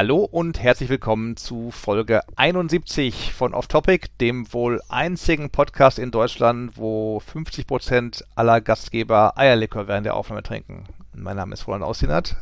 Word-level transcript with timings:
Hallo 0.00 0.18
und 0.18 0.62
herzlich 0.62 0.90
willkommen 0.90 1.36
zu 1.36 1.72
Folge 1.72 2.20
71 2.36 3.34
von 3.34 3.52
Off 3.52 3.66
Topic, 3.66 4.06
dem 4.20 4.52
wohl 4.52 4.80
einzigen 4.88 5.50
Podcast 5.50 5.98
in 5.98 6.12
Deutschland, 6.12 6.76
wo 6.76 7.20
50% 7.34 8.22
aller 8.36 8.60
Gastgeber 8.60 9.36
Eierlikör 9.36 9.88
während 9.88 10.06
der 10.06 10.14
Aufnahme 10.14 10.44
trinken. 10.44 10.84
Mein 11.14 11.34
Name 11.34 11.52
ist 11.52 11.66
Roland 11.66 11.82
Austinat. 11.82 12.36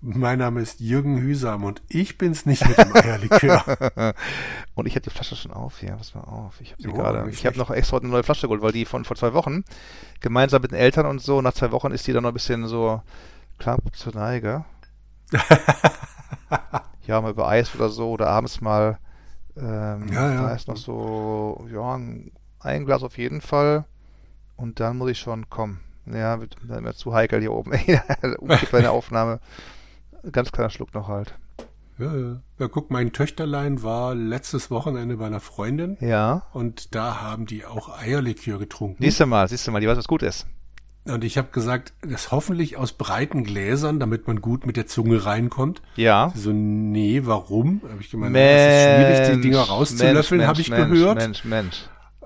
Mein 0.00 0.40
Name 0.40 0.60
ist 0.60 0.80
Jürgen 0.80 1.20
Hüsam 1.20 1.62
und 1.62 1.82
ich 1.88 2.18
bin's 2.18 2.46
nicht 2.46 2.66
mit 2.66 2.78
dem 2.78 2.96
Eierlikör. 2.96 4.14
und 4.74 4.86
ich 4.86 4.96
habe 4.96 5.04
die 5.04 5.10
Flasche 5.10 5.36
schon 5.36 5.52
auf 5.52 5.78
hier, 5.78 5.92
pass 5.92 6.16
mal 6.16 6.22
auf. 6.22 6.60
Ich 6.60 6.72
habe 6.72 6.82
sie 6.82 6.88
oh, 6.88 6.94
gerade. 6.94 7.30
Ich 7.30 7.46
habe 7.46 7.56
noch 7.58 7.70
extra 7.70 7.98
eine 7.98 8.08
neue 8.08 8.24
Flasche 8.24 8.48
geholt, 8.48 8.60
weil 8.60 8.72
die 8.72 8.86
von 8.86 9.04
vor 9.04 9.16
zwei 9.16 9.34
Wochen 9.34 9.62
gemeinsam 10.18 10.62
mit 10.62 10.72
den 10.72 10.80
Eltern 10.80 11.06
und 11.06 11.22
so, 11.22 11.40
nach 11.42 11.54
zwei 11.54 11.70
Wochen 11.70 11.92
ist 11.92 12.08
die 12.08 12.12
dann 12.12 12.24
noch 12.24 12.32
ein 12.32 12.34
bisschen 12.34 12.66
so 12.66 13.02
knapp 13.60 13.82
zur 13.94 14.16
Neige. 14.16 14.64
ja, 17.06 17.20
mal 17.20 17.30
über 17.30 17.48
Eis 17.48 17.74
oder 17.74 17.88
so 17.88 18.10
oder 18.10 18.28
abends 18.28 18.60
mal. 18.60 18.98
Ähm, 19.56 20.08
ja, 20.12 20.32
ja. 20.32 20.42
Da 20.42 20.54
ist 20.54 20.68
noch 20.68 20.76
so, 20.76 21.66
ja, 21.72 21.94
ein 21.94 22.84
Glas 22.86 23.02
auf 23.02 23.18
jeden 23.18 23.40
Fall. 23.40 23.84
Und 24.56 24.80
dann 24.80 24.98
muss 24.98 25.10
ich 25.10 25.18
schon 25.18 25.48
kommen. 25.50 25.80
Ja, 26.06 26.40
wird 26.40 26.56
dann 26.66 26.78
immer 26.78 26.94
zu 26.94 27.14
heikel 27.14 27.40
hier 27.40 27.52
oben. 27.52 27.72
bei 28.70 28.80
der 28.80 28.92
Aufnahme. 28.92 29.40
Ganz 30.30 30.52
kleiner 30.52 30.70
Schluck 30.70 30.94
noch 30.94 31.08
halt. 31.08 31.34
Ja, 31.98 32.14
ja. 32.14 32.40
ja, 32.58 32.68
guck, 32.68 32.90
mein 32.90 33.12
Töchterlein 33.12 33.82
war 33.82 34.14
letztes 34.14 34.70
Wochenende 34.70 35.16
bei 35.16 35.26
einer 35.26 35.40
Freundin. 35.40 35.96
Ja. 36.00 36.42
Und 36.52 36.94
da 36.94 37.20
haben 37.20 37.46
die 37.46 37.64
auch 37.64 38.00
Eierlikör 38.00 38.58
getrunken. 38.58 39.02
Siehst 39.02 39.20
du 39.20 39.26
mal, 39.26 39.48
siehst 39.48 39.66
du 39.66 39.70
mal, 39.70 39.80
die 39.80 39.86
weiß, 39.86 39.98
was 39.98 40.08
gut 40.08 40.22
ist. 40.22 40.46
Und 41.06 41.22
ich 41.22 41.36
habe 41.36 41.48
gesagt, 41.52 41.92
das 42.00 42.30
hoffentlich 42.30 42.78
aus 42.78 42.92
breiten 42.92 43.44
Gläsern, 43.44 44.00
damit 44.00 44.26
man 44.26 44.40
gut 44.40 44.66
mit 44.66 44.78
der 44.78 44.86
Zunge 44.86 45.26
reinkommt. 45.26 45.82
Ja. 45.96 46.32
So, 46.34 46.50
nee, 46.50 47.20
warum? 47.24 47.82
Habe 47.82 48.00
ich 48.00 48.10
gemeint, 48.10 48.34
es 48.34 48.42
ist 48.42 48.82
schwierig, 48.82 49.36
die 49.36 49.40
Dinger 49.42 49.60
rauszulöffeln, 49.60 50.46
habe 50.46 50.60
ich 50.62 50.70
Mensch, 50.70 50.90
gehört. 50.90 51.18
Mensch, 51.18 51.44
Mensch. 51.44 51.76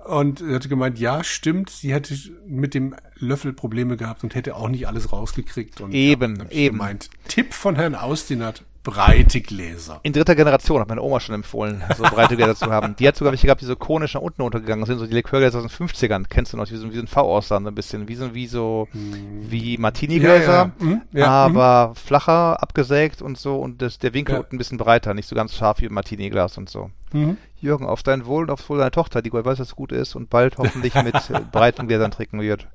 Und 0.05 0.41
er 0.41 0.55
hatte 0.55 0.69
gemeint, 0.69 0.99
ja, 0.99 1.23
stimmt, 1.25 1.71
sie 1.71 1.93
hätte 1.93 2.15
mit 2.47 2.73
dem 2.73 2.95
Löffel 3.17 3.53
Probleme 3.53 3.97
gehabt 3.97 4.23
und 4.23 4.35
hätte 4.35 4.55
auch 4.57 4.69
nicht 4.69 4.87
alles 4.87 5.13
rausgekriegt. 5.13 5.81
Und 5.81 5.93
eben, 5.93 6.37
ja, 6.37 6.51
eben. 6.51 6.79
Gemeint, 6.79 7.11
Tipp 7.27 7.53
von 7.53 7.75
Herrn 7.75 7.97
Austinat, 7.97 8.63
breite 8.91 9.41
Gläser. 9.43 10.01
In 10.03 10.15
dritter 10.15 10.35
Generation 10.35 10.81
hat 10.81 10.89
meine 10.89 11.03
Oma 11.03 11.21
schon 11.21 11.35
empfohlen, 11.35 11.83
so 11.97 12.05
breite 12.05 12.37
Gläser 12.37 12.57
zu 12.57 12.71
haben. 12.71 12.97
Die 12.97 13.07
hat 13.07 13.17
sogar 13.17 13.33
welche 13.33 13.47
gehabt, 13.47 13.61
die 13.61 13.67
so 13.67 13.77
konisch 13.77 14.15
nach 14.15 14.23
unten 14.23 14.41
untergegangen 14.43 14.87
sind, 14.87 14.99
so 14.99 15.07
die 15.07 15.13
Likörgläser 15.13 15.59
aus 15.59 15.67
den 15.67 15.89
50ern. 15.89 16.25
Kennst 16.29 16.53
du 16.53 16.57
noch, 16.57 16.71
wie 16.71 16.77
so, 16.77 16.91
wie 16.91 16.97
so 16.97 17.03
ein 17.03 17.07
V 17.07 17.21
aussahen, 17.21 17.65
so 17.65 17.71
ein 17.71 17.75
bisschen, 17.75 18.09
wie 18.09 18.15
so, 18.15 18.35
wie 18.35 18.47
so, 18.47 18.89
wie 18.93 19.77
Martini-Gläser, 19.77 20.53
ja, 20.53 20.73
ja. 20.81 20.87
Mhm, 20.87 21.03
ja, 21.13 21.27
aber 21.27 21.89
mhm. 21.89 21.95
flacher, 21.97 22.63
abgesägt 22.63 23.21
und 23.21 23.37
so 23.37 23.57
und 23.57 23.83
das, 23.83 23.99
der 23.99 24.15
Winkel 24.15 24.39
unten 24.39 24.57
ein 24.57 24.59
bisschen 24.59 24.79
breiter, 24.79 25.13
nicht 25.13 25.29
so 25.29 25.37
ganz 25.37 25.55
scharf 25.55 25.81
wie 25.81 25.89
Martini-Glas 25.89 26.57
und 26.57 26.71
so. 26.71 26.91
Mhm. 27.13 27.37
Jürgen, 27.61 27.87
auf 27.87 28.03
dein 28.03 28.25
Wohl 28.25 28.45
und 28.45 28.51
aufs 28.51 28.69
Wohl 28.71 28.79
deiner 28.79 28.91
Tochter, 28.91 29.21
die 29.21 29.33
weiß, 29.33 29.59
dass 29.59 29.69
es 29.69 29.77
gut 29.77 29.93
ist 29.93 30.15
und 30.15 30.31
bald 30.31 30.57
hoffentlich 30.57 30.95
mit 30.95 31.15
breiten 31.53 31.89
Gläsern 31.89 32.11
trinken 32.11 32.41
wird. 32.41 32.69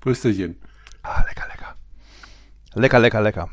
Brüsterchen. 0.00 0.56
Ah, 1.02 1.24
lecker, 1.26 1.46
lecker. 1.48 1.74
Lecker, 2.74 2.98
lecker, 2.98 3.20
lecker. 3.22 3.50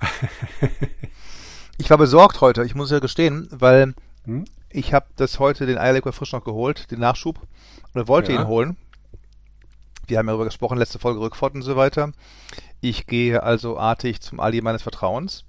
ich 1.78 1.90
war 1.90 1.98
besorgt 1.98 2.40
heute, 2.40 2.64
ich 2.64 2.74
muss 2.74 2.90
ja 2.90 2.98
gestehen, 2.98 3.48
weil 3.50 3.94
hm? 4.24 4.44
ich 4.70 4.92
habe 4.92 5.06
das 5.16 5.38
heute 5.38 5.66
den 5.66 5.78
Eierlikör 5.78 6.12
frisch 6.12 6.32
noch 6.32 6.44
geholt, 6.44 6.90
den 6.90 7.00
Nachschub, 7.00 7.40
oder 7.94 8.08
wollte 8.08 8.32
ja. 8.32 8.40
ihn 8.40 8.46
holen. 8.46 8.76
Wir 10.06 10.18
haben 10.18 10.26
ja 10.26 10.32
darüber 10.32 10.46
gesprochen, 10.46 10.78
letzte 10.78 10.98
Folge 10.98 11.20
Rückfahrt 11.20 11.54
und 11.54 11.62
so 11.62 11.76
weiter. 11.76 12.12
Ich 12.80 13.06
gehe 13.06 13.42
also 13.42 13.78
artig 13.78 14.20
zum 14.20 14.40
Aldi 14.40 14.62
meines 14.62 14.82
Vertrauens 14.82 15.44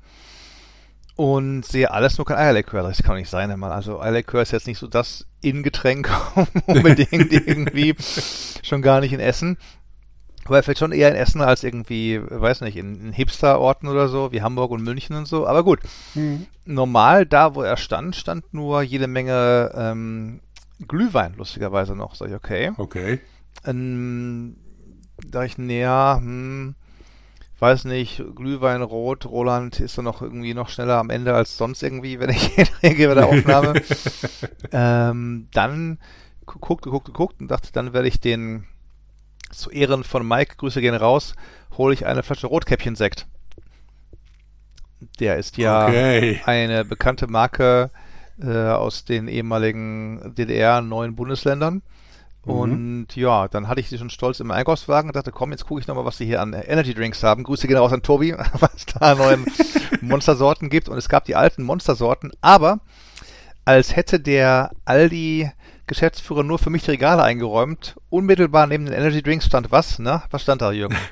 und 1.15 1.65
sehe 1.65 1.91
alles 1.91 2.17
nur 2.17 2.25
kein 2.25 2.37
Eierlikör. 2.37 2.81
Das 2.81 3.03
kann 3.03 3.17
nicht 3.17 3.29
sein, 3.29 3.57
mal. 3.59 3.71
Also 3.71 3.99
Eierlikör 3.99 4.41
ist 4.41 4.51
jetzt 4.51 4.67
nicht 4.67 4.79
so 4.79 4.87
das 4.87 5.27
In-Getränk 5.41 6.09
unbedingt 6.65 7.31
irgendwie, 7.47 7.95
schon 8.63 8.81
gar 8.81 9.01
nicht 9.01 9.13
in 9.13 9.19
Essen. 9.19 9.57
Aber 10.49 10.63
vielleicht 10.63 10.79
schon 10.79 10.91
eher 10.91 11.09
in 11.09 11.15
Essen 11.15 11.41
als 11.41 11.63
irgendwie, 11.63 12.19
weiß 12.19 12.61
nicht, 12.61 12.75
in, 12.75 12.99
in 12.99 13.13
Hipster-Orten 13.13 13.87
oder 13.87 14.09
so, 14.09 14.31
wie 14.31 14.41
Hamburg 14.41 14.71
und 14.71 14.83
München 14.83 15.15
und 15.15 15.27
so. 15.27 15.45
Aber 15.45 15.63
gut, 15.63 15.79
mhm. 16.15 16.47
normal 16.65 17.27
da, 17.27 17.53
wo 17.53 17.61
er 17.61 17.77
stand, 17.77 18.15
stand 18.15 18.51
nur 18.51 18.81
jede 18.81 19.05
Menge 19.05 19.71
ähm, 19.75 20.39
Glühwein, 20.87 21.35
lustigerweise 21.37 21.95
noch. 21.95 22.15
Sag 22.15 22.29
ich, 22.29 22.33
okay. 22.33 22.71
Okay. 22.77 23.19
Ähm, 23.63 24.55
da 25.29 25.43
ich 25.43 25.59
näher, 25.59 26.17
hm, 26.19 26.73
weiß 27.59 27.85
nicht, 27.85 28.23
Glühwein 28.35 28.81
rot, 28.81 29.27
Roland 29.27 29.79
ist 29.79 29.99
dann 29.99 30.05
noch 30.05 30.23
irgendwie 30.23 30.55
noch 30.55 30.69
schneller 30.69 30.97
am 30.97 31.11
Ende 31.11 31.35
als 31.35 31.57
sonst 31.57 31.83
irgendwie, 31.83 32.19
wenn 32.19 32.31
ich 32.31 32.57
rege 32.83 33.07
bei 33.07 33.13
der 33.13 33.27
Aufnahme. 33.27 33.73
ähm, 34.71 35.47
dann 35.53 35.99
guckte, 36.47 36.89
guckte, 36.89 37.11
guckte 37.11 37.43
und 37.43 37.51
dachte, 37.51 37.71
dann 37.71 37.93
werde 37.93 38.07
ich 38.07 38.19
den 38.19 38.65
zu 39.49 39.69
Ehren 39.69 40.03
von 40.03 40.27
Mike, 40.27 40.55
Grüße 40.57 40.81
gehen 40.81 40.95
raus, 40.95 41.35
hole 41.77 41.93
ich 41.93 42.05
eine 42.05 42.23
Flasche 42.23 42.47
Rotkäppchen-Sekt. 42.47 43.27
Der 45.19 45.37
ist 45.37 45.57
ja 45.57 45.87
okay. 45.87 46.41
eine 46.45 46.83
bekannte 46.83 47.27
Marke 47.27 47.89
äh, 48.41 48.67
aus 48.67 49.05
den 49.05 49.27
ehemaligen 49.27 50.33
DDR, 50.35 50.81
neuen 50.81 51.15
Bundesländern. 51.15 51.81
Mhm. 52.45 52.51
Und 52.51 53.15
ja, 53.15 53.47
dann 53.47 53.67
hatte 53.67 53.81
ich 53.81 53.89
sie 53.89 53.97
schon 53.97 54.09
stolz 54.09 54.39
im 54.39 54.51
Einkaufswagen 54.51 55.09
und 55.09 55.15
dachte, 55.15 55.31
komm, 55.31 55.51
jetzt 55.51 55.65
gucke 55.65 55.81
ich 55.81 55.87
nochmal, 55.87 56.05
was 56.05 56.17
sie 56.17 56.25
hier 56.25 56.41
an 56.41 56.53
Energy 56.53 56.93
Drinks 56.93 57.23
haben. 57.23 57.43
Grüße 57.43 57.67
gehen 57.67 57.77
raus 57.77 57.93
an 57.93 58.01
Tobi, 58.01 58.33
was 58.59 58.85
da 58.85 59.15
neuen 59.15 59.45
Monstersorten 60.01 60.69
gibt. 60.69 60.89
Und 60.89 60.97
es 60.97 61.09
gab 61.09 61.25
die 61.25 61.35
alten 61.35 61.63
Monstersorten, 61.63 62.31
aber 62.41 62.79
als 63.65 63.95
hätte 63.95 64.19
der 64.19 64.71
Aldi 64.85 65.51
Geschäftsführer 65.89 66.43
nur 66.43 66.59
für 66.59 66.69
mich 66.69 66.83
die 66.83 66.91
Regale 66.91 67.23
eingeräumt. 67.23 67.97
Unmittelbar 68.09 68.67
neben 68.67 68.85
den 68.85 68.93
Energy 68.93 69.21
Drinks 69.21 69.45
stand 69.45 69.71
was, 69.71 69.99
ne? 69.99 70.23
Was 70.31 70.43
stand 70.43 70.61
da, 70.61 70.71
Jürgen? 70.71 70.95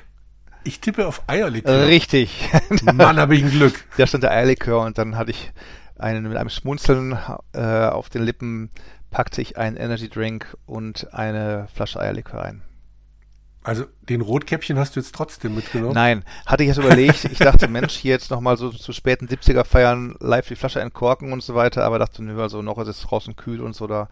Ich 0.64 0.80
tippe 0.80 1.06
auf 1.06 1.22
Eierlikör. 1.28 1.86
Richtig. 1.86 2.50
Mann, 2.82 3.18
habe 3.18 3.36
ich 3.36 3.42
ein 3.42 3.50
Glück. 3.50 3.84
Da 3.96 4.06
stand 4.06 4.24
der 4.24 4.32
Eierlikör 4.32 4.84
und 4.84 4.98
dann 4.98 5.16
hatte 5.16 5.30
ich 5.30 5.50
einen 5.96 6.28
mit 6.28 6.36
einem 6.36 6.50
Schmunzeln 6.50 7.16
äh, 7.54 7.86
auf 7.86 8.10
den 8.10 8.22
Lippen 8.22 8.70
packte 9.10 9.40
ich 9.40 9.56
einen 9.56 9.76
Energy 9.76 10.08
Drink 10.08 10.56
und 10.66 11.14
eine 11.14 11.68
Flasche 11.72 12.00
Eierlikör 12.00 12.42
ein. 12.42 12.62
Also 13.62 13.84
den 14.02 14.20
Rotkäppchen 14.20 14.78
hast 14.78 14.96
du 14.96 15.00
jetzt 15.00 15.14
trotzdem 15.14 15.54
mitgenommen? 15.54 15.94
Nein, 15.94 16.24
hatte 16.46 16.62
ich 16.62 16.68
jetzt 16.68 16.78
überlegt. 16.78 17.24
Ich 17.24 17.38
dachte, 17.38 17.68
Mensch, 17.68 17.94
hier 17.94 18.12
jetzt 18.12 18.30
nochmal 18.30 18.56
so 18.56 18.70
zu 18.70 18.92
späten 18.92 19.26
70er 19.26 19.64
feiern, 19.64 20.16
live 20.20 20.48
die 20.48 20.56
Flasche 20.56 20.80
entkorken 20.80 21.32
und 21.32 21.42
so 21.42 21.54
weiter, 21.54 21.84
aber 21.84 21.98
dachte, 21.98 22.22
nö, 22.22 22.40
also 22.40 22.62
noch 22.62 22.78
ist 22.78 22.88
es 22.88 23.02
draußen 23.02 23.36
kühl 23.36 23.60
und 23.60 23.74
so, 23.74 23.86
da 23.86 24.08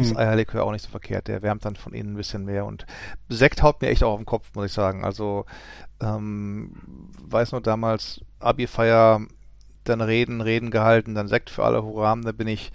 das 0.00 0.10
mhm. 0.10 0.16
Eierlikör 0.16 0.64
auch 0.64 0.72
nicht 0.72 0.84
so 0.84 0.90
verkehrt. 0.90 1.28
Der 1.28 1.42
wärmt 1.42 1.64
dann 1.64 1.76
von 1.76 1.92
innen 1.92 2.14
ein 2.14 2.16
bisschen 2.16 2.44
mehr. 2.44 2.66
Und 2.66 2.86
Sekt 3.28 3.62
haut 3.62 3.80
mir 3.80 3.88
echt 3.88 4.02
auch 4.02 4.12
auf 4.12 4.20
den 4.20 4.26
Kopf, 4.26 4.50
muss 4.54 4.66
ich 4.66 4.72
sagen. 4.72 5.04
Also, 5.04 5.46
ähm, 6.00 6.72
weiß 7.22 7.52
nur 7.52 7.60
damals, 7.60 8.20
Abi-Feier, 8.40 9.20
dann 9.84 10.00
Reden, 10.00 10.40
Reden 10.40 10.70
gehalten, 10.70 11.14
dann 11.14 11.28
Sekt 11.28 11.50
für 11.50 11.64
alle, 11.64 11.82
hurra. 11.82 12.16
Da 12.16 12.32
bin 12.32 12.48
ich 12.48 12.72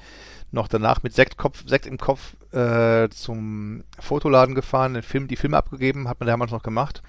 noch 0.52 0.68
danach 0.68 1.03
mit 1.03 1.13
Sektkopf, 1.13 1.63
Sekt 1.68 1.85
im 1.85 1.97
Kopf 1.97 2.35
äh, 2.53 3.09
zum 3.09 3.84
Fotoladen 4.00 4.56
gefahren, 4.56 4.96
den 4.96 5.03
Film, 5.03 5.28
die 5.28 5.36
Filme 5.36 5.57
abgegeben, 5.57 6.07
hat 6.07 6.19
man 6.19 6.28
damals 6.28 6.51
noch 6.51 6.63
gemacht 6.63 7.03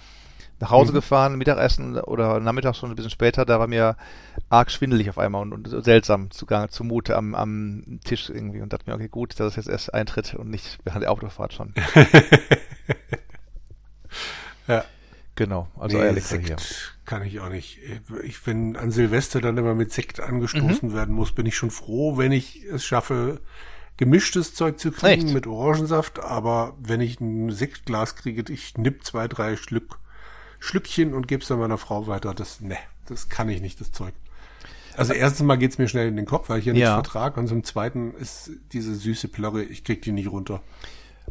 nach 0.61 0.71
Hause 0.71 0.93
mhm. 0.93 0.97
gefahren, 0.97 1.37
Mittagessen 1.37 1.99
oder 1.99 2.39
Nachmittag 2.39 2.77
schon 2.77 2.91
ein 2.91 2.97
bisschen 2.97 3.11
später, 3.11 3.47
da 3.47 3.59
war 3.59 3.67
mir 3.67 3.97
arg 4.51 4.71
schwindelig 4.71 5.09
auf 5.09 5.19
einmal 5.19 5.43
und, 5.43 5.53
und 5.53 5.85
seltsam 5.85 6.31
zugange, 6.31 6.69
zumute 6.69 7.17
am, 7.17 7.35
am 7.35 7.99
Tisch 8.05 8.29
irgendwie 8.29 8.61
und 8.61 8.73
dachte 8.73 8.89
mir, 8.89 8.95
okay, 8.95 9.09
gut, 9.09 9.41
dass 9.41 9.53
es 9.53 9.57
jetzt 9.57 9.69
erst 9.69 9.95
eintritt 9.95 10.35
und 10.35 10.51
nicht 10.51 10.79
während 10.85 11.03
der 11.03 11.11
Autofahrt 11.11 11.55
schon. 11.55 11.75
ja. 14.69 14.85
Genau, 15.37 15.69
also 15.79 15.97
nee, 15.97 16.05
Eierlikör 16.05 16.39
hier. 16.39 16.57
Kann 17.07 17.23
ich 17.23 17.41
auch 17.41 17.49
nicht. 17.49 17.79
Ich, 18.25 18.47
wenn 18.47 18.77
an 18.77 18.91
Silvester 18.91 19.41
dann 19.41 19.57
immer 19.57 19.75
mit 19.75 19.91
Sekt 19.91 20.21
angestoßen 20.21 20.91
mhm. 20.91 20.95
werden 20.95 21.15
muss, 21.15 21.33
bin 21.33 21.47
ich 21.47 21.57
schon 21.57 21.71
froh, 21.71 22.19
wenn 22.19 22.31
ich 22.31 22.65
es 22.65 22.85
schaffe, 22.85 23.41
gemischtes 23.97 24.55
Zeug 24.55 24.79
zu 24.79 24.93
kriegen 24.93 25.27
Echt? 25.27 25.35
mit 25.35 25.47
Orangensaft, 25.47 26.19
aber 26.19 26.75
wenn 26.79 27.01
ich 27.01 27.21
ein 27.21 27.51
Sektglas 27.51 28.17
kriege, 28.17 28.53
ich 28.53 28.77
nipp 28.77 29.05
zwei, 29.05 29.29
drei 29.29 29.57
Schlück 29.57 29.99
Schlückchen 30.61 31.15
und 31.15 31.27
gebe 31.27 31.43
es 31.43 31.49
dann 31.49 31.59
meiner 31.59 31.79
Frau 31.79 32.07
weiter. 32.07 32.35
Das, 32.35 32.61
ne, 32.61 32.77
das 33.07 33.29
kann 33.29 33.49
ich 33.49 33.61
nicht, 33.61 33.81
das 33.81 33.91
Zeug. 33.91 34.15
Also 34.97 35.15
erstens 35.15 35.47
mal 35.47 35.57
geht's 35.57 35.79
mir 35.79 35.89
schnell 35.89 36.09
in 36.09 36.17
den 36.17 36.27
Kopf, 36.27 36.49
weil 36.49 36.59
ich 36.59 36.67
ja 36.67 36.73
nichts 36.73 36.89
ja. 36.89 36.95
vertrag. 36.95 37.37
Und 37.37 37.49
zum 37.49 37.65
Zweiten 37.65 38.13
ist 38.15 38.51
diese 38.73 38.95
süße 38.95 39.29
Plörre, 39.29 39.63
ich 39.63 39.83
krieg 39.83 40.03
die 40.03 40.13
nicht 40.13 40.31
runter. 40.31 40.61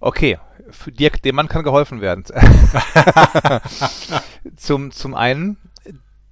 Okay, 0.01 0.39
für 0.71 0.91
dir, 0.91 1.09
dem 1.09 1.35
Mann 1.35 1.49
kann 1.49 1.63
geholfen 1.63 2.01
werden. 2.01 2.23
zum, 4.55 4.91
zum 4.91 5.13
einen, 5.13 5.57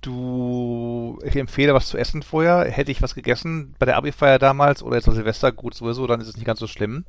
du, 0.02 1.20
ich 1.24 1.36
empfehle 1.36 1.74
was 1.74 1.88
zu 1.88 1.98
essen 1.98 2.24
vorher. 2.24 2.72
Hätte 2.72 2.92
ich 2.92 3.02
was 3.02 3.14
gegessen 3.14 3.76
bei 3.78 3.86
der 3.86 3.98
Abi-Feier 3.98 4.40
damals 4.40 4.82
oder 4.82 4.96
jetzt 4.96 5.10
an 5.10 5.16
Silvester, 5.16 5.52
gut 5.52 5.74
sowieso, 5.74 6.08
dann 6.08 6.22
ist 6.22 6.30
es 6.30 6.38
nicht 6.38 6.46
ganz 6.46 6.60
so 6.60 6.68
schlimm. 6.68 7.04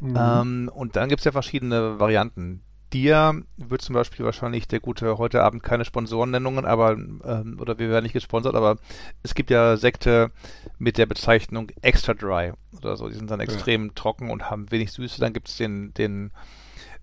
Mhm. 0.00 0.18
Ähm, 0.18 0.70
und 0.74 0.96
dann 0.96 1.10
gibt's 1.10 1.24
ja 1.24 1.32
verschiedene 1.32 2.00
Varianten 2.00 2.62
dir 2.92 3.42
wird 3.56 3.82
zum 3.82 3.94
Beispiel 3.94 4.24
wahrscheinlich 4.24 4.68
der 4.68 4.80
gute 4.80 5.18
heute 5.18 5.42
Abend 5.42 5.62
keine 5.62 5.84
Sponsorennennungen, 5.84 6.64
aber 6.64 6.92
ähm, 6.92 7.58
oder 7.60 7.78
wir 7.78 7.88
werden 7.88 8.04
nicht 8.04 8.12
gesponsert, 8.12 8.54
aber 8.54 8.76
es 9.22 9.34
gibt 9.34 9.50
ja 9.50 9.76
Sekte 9.76 10.30
mit 10.78 10.98
der 10.98 11.06
Bezeichnung 11.06 11.70
Extra 11.82 12.14
Dry 12.14 12.52
oder 12.76 12.96
so. 12.96 13.08
Die 13.08 13.14
sind 13.14 13.30
dann 13.30 13.40
extrem 13.40 13.86
ja. 13.86 13.92
trocken 13.94 14.30
und 14.30 14.50
haben 14.50 14.70
wenig 14.70 14.92
Süße. 14.92 15.20
Dann 15.20 15.32
gibt 15.32 15.48
es 15.48 15.56
den, 15.56 15.94
den 15.94 16.32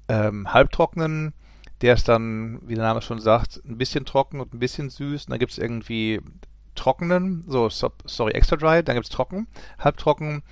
ähm, 0.10 0.54
halbtrockenen, 0.54 1.34
der 1.81 1.94
ist 1.94 2.07
dann, 2.07 2.60
wie 2.68 2.75
der 2.75 2.83
Name 2.83 3.01
schon 3.01 3.19
sagt, 3.19 3.62
ein 3.66 3.78
bisschen 3.78 4.06
trocken 4.06 4.40
und 4.40 4.54
ein 4.54 4.60
bisschen 4.60 4.90
süß. 4.90 5.25
Und 5.25 5.31
dann 5.31 5.40
gibt 5.40 5.51
es 5.51 5.57
irgendwie 5.57 6.22
trockenen, 6.75 7.44
so, 7.48 7.69
sorry, 7.69 8.31
extra 8.31 8.56
dry, 8.56 8.83
dann 8.83 8.95
gibt 8.95 9.07
es 9.07 9.12
trocken, 9.12 9.48
halbtrocken 9.80 10.44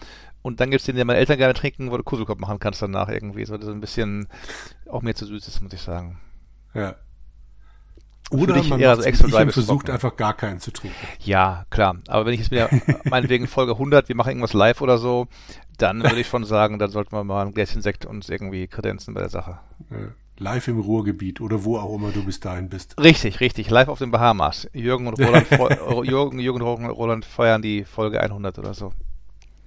und 0.46 0.60
dann 0.60 0.70
gibt 0.70 0.82
es 0.82 0.86
den, 0.86 0.96
den 0.96 1.08
meine 1.08 1.18
Eltern 1.18 1.40
gerne 1.40 1.56
trinken, 1.56 1.90
wo 1.90 1.98
du 1.98 2.04
Kuselkopf 2.04 2.40
machen 2.40 2.60
kannst 2.60 2.80
danach 2.80 3.10
irgendwie. 3.10 3.46
So, 3.46 3.58
das 3.58 3.66
ist 3.66 3.74
ein 3.74 3.82
bisschen 3.82 4.28
auch 4.88 5.02
mir 5.02 5.16
zu 5.16 5.26
süß 5.26 5.48
ist, 5.48 5.60
muss 5.62 5.74
ich 5.74 5.82
sagen. 5.82 6.20
Ja. 6.76 6.98
Oder 8.30 8.62
man 8.66 8.80
eher 8.80 8.96
so 8.96 9.02
extra 9.02 9.28
dry 9.28 9.52
versucht 9.52 9.90
einfach 9.90 10.16
gar 10.16 10.36
keinen 10.36 10.60
zu 10.60 10.70
trinken. 10.70 10.96
Ja, 11.22 11.66
klar. 11.72 11.98
Aber 12.08 12.28
wenn 12.28 12.34
ich 12.36 12.42
jetzt 12.42 12.52
mir 12.52 12.70
meinetwegen 13.06 13.48
Folge 13.48 13.72
100, 13.72 14.08
wir 14.08 14.16
machen 14.16 14.30
irgendwas 14.30 14.54
live 14.54 14.82
oder 14.82 15.00
so, 15.00 15.28
dann 15.80 16.04
würde 16.04 16.20
ich 16.20 16.28
schon 16.30 16.44
sagen, 16.44 16.78
dann 16.78 16.92
sollten 16.92 17.14
wir 17.14 17.24
mal 17.24 17.44
ein 17.44 17.54
Gläschen 17.56 17.82
Sekt 17.82 18.06
uns 18.06 18.30
irgendwie 18.30 18.68
kredenzen 18.68 19.16
bei 19.16 19.22
der 19.22 19.30
Sache. 19.30 19.58
Live 20.38 20.68
im 20.68 20.80
Ruhrgebiet 20.80 21.42
oder 21.42 21.64
wo 21.64 21.80
auch 21.80 21.96
immer 21.96 22.12
du 22.12 22.24
bis 22.24 22.40
dahin 22.40 22.70
bist. 22.70 23.02
Richtig, 23.02 23.40
richtig. 23.40 23.72
Live 23.72 23.88
auf 23.88 23.98
den 23.98 24.12
Bahamas. 24.12 24.70
Jürgen 24.74 25.08
und 25.08 25.20
Roland, 25.20 25.48
Jürgen, 26.08 26.38
Jürgen 26.38 26.62
und 26.62 26.90
Roland 26.92 27.26
feiern 27.26 27.64
die 27.64 27.84
Folge 27.84 28.22
100 28.22 28.60
oder 28.60 28.76
so. 28.76 28.94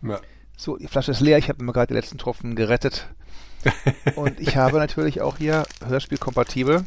Ja. 0.02 0.20
So, 0.60 0.76
die 0.76 0.88
Flasche 0.88 1.12
ist 1.12 1.20
leer. 1.20 1.38
Ich 1.38 1.48
habe 1.48 1.62
mir 1.62 1.72
gerade 1.72 1.86
die 1.86 1.94
letzten 1.94 2.18
Tropfen 2.18 2.56
gerettet. 2.56 3.06
Und 4.16 4.40
ich 4.40 4.56
habe 4.56 4.78
natürlich 4.78 5.20
auch 5.20 5.38
hier 5.38 5.64
Hörspiel 5.86 6.18
kompatibel. 6.18 6.84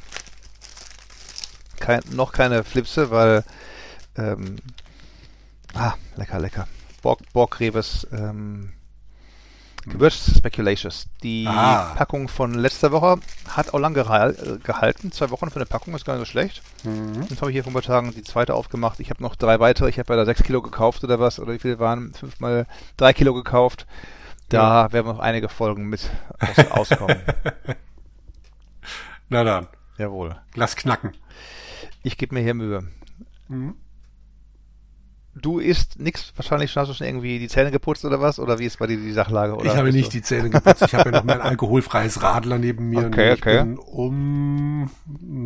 Kein, 1.79 2.01
noch 2.11 2.33
keine 2.33 2.65
Flipse, 2.65 3.11
weil 3.11 3.45
ähm, 4.17 4.57
ah, 5.73 5.93
lecker, 6.17 6.39
lecker. 6.39 6.67
Borg, 7.01 7.21
Borg 7.31 7.61
Reves 7.61 8.05
ähm, 8.11 8.73
Gewürz 9.85 10.37
Speculations. 10.37 11.07
Die 11.23 11.45
ah. 11.47 11.93
Packung 11.95 12.27
von 12.27 12.53
letzter 12.53 12.91
Woche 12.91 13.19
hat 13.49 13.73
auch 13.73 13.79
lang 13.79 13.93
gehalten. 13.93 15.11
Zwei 15.11 15.29
Wochen 15.31 15.49
für 15.49 15.55
eine 15.55 15.65
Packung 15.65 15.95
ist 15.95 16.05
gar 16.05 16.13
nicht 16.13 16.27
so 16.27 16.31
schlecht. 16.31 16.61
Mhm. 16.83 17.25
Jetzt 17.29 17.41
habe 17.41 17.51
ich 17.51 17.55
hier 17.55 17.63
vor 17.63 17.71
ein 17.71 17.73
paar 17.73 17.81
Tagen 17.81 18.13
die 18.13 18.23
zweite 18.23 18.53
aufgemacht. 18.53 18.99
Ich 18.99 19.09
habe 19.09 19.23
noch 19.23 19.35
drei 19.35 19.59
weitere. 19.59 19.89
Ich 19.89 19.97
habe 19.97 20.13
ja 20.13 20.17
da 20.17 20.25
sechs 20.25 20.43
Kilo 20.43 20.61
gekauft 20.61 21.03
oder 21.03 21.19
was. 21.19 21.39
Oder 21.39 21.53
wie 21.53 21.59
viele 21.59 21.79
waren? 21.79 22.13
Fünfmal 22.13 22.67
drei 22.97 23.13
Kilo 23.13 23.33
gekauft. 23.33 23.87
Da 24.49 24.85
ja. 24.85 24.93
werden 24.93 25.07
noch 25.07 25.19
einige 25.19 25.49
Folgen 25.49 25.87
mit 25.87 26.09
aus 26.39 26.71
auskommen. 26.71 27.21
Na 29.29 29.43
dann. 29.43 29.67
Jawohl. 29.97 30.35
Lass 30.55 30.75
knacken. 30.75 31.13
Ich 32.03 32.17
gebe 32.17 32.35
mir 32.35 32.41
hier 32.41 32.53
Mühe. 32.53 32.83
Mhm 33.47 33.75
du 35.35 35.59
isst 35.59 35.99
nichts, 35.99 36.33
wahrscheinlich 36.35 36.75
hast 36.75 36.89
du 36.89 36.93
schon 36.93 37.07
irgendwie 37.07 37.39
die 37.39 37.47
Zähne 37.47 37.71
geputzt 37.71 38.05
oder 38.05 38.21
was? 38.21 38.39
Oder 38.39 38.59
wie 38.59 38.65
ist 38.65 38.79
bei 38.79 38.87
dir 38.87 38.97
die 38.97 39.13
Sachlage? 39.13 39.55
Oder 39.55 39.65
ich 39.65 39.75
habe 39.75 39.91
nicht 39.91 40.07
du? 40.07 40.11
die 40.11 40.21
Zähne 40.21 40.49
geputzt. 40.49 40.83
Ich 40.83 40.93
habe 40.93 41.09
ja 41.11 41.17
noch 41.17 41.23
mein 41.23 41.41
alkoholfreies 41.41 42.21
Radler 42.21 42.57
neben 42.57 42.89
mir. 42.89 43.07
Okay, 43.07 43.33
okay. 43.33 43.59
Bin 43.59 43.77
um 43.77 44.89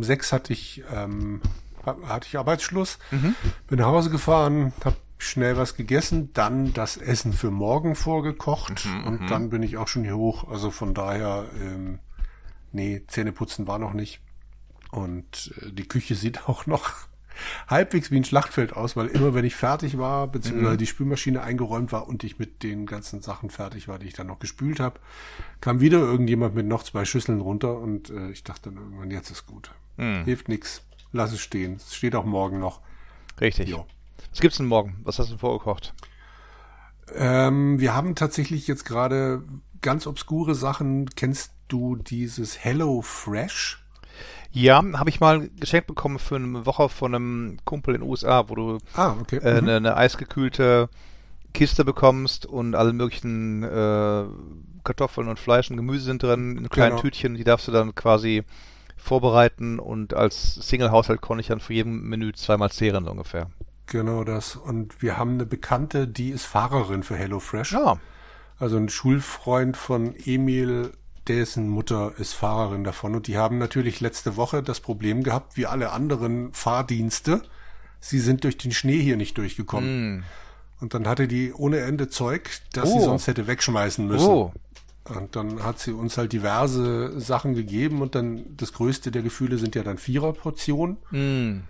sechs 0.00 0.32
hatte 0.32 0.52
ich, 0.52 0.82
ähm, 0.92 1.40
hatte 1.84 2.26
ich 2.28 2.38
Arbeitsschluss. 2.38 2.98
Mhm. 3.10 3.34
Bin 3.68 3.78
nach 3.78 3.86
Hause 3.86 4.10
gefahren, 4.10 4.72
habe 4.84 4.96
schnell 5.18 5.56
was 5.56 5.76
gegessen, 5.76 6.32
dann 6.34 6.72
das 6.72 6.96
Essen 6.96 7.32
für 7.32 7.50
morgen 7.50 7.94
vorgekocht 7.94 8.84
mhm, 8.84 9.04
und 9.06 9.20
mhm. 9.22 9.26
dann 9.28 9.50
bin 9.50 9.62
ich 9.62 9.76
auch 9.76 9.88
schon 9.88 10.04
hier 10.04 10.16
hoch. 10.16 10.48
Also 10.48 10.70
von 10.70 10.94
daher, 10.94 11.46
ähm, 11.60 12.00
nee, 12.72 13.02
Zähne 13.06 13.32
putzen 13.32 13.66
war 13.66 13.78
noch 13.78 13.92
nicht. 13.92 14.20
Und 14.90 15.54
äh, 15.62 15.72
die 15.72 15.88
Küche 15.88 16.14
sieht 16.14 16.48
auch 16.48 16.66
noch 16.66 16.92
halbwegs 17.68 18.10
wie 18.10 18.16
ein 18.16 18.24
Schlachtfeld 18.24 18.74
aus, 18.74 18.96
weil 18.96 19.06
immer 19.08 19.34
wenn 19.34 19.44
ich 19.44 19.54
fertig 19.56 19.98
war, 19.98 20.26
beziehungsweise 20.26 20.74
mhm. 20.74 20.78
die 20.78 20.86
Spülmaschine 20.86 21.42
eingeräumt 21.42 21.92
war 21.92 22.08
und 22.08 22.24
ich 22.24 22.38
mit 22.38 22.62
den 22.62 22.86
ganzen 22.86 23.22
Sachen 23.22 23.50
fertig 23.50 23.88
war, 23.88 23.98
die 23.98 24.06
ich 24.06 24.14
dann 24.14 24.26
noch 24.26 24.38
gespült 24.38 24.80
habe, 24.80 25.00
kam 25.60 25.80
wieder 25.80 25.98
irgendjemand 25.98 26.54
mit 26.54 26.66
noch 26.66 26.82
zwei 26.82 27.04
Schüsseln 27.04 27.40
runter 27.40 27.78
und 27.78 28.10
äh, 28.10 28.30
ich 28.30 28.44
dachte 28.44 28.70
dann 28.70 28.76
irgendwann, 28.82 29.10
jetzt 29.10 29.30
ist 29.30 29.46
gut. 29.46 29.70
Mhm. 29.96 30.24
Hilft 30.24 30.48
nix. 30.48 30.82
Lass 31.12 31.32
es 31.32 31.40
stehen. 31.40 31.76
Es 31.76 31.94
steht 31.94 32.14
auch 32.14 32.24
morgen 32.24 32.58
noch. 32.58 32.80
Richtig. 33.40 33.68
Jo. 33.68 33.86
Was 34.30 34.40
gibt's 34.40 34.58
denn 34.58 34.66
morgen? 34.66 34.96
Was 35.04 35.18
hast 35.18 35.30
du 35.30 35.38
vorgekocht? 35.38 35.94
Ähm, 37.14 37.80
wir 37.80 37.94
haben 37.94 38.14
tatsächlich 38.14 38.66
jetzt 38.66 38.84
gerade 38.84 39.42
ganz 39.80 40.06
obskure 40.06 40.54
Sachen. 40.54 41.08
Kennst 41.14 41.52
du 41.68 41.96
dieses 41.96 42.62
Hello 42.62 43.02
Fresh? 43.02 43.85
Ja, 44.56 44.82
habe 44.94 45.10
ich 45.10 45.20
mal 45.20 45.50
geschenkt 45.60 45.86
bekommen 45.86 46.18
für 46.18 46.36
eine 46.36 46.64
Woche 46.64 46.88
von 46.88 47.14
einem 47.14 47.58
Kumpel 47.66 47.94
in 47.94 48.00
den 48.00 48.08
USA, 48.08 48.48
wo 48.48 48.54
du 48.54 48.78
ah, 48.94 49.14
okay. 49.20 49.36
äh, 49.36 49.52
mhm. 49.52 49.58
eine, 49.58 49.76
eine, 49.76 49.96
eisgekühlte 49.98 50.88
Kiste 51.52 51.84
bekommst 51.84 52.46
und 52.46 52.74
alle 52.74 52.94
möglichen 52.94 53.62
äh, 53.64 54.24
Kartoffeln 54.82 55.28
und 55.28 55.38
Fleisch 55.38 55.70
und 55.70 55.76
Gemüse 55.76 56.06
sind 56.06 56.22
drin 56.22 56.56
in 56.56 56.70
kleinen 56.70 56.92
genau. 56.92 57.02
Tütchen. 57.02 57.34
Die 57.34 57.44
darfst 57.44 57.68
du 57.68 57.72
dann 57.72 57.94
quasi 57.94 58.44
vorbereiten 58.96 59.78
und 59.78 60.14
als 60.14 60.54
Single-Haushalt 60.54 61.20
konnte 61.20 61.42
ich 61.42 61.48
dann 61.48 61.60
für 61.60 61.74
jeden 61.74 62.08
Menü 62.08 62.32
zweimal 62.32 62.70
zehren 62.70 63.04
so 63.04 63.10
ungefähr. 63.10 63.50
Genau 63.84 64.24
das. 64.24 64.56
Und 64.56 65.02
wir 65.02 65.18
haben 65.18 65.34
eine 65.34 65.44
Bekannte, 65.44 66.08
die 66.08 66.30
ist 66.30 66.46
Fahrerin 66.46 67.02
für 67.02 67.16
HelloFresh. 67.16 67.72
Ja. 67.72 67.98
Also 68.58 68.78
ein 68.78 68.88
Schulfreund 68.88 69.76
von 69.76 70.14
Emil 70.24 70.92
dessen 71.28 71.68
Mutter 71.68 72.12
ist 72.18 72.32
Fahrerin 72.32 72.84
davon 72.84 73.14
und 73.14 73.26
die 73.26 73.36
haben 73.36 73.58
natürlich 73.58 74.00
letzte 74.00 74.36
Woche 74.36 74.62
das 74.62 74.80
Problem 74.80 75.22
gehabt, 75.22 75.56
wie 75.56 75.66
alle 75.66 75.92
anderen 75.92 76.52
Fahrdienste, 76.52 77.42
sie 78.00 78.20
sind 78.20 78.44
durch 78.44 78.58
den 78.58 78.72
Schnee 78.72 79.00
hier 79.00 79.16
nicht 79.16 79.36
durchgekommen. 79.38 80.18
Mm. 80.18 80.24
Und 80.80 80.94
dann 80.94 81.08
hatte 81.08 81.26
die 81.26 81.52
ohne 81.52 81.80
Ende 81.80 82.08
Zeug, 82.08 82.50
das 82.72 82.90
oh. 82.90 82.98
sie 82.98 83.04
sonst 83.04 83.26
hätte 83.26 83.46
wegschmeißen 83.46 84.06
müssen. 84.06 84.28
Oh. 84.28 84.52
Und 85.04 85.36
dann 85.36 85.62
hat 85.62 85.78
sie 85.78 85.92
uns 85.92 86.18
halt 86.18 86.32
diverse 86.32 87.20
Sachen 87.20 87.54
gegeben 87.54 88.02
und 88.02 88.14
dann 88.14 88.44
das 88.56 88.72
größte 88.72 89.10
der 89.10 89.22
Gefühle 89.22 89.58
sind 89.58 89.74
ja 89.74 89.82
dann 89.82 89.98
Viererportionen. 89.98 90.96
Mm. 91.10 91.60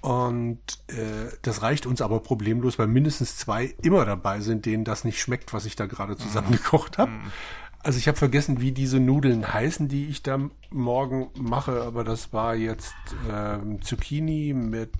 Und 0.00 0.60
äh, 0.86 1.32
das 1.42 1.62
reicht 1.62 1.84
uns 1.84 2.00
aber 2.00 2.20
problemlos, 2.20 2.78
weil 2.78 2.86
mindestens 2.86 3.36
zwei 3.36 3.74
immer 3.82 4.04
dabei 4.04 4.40
sind, 4.40 4.64
denen 4.64 4.84
das 4.84 5.04
nicht 5.04 5.20
schmeckt, 5.20 5.52
was 5.52 5.64
ich 5.64 5.76
da 5.76 5.86
gerade 5.86 6.16
zusammengekocht 6.16 6.98
habe. 6.98 7.10
Mm. 7.10 7.32
Also 7.80 7.98
ich 7.98 8.08
habe 8.08 8.18
vergessen, 8.18 8.60
wie 8.60 8.72
diese 8.72 8.98
Nudeln 8.98 9.52
heißen, 9.52 9.86
die 9.88 10.06
ich 10.06 10.22
da 10.22 10.38
morgen 10.70 11.30
mache, 11.38 11.82
aber 11.82 12.02
das 12.02 12.32
war 12.32 12.56
jetzt 12.56 12.94
ähm, 13.30 13.80
Zucchini 13.82 14.52
mit 14.52 14.90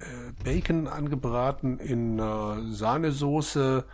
äh, 0.00 0.32
Bacon 0.42 0.88
angebraten 0.88 1.78
in 1.78 2.18
äh, 2.18 2.72
Sahnesoße, 2.72 3.84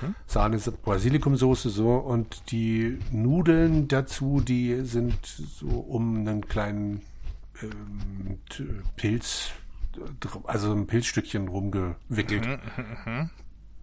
mhm. 0.00 0.14
Sahne 0.26 0.58
Basilikumsoße 0.58 1.68
so 1.68 1.96
und 1.96 2.50
die 2.50 2.98
Nudeln 3.12 3.86
dazu, 3.86 4.40
die 4.40 4.80
sind 4.86 5.26
so 5.26 5.68
um 5.68 6.16
einen 6.16 6.48
kleinen 6.48 7.02
ähm, 7.62 8.38
Pilz, 8.96 9.50
also 10.44 10.72
ein 10.72 10.86
Pilzstückchen 10.86 11.48
rumgewickelt. 11.48 12.46
Mhm, 12.46 12.60
mh, 13.04 13.12
mh. 13.12 13.30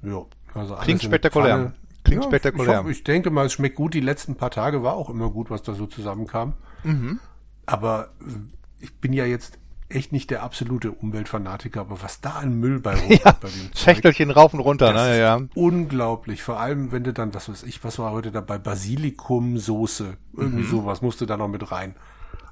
Ja, 0.01 0.25
also 0.55 0.75
Klingt 0.75 1.03
spektakulär. 1.03 1.73
Klingt 2.07 2.23
ja, 2.23 2.29
spektakulär. 2.29 2.85
Ich, 2.85 2.97
ich, 2.97 3.03
denke 3.03 3.29
mal, 3.29 3.45
es 3.45 3.53
schmeckt 3.53 3.75
gut. 3.75 3.93
Die 3.93 3.99
letzten 3.99 4.35
paar 4.35 4.51
Tage 4.51 4.83
war 4.83 4.93
auch 4.93 5.09
immer 5.09 5.29
gut, 5.29 5.49
was 5.49 5.61
da 5.61 5.73
so 5.73 5.85
zusammenkam. 5.85 6.53
Mhm. 6.83 7.19
Aber 7.65 8.09
äh, 8.21 8.83
ich 8.83 8.93
bin 8.95 9.13
ja 9.13 9.25
jetzt 9.25 9.59
echt 9.89 10.11
nicht 10.11 10.29
der 10.29 10.43
absolute 10.43 10.91
Umweltfanatiker, 10.91 11.81
aber 11.81 12.01
was 12.01 12.19
da 12.21 12.31
an 12.31 12.59
Müll 12.59 12.79
bei 12.79 12.95
rumkommt 12.99 13.23
ja, 13.23 13.37
bei 13.39 13.47
dem 13.47 13.69
Schächtelchen 13.73 14.31
rauf 14.31 14.53
und 14.53 14.59
runter, 14.59 14.93
das 14.93 15.09
ne, 15.09 15.19
ja. 15.19 15.41
Unglaublich. 15.55 16.43
Vor 16.43 16.59
allem, 16.59 16.91
wenn 16.91 17.03
du 17.03 17.13
dann, 17.13 17.33
was 17.33 17.49
weiß 17.49 17.63
ich, 17.63 17.83
was 17.83 17.99
war 17.99 18.11
heute 18.11 18.31
dabei? 18.31 18.57
Basilikumsoße. 18.57 20.17
Irgendwie 20.35 20.63
mhm. 20.63 20.69
sowas 20.69 21.01
musste 21.01 21.25
da 21.25 21.37
noch 21.37 21.47
mit 21.47 21.71
rein. 21.71 21.95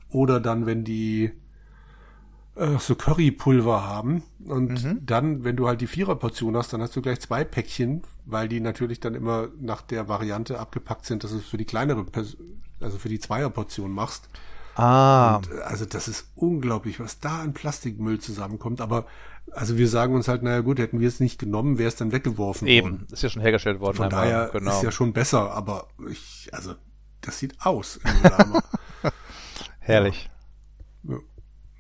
Oder 0.09 0.39
dann, 0.39 0.65
wenn 0.65 0.83
die 0.83 1.31
äh, 2.55 2.77
so 2.79 2.95
Currypulver 2.95 3.85
haben. 3.85 4.24
Und 4.45 4.83
mhm. 4.83 5.05
dann, 5.05 5.43
wenn 5.43 5.55
du 5.55 5.67
halt 5.67 5.81
die 5.81 5.88
Viererportion 5.88 6.55
hast, 6.55 6.74
dann 6.74 6.81
hast 6.81 6.95
du 6.95 7.01
gleich 7.01 7.19
zwei 7.19 7.43
Päckchen, 7.43 8.03
weil 8.25 8.47
die 8.47 8.59
natürlich 8.59 9.00
dann 9.00 9.15
immer 9.15 9.50
nach 9.59 9.81
der 9.81 10.07
Variante 10.07 10.59
abgepackt 10.59 11.05
sind, 11.05 11.24
dass 11.24 11.31
du 11.31 11.38
es 11.38 11.45
für 11.45 11.57
die 11.57 11.65
kleinere, 11.65 12.05
also 12.79 12.97
für 12.97 13.09
die 13.09 13.19
Zweierportion 13.19 13.91
machst. 13.91 14.29
Ah. 14.75 15.38
Und, 15.38 15.51
äh, 15.51 15.62
also 15.62 15.85
das 15.85 16.07
ist 16.07 16.31
unglaublich, 16.35 17.00
was 17.00 17.19
da 17.19 17.41
an 17.41 17.53
Plastikmüll 17.53 18.19
zusammenkommt. 18.19 18.81
Aber 18.81 19.05
also 19.51 19.77
wir 19.77 19.88
sagen 19.88 20.15
uns 20.15 20.27
halt, 20.27 20.43
naja 20.43 20.62
gut, 20.62 20.79
hätten 20.79 21.00
wir 21.00 21.07
es 21.07 21.19
nicht 21.19 21.39
genommen, 21.39 21.77
wäre 21.77 21.88
es 21.88 21.95
dann 21.95 22.12
weggeworfen 22.12 22.67
Eben, 22.67 22.91
worden. 22.91 23.07
ist 23.12 23.24
ja 23.24 23.29
schon 23.29 23.41
hergestellt 23.41 23.79
worden. 23.79 23.97
Von 23.97 24.05
einmal. 24.05 24.25
daher 24.25 24.50
genau. 24.50 24.71
ist 24.71 24.83
ja 24.83 24.91
schon 24.91 25.13
besser, 25.13 25.51
aber 25.51 25.88
ich, 26.09 26.50
also 26.51 26.75
das 27.21 27.39
sieht 27.39 27.55
aus. 27.65 28.00
Herrlich. 29.79 30.29
Ja. 31.03 31.17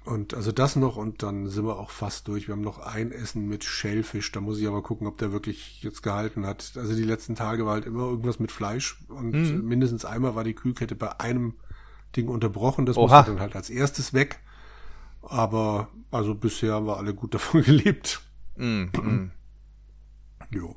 Und 0.05 0.35
also 0.35 0.51
das 0.51 0.75
noch 0.75 0.97
und 0.97 1.23
dann 1.23 1.47
sind 1.47 1.65
wir 1.65 1.79
auch 1.79 1.89
fast 1.89 2.27
durch. 2.27 2.47
Wir 2.47 2.53
haben 2.53 2.61
noch 2.61 2.77
ein 2.77 3.11
Essen 3.11 3.47
mit 3.47 3.63
Schellfisch. 3.63 4.31
Da 4.31 4.39
muss 4.39 4.59
ich 4.59 4.67
aber 4.67 4.83
gucken, 4.83 5.07
ob 5.07 5.17
der 5.17 5.31
wirklich 5.31 5.81
jetzt 5.81 6.03
gehalten 6.03 6.45
hat. 6.45 6.73
Also 6.75 6.95
die 6.95 7.03
letzten 7.03 7.33
Tage 7.33 7.65
war 7.65 7.73
halt 7.73 7.87
immer 7.87 8.03
irgendwas 8.03 8.39
mit 8.39 8.51
Fleisch 8.51 8.99
und 9.07 9.31
mhm. 9.31 9.65
mindestens 9.65 10.05
einmal 10.05 10.35
war 10.35 10.43
die 10.43 10.53
Kühlkette 10.53 10.95
bei 10.95 11.19
einem 11.19 11.55
Ding 12.15 12.27
unterbrochen. 12.27 12.85
Das 12.85 12.97
Oha. 12.97 13.17
musste 13.17 13.31
dann 13.31 13.41
halt 13.41 13.55
als 13.55 13.71
erstes 13.71 14.13
weg. 14.13 14.41
Aber 15.23 15.89
also 16.11 16.35
bisher 16.35 16.73
haben 16.73 16.85
wir 16.85 16.97
alle 16.97 17.15
gut 17.15 17.33
davon 17.33 17.63
gelebt. 17.63 18.21
Mm, 18.57 18.83
mm. 18.93 19.31
Jo. 20.51 20.75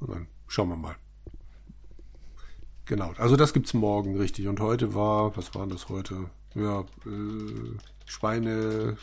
Und 0.00 0.10
dann 0.10 0.26
schauen 0.48 0.70
wir 0.70 0.76
mal. 0.76 0.96
Genau, 2.86 3.12
also 3.16 3.36
das 3.36 3.52
gibt's 3.52 3.74
morgen 3.74 4.16
richtig. 4.16 4.48
Und 4.48 4.58
heute 4.58 4.92
war, 4.92 5.36
was 5.36 5.54
war 5.54 5.68
das 5.68 5.88
heute? 5.88 6.30
Ja, 6.54 6.80
äh, 6.80 7.78
Schweinefilet 8.06 8.98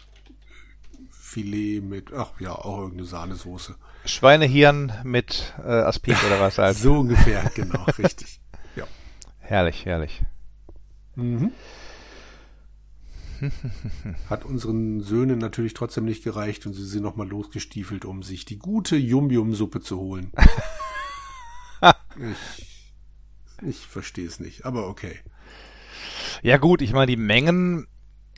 mit, 1.82 2.14
ach 2.14 2.40
ja, 2.40 2.54
auch 2.54 2.80
irgendeine 2.80 3.08
Sahnesoße. 3.08 3.76
Schweinehirn 4.06 4.94
mit 5.04 5.54
äh, 5.60 5.68
Aspik 5.68 6.18
oder 6.26 6.40
was 6.40 6.58
halt. 6.60 6.78
so 6.78 7.00
ungefähr, 7.00 7.52
genau, 7.56 7.84
richtig. 7.98 8.40
Ja. 8.76 8.86
Herrlich, 9.40 9.86
herrlich. 9.86 10.22
Mhm. 11.16 11.52
Hat 14.30 14.44
unseren 14.46 15.02
Söhnen 15.02 15.40
natürlich 15.40 15.74
trotzdem 15.74 16.04
nicht 16.06 16.24
gereicht 16.24 16.66
und 16.66 16.74
sie 16.74 16.86
sind 16.86 17.04
nochmal 17.04 17.28
losgestiefelt, 17.28 18.04
um 18.06 18.22
sich 18.22 18.44
die 18.46 18.60
gute 18.60 18.98
Yum-Yum-Suppe 18.98 19.80
zu 19.80 19.98
holen. 19.98 20.32
ich 22.18 22.66
ich 23.62 23.88
verstehe 23.88 24.28
es 24.28 24.40
nicht, 24.40 24.66
aber 24.66 24.88
okay. 24.88 25.20
Ja 26.42 26.58
gut, 26.58 26.82
ich 26.82 26.94
meine, 26.94 27.08
die 27.08 27.18
Mengen 27.18 27.88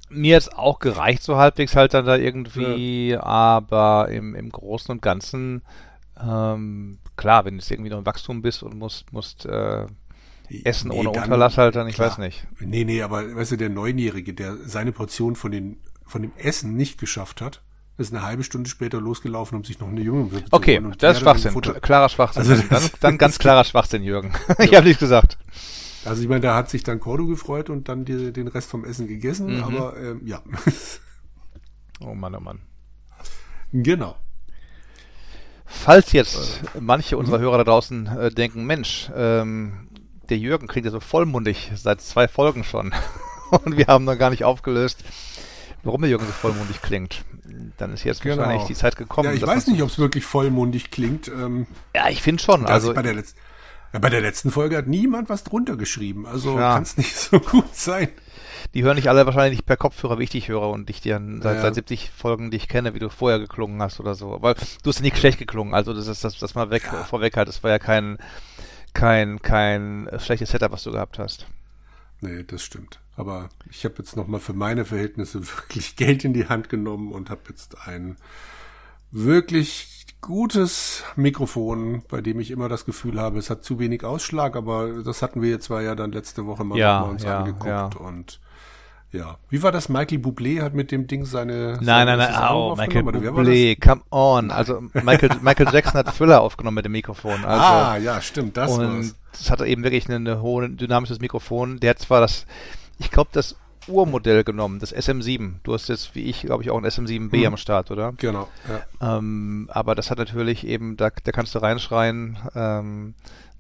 mir 0.09 0.31
jetzt 0.31 0.57
auch 0.57 0.79
gereicht 0.79 1.23
so 1.23 1.37
halbwegs 1.37 1.75
halt 1.75 1.93
dann 1.93 2.05
da 2.05 2.17
irgendwie, 2.17 3.09
ja. 3.11 3.23
aber 3.23 4.09
im, 4.09 4.35
im 4.35 4.49
Großen 4.49 4.91
und 4.91 5.01
Ganzen, 5.01 5.61
ähm, 6.21 6.99
klar, 7.15 7.45
wenn 7.45 7.55
du 7.55 7.61
jetzt 7.61 7.71
irgendwie 7.71 7.89
noch 7.89 7.99
im 7.99 8.05
Wachstum 8.05 8.41
bist 8.41 8.61
und 8.61 8.75
musst, 8.75 9.11
musst 9.13 9.45
äh, 9.45 9.85
Essen 10.63 10.89
nee, 10.89 10.95
ohne 10.95 11.11
dann, 11.11 11.23
Unterlass 11.23 11.57
halt 11.57 11.75
dann, 11.75 11.87
ich 11.87 11.95
klar. 11.95 12.09
weiß 12.09 12.17
nicht. 12.17 12.45
Nee, 12.59 12.83
nee, 12.83 13.01
aber 13.01 13.35
weißt 13.35 13.53
du, 13.53 13.57
der 13.57 13.69
Neunjährige, 13.69 14.33
der 14.33 14.57
seine 14.65 14.91
Portion 14.91 15.35
von 15.35 15.51
den 15.51 15.77
von 16.05 16.21
dem 16.21 16.33
Essen 16.35 16.75
nicht 16.75 16.99
geschafft 16.99 17.39
hat, 17.39 17.61
ist 17.97 18.13
eine 18.13 18.23
halbe 18.23 18.43
Stunde 18.43 18.69
später 18.69 18.99
losgelaufen, 18.99 19.57
um 19.57 19.63
sich 19.63 19.79
noch 19.79 19.87
eine 19.87 20.01
Junge 20.01 20.29
zu 20.29 20.43
Okay, 20.51 20.79
holen. 20.79 20.95
das 20.99 21.17
ist 21.17 21.21
Schwachsinn. 21.21 21.53
Klarer 21.81 22.09
Schwachsinn. 22.09 22.41
Also 22.41 22.61
dann, 22.69 22.89
dann 22.99 23.17
ganz 23.17 23.39
klarer 23.39 23.63
Schwachsinn, 23.63 24.03
Jürgen. 24.03 24.33
ich 24.59 24.75
habe 24.75 24.87
nichts 24.87 24.99
gesagt. 24.99 25.37
Also 26.05 26.21
ich 26.21 26.27
meine, 26.27 26.41
da 26.41 26.55
hat 26.55 26.69
sich 26.69 26.83
dann 26.83 26.99
Cordo 26.99 27.27
gefreut 27.27 27.69
und 27.69 27.87
dann 27.89 28.05
die, 28.05 28.33
den 28.33 28.47
Rest 28.47 28.69
vom 28.69 28.85
Essen 28.85 29.07
gegessen, 29.07 29.57
mhm. 29.57 29.63
aber 29.63 29.97
ähm, 29.97 30.21
ja. 30.25 30.41
oh 32.01 32.15
Mann, 32.15 32.35
oh 32.35 32.39
Mann. 32.39 32.59
Genau. 33.71 34.15
Falls 35.65 36.11
jetzt 36.11 36.61
äh, 36.75 36.81
manche 36.81 37.17
unserer. 37.17 37.39
Hörer 37.39 37.59
da 37.59 37.63
draußen 37.63 38.07
äh, 38.07 38.31
denken, 38.31 38.65
Mensch, 38.65 39.09
ähm, 39.15 39.87
der 40.29 40.37
Jürgen 40.37 40.67
klingt 40.67 40.85
ja 40.85 40.91
so 40.91 40.99
vollmundig 40.99 41.71
seit 41.75 42.01
zwei 42.01 42.27
Folgen 42.27 42.63
schon 42.63 42.93
und 43.51 43.77
wir 43.77 43.87
haben 43.87 44.05
noch 44.05 44.17
gar 44.17 44.29
nicht 44.29 44.43
aufgelöst, 44.43 45.03
warum 45.83 46.01
der 46.01 46.09
Jürgen 46.09 46.25
so 46.25 46.31
vollmundig 46.31 46.81
klingt. 46.81 47.23
Dann 47.77 47.93
ist 47.93 48.03
jetzt 48.03 48.21
genau. 48.21 48.37
wahrscheinlich 48.37 48.67
die 48.67 48.75
Zeit 48.75 48.95
gekommen. 48.95 49.29
Ja, 49.29 49.33
ich 49.33 49.45
weiß 49.45 49.67
nicht, 49.67 49.81
ob 49.81 49.89
es 49.89 49.97
wirklich 49.97 50.25
vollmundig 50.25 50.91
klingt. 50.91 51.27
Ähm, 51.27 51.67
ja, 51.95 52.09
ich 52.09 52.21
finde 52.21 52.41
schon. 52.41 52.65
Also 52.65 52.93
bei 52.93 53.01
der 53.01 53.13
letzten 53.13 53.39
ja, 53.93 53.99
bei 53.99 54.09
der 54.09 54.21
letzten 54.21 54.51
Folge 54.51 54.77
hat 54.77 54.87
niemand 54.87 55.29
was 55.29 55.43
drunter 55.43 55.75
geschrieben, 55.75 56.25
also 56.25 56.57
ja. 56.57 56.73
kann 56.75 56.83
es 56.83 56.97
nicht 56.97 57.15
so 57.15 57.39
gut 57.39 57.75
sein. 57.75 58.09
Die 58.73 58.83
hören 58.83 58.95
nicht 58.95 59.09
alle 59.09 59.25
wahrscheinlich 59.25 59.65
per 59.65 59.75
Kopfhörer, 59.75 60.19
wie 60.19 60.23
ich 60.23 60.29
dich 60.29 60.47
höre 60.47 60.69
und 60.69 60.87
dich 60.87 61.01
dann 61.01 61.41
seit, 61.41 61.57
ja. 61.57 61.61
seit 61.61 61.75
70 61.75 62.11
Folgen 62.11 62.51
dich 62.51 62.67
kenne, 62.67 62.93
wie 62.93 62.99
du 62.99 63.09
vorher 63.09 63.39
geklungen 63.39 63.81
hast 63.81 63.99
oder 63.99 64.15
so. 64.15 64.37
Weil 64.41 64.53
du 64.53 64.89
hast 64.89 65.01
nicht 65.01 65.17
schlecht 65.17 65.39
geklungen, 65.39 65.73
also 65.73 65.93
das 65.93 66.07
ist 66.07 66.23
das, 66.23 66.37
das 66.37 66.55
mal 66.55 66.69
weg 66.69 66.83
ja. 66.85 67.03
vorweg 67.03 67.35
halt. 67.35 67.47
Das 67.47 67.63
war 67.63 67.71
ja 67.71 67.79
kein 67.79 68.17
kein 68.93 69.41
kein 69.41 70.09
schlechtes 70.19 70.51
Setup, 70.51 70.71
was 70.71 70.83
du 70.83 70.91
gehabt 70.91 71.19
hast. 71.19 71.47
Nee, 72.21 72.43
das 72.43 72.63
stimmt. 72.63 72.99
Aber 73.17 73.49
ich 73.69 73.83
habe 73.83 73.95
jetzt 73.97 74.15
nochmal 74.15 74.39
für 74.39 74.53
meine 74.53 74.85
Verhältnisse 74.85 75.41
wirklich 75.57 75.95
Geld 75.95 76.23
in 76.23 76.33
die 76.33 76.47
Hand 76.47 76.69
genommen 76.69 77.11
und 77.11 77.29
habe 77.29 77.41
jetzt 77.49 77.87
ein 77.87 78.15
wirklich 79.11 79.90
gutes 80.21 81.03
Mikrofon, 81.15 82.03
bei 82.09 82.21
dem 82.21 82.39
ich 82.39 82.51
immer 82.51 82.69
das 82.69 82.85
Gefühl 82.85 83.19
habe, 83.19 83.39
es 83.39 83.49
hat 83.49 83.63
zu 83.63 83.79
wenig 83.79 84.03
Ausschlag, 84.03 84.55
aber 84.55 85.03
das 85.03 85.21
hatten 85.21 85.41
wir 85.41 85.49
jetzt 85.49 85.65
zwar 85.65 85.81
ja 85.81 85.95
dann 85.95 86.11
letzte 86.11 86.45
Woche 86.45 86.63
mal, 86.63 86.77
ja, 86.77 87.01
mal 87.01 87.09
uns 87.09 87.23
ja, 87.23 87.39
angeguckt 87.39 87.65
ja. 87.65 87.89
und 87.97 88.39
ja. 89.11 89.37
Wie 89.49 89.61
war 89.61 89.73
das? 89.73 89.89
Michael 89.89 90.19
Bublé 90.19 90.61
hat 90.61 90.73
mit 90.73 90.91
dem 90.91 91.05
Ding 91.05 91.25
seine. 91.25 91.73
Nein, 91.73 91.85
seine, 91.85 92.17
nein, 92.17 92.31
nein, 92.31 92.51
oh, 92.53 92.75
Michael 92.77 93.03
Bublé, 93.03 93.77
come 93.77 94.01
on. 94.09 94.51
Also 94.51 94.81
Michael, 94.93 95.31
Michael 95.41 95.67
Jackson 95.71 95.95
hat 95.95 96.13
Füller 96.13 96.41
aufgenommen 96.41 96.75
mit 96.75 96.85
dem 96.85 96.93
Mikrofon. 96.93 97.43
Also, 97.43 97.65
ah, 97.65 97.97
ja, 97.97 98.21
stimmt, 98.21 98.55
das 98.55 98.71
und 98.71 98.79
war's. 98.85 99.15
Das 99.33 99.51
hat 99.51 99.61
eben 99.61 99.83
wirklich 99.83 100.07
eine, 100.07 100.15
eine 100.15 100.41
hohe 100.41 100.69
dynamisches 100.69 101.19
Mikrofon. 101.19 101.79
Der 101.79 101.91
hat 101.91 101.99
zwar 101.99 102.21
das, 102.21 102.45
ich 102.99 103.11
glaube, 103.11 103.31
das 103.33 103.57
Urmodell 103.87 104.43
genommen, 104.43 104.79
das 104.79 104.95
SM7. 104.95 105.55
Du 105.63 105.73
hast 105.73 105.89
jetzt, 105.89 106.15
wie 106.15 106.23
ich, 106.23 106.41
glaube 106.41 106.63
ich, 106.63 106.69
auch 106.69 106.77
ein 106.77 106.85
SM7B 106.85 107.37
mhm. 107.37 107.45
am 107.45 107.57
Start, 107.57 107.91
oder? 107.91 108.13
Genau. 108.17 108.47
Ja. 108.99 109.17
Ähm, 109.17 109.69
aber 109.71 109.95
das 109.95 110.11
hat 110.11 110.17
natürlich 110.17 110.65
eben, 110.65 110.97
da, 110.97 111.09
da 111.23 111.31
kannst 111.31 111.55
du 111.55 111.59
reinschreien 111.59 112.37
ähm, 112.55 113.15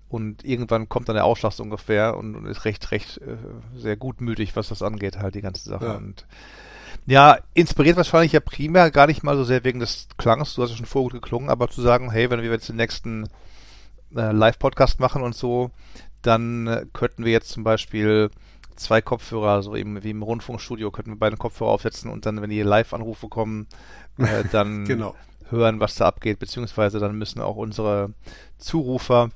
und 0.09 0.43
irgendwann 0.43 0.89
kommt 0.89 1.09
dann 1.09 1.15
der 1.15 1.25
Ausschlag 1.25 1.57
ungefähr 1.59 2.17
und, 2.17 2.35
und, 2.35 2.45
ist 2.45 2.65
recht, 2.65 2.91
recht 2.91 3.17
äh, 3.17 3.37
sehr 3.75 3.95
gutmütig, 3.95 4.55
was 4.55 4.69
das 4.69 4.81
angeht, 4.81 5.17
halt 5.17 5.35
die 5.35 5.41
ganze 5.41 5.69
Sache. 5.69 5.85
Ja. 5.85 5.93
Und 5.93 6.25
ja, 7.07 7.39
inspiriert 7.53 7.97
wahrscheinlich 7.97 8.33
ja 8.33 8.39
primär 8.39 8.91
gar 8.91 9.07
nicht 9.07 9.23
mal 9.23 9.35
so 9.35 9.43
sehr 9.43 9.63
wegen 9.63 9.79
des 9.79 10.07
Klangs, 10.17 10.53
du 10.53 10.61
hast 10.61 10.71
ja 10.71 10.77
schon 10.77 10.85
vorgut 10.85 11.13
geklungen, 11.13 11.49
aber 11.49 11.69
zu 11.69 11.81
sagen, 11.81 12.11
hey, 12.11 12.29
wenn 12.29 12.41
wir 12.41 12.51
jetzt 12.51 12.69
den 12.69 12.75
nächsten 12.75 13.27
äh, 14.15 14.31
Live-Podcast 14.31 14.99
machen 14.99 15.23
und 15.23 15.35
so, 15.35 15.71
dann 16.21 16.67
äh, 16.67 16.85
könnten 16.93 17.25
wir 17.25 17.31
jetzt 17.31 17.49
zum 17.49 17.63
Beispiel 17.63 18.29
zwei 18.75 19.01
Kopfhörer, 19.01 19.63
so 19.63 19.75
eben 19.75 20.03
wie 20.03 20.11
im 20.11 20.23
Rundfunkstudio, 20.23 20.91
könnten 20.91 21.11
wir 21.11 21.19
beide 21.19 21.37
Kopfhörer 21.37 21.71
aufsetzen 21.71 22.11
und 22.11 22.25
dann, 22.25 22.41
wenn 22.41 22.49
die 22.49 22.61
Live-Anrufe 22.61 23.27
kommen, 23.27 23.67
äh, 24.17 24.43
dann 24.51 24.85
genau. 24.85 25.15
hören, 25.49 25.79
was 25.79 25.95
da 25.95 26.05
abgeht, 26.05 26.39
beziehungsweise 26.39 26.99
dann 26.99 27.17
müssen 27.17 27.41
auch 27.41 27.55
unsere 27.55 28.13
Zurufer 28.57 29.29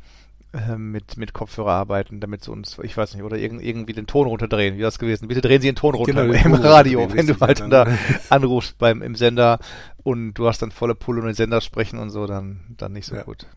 äh, 0.55 0.77
mit, 0.77 1.17
mit 1.17 1.33
Kopfhörer 1.33 1.71
arbeiten, 1.71 2.19
damit 2.19 2.43
sie 2.43 2.51
uns, 2.51 2.77
ich 2.81 2.95
weiß 2.95 3.13
nicht, 3.13 3.23
oder 3.23 3.37
irg 3.37 3.61
irgendwie 3.61 3.93
den 3.93 4.07
Ton 4.07 4.27
runterdrehen, 4.27 4.77
wie 4.77 4.81
das 4.81 4.99
gewesen. 4.99 5.27
Bitte 5.27 5.41
drehen 5.41 5.61
Sie 5.61 5.67
den 5.67 5.75
Ton 5.75 5.95
runter 5.95 6.25
genau, 6.25 6.33
im 6.33 6.41
Ton 6.41 6.61
Radio, 6.61 7.01
runter 7.01 7.15
wenn 7.15 7.27
du 7.27 7.39
halt 7.39 7.59
da 7.69 7.87
anrufst 8.29 8.77
beim, 8.77 9.01
im 9.01 9.15
Sender 9.15 9.59
und 10.03 10.33
du 10.35 10.47
hast 10.47 10.61
dann 10.61 10.71
volle 10.71 10.95
Pulle 10.95 11.21
und 11.21 11.27
den 11.27 11.35
Sender 11.35 11.59
sprechen 11.59 11.99
und 11.99 12.09
so, 12.09 12.25
dann, 12.25 12.61
dann 12.77 12.93
nicht 12.93 13.05
so 13.05 13.15
ja. 13.15 13.23
gut. 13.23 13.47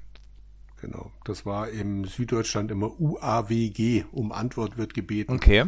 Genau. 0.81 1.11
Das 1.25 1.45
war 1.45 1.69
im 1.69 2.05
Süddeutschland 2.05 2.71
immer 2.71 3.01
UAWG, 3.01 4.05
um 4.13 4.33
Antwort 4.33 4.77
wird 4.79 4.95
gebeten. 4.95 5.33
Okay. 5.33 5.67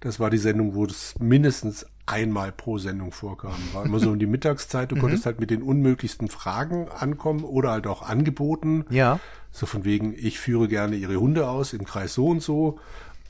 Das 0.00 0.20
war 0.20 0.30
die 0.30 0.38
Sendung, 0.38 0.74
wo 0.74 0.84
es 0.84 1.18
mindestens 1.18 1.86
einmal 2.06 2.52
pro 2.52 2.78
Sendung 2.78 3.10
vorkam. 3.10 3.54
War 3.72 3.86
immer 3.86 3.98
so 3.98 4.10
um 4.10 4.18
die 4.18 4.26
Mittagszeit. 4.26 4.90
Du 4.90 4.96
mhm. 4.96 5.00
konntest 5.00 5.26
halt 5.26 5.40
mit 5.40 5.50
den 5.50 5.62
unmöglichsten 5.62 6.28
Fragen 6.28 6.88
ankommen 6.90 7.42
oder 7.42 7.70
halt 7.70 7.86
auch 7.86 8.02
Angeboten. 8.02 8.84
Ja. 8.90 9.18
So 9.50 9.66
von 9.66 9.84
wegen, 9.84 10.14
ich 10.16 10.38
führe 10.38 10.68
gerne 10.68 10.96
ihre 10.96 11.16
Hunde 11.16 11.48
aus 11.48 11.72
im 11.72 11.84
Kreis 11.84 12.14
so 12.14 12.26
und 12.28 12.42
so. 12.42 12.78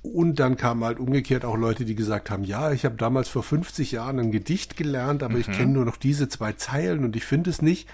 Und 0.03 0.39
dann 0.41 0.57
kamen 0.57 0.85
halt 0.85 0.99
umgekehrt 0.99 1.45
auch 1.45 1.57
Leute, 1.57 1.85
die 1.87 1.95
gesagt 1.95 2.31
haben, 2.31 2.45
ja, 2.45 2.73
ich 2.73 2.85
habe 2.85 2.97
damals 2.97 3.29
vor 3.29 3.43
50 3.43 3.93
Jahren 3.93 4.19
ein 4.19 4.33
Gedicht 4.33 4.77
gelernt, 4.77 5.23
aber 5.23 5.35
mhm. 5.35 5.41
ich 5.41 5.51
kenne 5.51 5.73
nur 5.73 5.85
noch 5.87 5.97
diese 5.97 6.29
zwei 6.29 6.53
Zeilen 6.53 7.05
und 7.05 7.17
ich 7.17 7.25
finde 7.25 7.51
es 7.51 7.63
nicht. 7.63 7.89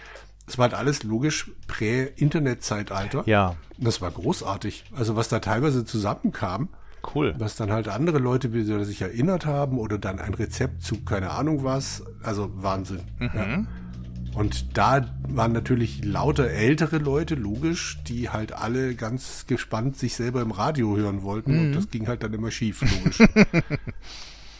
Es 0.50 0.58
war 0.58 0.64
halt 0.64 0.74
alles 0.74 1.04
logisch 1.04 1.52
Prä-Internet-Zeitalter. 1.68 3.22
Ja. 3.26 3.54
Das 3.78 4.00
war 4.00 4.10
großartig. 4.10 4.84
Also 4.92 5.14
was 5.14 5.28
da 5.28 5.38
teilweise 5.38 5.84
zusammenkam. 5.84 6.70
Cool. 7.14 7.36
Was 7.38 7.54
dann 7.54 7.70
halt 7.70 7.86
andere 7.86 8.18
Leute 8.18 8.52
wieder 8.52 8.84
sich 8.84 9.00
erinnert 9.00 9.46
haben 9.46 9.78
oder 9.78 9.96
dann 9.96 10.18
ein 10.18 10.34
Rezept 10.34 10.82
zu 10.82 11.04
keine 11.04 11.30
Ahnung 11.30 11.62
was. 11.62 12.02
Also 12.24 12.50
Wahnsinn. 12.56 13.02
Mhm. 13.20 13.30
Ja. 13.32 13.64
Und 14.34 14.76
da 14.76 15.06
waren 15.28 15.52
natürlich 15.52 16.04
lauter 16.04 16.50
ältere 16.50 16.98
Leute, 16.98 17.36
logisch, 17.36 18.00
die 18.08 18.30
halt 18.30 18.52
alle 18.52 18.96
ganz 18.96 19.46
gespannt 19.46 19.98
sich 19.98 20.16
selber 20.16 20.42
im 20.42 20.50
Radio 20.50 20.96
hören 20.96 21.22
wollten. 21.22 21.52
Mhm. 21.52 21.60
Und 21.60 21.72
das 21.76 21.90
ging 21.90 22.08
halt 22.08 22.24
dann 22.24 22.34
immer 22.34 22.50
schief, 22.50 22.82
logisch. 22.82 23.20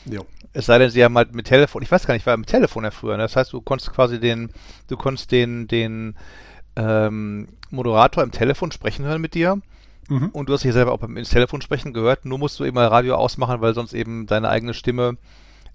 ja. 0.07 0.21
Es 0.53 0.67
sei 0.67 0.79
denn, 0.79 0.91
sie 0.91 1.05
haben 1.05 1.17
halt 1.17 1.35
mit 1.35 1.47
Telefon, 1.47 1.83
ich 1.83 1.91
weiß 1.91 2.07
gar 2.07 2.15
nicht, 2.15 2.27
war 2.27 2.37
mit 2.37 2.49
Telefon 2.49 2.85
ja 2.85 2.91
früher. 2.91 3.17
Ne? 3.17 3.23
Das 3.23 3.37
heißt, 3.37 3.53
du 3.53 3.61
konntest 3.61 3.93
quasi 3.93 4.19
den, 4.19 4.51
du 4.89 4.97
konntest 4.97 5.31
den, 5.31 5.69
den 5.69 6.17
ähm, 6.77 7.49
Moderator 7.71 8.23
im 8.25 8.33
Telefon 8.33 8.73
sprechen 8.73 9.05
hören 9.05 9.21
mit 9.21 9.35
dir. 9.35 9.61
Mhm. 10.09 10.31
Und 10.31 10.49
du 10.49 10.53
hast 10.53 10.65
dich 10.65 10.73
selber 10.73 10.93
auch 10.93 10.99
beim 10.99 11.17
ins 11.17 11.31
Telefon 11.31 11.61
sprechen 11.61 11.93
gehört. 11.93 12.25
Nur 12.25 12.39
musst 12.39 12.59
du 12.59 12.65
immer 12.65 12.87
Radio 12.87 13.15
ausmachen, 13.15 13.61
weil 13.61 13.75
sonst 13.75 13.93
eben 13.93 14.27
deine 14.27 14.49
eigene 14.49 14.75
Stimme 14.75 15.17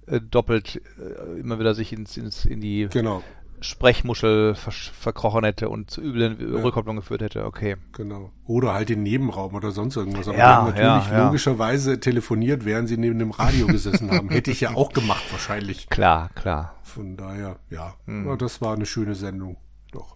äh, 0.07 0.19
doppelt 0.19 0.81
äh, 0.99 1.39
immer 1.39 1.57
wieder 1.57 1.73
sich 1.73 1.93
ins, 1.93 2.17
ins, 2.17 2.43
in 2.43 2.59
die 2.59 2.89
genau. 2.91 3.23
Sprechmuschel 3.65 4.55
verkrochen 4.55 5.43
hätte 5.43 5.69
und 5.69 5.91
zu 5.91 6.01
üblen 6.01 6.37
ja. 6.39 6.61
Rückkopplung 6.61 6.95
geführt 6.95 7.21
hätte, 7.21 7.45
okay. 7.45 7.75
Genau. 7.93 8.31
Oder 8.45 8.73
halt 8.73 8.89
den 8.89 9.03
Nebenraum 9.03 9.53
oder 9.53 9.71
sonst 9.71 9.95
irgendwas. 9.95 10.27
Aber 10.27 10.37
ja, 10.37 10.63
natürlich 10.63 11.09
ja, 11.11 11.25
logischerweise 11.25 11.99
telefoniert, 11.99 12.65
während 12.65 12.87
sie 12.87 12.97
neben 12.97 13.19
dem 13.19 13.31
Radio 13.31 13.67
gesessen 13.67 14.11
haben. 14.11 14.29
Hätte 14.29 14.51
ich 14.51 14.61
ja 14.61 14.75
auch 14.75 14.93
gemacht, 14.93 15.23
wahrscheinlich. 15.31 15.89
Klar, 15.89 16.29
klar. 16.35 16.75
Von 16.83 17.17
daher, 17.17 17.57
ja. 17.69 17.95
Hm. 18.05 18.37
Das 18.37 18.61
war 18.61 18.75
eine 18.75 18.85
schöne 18.85 19.15
Sendung. 19.15 19.57
Doch. 19.91 20.15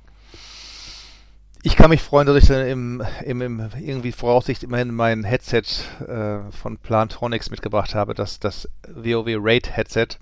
ich 1.64 1.76
kann 1.76 1.90
mich 1.90 2.02
freuen, 2.02 2.28
dass 2.28 2.38
ich 2.38 2.48
dann 2.48 2.68
im, 2.68 3.04
im, 3.24 3.42
im 3.42 3.70
irgendwie 3.80 4.12
Voraussicht 4.12 4.64
immerhin 4.64 4.94
mein 4.94 5.24
Headset 5.24 5.64
äh, 6.08 6.52
von 6.52 6.78
Plantronics 6.78 7.50
mitgebracht 7.50 7.96
habe, 7.96 8.14
das, 8.14 8.40
das 8.40 8.70
WoW 8.88 9.38
Raid 9.40 9.76
Headset. 9.76 10.20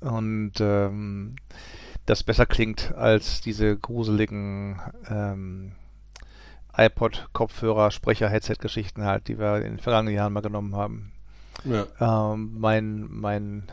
Und 0.00 0.52
ähm, 0.60 1.36
das 2.08 2.22
besser 2.22 2.46
klingt 2.46 2.94
als 2.94 3.40
diese 3.40 3.76
gruseligen 3.76 4.80
ähm, 5.08 5.72
iPod-Kopfhörer, 6.76 7.90
Sprecher, 7.90 8.28
Headset-Geschichten 8.28 9.04
halt, 9.04 9.28
die 9.28 9.38
wir 9.38 9.56
in 9.56 9.76
den 9.76 9.78
vergangenen 9.78 10.14
Jahren 10.14 10.32
mal 10.32 10.40
genommen 10.40 10.76
haben. 10.76 11.12
Ja. 11.64 12.32
Ähm, 12.32 12.56
mein, 12.58 13.08
mein, 13.10 13.64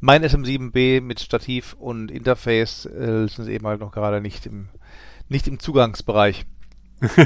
mein 0.00 0.22
SM7B 0.22 1.00
mit 1.00 1.20
Stativ 1.20 1.74
und 1.74 2.10
Interface 2.10 2.86
äh, 2.86 3.26
sind 3.26 3.48
eben 3.48 3.66
halt 3.66 3.80
noch 3.80 3.92
gerade 3.92 4.20
nicht 4.20 4.46
im 4.46 4.68
nicht 5.28 5.48
im 5.48 5.58
Zugangsbereich. 5.58 6.44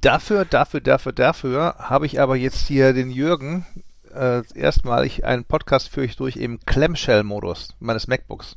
dafür, 0.00 0.44
dafür, 0.44 0.80
dafür, 0.80 1.12
dafür 1.12 1.74
habe 1.78 2.06
ich 2.06 2.20
aber 2.20 2.34
jetzt 2.34 2.66
hier 2.66 2.92
den 2.92 3.10
Jürgen 3.10 3.66
äh, 4.12 4.42
erstmalig 4.54 5.24
einen 5.24 5.44
Podcast 5.44 5.90
für 5.90 6.00
euch 6.00 6.16
durch 6.16 6.36
im 6.36 6.58
Clamshell-Modus 6.60 7.74
meines 7.78 8.08
MacBooks. 8.08 8.56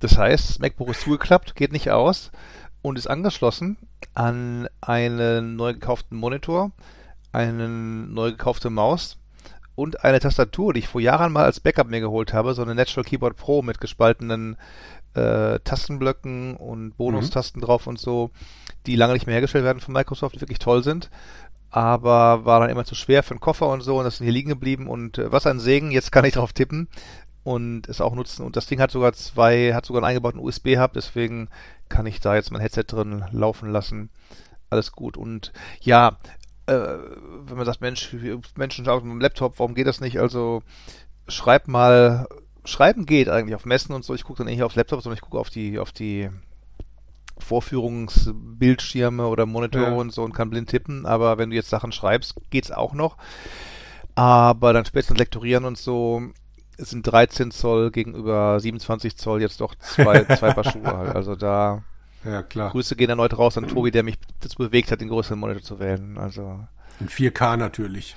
Das 0.00 0.18
heißt, 0.18 0.50
das 0.50 0.58
MacBook 0.58 0.90
ist 0.90 1.02
zugeklappt, 1.02 1.54
geht 1.54 1.72
nicht 1.72 1.90
aus 1.90 2.30
und 2.82 2.98
ist 2.98 3.06
angeschlossen 3.06 3.78
an 4.14 4.68
einen 4.80 5.56
neu 5.56 5.74
gekauften 5.74 6.18
Monitor, 6.18 6.72
eine 7.32 7.68
neu 7.68 8.32
gekaufte 8.32 8.70
Maus 8.70 9.18
und 9.74 10.04
eine 10.04 10.20
Tastatur, 10.20 10.72
die 10.72 10.80
ich 10.80 10.88
vor 10.88 11.00
Jahren 11.00 11.32
mal 11.32 11.44
als 11.44 11.60
Backup 11.60 11.88
mir 11.88 12.00
geholt 12.00 12.32
habe, 12.32 12.54
so 12.54 12.62
eine 12.62 12.74
Natural 12.74 13.04
Keyboard 13.04 13.36
Pro 13.36 13.62
mit 13.62 13.80
gespaltenen 13.80 14.56
äh, 15.14 15.58
Tastenblöcken 15.60 16.56
und 16.56 16.96
Bonustasten 16.96 17.60
mhm. 17.60 17.66
drauf 17.66 17.86
und 17.86 17.98
so, 17.98 18.30
die 18.86 18.96
lange 18.96 19.14
nicht 19.14 19.26
mehr 19.26 19.34
hergestellt 19.34 19.64
werden 19.64 19.80
von 19.80 19.94
Microsoft, 19.94 20.34
die 20.34 20.40
wirklich 20.40 20.58
toll 20.58 20.82
sind. 20.82 21.10
Aber 21.70 22.44
war 22.44 22.60
dann 22.60 22.70
immer 22.70 22.84
zu 22.84 22.94
schwer 22.94 23.22
für 23.22 23.34
den 23.34 23.40
Koffer 23.40 23.68
und 23.68 23.82
so 23.82 23.98
und 23.98 24.04
das 24.04 24.14
ist 24.14 24.22
hier 24.22 24.32
liegen 24.32 24.48
geblieben 24.48 24.86
und 24.86 25.18
äh, 25.18 25.30
was 25.32 25.46
ein 25.46 25.60
Segen, 25.60 25.90
jetzt 25.90 26.12
kann 26.12 26.24
ich 26.24 26.34
drauf 26.34 26.52
tippen 26.52 26.88
und 27.46 27.88
es 27.88 28.00
auch 28.00 28.16
nutzen. 28.16 28.44
Und 28.44 28.56
das 28.56 28.66
Ding 28.66 28.80
hat 28.80 28.90
sogar 28.90 29.12
zwei, 29.12 29.72
hat 29.72 29.86
sogar 29.86 30.02
einen 30.02 30.08
eingebauten 30.08 30.40
USB-Hub, 30.40 30.92
deswegen 30.94 31.48
kann 31.88 32.04
ich 32.04 32.18
da 32.18 32.34
jetzt 32.34 32.50
mein 32.50 32.60
Headset 32.60 32.82
drin 32.88 33.24
laufen 33.30 33.70
lassen. 33.70 34.10
Alles 34.68 34.90
gut. 34.90 35.16
Und 35.16 35.52
ja, 35.80 36.18
äh, 36.66 36.74
wenn 36.74 37.56
man 37.56 37.64
sagt, 37.64 37.80
Mensch, 37.80 38.12
Menschen 38.56 38.84
schauen 38.84 38.96
auf 38.96 39.02
dem 39.02 39.20
Laptop, 39.20 39.60
warum 39.60 39.76
geht 39.76 39.86
das 39.86 40.00
nicht? 40.00 40.18
Also 40.18 40.64
schreib 41.28 41.68
mal 41.68 42.26
Schreiben 42.64 43.06
geht 43.06 43.28
eigentlich 43.28 43.54
auf 43.54 43.64
Messen 43.64 43.94
und 43.94 44.04
so. 44.04 44.12
Ich 44.12 44.24
gucke 44.24 44.38
dann 44.38 44.48
nicht 44.48 44.64
aufs 44.64 44.74
Laptop, 44.74 45.00
sondern 45.00 45.16
ich 45.16 45.22
gucke 45.22 45.38
auf 45.38 45.50
die, 45.50 45.78
auf 45.78 45.92
die 45.92 46.28
Vorführungsbildschirme 47.38 49.24
oder 49.24 49.46
Monitore 49.46 49.92
ja. 49.92 49.92
und 49.92 50.12
so 50.12 50.24
und 50.24 50.32
kann 50.32 50.50
blind 50.50 50.68
tippen. 50.68 51.06
Aber 51.06 51.38
wenn 51.38 51.50
du 51.50 51.56
jetzt 51.56 51.70
Sachen 51.70 51.92
schreibst, 51.92 52.34
geht's 52.50 52.72
auch 52.72 52.92
noch. 52.92 53.18
Aber 54.16 54.72
dann 54.72 54.84
spätestens 54.84 55.18
lektorieren 55.18 55.64
und 55.64 55.78
so 55.78 56.32
es 56.76 56.90
sind 56.90 57.06
13 57.06 57.50
Zoll 57.50 57.90
gegenüber 57.90 58.58
27 58.60 59.16
Zoll 59.16 59.40
jetzt 59.40 59.60
doch 59.60 59.74
zwei, 59.76 60.24
zwei 60.36 60.52
Paar 60.52 60.64
Schuhe 60.64 60.86
halt. 60.86 61.14
Also 61.14 61.34
da 61.34 61.82
ja, 62.24 62.42
klar. 62.42 62.70
Grüße 62.70 62.96
gehen 62.96 63.10
erneut 63.10 63.38
raus 63.38 63.56
an 63.56 63.68
Tobi, 63.68 63.90
der 63.90 64.02
mich 64.02 64.16
dazu 64.40 64.58
bewegt 64.58 64.90
hat, 64.90 65.00
den 65.00 65.08
größeren 65.08 65.38
Monitor 65.38 65.62
zu 65.62 65.78
wählen. 65.78 66.18
Also 66.18 66.60
in 66.98 67.08
4K 67.08 67.56
natürlich. 67.56 68.16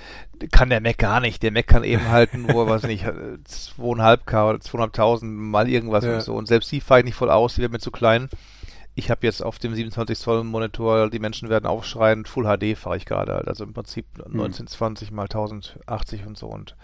Kann 0.52 0.70
der 0.70 0.82
Mac 0.82 0.98
gar 0.98 1.20
nicht. 1.20 1.44
Der 1.44 1.52
Mac 1.52 1.68
kann 1.68 1.84
eben 1.84 2.08
halt 2.08 2.34
nur, 2.34 2.68
weiß 2.70 2.84
nicht, 2.84 3.06
2,5K 3.06 4.50
oder 4.50 4.60
2.500 4.60 5.26
mal 5.26 5.70
irgendwas 5.70 6.06
ja. 6.06 6.16
und 6.16 6.22
so. 6.22 6.36
Und 6.36 6.48
selbst 6.48 6.72
die 6.72 6.82
fahre 6.82 7.02
ich 7.02 7.06
nicht 7.06 7.16
voll 7.16 7.30
aus, 7.30 7.56
die 7.56 7.62
werden 7.62 7.74
mir 7.74 7.80
zu 7.80 7.92
klein. 7.92 8.30
Ich 8.96 9.12
habe 9.12 9.26
jetzt 9.26 9.44
auf 9.44 9.60
dem 9.60 9.76
27 9.76 10.18
Zoll 10.18 10.44
Monitor, 10.44 11.10
die 11.10 11.20
Menschen 11.20 11.50
werden 11.50 11.66
aufschreien, 11.66 12.26
Full 12.26 12.46
HD 12.46 12.78
fahre 12.78 12.98
ich 12.98 13.06
gerade 13.06 13.34
halt. 13.34 13.48
Also 13.48 13.64
im 13.64 13.74
Prinzip 13.74 14.06
1920 14.18 15.10
hm. 15.10 15.16
mal 15.16 15.24
1080 15.24 16.26
und 16.26 16.38
so 16.38 16.48
und 16.48 16.76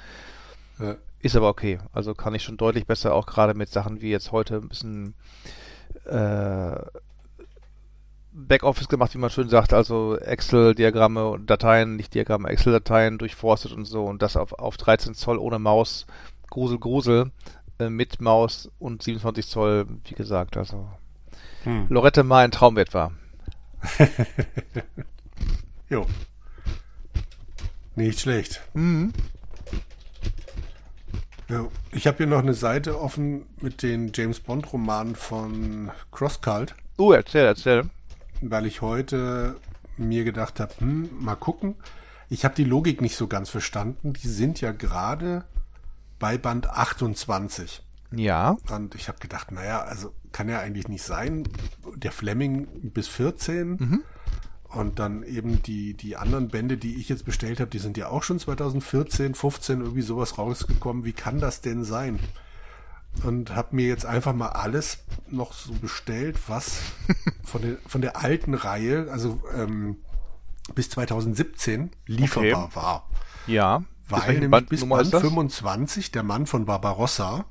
ja. 0.79 0.95
Ist 1.25 1.35
aber 1.35 1.49
okay. 1.49 1.79
Also 1.91 2.13
kann 2.13 2.35
ich 2.35 2.43
schon 2.43 2.55
deutlich 2.55 2.85
besser 2.85 3.15
auch 3.15 3.25
gerade 3.25 3.55
mit 3.55 3.69
Sachen 3.69 3.99
wie 3.99 4.11
jetzt 4.11 4.31
heute 4.31 4.57
ein 4.57 4.69
bisschen 4.69 5.15
äh, 6.05 6.75
Backoffice 8.31 8.87
gemacht, 8.87 9.15
wie 9.15 9.17
man 9.17 9.31
schön 9.31 9.49
sagt, 9.49 9.73
also 9.73 10.17
Excel-Diagramme 10.17 11.27
und 11.27 11.49
Dateien, 11.49 11.95
nicht 11.95 12.13
Diagramme, 12.13 12.49
Excel-Dateien 12.49 13.17
durchforstet 13.17 13.71
und 13.71 13.85
so 13.85 14.05
und 14.05 14.21
das 14.21 14.37
auf, 14.37 14.53
auf 14.53 14.77
13 14.77 15.15
Zoll 15.15 15.39
ohne 15.39 15.57
Maus, 15.57 16.05
Grusel, 16.51 16.77
Grusel, 16.77 17.31
äh, 17.79 17.89
mit 17.89 18.21
Maus 18.21 18.69
und 18.77 19.01
27 19.01 19.47
Zoll, 19.47 19.87
wie 20.03 20.13
gesagt, 20.13 20.57
also 20.57 20.87
hm. 21.63 21.87
Lorette 21.89 22.23
mal 22.23 22.43
ein 22.43 22.51
Traumwert 22.51 22.93
war. 22.93 23.13
jo. 25.89 26.05
Nicht 27.95 28.19
schlecht. 28.19 28.61
Mhm. 28.75 29.11
Ja, 31.49 31.67
ich 31.91 32.07
habe 32.07 32.17
hier 32.17 32.27
noch 32.27 32.39
eine 32.39 32.53
Seite 32.53 32.99
offen 32.99 33.45
mit 33.61 33.83
den 33.83 34.11
James 34.13 34.39
Bond 34.39 34.71
Romanen 34.73 35.15
von 35.15 35.91
Crosscult. 36.11 36.75
Oh, 36.97 37.11
erzähl, 37.11 37.45
erzähl 37.45 37.89
weil 38.41 38.65
ich 38.65 38.81
heute 38.81 39.59
mir 39.97 40.23
gedacht 40.23 40.59
habe, 40.59 40.73
hm, 40.79 41.09
mal 41.19 41.35
gucken. 41.35 41.75
Ich 42.29 42.43
habe 42.43 42.55
die 42.55 42.63
Logik 42.63 43.01
nicht 43.01 43.15
so 43.15 43.27
ganz 43.27 43.49
verstanden. 43.49 44.13
Die 44.13 44.27
sind 44.27 44.61
ja 44.61 44.71
gerade 44.71 45.45
bei 46.19 46.37
Band 46.37 46.69
28. 46.69 47.81
Ja. 48.11 48.57
Und 48.71 48.95
ich 48.95 49.07
habe 49.07 49.19
gedacht, 49.19 49.51
naja, 49.51 49.83
also 49.83 50.13
kann 50.31 50.49
ja 50.49 50.59
eigentlich 50.59 50.87
nicht 50.87 51.03
sein. 51.03 51.47
Der 51.95 52.11
Fleming 52.11 52.67
bis 52.91 53.07
14. 53.07 53.69
Mhm. 53.69 54.03
Und 54.69 54.99
dann 54.99 55.23
eben 55.23 55.61
die, 55.63 55.93
die 55.93 56.17
anderen 56.17 56.49
Bände, 56.49 56.77
die 56.77 56.95
ich 56.95 57.07
jetzt 57.07 57.23
bestellt 57.23 57.59
habe, 57.59 57.69
die 57.69 57.79
sind 57.79 57.97
ja 57.97 58.09
auch 58.09 58.23
schon 58.23 58.39
2014, 58.39 59.35
15 59.35 59.81
irgendwie 59.81 60.01
sowas 60.01 60.37
rausgekommen. 60.37 61.05
Wie 61.05 61.13
kann 61.13 61.39
das 61.39 61.61
denn 61.61 61.83
sein? 61.83 62.19
und 63.23 63.55
habe 63.55 63.75
mir 63.75 63.87
jetzt 63.87 64.05
einfach 64.05 64.33
mal 64.33 64.49
alles 64.49 64.99
noch 65.29 65.53
so 65.53 65.73
bestellt, 65.73 66.37
was 66.47 66.81
von 67.43 67.61
der, 67.61 67.77
von 67.87 68.01
der 68.01 68.17
alten 68.17 68.53
Reihe, 68.53 69.07
also 69.11 69.41
ähm, 69.53 69.97
bis 70.73 70.89
2017 70.89 71.91
lieferbar 72.07 72.65
okay. 72.65 72.75
war. 72.75 73.09
Ja. 73.47 73.83
Weil 74.07 74.33
nämlich 74.33 74.51
Band 74.51 74.69
bis 74.69 74.87
Band 74.87 75.09
25, 75.09 76.11
der 76.11 76.23
Mann 76.23 76.45
von 76.45 76.65
Barbarossa, 76.65 77.45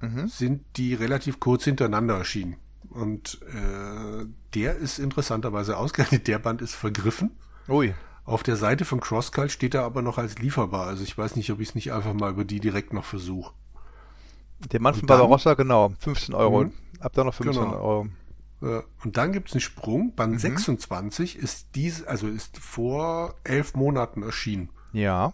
mhm. 0.00 0.28
sind 0.28 0.64
die 0.76 0.94
relativ 0.94 1.40
kurz 1.40 1.64
hintereinander 1.64 2.16
erschienen. 2.16 2.56
Und 2.90 3.40
äh, 3.42 4.26
der 4.54 4.76
ist 4.76 4.98
interessanterweise 4.98 5.76
ausgerechnet, 5.76 6.26
der 6.26 6.38
Band 6.38 6.60
ist 6.60 6.74
vergriffen. 6.74 7.30
Ui. 7.68 7.94
Auf 8.24 8.42
der 8.42 8.56
Seite 8.56 8.84
von 8.84 9.00
CrossCult 9.00 9.50
steht 9.50 9.74
er 9.74 9.84
aber 9.84 10.02
noch 10.02 10.18
als 10.18 10.38
lieferbar. 10.38 10.86
Also 10.86 11.02
ich 11.02 11.16
weiß 11.16 11.36
nicht, 11.36 11.50
ob 11.50 11.60
ich 11.60 11.70
es 11.70 11.74
nicht 11.74 11.92
einfach 11.92 12.12
mal 12.12 12.30
über 12.30 12.44
die 12.44 12.60
direkt 12.60 12.92
noch 12.92 13.04
versuche. 13.04 13.54
Der 14.72 14.80
Mann 14.80 14.94
von 14.94 15.06
Barbarossa, 15.06 15.54
genau, 15.54 15.92
15 16.00 16.34
Euro. 16.34 16.64
Mhm. 16.64 16.72
Ab 17.00 17.12
da 17.14 17.24
noch 17.24 17.34
15 17.34 17.64
genau. 17.64 17.76
Euro. 17.76 18.08
Und 19.02 19.16
dann 19.16 19.32
gibt 19.32 19.48
es 19.48 19.54
einen 19.54 19.62
Sprung. 19.62 20.14
Band 20.14 20.34
mhm. 20.34 20.38
26 20.38 21.38
ist 21.38 21.68
dies, 21.74 22.04
also 22.04 22.26
ist 22.28 22.58
vor 22.58 23.34
elf 23.42 23.74
Monaten 23.74 24.22
erschienen. 24.22 24.68
Ja. 24.92 25.32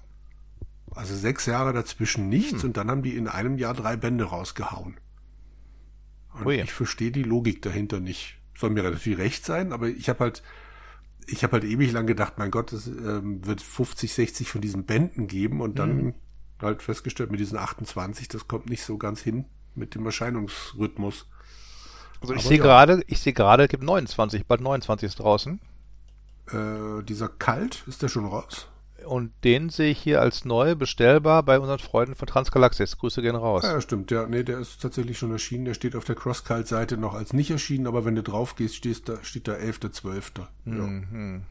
Also 0.95 1.15
sechs 1.17 1.47
Jahre 1.47 1.73
dazwischen 1.73 2.29
nichts 2.29 2.63
mhm. 2.63 2.69
und 2.69 2.77
dann 2.77 2.91
haben 2.91 3.03
die 3.03 3.17
in 3.17 3.27
einem 3.27 3.59
Jahr 3.59 3.75
drei 3.75 3.97
Bände 3.97 4.25
rausgehauen. 4.25 4.99
Und 6.39 6.47
Ui. 6.47 6.61
ich 6.61 6.73
verstehe 6.73 7.11
die 7.11 7.23
Logik 7.23 7.63
dahinter 7.63 8.01
nicht. 8.01 8.39
Soll 8.57 8.71
mir 8.71 8.85
relativ 8.85 9.19
recht 9.19 9.45
sein, 9.45 9.73
aber 9.73 9.89
ich 9.89 10.09
habe 10.09 10.21
halt, 10.21 10.43
ich 11.27 11.43
habe 11.43 11.55
halt 11.55 11.65
ewig 11.65 11.93
lang 11.93 12.07
gedacht, 12.07 12.35
mein 12.39 12.51
Gott, 12.51 12.73
es 12.73 12.87
ähm, 12.87 13.45
wird 13.45 13.61
50, 13.61 14.13
60 14.13 14.49
von 14.49 14.61
diesen 14.61 14.85
Bänden 14.85 15.27
geben 15.27 15.61
und 15.61 15.79
dann 15.79 15.97
mhm 15.97 16.15
halt 16.63 16.83
festgestellt, 16.83 17.31
mit 17.31 17.41
diesen 17.41 17.59
28, 17.59 18.29
das 18.29 18.49
kommt 18.49 18.69
nicht 18.69 18.83
so 18.83 18.97
ganz 18.99 19.21
hin 19.21 19.47
mit 19.75 19.95
dem 19.95 20.07
Erscheinungsrhythmus. 20.07 21.29
Also 22.21 22.35
ich 22.35 22.43
sehe 22.43 22.59
ja. 22.59 22.63
gerade, 22.63 23.03
ich 23.07 23.21
sehe 23.21 23.35
gerade, 23.35 23.69
gibt 23.69 23.83
29, 23.83 24.47
bald 24.47 24.61
29 24.61 25.07
ist 25.07 25.17
draußen. 25.17 25.61
Äh, 26.51 27.03
dieser 27.03 27.29
Kalt, 27.29 27.85
ist 27.87 28.03
der 28.03 28.09
schon 28.09 28.25
raus? 28.25 28.69
Und 29.07 29.33
den 29.45 29.71
sehe 29.71 29.91
ich 29.91 29.99
hier 29.99 30.21
als 30.21 30.45
neu 30.45 30.75
bestellbar 30.75 31.43
bei 31.43 31.59
unseren 31.59 31.79
Freunden 31.79 32.15
von 32.15 32.27
Transgalaxis. 32.27 32.99
Grüße 32.99 33.23
gehen 33.23 33.37
raus. 33.37 33.63
Ja, 33.63 33.81
stimmt. 33.81 34.11
Ja, 34.11 34.27
nee, 34.27 34.43
der 34.43 34.59
ist 34.59 34.83
tatsächlich 34.83 35.19
schon 35.19 35.31
erschienen. 35.31 35.65
Der 35.65 35.75
steht 35.75 35.97
auf 35.97 36.05
der 36.05 36.17
Cross-Cult-Seite 36.17 36.97
noch 36.97 37.15
als 37.15 37.33
nicht 37.33 37.51
erschienen, 37.51 37.87
aber 37.87 38.05
wenn 38.05 38.17
du 38.17 38.23
drauf 38.23 38.57
gehst, 38.57 38.77
steht 38.77 39.09
da, 39.09 39.23
steht 39.23 39.49
da 39.49 39.55
11.12. 39.55 40.41
Ja. 40.67 40.73
Mhm. 40.73 41.43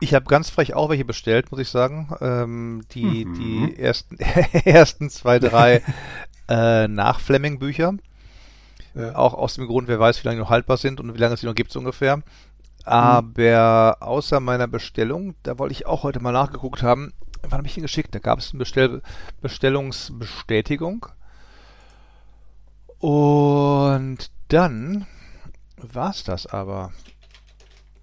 Ich 0.00 0.14
habe 0.14 0.24
ganz 0.26 0.50
frech 0.50 0.74
auch 0.74 0.90
welche 0.90 1.04
bestellt, 1.04 1.50
muss 1.50 1.60
ich 1.60 1.68
sagen. 1.68 2.14
Ähm, 2.20 2.82
die, 2.92 3.24
mhm. 3.24 3.34
die 3.34 3.78
ersten, 3.78 4.18
ersten 4.64 5.10
zwei, 5.10 5.38
drei 5.38 5.82
äh, 6.48 6.88
nach 6.88 7.20
Fleming-Bücher. 7.20 7.94
Ja. 8.94 9.14
Auch 9.14 9.34
aus 9.34 9.54
dem 9.54 9.66
Grund, 9.66 9.88
wer 9.88 9.98
weiß, 9.98 10.22
wie 10.22 10.28
lange 10.28 10.36
die 10.36 10.42
noch 10.42 10.50
haltbar 10.50 10.76
sind 10.76 11.00
und 11.00 11.14
wie 11.14 11.18
lange 11.18 11.34
es 11.34 11.40
die 11.40 11.46
noch 11.46 11.54
gibt 11.54 11.74
ungefähr. 11.76 12.22
Aber 12.84 13.96
mhm. 14.00 14.06
außer 14.06 14.40
meiner 14.40 14.66
Bestellung, 14.66 15.34
da 15.42 15.58
wollte 15.58 15.72
ich 15.72 15.86
auch 15.86 16.02
heute 16.02 16.20
mal 16.20 16.32
nachgeguckt 16.32 16.82
haben, 16.82 17.12
wann 17.42 17.58
habe 17.58 17.66
ich 17.66 17.76
ihn 17.76 17.82
geschickt? 17.82 18.14
Da 18.14 18.18
gab 18.18 18.38
es 18.38 18.50
eine 18.50 18.58
Bestell 18.58 19.02
Bestellungsbestätigung. 19.40 21.06
Und 22.98 24.30
dann 24.48 25.06
war's 25.76 26.24
das 26.24 26.46
aber. 26.46 26.92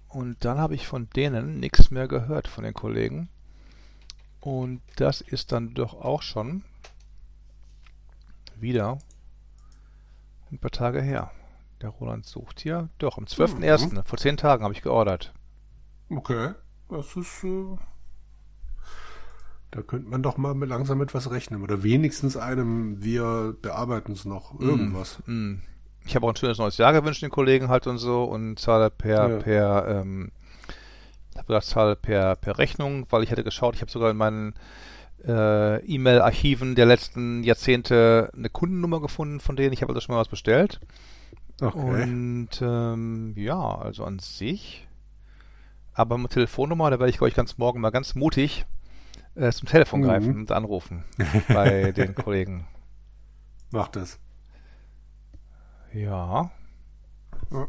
Und 0.08 0.44
dann 0.44 0.58
habe 0.58 0.74
ich 0.74 0.86
von 0.86 1.08
denen 1.10 1.60
nichts 1.60 1.90
mehr 1.90 2.08
gehört, 2.08 2.48
von 2.48 2.64
den 2.64 2.74
Kollegen. 2.74 3.28
Und 4.40 4.82
das 4.96 5.20
ist 5.20 5.52
dann 5.52 5.74
doch 5.74 5.94
auch 5.94 6.22
schon 6.22 6.64
wieder 8.56 8.98
ein 10.50 10.58
paar 10.58 10.70
Tage 10.70 11.00
her. 11.00 11.30
Der 11.82 11.90
Roland 11.90 12.26
sucht 12.26 12.60
hier. 12.60 12.90
Doch, 12.98 13.16
am 13.16 13.24
12.01. 13.24 13.94
Mhm. 13.94 14.04
Vor 14.04 14.18
zehn 14.18 14.36
Tagen 14.36 14.64
habe 14.64 14.74
ich 14.74 14.82
geordert. 14.82 15.32
Okay. 16.10 16.52
Das 16.88 17.16
ist. 17.16 17.44
Äh, 17.44 17.76
da 19.70 19.82
könnte 19.82 20.08
man 20.08 20.22
doch 20.22 20.36
mal 20.36 20.56
langsam 20.66 21.00
etwas 21.00 21.30
rechnen. 21.30 21.62
Oder 21.62 21.82
wenigstens 21.82 22.36
einem, 22.36 23.02
wir 23.02 23.56
bearbeiten 23.62 24.12
es 24.12 24.24
noch. 24.24 24.58
Mhm. 24.58 24.68
Irgendwas. 24.68 25.20
Mm, 25.26 25.32
mm. 25.32 25.62
Ich 26.04 26.16
habe 26.16 26.26
auch 26.26 26.30
ein 26.30 26.36
schönes 26.36 26.58
neues 26.58 26.76
Jahr 26.78 26.92
gewünscht 26.92 27.22
den 27.22 27.30
Kollegen 27.30 27.68
halt 27.68 27.86
und 27.86 27.98
so 27.98 28.24
und 28.24 28.58
zahle 28.58 28.90
per, 28.90 29.28
ja. 29.28 29.38
per, 29.38 29.88
ähm, 29.88 30.32
habe 31.36 31.46
gesagt, 31.46 31.66
zahle 31.66 31.94
per, 31.94 32.36
per 32.36 32.58
Rechnung, 32.58 33.06
weil 33.10 33.22
ich 33.22 33.30
hatte 33.30 33.44
geschaut, 33.44 33.76
ich 33.76 33.82
habe 33.82 33.90
sogar 33.90 34.10
in 34.10 34.16
meinen 34.16 34.54
äh, 35.24 35.84
E-Mail-Archiven 35.84 36.74
der 36.74 36.86
letzten 36.86 37.44
Jahrzehnte 37.44 38.30
eine 38.34 38.48
Kundennummer 38.48 39.00
gefunden 39.00 39.40
von 39.40 39.56
denen. 39.56 39.72
Ich 39.72 39.82
habe 39.82 39.92
also 39.92 40.00
schon 40.00 40.14
mal 40.14 40.20
was 40.20 40.28
bestellt. 40.28 40.80
Okay. 41.60 42.02
Und 42.02 42.48
ähm, 42.62 43.34
ja, 43.36 43.58
also 43.58 44.04
an 44.04 44.18
sich. 44.18 44.86
Aber 45.92 46.16
mit 46.18 46.30
Telefonnummer, 46.30 46.90
da 46.90 46.98
werde 46.98 47.10
ich, 47.10 47.20
ich, 47.20 47.34
ganz 47.34 47.58
morgen 47.58 47.80
mal 47.80 47.90
ganz 47.90 48.14
mutig 48.14 48.64
äh, 49.34 49.50
zum 49.52 49.68
Telefon 49.68 50.00
mhm. 50.00 50.04
greifen 50.04 50.36
und 50.36 50.52
anrufen 50.52 51.04
bei 51.48 51.92
den 51.92 52.14
Kollegen. 52.14 52.66
Macht 53.70 53.96
es. 53.96 54.18
Ja. 55.92 56.50
ja. 57.50 57.68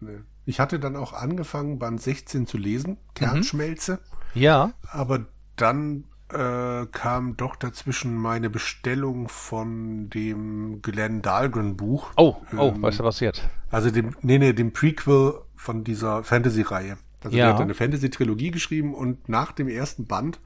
Nee. 0.00 0.20
Ich 0.46 0.60
hatte 0.60 0.78
dann 0.78 0.96
auch 0.96 1.14
angefangen, 1.14 1.78
Band 1.78 2.00
16 2.00 2.46
zu 2.46 2.58
lesen, 2.58 2.98
Kernschmelze. 3.14 4.00
Mhm. 4.34 4.42
Ja. 4.42 4.72
Aber 4.90 5.26
dann 5.56 6.04
äh, 6.34 6.86
kam 6.90 7.36
doch 7.36 7.56
dazwischen 7.56 8.16
meine 8.16 8.50
Bestellung 8.50 9.28
von 9.28 10.10
dem 10.10 10.82
Glenn 10.82 11.22
Dahlgren 11.22 11.76
Buch. 11.76 12.10
Oh, 12.16 12.36
oh, 12.56 12.72
ähm, 12.74 12.82
was 12.82 12.94
ist 12.94 12.98
da 12.98 13.04
passiert? 13.04 13.48
Also 13.70 13.90
dem, 13.90 14.16
nee, 14.22 14.38
nee, 14.38 14.52
dem 14.52 14.72
Prequel 14.72 15.34
von 15.56 15.84
dieser 15.84 16.24
Fantasy-Reihe. 16.24 16.98
Also 17.22 17.36
ja. 17.36 17.46
er 17.46 17.54
hat 17.54 17.60
eine 17.60 17.74
Fantasy-Trilogie 17.74 18.50
geschrieben 18.50 18.94
und 18.94 19.28
nach 19.28 19.52
dem 19.52 19.68
ersten 19.68 20.06
Band 20.06 20.40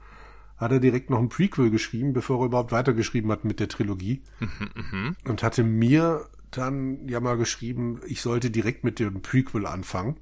hat 0.57 0.71
er 0.71 0.79
direkt 0.79 1.09
noch 1.09 1.19
ein 1.19 1.29
Prequel 1.29 1.71
geschrieben, 1.71 2.13
bevor 2.13 2.41
er 2.41 2.45
überhaupt 2.47 2.71
weitergeschrieben 2.71 3.31
hat 3.31 3.45
mit 3.45 3.59
der 3.59 3.69
Trilogie. 3.69 4.21
Mhm, 4.39 4.69
mh. 4.75 5.15
Und 5.27 5.43
hatte 5.43 5.63
mir 5.63 6.25
dann 6.51 7.07
ja 7.07 7.19
mal 7.19 7.37
geschrieben, 7.37 8.01
ich 8.05 8.21
sollte 8.21 8.51
direkt 8.51 8.83
mit 8.83 8.99
dem 8.99 9.21
Prequel 9.21 9.65
anfangen. 9.65 10.17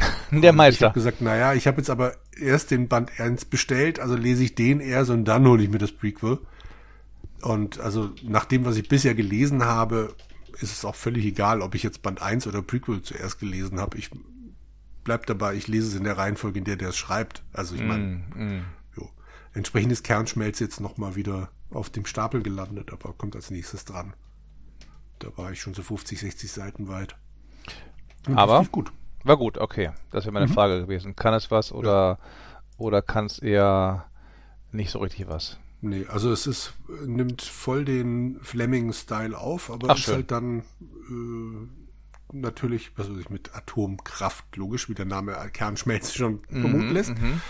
Der 0.30 0.52
Meister. 0.52 0.78
Ich 0.78 0.84
habe 0.84 0.94
gesagt, 0.94 1.20
naja, 1.20 1.54
ich 1.54 1.66
habe 1.66 1.78
jetzt 1.78 1.90
aber 1.90 2.14
erst 2.38 2.70
den 2.70 2.88
Band 2.88 3.18
1 3.18 3.46
bestellt, 3.46 4.00
also 4.00 4.14
lese 4.14 4.44
ich 4.44 4.54
den 4.54 4.80
erst 4.80 5.10
und 5.10 5.24
dann 5.24 5.46
hole 5.46 5.62
ich 5.62 5.70
mir 5.70 5.78
das 5.78 5.92
Prequel. 5.92 6.38
Und 7.42 7.78
also 7.80 8.10
nach 8.22 8.44
dem, 8.44 8.64
was 8.64 8.76
ich 8.76 8.88
bisher 8.88 9.14
gelesen 9.14 9.64
habe, 9.64 10.14
ist 10.60 10.72
es 10.72 10.84
auch 10.84 10.94
völlig 10.94 11.24
egal, 11.24 11.62
ob 11.62 11.74
ich 11.74 11.82
jetzt 11.82 12.02
Band 12.02 12.20
1 12.20 12.46
oder 12.46 12.62
Prequel 12.62 13.02
zuerst 13.02 13.38
gelesen 13.38 13.80
habe. 13.80 13.96
Ich 13.96 14.10
bleib 15.04 15.26
dabei, 15.26 15.54
ich 15.54 15.68
lese 15.68 15.88
es 15.88 15.94
in 15.94 16.04
der 16.04 16.18
Reihenfolge, 16.18 16.58
in 16.58 16.64
der 16.64 16.76
der 16.76 16.90
es 16.90 16.96
schreibt. 16.96 17.42
Also 17.52 17.74
ich 17.74 17.82
meine, 17.82 18.04
mm, 18.04 18.56
mm. 18.56 18.64
Jo. 18.96 19.08
entsprechend 19.54 19.92
ist 19.92 20.04
Kernschmelz 20.04 20.58
jetzt 20.58 20.80
nochmal 20.80 21.14
wieder 21.14 21.50
auf 21.70 21.90
dem 21.90 22.06
Stapel 22.06 22.42
gelandet, 22.42 22.92
aber 22.92 23.12
kommt 23.12 23.36
als 23.36 23.50
nächstes 23.50 23.84
dran. 23.84 24.14
Da 25.18 25.28
war 25.36 25.52
ich 25.52 25.60
schon 25.60 25.74
so 25.74 25.82
50, 25.82 26.20
60 26.20 26.50
Seiten 26.50 26.88
weit. 26.88 27.16
Und 28.26 28.36
aber 28.36 28.64
gut. 28.70 28.92
War 29.28 29.36
gut, 29.36 29.58
okay. 29.58 29.90
Das 30.10 30.24
wäre 30.24 30.32
meine 30.32 30.46
mhm. 30.46 30.54
Frage 30.54 30.80
gewesen. 30.80 31.14
Kann 31.14 31.34
es 31.34 31.50
was 31.50 31.70
oder, 31.70 32.18
ja. 32.18 32.18
oder 32.78 33.02
kann 33.02 33.26
es 33.26 33.38
eher 33.38 34.06
nicht 34.72 34.90
so 34.90 35.00
richtig 35.00 35.28
was? 35.28 35.58
Nee, 35.82 36.06
also 36.08 36.32
es 36.32 36.46
ist, 36.46 36.72
nimmt 37.04 37.42
voll 37.42 37.84
den 37.84 38.40
Fleming-Style 38.40 39.36
auf, 39.36 39.70
aber 39.70 39.90
Ach, 39.90 39.96
ist 39.96 40.04
schön. 40.04 40.14
halt 40.14 40.30
dann 40.30 40.60
äh, 41.10 42.32
natürlich, 42.32 42.92
was 42.96 43.10
weiß 43.10 43.18
ich, 43.18 43.28
mit 43.28 43.54
Atomkraft, 43.54 44.56
logisch, 44.56 44.88
wie 44.88 44.94
der 44.94 45.04
Name 45.04 45.36
Kernschmelz 45.52 46.14
schon 46.14 46.40
mhm, 46.48 46.60
vermuten 46.62 46.90
lässt. 46.90 47.10
Mhm. 47.10 47.40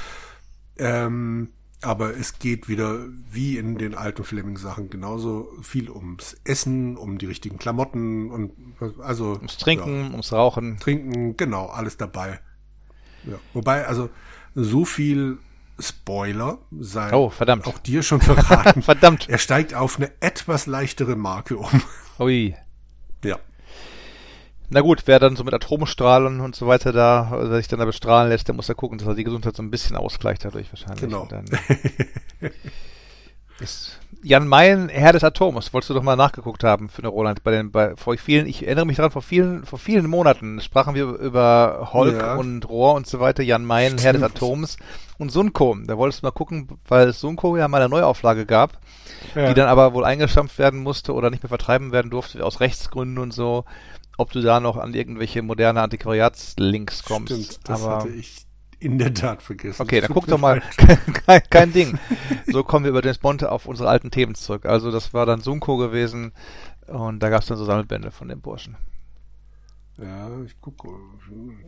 Ähm, 0.79 1.53
aber 1.81 2.17
es 2.17 2.38
geht 2.38 2.69
wieder, 2.69 3.07
wie 3.31 3.57
in 3.57 3.79
den 3.79 3.95
alten 3.95 4.25
Fleming-Sachen, 4.25 4.91
genauso 4.91 5.49
viel 5.62 5.91
ums 5.91 6.37
Essen, 6.45 6.97
um 6.97 7.19
die 7.19 7.27
richtigen 7.27 7.59
Klamotten 7.59 8.31
und 8.31 8.53
also. 9.01 9.35
Ums 9.35 9.59
Trinken, 9.59 10.07
ja, 10.07 10.11
ums 10.11 10.33
Rauchen. 10.33 10.79
Trinken, 10.79 11.37
genau, 11.37 11.67
alles 11.67 11.97
dabei. 11.97 12.41
Ja. 13.25 13.38
Wobei, 13.53 13.87
also, 13.87 14.11
so 14.55 14.85
viel 14.85 15.38
Spoiler 15.81 16.59
sei 16.81 17.12
oh, 17.12 17.31
verdammt. 17.31 17.67
auch 17.69 17.79
dir 17.79 18.03
schon 18.03 18.21
verraten. 18.21 18.83
verdammt. 18.83 19.29
Er 19.29 19.38
steigt 19.38 19.75
auf 19.75 19.97
eine 19.97 20.11
etwas 20.21 20.67
leichtere 20.67 21.14
Marke 21.14 21.57
um. 21.57 21.83
Ui. 22.19 22.57
Ja. 23.25 23.38
Na 24.70 24.81
gut, 24.83 25.02
wer 25.07 25.18
dann 25.18 25.37
so 25.37 25.44
mit 25.44 25.54
Atomstrahlen 25.54 26.40
und 26.40 26.54
so 26.54 26.66
weiter 26.66 26.92
da, 26.92 27.31
also 27.31 27.54
sich 27.54 27.68
dann 27.68 27.78
da 27.78 27.87
bestrahlen 27.87 28.28
lässt, 28.28 28.48
der 28.48 28.54
muss 28.54 28.68
ja 28.68 28.74
gucken, 28.74 28.98
dass 28.98 29.09
er 29.09 29.14
die 29.14 29.24
Gesundheit 29.24 29.57
so 29.57 29.62
ein 29.62 29.70
bisschen 29.70 29.96
ausgleicht 29.96 30.44
dadurch 30.44 30.70
wahrscheinlich. 30.70 31.00
Genau. 31.00 31.26
Dann 31.26 31.46
ist 33.61 33.98
Jan 34.22 34.48
Mayen, 34.48 34.88
Herr 34.88 35.12
des 35.12 35.24
Atoms, 35.24 35.72
wolltest 35.72 35.90
du 35.90 35.94
doch 35.94 36.02
mal 36.02 36.16
nachgeguckt 36.16 36.64
haben 36.64 36.88
für 36.88 37.02
eine 37.02 37.09
Roland 37.09 37.44
bei 37.44 37.52
den, 37.52 37.70
bei, 37.70 37.94
vor 37.96 38.16
vielen, 38.18 38.46
ich 38.46 38.66
erinnere 38.66 38.85
mich 38.85 38.96
daran, 38.96 39.12
vor 39.12 39.22
vielen, 39.22 39.64
vor 39.64 39.78
vielen 39.78 40.07
Monaten 40.07 40.61
sprachen 40.61 40.94
wir 40.94 41.04
über 41.04 41.90
Hulk 41.92 42.20
ja. 42.20 42.35
und 42.35 42.68
Rohr 42.68 42.94
und 42.94 43.07
so 43.07 43.20
weiter, 43.20 43.42
Jan 43.42 43.64
Mayen, 43.64 43.96
Herr 43.98 44.12
des 44.12 44.22
Atoms 44.22 44.76
und 45.18 45.31
Sunko. 45.31 45.76
Da 45.87 45.96
wolltest 45.96 46.22
du 46.22 46.26
mal 46.26 46.33
gucken, 46.33 46.68
weil 46.88 47.09
es 47.09 47.20
Sunko 47.20 47.57
ja 47.57 47.68
mal 47.68 47.81
eine 47.81 47.88
Neuauflage 47.88 48.44
gab, 48.44 48.78
ja. 49.35 49.48
die 49.48 49.54
dann 49.54 49.68
aber 49.68 49.94
wohl 49.94 50.04
eingestampft 50.04 50.59
werden 50.59 50.81
musste 50.81 51.14
oder 51.14 51.31
nicht 51.31 51.42
mehr 51.42 51.48
vertreiben 51.48 51.92
werden 51.92 52.11
durfte, 52.11 52.44
aus 52.44 52.61
Rechtsgründen 52.61 53.18
und 53.18 53.33
so 53.33 53.64
ob 54.18 54.33
du 54.33 54.42
da 54.42 54.61
noch 54.61 54.76
an 54.76 54.92
irgendwelche 54.92 55.40
moderne 55.40 55.81
Antiquariatslinks 55.81 57.04
kommst. 57.04 57.33
Stimmt, 57.33 57.68
das 57.68 57.83
Aber 57.83 57.96
hatte 57.98 58.09
ich 58.11 58.46
in 58.81 58.98
der 58.98 59.14
Tat 59.14 59.42
vergessen. 59.42 59.81
Okay, 59.83 60.00
dann 60.00 60.12
guck 60.12 60.26
doch 60.26 60.38
mal. 60.38 60.61
kein, 61.26 61.42
kein, 61.48 61.72
Ding. 61.72 61.98
So 62.46 62.64
kommen 62.64 62.85
wir 62.85 62.90
über 62.90 63.02
den 63.02 63.14
Bond 63.20 63.44
auf 63.44 63.66
unsere 63.66 63.88
alten 63.88 64.11
Themen 64.11 64.35
zurück. 64.35 64.66
Also 64.66 64.90
das 64.90 65.14
war 65.14 65.26
dann 65.26 65.40
Sunko 65.40 65.76
gewesen 65.76 66.33
und 66.87 67.20
da 67.20 67.28
gab 67.28 67.42
es 67.42 67.48
dann 67.48 67.59
so 67.59 67.64
Sammelbände 67.64 68.11
von 68.11 68.28
dem 68.28 68.40
Burschen. 68.40 68.76
Ja, 69.98 70.31
ich 70.44 70.61
gucke. 70.61 70.88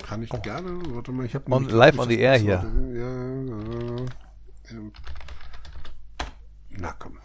Kann 0.02 0.22
ich 0.22 0.32
oh. 0.32 0.38
gerne. 0.38 0.80
Warte 0.94 1.12
mal, 1.12 1.26
ich 1.26 1.34
habe 1.34 1.50
live 1.68 1.98
on 1.98 2.08
the 2.08 2.18
air 2.18 2.38
hier. 2.38 2.64
Ja, 2.94 3.08
ja, 4.70 4.80
Na 6.70 6.94
komm. 6.98 7.18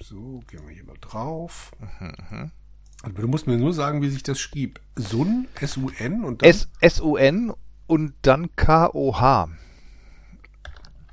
So, 0.00 0.40
gehen 0.48 0.66
wir 0.66 0.74
hier 0.74 0.84
mal 0.84 0.96
drauf. 1.00 1.72
Mhm, 1.78 2.14
mh. 2.30 2.40
Also 2.40 2.65
du 3.14 3.28
musst 3.28 3.46
mir 3.46 3.56
nur 3.56 3.72
sagen, 3.72 4.02
wie 4.02 4.08
sich 4.08 4.22
das 4.22 4.38
schrieb. 4.38 4.80
Sun, 4.96 5.48
S-U-N 5.60 6.24
und 6.24 6.42
dann? 6.42 6.54
S-U-N 6.80 7.52
und 7.86 8.14
dann 8.22 8.54
K-O-H. 8.56 9.48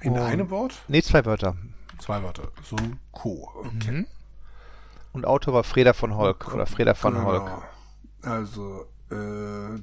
In 0.01 0.17
einem 0.17 0.49
Wort? 0.49 0.81
Nee, 0.87 1.01
zwei 1.01 1.25
Wörter. 1.25 1.55
Zwei 1.99 2.21
Wörter. 2.23 2.49
Sun 2.63 2.99
Co. 3.11 3.49
Okay. 3.55 3.91
Mhm. 3.91 4.07
Und 5.13 5.25
Autor 5.25 5.53
war 5.53 5.63
Freda 5.63 5.93
von 5.93 6.15
Holk 6.15 6.53
oder 6.53 6.65
Freda 6.65 6.95
von 6.95 7.13
genau. 7.13 7.25
Holk. 7.25 7.51
Also, 8.23 8.85
äh, 9.11 9.79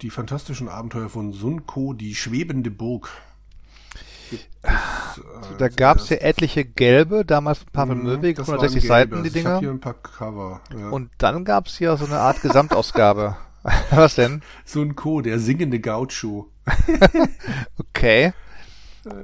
die 0.00 0.10
fantastischen 0.10 0.68
Abenteuer 0.68 1.08
von 1.08 1.32
Sun 1.32 1.66
Co, 1.66 1.92
die 1.92 2.14
schwebende 2.14 2.70
Burg. 2.70 3.10
Also 4.62 5.54
da 5.58 5.68
gab 5.68 5.98
es 5.98 6.08
ja 6.08 6.18
etliche 6.18 6.64
gelbe, 6.64 7.24
damals 7.24 7.58
von 7.58 7.68
Pavel 7.72 7.96
mhm, 7.96 8.04
Möwig, 8.04 8.38
160 8.38 8.86
Seiten 8.86 9.22
die 9.22 9.30
Dinger. 9.30 9.56
Ich 9.56 9.60
hier 9.60 9.70
ein 9.70 9.80
paar 9.80 9.94
Cover. 9.94 10.60
Ja. 10.76 10.90
Und 10.90 11.10
dann 11.18 11.44
gab 11.44 11.66
es 11.66 11.78
ja 11.78 11.96
so 11.96 12.06
eine 12.06 12.18
Art 12.18 12.42
Gesamtausgabe. 12.42 13.36
Was 13.90 14.14
denn? 14.14 14.42
So 14.64 14.82
ein 14.82 14.94
Co, 14.96 15.20
der 15.20 15.38
singende 15.38 15.80
Gaucho. 15.80 16.50
okay. 17.78 18.32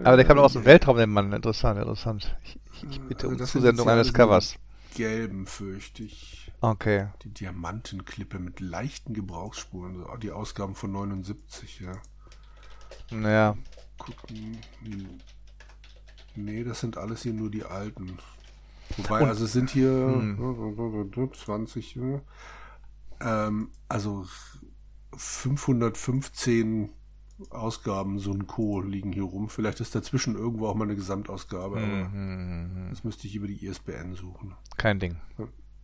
Aber 0.02 0.16
der 0.16 0.24
kam 0.24 0.36
doch 0.36 0.44
aus 0.44 0.54
dem 0.54 0.64
Weltraum, 0.64 0.96
der 0.96 1.06
Mann. 1.06 1.32
Interessant, 1.32 1.78
interessant. 1.78 2.36
Ich, 2.42 2.58
ich, 2.88 3.00
bitte 3.00 3.28
um 3.28 3.38
Zusendung 3.38 3.88
eines 3.88 4.12
Covers. 4.12 4.56
Gelben, 4.94 5.46
fürchte 5.46 6.04
ich. 6.04 6.50
Okay. 6.60 7.08
Die 7.22 7.30
Diamantenklippe 7.30 8.38
mit 8.38 8.60
leichten 8.60 9.12
Gebrauchsspuren. 9.12 10.04
Die 10.22 10.30
Ausgaben 10.30 10.74
von 10.74 10.92
79, 10.92 11.80
ja. 11.80 11.92
Naja, 13.10 13.56
gucken. 13.98 14.58
Nee, 16.34 16.64
das 16.64 16.80
sind 16.80 16.96
alles 16.96 17.22
hier 17.22 17.32
nur 17.32 17.50
die 17.50 17.64
alten. 17.64 18.18
Wobei, 18.96 19.22
Und, 19.22 19.28
also 19.28 19.44
es 19.44 19.52
sind 19.52 19.70
hier 19.70 19.90
hm. 19.90 21.30
20, 21.32 21.98
ähm, 23.20 23.70
also 23.88 24.26
515 25.16 26.90
Ausgaben 27.50 28.18
so 28.18 28.32
ein 28.32 28.46
Co. 28.46 28.80
liegen 28.80 29.12
hier 29.12 29.24
rum. 29.24 29.48
Vielleicht 29.48 29.80
ist 29.80 29.94
dazwischen 29.94 30.36
irgendwo 30.36 30.68
auch 30.68 30.74
mal 30.74 30.84
eine 30.84 30.94
Gesamtausgabe, 30.94 31.76
aber 31.76 31.86
hm, 31.86 32.12
hm, 32.12 32.70
hm, 32.74 32.86
das 32.90 33.02
müsste 33.04 33.26
ich 33.26 33.34
über 33.34 33.48
die 33.48 33.64
ISBN 33.66 34.14
suchen. 34.14 34.54
Kein 34.76 35.00
Ding. 35.00 35.16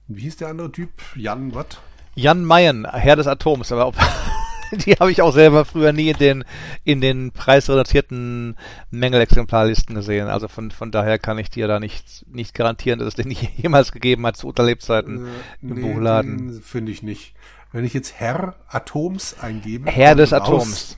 Wie 0.06 0.22
hieß 0.22 0.36
der 0.36 0.48
andere 0.48 0.70
Typ? 0.70 0.90
Jan, 1.16 1.54
was? 1.54 1.66
Jan 2.14 2.44
Mayen, 2.44 2.86
Herr 2.86 3.16
des 3.16 3.26
Atoms, 3.26 3.72
aber 3.72 3.88
ob, 3.88 3.96
die 4.86 4.92
habe 4.94 5.10
ich 5.10 5.22
auch 5.22 5.32
selber 5.32 5.64
früher 5.64 5.92
nie 5.92 6.10
in 6.10 6.18
den, 6.18 6.44
in 6.84 7.00
den 7.00 7.32
preisreduzierten 7.32 8.56
Mängelexemplarlisten 8.90 9.94
gesehen. 9.94 10.28
Also 10.28 10.48
von, 10.48 10.70
von 10.70 10.90
daher 10.90 11.18
kann 11.18 11.38
ich 11.38 11.50
dir 11.50 11.68
da 11.68 11.80
nicht, 11.80 12.26
nicht 12.28 12.54
garantieren, 12.54 12.98
dass 12.98 13.08
es 13.08 13.14
den 13.14 13.30
jemals 13.56 13.92
gegeben 13.92 14.26
hat 14.26 14.36
zu 14.36 14.48
Unterlebzeiten 14.48 15.26
äh, 15.26 15.30
im 15.62 15.74
nee, 15.74 15.80
Buchladen. 15.80 16.62
Finde 16.62 16.92
ich 16.92 17.02
nicht. 17.02 17.34
Wenn 17.72 17.84
ich 17.84 17.94
jetzt 17.94 18.14
Herr 18.18 18.56
Atoms 18.68 19.36
eingebe. 19.40 19.90
Herr 19.90 20.14
des 20.14 20.32
raus, 20.32 20.40
Atoms. 20.40 20.96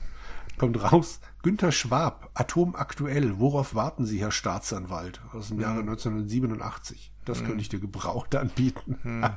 Kommt 0.57 0.81
raus. 0.91 1.19
Günter 1.43 1.73
Schwab, 1.73 2.29
Atom 2.35 2.73
aktuell. 2.73 3.37
Worauf 3.37 3.75
warten 3.75 4.05
Sie, 4.05 4.19
Herr 4.21 4.31
Staatsanwalt? 4.31 5.19
Aus 5.33 5.49
dem 5.49 5.57
hm. 5.57 5.63
Jahre 5.63 5.79
1987. 5.81 7.11
Das 7.25 7.39
hm. 7.39 7.47
könnte 7.47 7.61
ich 7.61 7.69
dir 7.69 7.81
gebraucht 7.81 8.33
anbieten. 8.35 8.97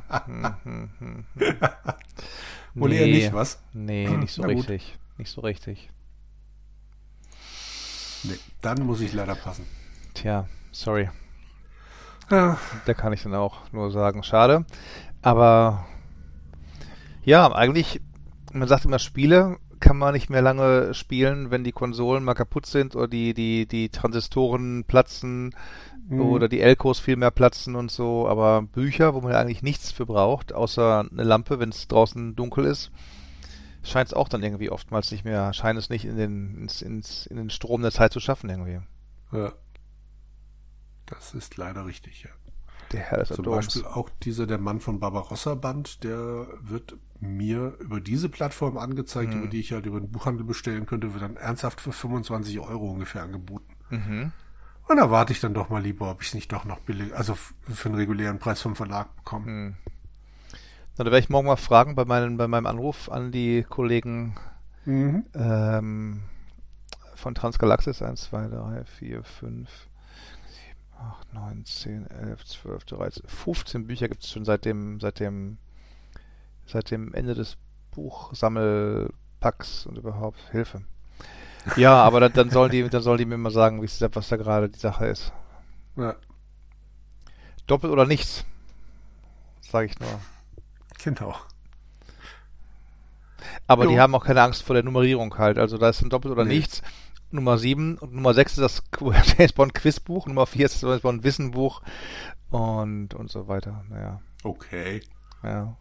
Wohl 2.77 2.91
nee, 2.91 2.99
eher 2.99 3.07
nicht, 3.07 3.33
was? 3.33 3.59
Nee, 3.73 4.09
nicht 4.19 4.33
so 4.33 4.43
richtig. 4.43 4.99
Nicht 5.17 5.31
so 5.31 5.41
richtig. 5.41 5.91
Nee, 8.23 8.39
dann 8.61 8.83
muss 8.85 9.01
ich 9.01 9.13
leider 9.15 9.35
passen. 9.35 9.67
Tja, 10.15 10.47
sorry. 10.73 11.09
Ja. 12.31 12.59
Da 12.85 12.95
kann 12.95 13.13
ich 13.13 13.23
dann 13.23 13.35
auch 13.35 13.73
nur 13.73 13.91
sagen, 13.91 14.23
schade. 14.23 14.67
Aber 15.23 15.87
ja, 17.25 17.51
eigentlich, 17.51 18.01
man 18.53 18.69
sagt 18.69 18.85
immer 18.85 18.99
Spiele, 18.99 19.59
kann 19.81 19.97
man 19.97 20.15
nicht 20.15 20.31
mehr 20.31 20.43
lange 20.43 20.95
spielen, 20.95 21.51
wenn 21.51 21.65
die 21.65 21.73
Konsolen 21.73 22.25
mal 22.25 22.35
kaputt 22.35 22.67
sind 22.67 22.97
oder 22.97 23.09
die, 23.09 23.35
die, 23.35 23.67
die 23.67 23.89
Transistoren 23.89 24.85
platzen 24.85 25.55
mhm. 26.09 26.21
oder 26.21 26.49
die 26.49 26.61
Elkos 26.61 26.99
viel 26.99 27.17
mehr 27.17 27.31
platzen 27.31 27.77
und 27.77 27.91
so. 27.91 28.29
Aber 28.29 28.63
Bücher, 28.63 29.15
wo 29.15 29.21
man 29.21 29.33
eigentlich 29.33 29.63
nichts 29.63 29.93
für 29.93 30.07
braucht, 30.07 30.53
außer 30.53 31.07
eine 31.11 31.23
Lampe, 31.23 31.59
wenn 31.59 31.71
es 31.71 31.89
draußen 31.89 32.37
dunkel 32.37 32.65
ist, 32.65 32.91
scheint 33.83 34.09
es 34.09 34.15
auch 34.15 34.29
dann 34.29 34.43
irgendwie 34.43 34.71
oftmals 34.71 35.11
nicht 35.11 35.25
mehr, 35.25 35.53
scheint 35.53 35.79
es 35.79 35.91
nicht 35.91 36.05
in 36.05 36.17
den, 36.17 36.57
ins, 36.63 36.83
ins, 36.83 37.27
in 37.27 37.37
den 37.37 37.51
Strom 37.51 37.83
der 37.83 37.93
Zeit 37.93 38.13
zu 38.13 38.21
schaffen 38.21 38.51
irgendwie. 38.51 38.81
Ja. 39.33 39.53
Das 41.07 41.35
ist 41.35 41.57
leider 41.57 41.87
richtig, 41.87 42.25
ja. 42.25 42.31
Der 42.93 43.01
Herr 43.01 43.19
des 43.19 43.29
Zum. 43.29 43.45
Beispiel 43.45 43.85
auch 43.85 44.11
dieser 44.23 44.47
der 44.47 44.59
Mann 44.59 44.81
von 44.81 45.01
Barbarossa 45.01 45.55
Band, 45.55 46.03
der 46.05 46.47
wird 46.61 46.97
mir 47.21 47.77
über 47.81 48.01
diese 48.01 48.29
Plattform 48.29 48.79
angezeigt, 48.79 49.33
mhm. 49.33 49.41
über 49.41 49.49
die 49.49 49.61
ich 49.61 49.73
halt 49.73 49.87
über 49.87 50.01
den 50.01 50.11
Buchhandel 50.11 50.45
bestellen 50.45 50.87
könnte, 50.87 51.13
wird 51.13 51.23
dann 51.23 51.37
ernsthaft 51.37 51.81
für 51.81 51.93
25 51.93 52.59
Euro 52.61 52.91
ungefähr 52.91 53.23
angeboten. 53.23 53.75
Mhm. 53.91 54.33
Und 54.89 54.97
da 54.99 55.11
warte 55.11 55.33
ich 55.33 55.41
dann 55.41 55.55
doch 55.55 55.69
mal 55.69 55.83
lieber, 55.83 56.11
ob 56.11 56.23
ich 56.23 56.29
es 56.29 56.35
nicht 56.35 56.53
doch 56.53 56.65
noch 56.65 56.79
billig, 56.81 57.15
also 57.15 57.35
für 57.35 57.89
einen 57.89 57.97
regulären 57.97 58.39
Preis 58.39 58.61
vom 58.61 58.77
Verlag 58.77 59.15
bekomme. 59.17 59.47
Mhm. 59.47 59.77
Na, 60.97 61.05
da 61.05 61.11
werde 61.11 61.19
ich 61.19 61.29
morgen 61.29 61.47
mal 61.47 61.57
fragen 61.57 61.95
bei, 61.95 62.05
meinen, 62.05 62.37
bei 62.37 62.49
meinem 62.49 62.67
Anruf 62.67 63.11
an 63.11 63.33
die 63.33 63.65
Kollegen 63.65 64.37
mhm. 64.85 65.25
ähm, 65.35 66.23
von 67.15 67.35
Transgalaxis 67.35 68.01
1, 68.01 68.23
2, 68.23 68.49
3, 68.49 68.85
4, 68.85 69.25
5, 69.25 69.69
8, 70.99 71.35
9, 71.35 71.65
10, 71.65 72.07
11, 72.07 72.45
12, 72.45 72.85
13, 72.85 73.23
15 73.27 73.87
Bücher 73.87 74.09
gibt 74.09 74.23
es 74.23 74.31
schon 74.31 74.45
seit 74.45 74.65
dem, 74.65 75.01
seit 75.01 75.21
dem, 75.21 75.59
seit 76.67 76.91
dem 76.91 77.15
Ende 77.15 77.35
des 77.35 77.57
Buchsammelpacks 77.93 79.87
und 79.87 79.99
überhaupt 79.99 80.39
Hilfe. 80.51 80.83
Ja, 81.77 82.03
aber 82.03 82.21
dann, 82.21 82.33
dann 82.33 82.51
sollen 82.51 82.71
die, 82.71 82.89
dann 82.89 83.03
sollen 83.03 83.19
die 83.19 83.25
mir 83.25 83.39
mal 83.39 83.51
sagen, 83.51 83.83
wie 83.83 83.89
was 83.89 84.29
da 84.29 84.37
gerade 84.37 84.69
die 84.69 84.79
Sache 84.79 85.07
ist. 85.07 85.33
Ja. 85.97 86.15
Doppelt 87.67 87.93
oder 87.93 88.07
nichts, 88.07 88.45
sage 89.61 89.87
ich 89.87 89.99
nur. 89.99 90.21
Genau. 91.03 91.35
Aber 93.67 93.85
jo. 93.85 93.91
die 93.91 94.01
haben 94.01 94.15
auch 94.15 94.25
keine 94.25 94.43
Angst 94.43 94.63
vor 94.63 94.75
der 94.75 94.85
Nummerierung 94.85 95.37
halt. 95.39 95.59
Also 95.59 95.79
da 95.79 95.89
ist 95.89 96.03
ein 96.03 96.11
Doppelt 96.11 96.33
oder 96.33 96.45
nee. 96.45 96.57
nichts. 96.57 96.83
Nummer 97.31 97.59
7 97.59 97.99
und 97.99 98.15
Nummer 98.15 98.35
6 98.35 98.59
ist 98.59 98.61
das 98.61 98.83
James 99.39 99.53
Bond 99.53 99.75
Quizbuch, 99.75 100.27
Nummer 100.27 100.47
4 100.47 100.67
ist 100.67 100.75
das 100.77 100.83
James 100.83 101.01
Bond 101.01 101.25
Wissenbuch 101.25 101.83
und, 102.51 103.15
und 103.15 103.31
so 103.31 103.49
weiter. 103.49 103.85
Naja. 103.89 104.21
Okay. 104.45 105.01
Ja. 105.43 105.77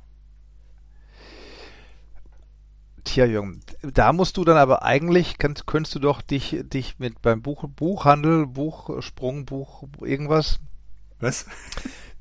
Tja, 3.05 3.25
Jürgen, 3.25 3.61
da 3.81 4.11
musst 4.11 4.35
du 4.35 4.43
dann 4.43 4.57
aber 4.57 4.83
eigentlich, 4.83 5.37
kannst, 5.37 5.67
könntest 5.67 5.95
du 5.95 5.99
doch 5.99 6.21
dich, 6.21 6.57
dich 6.63 6.99
mit 6.99 7.21
beim 7.21 7.41
Buch, 7.41 7.65
Buchhandel, 7.69 8.47
Buchsprung, 8.47 9.45
Buch, 9.45 9.83
irgendwas. 10.01 10.59
Was? 11.19 11.45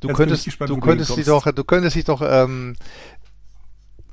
Du 0.00 0.08
Jetzt 0.08 0.16
könntest, 0.16 0.44
gespannt, 0.44 0.70
du 0.70 0.78
könntest 0.78 1.16
dich 1.16 1.24
doch, 1.24 1.50
du 1.50 1.64
könntest 1.64 1.96
dich 1.96 2.04
doch, 2.04 2.20
ähm, 2.22 2.76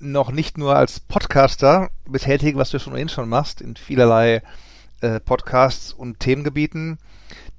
noch 0.01 0.31
nicht 0.31 0.57
nur 0.57 0.75
als 0.75 0.99
Podcaster 0.99 1.91
betätigen, 2.05 2.57
was 2.59 2.71
du 2.71 2.79
schon 2.79 2.93
ohnehin 2.93 3.09
schon 3.09 3.29
machst, 3.29 3.61
in 3.61 3.75
vielerlei 3.75 4.41
äh, 5.01 5.19
Podcasts 5.19 5.93
und 5.93 6.19
Themengebieten. 6.19 6.97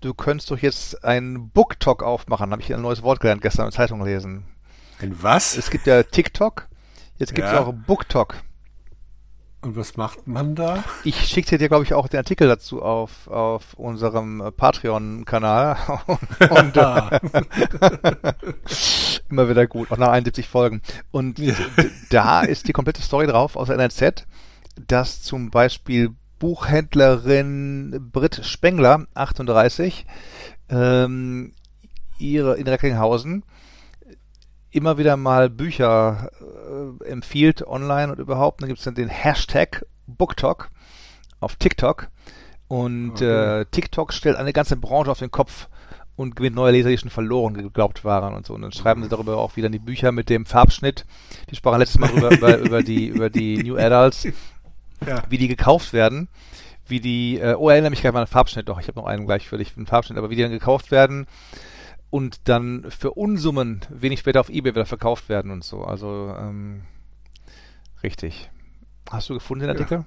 Du 0.01 0.15
könntest 0.15 0.51
doch 0.51 0.59
jetzt 0.59 1.05
einen 1.05 1.51
Book 1.51 1.79
Talk 1.79 2.03
aufmachen, 2.03 2.51
habe 2.51 2.63
ich 2.63 2.75
ein 2.75 2.83
neues 2.83 3.03
Wort 3.03 3.21
gelernt 3.21 3.43
gestern 3.43 3.67
in 3.67 3.71
der 3.71 3.77
Zeitung 3.77 4.01
gelesen. 4.01 4.45
Ein 5.01 5.23
was? 5.23 5.57
Es 5.57 5.71
gibt 5.71 5.87
ja 5.87 6.03
TikTok, 6.03 6.69
jetzt 7.19 7.35
gibt 7.35 7.47
es 7.47 7.53
ja. 7.53 7.61
auch 7.61 7.73
Book 7.73 8.09
Talk. 8.09 8.43
Und 9.63 9.77
was 9.77 9.97
macht 9.97 10.27
man 10.27 10.57
da? 10.57 10.83
Ich 11.05 11.21
schicke 11.21 11.57
dir, 11.57 11.69
glaube 11.69 11.85
ich, 11.85 11.95
auch 11.95 12.09
den 12.09 12.19
Artikel 12.19 12.49
dazu 12.49 12.83
auf, 12.83 13.29
auf 13.29 13.75
unserem 13.75 14.41
äh, 14.41 14.51
Patreon-Kanal. 14.51 15.77
und 16.51 16.77
äh, 16.77 17.21
immer 19.31 19.49
wieder 19.49 19.69
gut, 19.69 19.93
auch 19.93 19.99
nach 19.99 20.09
71 20.09 20.49
Folgen. 20.49 20.83
Und 21.13 21.39
ja. 21.39 21.55
da 22.11 22.43
ist 22.43 22.67
die 22.67 22.73
komplette 22.73 23.03
Story 23.03 23.29
drauf 23.29 23.55
aus 23.55 23.69
der 23.69 23.79
NZ, 23.79 24.27
dass 24.89 25.23
zum 25.23 25.51
Beispiel 25.51 26.11
Buchhändlerin 26.41 28.11
Britt 28.13 28.45
Spengler, 28.45 29.07
38, 29.15 30.07
ähm, 30.71 31.53
ihre 32.19 32.57
in 32.57 32.67
Recklinghausen 32.67 33.45
immer 34.73 34.99
wieder 34.99 35.17
mal 35.17 35.51
Bücher 35.51 36.31
äh, 36.41 37.05
empfiehlt 37.05 37.67
online 37.67 38.11
und 38.11 38.19
überhaupt. 38.19 38.63
Dann 38.63 38.69
gibt 38.69 38.79
es 38.79 38.85
dann 38.85 38.95
den 38.95 39.09
Hashtag 39.09 39.87
BookTalk 40.07 40.71
auf 41.41 41.57
TikTok. 41.57 42.09
Und 42.69 43.13
okay. 43.17 43.61
äh, 43.61 43.65
TikTok 43.71 44.13
stellt 44.13 44.37
eine 44.37 44.53
ganze 44.53 44.77
Branche 44.77 45.11
auf 45.11 45.19
den 45.19 45.31
Kopf 45.31 45.69
und 46.17 46.37
gewinnt 46.37 46.57
neue 46.57 46.73
Leser, 46.73 46.89
die 46.89 46.99
schon 46.99 47.11
verloren 47.11 47.55
geglaubt 47.55 48.05
waren 48.05 48.35
und 48.35 48.47
so. 48.47 48.55
Und 48.55 48.63
dann 48.63 48.73
schreiben 48.73 49.03
sie 49.03 49.09
darüber 49.09 49.37
auch 49.37 49.57
wieder 49.57 49.69
die 49.69 49.79
Bücher 49.79 50.11
mit 50.11 50.31
dem 50.31 50.47
Farbschnitt. 50.47 51.05
Die 51.51 51.57
sprachen 51.57 51.79
letztes 51.79 51.99
Mal 51.99 52.11
über, 52.11 52.31
über, 52.37 52.59
über, 52.59 52.83
die, 52.83 53.09
über 53.09 53.29
die 53.29 53.63
New 53.63 53.77
Adults, 53.77 54.25
ja. 55.07 55.23
wie 55.29 55.39
die 55.39 55.49
gekauft 55.49 55.93
werden. 55.93 56.29
Wie 56.87 57.01
die, 57.01 57.39
äh, 57.39 57.55
oh, 57.55 57.69
erinnere 57.69 57.91
mich 57.91 58.01
gleich 58.01 58.13
mal 58.13 58.21
an 58.21 58.27
den 58.27 58.33
Farbschnitt, 58.33 58.69
doch, 58.69 58.81
ich 58.81 58.89
habe 58.89 58.99
noch 58.99 59.07
einen 59.07 59.27
gleich 59.27 59.49
für 59.49 59.57
dich, 59.57 59.75
den 59.75 59.87
Farbschnitt, 59.87 60.19
aber 60.19 60.31
wie 60.31 60.37
die 60.37 60.43
dann 60.43 60.51
gekauft 60.51 60.91
werden 60.91 61.27
und 62.13 62.47
dann 62.47 62.85
für 62.91 63.13
Unsummen 63.13 63.81
wenig 63.89 64.21
später 64.21 64.41
auf 64.41 64.51
Ebay 64.51 64.75
wieder 64.75 64.85
verkauft 64.85 65.31
werden 65.31 65.51
und 65.51 65.65
so. 65.65 65.83
Also 65.83 66.37
ähm, 66.39 66.83
richtig. 68.03 68.51
Hast 69.11 69.31
du 69.31 69.35
gefunden 69.35 69.67
den 69.67 69.71
Artikel? 69.71 70.05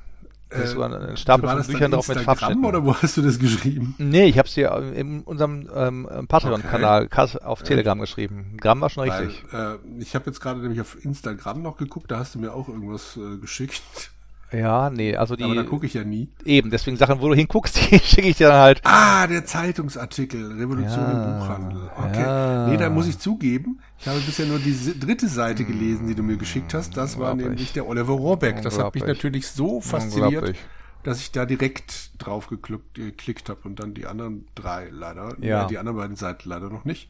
Ja. 0.51 0.59
Äh, 0.61 1.09
ein 1.09 1.17
Stapel 1.17 1.49
von 1.49 1.65
Büchern 1.65 1.91
drauf 1.91 2.07
mit 2.07 2.19
Farbschnitten. 2.19 2.63
oder 2.63 2.85
wo 2.85 2.93
hast 2.93 3.17
du 3.17 3.23
das 3.23 3.39
geschrieben? 3.39 3.95
Nee, 3.97 4.25
ich 4.25 4.37
habe 4.37 4.47
es 4.47 4.53
dir 4.53 4.71
in 4.95 5.23
unserem 5.23 5.67
ähm, 5.75 6.27
Patreon-Kanal 6.27 7.05
okay. 7.05 7.39
auf 7.43 7.63
Telegram 7.63 7.97
äh, 7.97 8.01
geschrieben. 8.01 8.55
Gramm 8.61 8.81
war 8.81 8.91
schon 8.91 9.09
richtig. 9.09 9.43
Weil, 9.49 9.77
äh, 9.77 9.77
ich 9.97 10.13
habe 10.13 10.27
jetzt 10.27 10.39
gerade 10.39 10.59
nämlich 10.61 10.81
auf 10.81 11.03
Instagram 11.03 11.63
noch 11.63 11.77
geguckt, 11.77 12.11
da 12.11 12.19
hast 12.19 12.35
du 12.35 12.39
mir 12.39 12.53
auch 12.53 12.69
irgendwas 12.69 13.17
äh, 13.17 13.37
geschickt. 13.37 14.11
Ja, 14.51 14.89
nee, 14.89 15.15
also 15.15 15.35
die. 15.35 15.43
Aber 15.43 15.55
da 15.55 15.63
gucke 15.63 15.85
ich 15.85 15.95
ja 15.95 16.03
nie. 16.03 16.29
Eben, 16.45 16.69
deswegen 16.69 16.97
Sachen, 16.97 17.19
wo 17.19 17.29
du 17.29 17.35
hinguckst, 17.35 17.75
die 17.91 17.99
schicke 17.99 18.27
ich 18.29 18.37
dir 18.37 18.47
dann 18.49 18.61
halt. 18.61 18.81
Ah, 18.83 19.27
der 19.27 19.45
Zeitungsartikel, 19.45 20.53
Revolution 20.53 21.03
ja, 21.03 21.11
im 21.11 21.39
Buchhandel. 21.39 21.91
Okay. 21.97 22.21
Ja. 22.21 22.67
Nee, 22.67 22.77
da 22.77 22.89
muss 22.89 23.07
ich 23.07 23.17
zugeben, 23.17 23.79
ich 23.99 24.07
habe 24.07 24.19
bisher 24.19 24.45
nur 24.45 24.59
die 24.59 24.99
dritte 24.99 25.27
Seite 25.27 25.65
hm. 25.65 25.71
gelesen, 25.71 26.07
die 26.07 26.15
du 26.15 26.23
mir 26.23 26.37
geschickt 26.37 26.73
hast. 26.73 26.95
Das 26.95 27.17
war 27.17 27.33
nämlich 27.33 27.73
der 27.73 27.87
Oliver 27.87 28.13
Rohrbeck. 28.13 28.61
Das 28.61 28.77
hat 28.77 28.93
mich 28.93 29.05
natürlich 29.05 29.47
so 29.47 29.81
fasziniert, 29.81 30.55
dass 31.03 31.19
ich 31.19 31.31
da 31.31 31.45
direkt 31.45 32.11
drauf 32.17 32.47
geklickt 32.47 33.49
habe 33.49 33.61
und 33.63 33.79
dann 33.79 33.93
die 33.93 34.05
anderen 34.05 34.47
drei 34.55 34.89
leider. 34.89 35.35
Ja. 35.39 35.61
ja 35.61 35.67
die 35.67 35.77
anderen 35.77 35.97
beiden 35.97 36.15
Seiten 36.15 36.49
leider 36.49 36.69
noch 36.69 36.85
nicht. 36.85 37.09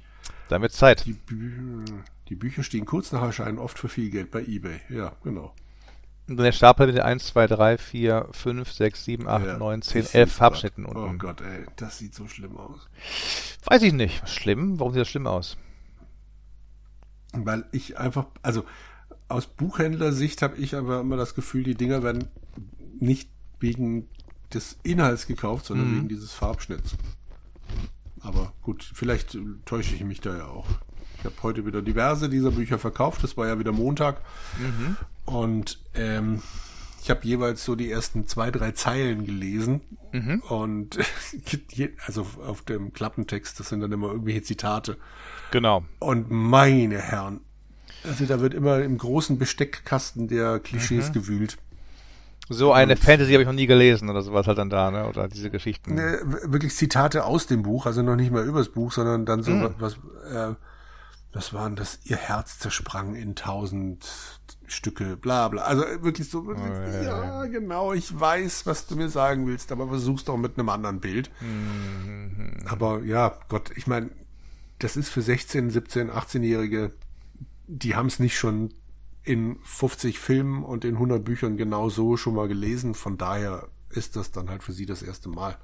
Dann 0.49 0.61
wird 0.61 0.73
Zeit. 0.73 1.05
Die, 1.05 1.13
Bü 1.13 1.83
die 2.29 2.35
Bücher 2.35 2.63
stehen 2.63 2.85
kurz 2.85 3.11
nach 3.11 3.21
Erscheinen 3.21 3.59
oft 3.59 3.77
für 3.77 3.89
viel 3.89 4.09
Geld 4.09 4.31
bei 4.31 4.41
eBay. 4.41 4.79
Ja, 4.89 5.13
genau. 5.23 5.53
Und 6.27 6.37
der 6.37 6.51
Stapel 6.51 6.87
mit 6.87 6.95
den 6.95 7.03
1, 7.03 7.27
2, 7.27 7.47
3, 7.47 7.77
4, 7.77 8.29
5, 8.31 8.71
6, 8.71 9.05
7, 9.05 9.27
8, 9.27 9.45
ja, 9.45 9.57
9, 9.57 9.81
10, 9.83 10.05
11 10.13 10.33
Farbschnitten 10.33 10.85
unten. 10.85 11.15
Oh 11.15 11.17
Gott, 11.17 11.41
ey, 11.41 11.65
das 11.75 11.99
sieht 11.99 12.15
so 12.15 12.27
schlimm 12.27 12.57
aus. 12.57 12.87
Weiß 13.65 13.83
ich 13.83 13.93
nicht. 13.93 14.27
Schlimm? 14.27 14.79
Warum 14.79 14.93
sieht 14.93 15.01
das 15.01 15.09
schlimm 15.09 15.27
aus? 15.27 15.57
Weil 17.33 17.65
ich 17.71 17.99
einfach, 17.99 18.25
also 18.41 18.65
aus 19.27 19.45
Buchhändlersicht 19.45 20.41
habe 20.41 20.57
ich 20.57 20.75
aber 20.75 21.01
immer 21.01 21.17
das 21.17 21.35
Gefühl, 21.35 21.63
die 21.63 21.75
Dinger 21.75 22.01
werden 22.01 22.27
nicht 22.99 23.29
wegen 23.59 24.07
des 24.53 24.77
Inhalts 24.83 25.27
gekauft, 25.27 25.65
sondern 25.65 25.91
mhm. 25.91 25.95
wegen 25.97 26.07
dieses 26.09 26.31
Farbschnitts. 26.31 26.95
Aber 28.21 28.53
gut, 28.63 28.89
vielleicht 28.93 29.37
täusche 29.65 29.93
ich 29.93 30.03
mich 30.03 30.21
da 30.21 30.35
ja 30.35 30.47
auch. 30.47 30.67
Ich 31.19 31.25
habe 31.25 31.35
heute 31.43 31.65
wieder 31.65 31.81
diverse 31.81 32.29
dieser 32.29 32.51
Bücher 32.51 32.79
verkauft. 32.79 33.23
Das 33.23 33.37
war 33.37 33.47
ja 33.47 33.59
wieder 33.59 33.71
Montag. 33.71 34.21
Mhm. 34.59 34.97
Und 35.25 35.79
ähm, 35.93 36.41
ich 37.01 37.09
habe 37.09 37.21
jeweils 37.23 37.63
so 37.63 37.75
die 37.75 37.91
ersten 37.91 38.27
zwei, 38.27 38.51
drei 38.51 38.71
Zeilen 38.71 39.25
gelesen. 39.25 39.81
Mhm. 40.11 40.39
Und 40.49 40.97
also 42.05 42.25
auf 42.45 42.61
dem 42.63 42.93
Klappentext, 42.93 43.59
das 43.59 43.69
sind 43.69 43.81
dann 43.81 43.91
immer 43.91 44.07
irgendwelche 44.07 44.43
Zitate. 44.43 44.97
Genau. 45.51 45.83
Und 45.99 46.31
meine 46.31 46.99
Herren, 46.99 47.41
also 48.03 48.25
da 48.25 48.39
wird 48.39 48.53
immer 48.53 48.81
im 48.81 48.97
großen 48.97 49.37
Besteckkasten 49.37 50.27
der 50.27 50.59
Klischees 50.59 51.09
mhm. 51.09 51.13
gewühlt. 51.13 51.57
So 52.49 52.73
eine 52.73 52.93
und, 52.93 52.99
Fantasy 52.99 53.31
habe 53.31 53.41
ich 53.41 53.47
noch 53.47 53.53
nie 53.53 53.65
gelesen 53.65 54.09
oder 54.09 54.21
sowas 54.21 54.45
halt 54.45 54.59
dann 54.59 54.69
da, 54.69 54.91
ne? 54.91 55.07
Oder 55.07 55.27
diese 55.27 55.49
Geschichten. 55.49 55.95
Ne, 55.95 56.19
wirklich 56.43 56.75
Zitate 56.75 57.25
aus 57.25 57.47
dem 57.47 57.63
Buch, 57.63 57.87
also 57.87 58.03
noch 58.03 58.15
nicht 58.15 58.31
mal 58.31 58.45
übers 58.45 58.69
Buch, 58.69 58.91
sondern 58.91 59.25
dann 59.25 59.41
so 59.41 59.51
mhm. 59.51 59.73
was, 59.79 59.93
äh, 60.31 60.53
das 61.31 61.53
waren 61.53 61.75
das, 61.75 61.99
ihr 62.03 62.17
Herz 62.17 62.59
zersprang 62.59 63.15
in 63.15 63.35
tausend 63.35 64.07
Stücke, 64.67 65.17
bla 65.17 65.47
bla. 65.47 65.63
Also 65.63 65.83
wirklich 66.01 66.29
so, 66.29 66.45
wirklich, 66.45 66.67
oh, 66.67 67.03
ja, 67.03 67.03
ja, 67.03 67.45
genau, 67.45 67.93
ich 67.93 68.17
weiß, 68.17 68.65
was 68.65 68.87
du 68.87 68.95
mir 68.95 69.09
sagen 69.09 69.47
willst, 69.47 69.71
aber 69.71 69.87
versuch's 69.87 70.25
doch 70.25 70.37
mit 70.37 70.57
einem 70.57 70.69
anderen 70.69 70.99
Bild. 70.99 71.29
Mhm. 71.41 72.57
Aber 72.65 73.03
ja, 73.03 73.37
Gott, 73.47 73.71
ich 73.75 73.87
meine, 73.87 74.09
das 74.79 74.97
ist 74.97 75.09
für 75.09 75.21
16, 75.21 75.69
17, 75.69 76.11
18-Jährige, 76.11 76.91
die 77.67 77.95
haben 77.95 78.07
es 78.07 78.19
nicht 78.19 78.37
schon 78.37 78.73
in 79.23 79.57
50 79.63 80.19
Filmen 80.19 80.63
und 80.63 80.85
in 80.85 80.95
100 80.95 81.23
Büchern 81.23 81.57
genau 81.57 81.89
so 81.89 82.17
schon 82.17 82.35
mal 82.35 82.47
gelesen. 82.47 82.93
Von 82.93 83.17
daher 83.17 83.67
ist 83.89 84.15
das 84.15 84.31
dann 84.31 84.49
halt 84.49 84.63
für 84.63 84.73
sie 84.73 84.85
das 84.85 85.01
erste 85.01 85.29
Mal. 85.29 85.57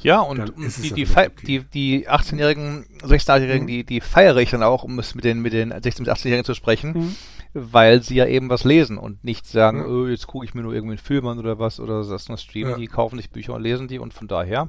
Ja, 0.00 0.20
und 0.20 0.52
die, 0.58 0.92
die, 0.92 1.06
okay. 1.06 1.30
die, 1.46 1.64
die 1.64 2.08
18-Jährigen, 2.08 2.86
16-Jährigen, 3.02 3.62
mhm. 3.62 3.66
die, 3.66 3.84
die 3.84 4.00
feiere 4.00 4.36
ich 4.36 4.50
dann 4.50 4.62
auch, 4.62 4.82
um 4.82 4.98
es 4.98 5.14
mit 5.14 5.24
den, 5.24 5.40
mit 5.40 5.52
den 5.52 5.72
16- 5.72 5.82
bis 5.82 6.08
18-Jährigen 6.08 6.44
zu 6.44 6.54
sprechen, 6.54 6.92
mhm. 6.92 7.16
Weil 7.58 8.02
sie 8.02 8.16
ja 8.16 8.26
eben 8.26 8.50
was 8.50 8.64
lesen 8.64 8.98
und 8.98 9.24
nicht 9.24 9.46
sagen, 9.46 9.78
ja. 9.78 9.86
oh, 9.86 10.06
jetzt 10.06 10.26
gucke 10.26 10.44
ich 10.44 10.54
mir 10.54 10.60
nur 10.60 10.74
irgendwie 10.74 10.92
einen 10.92 10.98
Film 10.98 11.26
an 11.26 11.38
oder 11.38 11.58
was 11.58 11.80
oder 11.80 12.04
das 12.04 12.28
nur 12.28 12.36
streamen. 12.36 12.72
Ja. 12.72 12.76
Die 12.76 12.86
kaufen 12.86 13.16
sich 13.16 13.30
Bücher 13.30 13.54
und 13.54 13.62
lesen 13.62 13.88
die 13.88 13.98
und 13.98 14.12
von 14.12 14.28
daher 14.28 14.68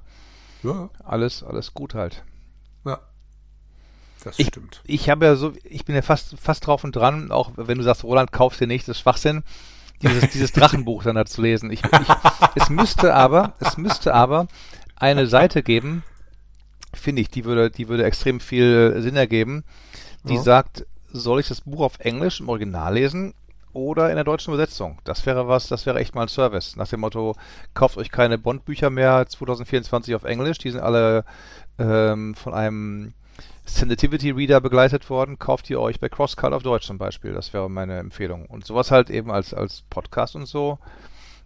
ja. 0.64 0.90
alles, 1.04 1.44
alles 1.44 1.74
gut 1.74 1.94
halt. 1.94 2.24
Ja. 2.86 3.00
Das 4.24 4.40
ich, 4.40 4.48
stimmt. 4.48 4.82
Ich 4.86 5.10
habe 5.10 5.26
ja 5.26 5.36
so, 5.36 5.52
ich 5.66 5.84
bin 5.84 5.96
ja 5.96 6.02
fast, 6.02 6.40
fast 6.40 6.66
drauf 6.66 6.86
und 6.86 6.96
dran, 6.96 7.30
auch 7.30 7.52
wenn 7.58 7.78
du 7.78 7.84
sagst, 7.84 8.06
Roland, 8.06 8.32
kaufst 8.32 8.62
dir 8.62 8.68
nicht, 8.68 8.88
das 8.88 8.96
ist 8.98 9.02
Schwachsinn, 9.02 9.44
dieses, 10.02 10.30
dieses 10.34 10.54
Drachenbuch 10.54 11.04
dann 11.04 11.16
da 11.16 11.26
zu 11.26 11.42
lesen. 11.42 11.70
Ich, 11.70 11.84
ich, 11.84 12.08
es 12.56 12.70
müsste 12.70 13.14
aber, 13.14 13.54
es 13.60 13.78
müsste 13.78 14.14
aber 14.14 14.48
eine 14.96 15.28
Seite 15.28 15.62
geben, 15.62 16.04
finde 16.94 17.22
ich, 17.22 17.30
die 17.30 17.44
würde, 17.44 17.70
die 17.70 17.90
würde 17.90 18.06
extrem 18.06 18.40
viel 18.40 18.96
Sinn 19.00 19.18
ergeben, 19.18 19.66
die 20.24 20.38
sagt, 20.38 20.86
soll 21.12 21.40
ich 21.40 21.48
das 21.48 21.62
Buch 21.62 21.82
auf 21.82 22.00
Englisch 22.00 22.40
im 22.40 22.50
Original 22.50 22.94
lesen 22.94 23.34
oder 23.74 24.10
in 24.10 24.16
der 24.16 24.24
deutschen 24.24 24.54
Übersetzung? 24.54 25.00
Das 25.04 25.26
wäre 25.26 25.48
was, 25.48 25.68
das 25.68 25.86
wäre 25.86 26.00
echt 26.00 26.16
mal 26.16 26.24
ein 26.24 26.28
Service. 26.28 26.76
Nach 26.76 26.88
dem 26.88 27.02
Motto, 27.02 27.36
kauft 27.74 27.98
euch 27.98 28.12
keine 28.12 28.38
Bond-Bücher 28.38 28.90
mehr 28.90 29.26
2024 29.28 30.16
auf 30.16 30.24
Englisch, 30.24 30.58
die 30.58 30.72
sind 30.72 30.82
alle 30.82 31.26
ähm, 31.80 32.36
von 32.36 32.54
einem 32.54 33.14
Sensitivity 33.66 34.32
Reader 34.32 34.62
begleitet 34.62 35.10
worden, 35.10 35.40
kauft 35.40 35.70
ihr 35.70 35.80
euch 35.80 36.00
bei 36.00 36.10
CrossCut 36.10 36.54
auf 36.54 36.64
Deutsch 36.64 36.88
zum 36.88 36.98
Beispiel. 36.98 37.34
Das 37.34 37.54
wäre 37.54 37.70
meine 37.70 38.00
Empfehlung. 38.00 38.46
Und 38.46 38.66
sowas 38.66 38.92
halt 38.92 39.10
eben 39.10 39.30
als, 39.30 39.54
als 39.54 39.84
Podcast 39.90 40.36
und 40.36 40.46
so, 40.46 40.80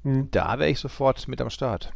mhm. 0.04 0.30
da 0.32 0.60
wäre 0.60 0.70
ich 0.70 0.80
sofort 0.80 1.28
mit 1.28 1.42
am 1.42 1.50
Start. 1.50 1.92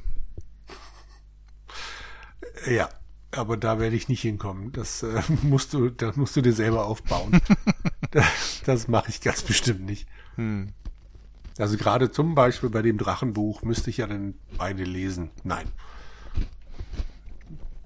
Ja, 2.67 2.89
aber 3.37 3.57
da 3.57 3.79
werde 3.79 3.95
ich 3.95 4.09
nicht 4.09 4.21
hinkommen. 4.21 4.71
Das 4.71 5.03
äh, 5.03 5.21
musst 5.43 5.73
du, 5.73 5.89
das 5.89 6.15
musst 6.15 6.35
du 6.35 6.41
dir 6.41 6.53
selber 6.53 6.85
aufbauen. 6.85 7.39
das, 8.11 8.61
das 8.65 8.87
mache 8.87 9.09
ich 9.09 9.21
ganz 9.21 9.41
bestimmt 9.43 9.85
nicht. 9.85 10.07
Hm. 10.35 10.69
Also 11.57 11.77
gerade 11.77 12.11
zum 12.11 12.35
Beispiel 12.35 12.69
bei 12.69 12.81
dem 12.81 12.97
Drachenbuch 12.97 13.61
müsste 13.63 13.89
ich 13.89 13.97
ja 13.97 14.07
dann 14.07 14.35
beide 14.57 14.83
lesen. 14.83 15.31
Nein. 15.43 15.67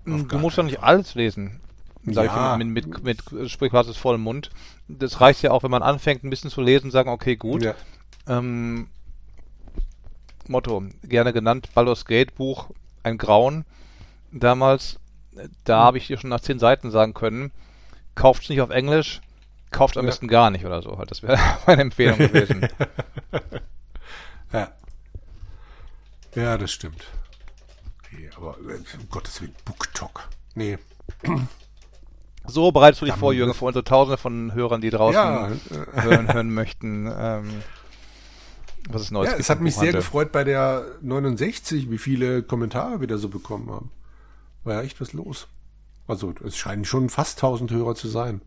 Du 0.05 0.39
musst 0.39 0.57
doch 0.57 0.63
nicht 0.63 0.81
alles 0.81 1.13
lesen. 1.13 1.59
Sag 2.05 2.25
ja. 2.25 2.53
ich 2.53 2.65
mit, 2.65 2.85
mit, 2.87 3.03
mit, 3.03 3.31
mit 3.31 3.51
Sprichwort 3.51 3.95
vollem 3.95 4.21
Mund. 4.21 4.49
Das 4.87 5.21
reicht 5.21 5.43
ja 5.43 5.51
auch, 5.51 5.61
wenn 5.63 5.69
man 5.69 5.83
anfängt, 5.83 6.23
ein 6.23 6.29
bisschen 6.31 6.49
zu 6.49 6.61
lesen, 6.61 6.89
sagen, 6.89 7.09
okay, 7.09 7.35
gut. 7.35 7.63
Ja. 7.63 7.75
Ähm, 8.27 8.87
Motto, 10.47 10.83
gerne 11.03 11.31
genannt, 11.31 11.69
Baldur's 11.75 12.05
Gate 12.05 12.33
Buch, 12.33 12.71
ein 13.03 13.19
Grauen. 13.19 13.65
Damals, 14.31 14.99
da 15.63 15.79
habe 15.79 15.97
ich 15.97 16.07
dir 16.07 16.17
schon 16.17 16.29
nach 16.29 16.41
zehn 16.41 16.59
Seiten 16.59 16.91
sagen 16.91 17.13
können, 17.13 17.51
kauft 18.15 18.43
es 18.43 18.49
nicht 18.49 18.61
auf 18.61 18.69
Englisch, 18.69 19.21
kauft 19.71 19.97
am 19.97 20.05
ja. 20.05 20.09
besten 20.09 20.27
gar 20.27 20.49
nicht 20.49 20.65
oder 20.65 20.81
so. 20.81 20.95
Das 21.07 21.23
wäre 21.23 21.37
meine 21.67 21.81
Empfehlung 21.81 22.17
gewesen. 22.17 22.67
ja. 24.53 24.71
Ja, 26.35 26.57
das 26.57 26.71
stimmt. 26.71 27.05
Okay, 27.99 28.29
aber 28.35 28.57
äh, 28.59 28.97
um 28.97 29.09
Gottes 29.09 29.41
Willen, 29.41 29.55
BookTok. 29.65 30.29
Nee. 30.55 30.77
So 32.45 32.71
bereitest 32.71 33.01
du 33.01 33.05
dich 33.05 33.13
vor, 33.13 33.31
Jürgen, 33.31 33.53
vor 33.53 33.67
unsere 33.67 33.83
Tausende 33.83 34.17
von 34.17 34.55
Hörern, 34.55 34.81
die 34.81 34.89
draußen 34.89 35.13
ja. 35.13 35.51
hören, 36.03 36.33
hören 36.33 36.51
möchten. 36.51 37.05
Ähm, 37.05 37.61
was 38.89 39.03
ist 39.03 39.11
Neues? 39.11 39.31
Ja, 39.31 39.37
es 39.37 39.51
hat 39.51 39.61
mich 39.61 39.75
sehr 39.75 39.91
gefreut 39.91 40.31
bei 40.31 40.43
der 40.43 40.83
69, 41.01 41.91
wie 41.91 41.99
viele 41.99 42.41
Kommentare 42.41 43.01
wir 43.01 43.07
da 43.07 43.17
so 43.17 43.29
bekommen 43.29 43.69
haben. 43.69 43.91
War 44.63 44.75
ja 44.75 44.81
echt 44.81 44.99
was 45.01 45.13
los. 45.13 45.47
Also 46.07 46.33
es 46.43 46.57
scheinen 46.57 46.85
schon 46.85 47.09
fast 47.09 47.37
1000 47.37 47.71
Hörer 47.71 47.95
zu 47.95 48.07
sein. 48.07 48.41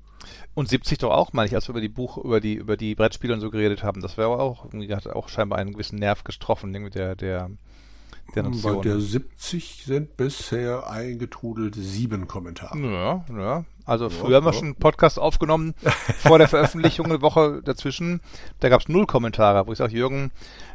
Und 0.54 0.68
70 0.68 0.98
doch 0.98 1.10
auch, 1.10 1.32
meine 1.32 1.48
ich, 1.48 1.54
als 1.54 1.68
wir 1.68 1.72
über 1.72 1.80
die 1.80 1.88
Buch, 1.88 2.18
über 2.18 2.40
die, 2.40 2.54
über 2.54 2.76
die 2.76 2.94
Brettspiele 2.94 3.34
und 3.34 3.40
so 3.40 3.50
geredet 3.50 3.82
haben. 3.82 4.02
Das 4.02 4.16
wäre 4.16 4.28
auch, 4.28 4.64
irgendwie 4.64 4.94
hat 4.94 5.06
auch 5.08 5.28
scheinbar 5.28 5.58
einen 5.58 5.72
gewissen 5.72 5.98
Nerv 5.98 6.24
getroffen, 6.24 6.70
mit 6.70 6.94
der, 6.94 7.16
der, 7.16 7.50
der 8.34 8.42
Nation. 8.42 8.76
Bei 8.76 8.82
der 8.82 9.00
70 9.00 9.84
sind 9.84 10.16
bisher 10.16 10.88
eingetrudelt 10.88 11.74
sieben 11.74 12.28
Kommentare. 12.28 12.78
Ja, 12.78 13.24
ja. 13.36 13.64
Also 13.84 14.10
früher 14.10 14.30
ja, 14.30 14.36
haben 14.36 14.44
wir 14.44 14.52
schon 14.52 14.64
einen 14.64 14.76
Podcast 14.76 15.18
aufgenommen 15.18 15.74
vor 16.18 16.38
der 16.38 16.46
Veröffentlichung 16.46 17.06
eine 17.06 17.20
Woche 17.20 17.62
dazwischen. 17.64 18.20
Da 18.60 18.68
gab 18.68 18.80
es 18.80 18.88
null 18.88 19.06
Kommentare, 19.06 19.66
wo 19.66 19.72
ich 19.72 19.78
sage, 19.78 19.96
Jürgen, 19.96 20.30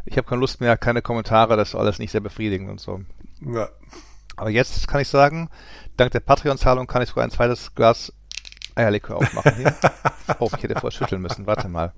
ich 0.06 0.17
habe 0.17 0.28
keine 0.28 0.41
Lust 0.41 0.60
mehr, 0.60 0.78
keine 0.78 1.02
Kommentare, 1.02 1.56
das 1.56 1.69
ist 1.69 1.76
alles 1.76 2.00
nicht 2.00 2.12
sehr 2.12 2.21
befriedigend 2.21 2.69
und 2.69 2.82
so. 2.82 3.02
Ja. 3.41 3.69
Aber 4.38 4.50
jetzt 4.50 4.88
kann 4.88 5.02
ich 5.02 5.10
sagen, 5.10 5.50
dank 5.97 6.12
der 6.12 6.21
Patreon-Zahlung 6.21 6.88
kann 6.88 7.02
ich 7.02 7.10
sogar 7.10 7.26
ein 7.26 7.32
zweites 7.32 7.76
Glas 7.76 8.13
Eierlikör 8.76 9.17
aufmachen 9.17 9.56
hier. 9.56 9.76
oh, 10.39 10.50
ich 10.56 10.63
hätte 10.63 10.80
vorher 10.80 10.91
schütteln 10.91 11.21
müssen. 11.21 11.47
Warte 11.47 11.67
mal. 11.67 11.91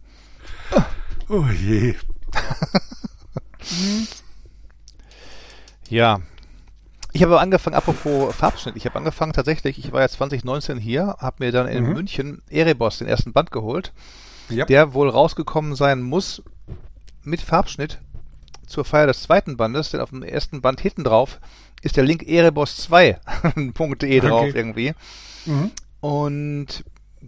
Oh 1.28 1.46
je. 1.46 1.94
ja, 5.90 6.22
ich 7.12 7.24
habe 7.24 7.40
angefangen, 7.40 7.76
apropos 7.76 8.36
Farbschnitt, 8.36 8.76
ich 8.76 8.86
habe 8.86 8.98
angefangen 8.98 9.34
tatsächlich, 9.34 9.80
ich 9.80 9.92
war 9.92 10.02
ja 10.02 10.10
2019 10.10 10.78
hier, 10.78 11.18
habe 11.20 11.44
mir 11.44 11.52
dann 11.52 11.68
in 11.68 11.84
mhm. 11.84 11.94
München 11.94 12.42
Erebos, 12.50 13.00
den 13.00 13.08
ersten 13.08 13.34
Band 13.34 13.52
geholt, 13.52 13.94
ja. 14.50 14.66
der 14.66 14.94
wohl 14.94 15.10
rausgekommen 15.10 15.76
sein 15.76 16.02
muss 16.02 16.44
mit 17.24 17.42
Farbschnitt 17.42 18.00
zur 18.68 18.86
Feier 18.86 19.08
des 19.08 19.24
zweiten 19.24 19.58
Bandes, 19.58 19.90
denn 19.90 20.02
auf 20.02 20.12
dem 20.12 20.22
ersten 20.22 20.62
Band 20.62 20.82
hinten 20.82 21.04
drauf 21.04 21.40
ist 21.82 21.98
der 21.98 22.04
Link 22.04 22.24
erebos2.de 22.24 24.20
drauf 24.22 24.48
okay. 24.48 24.54
irgendwie. 24.56 24.94
Mhm. 25.46 25.72
Und 26.02 26.84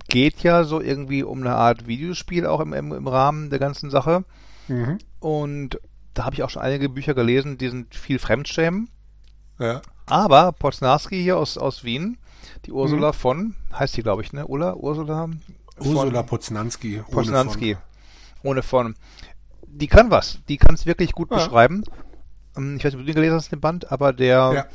geht 0.07 0.43
ja 0.43 0.63
so 0.63 0.81
irgendwie 0.81 1.23
um 1.23 1.41
eine 1.41 1.55
Art 1.55 1.87
Videospiel 1.87 2.45
auch 2.45 2.59
im, 2.59 2.73
im, 2.73 2.91
im 2.91 3.07
Rahmen 3.07 3.49
der 3.49 3.59
ganzen 3.59 3.89
Sache. 3.89 4.23
Mhm. 4.67 4.99
Und 5.19 5.79
da 6.13 6.25
habe 6.25 6.35
ich 6.35 6.43
auch 6.43 6.49
schon 6.49 6.61
einige 6.61 6.89
Bücher 6.89 7.13
gelesen, 7.13 7.57
die 7.57 7.69
sind 7.69 7.95
viel 7.95 8.19
Fremdschämen. 8.19 8.89
Ja. 9.59 9.81
Aber 10.05 10.51
Poznarski 10.51 11.21
hier 11.21 11.37
aus, 11.37 11.57
aus 11.57 11.83
Wien, 11.83 12.17
die 12.65 12.71
Ursula 12.71 13.09
mhm. 13.09 13.13
von, 13.13 13.55
heißt 13.73 13.95
die 13.95 14.03
glaube 14.03 14.23
ich, 14.23 14.33
ne? 14.33 14.47
Ulla, 14.47 14.75
Ursula? 14.75 15.29
Ursula 15.79 16.23
Poznanski. 16.23 17.01
Poznanski. 17.09 17.77
Ohne 18.43 18.63
von. 18.63 18.95
Die 19.67 19.87
kann 19.87 20.11
was. 20.11 20.39
Die 20.49 20.57
kann 20.57 20.75
es 20.75 20.85
wirklich 20.85 21.13
gut 21.13 21.31
ja. 21.31 21.37
beschreiben. 21.37 21.83
Ähm, 22.57 22.77
ich 22.77 22.83
weiß 22.83 22.93
nicht, 22.93 22.99
ob 22.99 23.01
du 23.01 23.05
den 23.05 23.15
gelesen 23.15 23.35
hast, 23.35 23.51
den 23.51 23.61
Band, 23.61 23.91
aber 23.91 24.13
der. 24.13 24.51
Ja. 24.53 24.65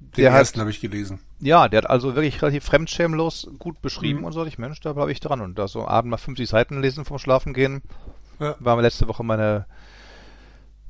Den 0.00 0.24
der 0.24 0.32
ersten 0.32 0.60
habe 0.60 0.70
ich 0.70 0.80
gelesen. 0.80 1.18
Ja, 1.40 1.68
der 1.68 1.78
hat 1.78 1.90
also 1.90 2.14
wirklich 2.14 2.40
relativ 2.42 2.64
fremdschämlos 2.64 3.48
gut 3.58 3.80
beschrieben 3.80 4.20
mhm. 4.20 4.26
und 4.26 4.32
so. 4.32 4.44
Ich, 4.44 4.58
Mensch, 4.58 4.80
da 4.80 4.92
bleibe 4.92 5.10
ich 5.10 5.18
dran. 5.18 5.40
Und 5.40 5.58
da 5.58 5.66
so 5.66 5.88
Abend 5.88 6.10
mal 6.10 6.18
50 6.18 6.48
Seiten 6.48 6.80
lesen 6.80 7.04
vom 7.04 7.18
Schlafen 7.18 7.54
gehen, 7.54 7.82
ja. 8.38 8.54
war 8.60 8.76
mir 8.76 8.82
letzte 8.82 9.08
Woche 9.08 9.24
meine, 9.24 9.66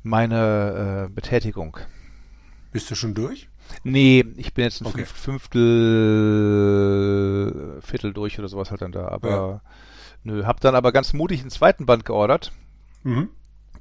meine 0.02 1.06
äh, 1.06 1.12
Betätigung. 1.12 1.78
Bist 2.72 2.90
du 2.90 2.96
schon 2.96 3.14
durch? 3.14 3.48
Nee, 3.82 4.24
ich 4.36 4.52
bin 4.54 4.64
jetzt 4.64 4.82
ein 4.82 4.86
okay. 4.86 5.04
Fünftel, 5.04 5.62
Viertel 7.82 8.12
durch 8.12 8.38
oder 8.38 8.48
sowas 8.48 8.70
halt 8.70 8.82
dann 8.82 8.92
da. 8.92 9.08
Aber 9.08 9.30
ja. 9.30 9.60
nö, 10.22 10.44
hab 10.44 10.60
dann 10.60 10.74
aber 10.74 10.92
ganz 10.92 11.12
mutig 11.12 11.40
einen 11.40 11.50
zweiten 11.50 11.86
Band 11.86 12.04
geordert. 12.04 12.52
Mhm. 13.02 13.30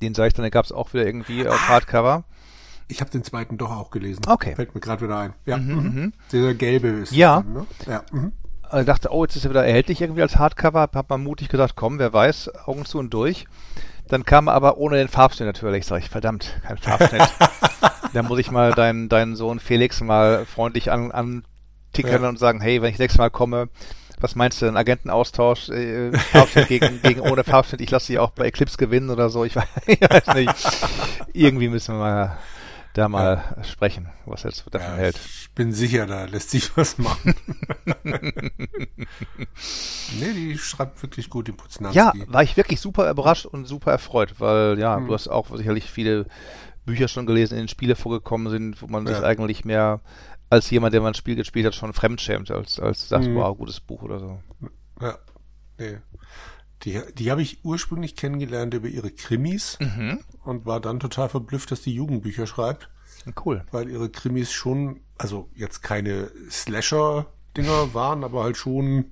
Den 0.02 0.14
sah 0.14 0.26
ich 0.26 0.34
dann, 0.34 0.44
den 0.44 0.52
gab 0.52 0.66
es 0.66 0.72
auch 0.72 0.94
wieder 0.94 1.06
irgendwie 1.06 1.48
auf 1.48 1.68
Hardcover. 1.68 2.24
Ich 2.94 3.02
habe 3.02 3.10
den 3.10 3.24
zweiten 3.24 3.58
doch 3.58 3.72
auch 3.72 3.90
gelesen. 3.90 4.22
Okay. 4.28 4.56
Fällt 4.56 4.76
mir 4.76 4.80
gerade 4.80 5.02
wieder 5.02 5.18
ein. 5.18 5.34
Ja. 5.48 5.58
Mhm, 5.58 5.74
mhm. 5.74 5.82
mhm. 5.82 6.14
Der 6.32 6.54
gelbe 6.54 6.90
ist. 6.90 7.12
Ja. 7.12 7.42
Dann, 7.42 7.54
ne? 7.54 7.66
ja. 7.88 8.04
Mhm. 8.12 8.34
Ich 8.80 8.86
dachte, 8.86 9.12
oh, 9.12 9.24
jetzt 9.24 9.36
ist 9.36 9.46
er 9.46 9.50
wieder 9.50 9.66
erhältlich 9.66 10.00
irgendwie 10.00 10.22
als 10.22 10.38
Hardcover. 10.38 10.90
Hab 10.94 11.10
mal 11.10 11.18
mutig 11.18 11.50
gesagt, 11.50 11.76
komm, 11.76 11.98
wer 11.98 12.14
weiß, 12.14 12.68
Augen 12.68 12.86
zu 12.86 13.00
und 13.00 13.12
durch. 13.12 13.48
Dann 14.10 14.26
kam 14.26 14.48
er 14.48 14.54
aber 14.54 14.78
ohne 14.78 14.98
den 14.98 15.08
Farbschnitt 15.08 15.48
natürlich. 15.48 15.88
Sag 15.88 16.04
ich, 16.04 16.10
verdammt, 16.10 16.62
kein 16.68 16.78
Farbschnitt. 16.78 17.34
da 18.14 18.22
muss 18.22 18.38
ich 18.38 18.52
mal 18.52 18.74
deinen, 18.74 19.10
deinen 19.10 19.36
Sohn 19.36 19.60
Felix 19.60 20.00
mal 20.02 20.46
freundlich 20.46 20.92
an, 20.92 21.12
antickern 21.12 22.22
ja. 22.22 22.30
und 22.30 22.38
sagen, 22.38 22.62
hey, 22.62 22.84
wenn 22.84 22.92
ich 22.92 23.00
nächstes 23.00 23.18
Mal 23.18 23.32
komme, 23.32 23.70
was 24.20 24.36
meinst 24.36 24.62
du, 24.62 24.68
ein 24.68 24.78
Agentenaustausch, 24.78 25.70
äh, 25.70 26.16
Farbschnitt 26.16 26.68
gegen, 26.68 27.02
gegen 27.04 27.22
ohne 27.22 27.44
Farbschnitt, 27.44 27.82
ich 27.82 27.90
lasse 27.90 28.06
sie 28.06 28.20
auch 28.20 28.30
bei 28.32 28.46
Eclipse 28.46 28.78
gewinnen 28.78 29.10
oder 29.10 29.30
so, 29.30 29.46
ich 29.46 29.56
weiß, 29.56 29.66
ich 29.88 30.02
weiß 30.02 30.36
nicht. 30.36 30.54
Irgendwie 31.34 31.70
müssen 31.70 31.96
wir 31.96 32.00
mal 32.00 32.38
da 32.94 33.10
mal 33.10 33.44
ja. 33.56 33.64
sprechen, 33.64 34.10
was 34.26 34.44
er 34.44 34.52
jetzt 34.52 34.64
davon 34.72 34.92
ja, 34.92 34.96
hält. 34.96 35.16
Ich 35.18 35.52
bin 35.54 35.74
sicher, 35.74 36.06
da 36.06 36.26
lässt 36.26 36.52
sich 36.52 36.76
was 36.78 36.98
machen. 36.98 37.34
nee, 40.20 40.34
die 40.34 40.58
schreibt 40.58 41.02
wirklich 41.02 41.30
gut, 41.30 41.48
die 41.48 41.52
Putznanski. 41.54 41.98
Ja, 41.98 42.14
war 42.28 42.44
ich 42.44 42.56
wirklich 42.56 42.80
super 42.80 43.10
überrascht 43.10 43.46
und 43.46 43.66
super 43.66 43.92
erfreut, 43.92 44.40
weil 44.40 44.78
ja, 44.80 45.00
mhm. 45.00 45.08
du 45.08 45.14
hast 45.14 45.28
auch 45.28 45.56
sicherlich 45.56 45.90
viele 45.90 46.28
Bücher 46.86 47.08
schon 47.08 47.26
gelesen, 47.26 47.54
in 47.54 47.60
denen 47.60 47.68
Spiele 47.68 47.96
vorgekommen 47.96 48.50
sind, 48.52 48.82
wo 48.82 48.88
man 48.88 49.08
ja. 49.08 49.16
sich 49.16 49.24
eigentlich 49.24 49.66
mehr 49.66 50.02
als 50.50 50.70
jemand, 50.70 50.94
der 50.94 51.02
mal 51.02 51.08
ein 51.10 51.14
Spiel 51.16 51.36
gespielt 51.36 51.66
hat, 51.66 51.74
schon 51.76 51.94
fremdschämt, 51.94 52.52
als, 52.52 52.80
als 52.80 53.10
sagt, 53.10 53.26
mhm. 53.26 53.36
wow, 53.36 53.58
gutes 53.58 53.80
Buch 53.80 54.04
oder 54.04 54.20
so. 54.20 54.40
Ja, 55.02 55.18
nee. 55.80 55.98
Die, 56.84 57.00
die 57.18 57.32
habe 57.32 57.42
ich 57.42 57.64
ursprünglich 57.64 58.16
kennengelernt 58.16 58.74
über 58.74 58.88
ihre 58.88 59.12
Krimis 59.12 59.78
mhm. 59.80 60.20
und 60.44 60.66
war 60.66 60.80
dann 60.80 61.00
total 61.00 61.30
verblüfft, 61.30 61.72
dass 61.72 61.82
die 61.82 61.94
Jugendbücher 61.94 62.46
schreibt. 62.46 62.90
Cool. 63.46 63.64
Weil 63.72 63.90
ihre 63.90 64.10
Krimis 64.10 64.52
schon, 64.52 65.00
also 65.18 65.50
jetzt 65.56 65.82
keine 65.82 66.32
Slasher-Dinger 66.50 67.94
waren, 67.94 68.24
aber 68.24 68.44
halt 68.44 68.58
schon, 68.58 69.06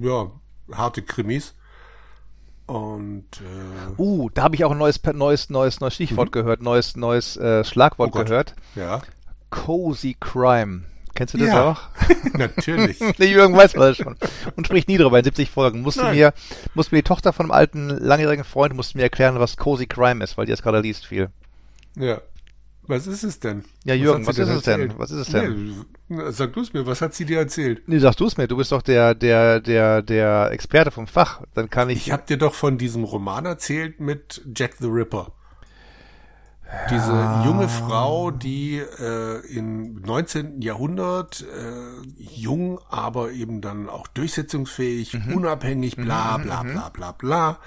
ja, 0.00 0.30
harte 0.70 1.02
Krimis. 1.02 1.54
Und 2.66 3.26
äh, 3.40 4.00
uh, 4.00 4.30
da 4.30 4.44
habe 4.44 4.54
ich 4.54 4.64
auch 4.64 4.70
ein 4.70 4.78
neues 4.78 5.02
neues 5.02 5.50
neues 5.50 5.80
neues 5.80 5.94
Stichwort 5.94 6.28
mhm. 6.28 6.32
gehört, 6.32 6.62
neues 6.62 6.96
neues 6.96 7.36
äh, 7.36 7.64
Schlagwort 7.64 8.14
oh 8.14 8.22
gehört. 8.22 8.54
Ja. 8.76 9.02
Cozy 9.50 10.16
Crime. 10.18 10.84
Kennst 11.22 11.34
du 11.34 11.38
das 11.38 11.48
ja, 11.50 11.70
auch? 11.70 11.80
Natürlich. 12.36 12.98
Der 13.18 13.28
Jürgen 13.28 13.56
weiß 13.56 13.74
das 13.74 13.96
schon. 13.96 14.16
Und 14.56 14.66
spricht 14.66 14.88
nie 14.88 14.98
drüber 14.98 15.18
in 15.18 15.24
70 15.24 15.48
Folgen. 15.48 15.80
Musste 15.80 16.10
mir, 16.10 16.34
musste 16.74 16.96
mir 16.96 17.02
die 17.02 17.06
Tochter 17.06 17.32
von 17.32 17.46
einem 17.46 17.52
alten, 17.52 17.90
langjährigen 17.90 18.44
Freund, 18.44 18.74
musste 18.74 18.98
mir 18.98 19.04
erklären, 19.04 19.38
was 19.38 19.56
Cozy 19.56 19.86
Crime 19.86 20.24
ist, 20.24 20.36
weil 20.36 20.46
die 20.46 20.50
das 20.50 20.62
gerade 20.62 20.80
liest 20.80 21.06
viel. 21.06 21.28
Ja. 21.94 22.20
Was 22.88 23.06
ist 23.06 23.22
es 23.22 23.38
denn? 23.38 23.62
Ja, 23.84 23.94
Jürgen, 23.94 24.26
was, 24.26 24.36
was 24.36 24.48
ist 24.48 24.56
es 24.56 24.62
denn? 24.64 24.92
Was 24.96 25.12
ist 25.12 25.18
es 25.20 25.28
denn? 25.28 25.84
Nee, 26.08 26.22
sag 26.30 26.54
du 26.54 26.60
es 26.62 26.72
mir, 26.72 26.84
was 26.86 27.00
hat 27.00 27.14
sie 27.14 27.24
dir 27.24 27.38
erzählt? 27.38 27.82
Nee, 27.86 28.00
sag 28.00 28.16
du 28.16 28.26
es 28.26 28.36
mir, 28.36 28.48
du 28.48 28.56
bist 28.56 28.72
doch 28.72 28.82
der, 28.82 29.14
der, 29.14 29.60
der, 29.60 30.02
der 30.02 30.50
Experte 30.50 30.90
vom 30.90 31.06
Fach. 31.06 31.42
Dann 31.54 31.70
kann 31.70 31.88
ich. 31.88 32.08
Ich 32.08 32.12
hab 32.12 32.26
dir 32.26 32.36
doch 32.36 32.54
von 32.54 32.78
diesem 32.78 33.04
Roman 33.04 33.46
erzählt 33.46 34.00
mit 34.00 34.42
Jack 34.56 34.74
the 34.80 34.88
Ripper. 34.88 35.30
Diese 36.90 37.12
ja. 37.12 37.44
junge 37.44 37.68
Frau, 37.68 38.30
die 38.30 38.78
äh, 38.78 39.46
im 39.46 40.00
19. 40.00 40.62
Jahrhundert 40.62 41.42
äh, 41.42 42.06
jung, 42.18 42.80
aber 42.88 43.32
eben 43.32 43.60
dann 43.60 43.88
auch 43.88 44.06
durchsetzungsfähig, 44.08 45.14
mhm. 45.14 45.34
unabhängig, 45.34 45.96
bla 45.96 46.38
mhm, 46.38 46.42
bla 46.42 46.62
mhm. 46.62 46.72
bla 46.72 46.88
bla 46.88 47.12
bla, 47.12 47.58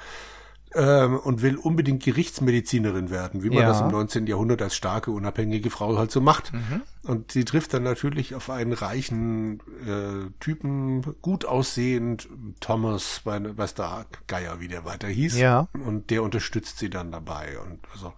ähm, 0.75 1.17
und 1.19 1.41
will 1.41 1.55
unbedingt 1.55 2.03
Gerichtsmedizinerin 2.03 3.09
werden, 3.09 3.43
wie 3.43 3.49
man 3.49 3.59
ja. 3.59 3.67
das 3.67 3.81
im 3.81 3.87
19. 3.87 4.27
Jahrhundert 4.27 4.61
als 4.61 4.75
starke, 4.75 5.11
unabhängige 5.11 5.69
Frau 5.69 5.97
halt 5.97 6.11
so 6.11 6.19
macht. 6.19 6.51
Mhm. 6.51 6.81
Und 7.03 7.31
sie 7.31 7.45
trifft 7.45 7.73
dann 7.73 7.83
natürlich 7.83 8.35
auf 8.35 8.49
einen 8.49 8.73
reichen 8.73 9.61
äh, 9.87 10.29
Typen, 10.39 11.01
gut 11.21 11.45
aussehend, 11.45 12.27
Thomas, 12.59 13.21
weiß 13.23 13.75
der 13.75 14.05
Geier, 14.27 14.59
wie 14.59 14.67
der 14.67 14.83
weiter 14.83 15.07
hieß. 15.07 15.37
Ja. 15.37 15.67
Und 15.73 16.09
der 16.09 16.23
unterstützt 16.23 16.79
sie 16.79 16.89
dann 16.89 17.11
dabei. 17.11 17.57
Und 17.59 17.79
also 17.93 18.13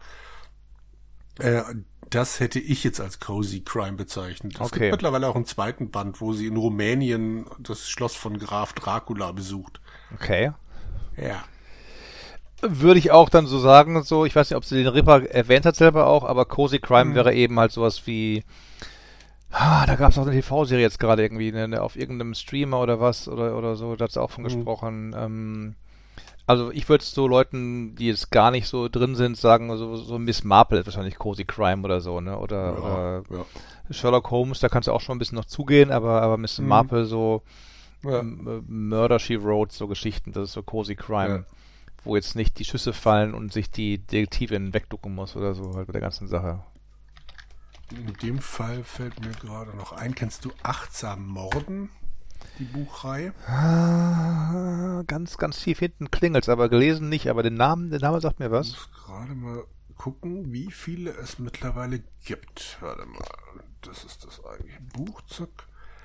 äh, 1.39 1.63
das 2.09 2.39
hätte 2.39 2.59
ich 2.59 2.83
jetzt 2.83 3.01
als 3.01 3.19
Cozy 3.19 3.61
Crime 3.61 3.93
bezeichnet. 3.93 4.55
Es 4.55 4.61
okay. 4.61 4.79
gibt 4.79 4.91
mittlerweile 4.91 5.27
auch 5.27 5.35
einen 5.35 5.45
zweiten 5.45 5.91
Band, 5.91 6.21
wo 6.21 6.33
sie 6.33 6.47
in 6.47 6.57
Rumänien 6.57 7.45
das 7.59 7.89
Schloss 7.89 8.15
von 8.15 8.39
Graf 8.39 8.73
Dracula 8.73 9.31
besucht. 9.31 9.81
Okay. 10.15 10.51
Ja. 11.17 11.43
Würde 12.61 12.99
ich 12.99 13.11
auch 13.11 13.29
dann 13.29 13.45
so 13.45 13.59
sagen, 13.59 14.01
so, 14.03 14.25
ich 14.25 14.35
weiß 14.35 14.49
nicht, 14.49 14.57
ob 14.57 14.65
sie 14.65 14.77
den 14.77 14.87
Ripper 14.87 15.29
erwähnt 15.29 15.65
hat 15.65 15.75
selber 15.75 16.07
auch, 16.07 16.23
aber 16.23 16.45
Cozy 16.45 16.79
Crime 16.79 17.11
mhm. 17.11 17.15
wäre 17.15 17.33
eben 17.33 17.59
halt 17.59 17.71
sowas 17.71 18.07
wie, 18.07 18.43
ah, 19.51 19.85
da 19.85 19.95
gab 19.95 20.11
es 20.11 20.17
auch 20.17 20.25
eine 20.25 20.31
TV-Serie 20.31 20.83
jetzt 20.83 20.99
gerade 20.99 21.21
irgendwie, 21.21 21.51
ne, 21.51 21.67
ne, 21.67 21.81
auf 21.81 21.95
irgendeinem 21.95 22.33
Streamer 22.33 22.79
oder 22.79 22.99
was, 22.99 23.27
oder, 23.27 23.55
oder 23.55 23.75
so, 23.75 23.95
da 23.95 24.05
hat 24.05 24.11
sie 24.11 24.21
auch 24.21 24.31
von 24.31 24.43
mhm. 24.43 24.47
gesprochen, 24.47 25.15
ähm, 25.15 25.75
also 26.47 26.71
ich 26.71 26.87
würde 26.87 27.03
so 27.03 27.27
Leuten, 27.27 27.95
die 27.95 28.07
jetzt 28.07 28.31
gar 28.31 28.51
nicht 28.51 28.67
so 28.67 28.87
drin 28.87 29.15
sind, 29.15 29.37
sagen, 29.37 29.75
so, 29.77 29.97
so 29.97 30.17
Miss 30.17 30.45
Marple 30.45 30.79
ist 30.79 30.85
wahrscheinlich 30.85 31.17
Cozy 31.17 31.43
Crime 31.43 31.83
oder 31.83 31.99
so, 31.99 32.21
ne? 32.21 32.39
Oder, 32.39 32.63
ja, 32.63 32.77
oder 32.77 33.23
ja. 33.29 33.45
Sherlock 33.91 34.31
Holmes, 34.31 34.61
da 34.61 34.69
kannst 34.69 34.87
du 34.87 34.93
auch 34.93 35.01
schon 35.01 35.17
ein 35.17 35.19
bisschen 35.19 35.35
noch 35.35 35.45
zugehen, 35.45 35.91
aber, 35.91 36.21
aber 36.21 36.37
Miss 36.37 36.57
mhm. 36.57 36.69
Marple 36.69 37.05
so 37.05 37.43
ja. 38.03 38.19
ähm, 38.19 38.63
Murder 38.67 39.19
She 39.19 39.43
Wrote, 39.43 39.75
so 39.75 39.87
Geschichten, 39.87 40.31
das 40.31 40.45
ist 40.45 40.53
so 40.53 40.63
Cozy 40.63 40.95
Crime. 40.95 41.45
Wo 42.03 42.15
jetzt 42.15 42.35
nicht 42.35 42.57
die 42.57 42.63
Schüsse 42.63 42.93
fallen 42.93 43.33
und 43.33 43.51
sich 43.51 43.69
die 43.69 43.97
Detektivin 43.97 44.73
wegducken 44.73 45.13
muss 45.13 45.35
oder 45.35 45.53
so, 45.53 45.73
halt 45.75 45.87
bei 45.87 45.91
der 45.91 46.01
ganzen 46.01 46.29
Sache. 46.29 46.63
In 47.91 48.13
dem 48.21 48.39
Fall 48.39 48.85
fällt 48.85 49.19
mir 49.19 49.31
gerade 49.31 49.75
noch 49.75 49.91
ein, 49.91 50.15
kennst 50.15 50.45
du 50.45 50.51
Achtsam 50.63 51.27
Morden? 51.27 51.89
Die 52.59 52.65
Buchreihe? 52.65 53.33
Ah, 53.47 55.03
ganz, 55.07 55.37
ganz 55.37 55.61
tief 55.61 55.79
hinten 55.79 56.11
klingelt 56.11 56.47
aber 56.49 56.69
gelesen 56.69 57.09
nicht, 57.09 57.29
aber 57.29 57.43
den 57.43 57.55
Namen, 57.55 57.89
der 57.89 57.99
Name 57.99 58.21
sagt 58.21 58.39
mir 58.39 58.51
was. 58.51 58.67
Ich 58.67 58.75
muss 58.75 58.89
gerade 59.05 59.35
mal 59.35 59.63
gucken, 59.95 60.53
wie 60.53 60.71
viele 60.71 61.11
es 61.11 61.39
mittlerweile 61.39 62.01
gibt. 62.23 62.77
Warte 62.81 63.05
mal, 63.05 63.23
das 63.81 64.03
ist 64.03 64.25
das 64.25 64.43
eigentliche 64.45 64.81
Buch, 64.93 65.21
zack. 65.27 65.49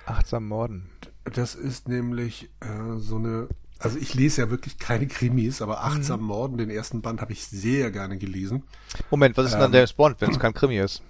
Achtsam 0.07 0.49
Morden. 0.49 0.91
Das 1.25 1.55
ist 1.55 1.89
nämlich 1.89 2.51
äh, 2.61 2.97
so 2.97 3.17
eine, 3.17 3.49
also 3.79 3.99
ich 3.99 4.15
lese 4.15 4.43
ja 4.43 4.51
wirklich 4.51 4.79
keine 4.79 5.07
Krimis, 5.07 5.63
aber 5.63 5.85
Achtsam 5.85 6.21
mhm. 6.21 6.27
Morden, 6.27 6.59
den 6.59 6.71
ersten 6.71 7.03
Band 7.03 7.21
habe 7.21 7.33
ich 7.33 7.47
sehr 7.47 7.91
gerne 7.91 8.19
gelesen. 8.19 8.65
Moment, 9.11 9.37
was 9.37 9.47
ist 9.47 9.55
ähm, 9.55 9.61
dann 9.61 9.73
der 9.73 9.87
Spawn, 9.87 10.17
wenn 10.19 10.31
es 10.31 10.41
kein 10.41 10.55
Krimi 10.55 10.79
ist? 10.79 11.03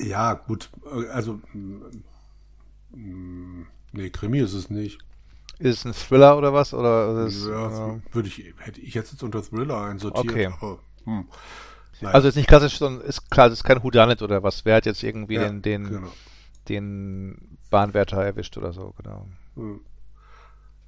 Ja, 0.00 0.34
gut, 0.34 0.70
äh, 0.92 1.08
also 1.08 1.40
mm, 1.52 3.66
Nee, 3.94 4.10
Krimi 4.10 4.40
ist 4.40 4.54
es 4.54 4.70
nicht. 4.70 4.98
Ist 5.58 5.78
es 5.78 5.84
ein 5.84 5.94
Thriller 5.94 6.36
oder 6.36 6.52
was? 6.52 6.74
Oder 6.74 7.26
ist, 7.26 7.46
ja, 7.46 7.94
äh, 7.94 8.00
würde 8.12 8.28
ich, 8.28 8.54
hätte 8.58 8.80
ich 8.80 8.94
jetzt 8.94 9.22
unter 9.22 9.42
Thriller 9.42 9.82
einsortiert. 9.82 10.30
Okay. 10.30 10.46
Aber, 10.46 10.78
hm, 11.04 11.28
also 12.02 12.28
ist 12.28 12.36
nicht 12.36 12.48
klassisch, 12.48 12.78
sondern 12.78 13.06
ist 13.06 13.30
klar, 13.30 13.46
es 13.46 13.54
ist 13.54 13.64
kein 13.64 13.82
Houdanet 13.82 14.20
oder 14.22 14.42
was. 14.42 14.64
Wer 14.64 14.76
hat 14.76 14.86
jetzt 14.86 15.02
irgendwie 15.02 15.34
ja, 15.34 15.44
den, 15.44 15.62
den, 15.62 15.88
genau. 15.88 16.12
den 16.68 17.58
Bahnwärter 17.70 18.22
erwischt 18.22 18.58
oder 18.58 18.72
so, 18.72 18.94
genau. 19.02 19.26
Hm. 19.54 19.80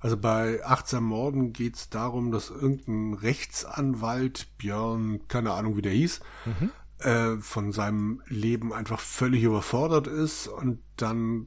Also 0.01 0.17
bei 0.17 0.65
Achtsam 0.65 1.05
Morden 1.05 1.53
geht 1.53 1.77
es 1.77 1.89
darum, 1.89 2.31
dass 2.31 2.51
irgendein 2.51 3.15
Rechtsanwalt, 3.15 4.47
Björn, 4.59 5.21
keine 5.29 5.53
Ahnung 5.53 5.77
wie 5.77 5.83
der 5.83 5.93
hieß, 5.93 6.21
mhm. 6.45 6.71
äh, 6.99 7.37
von 7.39 7.73
seinem 7.73 8.21
Leben 8.27 8.73
einfach 8.73 9.01
völlig 9.01 9.43
überfordert 9.43 10.07
ist 10.07 10.49
und 10.49 10.81
dann 10.97 11.47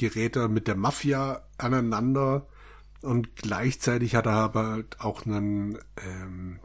gerät 0.00 0.34
er 0.34 0.48
mit 0.48 0.66
der 0.66 0.76
Mafia 0.76 1.42
aneinander 1.58 2.46
und 3.02 3.36
gleichzeitig 3.36 4.14
hat 4.14 4.26
er 4.26 4.32
aber 4.32 4.66
halt 4.66 5.00
auch 5.00 5.26
einen, 5.26 5.78
ähm, 6.06 6.58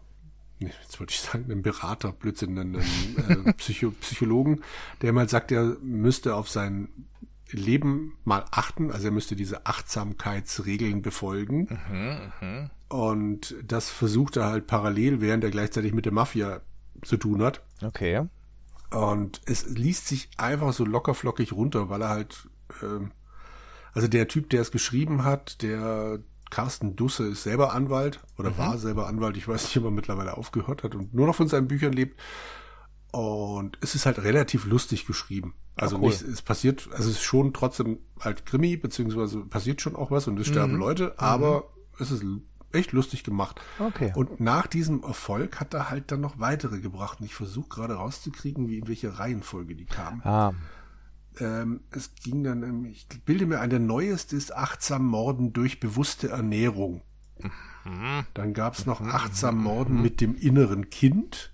jetzt 0.60 1.00
wollte 1.00 1.12
ich 1.12 1.20
sagen, 1.20 1.52
einen 1.52 1.62
Berater, 1.62 2.14
Blödsinn, 2.14 2.58
einen, 2.58 2.76
äh, 2.76 3.54
Psycho 3.58 3.92
Psychologen, 3.92 4.62
der 5.02 5.12
mal 5.12 5.28
sagt, 5.28 5.52
er 5.52 5.76
müsste 5.82 6.36
auf 6.36 6.50
sein 6.50 6.88
Leben 7.52 8.18
mal 8.24 8.46
achten, 8.52 8.90
also 8.90 9.08
er 9.08 9.12
müsste 9.12 9.36
diese 9.36 9.66
Achtsamkeitsregeln 9.66 11.02
befolgen. 11.02 11.68
Mhm, 11.90 12.32
mh. 12.42 12.70
Und 12.88 13.56
das 13.66 13.90
versucht 13.90 14.38
er 14.38 14.46
halt 14.46 14.68
parallel, 14.68 15.20
während 15.20 15.44
er 15.44 15.52
gleichzeitig 15.52 15.94
mit 15.94 16.06
der 16.06 16.14
Mafia 16.14 16.62
zu 17.04 17.18
tun 17.18 17.44
hat. 17.44 17.62
Okay. 17.84 18.28
Und 18.92 19.42
es 19.46 19.68
liest 19.68 20.08
sich 20.08 20.30
einfach 20.38 20.72
so 20.72 20.86
lockerflockig 20.86 21.52
runter, 21.52 21.90
weil 21.90 22.02
er 22.02 22.10
halt 22.10 22.48
ähm, 22.82 23.12
also 23.96 24.08
der 24.08 24.28
Typ, 24.28 24.50
der 24.50 24.62
es 24.62 24.72
geschrieben 24.72 25.24
hat, 25.24 25.62
der 25.62 26.20
Carsten 26.52 26.96
Dusse 26.96 27.28
ist 27.28 27.44
selber 27.44 27.74
Anwalt 27.74 28.20
oder 28.38 28.52
mhm. 28.52 28.58
war 28.58 28.78
selber 28.78 29.08
Anwalt. 29.08 29.38
Ich 29.38 29.48
weiß 29.48 29.64
nicht, 29.64 29.78
ob 29.78 29.86
er 29.86 29.92
mittlerweile 29.92 30.38
aufgehört 30.38 30.84
hat 30.84 30.94
und 30.94 31.14
nur 31.14 31.26
noch 31.26 31.36
von 31.36 31.48
seinen 31.48 31.68
Büchern 31.68 31.94
lebt. 31.94 32.20
Und 33.12 33.78
es 33.82 33.96
ist 33.96 34.06
halt 34.06 34.22
relativ 34.22 34.66
lustig 34.66 35.08
geschrieben. 35.08 35.56
Also 35.78 35.98
cool. 35.98 36.10
nicht, 36.10 36.22
es 36.22 36.42
passiert, 36.42 36.90
also 36.92 37.10
es 37.10 37.16
ist 37.16 37.24
schon 37.24 37.54
trotzdem 37.54 38.00
halt 38.20 38.46
Krimi, 38.46 38.78
beziehungsweise 38.78 39.40
passiert 39.40 39.82
schon 39.82 39.96
auch 39.96 40.12
was 40.12 40.28
und 40.28 40.40
es 40.40 40.48
sterben 40.48 40.74
mhm. 40.74 40.80
Leute, 40.80 41.18
aber 41.18 41.60
mhm. 41.60 42.04
es 42.04 42.12
ist 42.12 42.26
echt 42.74 42.92
lustig 42.92 43.24
gemacht. 43.24 43.62
Okay. 43.80 44.12
Und 44.16 44.42
nach 44.42 44.68
diesem 44.68 45.04
Erfolg 45.04 45.60
hat 45.62 45.74
er 45.74 45.90
halt 45.90 46.12
dann 46.12 46.22
noch 46.22 46.40
weitere 46.40 46.80
gebracht. 46.80 47.22
Und 47.22 47.26
ich 47.26 47.34
versuche 47.34 47.70
gerade 47.70 47.96
rauszukriegen, 47.96 48.68
wie 48.68 48.80
in 48.80 48.88
welcher 48.88 49.18
Reihenfolge 49.18 49.76
die 49.76 49.86
kamen. 49.86 50.22
Ah. 50.24 50.54
Ähm, 51.40 51.82
es 51.92 52.16
ging 52.16 52.44
dann, 52.44 52.86
ich 52.86 53.08
bilde 53.26 53.46
mir 53.46 53.60
ein, 53.60 53.70
der 53.70 53.80
neueste 53.80 54.36
ist 54.36 54.56
achtsam 54.56 55.06
Morden 55.06 55.54
durch 55.54 55.80
bewusste 55.80 56.30
Ernährung. 56.30 57.02
Mhm. 57.86 58.26
Dann 58.34 58.54
gab 58.54 58.76
es 58.76 58.86
noch 58.86 59.00
mhm. 59.00 59.10
achtsam 59.10 59.62
Morden 59.62 59.96
mhm. 59.96 60.02
mit 60.02 60.22
dem 60.22 60.36
inneren 60.36 60.90
Kind. 60.90 61.52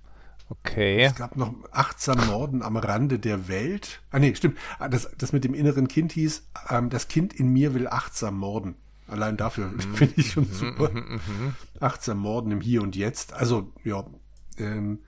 Okay. 0.49 1.03
Es 1.03 1.15
gab 1.15 1.38
noch 1.38 1.53
achtsam 1.71 2.27
Morden 2.27 2.61
am 2.61 2.75
Rande 2.75 3.19
der 3.19 3.47
Welt. 3.47 4.01
Ah 4.11 4.19
nee, 4.19 4.36
stimmt. 4.36 4.57
Ah, 4.79 4.89
das, 4.89 5.09
das 5.17 5.32
mit 5.32 5.43
dem 5.43 5.53
inneren 5.53 5.88
Kind 5.88 6.11
hieß, 6.11 6.49
ähm, 6.69 6.89
das 6.89 7.07
Kind 7.07 7.34
in 7.34 7.47
mir 7.53 7.73
will 7.73 7.88
achtsam 7.88 8.38
morden. 8.38 8.75
Allein 9.07 9.38
dafür 9.38 9.67
mhm. 9.67 9.79
finde 9.95 10.13
ich 10.17 10.32
schon 10.32 10.45
super. 10.45 10.91
Mhm, 10.91 11.53
achtsam 11.79 12.19
Morden 12.19 12.51
im 12.51 12.61
Hier 12.61 12.82
und 12.82 12.95
Jetzt. 12.95 13.34
Also, 13.34 13.71
ja, 13.84 14.05
ähm, 14.57 14.99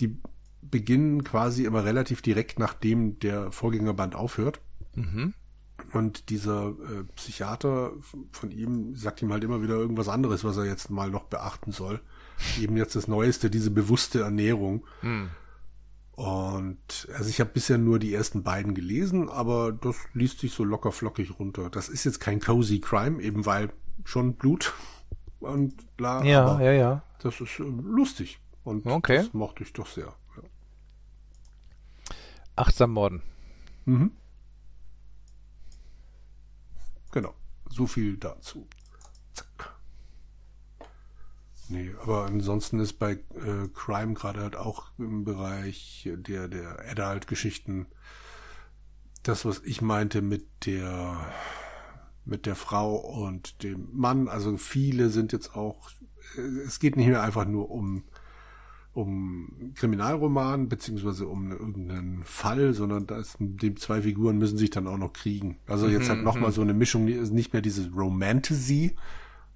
die 0.00 0.18
beginnen 0.62 1.24
quasi 1.24 1.64
immer 1.64 1.84
relativ 1.84 2.22
direkt, 2.22 2.58
nachdem 2.58 3.18
der 3.18 3.52
Vorgängerband 3.52 4.14
aufhört. 4.14 4.60
Mhm. 4.94 5.34
Und 5.92 6.28
dieser 6.28 6.68
äh, 6.68 7.04
Psychiater 7.16 7.92
von 8.32 8.50
ihm 8.50 8.94
sagt 8.94 9.22
ihm 9.22 9.32
halt 9.32 9.42
immer 9.44 9.62
wieder 9.62 9.74
irgendwas 9.74 10.08
anderes, 10.08 10.44
was 10.44 10.56
er 10.56 10.66
jetzt 10.66 10.90
mal 10.90 11.10
noch 11.10 11.24
beachten 11.24 11.72
soll. 11.72 12.00
Eben 12.60 12.76
jetzt 12.76 12.96
das 12.96 13.08
Neueste, 13.08 13.50
diese 13.50 13.70
bewusste 13.70 14.20
Ernährung. 14.20 14.84
Mhm. 15.02 15.30
Und 16.12 17.08
also 17.14 17.30
ich 17.30 17.40
habe 17.40 17.50
bisher 17.50 17.78
nur 17.78 17.98
die 17.98 18.12
ersten 18.12 18.42
beiden 18.42 18.74
gelesen, 18.74 19.30
aber 19.30 19.72
das 19.72 19.96
liest 20.12 20.40
sich 20.40 20.52
so 20.52 20.64
locker 20.64 20.92
flockig 20.92 21.38
runter. 21.38 21.70
Das 21.70 21.88
ist 21.88 22.04
jetzt 22.04 22.20
kein 22.20 22.40
cozy 22.40 22.80
Crime, 22.80 23.22
eben 23.22 23.46
weil 23.46 23.70
schon 24.04 24.34
Blut 24.34 24.74
und 25.38 25.96
bla. 25.96 26.22
Ja, 26.24 26.60
ja, 26.60 26.72
ja. 26.72 27.02
Das 27.22 27.40
ist 27.40 27.58
äh, 27.60 27.62
lustig 27.62 28.38
und 28.64 28.86
okay. 28.86 29.16
das 29.16 29.32
mochte 29.32 29.62
ich 29.62 29.72
doch 29.72 29.86
sehr. 29.86 30.14
Achtsam 32.60 32.92
Morden. 32.92 33.22
Mhm. 33.86 34.12
Genau. 37.10 37.34
So 37.70 37.86
viel 37.86 38.18
dazu. 38.18 38.68
Zack. 39.32 39.74
Nee, 41.68 41.94
aber 42.02 42.26
ansonsten 42.26 42.78
ist 42.80 42.98
bei 42.98 43.12
äh, 43.12 43.68
Crime 43.72 44.12
gerade 44.12 44.40
halt 44.40 44.56
auch 44.56 44.92
im 44.98 45.24
Bereich 45.24 46.06
der, 46.12 46.48
der 46.48 46.78
Adult-Geschichten 46.90 47.86
das, 49.22 49.44
was 49.44 49.60
ich 49.64 49.80
meinte 49.80 50.20
mit 50.20 50.66
der, 50.66 51.32
mit 52.26 52.44
der 52.44 52.56
Frau 52.56 52.96
und 52.96 53.62
dem 53.62 53.88
Mann. 53.92 54.28
Also 54.28 54.58
viele 54.58 55.08
sind 55.08 55.32
jetzt 55.32 55.54
auch, 55.56 55.90
äh, 56.36 56.40
es 56.40 56.78
geht 56.78 56.96
nicht 56.96 57.08
mehr 57.08 57.22
einfach 57.22 57.46
nur 57.46 57.70
um 57.70 58.04
um 58.92 59.72
Kriminalroman 59.76 60.68
beziehungsweise 60.68 61.26
um 61.26 61.52
irgendeinen 61.52 62.22
Fall, 62.24 62.74
sondern 62.74 63.06
da 63.06 63.18
ist, 63.18 63.36
die 63.38 63.74
zwei 63.74 64.02
Figuren 64.02 64.38
müssen 64.38 64.58
sich 64.58 64.70
dann 64.70 64.86
auch 64.86 64.98
noch 64.98 65.12
kriegen. 65.12 65.58
Also 65.66 65.86
jetzt 65.86 66.04
mhm, 66.04 66.08
halt 66.08 66.24
nochmal 66.24 66.50
mhm. 66.50 66.54
so 66.54 66.62
eine 66.62 66.74
Mischung, 66.74 67.04
nicht 67.04 67.52
mehr 67.52 67.62
dieses 67.62 67.94
Romantasy, 67.94 68.96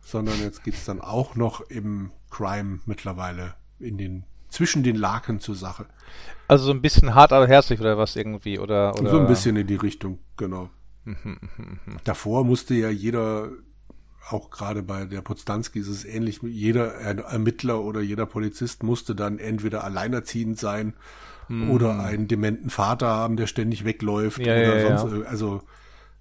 sondern 0.00 0.38
jetzt 0.40 0.62
geht's 0.62 0.84
dann 0.84 1.00
auch 1.00 1.34
noch 1.34 1.62
im 1.62 2.10
Crime 2.30 2.80
mittlerweile 2.86 3.54
in 3.78 3.98
den 3.98 4.24
zwischen 4.48 4.84
den 4.84 4.94
Laken 4.94 5.40
zur 5.40 5.56
Sache. 5.56 5.86
Also 6.46 6.66
so 6.66 6.70
ein 6.70 6.80
bisschen 6.80 7.14
hart 7.14 7.32
aber 7.32 7.48
herzlich 7.48 7.80
oder 7.80 7.98
was 7.98 8.14
irgendwie 8.14 8.60
oder, 8.60 8.94
oder 9.00 9.10
so 9.10 9.18
ein 9.18 9.26
bisschen 9.26 9.56
in 9.56 9.66
die 9.66 9.74
Richtung, 9.74 10.20
genau. 10.36 10.70
Mhm, 11.04 11.38
Davor 12.04 12.44
musste 12.44 12.74
ja 12.74 12.88
jeder 12.88 13.50
auch 14.30 14.50
gerade 14.50 14.82
bei 14.82 15.04
der 15.04 15.20
Potzdanski 15.20 15.78
ist 15.78 15.88
es 15.88 16.04
ähnlich. 16.04 16.40
Jeder 16.42 16.94
Ermittler 16.94 17.82
oder 17.82 18.00
jeder 18.00 18.26
Polizist 18.26 18.82
musste 18.82 19.14
dann 19.14 19.38
entweder 19.38 19.84
alleinerziehend 19.84 20.58
sein 20.58 20.94
hm. 21.48 21.70
oder 21.70 22.00
einen 22.00 22.28
dementen 22.28 22.70
Vater 22.70 23.08
haben, 23.08 23.36
der 23.36 23.46
ständig 23.46 23.84
wegläuft 23.84 24.38
ja, 24.38 24.54
oder 24.54 24.78
ja, 24.78 24.98
sonst. 24.98 25.14
Ja. 25.14 25.22
Also 25.28 25.62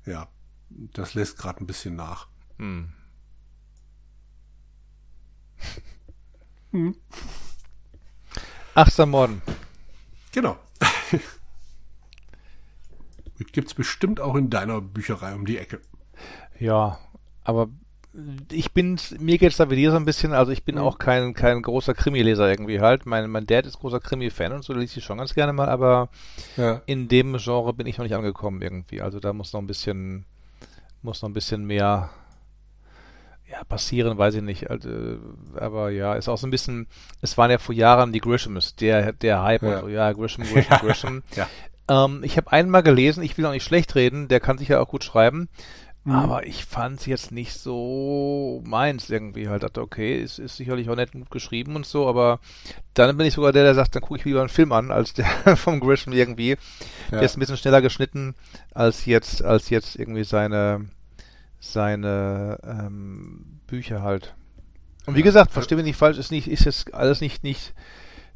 ja, 0.06 0.28
das 0.70 1.14
lässt 1.14 1.38
gerade 1.38 1.64
ein 1.64 1.68
bisschen 1.68 1.96
nach. 1.96 2.28
Hm. 2.58 2.94
Hm. 6.72 6.96
Achter 8.76 9.06
Morden. 9.06 9.42
Genau. 10.32 10.58
Gibt's 13.52 13.76
bestimmt 13.76 14.20
auch 14.20 14.36
in 14.36 14.50
deiner 14.50 14.82
Bücherei 14.82 15.36
um 15.36 15.46
die 15.46 15.58
Ecke. 15.58 15.80
Ja, 16.60 16.98
aber 17.44 17.70
ich 18.52 18.74
bin, 18.74 19.00
mir 19.20 19.40
geht's 19.40 19.58
da 19.58 19.70
wie 19.70 19.76
dir 19.76 19.92
so 19.92 19.98
ein 19.98 20.06
bisschen, 20.06 20.34
also 20.34 20.52
ich 20.52 20.64
bin 20.64 20.76
mhm. 20.76 20.82
auch 20.82 21.00
kein, 21.00 21.34
kein 21.34 21.62
großer 21.62 21.96
Krimi-Leser 21.96 22.48
irgendwie 22.48 22.80
halt. 22.80 23.06
Mein, 23.06 23.30
mein 23.30 23.48
Dad 23.48 23.66
ist 23.66 23.80
großer 23.80 24.00
Krimi-Fan 24.00 24.52
und 24.52 24.64
so 24.64 24.74
liest 24.74 24.96
ich 24.98 25.04
schon 25.04 25.18
ganz 25.18 25.34
gerne 25.34 25.52
mal, 25.52 25.68
aber 25.68 26.10
ja. 26.56 26.82
in 26.86 27.08
dem 27.08 27.38
Genre 27.38 27.74
bin 27.74 27.88
ich 27.88 27.98
noch 27.98 28.04
nicht 28.04 28.16
angekommen 28.16 28.62
irgendwie. 28.62 29.02
Also 29.02 29.20
da 29.20 29.34
muss 29.34 29.54
noch 29.54 29.62
ein 29.62 29.68
bisschen, 29.68 30.26
muss 31.02 31.24
noch 31.24 31.30
ein 31.30 31.34
bisschen 31.34 31.66
mehr, 31.66 32.12
ja, 33.50 33.64
passieren, 33.64 34.18
weiß 34.18 34.36
ich 34.36 34.44
nicht. 34.44 34.70
Also, 34.70 34.90
aber 35.56 35.90
ja, 35.90 36.14
ist 36.14 36.30
auch 36.30 36.38
so 36.38 36.46
ein 36.46 36.52
bisschen, 36.52 36.88
es 37.22 37.38
waren 37.40 37.50
ja 37.50 37.58
vor 37.58 37.74
Jahren 37.74 38.14
die 38.14 38.22
Grishams, 38.22 38.76
der, 38.76 39.14
der 39.14 39.42
Hype 39.42 39.64
ja. 39.64 39.76
und 39.76 39.82
so, 39.82 39.88
ja, 39.88 40.12
Grisham, 40.12 40.46
Grisham, 40.46 40.80
Grisham. 40.82 41.24
ja. 41.36 41.48
Ähm, 41.90 42.22
ich 42.24 42.38
habe 42.38 42.52
einmal 42.52 42.84
gelesen, 42.84 43.24
ich 43.24 43.38
will 43.38 43.46
auch 43.46 43.52
nicht 43.52 43.66
schlecht 43.66 43.96
reden, 43.96 44.28
der 44.28 44.40
kann 44.40 44.58
sich 44.58 44.70
ja 44.70 44.80
auch 44.80 44.88
gut 44.88 45.04
schreiben. 45.04 45.50
Mhm. 46.06 46.12
Aber 46.12 46.46
ich 46.46 46.66
fand 46.66 47.00
es 47.00 47.06
jetzt 47.06 47.32
nicht 47.32 47.54
so 47.54 48.62
meins 48.66 49.10
irgendwie. 49.10 49.48
Halt 49.48 49.64
dachte, 49.64 49.82
okay, 49.82 50.22
ist, 50.22 50.38
ist 50.38 50.58
sicherlich 50.58 50.90
auch 50.90 50.96
nett 50.96 51.14
gut 51.14 51.32
geschrieben 51.32 51.76
und 51.76 51.86
so, 51.86 52.08
aber 52.08 52.40
dann 52.94 53.16
bin 53.16 53.26
ich 53.26 53.34
sogar 53.34 53.54
der, 53.54 53.64
der 53.64 53.76
sagt, 53.76 53.96
dann 53.96 54.02
gucke 54.02 54.20
ich 54.20 54.26
lieber 54.26 54.42
einen 54.42 54.50
Film 54.50 54.74
an, 54.74 54.92
als 54.92 55.14
der 55.14 55.26
vom 55.56 55.80
Grisham 55.80 56.14
irgendwie. 56.14 56.52
Ja. 56.52 56.58
Der 57.12 57.24
ist 57.24 57.38
ein 57.38 57.40
bisschen 57.40 57.58
schneller 57.58 57.82
geschnitten, 57.82 58.36
als 58.74 59.06
jetzt, 59.06 59.44
als 59.44 59.70
jetzt 59.70 59.96
irgendwie 59.96 60.26
seine, 60.26 60.90
seine 61.60 62.60
ähm, 62.64 63.60
Bücher 63.68 64.02
halt. 64.02 64.36
Und 65.06 65.16
wie 65.16 65.20
ja. 65.20 65.26
gesagt, 65.26 65.52
verstehe 65.52 65.78
mich 65.78 65.86
nicht 65.86 65.98
falsch, 65.98 66.18
ist 66.18 66.32
nicht, 66.32 66.48
ist 66.48 66.66
jetzt 66.66 66.94
alles 66.94 67.22
nicht, 67.22 67.44
nicht, 67.44 67.74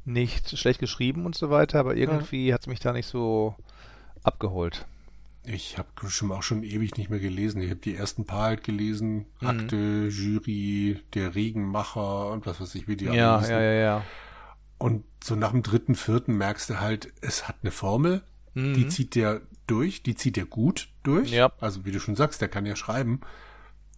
nicht 0.06 0.58
schlecht 0.58 0.80
geschrieben 0.80 1.26
und 1.26 1.36
so 1.36 1.50
weiter, 1.50 1.80
aber 1.80 1.96
irgendwie 1.96 2.48
ja. 2.48 2.54
hat 2.54 2.62
es 2.62 2.68
mich 2.68 2.80
da 2.80 2.94
nicht 2.94 3.08
so 3.08 3.56
abgeholt. 4.24 4.86
Ich 5.50 5.78
habe 5.78 5.88
schon 6.10 6.32
auch 6.32 6.44
schon 6.44 6.64
ewig 6.64 6.98
nicht 6.98 7.10
mehr 7.10 7.20
gelesen. 7.20 7.62
Ich 7.62 7.70
habe 7.70 7.80
die 7.80 7.96
ersten 7.96 8.26
paar 8.26 8.44
halt 8.44 8.64
gelesen. 8.64 9.28
Mhm. 9.40 9.48
Akte, 9.48 10.08
Jury, 10.10 11.00
der 11.14 11.36
Regenmacher 11.36 12.32
und 12.32 12.46
was 12.46 12.60
weiß 12.60 12.76
ich, 12.76 12.88
wie 12.88 12.98
die 12.98 13.06
ja, 13.06 13.14
Ja, 13.14 13.42
ja, 13.50 13.74
ja. 13.74 14.04
Und 14.78 15.06
so 15.24 15.36
nach 15.36 15.52
dem 15.52 15.64
dritten, 15.64 15.96
vierten 15.96 16.38
merkst 16.38 16.70
du 16.70 16.80
halt, 16.80 17.14
es 17.22 17.48
hat 17.48 17.56
eine 17.62 17.72
Formel, 17.72 18.24
mhm. 18.54 18.74
die 18.74 18.88
zieht 18.90 19.16
der 19.16 19.42
durch, 19.68 20.04
die 20.04 20.16
zieht 20.16 20.36
der 20.36 20.46
gut 20.46 20.90
durch. 21.04 21.32
Ja. 21.32 21.52
Also 21.60 21.86
wie 21.86 21.92
du 21.92 22.00
schon 22.00 22.16
sagst, 22.16 22.42
der 22.42 22.50
kann 22.50 22.66
ja 22.66 22.76
schreiben. 22.76 23.22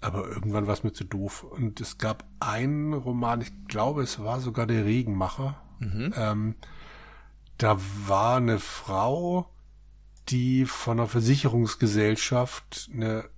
Aber 0.02 0.28
irgendwann 0.28 0.68
war 0.68 0.74
es 0.74 0.84
mir 0.84 0.94
zu 0.94 1.04
doof. 1.04 1.44
Und 1.44 1.82
es 1.82 1.98
gab 1.98 2.26
einen 2.40 2.94
Roman, 2.94 3.42
ich 3.42 3.52
glaube, 3.68 4.04
es 4.04 4.20
war 4.20 4.40
sogar 4.40 4.68
der 4.68 4.86
Regenmacher. 4.86 5.60
Mhm. 5.80 6.14
Ähm, 6.16 6.56
da 7.58 7.78
war 8.08 8.38
eine 8.38 8.60
Frau, 8.60 9.50
die 10.30 10.66
von 10.66 11.00
einer 11.00 11.08
Versicherungsgesellschaft 11.08 12.90
eine, 12.94 13.30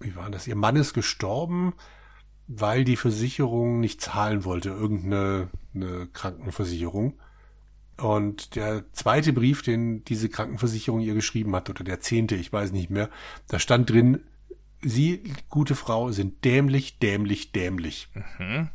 wie 0.00 0.14
war 0.16 0.30
das? 0.30 0.46
Ihr 0.46 0.56
Mann 0.56 0.76
ist 0.76 0.92
gestorben, 0.94 1.74
weil 2.46 2.84
die 2.84 2.96
Versicherung 2.96 3.80
nicht 3.80 4.00
zahlen 4.00 4.44
wollte, 4.44 4.70
irgendeine 4.70 5.48
eine 5.74 6.06
Krankenversicherung. 6.12 7.18
Und 7.96 8.54
der 8.56 8.92
zweite 8.92 9.32
Brief, 9.32 9.62
den 9.62 10.04
diese 10.04 10.28
Krankenversicherung 10.28 11.00
ihr 11.00 11.14
geschrieben 11.14 11.54
hat, 11.56 11.70
oder 11.70 11.82
der 11.82 12.00
zehnte, 12.00 12.36
ich 12.36 12.52
weiß 12.52 12.72
nicht 12.72 12.90
mehr, 12.90 13.08
da 13.48 13.58
stand 13.58 13.90
drin, 13.90 14.20
Sie, 14.82 15.22
gute 15.48 15.74
Frau, 15.74 16.12
sind 16.12 16.44
dämlich, 16.44 16.98
dämlich, 16.98 17.52
dämlich. 17.52 18.08
Mhm. 18.38 18.68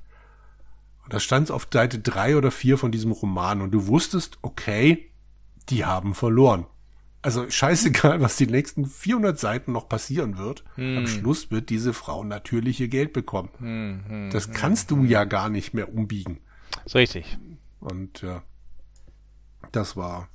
Und 1.03 1.13
das 1.13 1.23
stand 1.23 1.51
auf 1.51 1.67
Seite 1.71 1.99
drei 1.99 2.35
oder 2.35 2.51
vier 2.51 2.77
von 2.77 2.91
diesem 2.91 3.11
Roman. 3.11 3.61
Und 3.61 3.71
du 3.71 3.87
wusstest, 3.87 4.39
okay, 4.41 5.11
die 5.69 5.85
haben 5.85 6.15
verloren 6.15 6.65
also 7.21 7.49
scheißegal, 7.49 8.21
was 8.21 8.35
die 8.35 8.47
nächsten 8.47 8.85
400 8.85 9.39
Seiten 9.39 9.71
noch 9.71 9.87
passieren 9.87 10.37
wird. 10.37 10.63
Hm. 10.75 10.99
Am 10.99 11.07
Schluss 11.07 11.51
wird 11.51 11.69
diese 11.69 11.93
Frau 11.93 12.23
natürliche 12.23 12.87
Geld 12.87 13.13
bekommen. 13.13 13.49
Hm, 13.59 14.03
hm, 14.07 14.29
das 14.31 14.47
hm, 14.47 14.53
kannst 14.53 14.91
du 14.91 15.03
ja 15.03 15.23
gar 15.25 15.49
nicht 15.49 15.73
mehr 15.73 15.93
umbiegen. 15.93 16.39
So 16.85 16.97
richtig. 16.97 17.37
Und 17.79 18.21
ja, 18.21 18.43
das 19.71 19.95
war. 19.95 20.29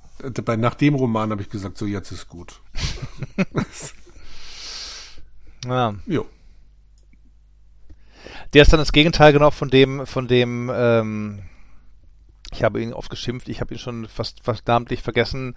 Bei, 0.45 0.55
nach 0.55 0.75
dem 0.75 0.95
Roman 0.95 1.31
habe 1.31 1.41
ich 1.41 1.49
gesagt, 1.49 1.77
so 1.77 1.85
jetzt 1.85 2.11
ist 2.11 2.27
gut. 2.27 2.61
ja. 5.65 5.93
Jo. 6.05 6.25
Der 8.53 8.61
ist 8.63 8.73
dann 8.73 8.79
das 8.79 8.91
Gegenteil 8.91 9.33
genau 9.33 9.51
von 9.51 9.69
dem, 9.69 10.07
von 10.07 10.27
dem, 10.27 10.71
ähm, 10.73 11.43
Ich 12.57 12.63
habe 12.63 12.81
ihn 12.81 12.91
oft 12.91 13.11
geschimpft, 13.11 13.49
ich 13.49 13.61
habe 13.61 13.75
ihn 13.75 13.79
schon 13.79 14.07
fast, 14.07 14.43
fast 14.43 14.67
namentlich 14.67 15.03
vergessen, 15.03 15.55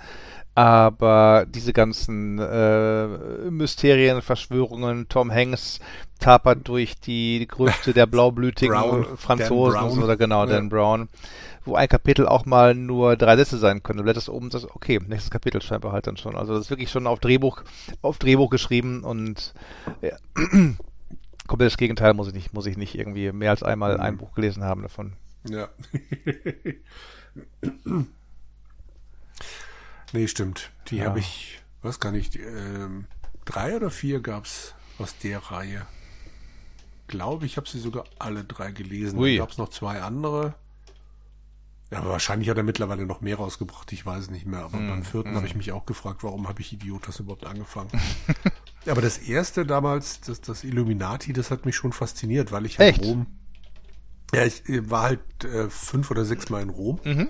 aber 0.54 1.46
diese 1.48 1.72
ganzen 1.72 2.38
äh, 2.38 3.06
Mysterien, 3.50 4.20
Verschwörungen, 4.20 5.08
Tom 5.08 5.32
Hanks 5.32 5.80
tapert 6.18 6.68
durch 6.68 7.00
die 7.00 7.48
Grüfte 7.48 7.94
der 7.94 8.04
blaublütigen 8.14 8.74
Brown, 8.74 9.16
Franzosen 9.16 10.02
oder 10.02 10.18
genau, 10.18 10.40
ja. 10.40 10.50
Dan 10.50 10.68
Brown, 10.68 11.08
wo 11.64 11.74
ein 11.74 11.88
Kapitel 11.88 12.28
auch 12.28 12.44
mal 12.44 12.74
nur 12.74 13.16
drei 13.16 13.34
Sätze 13.38 13.56
sein 13.56 13.82
könnte. 13.82 14.02
Du 14.02 14.04
blätterst 14.04 14.28
oben, 14.28 14.50
das, 14.50 14.68
okay, 14.68 15.00
nächstes 15.06 15.30
Kapitel 15.30 15.62
scheinbar 15.62 15.92
halt 15.92 16.06
dann 16.06 16.18
schon. 16.18 16.36
Also 16.36 16.52
das 16.52 16.66
ist 16.66 16.70
wirklich 16.70 16.90
schon 16.90 17.06
auf 17.06 17.20
Drehbuch, 17.20 17.62
auf 18.02 18.18
Drehbuch 18.18 18.50
geschrieben 18.50 19.04
und 19.04 19.54
ja, 20.02 20.16
komplett 21.46 21.70
das 21.70 21.78
Gegenteil 21.78 22.12
muss 22.12 22.28
ich 22.28 22.34
nicht, 22.34 22.52
muss 22.52 22.66
ich 22.66 22.76
nicht 22.76 22.94
irgendwie 22.94 23.32
mehr 23.32 23.52
als 23.52 23.62
einmal 23.62 23.98
ein 23.98 24.18
Buch 24.18 24.34
gelesen 24.34 24.64
haben 24.64 24.82
davon. 24.82 25.14
Ja. 25.48 25.68
nee, 30.12 30.28
stimmt. 30.28 30.70
Die 30.88 30.98
ja. 30.98 31.06
habe 31.06 31.20
ich, 31.20 31.62
was 31.82 32.00
kann 32.00 32.14
ich, 32.14 32.38
ähm, 32.38 33.06
drei 33.44 33.76
oder 33.76 33.90
vier 33.90 34.20
gab 34.20 34.44
es 34.44 34.74
aus 34.98 35.16
der 35.18 35.38
Reihe. 35.38 35.86
Glaube 37.08 37.46
ich, 37.46 37.56
habe 37.56 37.68
sie 37.68 37.80
sogar 37.80 38.04
alle 38.18 38.44
drei 38.44 38.70
gelesen. 38.70 39.18
Ui. 39.18 39.36
Dann 39.36 39.44
gab 39.44 39.50
es 39.50 39.58
noch 39.58 39.70
zwei 39.70 40.00
andere. 40.00 40.54
Ja, 41.90 41.98
aber 41.98 42.10
wahrscheinlich 42.10 42.48
hat 42.48 42.56
er 42.56 42.62
mittlerweile 42.62 43.04
noch 43.04 43.20
mehr 43.20 43.36
rausgebracht, 43.36 43.90
ich 43.92 44.06
weiß 44.06 44.30
nicht 44.30 44.46
mehr. 44.46 44.60
Aber 44.60 44.78
mm, 44.78 44.88
beim 44.88 45.02
vierten 45.02 45.32
mm. 45.32 45.36
habe 45.36 45.46
ich 45.46 45.56
mich 45.56 45.72
auch 45.72 45.86
gefragt, 45.86 46.22
warum 46.22 46.46
habe 46.46 46.60
ich 46.60 46.72
Idiotas 46.72 47.18
überhaupt 47.18 47.46
angefangen? 47.46 47.90
aber 48.86 49.00
das 49.00 49.18
erste 49.18 49.66
damals, 49.66 50.20
das, 50.20 50.40
das 50.40 50.62
Illuminati, 50.62 51.32
das 51.32 51.50
hat 51.50 51.66
mich 51.66 51.74
schon 51.74 51.92
fasziniert, 51.92 52.52
weil 52.52 52.64
ich 52.66 52.78
halt 52.78 52.90
Echt? 52.94 53.04
Rom. 53.04 53.26
Ja, 54.34 54.44
ich 54.44 54.62
war 54.90 55.02
halt 55.02 55.44
äh, 55.44 55.68
fünf 55.68 56.10
oder 56.10 56.24
sechs 56.24 56.50
Mal 56.50 56.62
in 56.62 56.70
Rom. 56.70 57.00
Mhm. 57.04 57.28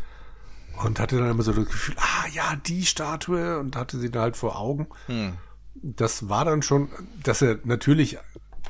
Und 0.85 0.99
hatte 0.99 1.19
dann 1.19 1.31
immer 1.31 1.43
so 1.43 1.53
das 1.53 1.67
Gefühl, 1.67 1.97
ah 1.99 2.27
ja, 2.33 2.57
die 2.57 2.87
Statue 2.87 3.59
und 3.59 3.77
hatte 3.77 3.99
sie 3.99 4.11
da 4.11 4.23
halt 4.23 4.37
vor 4.37 4.59
Augen. 4.59 4.89
Mhm. 5.09 5.35
Das 5.75 6.29
war 6.29 6.45
dann 6.45 6.63
schon, 6.63 6.89
dass 7.23 7.43
er 7.43 7.59
natürlich 7.65 8.19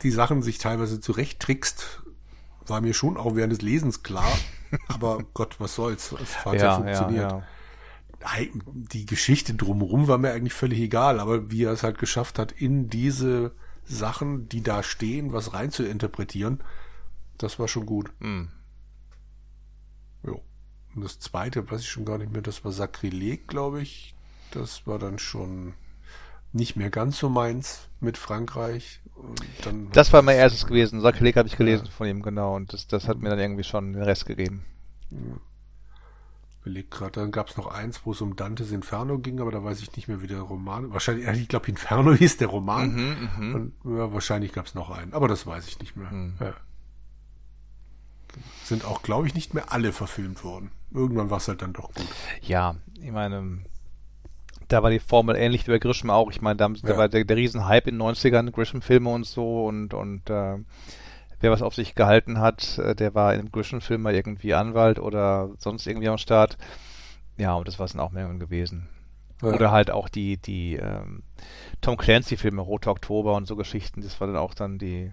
die 0.02 0.10
Sachen 0.10 0.42
sich 0.42 0.58
teilweise 0.58 1.00
zurechttrickst, 1.00 2.02
war 2.66 2.80
mir 2.80 2.94
schon 2.94 3.16
auch 3.16 3.36
während 3.36 3.52
des 3.52 3.62
Lesens 3.62 4.02
klar. 4.02 4.32
Aber 4.88 5.24
Gott, 5.34 5.56
was 5.58 5.74
soll's? 5.74 6.12
Es 6.22 6.44
hat 6.44 6.54
ja, 6.54 6.60
ja 6.60 6.74
funktioniert. 6.76 7.32
Ja, 7.32 7.38
ja. 7.38 7.44
Die 8.64 9.06
Geschichte 9.06 9.54
drumherum 9.54 10.06
war 10.06 10.18
mir 10.18 10.32
eigentlich 10.32 10.52
völlig 10.52 10.78
egal, 10.78 11.20
aber 11.20 11.50
wie 11.50 11.64
er 11.64 11.72
es 11.72 11.82
halt 11.82 11.98
geschafft 11.98 12.38
hat, 12.38 12.52
in 12.52 12.90
diese 12.90 13.52
Sachen, 13.86 14.46
die 14.50 14.62
da 14.62 14.82
stehen, 14.82 15.32
was 15.32 15.54
rein 15.54 15.70
zu 15.70 15.84
interpretieren, 15.84 16.60
das 17.42 17.58
war 17.58 17.68
schon 17.68 17.86
gut. 17.86 18.10
Mm. 18.20 18.44
Jo. 20.24 20.42
Und 20.94 21.04
das 21.04 21.18
zweite, 21.18 21.70
weiß 21.70 21.80
ich 21.80 21.88
schon 21.88 22.04
gar 22.04 22.18
nicht 22.18 22.32
mehr, 22.32 22.42
das 22.42 22.64
war 22.64 22.72
Sakrileg, 22.72 23.48
glaube 23.48 23.82
ich. 23.82 24.14
Das 24.50 24.86
war 24.86 24.98
dann 24.98 25.18
schon 25.18 25.74
nicht 26.52 26.76
mehr 26.76 26.90
ganz 26.90 27.18
so 27.18 27.28
meins 27.28 27.88
mit 28.00 28.18
Frankreich. 28.18 29.00
das 29.92 30.12
war 30.12 30.22
mein 30.22 30.36
erstes 30.36 30.66
gewesen. 30.66 31.00
Sakrileg 31.00 31.36
habe 31.36 31.48
ich 31.48 31.56
gelesen 31.56 31.86
ja. 31.86 31.92
von 31.92 32.08
ihm, 32.08 32.22
genau. 32.22 32.56
Und 32.56 32.72
das, 32.72 32.86
das 32.86 33.06
hat 33.06 33.18
mir 33.18 33.30
dann 33.30 33.38
irgendwie 33.38 33.64
schon 33.64 33.92
den 33.92 34.02
Rest 34.02 34.26
gegeben. 34.26 34.64
Ja. 35.10 35.18
Überleg 36.62 36.90
gerade, 36.90 37.12
dann 37.12 37.30
gab 37.30 37.48
es 37.48 37.56
noch 37.56 37.68
eins, 37.68 38.04
wo 38.04 38.12
es 38.12 38.20
um 38.20 38.36
Dantes 38.36 38.70
Inferno 38.70 39.18
ging, 39.18 39.40
aber 39.40 39.50
da 39.50 39.64
weiß 39.64 39.80
ich 39.80 39.96
nicht 39.96 40.08
mehr, 40.08 40.20
wie 40.20 40.26
der 40.26 40.42
Roman. 40.42 40.92
Wahrscheinlich, 40.92 41.26
ich 41.26 41.48
glaube, 41.48 41.68
Inferno 41.68 42.12
hieß 42.14 42.36
der 42.36 42.48
Roman. 42.48 42.92
Mhm, 42.92 43.30
mhm. 43.38 43.54
und 43.54 43.96
ja, 43.96 44.12
wahrscheinlich 44.12 44.52
gab 44.52 44.66
es 44.66 44.74
noch 44.74 44.90
einen, 44.90 45.14
aber 45.14 45.28
das 45.28 45.46
weiß 45.46 45.68
ich 45.68 45.78
nicht 45.78 45.96
mehr. 45.96 46.10
Mhm. 46.10 46.34
Ja. 46.38 46.54
Sind 48.64 48.84
auch, 48.84 49.02
glaube 49.02 49.26
ich, 49.26 49.34
nicht 49.34 49.54
mehr 49.54 49.72
alle 49.72 49.92
verfilmt 49.92 50.44
worden. 50.44 50.70
Irgendwann 50.92 51.30
war 51.30 51.38
es 51.38 51.48
halt 51.48 51.62
dann 51.62 51.72
doch 51.72 51.92
gut. 51.92 52.06
Ja, 52.42 52.76
ich 53.00 53.10
meine, 53.10 53.58
da 54.68 54.82
war 54.82 54.90
die 54.90 54.98
Formel 54.98 55.36
ähnlich 55.36 55.66
wie 55.66 55.72
bei 55.72 55.78
Grisham 55.78 56.10
auch. 56.10 56.30
Ich 56.30 56.40
meine, 56.40 56.56
da, 56.56 56.68
da 56.68 56.96
war 56.96 57.08
der, 57.08 57.24
der 57.24 57.36
Riesenhype 57.36 57.88
in 57.90 57.98
den 57.98 58.02
90ern, 58.02 58.50
Grisham-Filme 58.50 59.10
und 59.10 59.26
so 59.26 59.66
und, 59.66 59.94
und 59.94 60.30
äh, 60.30 60.58
wer 61.40 61.50
was 61.50 61.62
auf 61.62 61.74
sich 61.74 61.94
gehalten 61.94 62.38
hat, 62.38 62.78
äh, 62.78 62.94
der 62.94 63.14
war 63.14 63.34
in 63.34 63.40
einem 63.40 63.52
Grisham-Film 63.52 64.02
mal 64.02 64.14
irgendwie 64.14 64.54
Anwalt 64.54 64.98
oder 64.98 65.50
sonst 65.58 65.86
irgendwie 65.86 66.08
am 66.08 66.18
Start. 66.18 66.56
Ja, 67.36 67.54
und 67.54 67.66
das 67.66 67.78
war 67.78 67.86
es 67.86 67.92
dann 67.92 68.00
auch 68.00 68.12
mehr 68.12 68.28
gewesen. 68.34 68.88
Ja. 69.42 69.48
Oder 69.48 69.70
halt 69.70 69.90
auch 69.90 70.08
die, 70.08 70.36
die 70.36 70.76
ähm, 70.76 71.22
Tom 71.80 71.96
Clancy-Filme, 71.96 72.60
Roter 72.60 72.90
Oktober 72.90 73.34
und 73.34 73.46
so 73.46 73.56
Geschichten, 73.56 74.02
das 74.02 74.20
war 74.20 74.26
dann 74.26 74.36
auch 74.36 74.54
dann 74.54 74.78
die 74.78 75.12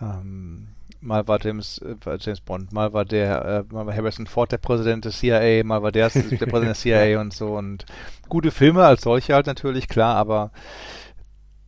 ähm, 0.00 0.68
mal 1.00 1.26
war 1.28 1.38
James, 1.42 1.78
äh, 1.78 1.96
James 2.18 2.40
Bond, 2.40 2.72
mal 2.72 2.92
war 2.92 3.04
der, 3.04 3.44
äh, 3.44 3.74
mal 3.74 3.86
war 3.86 3.94
Harrison 3.94 4.26
Ford 4.26 4.52
der 4.52 4.58
Präsident 4.58 5.04
des 5.04 5.18
CIA, 5.18 5.64
mal 5.64 5.82
war 5.82 5.92
der, 5.92 6.10
der 6.10 6.46
Präsident 6.46 6.76
des 6.76 6.80
CIA 6.80 7.20
und 7.20 7.32
so 7.32 7.56
und 7.56 7.86
gute 8.28 8.50
Filme 8.50 8.84
als 8.84 9.02
solche 9.02 9.34
halt 9.34 9.46
natürlich, 9.46 9.88
klar, 9.88 10.16
aber 10.16 10.50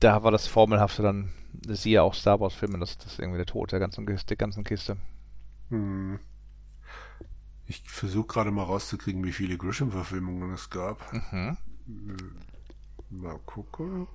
da 0.01 0.23
war 0.23 0.31
das 0.31 0.47
Formelhafte 0.47 1.03
dann, 1.03 1.33
siehe 1.69 2.03
auch 2.03 2.15
Star 2.15 2.41
Wars 2.41 2.55
Filme, 2.55 2.79
das, 2.79 2.99
das 2.99 3.13
ist 3.13 3.19
irgendwie 3.19 3.39
der 3.39 3.47
Tod 3.47 3.73
der 3.73 3.79
ganzen, 3.81 4.07
der 4.07 4.37
ganzen 4.37 4.65
Kiste. 4.65 4.97
Hm. 5.71 6.19
Ich 7.67 7.83
versuche 7.87 8.27
gerade 8.27 8.51
mal 8.51 8.65
rauszukriegen, 8.65 9.25
wie 9.25 9.33
viele 9.33 9.57
Grisham-Verfilmungen 9.57 10.53
es 10.53 10.69
gab. 10.69 11.11
Mhm. 11.13 11.57
Mal 13.09 13.39
gucken. 13.47 14.09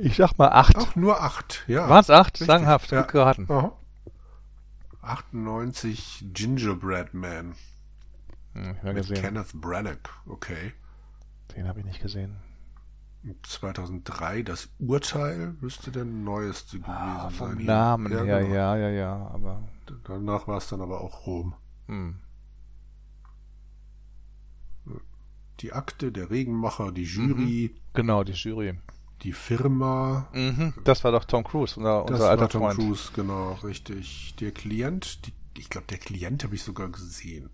Ich 0.00 0.16
sag 0.16 0.38
mal 0.38 0.48
acht. 0.48 0.76
Ach, 0.76 0.96
nur 0.96 1.20
acht, 1.20 1.64
ja. 1.66 1.88
Waren 1.88 2.00
es 2.00 2.10
acht? 2.10 2.36
Sanghaft, 2.36 2.90
ja. 2.92 3.02
gut 3.02 3.12
geraten. 3.12 3.46
Aha. 3.48 3.72
98 5.02 6.26
Gingerbread 6.32 7.14
Man. 7.14 7.54
Hm, 8.54 8.76
ich 8.82 8.94
gesehen. 8.94 9.16
Kenneth 9.16 9.52
Branagh, 9.54 10.10
okay. 10.26 10.72
Den 11.56 11.66
habe 11.66 11.80
ich 11.80 11.86
nicht 11.86 12.02
gesehen. 12.02 12.36
2003 13.42 14.42
das 14.42 14.68
Urteil 14.78 15.56
müsste 15.60 15.90
der 15.90 16.04
neueste 16.04 16.78
gewesen 16.78 16.92
ah, 16.92 17.30
vom 17.30 17.56
sein. 17.56 17.64
Namen, 17.64 18.12
ja, 18.12 18.24
ja, 18.24 18.38
genau. 18.38 18.54
ja, 18.54 18.76
ja, 18.76 18.88
ja, 18.90 19.30
aber. 19.32 19.68
Danach 20.04 20.46
war 20.46 20.58
es 20.58 20.68
dann 20.68 20.80
aber 20.80 21.00
auch 21.00 21.26
Rom. 21.26 21.54
Hm. 21.86 22.20
Die 25.60 25.72
Akte, 25.72 26.12
der 26.12 26.30
Regenmacher, 26.30 26.92
die 26.92 27.02
Jury. 27.02 27.70
Mhm. 27.74 27.80
Genau, 27.94 28.22
die 28.22 28.32
Jury 28.32 28.78
die 29.22 29.32
Firma. 29.32 30.28
Mhm, 30.32 30.74
das 30.84 31.04
war 31.04 31.12
doch 31.12 31.24
Tom 31.24 31.44
Cruise, 31.44 31.76
unser, 31.76 32.02
unser 32.02 32.18
das 32.18 32.28
alter 32.28 32.40
war 32.42 32.48
Tom 32.48 32.62
Freund. 32.62 32.78
Cruise, 32.78 33.10
genau, 33.14 33.52
richtig. 33.64 34.34
Der 34.40 34.52
Klient, 34.52 35.26
die, 35.26 35.32
ich 35.58 35.70
glaube, 35.70 35.86
der 35.88 35.98
Klient 35.98 36.44
habe 36.44 36.54
ich 36.54 36.62
sogar 36.62 36.88
gesehen. 36.88 37.50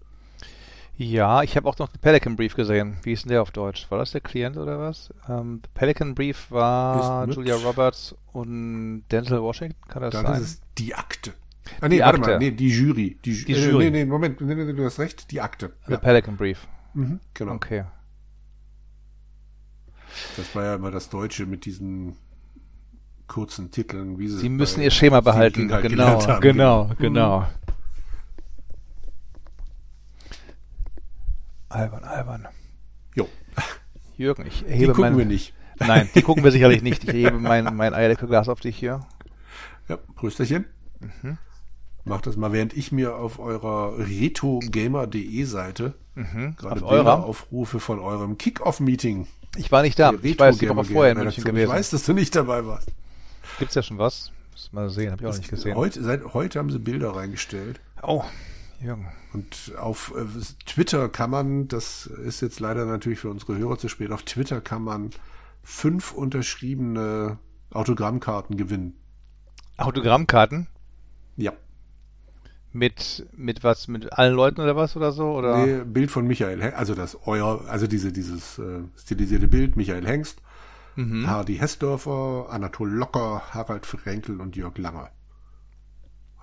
Ja, 0.96 1.42
ich 1.42 1.56
habe 1.56 1.68
auch 1.68 1.76
noch 1.78 1.88
den 1.88 2.00
Pelican 2.00 2.36
Brief 2.36 2.54
gesehen. 2.54 2.98
Wie 3.02 3.12
ist 3.12 3.24
denn 3.24 3.30
der 3.30 3.42
auf 3.42 3.50
Deutsch? 3.50 3.90
War 3.90 3.98
das 3.98 4.12
der 4.12 4.20
Klient 4.20 4.56
oder 4.56 4.78
was? 4.78 5.12
Ähm, 5.28 5.60
Pelican 5.74 6.14
Brief 6.14 6.50
war 6.50 7.28
Julia 7.28 7.56
Roberts 7.56 8.14
und 8.32 9.02
Denzel 9.10 9.42
Washington, 9.42 9.76
kann 9.88 10.02
das 10.02 10.12
Dann 10.12 10.24
sein? 10.24 10.32
Dann 10.34 10.42
ist 10.42 10.48
es 10.48 10.60
die 10.78 10.94
Akte. 10.94 11.32
Ah, 11.80 11.88
nee, 11.88 11.96
die 11.96 12.02
warte 12.02 12.18
Akte. 12.18 12.30
mal, 12.30 12.38
nee, 12.38 12.50
die 12.52 12.68
Jury. 12.68 13.18
Die, 13.24 13.44
die 13.44 13.52
äh, 13.52 13.70
Jury. 13.70 13.84
Nee, 13.84 13.90
nee, 13.90 14.04
Moment, 14.04 14.40
nee, 14.40 14.54
nee, 14.54 14.72
du 14.72 14.84
hast 14.84 14.98
recht, 15.00 15.30
die 15.32 15.40
Akte. 15.40 15.72
The 15.86 15.92
ja. 15.92 15.98
Pelican 15.98 16.36
Brief. 16.36 16.66
Mhm, 16.92 17.18
genau. 17.32 17.54
Okay. 17.54 17.84
Das 20.36 20.54
war 20.54 20.64
ja 20.64 20.74
immer 20.74 20.90
das 20.90 21.08
Deutsche 21.08 21.46
mit 21.46 21.64
diesen 21.64 22.16
kurzen 23.26 23.70
Titeln. 23.70 24.18
Wie 24.18 24.28
sie 24.28 24.38
Sie 24.38 24.48
müssen 24.48 24.82
ihr 24.82 24.90
Schema 24.90 25.20
behalten. 25.20 25.72
Halt 25.72 25.88
genau, 25.88 26.18
genau, 26.18 26.40
genau, 26.40 26.90
genau. 26.98 27.40
Mhm. 27.40 27.46
Albern, 31.68 32.04
albern. 32.04 32.48
Jo. 33.14 33.28
Jürgen, 34.16 34.46
ich 34.46 34.62
hebe 34.62 34.74
die 34.74 34.86
gucken 34.86 35.02
mein, 35.02 35.18
wir 35.18 35.24
nicht. 35.24 35.54
Nein, 35.80 36.08
die 36.14 36.22
gucken 36.22 36.44
wir 36.44 36.52
sicherlich 36.52 36.82
nicht. 36.82 37.02
Ich 37.04 37.12
hebe 37.12 37.38
mein, 37.38 37.64
mein 37.76 37.94
Eierlikörglas 37.94 38.48
auf 38.48 38.60
dich 38.60 38.76
hier. 38.76 39.00
Ja, 39.88 39.96
Prösterchen. 39.96 40.66
Mhm. 41.00 41.38
Macht 42.04 42.26
das 42.26 42.36
mal, 42.36 42.52
während 42.52 42.76
ich 42.76 42.92
mir 42.92 43.16
auf 43.16 43.38
eurer 43.38 43.98
retogamer.de 43.98 45.44
Seite 45.44 45.94
mhm. 46.14 46.54
gerade 46.56 46.80
Bilder 46.82 47.24
aufrufe 47.24 47.80
von 47.80 47.98
eurem 47.98 48.36
Kick-Off-Meeting 48.36 49.26
ich 49.56 49.70
war 49.70 49.82
nicht 49.82 49.98
da. 49.98 50.12
Ich 50.22 50.38
weiß, 50.38 50.58
die 50.58 50.68
Woche 50.68 50.84
vorher 50.84 51.12
in 51.12 51.18
München 51.18 51.44
gewesen. 51.44 51.64
Ich 51.64 51.76
weiß, 51.76 51.90
dass 51.90 52.04
du 52.04 52.12
nicht 52.12 52.34
dabei 52.34 52.66
warst. 52.66 52.90
Gibt's 53.58 53.74
ja 53.74 53.82
schon 53.82 53.98
was? 53.98 54.32
Muss 54.52 54.72
mal 54.72 54.90
sehen, 54.90 55.12
habe 55.12 55.22
ich 55.22 55.28
auch 55.28 55.36
nicht 55.36 55.50
gesehen. 55.50 55.76
Heute, 55.76 56.02
seit 56.02 56.34
heute 56.34 56.58
haben 56.58 56.70
sie 56.70 56.78
Bilder 56.78 57.14
reingestellt. 57.14 57.80
Oh, 58.02 58.24
Jürgen. 58.80 59.08
Und 59.32 59.72
auf 59.78 60.12
äh, 60.16 60.24
Twitter 60.66 61.08
kann 61.08 61.30
man, 61.30 61.68
das 61.68 62.06
ist 62.06 62.40
jetzt 62.40 62.60
leider 62.60 62.84
natürlich 62.84 63.20
für 63.20 63.30
unsere 63.30 63.56
Hörer 63.56 63.78
zu 63.78 63.88
spät, 63.88 64.10
auf 64.10 64.22
Twitter 64.22 64.60
kann 64.60 64.82
man 64.82 65.10
fünf 65.62 66.12
unterschriebene 66.12 67.38
Autogrammkarten 67.70 68.56
gewinnen. 68.56 68.96
Autogrammkarten? 69.76 70.68
Ja. 71.36 71.52
Mit, 72.74 73.26
mit 73.36 73.62
was, 73.64 73.88
mit 73.88 74.12
allen 74.12 74.34
Leuten 74.34 74.60
oder 74.60 74.74
was 74.74 74.96
oder 74.96 75.12
so? 75.12 75.32
Oder? 75.32 75.64
Nee, 75.64 75.84
Bild 75.84 76.10
von 76.10 76.26
Michael 76.26 76.60
Hengst, 76.60 76.76
also 76.76 76.94
das 76.94 77.16
euer, 77.24 77.64
also 77.68 77.86
diese, 77.86 78.12
dieses 78.12 78.58
äh, 78.58 78.82
stilisierte 78.98 79.48
Bild, 79.48 79.76
Michael 79.76 80.04
Hengst, 80.06 80.42
mhm. 80.96 81.26
Hardy 81.26 81.56
Hessdorfer, 81.56 82.48
Anatol 82.50 82.90
Locker, 82.90 83.42
Harald 83.50 83.86
Frenkel 83.86 84.40
und 84.40 84.56
Jörg 84.56 84.76
Langer 84.76 85.10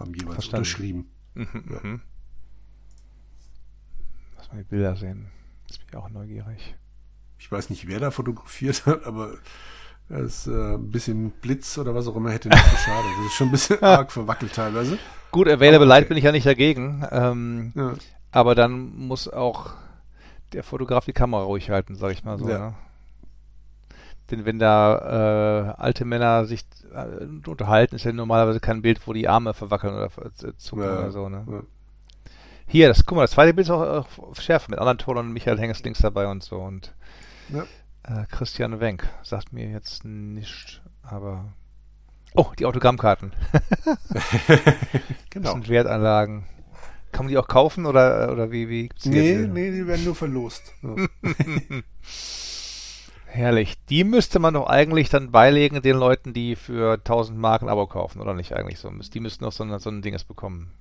haben 0.01 0.13
jeweils 0.13 0.33
Verstanden. 0.35 0.57
unterschrieben. 0.57 1.11
Mhm, 1.35 1.63
ja. 1.69 1.79
Mhm. 1.83 2.01
Lass 4.37 4.51
mal 4.51 4.57
die 4.57 4.63
Bilder 4.69 4.95
sehen. 4.95 5.27
Jetzt 5.67 5.79
bin 5.79 5.87
ich 5.89 5.95
auch 5.95 6.09
neugierig. 6.09 6.75
Ich 7.39 7.51
weiß 7.51 7.69
nicht, 7.69 7.87
wer 7.87 7.99
da 7.99 8.11
fotografiert 8.11 8.85
hat, 8.85 9.05
aber 9.05 9.37
es 10.11 10.47
äh, 10.47 10.75
ein 10.75 10.91
bisschen 10.91 11.31
Blitz 11.31 11.77
oder 11.77 11.95
was 11.95 12.07
auch 12.07 12.15
immer 12.15 12.31
hätte 12.31 12.49
nicht 12.49 12.71
geschadet. 12.71 13.11
Das 13.17 13.25
ist 13.25 13.33
schon 13.33 13.47
ein 13.47 13.51
bisschen 13.51 13.79
arg 13.83 14.11
verwackelt 14.11 14.53
teilweise. 14.53 14.97
Gut, 15.31 15.47
Available 15.47 15.87
Light 15.87 16.07
bin 16.07 16.17
ich 16.17 16.23
ja 16.23 16.31
nicht 16.31 16.45
dagegen. 16.45 17.05
Ähm, 17.11 17.71
ja. 17.75 17.93
Aber 18.31 18.55
dann 18.55 18.95
muss 18.95 19.27
auch 19.27 19.71
der 20.53 20.63
Fotograf 20.63 21.05
die 21.05 21.13
Kamera 21.13 21.43
ruhig 21.43 21.69
halten, 21.69 21.95
sag 21.95 22.11
ich 22.11 22.23
mal 22.23 22.37
so. 22.37 22.49
Ja. 22.49 22.59
Ne? 22.59 22.73
Denn 24.29 24.45
wenn 24.45 24.59
da 24.59 25.75
äh, 25.77 25.81
alte 25.81 26.05
Männer 26.05 26.45
sich 26.45 26.63
äh, 26.93 27.49
unterhalten, 27.49 27.95
ist 27.95 28.05
ja 28.05 28.13
normalerweise 28.13 28.59
kein 28.59 28.81
Bild, 28.81 29.05
wo 29.05 29.13
die 29.13 29.27
Arme 29.27 29.53
verwackeln 29.53 29.93
oder 29.93 30.05
äh, 30.05 30.53
zucken 30.57 30.83
ja, 30.83 30.99
oder 30.99 31.11
so. 31.11 31.29
Ne? 31.29 31.45
Ja. 31.49 31.61
Hier, 32.67 32.87
das, 32.87 33.05
guck 33.05 33.17
mal, 33.17 33.23
das 33.23 33.31
zweite 33.31 33.53
Bild 33.53 33.67
ist 33.67 33.71
auch, 33.71 34.05
auch 34.05 34.35
schärfer 34.35 34.71
mit 34.71 34.79
anderen 34.79 34.97
Ton 34.97 35.17
und 35.17 35.33
Michael 35.33 35.59
Henges 35.59 35.83
links 35.83 35.99
dabei 35.99 36.27
und 36.27 36.43
so. 36.43 36.57
Und 36.57 36.93
ja. 37.49 37.65
Äh, 38.03 38.25
Christian 38.29 38.79
Wenk 38.79 39.07
sagt 39.23 39.53
mir 39.53 39.69
jetzt 39.69 40.05
nicht, 40.05 40.81
aber. 41.03 41.53
Oh, 42.33 42.47
die 42.57 42.65
Autogrammkarten. 42.65 43.33
genau. 45.29 45.43
Das 45.43 45.51
sind 45.53 45.69
Wertanlagen. 45.69 46.45
Kann 47.11 47.25
man 47.25 47.31
die 47.31 47.37
auch 47.37 47.47
kaufen 47.47 47.85
oder, 47.85 48.31
oder 48.31 48.51
wie, 48.51 48.69
wie 48.69 48.87
gibt's 48.87 49.05
Nee, 49.05 49.37
die? 49.39 49.47
nee, 49.47 49.71
die 49.71 49.85
werden 49.85 50.05
nur 50.05 50.15
verlost. 50.15 50.73
So. 50.81 50.95
Herrlich. 53.25 53.75
Die 53.89 54.03
müsste 54.03 54.39
man 54.39 54.53
doch 54.53 54.67
eigentlich 54.67 55.09
dann 55.09 55.31
beilegen 55.31 55.81
den 55.81 55.97
Leuten, 55.97 56.33
die 56.33 56.55
für 56.55 56.93
1000 56.93 57.37
Marken 57.37 57.69
Abo 57.69 57.87
kaufen, 57.87 58.21
oder 58.21 58.33
nicht 58.33 58.53
eigentlich 58.53 58.79
so? 58.79 58.89
Die 58.89 59.19
müssten 59.19 59.43
doch 59.43 59.51
so 59.51 59.63
ein, 59.63 59.77
so 59.79 59.89
ein 59.89 60.01
Dinges 60.01 60.23
bekommen. 60.23 60.71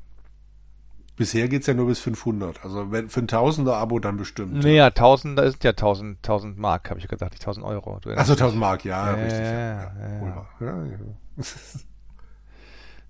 Bisher 1.20 1.48
geht's 1.48 1.66
ja 1.66 1.74
nur 1.74 1.86
bis 1.86 2.00
500. 2.00 2.64
Also 2.64 2.90
wenn, 2.92 3.10
für 3.10 3.20
ein 3.20 3.28
Tausender 3.28 3.76
Abo 3.76 3.98
dann 3.98 4.16
bestimmt. 4.16 4.54
Naja, 4.54 4.86
1000, 4.86 5.38
da 5.38 5.50
sind 5.50 5.62
ja 5.62 5.72
1000, 5.72 6.16
1000 6.16 6.56
Mark, 6.56 6.88
habe 6.88 6.98
ich 6.98 7.08
gedacht, 7.08 7.32
nicht 7.32 7.42
1000 7.42 7.66
Euro. 7.66 8.00
Also 8.16 8.32
1000 8.32 8.58
Mark, 8.58 8.86
ja, 8.86 9.08
ja 9.08 9.22
richtig. 9.22 9.42
Ja, 9.42 10.46
ja, 10.60 10.84
ja. 10.86 10.98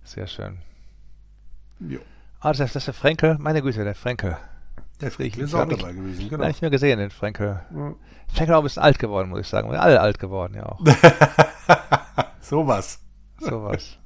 Sehr 0.03 0.27
schön. 0.27 0.59
Jo. 1.79 2.01
Ah, 2.41 2.49
das 2.49 2.59
ist, 2.59 2.75
ist 2.75 2.89
der 2.89 2.95
Frenkel. 2.95 3.37
Meine 3.39 3.63
Güte, 3.63 3.85
der 3.85 3.95
Frenkel. 3.95 4.37
Der 5.01 5.13
Frenkel 5.13 5.45
ist 5.45 5.55
auch 5.55 5.69
dabei 5.69 5.93
gewesen, 5.93 6.29
genau. 6.29 6.49
Nicht 6.49 6.63
mehr 6.63 6.71
gesehen, 6.73 6.99
den 6.99 7.11
Frenkel. 7.11 7.61
Ja. 7.73 7.95
Frenkel 8.27 8.57
auch 8.57 8.59
ein 8.59 8.65
bisschen 8.65 8.83
alt 8.83 8.99
geworden, 8.99 9.29
muss 9.29 9.39
ich 9.39 9.47
sagen. 9.47 9.71
Wir 9.71 9.81
alle 9.81 10.01
alt 10.01 10.19
geworden, 10.19 10.55
ja 10.57 10.67
auch. 10.67 10.81
Sowas. 12.41 12.99
Sowas. 13.39 13.99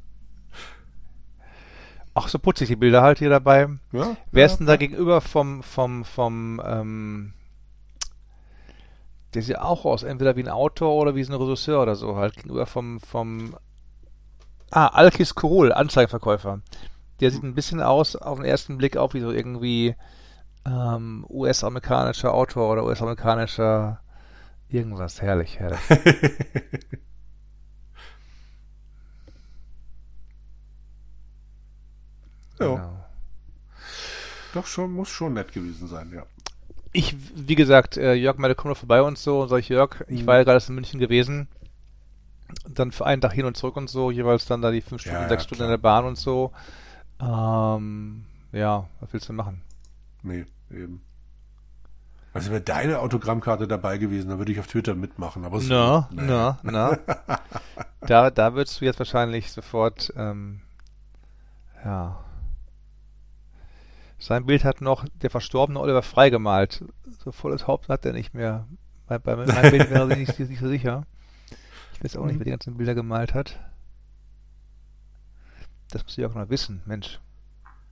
Ach, 2.14 2.28
so 2.28 2.38
putzig 2.38 2.68
die 2.68 2.76
Bilder 2.76 3.02
halt 3.02 3.18
hier 3.18 3.28
dabei. 3.28 3.68
Ja, 3.92 4.16
Wer 4.30 4.46
ist 4.46 4.58
denn 4.58 4.66
da 4.66 4.76
gegenüber 4.76 5.20
vom, 5.20 5.64
vom, 5.64 6.04
vom, 6.04 6.62
ähm, 6.64 7.32
der 9.34 9.42
sieht 9.42 9.58
auch 9.58 9.84
aus, 9.84 10.04
entweder 10.04 10.36
wie 10.36 10.44
ein 10.44 10.48
Autor 10.48 10.94
oder 10.94 11.16
wie 11.16 11.24
ein 11.24 11.32
Regisseur 11.32 11.82
oder 11.82 11.96
so, 11.96 12.14
halt 12.16 12.36
gegenüber 12.36 12.66
vom, 12.66 13.00
vom, 13.00 13.56
ah, 14.70 14.86
Alkis 14.86 15.34
Kurul, 15.34 15.72
Anzeigenverkäufer. 15.72 16.60
Der 17.20 17.30
sieht 17.32 17.42
ein 17.42 17.54
bisschen 17.54 17.80
aus, 17.82 18.14
auf 18.14 18.38
den 18.38 18.46
ersten 18.46 18.78
Blick 18.78 18.96
auch 18.96 19.14
wie 19.14 19.20
so 19.20 19.32
irgendwie 19.32 19.96
ähm, 20.64 21.26
US-amerikanischer 21.28 22.32
Autor 22.32 22.72
oder 22.72 22.84
US-amerikanischer 22.84 24.00
irgendwas. 24.68 25.20
Herrlich, 25.20 25.58
herrlich. 25.58 25.80
ja. 32.58 32.66
Genau. 32.66 33.04
Doch 34.54 34.66
schon, 34.66 34.92
muss 34.92 35.08
schon 35.08 35.34
nett 35.34 35.52
gewesen 35.52 35.88
sein, 35.88 36.12
ja. 36.14 36.24
Ich, 36.92 37.16
wie 37.34 37.56
gesagt, 37.56 37.96
äh, 37.96 38.14
Jörg 38.14 38.38
meinte, 38.38 38.54
komm 38.54 38.70
doch 38.70 38.78
vorbei 38.78 39.02
und 39.02 39.18
so. 39.18 39.42
Und 39.42 39.48
sag 39.48 39.58
ich, 39.58 39.68
Jörg, 39.68 40.04
ich 40.06 40.22
mhm. 40.22 40.26
war 40.26 40.36
ja 40.36 40.44
gerade 40.44 40.64
in 40.68 40.74
München 40.76 41.00
gewesen. 41.00 41.48
Und 42.64 42.78
dann 42.78 42.92
für 42.92 43.04
einen 43.04 43.20
Tag 43.20 43.32
hin 43.32 43.46
und 43.46 43.56
zurück 43.56 43.76
und 43.76 43.90
so, 43.90 44.12
jeweils 44.12 44.46
dann 44.46 44.62
da 44.62 44.70
die 44.70 44.80
fünf 44.80 45.00
Stunden, 45.00 45.22
ja, 45.22 45.28
sechs 45.28 45.42
ja, 45.42 45.46
Stunden 45.48 45.64
in 45.64 45.70
der 45.70 45.78
Bahn 45.78 46.04
und 46.04 46.16
so. 46.16 46.52
Ähm, 47.20 48.26
ja, 48.52 48.86
was 49.00 49.12
willst 49.12 49.28
du 49.28 49.32
machen? 49.32 49.62
Nee, 50.22 50.44
eben. 50.70 51.02
Also 52.32 52.50
wäre 52.50 52.60
deine 52.60 53.00
Autogrammkarte 53.00 53.66
dabei 53.66 53.98
gewesen, 53.98 54.28
dann 54.28 54.38
würde 54.38 54.52
ich 54.52 54.60
auf 54.60 54.66
Twitter 54.66 54.94
mitmachen. 54.94 55.44
Aber 55.44 55.60
na, 55.62 56.08
so, 56.10 56.16
na, 56.16 56.58
na. 56.62 56.98
da, 58.00 58.30
da 58.30 58.54
würdest 58.54 58.80
du 58.80 58.84
jetzt 58.84 58.98
wahrscheinlich 58.98 59.52
sofort, 59.52 60.12
ähm, 60.16 60.60
ja. 61.84 62.24
Sein 64.18 64.46
Bild 64.46 64.64
hat 64.64 64.80
noch 64.80 65.04
der 65.22 65.30
verstorbene 65.30 65.80
Oliver 65.80 66.02
Frei 66.02 66.30
gemalt. 66.30 66.84
So 67.24 67.32
volles 67.32 67.66
Haupt 67.66 67.88
hat 67.88 68.06
er 68.06 68.12
nicht 68.12 68.34
mehr. 68.34 68.66
Bei, 69.06 69.18
bei 69.18 69.36
meinem 69.36 69.70
Bild 69.70 69.90
wäre 69.90 70.10
ich 70.12 70.28
nicht, 70.28 70.38
nicht 70.50 70.60
so 70.60 70.68
sicher. 70.68 71.06
Ich 71.94 72.04
weiß 72.04 72.16
auch 72.16 72.26
nicht, 72.26 72.38
wer 72.38 72.44
die 72.44 72.50
ganzen 72.50 72.76
Bilder 72.76 72.94
gemalt 72.94 73.34
hat. 73.34 73.58
Das 75.90 76.02
muss 76.02 76.16
ich 76.18 76.24
auch 76.24 76.34
noch 76.34 76.48
wissen, 76.48 76.82
Mensch. 76.86 77.20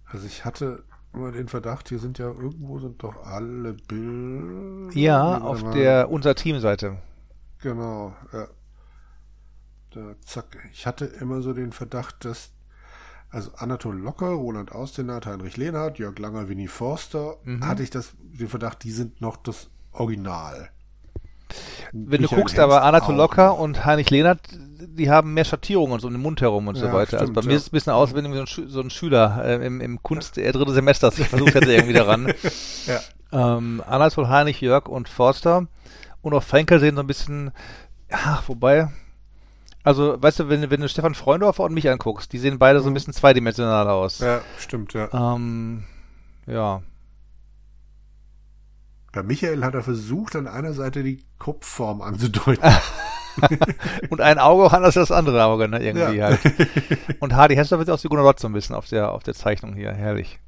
Also 0.07 0.27
ich 0.27 0.45
hatte 0.45 0.85
immer 1.13 1.33
den 1.33 1.49
Verdacht, 1.49 1.89
hier 1.89 1.99
sind 1.99 2.19
ja 2.19 2.27
irgendwo 2.27 2.79
sind 2.79 3.03
doch 3.03 3.25
alle 3.25 3.75
Bilder. 3.75 4.93
Ja, 4.95 5.39
auf 5.39 5.63
der 5.73 6.11
unser 6.11 6.35
Teamseite. 6.35 6.99
Genau, 7.59 8.15
ja. 8.33 8.49
Da, 9.91 10.15
zack. 10.25 10.57
Ich 10.73 10.87
hatte 10.87 11.05
immer 11.05 11.43
so 11.43 11.53
den 11.53 11.73
Verdacht, 11.73 12.25
dass 12.25 12.51
also 13.33 13.51
Anatol 13.57 13.99
Locker, 13.99 14.29
Roland 14.29 14.73
Austinat, 14.73 15.27
Heinrich 15.27 15.57
Lehnhardt, 15.57 15.99
Jörg 15.99 16.19
Langer, 16.19 16.49
Winnie 16.49 16.69
Forster, 16.69 17.37
mhm. 17.45 17.67
hatte 17.67 17.83
ich 17.83 17.91
das, 17.91 18.13
den 18.21 18.49
Verdacht, 18.49 18.85
die 18.85 18.93
sind 18.93 19.21
noch 19.21 19.37
das 19.39 19.71
Original. 19.93 20.71
Wenn 21.93 22.23
Michael 22.23 22.29
du 22.29 22.37
guckst, 22.37 22.59
aber 22.59 22.83
Anatol 22.83 23.15
Locker 23.15 23.59
und 23.59 23.85
Heinrich 23.85 24.11
Lehnert, 24.11 24.41
die 24.53 25.11
haben 25.11 25.35
mehr 25.35 25.45
Schattierungen 25.45 26.01
so 26.01 26.07
um 26.07 26.15
den 26.15 26.23
Mund 26.23 26.41
herum 26.41 26.69
und 26.69 26.77
ja, 26.77 26.83
so 26.83 26.87
weiter. 26.89 26.99
Also 26.99 27.07
stimmt, 27.17 27.21
also 27.21 27.33
bei 27.35 27.47
mir 27.47 27.57
ist 27.57 27.63
es 27.63 27.69
ein 27.69 27.73
bisschen 27.73 27.93
aus, 27.93 28.15
wenn 28.15 28.33
so 28.33 28.41
ein, 28.41 28.69
so 28.69 28.81
ein 28.81 28.91
Schüler 28.91 29.43
äh, 29.45 29.67
im, 29.67 29.81
im 29.81 30.03
Kunst 30.03 30.37
ja. 30.37 30.53
dritte 30.53 30.73
Semester 30.73 31.11
sich 31.11 31.29
versucht 31.29 31.55
hätte 31.55 31.73
irgendwie 31.73 31.93
daran. 31.93 32.33
ja. 32.87 33.57
ähm, 33.57 33.83
Anatol, 33.87 34.29
Heinrich, 34.29 34.61
Jörg 34.61 34.89
und 34.89 35.09
Forster 35.09 35.67
und 36.23 36.35
auch 36.35 36.43
Frenkel 36.43 36.81
sehen 36.81 36.97
so 36.97 37.03
ein 37.03 37.07
bisschen, 37.07 37.51
ach, 38.11 38.45
wobei, 38.49 38.89
also, 39.85 40.21
weißt 40.21 40.41
du, 40.41 40.49
wenn, 40.49 40.71
wenn 40.71 40.81
du 40.81 40.89
Stefan 40.89 41.15
Freundorfer 41.15 41.65
und 41.65 41.75
mich 41.75 41.91
anguckst, 41.91 42.33
die 42.33 42.39
sehen 42.39 42.59
beide 42.59 42.81
so 42.81 42.87
ein 42.87 42.91
mhm. 42.91 42.95
bisschen 42.95 43.13
zweidimensional 43.13 43.89
aus. 43.89 44.21
Ja, 44.21 44.41
stimmt, 44.59 44.95
ja. 44.95 45.09
Ähm, 45.13 45.85
ja. 46.47 46.83
Bei 49.13 49.23
Michael 49.23 49.65
hat 49.65 49.75
er 49.75 49.83
versucht, 49.83 50.37
an 50.37 50.47
einer 50.47 50.73
Seite 50.73 51.03
die 51.03 51.23
Kopfform 51.39 52.01
anzudeuten. 52.01 52.65
und 54.11 54.21
ein 54.21 54.39
Auge 54.39 54.65
auch 54.65 54.73
anders 54.73 54.97
als 54.97 55.09
das 55.09 55.17
andere 55.17 55.45
Auge, 55.45 55.69
ne, 55.69 55.83
irgendwie 55.83 56.17
ja. 56.17 56.27
halt. 56.27 56.41
Und 57.21 57.35
Hardy 57.35 57.55
Hessler 57.55 57.79
wird 57.79 57.91
aus 57.91 58.05
wie 58.05 58.09
Gunnar 58.09 58.25
Lott 58.25 58.41
so 58.41 58.49
ein 58.49 58.53
bisschen 58.53 58.77
auf 58.77 58.87
der, 58.87 59.13
auf 59.13 59.23
der 59.23 59.35
Zeichnung 59.35 59.75
hier. 59.75 59.93
Herrlich. 59.93 60.39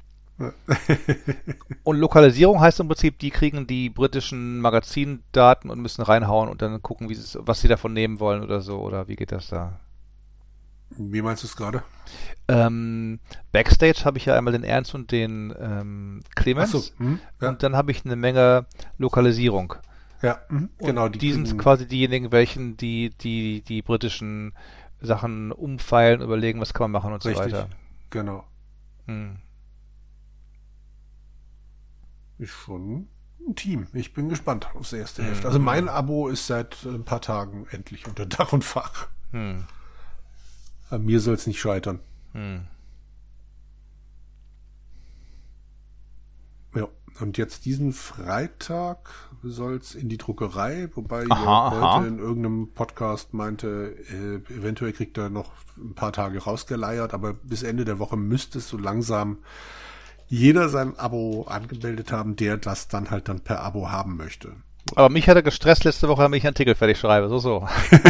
Und 1.83 1.97
Lokalisierung 1.97 2.59
heißt 2.59 2.81
im 2.81 2.87
Prinzip, 2.87 3.19
die 3.19 3.29
kriegen 3.29 3.67
die 3.67 3.89
britischen 3.89 4.59
Magazindaten 4.59 5.69
und 5.69 5.79
müssen 5.81 6.01
reinhauen 6.01 6.49
und 6.49 6.61
dann 6.61 6.81
gucken, 6.81 7.09
wie 7.09 7.17
was 7.35 7.61
sie 7.61 7.67
davon 7.67 7.93
nehmen 7.93 8.19
wollen 8.19 8.43
oder 8.43 8.61
so, 8.61 8.79
oder 8.79 9.07
wie 9.07 9.15
geht 9.15 9.31
das 9.31 9.47
da? 9.47 9.79
Wie 10.89 11.21
meinst 11.21 11.43
du 11.43 11.47
es 11.47 11.55
gerade? 11.55 11.83
Ähm, 12.47 13.19
Backstage 13.51 14.05
habe 14.05 14.17
ich 14.17 14.25
ja 14.25 14.37
einmal 14.37 14.53
den 14.53 14.63
Ernst 14.63 14.93
und 14.93 15.11
den 15.11 15.53
ähm, 15.59 16.21
Clemens. 16.35 16.71
So, 16.71 16.83
hm, 16.97 17.19
ja. 17.41 17.49
Und 17.49 17.63
dann 17.63 17.75
habe 17.75 17.91
ich 17.91 18.05
eine 18.05 18.15
Menge 18.15 18.65
Lokalisierung. 18.97 19.75
Ja, 20.21 20.39
mh, 20.49 20.69
genau. 20.79 21.09
Die, 21.09 21.19
die 21.19 21.33
sind 21.33 21.57
quasi 21.57 21.87
diejenigen, 21.87 22.31
welchen 22.31 22.77
die, 22.77 23.09
die, 23.09 23.61
die 23.61 23.81
britischen 23.81 24.53
Sachen 25.01 25.51
umfeilen, 25.51 26.21
überlegen, 26.21 26.61
was 26.61 26.73
kann 26.73 26.91
man 26.91 27.01
machen 27.01 27.13
und 27.13 27.25
Richtig, 27.25 27.43
so 27.43 27.51
weiter. 27.51 27.69
Genau. 28.09 28.43
Hm. 29.07 29.37
Ist 32.37 32.51
schon 32.51 33.07
ein 33.47 33.55
Team. 33.55 33.87
Ich 33.93 34.13
bin 34.13 34.29
gespannt 34.29 34.67
aufs 34.75 34.93
erste 34.93 35.23
hm. 35.23 35.29
Heft. 35.29 35.45
Also 35.45 35.59
mein 35.59 35.89
Abo 35.89 36.27
ist 36.27 36.47
seit 36.47 36.83
ein 36.85 37.05
paar 37.05 37.21
Tagen 37.21 37.67
endlich 37.71 38.07
unter 38.07 38.25
Dach 38.25 38.53
und 38.53 38.63
Fach. 38.63 39.07
Hm. 39.31 39.65
An 40.89 41.05
mir 41.05 41.19
soll 41.19 41.35
es 41.35 41.47
nicht 41.47 41.59
scheitern. 41.59 41.99
Hm. 42.33 42.67
Ja, 46.75 46.87
und 47.21 47.37
jetzt 47.37 47.65
diesen 47.65 47.93
Freitag 47.93 49.09
soll 49.41 49.75
es 49.75 49.95
in 49.95 50.09
die 50.09 50.17
Druckerei, 50.17 50.89
wobei 50.93 51.25
aha, 51.29 51.71
Jörg 51.71 51.95
heute 51.95 52.07
in 52.07 52.19
irgendeinem 52.19 52.73
Podcast 52.73 53.33
meinte, 53.33 53.95
äh, 54.09 54.53
eventuell 54.53 54.91
kriegt 54.91 55.17
er 55.17 55.29
noch 55.29 55.53
ein 55.77 55.95
paar 55.95 56.11
Tage 56.11 56.43
rausgeleiert, 56.43 57.13
aber 57.13 57.33
bis 57.33 57.63
Ende 57.63 57.85
der 57.85 57.99
Woche 57.99 58.17
müsste 58.17 58.57
es 58.57 58.67
so 58.67 58.77
langsam 58.77 59.37
jeder 60.27 60.69
sein 60.69 60.97
Abo 60.97 61.45
angemeldet 61.47 62.11
haben, 62.11 62.35
der 62.35 62.57
das 62.57 62.87
dann 62.87 63.11
halt 63.11 63.29
dann 63.29 63.41
per 63.41 63.61
Abo 63.61 63.89
haben 63.89 64.17
möchte. 64.17 64.53
Aber 64.95 65.09
mich 65.09 65.27
hat 65.27 65.35
er 65.35 65.43
gestresst 65.43 65.83
letzte 65.83 66.07
Woche, 66.07 66.21
damit 66.21 66.37
ich 66.37 66.43
einen 66.43 66.53
Artikel 66.53 66.75
fertig 66.75 66.99
schreibe. 66.99 67.27
So, 67.29 67.39
so. 67.39 67.67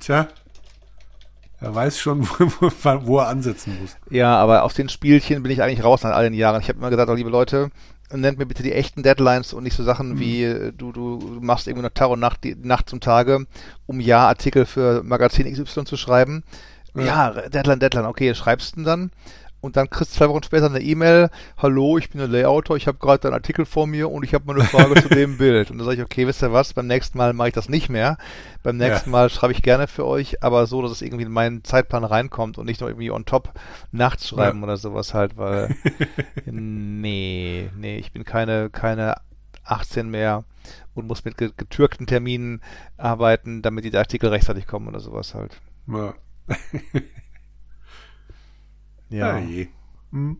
Tja. 0.00 0.28
Er 1.58 1.74
weiß 1.74 1.98
schon, 1.98 2.28
wo, 2.28 2.50
wo, 3.06 3.18
er 3.18 3.28
ansetzen 3.28 3.78
muss. 3.80 3.96
Ja, 4.10 4.36
aber 4.36 4.62
aus 4.62 4.74
den 4.74 4.90
Spielchen 4.90 5.42
bin 5.42 5.50
ich 5.50 5.62
eigentlich 5.62 5.82
raus 5.82 6.02
nach 6.02 6.14
all 6.14 6.24
den 6.24 6.34
Jahren. 6.34 6.60
Ich 6.60 6.68
habe 6.68 6.78
immer 6.78 6.90
gesagt, 6.90 7.10
oh, 7.10 7.14
liebe 7.14 7.30
Leute, 7.30 7.70
nennt 8.12 8.38
mir 8.38 8.46
bitte 8.46 8.62
die 8.62 8.72
echten 8.72 9.02
Deadlines 9.02 9.52
und 9.52 9.64
nicht 9.64 9.74
so 9.74 9.82
Sachen 9.82 10.10
mhm. 10.10 10.20
wie 10.20 10.44
äh, 10.44 10.72
du, 10.72 10.92
du 10.92 11.18
machst 11.40 11.66
irgendwie 11.66 11.84
noch 11.84 11.94
Tag 11.94 12.10
und 12.10 12.20
Nacht, 12.20 12.44
die, 12.44 12.54
Nacht 12.54 12.90
zum 12.90 13.00
Tage, 13.00 13.46
um 13.86 14.00
ja 14.00 14.28
Artikel 14.28 14.66
für 14.66 15.02
Magazin 15.02 15.50
XY 15.50 15.86
zu 15.86 15.96
schreiben. 15.96 16.44
Ja, 17.04 17.30
Deadline, 17.30 17.80
Deadline, 17.80 18.06
okay, 18.06 18.34
schreibst 18.34 18.76
du 18.76 18.82
dann 18.82 19.10
und 19.60 19.76
dann 19.76 19.90
kriegst 19.90 20.14
du 20.14 20.18
zwei 20.18 20.28
Wochen 20.28 20.42
später 20.42 20.66
eine 20.66 20.80
E-Mail, 20.80 21.30
hallo, 21.56 21.98
ich 21.98 22.10
bin 22.10 22.20
der 22.20 22.28
Layouter, 22.28 22.76
ich 22.76 22.86
habe 22.86 22.98
gerade 22.98 23.28
einen 23.28 23.34
Artikel 23.34 23.64
vor 23.64 23.86
mir 23.86 24.10
und 24.10 24.22
ich 24.22 24.32
habe 24.32 24.46
mal 24.46 24.54
eine 24.54 24.64
Frage 24.64 24.94
zu 25.02 25.08
dem 25.08 25.38
Bild. 25.38 25.70
Und 25.70 25.78
dann 25.78 25.86
sage 25.86 25.98
ich, 25.98 26.04
okay, 26.04 26.26
wisst 26.26 26.42
ihr 26.42 26.52
was, 26.52 26.72
beim 26.72 26.86
nächsten 26.86 27.18
Mal 27.18 27.32
mache 27.32 27.48
ich 27.48 27.54
das 27.54 27.68
nicht 27.68 27.88
mehr. 27.88 28.16
Beim 28.62 28.76
nächsten 28.76 29.10
ja. 29.10 29.12
Mal 29.12 29.30
schreibe 29.30 29.52
ich 29.52 29.62
gerne 29.62 29.88
für 29.88 30.06
euch, 30.06 30.42
aber 30.42 30.66
so, 30.66 30.82
dass 30.82 30.92
es 30.92 31.02
irgendwie 31.02 31.24
in 31.24 31.32
meinen 31.32 31.64
Zeitplan 31.64 32.04
reinkommt 32.04 32.58
und 32.58 32.66
nicht 32.66 32.80
noch 32.80 32.88
irgendwie 32.88 33.10
on 33.10 33.24
top 33.24 33.52
nachts 33.90 34.28
schreiben 34.28 34.58
ja. 34.58 34.64
oder 34.64 34.76
sowas 34.76 35.14
halt, 35.14 35.36
weil 35.36 35.74
nee, 36.44 37.68
nee, 37.76 37.98
ich 37.98 38.12
bin 38.12 38.24
keine, 38.24 38.70
keine 38.70 39.16
18 39.64 40.08
mehr 40.08 40.44
und 40.94 41.08
muss 41.08 41.24
mit 41.24 41.36
getürkten 41.38 42.06
Terminen 42.06 42.62
arbeiten, 42.96 43.62
damit 43.62 43.84
die 43.84 43.96
Artikel 43.96 44.30
rechtzeitig 44.30 44.66
kommen 44.66 44.86
oder 44.86 45.00
sowas 45.00 45.34
halt. 45.34 45.60
Ja. 45.88 46.14
Ja. 49.08 49.38
ja 49.38 49.66
hm. 50.10 50.38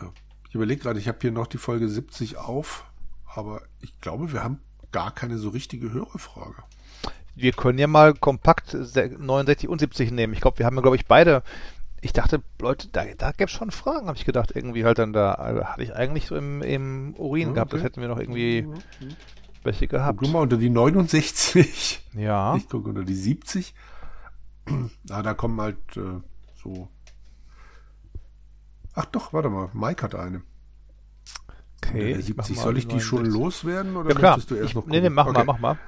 ja. 0.00 0.12
Ich 0.48 0.54
überlege 0.54 0.82
gerade, 0.82 0.98
ich 0.98 1.08
habe 1.08 1.18
hier 1.20 1.32
noch 1.32 1.46
die 1.46 1.58
Folge 1.58 1.88
70 1.88 2.36
auf, 2.36 2.84
aber 3.24 3.62
ich 3.80 3.98
glaube, 4.00 4.32
wir 4.32 4.42
haben 4.42 4.60
gar 4.92 5.14
keine 5.14 5.38
so 5.38 5.48
richtige 5.48 5.92
Hörerfrage. 5.92 6.62
Wir 7.34 7.52
können 7.52 7.78
ja 7.78 7.86
mal 7.86 8.12
kompakt 8.12 8.74
69 8.74 9.68
und 9.68 9.78
70 9.78 10.10
nehmen. 10.10 10.34
Ich 10.34 10.42
glaube, 10.42 10.58
wir 10.58 10.66
haben 10.66 10.76
ja, 10.76 10.82
glaube 10.82 10.96
ich, 10.96 11.06
beide. 11.06 11.42
Ich 12.02 12.12
dachte, 12.12 12.42
Leute, 12.60 12.88
da, 12.88 13.04
da 13.16 13.30
gäbe 13.30 13.44
es 13.44 13.52
schon 13.52 13.70
Fragen, 13.70 14.08
habe 14.08 14.18
ich 14.18 14.26
gedacht. 14.26 14.52
Irgendwie 14.54 14.84
halt 14.84 14.98
dann 14.98 15.14
da, 15.14 15.32
also 15.32 15.64
hatte 15.64 15.82
ich 15.82 15.94
eigentlich 15.94 16.26
so 16.26 16.36
im, 16.36 16.60
im 16.60 17.14
Urin 17.16 17.48
okay. 17.48 17.54
gehabt. 17.54 17.72
Das 17.72 17.82
hätten 17.82 18.02
wir 18.02 18.08
noch 18.08 18.18
irgendwie 18.18 18.66
okay. 18.68 19.14
Welche 19.64 19.88
gehabt. 19.88 20.18
Guck 20.18 20.32
mal 20.32 20.40
unter 20.40 20.56
die 20.56 20.70
69. 20.70 22.08
Ja. 22.14 22.54
Ich 22.56 22.68
gucke 22.68 22.88
unter 22.88 23.04
die 23.04 23.14
70. 23.14 23.74
Ah, 25.10 25.22
da 25.22 25.34
kommen 25.34 25.60
halt 25.60 25.78
äh, 25.96 26.20
so. 26.62 26.88
Ach 28.94 29.06
doch, 29.06 29.32
warte 29.32 29.48
mal, 29.48 29.70
Mike 29.72 30.02
hat 30.02 30.14
eine. 30.14 30.42
Okay. 31.84 32.20
70. 32.20 32.58
Soll 32.58 32.78
ich 32.78 32.86
die 32.86 33.00
schon 33.00 33.26
loswerden 33.26 33.96
oder 33.96 34.10
ja, 34.10 34.14
klar. 34.16 34.32
möchtest 34.32 34.50
du 34.50 34.54
erst 34.54 34.68
ich, 34.68 34.74
noch 34.74 34.82
gucken? 34.82 34.92
Nee, 34.92 35.00
nee, 35.00 35.10
mach 35.10 35.26
okay. 35.26 35.38
mal, 35.38 35.44
mach 35.44 35.58
mal. 35.58 35.78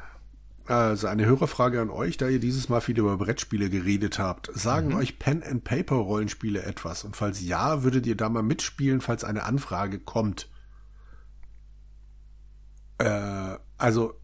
Also 0.66 1.08
eine 1.08 1.26
Hörerfrage 1.26 1.80
an 1.80 1.90
euch, 1.90 2.16
da 2.16 2.28
ihr 2.28 2.40
dieses 2.40 2.70
Mal 2.70 2.80
viel 2.80 2.98
über 2.98 3.18
Brettspiele 3.18 3.68
geredet 3.68 4.18
habt. 4.18 4.50
Sagen 4.54 4.88
mhm. 4.88 4.96
euch 4.96 5.18
Pen 5.18 5.42
and 5.42 5.62
Paper 5.62 5.96
Rollenspiele 5.96 6.62
etwas? 6.62 7.04
Und 7.04 7.16
falls 7.16 7.42
ja, 7.42 7.82
würdet 7.82 8.06
ihr 8.06 8.16
da 8.16 8.30
mal 8.30 8.42
mitspielen, 8.42 9.02
falls 9.02 9.24
eine 9.24 9.44
Anfrage 9.44 9.98
kommt? 9.98 10.48
Äh, 12.98 13.56
also 13.76 14.14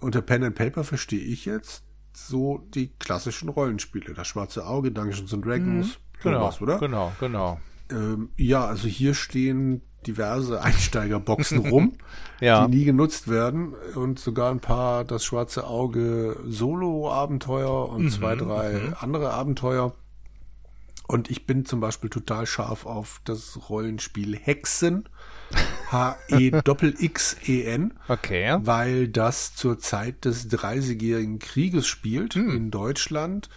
unter 0.00 0.22
Pen 0.22 0.44
and 0.44 0.54
Paper 0.54 0.84
verstehe 0.84 1.20
ich 1.20 1.44
jetzt 1.44 1.84
so 2.12 2.58
die 2.74 2.88
klassischen 2.98 3.48
Rollenspiele. 3.48 4.14
Das 4.14 4.26
Schwarze 4.26 4.66
Auge, 4.66 4.90
Dungeons 4.90 5.32
and 5.32 5.44
Dragons, 5.44 5.86
mhm. 5.88 6.22
genau, 6.22 6.40
sowas, 6.40 6.60
oder? 6.60 6.78
Genau, 6.78 7.12
genau. 7.20 7.60
Ähm, 7.90 8.30
ja, 8.36 8.64
also 8.64 8.88
hier 8.88 9.14
stehen 9.14 9.82
diverse 10.06 10.62
Einsteigerboxen 10.62 11.58
rum, 11.58 11.96
ja. 12.40 12.66
die 12.66 12.76
nie 12.78 12.84
genutzt 12.84 13.28
werden 13.28 13.74
und 13.94 14.18
sogar 14.18 14.50
ein 14.50 14.60
paar 14.60 15.04
das 15.04 15.24
Schwarze 15.24 15.66
Auge 15.66 16.40
Solo-Abenteuer 16.46 17.88
und 17.88 18.04
mhm. 18.04 18.10
zwei, 18.10 18.36
drei 18.36 18.72
mhm. 18.72 18.94
andere 18.98 19.32
Abenteuer. 19.32 19.94
Und 21.06 21.28
ich 21.28 21.44
bin 21.44 21.64
zum 21.64 21.80
Beispiel 21.80 22.08
total 22.08 22.46
scharf 22.46 22.86
auf 22.86 23.20
das 23.24 23.68
Rollenspiel 23.68 24.36
Hexen. 24.36 25.08
H-E-X-E-N. 25.90 27.94
Okay. 28.08 28.58
Weil 28.62 29.08
das 29.08 29.54
zur 29.54 29.78
Zeit 29.78 30.24
des 30.24 30.48
Dreißigjährigen 30.48 31.38
Krieges 31.38 31.86
spielt 31.86 32.34
hm. 32.34 32.50
in 32.50 32.70
Deutschland. 32.70 33.48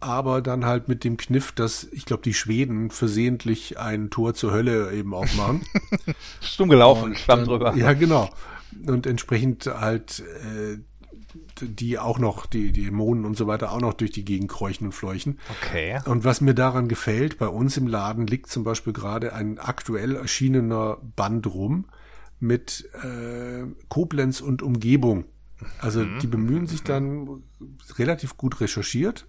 Aber 0.00 0.42
dann 0.42 0.64
halt 0.64 0.86
mit 0.86 1.02
dem 1.02 1.16
Kniff, 1.16 1.50
dass 1.50 1.88
ich 1.90 2.04
glaube, 2.04 2.22
die 2.22 2.34
Schweden 2.34 2.90
versehentlich 2.90 3.78
ein 3.78 4.10
Tor 4.10 4.34
zur 4.34 4.52
Hölle 4.52 4.92
eben 4.92 5.12
aufmachen. 5.12 5.62
Stumm 6.40 6.68
gelaufen, 6.68 7.16
schwamm 7.16 7.44
drüber. 7.44 7.74
Ja, 7.74 7.94
genau. 7.94 8.30
Und 8.86 9.06
entsprechend 9.06 9.66
halt 9.66 10.20
äh, 10.20 10.78
die 11.60 11.98
auch 11.98 12.18
noch, 12.18 12.46
die, 12.46 12.72
die 12.72 12.84
Dämonen 12.84 13.24
und 13.24 13.36
so 13.36 13.46
weiter 13.46 13.72
auch 13.72 13.80
noch 13.80 13.94
durch 13.94 14.10
die 14.10 14.24
Gegend 14.24 14.50
kräuchen 14.50 14.86
und 14.86 14.92
fleuchen. 14.92 15.38
Okay. 15.62 16.00
Und 16.06 16.24
was 16.24 16.40
mir 16.40 16.54
daran 16.54 16.88
gefällt, 16.88 17.38
bei 17.38 17.48
uns 17.48 17.76
im 17.76 17.86
Laden 17.86 18.26
liegt 18.26 18.50
zum 18.50 18.64
Beispiel 18.64 18.92
gerade 18.92 19.32
ein 19.32 19.58
aktuell 19.58 20.16
erschienener 20.16 20.98
Band 21.16 21.46
rum 21.46 21.86
mit 22.40 22.88
äh, 23.02 23.66
Koblenz 23.88 24.40
und 24.40 24.62
Umgebung. 24.62 25.24
Also 25.80 26.04
mhm. 26.04 26.20
die 26.20 26.28
bemühen 26.28 26.66
sich 26.66 26.82
dann 26.82 27.42
relativ 27.98 28.36
gut 28.36 28.60
recherchiert 28.60 29.26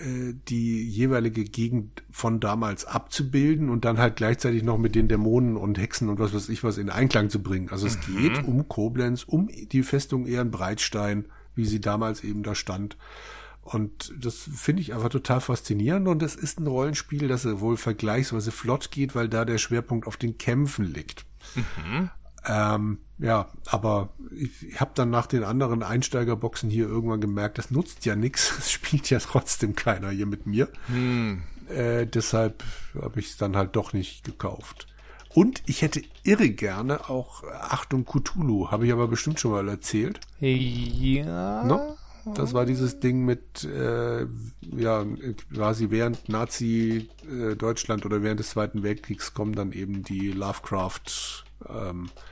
die 0.00 0.88
jeweilige 0.88 1.44
Gegend 1.44 2.02
von 2.10 2.40
damals 2.40 2.84
abzubilden 2.84 3.68
und 3.68 3.84
dann 3.84 3.98
halt 3.98 4.16
gleichzeitig 4.16 4.62
noch 4.62 4.78
mit 4.78 4.94
den 4.94 5.08
Dämonen 5.08 5.56
und 5.56 5.78
Hexen 5.78 6.08
und 6.08 6.18
was 6.18 6.34
weiß 6.34 6.48
ich 6.48 6.62
was 6.62 6.78
in 6.78 6.90
Einklang 6.90 7.30
zu 7.30 7.42
bringen. 7.42 7.68
Also 7.70 7.86
es 7.86 7.98
mhm. 8.06 8.16
geht 8.18 8.44
um 8.44 8.68
Koblenz, 8.68 9.24
um 9.24 9.48
die 9.48 9.82
Festung 9.82 10.26
Ehrenbreitstein, 10.26 11.26
wie 11.54 11.64
sie 11.64 11.80
damals 11.80 12.22
eben 12.22 12.42
da 12.42 12.54
stand. 12.54 12.96
Und 13.62 14.14
das 14.18 14.36
finde 14.36 14.80
ich 14.80 14.94
einfach 14.94 15.10
total 15.10 15.40
faszinierend 15.40 16.08
und 16.08 16.22
es 16.22 16.36
ist 16.36 16.58
ein 16.58 16.66
Rollenspiel, 16.66 17.28
das 17.28 17.44
wohl 17.60 17.76
vergleichsweise 17.76 18.50
flott 18.50 18.90
geht, 18.90 19.14
weil 19.14 19.28
da 19.28 19.44
der 19.44 19.58
Schwerpunkt 19.58 20.06
auf 20.06 20.16
den 20.16 20.38
Kämpfen 20.38 20.86
liegt. 20.86 21.26
Mhm. 21.54 22.10
Ähm, 22.48 22.98
ja, 23.18 23.48
aber 23.66 24.10
ich, 24.30 24.80
habe 24.80 24.92
dann 24.94 25.10
nach 25.10 25.26
den 25.26 25.44
anderen 25.44 25.82
Einsteigerboxen 25.82 26.70
hier 26.70 26.88
irgendwann 26.88 27.20
gemerkt, 27.20 27.58
das 27.58 27.70
nutzt 27.70 28.06
ja 28.06 28.16
nichts, 28.16 28.52
es 28.58 28.70
spielt 28.70 29.10
ja 29.10 29.18
trotzdem 29.18 29.74
keiner 29.74 30.10
hier 30.10 30.26
mit 30.26 30.46
mir. 30.46 30.68
Hm. 30.86 31.42
Äh, 31.68 32.06
deshalb 32.06 32.64
habe 33.00 33.20
ich 33.20 33.30
es 33.30 33.36
dann 33.36 33.56
halt 33.56 33.76
doch 33.76 33.92
nicht 33.92 34.24
gekauft. 34.24 34.86
Und 35.34 35.62
ich 35.66 35.82
hätte 35.82 36.02
irre 36.22 36.48
gerne 36.48 37.10
auch 37.10 37.44
Achtung 37.44 38.06
Cthulhu, 38.06 38.70
habe 38.70 38.86
ich 38.86 38.92
aber 38.92 39.08
bestimmt 39.08 39.38
schon 39.38 39.50
mal 39.50 39.68
erzählt. 39.68 40.20
Ja. 40.40 41.64
No? 41.64 41.96
Das 42.34 42.54
war 42.54 42.66
dieses 42.66 43.00
Ding 43.00 43.24
mit, 43.24 43.64
äh, 43.64 44.26
ja, 44.76 45.04
quasi 45.54 45.90
während 45.90 46.28
Nazi 46.28 47.08
äh, 47.26 47.52
oder 47.52 48.22
während 48.22 48.40
des 48.40 48.50
Zweiten 48.50 48.82
Weltkriegs 48.82 49.32
kommen 49.32 49.54
dann 49.54 49.72
eben 49.72 50.02
die 50.02 50.32
Lovecraft 50.32 51.44
ähm, 51.68 52.06
äh, 52.06 52.27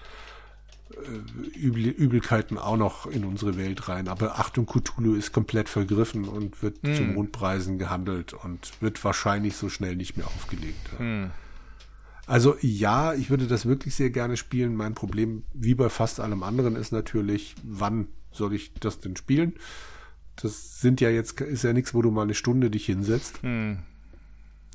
Übel, 1.55 1.89
Übelkeiten 1.89 2.59
auch 2.59 2.77
noch 2.77 3.07
in 3.07 3.25
unsere 3.25 3.57
Welt 3.57 3.89
rein. 3.89 4.09
Aber 4.09 4.39
Achtung, 4.39 4.67
Cthulhu 4.67 5.15
ist 5.15 5.33
komplett 5.33 5.69
vergriffen 5.69 6.25
und 6.25 6.63
wird 6.63 6.79
hm. 6.83 6.95
zu 6.95 7.03
Mondpreisen 7.03 7.79
gehandelt 7.79 8.33
und 8.33 8.73
wird 8.81 9.03
wahrscheinlich 9.05 9.57
so 9.57 9.69
schnell 9.69 9.97
nicht 9.97 10.17
mehr 10.17 10.27
aufgelegt. 10.27 10.91
Hm. 10.97 11.31
Also 12.27 12.57
ja, 12.61 13.15
ich 13.15 13.31
würde 13.31 13.47
das 13.47 13.67
wirklich 13.67 13.95
sehr 13.95 14.11
gerne 14.11 14.37
spielen. 14.37 14.75
Mein 14.75 14.95
Problem, 14.95 15.45
wie 15.53 15.75
bei 15.75 15.89
fast 15.89 16.19
allem 16.19 16.43
anderen, 16.43 16.75
ist 16.75 16.93
natürlich, 16.93 17.55
wann 17.63 18.09
soll 18.33 18.55
ich 18.55 18.75
das 18.75 18.99
denn 18.99 19.17
spielen? 19.17 19.55
Das 20.37 20.81
sind 20.81 21.01
ja 21.01 21.09
jetzt, 21.09 21.41
ist 21.41 21.65
ja 21.65 21.73
nichts, 21.73 21.95
wo 21.95 22.03
du 22.03 22.11
mal 22.11 22.23
eine 22.23 22.35
Stunde 22.35 22.71
dich 22.71 22.87
hinsetzt. 22.87 23.43
Hm. 23.43 23.79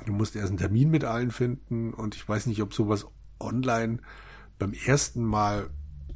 Du 0.06 0.14
musst 0.14 0.36
erst 0.36 0.50
einen 0.50 0.58
Termin 0.58 0.90
mit 0.90 1.04
allen 1.04 1.32
finden 1.32 1.94
und 1.94 2.16
ich 2.16 2.28
weiß 2.28 2.46
nicht, 2.48 2.62
ob 2.62 2.74
sowas 2.74 3.06
online 3.40 4.00
beim 4.58 4.74
ersten 4.74 5.24
Mal 5.24 5.70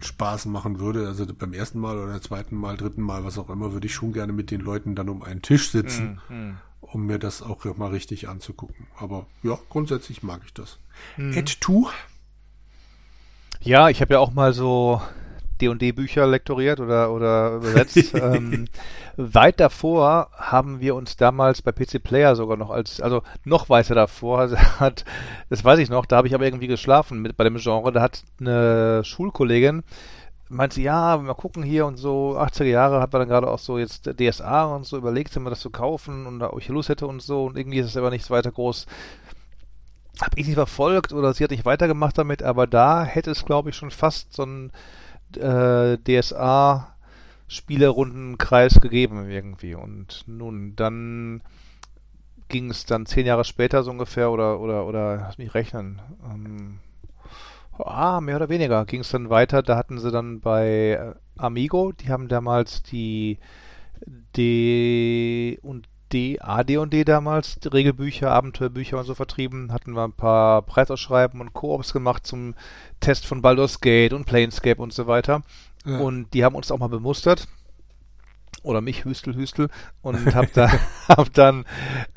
Spaß 0.05 0.45
machen 0.45 0.79
würde, 0.79 1.07
also 1.07 1.25
beim 1.25 1.53
ersten 1.53 1.79
Mal 1.79 1.97
oder 1.97 2.21
zweiten 2.21 2.55
Mal, 2.55 2.77
dritten 2.77 3.01
Mal, 3.01 3.23
was 3.23 3.37
auch 3.37 3.49
immer, 3.49 3.73
würde 3.73 3.87
ich 3.87 3.93
schon 3.93 4.13
gerne 4.13 4.33
mit 4.33 4.51
den 4.51 4.61
Leuten 4.61 4.95
dann 4.95 5.09
um 5.09 5.23
einen 5.23 5.41
Tisch 5.41 5.71
sitzen, 5.71 6.21
mm, 6.29 6.51
um 6.81 7.05
mir 7.05 7.19
das 7.19 7.41
auch 7.41 7.65
mal 7.75 7.89
richtig 7.89 8.29
anzugucken. 8.29 8.87
Aber 8.97 9.25
ja, 9.43 9.57
grundsätzlich 9.69 10.23
mag 10.23 10.41
ich 10.45 10.53
das. 10.53 10.79
Mm. 11.17 11.33
Ed 11.33 11.49
2? 11.49 11.91
Ja, 13.61 13.89
ich 13.89 14.01
habe 14.01 14.13
ja 14.13 14.19
auch 14.19 14.33
mal 14.33 14.53
so 14.53 15.01
D&D-Bücher 15.61 16.27
lektoriert 16.27 16.79
oder, 16.79 17.11
oder 17.11 17.55
übersetzt. 17.55 18.13
ähm, 18.13 18.67
weit 19.17 19.59
davor 19.59 20.29
haben 20.33 20.79
wir 20.81 20.95
uns 20.95 21.17
damals 21.17 21.61
bei 21.61 21.71
PC 21.71 22.03
Player 22.03 22.35
sogar 22.35 22.57
noch 22.57 22.69
als, 22.69 22.99
also 23.01 23.21
noch 23.43 23.69
weiter 23.69 23.95
davor 23.95 24.49
hat, 24.79 25.05
das 25.49 25.63
weiß 25.63 25.79
ich 25.79 25.89
noch, 25.89 26.05
da 26.05 26.17
habe 26.17 26.27
ich 26.27 26.35
aber 26.35 26.45
irgendwie 26.45 26.67
geschlafen 26.67 27.21
mit 27.21 27.37
bei 27.37 27.43
dem 27.43 27.57
Genre, 27.57 27.91
da 27.91 28.01
hat 28.01 28.23
eine 28.39 29.03
Schulkollegin 29.03 29.83
meinte, 30.49 30.81
ja, 30.81 31.17
mal 31.17 31.33
gucken 31.33 31.63
hier 31.63 31.85
und 31.85 31.97
so, 31.97 32.37
80er 32.37 32.65
Jahre 32.65 33.01
hat 33.01 33.11
man 33.11 33.21
dann 33.21 33.29
gerade 33.29 33.49
auch 33.49 33.59
so 33.59 33.77
jetzt 33.77 34.09
DSA 34.19 34.65
und 34.65 34.85
so 34.85 34.97
überlegt, 34.97 35.35
wenn 35.35 35.43
wir 35.43 35.49
das 35.49 35.59
zu 35.59 35.69
kaufen 35.69 36.25
und 36.25 36.39
da 36.39 36.51
ich 36.57 36.67
Lust 36.67 36.89
hätte 36.89 37.07
und 37.07 37.21
so. 37.21 37.45
Und 37.45 37.57
irgendwie 37.57 37.79
ist 37.79 37.87
es 37.87 37.97
aber 37.97 38.09
nichts 38.09 38.29
weiter 38.29 38.51
groß. 38.51 38.85
Habe 40.21 40.39
ich 40.39 40.45
nicht 40.45 40.55
verfolgt 40.55 41.13
oder 41.13 41.33
sie 41.33 41.43
hat 41.43 41.51
nicht 41.51 41.65
weitergemacht 41.65 42.17
damit, 42.17 42.43
aber 42.43 42.67
da 42.67 43.03
hätte 43.03 43.31
es, 43.31 43.45
glaube 43.45 43.69
ich, 43.69 43.75
schon 43.75 43.91
fast 43.91 44.33
so 44.33 44.43
ein 44.43 44.71
äh, 45.37 45.97
DSA 45.97 46.95
Spielerundenkreis 47.47 48.81
gegeben 48.81 49.29
irgendwie. 49.29 49.75
Und 49.75 50.23
nun, 50.27 50.75
dann 50.75 51.41
ging 52.47 52.69
es 52.69 52.85
dann 52.85 53.05
zehn 53.05 53.25
Jahre 53.25 53.43
später 53.43 53.83
so 53.83 53.91
ungefähr 53.91 54.31
oder 54.31 54.59
oder 54.59 54.85
oder 54.85 55.17
lass 55.17 55.37
mich 55.37 55.53
rechnen. 55.53 56.01
Ähm, 56.23 56.79
ah, 57.77 58.21
mehr 58.21 58.37
oder 58.37 58.49
weniger 58.49 58.85
ging 58.85 59.01
es 59.01 59.09
dann 59.09 59.29
weiter. 59.29 59.61
Da 59.63 59.77
hatten 59.77 59.99
sie 59.99 60.11
dann 60.11 60.41
bei 60.41 61.13
Amigo, 61.37 61.91
die 61.91 62.09
haben 62.09 62.27
damals 62.27 62.83
die 62.83 63.39
D 64.35 65.59
und 65.61 65.87
D, 66.11 66.39
AD 66.39 66.77
und 66.77 66.93
D 66.93 67.03
damals, 67.03 67.59
die 67.59 67.67
Regelbücher, 67.67 68.31
Abenteuerbücher 68.31 68.97
und 68.97 69.05
so 69.05 69.15
vertrieben, 69.15 69.71
hatten 69.71 69.93
wir 69.93 70.03
ein 70.03 70.13
paar 70.13 70.61
Preisausschreiben 70.61 71.41
und 71.41 71.53
Koops 71.53 71.93
gemacht 71.93 72.25
zum 72.25 72.55
Test 72.99 73.25
von 73.25 73.41
Baldur's 73.41 73.81
Gate 73.81 74.13
und 74.13 74.25
Planescape 74.25 74.81
und 74.81 74.93
so 74.93 75.07
weiter. 75.07 75.43
Ja. 75.85 75.99
Und 75.99 76.33
die 76.33 76.43
haben 76.43 76.55
uns 76.55 76.71
auch 76.71 76.79
mal 76.79 76.87
bemustert. 76.87 77.47
Oder 78.63 78.81
mich, 78.81 79.05
Hüstel, 79.05 79.35
Hüstel. 79.35 79.69
Und 80.01 80.33
hab 80.33 80.51
da, 80.53 80.71
hab 81.07 81.33
dann 81.33 81.65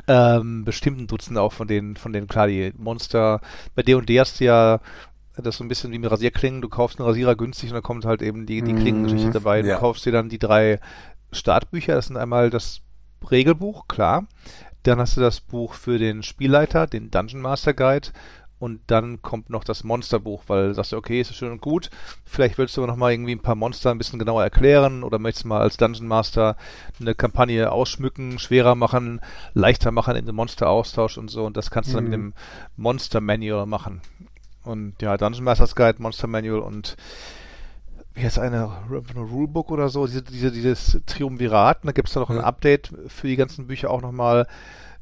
ähm, 0.07 0.65
bestimmten 0.65 1.07
Dutzend 1.07 1.37
auch 1.37 1.53
von 1.53 1.67
denen, 1.67 1.95
von 1.95 2.11
denen, 2.11 2.27
klar, 2.27 2.47
die 2.47 2.73
Monster, 2.77 3.41
bei 3.75 3.83
D&D 3.83 4.19
hast 4.19 4.39
du 4.39 4.45
ja 4.45 4.79
das 5.37 5.57
so 5.57 5.63
ein 5.63 5.67
bisschen 5.67 5.91
wie 5.91 5.99
mit 5.99 6.11
Rasierklingen. 6.11 6.61
Du 6.61 6.69
kaufst 6.69 6.99
einen 6.99 7.07
Rasierer 7.07 7.35
günstig 7.35 7.69
und 7.69 7.75
dann 7.75 7.83
kommt 7.83 8.05
halt 8.05 8.21
eben 8.21 8.45
die, 8.45 8.61
die 8.61 8.73
Klingengeschichte 8.73 9.27
mhm. 9.27 9.33
dabei. 9.33 9.61
Du 9.61 9.69
ja. 9.69 9.77
kaufst 9.77 10.05
dir 10.05 10.11
dann 10.11 10.29
die 10.29 10.39
drei 10.39 10.79
Startbücher. 11.31 11.95
Das 11.95 12.07
sind 12.07 12.17
einmal 12.17 12.49
das 12.49 12.81
Regelbuch, 13.29 13.87
klar. 13.87 14.25
Dann 14.83 14.99
hast 14.99 15.17
du 15.17 15.21
das 15.21 15.41
Buch 15.41 15.73
für 15.73 15.97
den 15.97 16.23
Spielleiter, 16.23 16.87
den 16.87 17.11
Dungeon 17.11 17.41
Master 17.41 17.73
Guide 17.73 18.09
und 18.59 18.81
dann 18.87 19.21
kommt 19.21 19.49
noch 19.49 19.63
das 19.63 19.85
Monsterbuch, 19.85 20.43
weil 20.47 20.67
du 20.67 20.73
sagst, 20.73 20.93
okay, 20.93 21.21
ist 21.21 21.33
schön 21.33 21.51
und 21.51 21.61
gut, 21.61 21.89
vielleicht 22.25 22.57
willst 22.57 22.75
du 22.75 22.81
aber 22.81 22.91
noch 22.91 22.97
mal 22.97 23.11
irgendwie 23.11 23.31
ein 23.31 23.41
paar 23.41 23.55
Monster 23.55 23.89
ein 23.89 23.97
bisschen 23.97 24.19
genauer 24.19 24.43
erklären 24.43 25.03
oder 25.03 25.17
möchtest 25.17 25.45
mal 25.45 25.61
als 25.61 25.77
Dungeon 25.77 26.07
Master 26.07 26.57
eine 26.99 27.15
Kampagne 27.15 27.71
ausschmücken, 27.71 28.37
schwerer 28.37 28.75
machen, 28.75 29.21
leichter 29.53 29.91
machen 29.91 30.17
in 30.17 30.25
den 30.25 30.35
Monster-Austausch 30.35 31.17
und 31.17 31.29
so 31.29 31.45
und 31.45 31.55
das 31.55 31.71
kannst 31.71 31.91
du 31.91 31.95
dann 31.95 32.03
mit 32.03 32.11
mhm. 32.11 32.31
dem 32.31 32.33
Monster 32.75 33.21
Manual 33.21 33.65
machen. 33.65 34.01
Und 34.63 35.01
ja, 35.01 35.15
Dungeon 35.15 35.45
Masters 35.45 35.73
Guide, 35.73 36.01
Monster 36.01 36.27
Manual 36.27 36.59
und 36.59 36.97
wie 38.13 38.23
heißt 38.23 38.39
eine, 38.39 38.69
Rulebook 38.89 39.71
oder 39.71 39.89
so, 39.89 40.05
diese, 40.07 40.23
diese, 40.23 40.51
dieses 40.51 41.01
Triumvirat, 41.05 41.79
da 41.83 41.91
gibt 41.91 42.07
es 42.07 42.13
da 42.13 42.19
noch 42.19 42.29
ja. 42.29 42.37
ein 42.37 42.43
Update 42.43 42.93
für 43.07 43.27
die 43.27 43.35
ganzen 43.35 43.67
Bücher 43.67 43.91
auch 43.91 44.01
nochmal 44.01 44.47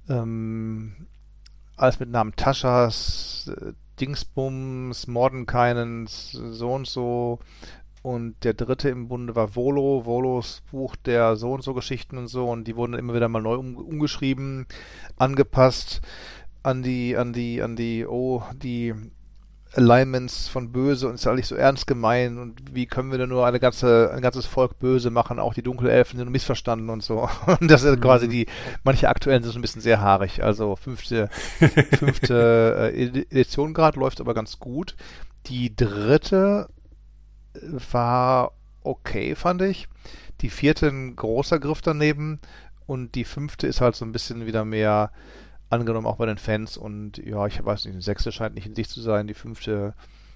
ähm, 0.09 1.07
alles 1.75 1.99
mit 1.99 2.09
Namen 2.09 2.35
Taschas, 2.35 3.51
äh, 3.55 3.73
Dingsbums, 3.99 5.07
Mordenkainens, 5.07 6.31
so 6.31 6.73
und 6.73 6.87
so. 6.87 7.39
Und 8.03 8.43
der 8.43 8.53
dritte 8.53 8.89
im 8.89 9.07
Bunde 9.07 9.35
war 9.35 9.55
Volo, 9.55 10.05
Volos 10.05 10.61
Buch 10.71 10.95
der 10.95 11.35
so 11.35 11.51
und 11.51 11.63
so 11.63 11.73
Geschichten 11.73 12.17
und 12.17 12.27
so. 12.27 12.49
Und 12.49 12.65
die 12.65 12.75
wurden 12.75 12.93
immer 12.93 13.13
wieder 13.13 13.27
mal 13.27 13.41
neu 13.41 13.55
um, 13.55 13.75
umgeschrieben, 13.75 14.65
angepasst 15.17 16.01
an 16.63 16.83
die, 16.83 17.17
an 17.17 17.33
die, 17.33 17.61
an 17.61 17.75
die, 17.75 18.05
oh, 18.05 18.43
die 18.53 18.93
Alignments 19.73 20.47
von 20.47 20.71
böse 20.71 21.07
und 21.07 21.15
ist 21.15 21.27
alles 21.27 21.49
so 21.49 21.55
ernst 21.55 21.87
gemeint 21.87 22.37
und 22.37 22.75
wie 22.75 22.85
können 22.85 23.11
wir 23.11 23.17
denn 23.17 23.29
nur 23.29 23.45
eine 23.45 23.59
ganze, 23.59 24.11
ein 24.13 24.21
ganzes 24.21 24.45
Volk 24.45 24.79
böse 24.79 25.09
machen, 25.09 25.39
auch 25.39 25.53
die 25.53 25.61
Dunkelelfen 25.61 26.17
sind 26.17 26.31
missverstanden 26.31 26.89
und 26.89 27.03
so. 27.03 27.29
Und 27.59 27.69
das 27.69 27.83
ist 27.83 28.01
quasi 28.01 28.27
mhm. 28.27 28.31
die, 28.31 28.45
manche 28.83 29.09
aktuellen 29.09 29.43
sind 29.43 29.51
so 29.51 29.59
ein 29.59 29.61
bisschen 29.61 29.81
sehr 29.81 30.01
haarig. 30.01 30.43
Also 30.43 30.75
fünfte, 30.75 31.29
fünfte 31.97 32.91
äh, 32.93 33.03
Edition 33.29 33.73
gerade 33.73 33.99
läuft 33.99 34.21
aber 34.21 34.33
ganz 34.33 34.59
gut. 34.59 34.95
Die 35.47 35.75
dritte 35.75 36.69
war 37.91 38.51
okay, 38.83 39.35
fand 39.35 39.61
ich. 39.61 39.87
Die 40.41 40.49
vierte 40.49 40.87
ein 40.87 41.15
großer 41.15 41.59
Griff 41.59 41.81
daneben 41.81 42.39
und 42.85 43.15
die 43.15 43.25
fünfte 43.25 43.67
ist 43.67 43.81
halt 43.81 43.95
so 43.95 44.05
ein 44.05 44.11
bisschen 44.11 44.45
wieder 44.45 44.65
mehr 44.65 45.11
angenommen 45.69 46.07
auch 46.07 46.17
bei 46.17 46.25
den 46.25 46.37
Fans 46.37 46.77
und 46.77 47.17
ja, 47.17 47.45
ich 47.47 47.63
weiß 47.63 47.85
nicht, 47.85 47.97
die 47.97 48.01
sechste 48.01 48.31
scheint 48.31 48.55
nicht 48.55 48.67
in 48.67 48.75
sich 48.75 48.89
zu 48.89 49.01
sein, 49.01 49.27
die 49.27 49.33
fünfte, 49.33 49.93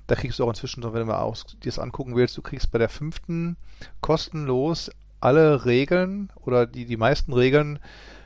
da 0.07 0.15
kriegst 0.15 0.39
du 0.39 0.43
auch 0.43 0.49
inzwischen, 0.49 0.83
wenn 0.83 0.93
du 0.93 1.05
mal 1.05 1.19
aus, 1.19 1.45
dir 1.45 1.69
das 1.69 1.79
angucken 1.79 2.15
willst, 2.15 2.37
du 2.37 2.41
kriegst 2.41 2.71
bei 2.71 2.77
der 2.77 2.89
fünften 2.89 3.55
kostenlos 4.01 4.91
alle 5.19 5.65
Regeln 5.65 6.31
oder 6.35 6.65
die, 6.65 6.85
die 6.85 6.97
meisten 6.97 7.31
Regeln 7.33 7.79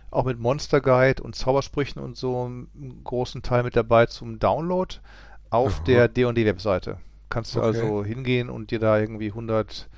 auch 0.10 0.26
mit 0.26 0.39
Monster 0.39 0.82
Guide 0.82 1.22
und 1.22 1.36
Zaubersprüchen 1.36 2.01
und 2.01 2.18
so 2.18 2.45
einen 2.45 3.01
großen 3.03 3.43
Teil 3.43 3.64
mit 3.64 3.76
dabei 3.76 4.06
zum 4.06 4.39
Download 4.39 4.95
auf 5.49 5.76
Aha. 5.76 5.84
der 5.84 6.08
D&D 6.08 6.45
Webseite. 6.45 6.97
Kannst 7.30 7.53
du 7.53 7.60
okay. 7.60 7.68
also 7.68 8.03
hingehen 8.06 8.49
und 8.49 8.72
dir 8.72 8.80
da 8.80 8.97
irgendwie 8.97 9.28
150, 9.28 9.89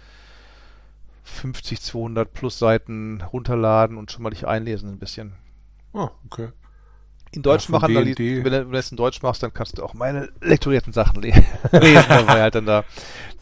200 1.82 2.34
plus 2.34 2.58
Seiten 2.58 3.22
runterladen 3.22 3.98
und 3.98 4.12
schon 4.12 4.24
mal 4.24 4.32
dich 4.32 4.48
einlesen 4.48 4.90
ein 4.90 5.00
bisschen. 5.00 5.34
Oh, 5.94 6.10
okay 6.26 6.50
in 7.32 7.42
Deutsch 7.42 7.66
ja, 7.66 7.72
machen, 7.72 7.94
wenn, 7.94 8.14
du, 8.14 8.44
wenn 8.44 8.72
du 8.72 8.78
es 8.78 8.92
in 8.92 8.98
Deutsch 8.98 9.22
machst, 9.22 9.44
dann 9.44 9.54
kannst 9.54 9.78
du 9.78 9.84
auch 9.84 9.94
meine 9.94 10.30
lektorierten 10.42 10.94
Sachen 10.94 11.22
lesen. 11.22 11.46
dabei 11.72 12.42
halt 12.42 12.56
dann 12.56 12.66
da. 12.66 12.84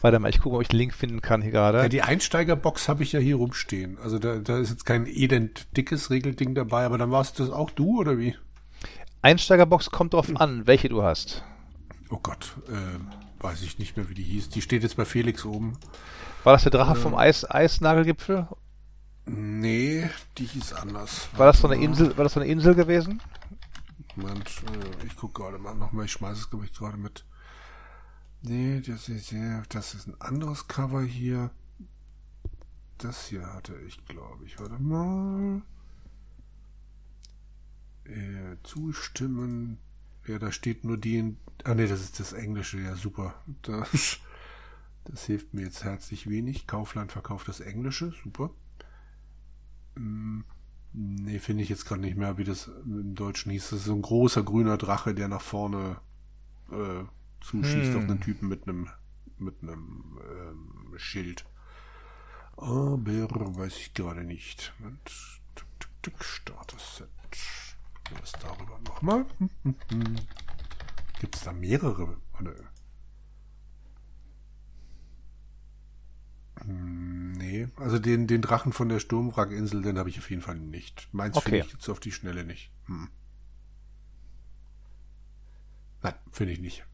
Warte 0.00 0.18
mal, 0.18 0.28
ich 0.28 0.40
gucke, 0.40 0.56
ob 0.56 0.62
ich 0.62 0.68
den 0.68 0.78
Link 0.78 0.94
finden 0.94 1.20
kann 1.20 1.42
hier 1.42 1.52
gerade. 1.52 1.78
Ja, 1.78 1.88
die 1.88 2.02
Einsteigerbox 2.02 2.88
habe 2.88 3.02
ich 3.02 3.12
ja 3.12 3.20
hier 3.20 3.36
rumstehen. 3.36 3.98
Also 4.02 4.18
da, 4.18 4.36
da 4.36 4.58
ist 4.58 4.70
jetzt 4.70 4.84
kein 4.84 5.06
edend 5.06 5.66
dickes 5.76 6.10
Regelding 6.10 6.54
dabei, 6.54 6.84
aber 6.84 6.98
dann 6.98 7.10
warst 7.10 7.40
das 7.40 7.50
auch 7.50 7.70
du 7.70 8.00
oder 8.00 8.18
wie? 8.18 8.36
Einsteigerbox 9.22 9.90
kommt 9.90 10.14
drauf 10.14 10.28
an, 10.34 10.66
welche 10.66 10.88
du 10.88 11.02
hast. 11.02 11.42
Oh 12.10 12.18
Gott, 12.22 12.54
äh, 12.68 13.42
weiß 13.42 13.62
ich 13.62 13.78
nicht 13.78 13.96
mehr, 13.96 14.08
wie 14.08 14.14
die 14.14 14.22
hieß. 14.22 14.50
Die 14.50 14.62
steht 14.62 14.82
jetzt 14.82 14.96
bei 14.96 15.04
Felix 15.04 15.44
oben. 15.44 15.78
War 16.44 16.52
das 16.52 16.62
der 16.62 16.70
Drache 16.70 16.92
äh, 16.92 16.96
vom 16.96 17.14
Eis 17.14 17.48
Eisnagelgipfel? 17.48 18.46
Nee, 19.24 20.08
die 20.38 20.44
hieß 20.44 20.74
anders. 20.74 21.28
War 21.36 21.46
das 21.46 21.60
so 21.60 21.68
eine 21.68 21.82
Insel, 21.82 22.16
war 22.16 22.22
das 22.22 22.34
so 22.34 22.40
eine 22.40 22.48
Insel 22.48 22.76
gewesen? 22.76 23.20
Moment, 24.16 24.62
äh, 24.72 25.06
ich 25.06 25.16
gucke 25.16 25.42
gerade 25.42 25.58
mal 25.58 25.74
nochmal, 25.74 26.06
ich 26.06 26.12
schmeiße 26.12 26.40
es, 26.40 26.50
glaube 26.50 26.64
ich, 26.64 26.72
gerade 26.72 26.96
mit. 26.96 27.24
Nee, 28.42 28.80
das 28.80 29.08
ist, 29.08 29.34
das 29.70 29.94
ist 29.94 30.06
ein 30.06 30.20
anderes 30.20 30.68
Cover 30.68 31.02
hier. 31.02 31.50
Das 32.98 33.26
hier 33.26 33.52
hatte 33.52 33.76
ich, 33.86 34.04
glaube 34.06 34.44
ich. 34.44 34.58
Warte 34.58 34.80
mal. 34.82 35.62
Äh, 38.04 38.56
zustimmen. 38.62 39.78
Ja, 40.26 40.38
da 40.38 40.52
steht 40.52 40.84
nur 40.84 40.96
die. 40.96 41.36
Ah 41.64 41.74
ne, 41.74 41.86
das 41.86 42.00
ist 42.00 42.20
das 42.20 42.32
Englische, 42.32 42.80
ja 42.80 42.94
super. 42.94 43.34
Das, 43.62 44.18
das 45.04 45.24
hilft 45.24 45.54
mir 45.54 45.62
jetzt 45.62 45.84
herzlich 45.84 46.28
wenig. 46.28 46.66
Kaufland 46.66 47.12
verkauft 47.12 47.48
das 47.48 47.60
Englische, 47.60 48.12
super. 48.22 48.50
Hm. 49.96 50.44
Nee, 50.98 51.40
finde 51.40 51.62
ich 51.62 51.68
jetzt 51.68 51.84
gerade 51.84 52.00
nicht 52.00 52.16
mehr, 52.16 52.38
wie 52.38 52.44
das 52.44 52.68
im 52.68 53.14
Deutschen 53.14 53.52
hieß. 53.52 53.68
Das 53.68 53.80
ist 53.80 53.84
so 53.84 53.94
ein 53.94 54.00
großer 54.00 54.42
grüner 54.42 54.78
Drache, 54.78 55.14
der 55.14 55.28
nach 55.28 55.42
vorne 55.42 56.00
äh, 56.70 57.04
zuschießt 57.42 57.92
hm. 57.92 57.96
auf 57.96 58.02
einen 58.04 58.20
Typen 58.20 58.48
mit 58.48 58.66
einem 58.66 58.88
mit 59.38 59.62
einem 59.62 60.18
ähm, 60.26 60.94
Schild. 60.96 61.44
Aber 62.56 63.04
weiß 63.04 63.76
ich 63.76 63.92
gerade 63.92 64.24
nicht. 64.24 64.72
Moment. 64.78 65.10
Starter-Set. 66.20 67.08
Was 68.20 68.32
darüber 68.32 68.78
nochmal? 68.86 69.26
Gibt 71.20 71.34
es 71.34 71.42
da 71.42 71.52
mehrere? 71.52 72.16
Hm, 72.38 72.54
nee, 76.64 77.68
also 77.76 77.98
den, 77.98 78.26
den 78.26 78.42
Drachen 78.42 78.72
von 78.72 78.88
der 78.88 79.00
Sturmwrackinsel, 79.00 79.82
den 79.82 79.98
habe 79.98 80.08
ich 80.08 80.18
auf 80.18 80.30
jeden 80.30 80.42
Fall 80.42 80.56
nicht. 80.56 81.08
Meins 81.12 81.36
okay. 81.36 81.50
finde 81.50 81.66
ich 81.66 81.72
jetzt 81.72 81.88
auf 81.88 82.00
die 82.00 82.12
Schnelle 82.12 82.44
nicht. 82.44 82.70
Hm. 82.86 83.08
Nein, 86.02 86.14
finde 86.30 86.52
ich 86.52 86.60
nicht. 86.60 86.84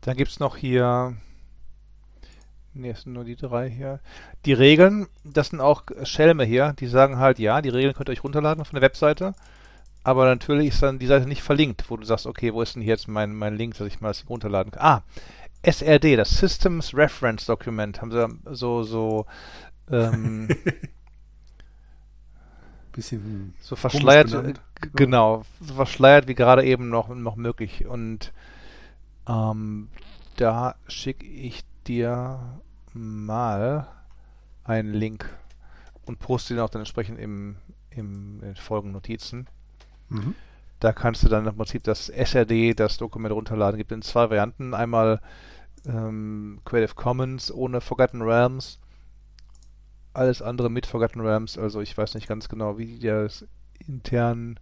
Dann 0.00 0.16
gibt 0.16 0.30
es 0.30 0.40
noch 0.40 0.56
hier. 0.56 1.16
Ne, 2.74 2.90
es 2.90 3.02
sind 3.02 3.12
nur 3.12 3.24
die 3.24 3.36
drei 3.36 3.68
hier. 3.68 4.00
Die 4.44 4.52
Regeln, 4.52 5.08
das 5.24 5.48
sind 5.48 5.60
auch 5.60 5.84
Schelme 6.04 6.44
hier, 6.44 6.74
die 6.74 6.86
sagen 6.86 7.18
halt, 7.18 7.38
ja, 7.38 7.60
die 7.62 7.70
Regeln 7.70 7.94
könnt 7.94 8.08
ihr 8.08 8.12
euch 8.12 8.24
runterladen 8.24 8.64
von 8.64 8.74
der 8.74 8.82
Webseite. 8.82 9.34
Aber 10.04 10.24
natürlich 10.26 10.68
ist 10.68 10.82
dann 10.82 10.98
die 10.98 11.06
Seite 11.06 11.28
nicht 11.28 11.42
verlinkt, 11.42 11.90
wo 11.90 11.96
du 11.96 12.04
sagst, 12.04 12.26
okay, 12.26 12.54
wo 12.54 12.62
ist 12.62 12.74
denn 12.74 12.82
hier 12.82 12.94
jetzt 12.94 13.08
mein, 13.08 13.34
mein 13.34 13.56
Link, 13.56 13.76
dass 13.76 13.86
ich 13.86 14.00
mal 14.00 14.08
das 14.08 14.28
runterladen 14.28 14.72
kann? 14.72 14.82
Ah, 14.82 15.02
SRD, 15.62 16.16
das 16.16 16.30
Systems 16.30 16.94
Reference 16.94 17.46
Document, 17.46 18.00
haben 18.00 18.10
sie 18.12 18.54
so, 18.54 18.82
so, 18.82 19.26
ähm, 19.90 20.48
bisschen 22.92 23.54
so 23.60 23.76
verschleiert, 23.76 24.60
genau, 24.94 25.44
so 25.60 25.74
verschleiert 25.74 26.26
wie 26.28 26.34
gerade 26.34 26.64
eben 26.64 26.88
noch, 26.88 27.08
noch 27.08 27.36
möglich. 27.36 27.86
Und 27.86 28.32
ähm, 29.28 29.88
da 30.36 30.74
schicke 30.88 31.26
ich 31.26 31.64
dir 31.86 32.60
mal 32.92 33.86
einen 34.64 34.92
Link 34.92 35.28
und 36.06 36.18
poste 36.18 36.54
den 36.54 36.62
auch 36.62 36.70
dann 36.70 36.82
entsprechend 36.82 37.18
im, 37.18 37.56
im, 37.90 38.42
in 38.42 38.56
Folgennotizen. 38.56 39.46
Mhm. 40.08 40.34
Da 40.80 40.92
kannst 40.92 41.22
du 41.24 41.28
dann 41.28 41.46
im 41.46 41.56
Prinzip 41.56 41.82
das 41.82 42.08
SRD, 42.08 42.74
das 42.74 42.98
Dokument 42.98 43.34
runterladen. 43.34 43.78
Gibt 43.78 43.92
in 43.92 44.02
zwei 44.02 44.30
Varianten. 44.30 44.74
Einmal 44.74 45.20
ähm, 45.86 46.60
Creative 46.64 46.94
Commons 46.94 47.52
ohne 47.52 47.80
Forgotten 47.80 48.22
Realms 48.22 48.78
alles 50.18 50.42
andere 50.42 50.68
mit 50.68 50.86
Forgotten 50.86 51.20
Realms. 51.20 51.56
Also 51.56 51.80
ich 51.80 51.96
weiß 51.96 52.14
nicht 52.14 52.28
ganz 52.28 52.48
genau, 52.48 52.76
wie 52.76 52.86
die 52.86 53.06
das 53.06 53.46
intern. 53.86 54.58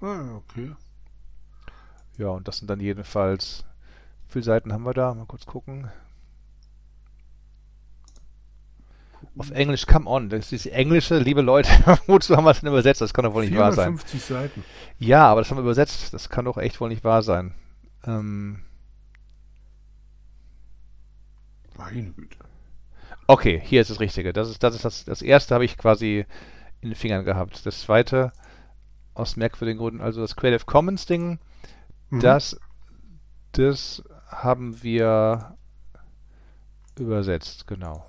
Ah, 0.00 0.36
okay. 0.36 0.74
Ja, 2.16 2.28
und 2.28 2.48
das 2.48 2.58
sind 2.58 2.70
dann 2.70 2.80
jedenfalls. 2.80 3.64
Wie 4.28 4.32
viele 4.34 4.44
Seiten 4.44 4.72
haben 4.72 4.84
wir 4.84 4.94
da? 4.94 5.12
Mal 5.14 5.26
kurz 5.26 5.46
gucken. 5.46 5.90
Auf 9.38 9.50
Englisch, 9.50 9.86
come 9.86 10.08
on. 10.08 10.28
Das 10.30 10.52
ist 10.52 10.66
Englische, 10.66 11.18
liebe 11.18 11.42
Leute. 11.42 11.68
Wozu 12.06 12.36
haben 12.36 12.44
wir 12.44 12.52
es 12.52 12.60
denn 12.60 12.70
übersetzt? 12.70 13.00
Das 13.00 13.12
kann 13.12 13.24
doch 13.24 13.34
wohl 13.34 13.44
nicht 13.44 13.56
wahr 13.56 13.72
sein. 13.72 13.98
450 13.98 14.22
Seiten. 14.22 14.64
Ja, 14.98 15.26
aber 15.26 15.42
das 15.42 15.50
haben 15.50 15.58
wir 15.58 15.62
übersetzt. 15.62 16.14
Das 16.14 16.30
kann 16.30 16.46
doch 16.46 16.56
echt 16.56 16.80
wohl 16.80 16.88
nicht 16.88 17.04
wahr 17.04 17.22
sein. 17.22 17.54
Ähm. 18.04 18.60
Meine 21.76 22.10
Güte. 22.12 22.38
Okay, 23.26 23.60
hier 23.62 23.82
ist 23.82 23.90
das 23.90 24.00
Richtige. 24.00 24.32
Das 24.32 24.48
ist 24.48 24.62
das, 24.62 24.74
ist 24.74 24.84
das, 24.84 25.04
das 25.04 25.20
erste 25.20 25.54
habe 25.54 25.64
ich 25.64 25.76
quasi 25.76 26.24
in 26.80 26.90
den 26.90 26.94
Fingern 26.94 27.24
gehabt. 27.24 27.66
Das 27.66 27.80
zweite 27.80 28.32
aus 29.12 29.36
merkwürdigen 29.36 29.78
Gründen, 29.78 30.00
also 30.00 30.20
das 30.20 30.36
Creative 30.36 30.64
Commons 30.64 31.06
Ding, 31.06 31.38
mhm. 32.10 32.20
das, 32.20 32.58
das 33.52 34.02
haben 34.28 34.82
wir 34.82 35.56
übersetzt, 36.98 37.66
genau. 37.66 38.04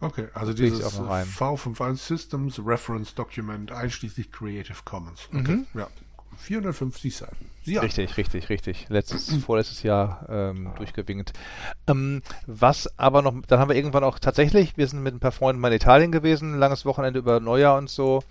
Okay, 0.00 0.28
also 0.34 0.52
dieses 0.52 0.84
V5 0.84 1.96
Systems 1.96 2.60
Reference 2.64 3.14
Document 3.14 3.72
einschließlich 3.72 4.30
Creative 4.30 4.76
Commons. 4.84 5.28
Okay, 5.32 5.56
mhm. 5.56 5.66
ja. 5.74 5.88
450 6.36 7.16
Seiten. 7.16 7.50
Ja. 7.64 7.80
Richtig, 7.80 8.16
richtig, 8.16 8.48
richtig. 8.50 8.86
Letztes, 8.88 9.34
vorletztes 9.42 9.82
Jahr 9.82 10.26
ähm, 10.28 10.70
durchgewinkt. 10.76 11.32
Ähm, 11.86 12.22
was 12.46 12.98
aber 12.98 13.22
noch, 13.22 13.34
dann 13.48 13.58
haben 13.58 13.68
wir 13.68 13.76
irgendwann 13.76 14.04
auch 14.04 14.18
tatsächlich, 14.18 14.76
wir 14.76 14.86
sind 14.86 15.02
mit 15.02 15.14
ein 15.14 15.20
paar 15.20 15.32
Freunden 15.32 15.60
mal 15.60 15.68
in 15.68 15.76
Italien 15.76 16.12
gewesen, 16.12 16.58
langes 16.58 16.84
Wochenende 16.84 17.18
über 17.18 17.40
Neujahr 17.40 17.78
und 17.78 17.88
so 17.88 18.22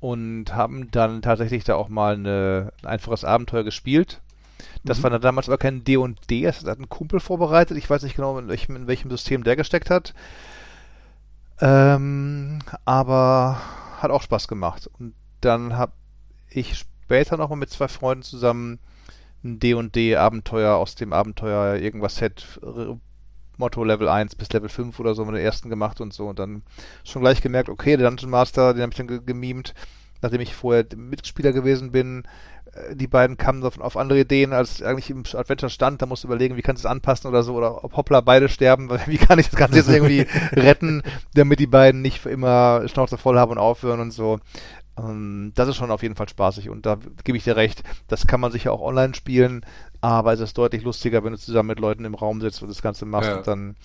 und 0.00 0.54
haben 0.54 0.90
dann 0.90 1.22
tatsächlich 1.22 1.64
da 1.64 1.76
auch 1.76 1.88
mal 1.88 2.14
eine, 2.14 2.72
ein 2.82 2.88
einfaches 2.88 3.24
Abenteuer 3.24 3.64
gespielt. 3.64 4.20
Das 4.84 4.98
mhm. 4.98 5.02
war 5.04 5.10
dann 5.10 5.22
damals 5.22 5.48
aber 5.48 5.58
kein 5.58 5.84
D&D, 5.84 6.42
das 6.42 6.64
hat 6.64 6.78
ein 6.78 6.88
Kumpel 6.88 7.20
vorbereitet. 7.20 7.78
Ich 7.78 7.88
weiß 7.88 8.02
nicht 8.02 8.16
genau, 8.16 8.38
in 8.38 8.48
welchem, 8.48 8.76
in 8.76 8.86
welchem 8.86 9.10
System 9.10 9.44
der 9.44 9.56
gesteckt 9.56 9.90
hat. 9.90 10.14
Ähm, 11.60 12.58
aber 12.84 13.60
hat 13.98 14.10
auch 14.10 14.22
Spaß 14.22 14.48
gemacht. 14.48 14.90
Und 14.98 15.14
dann 15.40 15.76
habe 15.76 15.92
ich 16.50 16.76
später 16.76 17.36
nochmal 17.36 17.58
mit 17.58 17.70
zwei 17.70 17.88
Freunden 17.88 18.22
zusammen 18.22 18.78
ein 19.44 19.58
D&D-Abenteuer 19.58 20.76
aus 20.76 20.94
dem 20.94 21.12
Abenteuer 21.12 21.76
irgendwas 21.76 22.16
Set 22.16 22.60
Motto 23.56 23.84
Level 23.84 24.08
1 24.08 24.34
bis 24.34 24.52
Level 24.52 24.68
5 24.68 24.98
oder 25.00 25.14
so 25.14 25.24
mit 25.24 25.34
den 25.34 25.44
ersten 25.44 25.70
gemacht 25.70 26.00
und 26.00 26.12
so 26.12 26.28
und 26.28 26.38
dann 26.38 26.62
schon 27.04 27.22
gleich 27.22 27.40
gemerkt, 27.40 27.68
okay, 27.68 27.96
der 27.96 28.08
Dungeon 28.08 28.30
Master, 28.30 28.74
den 28.74 28.82
habe 28.82 28.92
ich 28.92 28.98
dann 28.98 29.24
gemimt, 29.24 29.74
nachdem 30.20 30.40
ich 30.40 30.54
vorher 30.54 30.84
Mitspieler 30.94 31.52
gewesen 31.52 31.92
bin. 31.92 32.24
Äh, 32.76 32.96
die 32.96 33.06
beiden 33.06 33.36
kamen 33.36 33.62
auf, 33.64 33.80
auf 33.80 33.96
andere 33.96 34.20
Ideen, 34.20 34.52
als 34.52 34.82
eigentlich 34.82 35.10
im 35.10 35.24
Adventure 35.34 35.70
stand. 35.70 36.02
Da 36.02 36.06
musst 36.06 36.24
du 36.24 36.28
überlegen, 36.28 36.56
wie 36.56 36.62
kannst 36.62 36.84
du 36.84 36.88
es 36.88 36.90
anpassen 36.90 37.28
oder 37.28 37.42
so, 37.42 37.54
oder 37.54 37.84
ob 37.84 37.96
Hoppla 37.96 38.20
beide 38.20 38.48
sterben, 38.48 38.90
wie 39.06 39.18
kann 39.18 39.38
ich 39.38 39.48
das 39.50 39.58
Ganze 39.58 39.78
jetzt 39.78 39.88
irgendwie 39.88 40.26
retten, 40.52 41.02
damit 41.34 41.60
die 41.60 41.66
beiden 41.66 42.02
nicht 42.02 42.20
für 42.20 42.30
immer 42.30 42.86
Schnauze 42.88 43.18
voll 43.18 43.38
haben 43.38 43.52
und 43.52 43.58
aufhören 43.58 44.00
und 44.00 44.10
so. 44.10 44.38
Ähm, 44.98 45.52
das 45.54 45.68
ist 45.68 45.76
schon 45.76 45.90
auf 45.90 46.02
jeden 46.02 46.16
Fall 46.16 46.28
spaßig 46.28 46.70
und 46.70 46.86
da 46.86 46.98
gebe 47.24 47.36
ich 47.36 47.44
dir 47.44 47.56
recht, 47.56 47.82
das 48.08 48.26
kann 48.26 48.40
man 48.40 48.52
sicher 48.52 48.72
auch 48.72 48.80
online 48.80 49.14
spielen, 49.14 49.64
aber 50.00 50.32
es 50.32 50.40
ist 50.40 50.56
deutlich 50.56 50.82
lustiger, 50.82 51.22
wenn 51.24 51.32
du 51.32 51.38
zusammen 51.38 51.68
mit 51.68 51.80
Leuten 51.80 52.04
im 52.04 52.14
Raum 52.14 52.40
sitzt 52.40 52.62
und 52.62 52.68
das 52.68 52.82
Ganze 52.82 53.04
machst 53.04 53.28
ja. 53.28 53.36
und 53.36 53.46
dann 53.46 53.76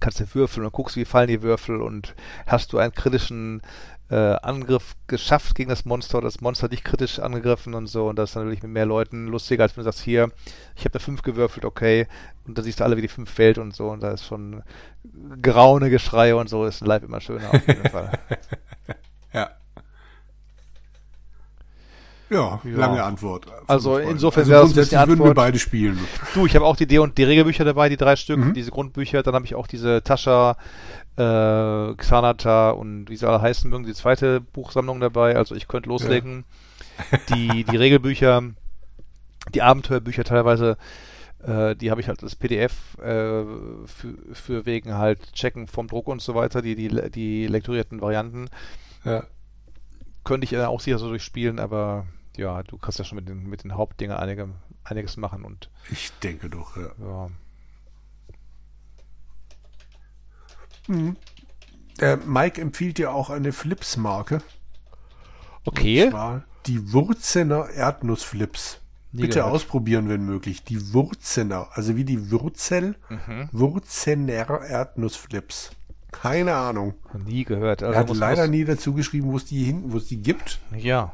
kannst 0.00 0.20
du 0.20 0.34
würfeln 0.34 0.66
und 0.66 0.72
guckst, 0.72 0.96
wie 0.96 1.04
fallen 1.04 1.28
die 1.28 1.42
Würfel 1.42 1.80
und 1.80 2.14
hast 2.46 2.72
du 2.72 2.78
einen 2.78 2.92
kritischen 2.92 3.62
äh, 4.12 4.36
Angriff 4.42 4.94
geschafft 5.06 5.54
gegen 5.54 5.70
das 5.70 5.86
Monster 5.86 6.20
das 6.20 6.42
Monster 6.42 6.68
dich 6.68 6.84
kritisch 6.84 7.18
angegriffen 7.18 7.72
und 7.74 7.86
so 7.86 8.08
und 8.08 8.16
das 8.16 8.30
ist 8.30 8.36
natürlich 8.36 8.62
mit 8.62 8.70
mehr 8.70 8.84
Leuten 8.84 9.26
lustiger, 9.26 9.62
als 9.62 9.74
wenn 9.74 9.84
du 9.84 9.90
sagst, 9.90 10.04
hier, 10.04 10.30
ich 10.76 10.82
habe 10.82 10.90
da 10.90 10.98
fünf 10.98 11.22
gewürfelt, 11.22 11.64
okay, 11.64 12.06
und 12.46 12.58
da 12.58 12.62
siehst 12.62 12.80
du 12.80 12.84
alle, 12.84 12.98
wie 12.98 13.02
die 13.02 13.08
fünf 13.08 13.30
fällt 13.30 13.56
und 13.56 13.74
so 13.74 13.88
und 13.88 14.02
da 14.02 14.10
ist 14.10 14.26
schon 14.26 14.62
graune 15.40 15.88
Geschreie 15.88 16.36
und 16.36 16.50
so, 16.50 16.66
ist 16.66 16.82
live 16.82 17.04
immer 17.04 17.22
schöner 17.22 17.54
auf 17.54 17.66
jeden 17.66 17.88
Fall. 17.88 18.18
ja. 19.32 19.50
Ja, 22.32 22.60
ja, 22.64 22.76
lange 22.76 23.02
Antwort. 23.02 23.46
Also 23.66 23.98
insofern 23.98 24.42
also 24.42 24.52
wäre 24.52 24.74
das 24.74 24.88
die 24.88 24.96
Antwort. 24.96 25.18
würden 25.18 25.30
wir 25.30 25.34
beide 25.34 25.58
spielen. 25.58 25.98
Du, 26.34 26.46
ich 26.46 26.56
habe 26.56 26.64
auch 26.64 26.76
die 26.76 26.86
D 26.86 26.98
und 26.98 27.18
D 27.18 27.24
Regelbücher 27.24 27.64
dabei, 27.64 27.90
die 27.90 27.98
drei 27.98 28.16
Stück, 28.16 28.38
mhm. 28.38 28.54
diese 28.54 28.70
Grundbücher. 28.70 29.22
Dann 29.22 29.34
habe 29.34 29.44
ich 29.44 29.54
auch 29.54 29.66
diese 29.66 30.02
Tascha, 30.02 30.56
äh, 31.16 31.94
Xanata 31.94 32.70
und 32.70 33.10
wie 33.10 33.16
sie 33.16 33.28
alle 33.28 33.42
heißen 33.42 33.68
mögen, 33.68 33.84
die 33.84 33.92
zweite 33.92 34.40
Buchsammlung 34.40 34.98
dabei. 35.00 35.36
Also 35.36 35.54
ich 35.54 35.68
könnte 35.68 35.90
loslegen. 35.90 36.44
Ja. 37.10 37.18
Die, 37.34 37.64
die 37.64 37.76
Regelbücher, 37.76 38.42
die 39.54 39.62
Abenteuerbücher 39.62 40.24
teilweise, 40.24 40.76
äh, 41.42 41.76
die 41.76 41.90
habe 41.90 42.00
ich 42.00 42.08
halt 42.08 42.22
als 42.22 42.36
PDF 42.36 42.96
äh, 42.98 43.44
für, 43.86 44.14
für 44.32 44.66
wegen 44.66 44.94
halt 44.94 45.32
Checken 45.32 45.66
vom 45.66 45.88
Druck 45.88 46.08
und 46.08 46.22
so 46.22 46.34
weiter, 46.34 46.62
die, 46.62 46.76
die, 46.76 47.10
die 47.10 47.46
lektorierten 47.46 48.00
Varianten. 48.00 48.48
Ja. 49.04 49.24
Könnte 50.24 50.44
ich 50.44 50.56
auch 50.56 50.80
sicher 50.80 50.98
so 50.98 51.08
durchspielen, 51.08 51.58
aber 51.58 52.06
ja, 52.36 52.62
du 52.62 52.78
kannst 52.78 52.98
ja 52.98 53.04
schon 53.04 53.16
mit 53.16 53.28
den, 53.28 53.48
mit 53.48 53.64
den 53.64 53.74
Hauptdingen 53.74 54.16
einige, 54.16 54.48
einiges 54.84 55.16
machen 55.16 55.44
und. 55.44 55.70
Ich 55.90 56.12
denke 56.22 56.48
doch, 56.48 56.76
ja. 56.76 56.90
ja. 57.00 57.30
Mhm. 60.88 61.16
Der 62.00 62.16
Mike 62.16 62.60
empfiehlt 62.60 62.98
dir 62.98 63.12
auch 63.12 63.30
eine 63.30 63.52
Flips-Marke. 63.52 64.42
Okay. 65.64 66.04
Und 66.04 66.10
zwar 66.10 66.44
die 66.66 66.92
Wurzener 66.92 67.68
Erdnussflips. 67.70 68.80
Nie 69.12 69.22
Bitte 69.22 69.40
gehört. 69.40 69.52
ausprobieren, 69.54 70.08
wenn 70.08 70.24
möglich. 70.24 70.64
Die 70.64 70.94
Wurzener, 70.94 71.68
also 71.72 71.96
wie 71.96 72.04
die 72.04 72.30
Wurzel, 72.30 72.96
mhm. 73.10 73.48
Wurzener 73.52 74.62
Erdnussflips. 74.62 75.72
Keine 76.10 76.54
Ahnung. 76.54 76.94
Nie 77.26 77.44
gehört. 77.44 77.82
Also 77.82 77.94
er 77.94 78.00
hat 78.00 78.16
leider 78.16 78.48
nie 78.48 78.64
dazu 78.64 78.94
geschrieben, 78.94 79.30
wo 79.30 79.36
es 79.36 79.44
die 79.44 79.64
hinten, 79.64 79.92
wo 79.92 79.98
es 79.98 80.06
die 80.06 80.22
gibt. 80.22 80.60
Ja 80.74 81.12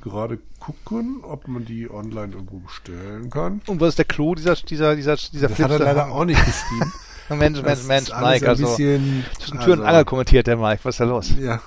gerade 0.00 0.38
gucken, 0.58 1.20
ob 1.22 1.48
man 1.48 1.64
die 1.64 1.90
online 1.90 2.32
irgendwo 2.32 2.58
bestellen 2.58 3.30
kann. 3.30 3.60
Und 3.66 3.80
was 3.80 3.90
ist 3.90 3.98
der 3.98 4.04
Clou 4.04 4.34
dieser, 4.34 4.56
dieser, 4.56 4.96
dieser, 4.96 5.16
dieser 5.16 5.48
Das 5.48 5.58
hat 5.58 5.70
er 5.70 5.78
leider 5.78 6.10
auch 6.10 6.24
nicht 6.24 6.44
geschrieben. 6.44 6.92
Mensch, 7.30 7.60
Mensch, 7.60 7.84
Mensch, 7.84 8.08
Mike, 8.08 8.48
also 8.48 8.64
bisschen, 8.64 9.24
zwischen 9.38 9.58
Tür 9.58 9.72
also, 9.72 9.82
und 9.82 9.88
Angel 9.88 10.04
kommentiert 10.06 10.46
der 10.46 10.56
Mike, 10.56 10.80
was 10.84 10.94
ist 10.94 11.00
da 11.00 11.04
los? 11.04 11.34
Ja. 11.38 11.60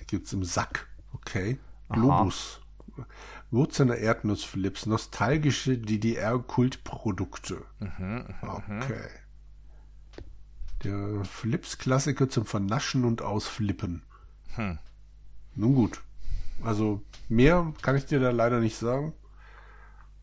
Die 0.00 0.06
gibt's 0.06 0.32
im 0.32 0.42
Sack. 0.42 0.88
Okay. 1.12 1.58
Globus. 1.90 2.60
Wurzelner 3.50 3.96
Erdnussflips, 3.96 4.86
nostalgische 4.86 5.76
DDR-Kultprodukte. 5.78 7.62
Mhm, 7.78 8.24
mhm, 8.42 8.80
okay. 8.82 9.08
Der 10.84 11.24
Flips-Klassiker 11.24 12.28
zum 12.28 12.46
Vernaschen 12.46 13.04
und 13.04 13.22
Ausflippen. 13.22 14.02
Hm. 14.54 14.78
Nun 15.54 15.74
gut. 15.74 16.00
Also 16.62 17.02
mehr 17.28 17.72
kann 17.82 17.96
ich 17.96 18.06
dir 18.06 18.20
da 18.20 18.30
leider 18.30 18.60
nicht 18.60 18.76
sagen. 18.76 19.12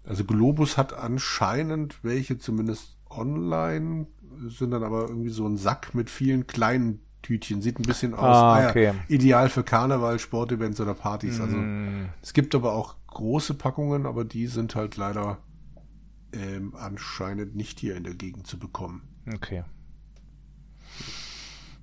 Also 0.05 0.23
Globus 0.23 0.77
hat 0.77 0.93
anscheinend 0.93 2.03
welche 2.03 2.37
zumindest 2.37 2.97
online, 3.09 4.07
sind 4.47 4.71
dann 4.71 4.83
aber 4.83 5.09
irgendwie 5.09 5.29
so 5.29 5.45
ein 5.47 5.57
Sack 5.57 5.93
mit 5.93 6.09
vielen 6.09 6.47
kleinen 6.47 7.01
Tütchen. 7.21 7.61
Sieht 7.61 7.79
ein 7.79 7.83
bisschen 7.83 8.13
aus. 8.13 8.35
Ah, 8.35 8.69
okay. 8.69 8.85
ja, 8.85 8.95
ideal 9.09 9.49
für 9.49 9.63
Karneval, 9.63 10.19
Sportevents 10.19 10.79
oder 10.79 10.93
Partys. 10.93 11.41
Also 11.41 11.57
mm. 11.57 12.09
es 12.21 12.33
gibt 12.33 12.55
aber 12.55 12.73
auch 12.73 12.95
große 13.07 13.55
Packungen, 13.55 14.05
aber 14.05 14.23
die 14.23 14.47
sind 14.47 14.75
halt 14.75 14.95
leider 14.95 15.39
ähm, 16.31 16.73
anscheinend 16.75 17.55
nicht 17.55 17.79
hier 17.79 17.95
in 17.95 18.03
der 18.03 18.13
Gegend 18.13 18.47
zu 18.47 18.59
bekommen. 18.59 19.01
Okay. 19.33 19.63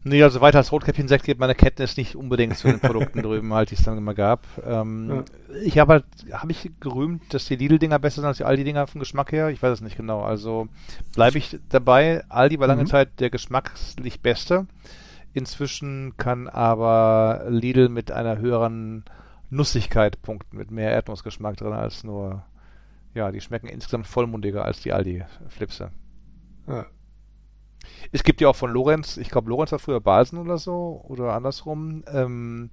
Nee, 0.07 0.23
also 0.23 0.43
weiter 0.43 0.59
als 0.59 0.71
Rotkäppchen 0.71 1.09
sagt, 1.09 1.25
geht 1.25 1.39
meine 1.39 1.55
Kenntnis 1.55 1.97
nicht 1.97 2.15
unbedingt 2.15 2.59
zu 2.59 2.69
den 2.69 2.79
Produkten 2.79 3.23
drüben 3.23 3.55
halt, 3.55 3.71
die 3.71 3.75
es 3.75 3.83
dann 3.83 3.97
immer 3.97 4.13
gab. 4.13 4.47
Ähm, 4.63 5.09
ja. 5.09 5.25
Ich 5.63 5.79
habe 5.79 5.95
halt, 5.95 6.05
habe 6.31 6.53
ich 6.53 6.71
gerühmt, 6.79 7.33
dass 7.33 7.47
die 7.47 7.57
Lidl-Dinger 7.57 7.99
besser 7.99 8.17
sind 8.17 8.27
als 8.27 8.37
die 8.37 8.45
Aldi-Dinger 8.45 8.87
vom 8.87 8.99
Geschmack 8.99 9.33
her? 9.33 9.49
Ich 9.49 9.63
weiß 9.63 9.73
es 9.73 9.81
nicht 9.81 9.97
genau. 9.97 10.23
Also 10.23 10.69
bleibe 11.15 11.39
ich 11.39 11.59
dabei. 11.71 12.23
Aldi 12.29 12.61
war 12.61 12.67
lange 12.67 12.83
mhm. 12.83 12.89
Zeit 12.89 13.19
der 13.19 13.31
geschmackslich 13.31 14.21
beste. 14.21 14.67
Inzwischen 15.33 16.15
kann 16.19 16.49
aber 16.49 17.47
Lidl 17.49 17.89
mit 17.89 18.13
einer 18.13 18.37
höheren 18.37 19.05
Nussigkeit 19.49 20.21
punkten, 20.21 20.59
mit 20.59 20.71
mehr 20.71 20.91
Erdnussgeschmack 20.91 21.57
drin 21.57 21.73
als 21.73 22.05
nur, 22.05 22.45
ja, 23.15 23.33
die 23.33 23.41
schmecken 23.41 23.69
insgesamt 23.69 24.07
vollmundiger 24.07 24.67
als 24.67 24.83
die 24.83 24.93
Aldi-Flipse. 24.93 25.91
Ja. 26.69 26.87
Es 28.13 28.23
gibt 28.23 28.41
ja 28.41 28.49
auch 28.49 28.57
von 28.57 28.71
Lorenz, 28.71 29.17
ich 29.17 29.31
glaube, 29.31 29.51
Lorenz 29.51 29.73
war 29.73 29.79
früher 29.79 30.01
Balsen 30.01 30.39
oder 30.39 30.59
so, 30.59 31.05
oder 31.09 31.35
andersrum. 31.35 32.05
Ähm, 32.09 32.71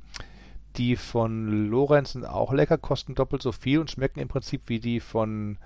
die 0.78 0.96
von 0.96 1.70
Lorenz 1.70 2.14
sind 2.14 2.26
auch 2.26 2.54
lecker, 2.54 2.78
kosten 2.78 3.16
doppelt 3.16 3.42
so 3.42 3.52
viel 3.52 3.80
und 3.80 3.92
schmecken 3.92 4.20
im 4.20 4.30
Prinzip 4.30 4.62
wie 4.68 4.80
die 4.80 5.00
von 5.00 5.58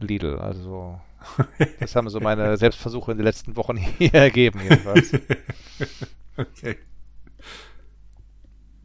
Lidl. 0.00 0.38
Also 0.38 1.00
Das 1.80 1.96
haben 1.96 2.08
so 2.08 2.20
meine 2.20 2.56
Selbstversuche 2.56 3.12
in 3.12 3.18
den 3.18 3.24
letzten 3.24 3.56
Wochen 3.56 3.76
hier 3.98 4.14
ergeben, 4.14 4.60
jedenfalls. 4.62 5.12
okay. 6.36 6.76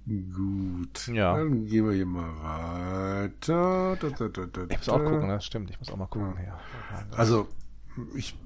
Gut. 0.08 1.08
Ja. 1.08 1.36
Dann 1.36 1.66
gehen 1.66 1.88
wir 1.88 1.94
hier 1.94 2.06
mal 2.06 2.30
weiter. 3.24 3.98
Da, 4.00 4.10
da, 4.10 4.28
da, 4.28 4.64
ich 4.70 4.78
muss 4.78 4.90
auch 4.90 5.04
gucken, 5.04 5.30
das 5.30 5.46
stimmt. 5.46 5.72
Ich 5.72 5.80
muss 5.80 5.90
auch 5.90 5.98
mal 5.98 6.06
gucken. 6.06 6.36
Ja. 6.46 6.60
Also, 7.18 7.48
ich, 8.14 8.38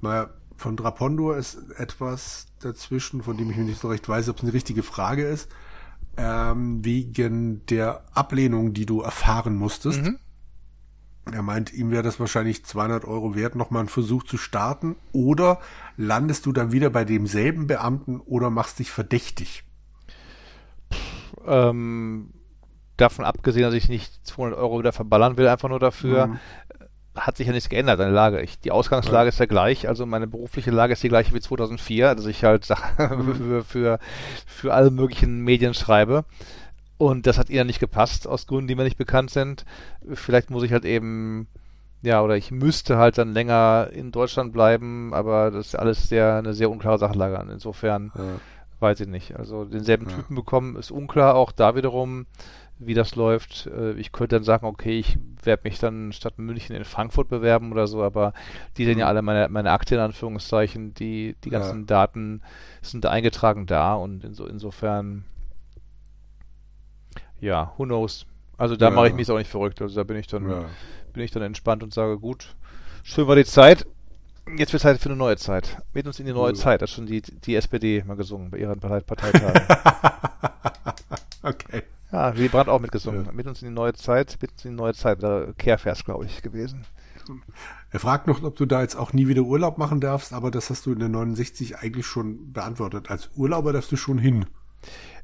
naja, 0.00 0.30
von 0.60 0.76
Drapondur 0.76 1.38
ist 1.38 1.56
etwas 1.78 2.48
dazwischen, 2.60 3.22
von 3.22 3.36
dem 3.38 3.50
ich 3.50 3.56
mir 3.56 3.64
nicht 3.64 3.80
so 3.80 3.88
recht 3.88 4.06
weiß, 4.06 4.28
ob 4.28 4.36
es 4.36 4.42
eine 4.42 4.52
richtige 4.52 4.82
Frage 4.82 5.24
ist. 5.26 5.50
Ähm, 6.18 6.84
wegen 6.84 7.64
der 7.66 8.04
Ablehnung, 8.12 8.74
die 8.74 8.84
du 8.84 9.00
erfahren 9.00 9.56
musstest. 9.56 10.02
Mhm. 10.02 10.18
Er 11.32 11.42
meint, 11.42 11.72
ihm 11.72 11.90
wäre 11.90 12.02
das 12.02 12.20
wahrscheinlich 12.20 12.64
200 12.64 13.06
Euro 13.06 13.34
wert, 13.34 13.54
nochmal 13.54 13.80
einen 13.80 13.88
Versuch 13.88 14.24
zu 14.24 14.36
starten. 14.36 14.96
Oder 15.12 15.60
landest 15.96 16.44
du 16.44 16.52
dann 16.52 16.72
wieder 16.72 16.90
bei 16.90 17.04
demselben 17.06 17.66
Beamten 17.66 18.20
oder 18.20 18.50
machst 18.50 18.80
dich 18.80 18.90
verdächtig? 18.90 19.64
Ähm, 21.46 22.34
davon 22.98 23.24
abgesehen, 23.24 23.62
dass 23.62 23.74
ich 23.74 23.88
nicht 23.88 24.26
200 24.26 24.58
Euro 24.58 24.78
wieder 24.78 24.92
verballern 24.92 25.38
will, 25.38 25.48
einfach 25.48 25.70
nur 25.70 25.80
dafür, 25.80 26.26
mhm. 26.26 26.38
Hat 27.14 27.36
sich 27.36 27.46
ja 27.46 27.52
nichts 27.52 27.68
geändert 27.68 27.98
der 27.98 28.10
Lage. 28.10 28.40
Ich, 28.40 28.60
die 28.60 28.70
Ausgangslage 28.70 29.26
ja. 29.26 29.28
ist 29.28 29.40
ja 29.40 29.46
gleich, 29.46 29.88
also 29.88 30.06
meine 30.06 30.26
berufliche 30.26 30.70
Lage 30.70 30.92
ist 30.92 31.02
die 31.02 31.08
gleiche 31.08 31.34
wie 31.34 31.40
2004, 31.40 32.14
dass 32.14 32.26
ich 32.26 32.44
halt 32.44 32.68
mhm. 32.98 33.34
für, 33.34 33.64
für, 33.64 33.98
für 34.46 34.74
alle 34.74 34.90
möglichen 34.90 35.40
Medien 35.40 35.74
schreibe. 35.74 36.24
Und 36.98 37.26
das 37.26 37.38
hat 37.38 37.48
ihr 37.48 37.64
nicht 37.64 37.80
gepasst, 37.80 38.28
aus 38.28 38.46
Gründen, 38.46 38.68
die 38.68 38.74
mir 38.74 38.84
nicht 38.84 38.98
bekannt 38.98 39.30
sind. 39.30 39.64
Vielleicht 40.12 40.50
muss 40.50 40.62
ich 40.62 40.72
halt 40.72 40.84
eben, 40.84 41.48
ja, 42.02 42.22
oder 42.22 42.36
ich 42.36 42.50
müsste 42.50 42.98
halt 42.98 43.16
dann 43.16 43.32
länger 43.32 43.88
in 43.92 44.12
Deutschland 44.12 44.52
bleiben, 44.52 45.14
aber 45.14 45.50
das 45.50 45.68
ist 45.68 45.74
alles 45.76 46.08
sehr, 46.08 46.36
eine 46.36 46.52
sehr 46.52 46.70
unklare 46.70 46.98
Sachlage. 46.98 47.50
Insofern 47.50 48.12
ja. 48.14 48.22
weiß 48.80 49.00
ich 49.00 49.08
nicht. 49.08 49.34
Also 49.36 49.64
denselben 49.64 50.10
ja. 50.10 50.16
Typen 50.16 50.36
bekommen 50.36 50.76
ist 50.76 50.90
unklar, 50.90 51.36
auch 51.36 51.52
da 51.52 51.74
wiederum, 51.74 52.26
wie 52.80 52.94
das 52.94 53.14
läuft. 53.14 53.66
Äh, 53.66 53.92
ich 53.92 54.10
könnte 54.10 54.36
dann 54.36 54.42
sagen, 54.42 54.66
okay, 54.66 54.98
ich 54.98 55.18
werde 55.42 55.62
mich 55.64 55.78
dann 55.78 56.12
statt 56.12 56.38
München 56.38 56.74
in 56.74 56.84
Frankfurt 56.84 57.28
bewerben 57.28 57.70
oder 57.70 57.86
so, 57.86 58.02
aber 58.02 58.32
die 58.76 58.86
sehen 58.86 58.98
ja 58.98 59.06
alle 59.06 59.22
meine, 59.22 59.48
meine 59.48 59.70
Akte 59.70 59.94
in 59.94 60.00
Anführungszeichen, 60.00 60.94
die, 60.94 61.36
die 61.44 61.50
ganzen 61.50 61.80
ja. 61.80 61.86
Daten 61.86 62.42
sind 62.82 63.06
eingetragen 63.06 63.66
da 63.66 63.94
und 63.94 64.24
inso, 64.24 64.46
insofern 64.46 65.24
ja, 67.38 67.72
who 67.76 67.84
knows. 67.84 68.26
Also 68.56 68.76
da 68.76 68.88
ja. 68.88 68.90
mache 68.90 69.08
ich 69.08 69.14
mich 69.14 69.30
auch 69.30 69.38
nicht 69.38 69.50
verrückt. 69.50 69.80
Also 69.80 69.94
da 69.96 70.04
bin 70.04 70.16
ich 70.16 70.26
dann, 70.26 70.48
ja. 70.48 70.64
bin 71.12 71.22
ich 71.22 71.30
dann 71.30 71.42
entspannt 71.42 71.82
und 71.82 71.92
sage, 71.92 72.18
gut, 72.18 72.54
schön 73.02 73.26
war 73.26 73.36
die 73.36 73.44
Zeit. 73.44 73.86
Jetzt 74.56 74.72
wird 74.72 74.82
Zeit 74.82 74.98
für 74.98 75.08
eine 75.08 75.16
neue 75.16 75.36
Zeit. 75.36 75.78
Mit 75.92 76.06
uns 76.06 76.18
in 76.18 76.26
die 76.26 76.32
neue 76.32 76.52
cool. 76.52 76.56
Zeit, 76.56 76.82
hat 76.82 76.90
schon 76.90 77.06
die, 77.06 77.22
die 77.22 77.54
SPD 77.54 78.02
mal 78.04 78.16
gesungen 78.16 78.50
bei 78.50 78.58
ihren 78.58 78.80
Partei 78.80 79.00
Parteitagen. 79.00 79.62
okay. 81.42 81.82
Ja, 82.12 82.36
Willy 82.36 82.48
Brandt 82.48 82.68
auch 82.68 82.80
mitgesungen. 82.80 83.26
Ja. 83.26 83.32
Mit 83.32 83.46
uns 83.46 83.62
in 83.62 83.68
die 83.68 83.74
neue 83.74 83.94
Zeit, 83.94 84.38
mit 84.40 84.52
uns 84.52 84.64
in 84.64 84.72
die 84.72 84.76
neue 84.76 84.94
Zeit. 84.94 85.22
Der 85.22 85.54
Kehrvers, 85.56 86.04
glaube 86.04 86.26
ich, 86.26 86.42
gewesen. 86.42 86.84
Er 87.90 88.00
fragt 88.00 88.26
noch, 88.26 88.42
ob 88.42 88.56
du 88.56 88.66
da 88.66 88.82
jetzt 88.82 88.96
auch 88.96 89.12
nie 89.12 89.28
wieder 89.28 89.42
Urlaub 89.42 89.78
machen 89.78 90.00
darfst, 90.00 90.32
aber 90.32 90.50
das 90.50 90.70
hast 90.70 90.86
du 90.86 90.92
in 90.92 90.98
der 90.98 91.08
69 91.08 91.78
eigentlich 91.78 92.06
schon 92.06 92.52
beantwortet. 92.52 93.10
Als 93.10 93.30
Urlauber 93.36 93.72
darfst 93.72 93.92
du 93.92 93.96
schon 93.96 94.18
hin. 94.18 94.46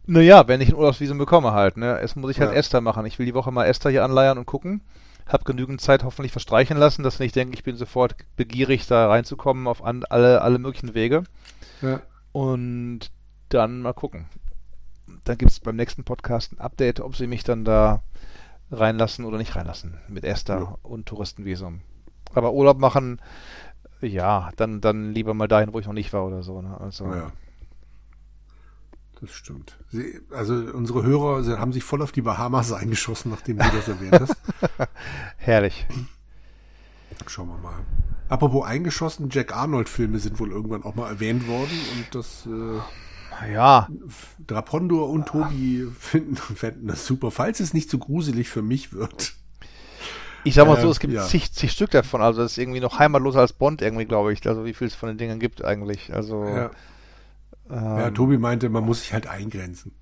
Naja, 0.07 0.47
wenn 0.47 0.61
ich 0.61 0.69
ein 0.69 0.77
Urlaubsvisum 0.77 1.19
bekomme 1.19 1.53
halt, 1.53 1.77
ne? 1.77 1.99
Es 1.99 2.15
muss 2.15 2.31
ich 2.31 2.41
halt 2.41 2.53
ja. 2.53 2.57
Esther 2.57 2.81
machen. 2.81 3.07
Ich 3.07 3.19
will 3.19 3.27
die 3.27 3.35
Woche 3.35 3.51
mal 3.51 3.65
Esther 3.65 3.91
hier 3.91 4.05
anleiern 4.05 4.39
und 4.39 4.47
gucken. 4.47 4.83
Hab 5.27 5.45
genügend 5.45 5.81
Zeit 5.81 6.05
hoffentlich 6.05 6.31
verstreichen 6.31 6.77
lassen, 6.77 7.03
dass 7.03 7.19
ich 7.19 7.33
denke, 7.33 7.55
ich 7.55 7.65
bin 7.65 7.77
sofort 7.77 8.15
begierig, 8.37 8.87
da 8.87 9.09
reinzukommen 9.09 9.67
auf 9.67 9.83
an, 9.83 10.05
alle, 10.09 10.43
alle 10.43 10.61
möglichen 10.61 10.95
Wege. 10.95 11.25
Ja. 11.83 12.01
Und 12.31 13.11
dann 13.49 13.83
mal 13.83 13.95
gucken. 13.95 14.27
Dann 15.25 15.39
gibt 15.39 15.51
es 15.51 15.61
beim 15.61 15.77
nächsten 15.77 16.05
Podcast 16.05 16.53
ein 16.53 16.59
Update, 16.59 17.01
ob 17.01 17.17
sie 17.17 17.27
mich 17.27 17.45
dann 17.45 17.65
da 17.65 18.03
reinlassen 18.71 19.25
oder 19.25 19.39
nicht 19.39 19.57
reinlassen. 19.57 19.99
Mit 20.09 20.25
Esther 20.25 20.59
ja. 20.59 20.79
und 20.83 21.07
Touristenvisum. 21.07 21.81
Aber 22.35 22.53
Urlaub 22.53 22.79
machen, 22.79 23.21
ja, 24.01 24.51
dann, 24.57 24.81
dann 24.81 25.13
lieber 25.13 25.35
mal 25.35 25.49
dahin, 25.49 25.73
wo 25.73 25.79
ich 25.79 25.87
noch 25.87 25.93
nicht 25.93 26.13
war 26.13 26.27
oder 26.27 26.43
so. 26.43 26.61
Ne? 26.61 26.79
Also, 26.81 27.07
ja. 27.07 27.33
Das 29.21 29.31
stimmt. 29.31 29.79
Sie, 29.91 30.21
also 30.31 30.55
unsere 30.55 31.03
Hörer 31.03 31.43
sie 31.43 31.59
haben 31.59 31.73
sich 31.73 31.85
voll 31.85 32.03
auf 32.03 32.13
die 32.13 32.21
Bahamas 32.21 32.73
eingeschossen, 32.73 33.31
nachdem 33.31 33.57
du 33.59 33.65
das 33.65 33.89
erwähnt 33.89 34.21
hast. 34.21 34.37
Herrlich. 35.39 35.87
Schauen 37.27 37.49
wir 37.49 37.59
mal. 37.59 37.77
Apropos 38.29 38.67
eingeschossen, 38.67 39.29
Jack 39.31 39.57
Arnold-Filme 39.57 40.19
sind 40.19 40.39
wohl 40.39 40.51
irgendwann 40.51 40.83
auch 40.83 40.95
mal 40.97 41.09
erwähnt 41.09 41.49
worden 41.49 41.79
und 41.97 42.15
das 42.15 42.47
äh, 42.47 42.79
ja. 43.53 43.89
Drapondor 44.47 45.09
und 45.11 45.27
Tobi 45.27 45.87
finden, 45.99 46.37
fänden 46.37 46.89
das 46.89 47.07
super, 47.07 47.31
falls 47.31 47.61
es 47.61 47.75
nicht 47.75 47.91
zu 47.91 47.99
so 47.99 48.05
gruselig 48.05 48.49
für 48.49 48.63
mich 48.63 48.93
wird. 48.93 49.35
Ich 50.45 50.55
sag 50.55 50.69
mal 50.69 50.81
so, 50.81 50.89
es 50.89 51.01
gibt 51.01 51.13
ja. 51.13 51.25
zig, 51.25 51.53
zig 51.53 51.73
Stück 51.73 51.91
davon, 51.91 52.23
also 52.23 52.41
das 52.41 52.53
ist 52.53 52.59
irgendwie 52.59 52.79
noch 52.79 53.01
heimatloser 53.01 53.41
als 53.41 53.53
Bond 53.53 53.83
irgendwie, 53.83 54.05
glaube 54.05 54.33
ich. 54.33 54.47
Also 54.47 54.65
wie 54.65 54.75
viel 54.75 54.87
es 54.87 54.95
von 54.95 55.09
den 55.09 55.19
Dingen 55.19 55.41
gibt 55.41 55.65
eigentlich. 55.65 56.15
Also 56.15 56.45
ja. 56.45 56.71
Ähm, 57.69 57.99
ja, 57.99 58.11
Tobi 58.11 58.39
meinte, 58.39 58.69
man 58.69 58.85
muss 58.85 59.01
sich 59.01 59.13
halt 59.13 59.27
eingrenzen. 59.27 59.93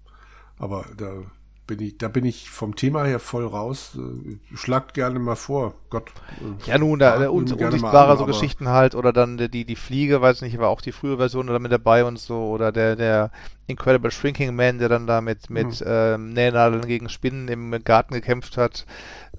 Aber 0.58 0.84
da 0.96 1.22
bin 1.66 1.80
ich, 1.80 1.98
da 1.98 2.08
bin 2.08 2.24
ich 2.24 2.50
vom 2.50 2.76
Thema 2.76 3.04
her 3.04 3.18
voll 3.18 3.46
raus. 3.46 3.96
Äh, 3.96 4.56
schlagt 4.56 4.94
gerne 4.94 5.18
mal 5.18 5.36
vor. 5.36 5.74
Gott. 5.90 6.10
Äh, 6.40 6.70
ja, 6.70 6.78
nun, 6.78 6.98
da, 6.98 7.18
der 7.18 7.32
un 7.32 7.50
unsichtbare 7.50 8.12
an, 8.12 8.18
so 8.18 8.26
Geschichten 8.26 8.68
halt, 8.68 8.94
oder 8.94 9.12
dann 9.12 9.36
die, 9.36 9.64
die 9.64 9.76
Fliege, 9.76 10.20
weiß 10.20 10.42
nicht, 10.42 10.58
war 10.58 10.68
auch 10.68 10.80
die 10.80 10.92
frühe 10.92 11.16
Version 11.16 11.46
da 11.46 11.58
mit 11.58 11.72
dabei 11.72 12.04
und 12.04 12.18
so, 12.18 12.48
oder 12.48 12.72
der, 12.72 12.96
der 12.96 13.30
Incredible 13.66 14.10
Shrinking 14.10 14.54
Man, 14.54 14.78
der 14.78 14.88
dann 14.88 15.06
da 15.06 15.20
mit, 15.20 15.50
mit 15.50 15.80
hm. 15.80 15.86
ähm, 15.86 16.32
Nähnadeln 16.32 16.86
gegen 16.86 17.08
Spinnen 17.08 17.48
im 17.48 17.82
Garten 17.84 18.14
gekämpft 18.14 18.56
hat. 18.56 18.86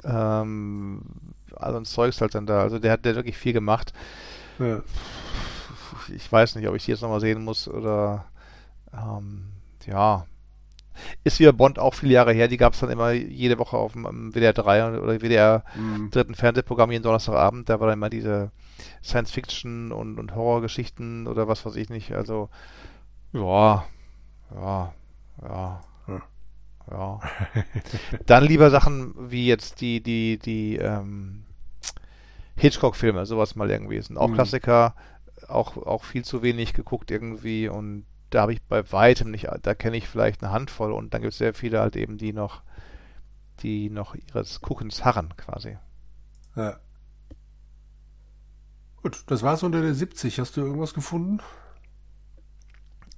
Ähm, 0.04 1.02
also 1.56 1.78
ein 1.78 1.86
Zeugs 1.86 2.22
halt 2.22 2.36
dann 2.36 2.46
da. 2.46 2.62
Also 2.62 2.80
der 2.80 2.92
hat 2.92 3.06
der 3.06 3.16
wirklich 3.16 3.38
viel 3.38 3.54
gemacht. 3.54 3.94
Ja 4.60 4.82
ich 6.14 6.32
weiß 6.32 6.56
nicht, 6.56 6.68
ob 6.68 6.76
ich 6.76 6.86
die 6.86 6.92
jetzt 6.92 7.02
nochmal 7.02 7.20
sehen 7.20 7.44
muss 7.44 7.68
oder 7.68 8.26
ähm, 8.94 9.46
ja. 9.86 10.26
Ist 11.24 11.40
wie 11.40 11.52
Bond 11.52 11.80
auch 11.80 11.94
viele 11.94 12.14
Jahre 12.14 12.34
her, 12.34 12.48
die 12.48 12.58
gab 12.58 12.74
es 12.74 12.80
dann 12.80 12.90
immer 12.90 13.12
jede 13.12 13.58
Woche 13.58 13.78
auf 13.78 13.94
dem 13.94 14.34
WDR 14.34 14.54
3 14.54 15.00
oder 15.00 15.22
WDR 15.22 15.64
mhm. 15.76 16.10
dritten 16.12 16.36
Fernsehprogramm 16.36 16.92
jeden 16.92 17.04
Donnerstagabend, 17.04 17.70
da 17.70 17.80
war 17.80 17.88
dann 17.88 17.98
immer 17.98 18.10
diese 18.10 18.52
Science-Fiction 19.04 19.92
und, 19.92 20.20
und 20.20 20.36
Horrorgeschichten 20.36 21.28
oder 21.28 21.48
was 21.48 21.66
weiß 21.66 21.76
ich 21.76 21.90
nicht, 21.90 22.14
also 22.14 22.50
ja, 23.34 23.86
ja, 24.54 24.94
ja, 25.42 25.82
ja. 26.92 27.20
Dann 28.26 28.44
lieber 28.44 28.70
Sachen 28.70 29.14
wie 29.18 29.48
jetzt 29.48 29.82
die, 29.82 30.02
die, 30.02 30.38
die, 30.38 30.78
ähm, 30.78 31.46
Hitchcock-Filme, 32.58 33.26
sowas 33.26 33.56
mal 33.56 33.70
irgendwie. 33.70 34.02
Sind 34.02 34.18
auch 34.18 34.30
mhm. 34.30 34.36
Klassiker, 34.36 34.96
auch, 35.48 35.78
auch 35.78 36.04
viel 36.04 36.24
zu 36.24 36.42
wenig 36.42 36.74
geguckt 36.74 37.12
irgendwie 37.12 37.68
und 37.68 38.06
da 38.36 38.42
habe 38.42 38.54
ich 38.54 38.62
bei 38.64 38.92
weitem 38.92 39.32
nicht, 39.32 39.48
da 39.62 39.74
kenne 39.74 39.96
ich 39.96 40.10
vielleicht 40.10 40.44
eine 40.44 40.52
Handvoll 40.52 40.92
und 40.92 41.14
dann 41.14 41.22
gibt 41.22 41.32
es 41.32 41.38
sehr 41.38 41.54
viele 41.54 41.80
halt 41.80 41.96
eben, 41.96 42.18
die 42.18 42.34
noch, 42.34 42.64
die 43.62 43.90
noch 43.90 44.14
ihres 44.14 44.60
Guckens 44.60 45.06
harren 45.06 45.34
quasi. 45.38 45.78
Ja. 46.56 46.78
Gut, 49.02 49.24
das 49.28 49.42
war's 49.42 49.64
unter 49.64 49.82
der 49.82 49.94
70. 49.94 50.40
Hast 50.40 50.58
du 50.58 50.62
irgendwas 50.62 50.94
gefunden? 50.94 51.40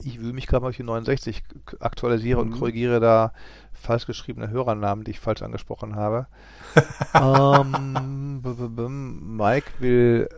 Ich 0.03 0.21
will 0.21 0.33
mich 0.33 0.45
gerade 0.45 0.61
mal 0.61 0.69
auf 0.69 0.75
die 0.75 0.83
69 0.83 1.43
aktualisiere 1.79 2.45
mhm. 2.45 2.51
und 2.51 2.59
korrigiere 2.59 2.99
da 2.99 3.33
falsch 3.73 4.05
geschriebene 4.05 4.49
Hörernamen, 4.49 5.03
die 5.03 5.11
ich 5.11 5.19
falsch 5.19 5.41
angesprochen 5.41 5.95
habe. 5.95 6.27
ähm, 7.15 8.41
Mike 9.35 9.71
will 9.79 10.29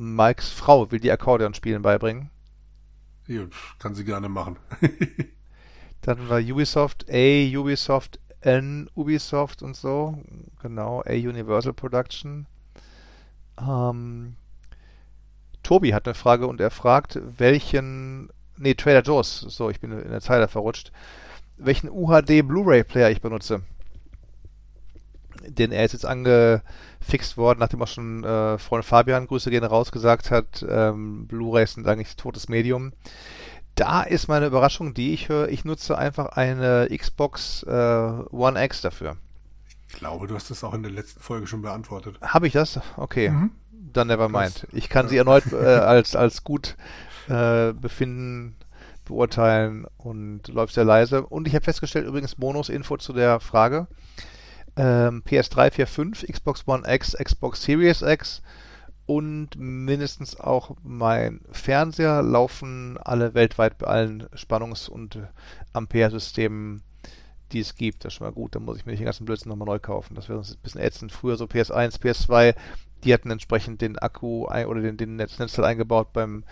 Mikes 0.00 0.48
Frau 0.48 0.90
will 0.90 0.98
die 0.98 1.12
Akkordeonspielen 1.12 1.82
beibringen. 1.82 2.30
Ja, 3.26 3.42
kann 3.78 3.94
sie 3.94 4.04
gerne 4.04 4.30
machen. 4.30 4.56
Dann 6.00 6.28
war 6.30 6.40
Ubisoft 6.40 7.04
A, 7.10 7.58
Ubisoft 7.58 8.18
N, 8.40 8.88
Ubisoft 8.94 9.62
und 9.62 9.76
so. 9.76 10.18
Genau, 10.62 11.02
A 11.02 11.12
Universal 11.12 11.74
Production. 11.74 12.46
Ähm, 13.60 14.36
Tobi 15.62 15.92
hat 15.92 16.06
eine 16.06 16.14
Frage 16.14 16.46
und 16.46 16.62
er 16.62 16.70
fragt, 16.70 17.20
welchen, 17.36 18.30
nee, 18.56 18.72
Trader 18.72 19.02
Joe's, 19.02 19.40
so, 19.40 19.68
ich 19.68 19.80
bin 19.80 19.92
in 19.92 20.10
der 20.10 20.22
Zeile 20.22 20.48
verrutscht, 20.48 20.92
welchen 21.58 21.90
UHD 21.90 22.42
Blu-ray 22.48 22.84
Player 22.84 23.10
ich 23.10 23.20
benutze 23.20 23.62
denn 25.46 25.72
er 25.72 25.84
ist 25.84 25.92
jetzt 25.92 26.06
angefixt 26.06 27.36
worden, 27.36 27.58
nachdem 27.60 27.82
auch 27.82 27.88
schon 27.88 28.24
äh, 28.24 28.58
Freund 28.58 28.84
Fabian, 28.84 29.26
Grüße 29.26 29.50
gehen 29.50 29.64
raus, 29.64 29.92
gesagt 29.92 30.30
hat, 30.30 30.64
ähm, 30.68 31.26
Blu-rays 31.26 31.74
sind 31.74 31.86
eigentlich 31.86 32.16
totes 32.16 32.48
Medium. 32.48 32.92
Da 33.74 34.02
ist 34.02 34.28
meine 34.28 34.46
Überraschung, 34.46 34.94
die 34.94 35.14
ich 35.14 35.28
höre, 35.28 35.48
ich 35.48 35.64
nutze 35.64 35.96
einfach 35.96 36.26
eine 36.26 36.88
Xbox 36.94 37.62
äh, 37.62 37.70
One 37.70 38.62
X 38.64 38.82
dafür. 38.82 39.16
Ich 39.88 39.96
glaube, 39.96 40.26
du 40.26 40.34
hast 40.34 40.50
das 40.50 40.62
auch 40.62 40.74
in 40.74 40.82
der 40.82 40.92
letzten 40.92 41.20
Folge 41.20 41.46
schon 41.46 41.62
beantwortet. 41.62 42.20
Habe 42.20 42.46
ich 42.46 42.52
das? 42.52 42.80
Okay. 42.96 43.30
Mhm. 43.30 43.50
Dann 43.92 44.08
never 44.08 44.28
mind. 44.28 44.66
Ich 44.72 44.88
kann 44.88 45.08
sie 45.08 45.16
erneut 45.16 45.44
äh, 45.52 45.56
als, 45.56 46.14
als 46.14 46.44
gut 46.44 46.76
äh, 47.28 47.72
befinden, 47.72 48.56
beurteilen 49.04 49.86
und 49.96 50.48
läuft 50.48 50.74
sehr 50.74 50.84
leise. 50.84 51.26
Und 51.26 51.48
ich 51.48 51.54
habe 51.54 51.64
festgestellt, 51.64 52.06
übrigens 52.06 52.36
Bonus-Info 52.36 52.96
zu 52.98 53.12
der 53.12 53.40
Frage. 53.40 53.88
Ähm, 54.76 55.22
PS3, 55.26 55.72
4, 55.72 55.86
5, 55.86 56.26
Xbox 56.26 56.66
One 56.66 56.82
X, 56.86 57.16
Xbox 57.16 57.62
Series 57.62 58.02
X 58.02 58.42
und 59.06 59.56
mindestens 59.56 60.38
auch 60.38 60.76
mein 60.82 61.40
Fernseher 61.50 62.22
laufen 62.22 62.98
alle 62.98 63.34
weltweit 63.34 63.78
bei 63.78 63.86
allen 63.86 64.28
Spannungs- 64.34 64.88
und 64.88 65.18
Ampere-Systemen 65.72 66.82
die 67.52 67.60
es 67.60 67.74
gibt. 67.74 68.04
Das 68.04 68.12
ist 68.12 68.18
schon 68.18 68.26
mal 68.26 68.32
gut. 68.32 68.54
Dann 68.54 68.64
muss 68.64 68.76
ich 68.76 68.86
mir 68.86 68.92
nicht 68.92 69.00
den 69.00 69.06
ganzen 69.06 69.24
Blödsinn 69.24 69.48
nochmal 69.48 69.66
neu 69.66 69.78
kaufen. 69.78 70.14
Das 70.14 70.28
wäre 70.28 70.38
sonst 70.38 70.56
ein 70.56 70.62
bisschen 70.62 70.80
ätzend. 70.80 71.12
Früher 71.12 71.36
so 71.36 71.46
PS1, 71.46 72.00
PS2, 72.00 72.54
die 73.04 73.12
hatten 73.12 73.30
entsprechend 73.30 73.80
den 73.80 73.98
Akku 73.98 74.46
ein, 74.46 74.66
oder 74.66 74.80
den, 74.80 74.96
den 74.96 75.16
Netz 75.16 75.38
Netzteil 75.38 75.64
eingebaut 75.64 76.12
beim 76.12 76.44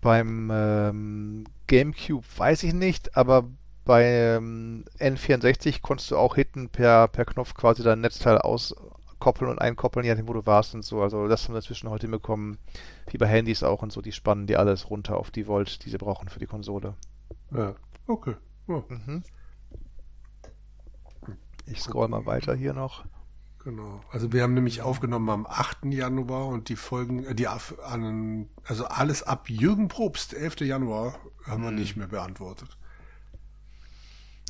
beim 0.00 0.48
ähm, 0.52 1.44
GameCube 1.66 2.24
weiß 2.36 2.62
ich 2.62 2.72
nicht, 2.72 3.16
aber 3.16 3.48
bei 3.88 4.04
ähm, 4.04 4.84
N64 4.98 5.80
konntest 5.80 6.10
du 6.10 6.18
auch 6.18 6.34
hinten 6.34 6.68
per, 6.68 7.08
per 7.08 7.24
Knopf 7.24 7.54
quasi 7.54 7.82
dein 7.82 8.02
Netzteil 8.02 8.36
auskoppeln 8.36 9.50
und 9.50 9.58
einkoppeln, 9.58 10.04
je 10.04 10.12
nachdem, 10.12 10.28
wo 10.28 10.34
du 10.34 10.44
warst 10.44 10.74
und 10.74 10.84
so. 10.84 11.00
Also 11.00 11.26
das 11.26 11.44
haben 11.44 11.54
wir 11.54 11.60
inzwischen 11.60 11.88
heute 11.88 12.02
hinbekommen, 12.02 12.58
wie 13.10 13.16
bei 13.16 13.26
Handys 13.26 13.62
auch 13.62 13.80
und 13.80 13.90
so. 13.90 14.02
Die 14.02 14.12
spannen 14.12 14.46
die 14.46 14.58
alles 14.58 14.90
runter 14.90 15.16
auf 15.16 15.30
die 15.30 15.46
Volt, 15.46 15.86
die 15.86 15.88
sie 15.88 15.96
brauchen 15.96 16.28
für 16.28 16.38
die 16.38 16.46
Konsole. 16.46 16.96
Ja, 17.50 17.76
okay. 18.06 18.34
Ja. 18.66 18.84
Mhm. 18.88 19.22
Ich 21.64 21.80
scroll 21.80 22.08
mal 22.08 22.26
weiter 22.26 22.54
hier 22.54 22.74
noch. 22.74 23.06
Genau. 23.64 24.02
Also 24.10 24.34
wir 24.34 24.42
haben 24.42 24.52
nämlich 24.52 24.82
aufgenommen 24.82 25.30
am 25.30 25.46
8. 25.46 25.86
Januar 25.86 26.46
und 26.48 26.68
die 26.68 26.76
Folgen, 26.76 27.24
äh, 27.24 27.34
die 27.34 27.48
an, 27.48 28.50
also 28.64 28.84
alles 28.84 29.22
ab 29.22 29.48
Jürgen 29.48 29.88
Probst, 29.88 30.34
11. 30.34 30.60
Januar, 30.60 31.18
haben 31.46 31.62
wir 31.62 31.70
hm. 31.70 31.76
nicht 31.76 31.96
mehr 31.96 32.08
beantwortet. 32.08 32.76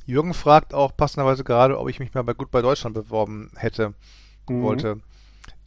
Jürgen 0.08 0.32
fragt 0.32 0.72
auch 0.72 0.96
passenderweise 0.96 1.44
gerade, 1.44 1.78
ob 1.78 1.90
ich 1.90 2.00
mich 2.00 2.14
mal 2.14 2.24
bei 2.24 2.32
Gut 2.32 2.50
bei 2.50 2.62
Deutschland 2.62 2.94
beworben 2.94 3.50
hätte, 3.56 3.92
mhm. 4.48 4.62
wollte. 4.62 5.00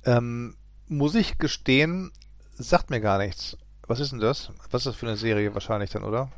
Ähm, 0.03 0.55
muss 0.87 1.13
ich 1.13 1.37
gestehen, 1.37 2.11
sagt 2.53 2.89
mir 2.89 3.01
gar 3.01 3.19
nichts. 3.19 3.55
Was 3.85 3.99
ist 3.99 4.13
denn 4.13 4.19
das? 4.19 4.51
Was 4.71 4.81
ist 4.81 4.87
das 4.87 4.95
für 4.95 5.05
eine 5.05 5.15
Serie 5.15 5.53
wahrscheinlich 5.53 5.91
dann, 5.91 6.03
oder? 6.03 6.31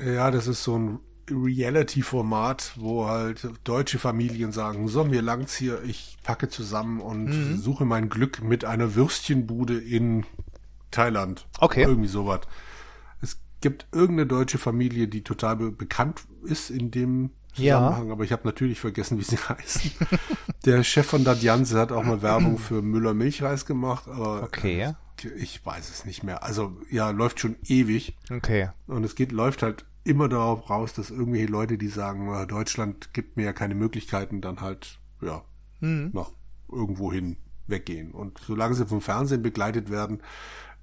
Ja, 0.00 0.30
das 0.30 0.46
ist 0.46 0.62
so 0.62 0.78
ein 0.78 1.00
Reality-Format, 1.28 2.74
wo 2.76 3.08
halt 3.08 3.48
deutsche 3.64 3.98
Familien 3.98 4.52
sagen, 4.52 4.86
so, 4.86 5.02
mir 5.02 5.20
langt's 5.20 5.56
hier, 5.56 5.82
ich 5.82 6.18
packe 6.22 6.48
zusammen 6.48 7.00
und 7.00 7.24
mhm. 7.24 7.56
suche 7.56 7.84
mein 7.84 8.08
Glück 8.08 8.40
mit 8.44 8.64
einer 8.64 8.94
Würstchenbude 8.94 9.80
in 9.80 10.24
Thailand. 10.92 11.48
Okay. 11.58 11.82
Irgendwie 11.82 12.08
sowas. 12.08 12.42
Es 13.20 13.40
gibt 13.60 13.88
irgendeine 13.90 14.28
deutsche 14.28 14.58
Familie, 14.58 15.08
die 15.08 15.24
total 15.24 15.56
be 15.56 15.72
bekannt 15.72 16.22
ist 16.44 16.70
in 16.70 16.90
dem 16.90 17.30
Zusammenhang, 17.54 18.06
ja. 18.06 18.12
aber 18.12 18.24
ich 18.24 18.32
habe 18.32 18.42
natürlich 18.44 18.80
vergessen, 18.80 19.18
wie 19.18 19.24
sie 19.24 19.36
heißen. 19.48 19.90
Der 20.64 20.82
Chef 20.84 21.06
von 21.06 21.24
Dadjanse 21.24 21.78
hat 21.78 21.92
auch 21.92 22.02
mal 22.02 22.22
Werbung 22.22 22.58
für 22.58 22.80
Müller 22.80 23.14
Milchreis 23.14 23.66
gemacht, 23.66 24.08
aber 24.08 24.42
okay. 24.42 24.80
Äh, 24.82 24.94
ich 25.36 25.64
weiß 25.64 25.90
es 25.90 26.04
nicht 26.04 26.22
mehr. 26.22 26.42
Also 26.42 26.76
ja, 26.90 27.10
läuft 27.10 27.40
schon 27.40 27.56
ewig. 27.66 28.16
Okay. 28.30 28.70
Und 28.86 29.04
es 29.04 29.14
geht, 29.14 29.32
läuft 29.32 29.62
halt 29.62 29.84
immer 30.04 30.28
darauf 30.28 30.68
raus, 30.68 30.94
dass 30.94 31.10
irgendwelche 31.10 31.46
Leute, 31.46 31.78
die 31.78 31.88
sagen, 31.88 32.32
äh, 32.34 32.46
Deutschland 32.46 33.12
gibt 33.12 33.36
mir 33.36 33.44
ja 33.44 33.52
keine 33.52 33.74
Möglichkeiten, 33.74 34.40
dann 34.40 34.60
halt, 34.60 34.98
ja, 35.20 35.42
mhm. 35.80 36.10
nach 36.12 36.30
irgendwohin 36.70 37.36
weggehen. 37.66 38.12
Und 38.12 38.38
solange 38.38 38.74
sie 38.74 38.86
vom 38.86 39.00
Fernsehen 39.00 39.42
begleitet 39.42 39.90
werden, 39.90 40.22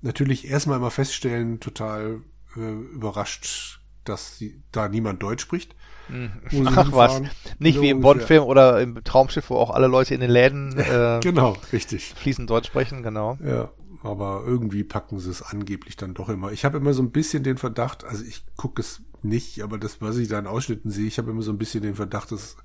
natürlich 0.01 0.47
erstmal 0.47 0.77
immer 0.77 0.91
feststellen, 0.91 1.59
total 1.59 2.21
äh, 2.55 2.71
überrascht, 2.71 3.78
dass 4.09 4.37
sie, 4.37 4.61
da 4.71 4.89
niemand 4.89 5.23
Deutsch 5.23 5.41
spricht. 5.41 5.75
Mhm. 6.09 6.67
Ach 6.67 6.91
was, 6.91 7.21
nicht 7.59 7.75
so 7.75 7.81
wie 7.81 7.89
im 7.89 8.01
Bond-Film 8.01 8.43
oder 8.43 8.81
im 8.81 9.03
Traumschiff, 9.03 9.49
wo 9.49 9.55
auch 9.55 9.69
alle 9.69 9.87
Leute 9.87 10.13
in 10.15 10.21
den 10.21 10.31
Läden 10.31 10.77
äh, 10.77 11.19
genau, 11.21 11.55
richtig. 11.71 12.13
fließend 12.15 12.49
Deutsch 12.49 12.67
sprechen, 12.67 13.03
genau. 13.03 13.37
Ja, 13.45 13.69
aber 14.01 14.43
irgendwie 14.45 14.83
packen 14.83 15.19
sie 15.19 15.29
es 15.29 15.41
angeblich 15.41 15.97
dann 15.97 16.13
doch 16.13 16.29
immer. 16.29 16.51
Ich 16.51 16.65
habe 16.65 16.77
immer 16.77 16.93
so 16.93 17.03
ein 17.03 17.11
bisschen 17.11 17.43
den 17.43 17.57
Verdacht, 17.57 18.03
also 18.03 18.23
ich 18.23 18.43
gucke 18.55 18.81
es 18.81 19.01
nicht, 19.21 19.61
aber 19.61 19.77
das, 19.77 20.01
was 20.01 20.17
ich 20.17 20.27
da 20.27 20.39
in 20.39 20.47
Ausschnitten 20.47 20.89
sehe, 20.89 21.07
ich 21.07 21.17
habe 21.17 21.31
immer 21.31 21.41
so 21.41 21.51
ein 21.51 21.57
bisschen 21.57 21.83
den 21.83 21.95
Verdacht, 21.95 22.31
das 22.31 22.57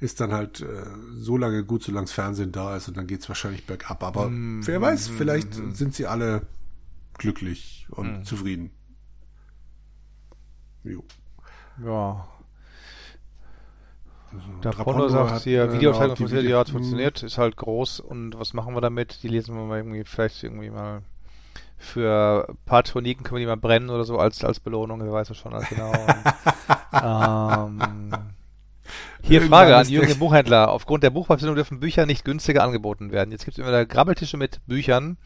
ist 0.00 0.20
dann 0.20 0.32
halt 0.32 0.60
äh, 0.60 0.84
so 1.14 1.36
lange 1.36 1.64
gut, 1.64 1.82
solange 1.82 2.06
das 2.06 2.12
Fernsehen 2.12 2.52
da 2.52 2.76
ist 2.76 2.88
und 2.88 2.96
dann 2.96 3.06
geht's 3.06 3.28
wahrscheinlich 3.28 3.66
bergab. 3.66 4.02
Aber 4.02 4.28
mm, 4.28 4.66
wer 4.66 4.80
weiß, 4.80 5.10
mm, 5.10 5.12
vielleicht 5.14 5.58
mm, 5.58 5.70
sind 5.72 5.94
sie 5.94 6.06
alle 6.06 6.46
glücklich 7.18 7.86
und 7.90 8.24
zufrieden. 8.26 8.70
Jo. 10.84 11.04
Ja. 11.84 12.28
Also, 14.32 14.46
der 14.62 14.78
Rapporto 14.78 15.08
sagt 15.08 15.42
hier, 15.42 15.64
äh, 15.64 15.72
Videoaufzeichnung 15.74 16.16
funktioniert, 16.16 16.50
ja, 16.50 16.64
funktioniert, 16.64 17.22
ist 17.22 17.38
halt 17.38 17.56
groß 17.56 18.00
und 18.00 18.38
was 18.38 18.54
machen 18.54 18.74
wir 18.74 18.80
damit? 18.80 19.22
Die 19.22 19.28
lesen 19.28 19.54
wir 19.54 19.64
mal 19.64 19.78
irgendwie, 19.78 20.04
vielleicht 20.04 20.42
irgendwie 20.42 20.70
mal 20.70 21.02
für 21.76 22.54
Patroniken 22.64 23.24
können 23.24 23.36
wir 23.38 23.40
die 23.40 23.46
mal 23.46 23.56
brennen 23.56 23.90
oder 23.90 24.04
so 24.04 24.18
als, 24.18 24.42
als 24.44 24.60
Belohnung, 24.60 25.02
wer 25.02 25.12
weiß 25.12 25.28
das 25.28 25.36
schon 25.36 25.52
alles 25.52 25.68
genau. 25.68 25.90
Und, 25.90 27.80
ähm, 27.82 28.12
hier 29.22 29.40
Irgendwann 29.40 29.66
Frage 29.66 29.76
an 29.76 29.88
Jürgen 29.88 30.18
Buchhändler. 30.18 30.70
Aufgrund 30.70 31.02
der 31.02 31.10
Buchverfilmung 31.10 31.56
dürfen 31.56 31.80
Bücher 31.80 32.06
nicht 32.06 32.24
günstiger 32.24 32.62
angeboten 32.62 33.12
werden. 33.12 33.30
Jetzt 33.30 33.44
gibt 33.44 33.56
es 33.56 33.62
immer 33.62 33.72
da 33.72 33.84
Grabbeltische 33.84 34.36
mit 34.36 34.60
Büchern, 34.66 35.16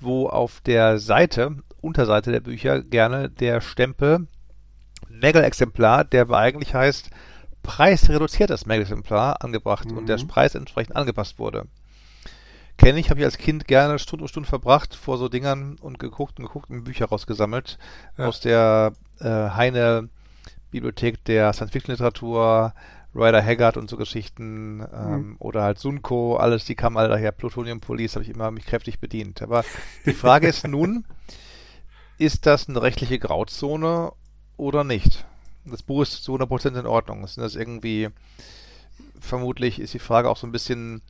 wo 0.00 0.28
auf 0.28 0.60
der 0.60 0.98
Seite, 0.98 1.56
Unterseite 1.80 2.32
der 2.32 2.40
Bücher, 2.40 2.82
gerne 2.82 3.30
der 3.30 3.60
Stempel 3.60 4.26
Mägelexemplar, 5.08 6.04
der 6.04 6.30
eigentlich 6.30 6.74
heißt 6.74 7.10
preisreduziertes 7.62 8.66
Mägelexemplar, 8.66 9.42
angebracht 9.42 9.90
mhm. 9.90 9.98
und 9.98 10.08
der 10.08 10.18
mhm. 10.18 10.28
Preis 10.28 10.54
entsprechend 10.54 10.96
angepasst 10.96 11.38
wurde 11.38 11.66
kenne 12.78 13.00
ich, 13.00 13.10
habe 13.10 13.20
ich 13.20 13.26
als 13.26 13.36
Kind 13.36 13.66
gerne 13.66 13.98
Stunde 13.98 14.22
um 14.24 14.28
Stunde 14.28 14.48
verbracht 14.48 14.94
vor 14.94 15.18
so 15.18 15.28
Dingern 15.28 15.76
und 15.80 15.98
geguckt 15.98 16.38
und 16.38 16.46
geguckt 16.46 16.70
und 16.70 16.84
Bücher 16.84 17.06
rausgesammelt 17.06 17.76
ja. 18.16 18.26
aus 18.26 18.40
der 18.40 18.92
äh, 19.20 19.24
Heine 19.24 20.08
Bibliothek 20.70 21.24
der 21.24 21.52
Science-Fiction-Literatur, 21.52 22.72
Ryder 23.14 23.42
Haggard 23.42 23.76
und 23.76 23.90
so 23.90 23.96
Geschichten 23.96 24.86
ähm, 24.94 25.10
mhm. 25.10 25.36
oder 25.40 25.62
halt 25.62 25.78
Sunko, 25.78 26.36
alles, 26.36 26.64
die 26.66 26.76
kamen 26.76 26.96
alle 26.96 27.08
daher, 27.08 27.32
Plutonium 27.32 27.80
Police, 27.80 28.14
habe 28.14 28.22
ich 28.22 28.30
immer 28.30 28.50
mich 28.50 28.66
kräftig 28.66 29.00
bedient. 29.00 29.42
Aber 29.42 29.64
die 30.06 30.12
Frage 30.12 30.46
ist 30.46 30.66
nun, 30.68 31.04
ist 32.16 32.46
das 32.46 32.68
eine 32.68 32.80
rechtliche 32.80 33.18
Grauzone 33.18 34.12
oder 34.58 34.84
nicht? 34.84 35.24
Das 35.64 35.82
Buch 35.82 36.02
ist 36.02 36.22
zu 36.22 36.34
100% 36.34 36.78
in 36.78 36.86
Ordnung. 36.86 37.24
Ist 37.24 37.38
das 37.38 37.56
irgendwie, 37.56 38.10
vermutlich 39.20 39.80
ist 39.80 39.94
die 39.94 39.98
Frage 39.98 40.28
auch 40.28 40.36
so 40.36 40.46
ein 40.46 40.52
bisschen, 40.52 41.00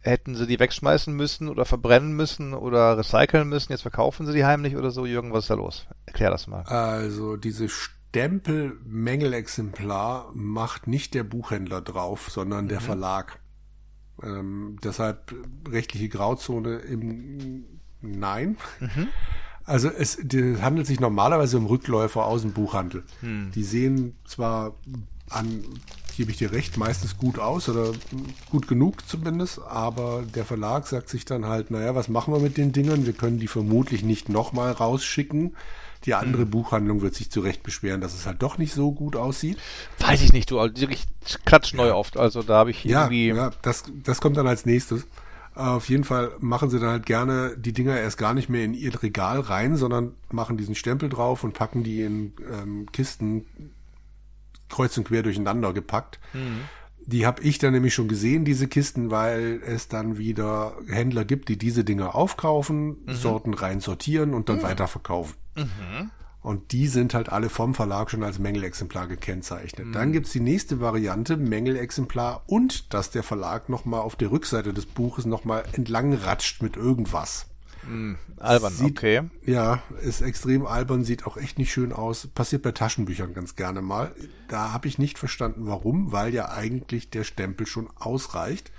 hätten 0.00 0.36
sie 0.36 0.46
die 0.46 0.60
wegschmeißen 0.60 1.14
müssen 1.14 1.48
oder 1.48 1.64
verbrennen 1.64 2.14
müssen 2.14 2.54
oder 2.54 2.96
recyceln 2.98 3.48
müssen, 3.48 3.72
jetzt 3.72 3.82
verkaufen 3.82 4.26
sie 4.26 4.32
die 4.32 4.44
heimlich 4.44 4.76
oder 4.76 4.90
so. 4.90 5.06
Jürgen, 5.06 5.32
was 5.32 5.44
ist 5.44 5.50
da 5.50 5.54
los? 5.54 5.86
Erklär 6.06 6.30
das 6.30 6.46
mal. 6.46 6.62
Also 6.64 7.36
diese 7.36 7.68
Stempel-Mängelexemplar 7.68 10.30
macht 10.34 10.86
nicht 10.86 11.14
der 11.14 11.24
Buchhändler 11.24 11.80
drauf, 11.80 12.28
sondern 12.30 12.68
der 12.68 12.80
mhm. 12.80 12.84
Verlag. 12.84 13.40
Ähm, 14.22 14.78
deshalb 14.84 15.34
rechtliche 15.68 16.08
Grauzone 16.08 16.76
im 16.76 17.64
Nein. 18.00 18.56
Mhm. 18.80 19.08
Also 19.66 19.88
es 19.88 20.18
handelt 20.60 20.86
sich 20.86 21.00
normalerweise 21.00 21.56
um 21.58 21.66
Rückläufer 21.66 22.24
aus 22.26 22.42
dem 22.42 22.52
Buchhandel. 22.52 23.02
Mhm. 23.22 23.50
Die 23.54 23.64
sehen 23.64 24.14
zwar 24.24 24.74
an 25.30 25.64
gebe 26.16 26.30
ich 26.30 26.36
dir 26.36 26.52
recht, 26.52 26.76
meistens 26.76 27.16
gut 27.18 27.38
aus 27.38 27.68
oder 27.68 27.92
gut 28.50 28.68
genug 28.68 29.06
zumindest, 29.08 29.60
aber 29.62 30.22
der 30.34 30.44
Verlag 30.44 30.86
sagt 30.86 31.08
sich 31.08 31.24
dann 31.24 31.46
halt, 31.46 31.70
naja, 31.70 31.94
was 31.94 32.08
machen 32.08 32.32
wir 32.32 32.40
mit 32.40 32.56
den 32.56 32.72
Dingern? 32.72 33.06
Wir 33.06 33.12
können 33.12 33.38
die 33.38 33.48
vermutlich 33.48 34.02
nicht 34.02 34.28
nochmal 34.28 34.72
rausschicken. 34.72 35.56
Die 36.04 36.14
andere 36.14 36.44
mhm. 36.44 36.50
Buchhandlung 36.50 37.00
wird 37.00 37.14
sich 37.14 37.30
zu 37.30 37.40
Recht 37.40 37.62
beschweren, 37.62 38.00
dass 38.00 38.14
es 38.14 38.26
halt 38.26 38.42
doch 38.42 38.58
nicht 38.58 38.74
so 38.74 38.92
gut 38.92 39.16
aussieht. 39.16 39.58
Weiß 39.98 40.22
ich 40.22 40.32
nicht, 40.32 40.50
du, 40.50 40.60
also 40.60 40.78
wirklich 40.78 41.04
klatschneu 41.46 41.88
ja. 41.88 41.94
oft, 41.94 42.18
also 42.18 42.42
da 42.42 42.58
habe 42.58 42.70
ich 42.70 42.84
irgendwie... 42.84 43.28
Ja, 43.28 43.50
das, 43.62 43.84
das 44.02 44.20
kommt 44.20 44.36
dann 44.36 44.46
als 44.46 44.66
nächstes. 44.66 45.06
Auf 45.54 45.88
jeden 45.88 46.02
Fall 46.02 46.32
machen 46.40 46.68
sie 46.68 46.80
dann 46.80 46.90
halt 46.90 47.06
gerne 47.06 47.56
die 47.56 47.72
Dinger 47.72 47.96
erst 47.96 48.18
gar 48.18 48.34
nicht 48.34 48.48
mehr 48.48 48.64
in 48.64 48.74
ihr 48.74 49.00
Regal 49.02 49.38
rein, 49.38 49.76
sondern 49.76 50.14
machen 50.32 50.56
diesen 50.56 50.74
Stempel 50.74 51.08
drauf 51.08 51.44
und 51.44 51.54
packen 51.54 51.84
die 51.84 52.02
in 52.02 52.32
ähm, 52.50 52.90
Kisten 52.90 53.44
kreuz 54.68 54.96
und 54.98 55.04
quer 55.04 55.22
durcheinander 55.22 55.72
gepackt. 55.72 56.18
Mhm. 56.32 56.62
Die 57.06 57.26
habe 57.26 57.42
ich 57.42 57.58
dann 57.58 57.72
nämlich 57.72 57.94
schon 57.94 58.08
gesehen, 58.08 58.44
diese 58.44 58.66
Kisten, 58.66 59.10
weil 59.10 59.60
es 59.64 59.88
dann 59.88 60.18
wieder 60.18 60.74
Händler 60.88 61.24
gibt, 61.24 61.48
die 61.48 61.58
diese 61.58 61.84
Dinger 61.84 62.14
aufkaufen, 62.14 62.96
mhm. 63.04 63.14
Sorten 63.14 63.54
rein 63.54 63.80
sortieren 63.80 64.34
und 64.34 64.48
dann 64.48 64.58
mhm. 64.58 64.62
weiterverkaufen. 64.62 65.36
Mhm. 65.54 66.10
Und 66.44 66.72
die 66.72 66.88
sind 66.88 67.14
halt 67.14 67.30
alle 67.30 67.48
vom 67.48 67.74
Verlag 67.74 68.10
schon 68.10 68.22
als 68.22 68.38
Mängelexemplar 68.38 69.06
gekennzeichnet. 69.06 69.86
Mhm. 69.86 69.92
Dann 69.92 70.12
gibt's 70.12 70.30
die 70.32 70.40
nächste 70.40 70.78
Variante, 70.78 71.38
Mängelexemplar 71.38 72.42
und 72.46 72.92
dass 72.92 73.10
der 73.10 73.22
Verlag 73.22 73.70
nochmal 73.70 74.00
auf 74.00 74.14
der 74.14 74.30
Rückseite 74.30 74.74
des 74.74 74.84
Buches 74.84 75.24
nochmal 75.24 75.64
entlang 75.72 76.12
ratscht 76.12 76.60
mit 76.62 76.76
irgendwas. 76.76 77.46
Mhm. 77.88 78.18
Albern, 78.36 78.74
sieht, 78.74 78.98
okay. 78.98 79.22
Ja, 79.46 79.82
ist 80.02 80.20
extrem 80.20 80.66
albern, 80.66 81.02
sieht 81.02 81.24
auch 81.26 81.38
echt 81.38 81.58
nicht 81.58 81.72
schön 81.72 81.94
aus. 81.94 82.26
Passiert 82.26 82.60
bei 82.60 82.72
Taschenbüchern 82.72 83.32
ganz 83.32 83.56
gerne 83.56 83.80
mal. 83.80 84.14
Da 84.48 84.74
habe 84.74 84.86
ich 84.86 84.98
nicht 84.98 85.18
verstanden, 85.18 85.66
warum, 85.66 86.12
weil 86.12 86.34
ja 86.34 86.50
eigentlich 86.50 87.08
der 87.08 87.24
Stempel 87.24 87.66
schon 87.66 87.88
ausreicht. 87.94 88.70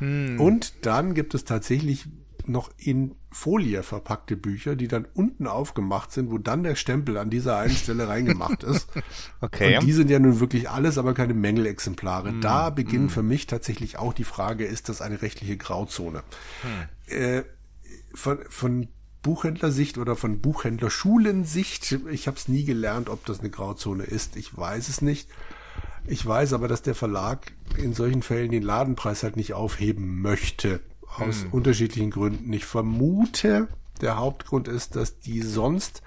Mhm. 0.00 0.40
Und 0.40 0.86
dann 0.86 1.12
gibt 1.12 1.34
es 1.34 1.44
tatsächlich 1.44 2.06
noch 2.46 2.70
in 2.78 3.16
Folie 3.32 3.82
verpackte 3.82 4.36
Bücher, 4.36 4.76
die 4.76 4.88
dann 4.88 5.06
unten 5.14 5.46
aufgemacht 5.46 6.12
sind, 6.12 6.30
wo 6.30 6.38
dann 6.38 6.62
der 6.62 6.74
Stempel 6.74 7.16
an 7.16 7.30
dieser 7.30 7.58
einen 7.58 7.74
Stelle 7.74 8.08
reingemacht 8.08 8.62
ist. 8.62 8.88
Okay. 9.40 9.76
Und 9.76 9.84
die 9.84 9.92
sind 9.92 10.08
ja 10.08 10.20
nun 10.20 10.38
wirklich 10.38 10.70
alles, 10.70 10.98
aber 10.98 11.14
keine 11.14 11.34
Mängelexemplare. 11.34 12.30
Mm, 12.30 12.40
da 12.42 12.70
beginnt 12.70 13.06
mm. 13.06 13.08
für 13.08 13.22
mich 13.24 13.48
tatsächlich 13.48 13.98
auch 13.98 14.12
die 14.12 14.24
Frage, 14.24 14.64
ist 14.64 14.88
das 14.88 15.02
eine 15.02 15.20
rechtliche 15.20 15.56
Grauzone? 15.56 16.22
Hm. 16.62 17.18
Äh, 17.18 17.42
von, 18.14 18.38
von 18.48 18.88
Buchhändlersicht 19.22 19.98
oder 19.98 20.14
von 20.14 20.40
Buchhändlerschulensicht, 20.40 21.98
ich 22.10 22.28
habe 22.28 22.36
es 22.36 22.46
nie 22.46 22.64
gelernt, 22.64 23.08
ob 23.08 23.26
das 23.26 23.40
eine 23.40 23.50
Grauzone 23.50 24.04
ist. 24.04 24.36
Ich 24.36 24.56
weiß 24.56 24.88
es 24.88 25.02
nicht. 25.02 25.28
Ich 26.06 26.24
weiß 26.24 26.52
aber, 26.52 26.68
dass 26.68 26.82
der 26.82 26.94
Verlag 26.94 27.52
in 27.76 27.94
solchen 27.94 28.22
Fällen 28.22 28.52
den 28.52 28.62
Ladenpreis 28.62 29.24
halt 29.24 29.36
nicht 29.36 29.54
aufheben 29.54 30.20
möchte 30.20 30.80
aus 31.18 31.42
hm. 31.42 31.52
unterschiedlichen 31.52 32.10
Gründen. 32.10 32.52
Ich 32.52 32.64
vermute, 32.64 33.68
der 34.00 34.16
Hauptgrund 34.16 34.68
ist, 34.68 34.96
dass 34.96 35.18
die 35.20 35.42
sonst, 35.42 36.02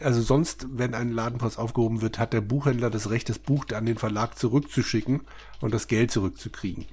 also 0.00 0.20
sonst, 0.22 0.66
wenn 0.70 0.94
ein 0.94 1.12
Ladenpreis 1.12 1.58
aufgehoben 1.58 2.00
wird, 2.00 2.18
hat 2.18 2.32
der 2.32 2.40
Buchhändler 2.40 2.90
das 2.90 3.10
Recht, 3.10 3.28
das 3.28 3.38
Buch 3.38 3.66
an 3.74 3.86
den 3.86 3.98
Verlag 3.98 4.38
zurückzuschicken 4.38 5.22
und 5.60 5.74
das 5.74 5.88
Geld 5.88 6.10
zurückzukriegen. 6.10 6.86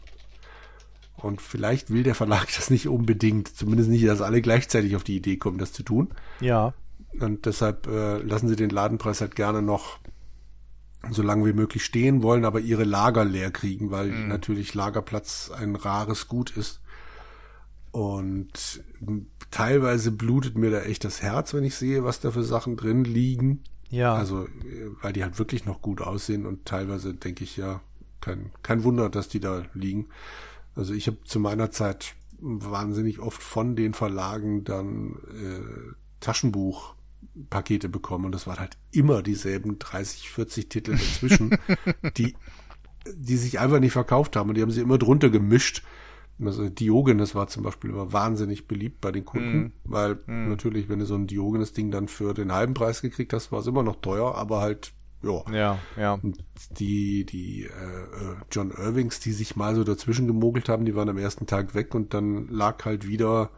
Und 1.17 1.41
vielleicht 1.41 1.91
will 1.91 2.03
der 2.03 2.15
Verlag 2.15 2.47
das 2.55 2.69
nicht 2.69 2.87
unbedingt, 2.87 3.55
zumindest 3.55 3.89
nicht, 3.89 4.07
dass 4.07 4.21
alle 4.21 4.41
gleichzeitig 4.41 4.95
auf 4.95 5.03
die 5.03 5.17
Idee 5.17 5.37
kommen, 5.37 5.57
das 5.57 5.73
zu 5.73 5.83
tun. 5.83 6.09
Ja. 6.39 6.73
Und 7.19 7.45
deshalb 7.45 7.87
äh, 7.87 8.19
lassen 8.19 8.47
sie 8.47 8.55
den 8.55 8.69
Ladenpreis 8.69 9.21
halt 9.21 9.35
gerne 9.35 9.61
noch 9.61 9.99
so 11.09 11.23
lange 11.23 11.45
wie 11.45 11.53
möglich 11.53 11.83
stehen, 11.83 12.21
wollen 12.21 12.45
aber 12.45 12.59
ihre 12.59 12.83
Lager 12.83 13.25
leer 13.25 13.51
kriegen, 13.51 13.91
weil 13.91 14.07
mhm. 14.07 14.27
natürlich 14.27 14.73
Lagerplatz 14.73 15.51
ein 15.51 15.75
rares 15.75 16.27
Gut 16.27 16.55
ist. 16.55 16.81
Und 17.91 18.83
teilweise 19.51 20.11
blutet 20.11 20.57
mir 20.57 20.71
da 20.71 20.81
echt 20.81 21.03
das 21.03 21.21
Herz, 21.21 21.53
wenn 21.53 21.63
ich 21.63 21.75
sehe, 21.75 22.03
was 22.03 22.21
da 22.21 22.31
für 22.31 22.43
Sachen 22.43 22.77
drin 22.77 23.03
liegen. 23.03 23.63
Ja. 23.89 24.13
Also, 24.13 24.47
weil 25.01 25.11
die 25.13 25.23
halt 25.23 25.37
wirklich 25.37 25.65
noch 25.65 25.81
gut 25.81 26.01
aussehen 26.01 26.45
und 26.45 26.65
teilweise 26.65 27.13
denke 27.13 27.43
ich 27.43 27.57
ja, 27.57 27.81
kein, 28.21 28.51
kein 28.63 28.83
Wunder, 28.83 29.09
dass 29.09 29.27
die 29.27 29.41
da 29.41 29.63
liegen. 29.73 30.07
Also 30.75 30.93
ich 30.93 31.07
habe 31.07 31.17
zu 31.25 31.39
meiner 31.39 31.71
Zeit 31.71 32.15
wahnsinnig 32.39 33.19
oft 33.19 33.43
von 33.43 33.75
den 33.75 33.93
Verlagen 33.93 34.63
dann 34.63 35.17
äh, 35.33 35.93
Taschenbuchpakete 36.21 37.89
bekommen 37.89 38.25
und 38.25 38.31
das 38.31 38.47
waren 38.47 38.59
halt 38.59 38.77
immer 38.91 39.21
dieselben 39.21 39.77
30, 39.79 40.29
40 40.29 40.69
Titel 40.69 40.91
dazwischen, 40.91 41.57
die, 42.17 42.35
die 43.13 43.37
sich 43.37 43.59
einfach 43.59 43.79
nicht 43.79 43.91
verkauft 43.91 44.35
haben 44.35 44.49
und 44.49 44.55
die 44.55 44.61
haben 44.61 44.71
sie 44.71 44.81
immer 44.81 44.97
drunter 44.97 45.29
gemischt 45.29 45.83
also 46.47 46.69
Diogenes 46.69 47.35
war 47.35 47.47
zum 47.47 47.63
Beispiel 47.63 47.91
immer 47.91 48.13
wahnsinnig 48.13 48.67
beliebt 48.67 49.01
bei 49.01 49.11
den 49.11 49.25
Kunden, 49.25 49.57
mm. 49.57 49.71
weil 49.83 50.15
mm. 50.25 50.49
natürlich, 50.49 50.89
wenn 50.89 50.99
du 50.99 51.05
so 51.05 51.15
ein 51.15 51.27
Diogenes-Ding 51.27 51.91
dann 51.91 52.07
für 52.07 52.33
den 52.33 52.51
halben 52.51 52.73
Preis 52.73 53.01
gekriegt 53.01 53.33
hast, 53.33 53.51
war 53.51 53.59
es 53.59 53.67
immer 53.67 53.83
noch 53.83 53.97
teuer, 53.97 54.35
aber 54.35 54.61
halt, 54.61 54.93
ja. 55.23 55.43
Ja, 55.53 55.79
ja. 55.97 56.13
Und 56.13 56.43
die, 56.79 57.25
die 57.25 57.63
äh, 57.63 57.67
äh, 57.67 58.35
John 58.51 58.71
Irvings, 58.71 59.19
die 59.19 59.31
sich 59.31 59.55
mal 59.55 59.75
so 59.75 59.83
dazwischen 59.83 60.27
gemogelt 60.27 60.67
haben, 60.67 60.85
die 60.85 60.95
waren 60.95 61.09
am 61.09 61.17
ersten 61.17 61.45
Tag 61.45 61.75
weg 61.75 61.93
und 61.93 62.13
dann 62.13 62.47
lag 62.47 62.83
halt 62.85 63.07
wieder 63.07 63.51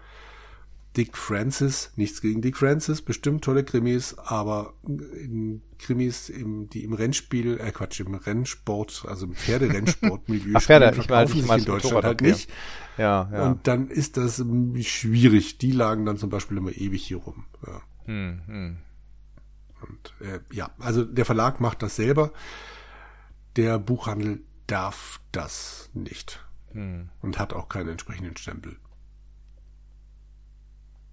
Dick 0.95 1.17
Francis, 1.17 1.91
nichts 1.95 2.21
gegen 2.21 2.41
Dick 2.41 2.57
Francis, 2.57 3.01
bestimmt 3.01 3.43
tolle 3.43 3.63
Krimis, 3.63 4.15
aber 4.17 4.73
in 4.83 5.63
Krimis, 5.79 6.29
im, 6.29 6.69
die 6.69 6.83
im 6.83 6.93
Rennspiel, 6.93 7.59
äh 7.59 7.71
Quatsch, 7.71 7.99
im 7.99 8.13
Rennsport, 8.13 9.05
also 9.07 9.25
im 9.25 9.33
Pferderennsportmilieu 9.33 10.53
Ach, 10.55 10.61
Pferde, 10.61 10.95
ich 10.95 11.09
meine, 11.09 11.31
ich 11.31 11.45
meine 11.47 11.61
in 11.61 11.65
Deutschland 11.65 12.05
halt 12.05 12.21
nicht. 12.21 12.49
Ja, 12.97 13.29
ja. 13.31 13.47
Und 13.47 13.67
dann 13.67 13.89
ist 13.89 14.17
das 14.17 14.43
schwierig. 14.81 15.57
Die 15.57 15.71
lagen 15.71 16.05
dann 16.05 16.17
zum 16.17 16.29
Beispiel 16.29 16.57
immer 16.57 16.71
ewig 16.71 17.03
hier 17.03 17.17
rum. 17.17 17.45
Ja. 17.65 17.81
Hm, 18.05 18.41
hm. 18.45 18.77
Und 19.81 20.13
äh, 20.27 20.39
ja, 20.51 20.69
also 20.77 21.03
der 21.03 21.25
Verlag 21.25 21.59
macht 21.59 21.81
das 21.81 21.95
selber. 21.95 22.31
Der 23.55 23.79
Buchhandel 23.79 24.41
darf 24.67 25.19
das 25.31 25.89
nicht. 25.93 26.45
Hm. 26.71 27.09
Und 27.21 27.39
hat 27.39 27.53
auch 27.53 27.67
keinen 27.67 27.89
entsprechenden 27.89 28.37
Stempel. 28.37 28.77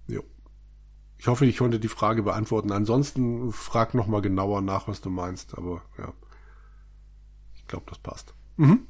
Jo. 0.07 0.23
Ich 1.21 1.27
hoffe, 1.27 1.45
ich 1.45 1.57
konnte 1.57 1.79
die 1.79 1.87
Frage 1.87 2.23
beantworten. 2.23 2.71
Ansonsten 2.71 3.51
frag 3.51 3.93
noch 3.93 4.07
mal 4.07 4.23
genauer 4.23 4.61
nach, 4.61 4.87
was 4.87 5.01
du 5.01 5.11
meinst. 5.11 5.55
Aber 5.55 5.83
ja, 5.99 6.11
ich 7.53 7.67
glaube, 7.67 7.85
das 7.89 7.99
passt. 7.99 8.33
Mhm. 8.57 8.87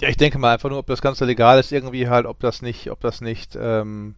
Ja, 0.00 0.08
ich 0.08 0.16
denke 0.16 0.38
mal 0.38 0.54
einfach 0.54 0.70
nur, 0.70 0.78
ob 0.78 0.86
das 0.86 1.02
Ganze 1.02 1.26
legal 1.26 1.60
ist, 1.60 1.72
irgendwie 1.72 2.08
halt, 2.08 2.24
ob 2.24 2.40
das 2.40 2.62
nicht, 2.62 2.90
ob 2.90 3.00
das 3.00 3.20
nicht, 3.20 3.54
ähm, 3.54 4.14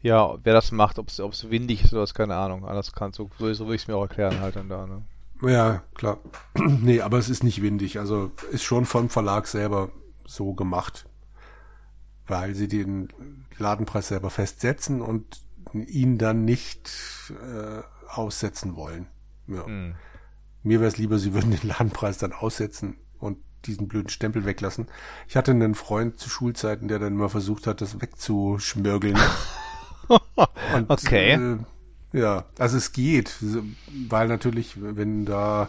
ja, 0.00 0.36
wer 0.44 0.54
das 0.54 0.70
macht, 0.70 1.00
ob 1.00 1.08
es 1.08 1.50
windig 1.50 1.82
ist 1.82 1.92
oder 1.92 2.02
was, 2.02 2.14
keine 2.14 2.36
Ahnung. 2.36 2.64
Alles 2.64 2.92
kann 2.92 3.12
so, 3.12 3.28
so, 3.36 3.52
so 3.52 3.64
würde 3.64 3.74
ich 3.74 3.82
es 3.82 3.88
mir 3.88 3.96
auch 3.96 4.02
erklären 4.02 4.38
halt 4.38 4.54
dann 4.54 4.68
da, 4.68 4.86
ne? 4.86 5.02
Ja, 5.42 5.82
klar. 5.96 6.18
nee, 6.54 7.00
aber 7.00 7.18
es 7.18 7.28
ist 7.28 7.42
nicht 7.42 7.62
windig. 7.62 7.98
Also 7.98 8.30
ist 8.52 8.62
schon 8.62 8.86
vom 8.86 9.08
Verlag 9.08 9.48
selber 9.48 9.90
so 10.24 10.54
gemacht. 10.54 11.06
Weil 12.28 12.54
sie 12.54 12.68
den 12.68 13.08
Ladenpreis 13.58 14.06
selber 14.06 14.30
festsetzen 14.30 15.02
und 15.02 15.42
ihn 15.82 16.18
dann 16.18 16.44
nicht 16.44 16.90
äh, 17.30 17.82
aussetzen 18.08 18.76
wollen. 18.76 19.06
Ja. 19.46 19.66
Mhm. 19.66 19.94
Mir 20.62 20.80
wäre 20.80 20.88
es 20.88 20.96
lieber, 20.96 21.18
sie 21.18 21.34
würden 21.34 21.50
den 21.50 21.68
Ladenpreis 21.68 22.18
dann 22.18 22.32
aussetzen 22.32 22.96
und 23.18 23.38
diesen 23.66 23.88
blöden 23.88 24.08
Stempel 24.08 24.44
weglassen. 24.44 24.86
Ich 25.28 25.36
hatte 25.36 25.50
einen 25.50 25.74
Freund 25.74 26.18
zu 26.18 26.30
Schulzeiten, 26.30 26.88
der 26.88 26.98
dann 26.98 27.14
immer 27.14 27.28
versucht 27.28 27.66
hat, 27.66 27.80
das 27.80 28.00
wegzuschmörgeln. 28.00 29.18
und, 30.74 30.90
okay. 30.90 31.32
Äh, 31.32 31.58
ja, 32.18 32.44
also 32.58 32.76
es 32.76 32.92
geht, 32.92 33.36
weil 34.08 34.28
natürlich, 34.28 34.76
wenn 34.80 35.24
da 35.24 35.68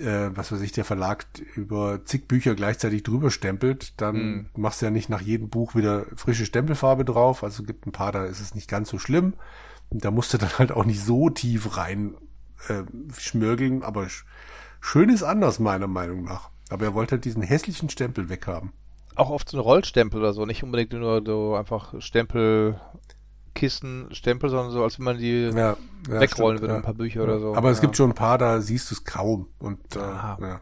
äh, 0.00 0.36
was 0.36 0.52
weiß 0.52 0.60
ich, 0.60 0.72
der 0.72 0.84
Verlag 0.84 1.26
über 1.54 2.04
zig 2.04 2.28
Bücher 2.28 2.54
gleichzeitig 2.54 3.02
drüber 3.02 3.30
stempelt, 3.30 4.00
dann 4.00 4.16
mhm. 4.16 4.46
machst 4.56 4.80
du 4.80 4.86
ja 4.86 4.90
nicht 4.90 5.08
nach 5.08 5.20
jedem 5.20 5.48
Buch 5.48 5.74
wieder 5.74 6.06
frische 6.16 6.46
Stempelfarbe 6.46 7.04
drauf. 7.04 7.42
Also 7.44 7.62
gibt 7.62 7.86
ein 7.86 7.92
paar, 7.92 8.12
da 8.12 8.24
ist 8.24 8.40
es 8.40 8.54
nicht 8.54 8.68
ganz 8.68 8.88
so 8.90 8.98
schlimm. 8.98 9.34
Und 9.88 10.04
da 10.04 10.10
musst 10.10 10.34
du 10.34 10.38
dann 10.38 10.58
halt 10.58 10.72
auch 10.72 10.84
nicht 10.84 11.00
so 11.00 11.30
tief 11.30 11.76
rein 11.76 12.14
äh, 12.68 12.82
schmörgeln, 13.18 13.82
aber 13.82 14.08
schön 14.80 15.08
ist 15.10 15.22
anders, 15.22 15.58
meiner 15.58 15.86
Meinung 15.86 16.24
nach. 16.24 16.50
Aber 16.70 16.86
er 16.86 16.94
wollte 16.94 17.12
halt 17.12 17.24
diesen 17.24 17.42
hässlichen 17.42 17.90
Stempel 17.90 18.28
weghaben. 18.28 18.72
Auch 19.14 19.30
oft 19.30 19.48
so 19.48 19.56
ein 19.56 19.60
Rollstempel 19.60 20.20
oder 20.20 20.32
so, 20.32 20.44
nicht 20.44 20.62
unbedingt 20.62 20.92
nur 20.92 21.22
so 21.24 21.54
einfach 21.54 21.94
Stempel 22.00 22.80
Kisten 23.56 24.06
Stempel, 24.12 24.48
sondern 24.50 24.70
so, 24.70 24.84
als 24.84 24.98
wenn 24.98 25.04
man 25.04 25.18
die 25.18 25.50
ja, 25.52 25.52
ja, 25.52 25.76
wegrollen 26.08 26.60
würde, 26.60 26.74
ja. 26.74 26.76
ein 26.78 26.84
paar 26.84 26.94
Bücher 26.94 27.24
oder 27.24 27.40
so. 27.40 27.56
Aber 27.56 27.70
es 27.70 27.80
gibt 27.80 27.96
schon 27.96 28.10
ein 28.10 28.14
paar, 28.14 28.38
da 28.38 28.60
siehst 28.60 28.90
du 28.90 28.94
es 28.94 29.04
kaum. 29.04 29.48
Und 29.58 29.96
äh, 29.96 29.98
ja. 29.98 30.60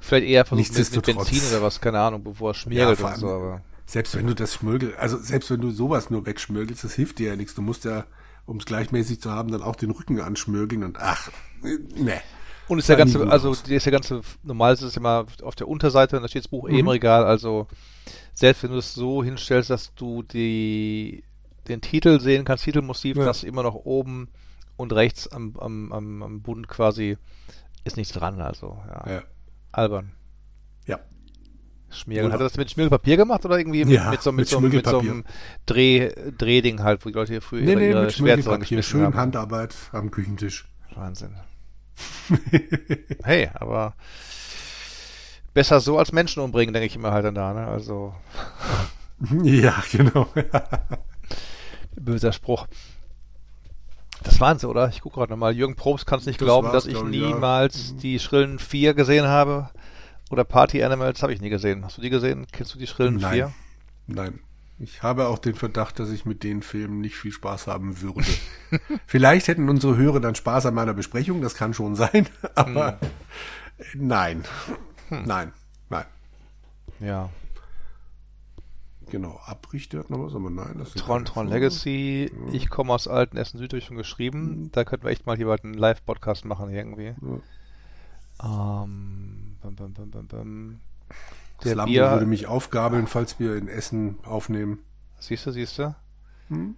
Vielleicht 0.00 0.26
eher 0.26 0.44
versucht 0.44 0.76
mit, 0.76 0.96
mit 0.96 1.06
Benzin 1.06 1.40
oder 1.50 1.62
was, 1.62 1.80
keine 1.80 2.00
Ahnung, 2.00 2.22
bevor 2.24 2.50
er 2.50 2.54
schmiergelt 2.54 3.00
und 3.00 3.16
so, 3.16 3.28
aber. 3.30 3.62
Selbst 3.86 4.16
wenn 4.16 4.26
du 4.26 4.34
das 4.34 4.54
schmürgelst, 4.54 4.98
also 4.98 5.18
selbst 5.18 5.50
wenn 5.50 5.60
du 5.60 5.70
sowas 5.70 6.10
nur 6.10 6.26
wegschmürgelst, 6.26 6.84
das 6.84 6.94
hilft 6.94 7.18
dir 7.18 7.30
ja 7.30 7.36
nichts. 7.36 7.54
Du 7.54 7.62
musst 7.62 7.84
ja, 7.84 8.04
um 8.46 8.56
es 8.56 8.64
gleichmäßig 8.64 9.20
zu 9.20 9.30
haben, 9.30 9.50
dann 9.50 9.62
auch 9.62 9.76
den 9.76 9.90
Rücken 9.90 10.20
anschmürgeln 10.20 10.82
und 10.82 10.98
ach, 11.00 11.30
ne. 11.62 12.20
Und 12.68 12.78
ist 12.78 12.88
der 12.88 12.96
ganze, 12.96 13.28
also 13.28 13.52
ist 13.52 13.68
der 13.68 13.92
ganze, 13.92 14.22
normal 14.42 14.72
ist 14.72 14.82
es 14.82 14.96
immer 14.96 15.26
auf 15.42 15.54
der 15.56 15.68
Unterseite, 15.68 16.20
da 16.20 16.28
steht 16.28 16.44
das 16.44 16.48
Buch 16.48 16.68
mhm. 16.68 16.74
eh 16.74 16.78
im 16.78 16.88
Regal, 16.88 17.24
also 17.24 17.66
selbst 18.32 18.62
wenn 18.62 18.70
du 18.70 18.78
es 18.78 18.94
so 18.94 19.22
hinstellst, 19.22 19.68
dass 19.68 19.94
du 19.94 20.22
die 20.22 21.22
den 21.72 21.80
Titel 21.80 22.20
sehen 22.20 22.44
kannst, 22.44 22.64
Titelmotiv, 22.64 23.16
ja. 23.16 23.24
das 23.24 23.42
immer 23.42 23.62
noch 23.62 23.74
oben 23.74 24.28
und 24.76 24.92
rechts 24.92 25.28
am, 25.28 25.56
am, 25.58 25.92
am, 25.92 26.22
am 26.22 26.42
Bund 26.42 26.68
quasi 26.68 27.16
ist 27.84 27.96
nichts 27.96 28.12
dran, 28.12 28.40
also 28.40 28.80
ja. 28.88 29.12
ja. 29.12 29.22
Albern. 29.72 30.12
Ja. 30.86 31.00
Schmiergel. 31.90 32.32
Hat 32.32 32.40
er 32.40 32.44
das 32.44 32.56
mit 32.56 32.70
Schmiergelpapier 32.70 33.16
gemacht 33.16 33.44
oder 33.44 33.58
irgendwie 33.58 33.82
ja, 33.84 34.10
mit, 34.10 34.22
so, 34.22 34.32
mit, 34.32 34.40
mit, 34.40 34.48
so, 34.48 34.60
mit 34.60 34.86
so 34.86 34.98
einem 35.00 35.24
Dreh, 35.66 36.10
Drehding 36.38 36.82
halt, 36.82 37.04
wo 37.04 37.08
die 37.08 37.14
Leute 37.14 37.32
hier 37.32 37.42
früher 37.42 37.62
nee, 37.62 37.74
nee, 37.74 37.90
ihre 37.90 38.04
mit. 38.04 38.84
Schön 38.84 39.02
haben. 39.02 39.14
Handarbeit 39.14 39.74
am 39.92 40.10
Küchentisch. 40.10 40.66
Wahnsinn. 40.94 41.36
hey, 43.24 43.50
aber 43.54 43.94
besser 45.54 45.80
so 45.80 45.98
als 45.98 46.12
Menschen 46.12 46.42
umbringen, 46.42 46.72
denke 46.72 46.86
ich 46.86 46.96
immer 46.96 47.12
halt 47.12 47.24
dann 47.24 47.34
da, 47.34 47.52
ne? 47.52 47.66
Also. 47.66 48.14
Ja, 49.42 49.82
genau. 49.92 50.28
Böser 51.96 52.32
Spruch. 52.32 52.66
Das 54.22 54.40
waren 54.40 54.58
sie, 54.58 54.68
oder? 54.68 54.88
Ich 54.88 55.00
gucke 55.00 55.16
gerade 55.16 55.32
nochmal. 55.32 55.54
Jürgen 55.54 55.74
Probst 55.74 56.06
kann 56.06 56.18
es 56.18 56.26
nicht 56.26 56.40
das 56.40 56.46
glauben, 56.46 56.72
dass 56.72 56.86
ich 56.86 57.02
niemals 57.02 57.88
ja. 57.88 57.94
Mhm. 57.94 57.98
die 57.98 58.18
Schrillen 58.18 58.58
4 58.58 58.94
gesehen 58.94 59.26
habe. 59.26 59.70
Oder 60.30 60.44
Party 60.44 60.82
Animals 60.82 61.22
habe 61.22 61.32
ich 61.32 61.40
nie 61.40 61.50
gesehen. 61.50 61.84
Hast 61.84 61.98
du 61.98 62.02
die 62.02 62.10
gesehen? 62.10 62.46
Kennst 62.52 62.74
du 62.74 62.78
die 62.78 62.86
Schrillen 62.86 63.16
Nein. 63.16 63.32
4? 63.34 63.52
Nein. 64.06 64.40
Ich 64.78 65.02
habe 65.02 65.28
auch 65.28 65.38
den 65.38 65.54
Verdacht, 65.54 65.98
dass 65.98 66.10
ich 66.10 66.24
mit 66.24 66.42
den 66.42 66.62
Filmen 66.62 67.00
nicht 67.00 67.16
viel 67.16 67.30
Spaß 67.30 67.66
haben 67.68 68.00
würde. 68.00 68.24
Vielleicht 69.06 69.46
hätten 69.48 69.68
unsere 69.68 69.96
Hörer 69.96 70.18
dann 70.18 70.34
Spaß 70.34 70.66
an 70.66 70.74
meiner 70.74 70.94
Besprechung, 70.94 71.40
das 71.40 71.54
kann 71.54 71.74
schon 71.74 71.94
sein, 71.94 72.26
aber 72.54 72.98
hm. 73.92 74.06
nein. 74.08 74.44
Hm. 75.08 75.22
Nein, 75.24 75.52
nein. 75.88 76.04
Ja. 76.98 77.30
Genau, 79.12 79.38
Abrichter 79.44 79.98
hat 79.98 80.08
noch 80.08 80.24
was, 80.24 80.34
aber 80.34 80.48
nein. 80.48 80.76
Das 80.78 80.94
Tron, 80.94 81.26
Tron 81.26 81.46
Legacy, 81.46 82.32
ja. 82.32 82.52
ich 82.54 82.70
komme 82.70 82.94
aus 82.94 83.06
Alten 83.06 83.36
Essen 83.36 83.58
Süddeutsch 83.58 83.84
schon 83.84 83.98
geschrieben. 83.98 84.70
Da 84.72 84.84
könnten 84.84 85.04
wir 85.04 85.10
echt 85.10 85.26
mal 85.26 85.36
hier 85.36 85.44
bald 85.44 85.64
einen 85.64 85.74
Live-Podcast 85.74 86.46
machen 86.46 86.70
irgendwie. 86.70 87.14
Ja. 88.40 88.82
Ähm, 88.82 89.56
bum, 89.60 89.74
bum, 89.76 89.92
bum, 89.92 90.10
bum, 90.10 90.26
bum. 90.26 90.80
Der 91.62 91.72
Slambo 91.72 91.92
Bier, 91.92 92.10
würde 92.10 92.24
mich 92.24 92.46
aufgabeln, 92.46 93.06
falls 93.06 93.38
wir 93.38 93.54
in 93.56 93.68
Essen 93.68 94.16
aufnehmen. 94.24 94.78
Siehst 95.20 95.44
du, 95.44 95.50
siehst 95.50 95.78
du? 95.78 95.94
Hm? 96.48 96.76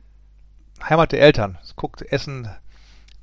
Heimat 0.82 1.12
der 1.12 1.20
Eltern. 1.20 1.56
Es 1.62 1.77
guckt 1.77 2.02
Essen, 2.02 2.48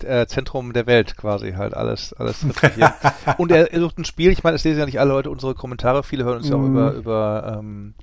äh, 0.05 0.25
Zentrum 0.25 0.71
der 0.71 0.87
Welt 0.87 1.17
quasi 1.17 1.51
halt 1.51 1.73
alles, 1.73 2.13
alles 2.13 2.45
hier. 2.75 2.93
Und 3.37 3.51
er, 3.51 3.73
er, 3.73 3.81
sucht 3.81 3.97
ein 3.97 4.05
Spiel. 4.05 4.31
Ich 4.31 4.45
meine, 4.45 4.55
es 4.55 4.63
lesen 4.63 4.79
ja 4.79 4.85
nicht 4.85 5.01
alle 5.01 5.11
Leute 5.11 5.31
unsere 5.31 5.53
Kommentare. 5.53 6.03
Viele 6.03 6.23
hören 6.23 6.37
uns 6.37 6.47
ja 6.47 6.55
auch 6.55 6.59
mhm. 6.59 6.71
über, 6.71 6.91
über 6.93 7.57
ähm, 7.59 7.93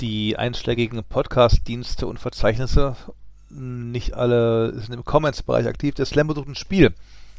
die 0.00 0.36
einschlägigen 0.36 1.02
Podcast-Dienste 1.04 2.06
und 2.06 2.18
Verzeichnisse. 2.18 2.96
Nicht 3.48 4.14
alle 4.14 4.78
sind 4.80 4.94
im 4.94 5.04
Comments-Bereich 5.04 5.66
aktiv. 5.66 5.94
Der 5.94 6.06
Slam 6.06 6.32
sucht 6.34 6.48
ein 6.48 6.54
Spiel, 6.54 6.94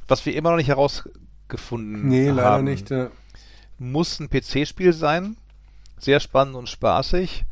was 0.07 0.25
wir 0.25 0.35
immer 0.35 0.51
noch 0.51 0.57
nicht 0.57 0.69
herausgefunden 0.69 2.07
nee, 2.07 2.29
haben. 2.29 2.35
Nee, 2.35 2.41
leider 2.41 2.61
nicht. 2.61 2.89
Ja 2.89 3.11
muss 3.79 4.19
ein 4.19 4.29
PC-Spiel 4.29 4.93
sein. 4.93 5.37
Sehr 5.97 6.19
spannend 6.19 6.55
und 6.55 6.69
spaßig. 6.69 7.45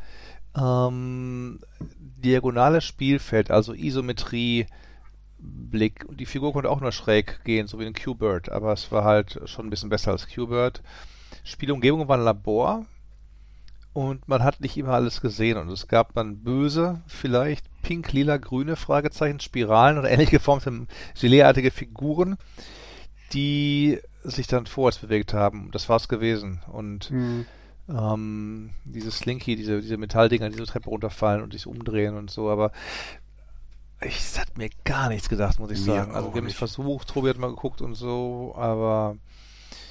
Ähm, 0.55 1.59
diagonales 1.99 2.83
Spielfeld, 2.83 3.51
also 3.51 3.73
Isometrie, 3.73 4.67
Blick. 5.37 6.05
Die 6.11 6.25
Figur 6.25 6.53
konnte 6.53 6.69
auch 6.69 6.81
nur 6.81 6.91
schräg 6.91 7.43
gehen, 7.43 7.67
so 7.67 7.79
wie 7.79 7.85
ein 7.85 7.93
Q-Bird, 7.93 8.49
aber 8.49 8.73
es 8.73 8.91
war 8.91 9.03
halt 9.03 9.41
schon 9.45 9.67
ein 9.67 9.69
bisschen 9.69 9.89
besser 9.89 10.11
als 10.11 10.27
Q-Bird. 10.33 10.81
Spielumgebung 11.43 12.07
war 12.07 12.17
ein 12.17 12.23
Labor 12.23 12.85
und 13.95 14.27
man 14.27 14.43
hat 14.43 14.59
nicht 14.59 14.75
immer 14.75 14.89
alles 14.89 15.21
gesehen 15.21 15.57
und 15.57 15.69
es 15.69 15.87
gab 15.87 16.13
dann 16.15 16.43
böse, 16.43 17.01
vielleicht 17.07 17.65
pink, 17.81 18.11
lila, 18.11 18.35
grüne 18.35 18.75
Fragezeichen, 18.75 19.39
Spiralen 19.39 19.97
oder 19.97 20.11
ähnlich 20.11 20.31
geformte 20.31 20.85
Geleeartige 21.17 21.71
Figuren, 21.71 22.35
die 23.31 24.01
sich 24.21 24.47
dann 24.47 24.65
vorwärts 24.65 24.97
bewegt 24.97 25.33
haben. 25.33 25.69
Das 25.71 25.87
war's 25.87 26.09
gewesen. 26.09 26.61
Und 26.67 27.09
mhm. 27.09 27.45
ähm, 27.87 28.71
dieses 28.83 29.19
Slinky, 29.19 29.55
diese, 29.55 29.79
diese 29.79 29.95
Metalldinger, 29.95 30.49
die 30.49 30.57
so 30.57 30.65
Treppe 30.65 30.89
runterfallen 30.89 31.41
und 31.41 31.53
sich 31.53 31.65
umdrehen 31.65 32.17
und 32.17 32.29
so, 32.29 32.49
aber 32.49 32.73
ich 34.01 34.17
das 34.17 34.41
hat 34.41 34.57
mir 34.57 34.71
gar 34.83 35.07
nichts 35.07 35.29
gedacht, 35.29 35.57
muss 35.57 35.71
ich 35.71 35.79
mir 35.79 35.85
sagen. 35.85 36.13
Also 36.13 36.33
wir 36.33 36.41
haben 36.41 36.47
es 36.47 36.55
versucht, 36.55 37.07
Tobi 37.07 37.29
hat 37.29 37.37
mal 37.37 37.47
geguckt 37.47 37.81
und 37.81 37.95
so, 37.95 38.53
aber 38.57 39.15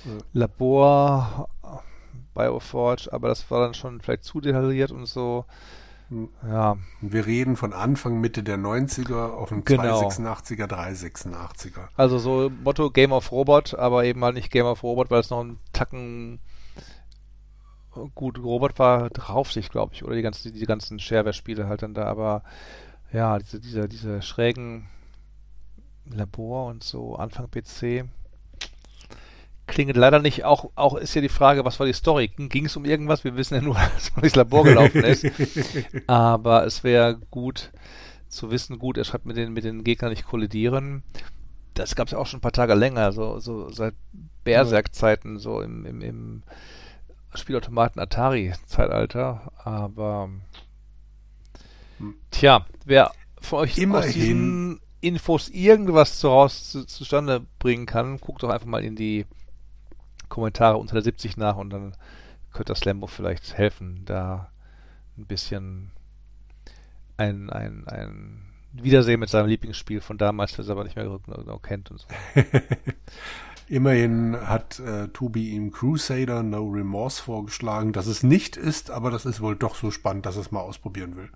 ja. 0.05 0.19
Labor, 0.35 1.49
Bioforge, 2.35 3.09
aber 3.13 3.29
das 3.29 3.51
war 3.51 3.61
dann 3.61 3.75
schon 3.75 4.01
vielleicht 4.01 4.25
zu 4.25 4.41
detailliert 4.41 4.91
und 4.91 5.07
so. 5.07 5.45
Ja. 6.47 6.77
Wir 7.01 7.27
reden 7.27 7.57
von 7.57 7.73
Anfang, 7.73 8.21
Mitte 8.21 8.43
der 8.43 8.59
90er 8.59 9.31
auf 9.31 9.51
einem 9.51 9.65
genau. 9.65 10.09
286er, 10.09 10.67
386er. 10.67 11.89
Also 11.97 12.19
so 12.19 12.51
Motto 12.63 12.91
Game 12.91 13.13
of 13.13 13.33
Robot, 13.33 13.75
aber 13.75 14.05
eben 14.05 14.23
halt 14.23 14.35
nicht 14.35 14.51
Game 14.51 14.67
of 14.67 14.83
Robot, 14.83 15.11
weil 15.11 15.21
es 15.21 15.31
noch 15.31 15.43
ein 15.43 15.59
Tacken 15.73 16.41
gut, 18.15 18.39
Robot 18.39 18.79
war 18.79 19.11
drauf 19.11 19.53
sich, 19.53 19.71
glaube 19.71 19.95
ich, 19.95 20.05
oder 20.05 20.15
die 20.15 20.23
ganzen, 20.23 20.53
die 20.53 20.67
ganzen 20.67 20.99
Shareware-Spiele 20.99 21.69
halt 21.69 21.83
dann 21.83 21.95
da, 21.95 22.05
aber 22.05 22.43
ja, 23.13 23.39
diese, 23.39 23.61
diese, 23.61 23.89
diese 23.89 24.23
schrägen 24.23 24.89
Labor 26.07 26.67
und 26.67 26.83
so, 26.83 27.17
Anfang 27.17 27.49
PC, 27.49 28.05
klingelt 29.67 29.97
leider 29.97 30.19
nicht. 30.19 30.45
Auch, 30.45 30.71
auch 30.75 30.97
ist 30.97 31.15
ja 31.15 31.21
die 31.21 31.29
Frage, 31.29 31.65
was 31.65 31.79
war 31.79 31.87
die 31.87 31.93
Story? 31.93 32.29
Ging 32.29 32.67
es 32.67 32.77
um 32.77 32.85
irgendwas? 32.85 33.25
Wir 33.25 33.37
wissen 33.37 33.55
ja 33.55 33.61
nur, 33.61 33.75
dass 33.95 34.13
man 34.13 34.21
durchs 34.21 34.37
Labor 34.37 34.65
gelaufen 34.65 35.05
ist. 35.05 35.27
Aber 36.07 36.67
es 36.67 36.85
wäre 36.85 37.19
gut 37.31 37.71
zu 38.29 38.51
wissen, 38.51 38.79
gut, 38.79 38.99
er 38.99 39.05
schreibt 39.05 39.27
mit 39.27 39.37
den, 39.37 39.53
mit 39.53 39.65
den 39.65 39.85
Gegnern 39.85 40.11
nicht 40.11 40.27
kollidieren. 40.27 41.03
Das 41.75 41.95
gab 41.95 42.09
es 42.09 42.13
ja 42.13 42.19
auch 42.19 42.27
schon 42.27 42.39
ein 42.39 42.43
paar 42.43 42.53
Tage 42.53 42.75
länger, 42.75 43.13
so, 43.13 43.39
so 43.39 43.71
seit 43.71 43.95
Berserk-Zeiten, 44.45 45.39
so 45.39 45.61
im, 45.61 45.87
im, 45.87 46.01
im 46.03 46.43
Spielautomaten 47.35 48.01
Atari-Zeitalter. 48.01 49.53
Aber 49.65 50.31
hm. 51.99 52.15
tja, 52.31 52.67
wer 52.85 53.13
von 53.41 53.61
euch 53.61 53.79
Immerhin. 53.79 54.09
aus 54.09 54.15
diesen 54.15 54.81
Infos 55.01 55.49
irgendwas 55.49 56.19
zu, 56.19 56.29
raus, 56.29 56.71
zu, 56.71 56.87
zustande 56.87 57.45
bringen 57.59 57.87
kann, 57.87 58.19
guckt 58.19 58.43
doch 58.43 58.51
einfach 58.51 58.67
mal 58.67 58.85
in 58.85 58.97
die 58.97 59.27
Kommentare 60.29 60.77
unter 60.77 60.95
der 60.95 61.03
70 61.03 61.37
nach 61.37 61.57
und 61.57 61.71
dann 61.71 61.97
könnte 62.53 62.73
das 62.73 62.85
Lambo 62.85 63.07
vielleicht 63.07 63.55
helfen, 63.57 64.03
da 64.05 64.51
ein 65.17 65.27
bisschen 65.27 65.91
ein, 67.17 67.51
ein, 67.51 67.87
ein 67.87 68.41
Wiedersehen 68.73 69.21
mit 69.21 69.29
seinem 69.29 69.49
Lieblingsspiel 69.49 70.01
von 70.01 70.19
damals, 70.19 70.57
das 70.57 70.69
er 70.69 70.73
aber 70.73 70.85
nicht 70.85 70.97
mehr 70.97 71.05
genau 71.05 71.59
kennt 71.59 71.91
und 71.91 72.01
so. 72.01 72.07
Immerhin 73.69 74.37
hat 74.37 74.79
äh, 74.79 75.09
Tobi 75.09 75.51
ihm 75.51 75.73
Crusader 75.73 76.43
No 76.43 76.67
Remorse 76.67 77.23
vorgeschlagen, 77.23 77.93
dass 77.93 78.07
es 78.07 78.23
nicht 78.23 78.57
ist, 78.57 78.91
aber 78.91 79.11
das 79.11 79.25
ist 79.25 79.41
wohl 79.41 79.57
doch 79.57 79.75
so 79.75 79.91
spannend, 79.91 80.27
dass 80.27 80.37
es 80.37 80.51
mal 80.51 80.61
ausprobieren 80.61 81.17
will. 81.17 81.31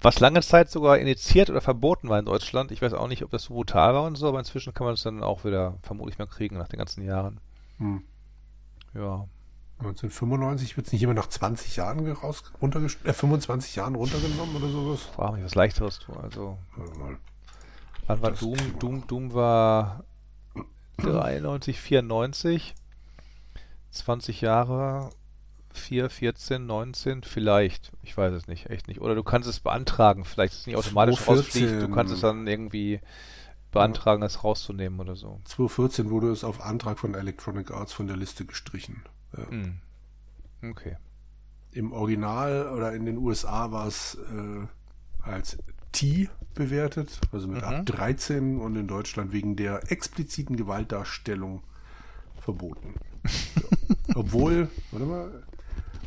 Was 0.00 0.20
lange 0.20 0.42
Zeit 0.42 0.70
sogar 0.70 0.98
initiiert 0.98 1.50
oder 1.50 1.60
verboten 1.60 2.08
war 2.08 2.18
in 2.18 2.26
Deutschland. 2.26 2.70
Ich 2.70 2.82
weiß 2.82 2.92
auch 2.92 3.08
nicht, 3.08 3.24
ob 3.24 3.30
das 3.30 3.44
so 3.44 3.54
brutal 3.54 3.94
war 3.94 4.04
und 4.04 4.16
so, 4.16 4.28
aber 4.28 4.38
inzwischen 4.38 4.74
kann 4.74 4.84
man 4.84 4.94
es 4.94 5.02
dann 5.02 5.22
auch 5.22 5.44
wieder 5.44 5.78
vermutlich 5.82 6.18
mal 6.18 6.26
kriegen 6.26 6.58
nach 6.58 6.68
den 6.68 6.78
ganzen 6.78 7.02
Jahren. 7.02 7.40
Hm. 7.78 8.02
Ja. 8.94 9.26
1995 9.78 10.76
wird 10.76 10.86
es 10.86 10.92
nicht 10.92 11.02
immer 11.02 11.14
nach 11.14 11.26
20 11.26 11.76
Jahren 11.76 12.08
raus, 12.12 12.44
äh, 12.60 13.12
25 13.12 13.76
Jahren 13.76 13.96
runtergenommen 13.96 14.56
oder 14.56 14.68
sowas? 14.68 15.02
Frag 15.02 15.34
mich, 15.34 15.44
was 15.44 15.54
leichteres 15.54 15.98
du, 15.98 16.12
also. 16.12 16.58
Wann 18.06 18.22
war 18.22 18.30
Doom? 18.30 18.78
Doom, 18.78 19.06
Doom 19.06 19.34
war 19.34 20.04
93, 20.98 21.80
94. 21.80 22.74
20 23.90 24.40
Jahre, 24.40 25.10
4, 25.72 26.10
14, 26.10 26.66
19, 26.66 27.22
vielleicht. 27.22 27.92
Ich 28.02 28.16
weiß 28.16 28.32
es 28.32 28.46
nicht, 28.46 28.70
echt 28.70 28.88
nicht. 28.88 29.00
Oder 29.00 29.14
du 29.14 29.22
kannst 29.22 29.48
es 29.48 29.60
beantragen, 29.60 30.24
vielleicht 30.24 30.52
ist 30.54 30.60
es 30.60 30.66
nicht 30.66 30.76
automatisch 30.76 31.16
2014. 31.16 31.62
rausfliegt. 31.62 31.90
Du 31.90 31.94
kannst 31.94 32.12
es 32.12 32.20
dann 32.20 32.46
irgendwie 32.46 33.00
beantragen, 33.74 34.22
es 34.22 34.42
rauszunehmen 34.42 35.00
oder 35.00 35.16
so. 35.16 35.40
2014 35.44 36.10
wurde 36.10 36.30
es 36.30 36.44
auf 36.44 36.60
Antrag 36.60 36.98
von 36.98 37.14
Electronic 37.14 37.70
Arts 37.70 37.92
von 37.92 38.06
der 38.06 38.16
Liste 38.16 38.44
gestrichen. 38.44 39.02
Ja. 39.36 39.48
Hm. 39.50 39.74
Okay. 40.70 40.96
Im 41.72 41.92
Original 41.92 42.68
oder 42.74 42.92
in 42.94 43.04
den 43.04 43.18
USA 43.18 43.72
war 43.72 43.86
es 43.86 44.16
äh, 44.32 44.66
als 45.22 45.58
T 45.92 46.28
bewertet, 46.54 47.20
also 47.32 47.48
mit 47.48 47.62
mhm. 47.62 47.68
ab 47.68 47.86
13 47.86 48.60
und 48.60 48.76
in 48.76 48.86
Deutschland 48.86 49.32
wegen 49.32 49.56
der 49.56 49.90
expliziten 49.90 50.56
Gewaltdarstellung 50.56 51.62
verboten. 52.40 52.94
ja. 53.24 54.14
Obwohl, 54.14 54.68
warte 54.92 55.06
mal, 55.06 55.44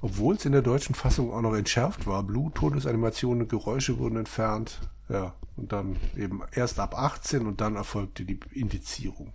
obwohl 0.02 0.36
es 0.36 0.46
in 0.46 0.52
der 0.52 0.62
deutschen 0.62 0.96
Fassung 0.96 1.34
auch 1.34 1.42
noch 1.42 1.56
entschärft 1.56 2.06
war, 2.06 2.24
Blut, 2.24 2.56
Todesanimationen 2.56 3.44
und 3.44 3.50
Geräusche 3.50 3.98
wurden 3.98 4.18
entfernt. 4.18 4.80
Ja, 5.10 5.34
und 5.56 5.72
dann 5.72 5.96
eben 6.16 6.42
erst 6.52 6.80
ab 6.80 6.98
18 6.98 7.48
und 7.48 7.62
dann 7.62 7.76
erfolgte 7.76 8.26
die 8.26 8.40
Indizierung. 8.52 9.34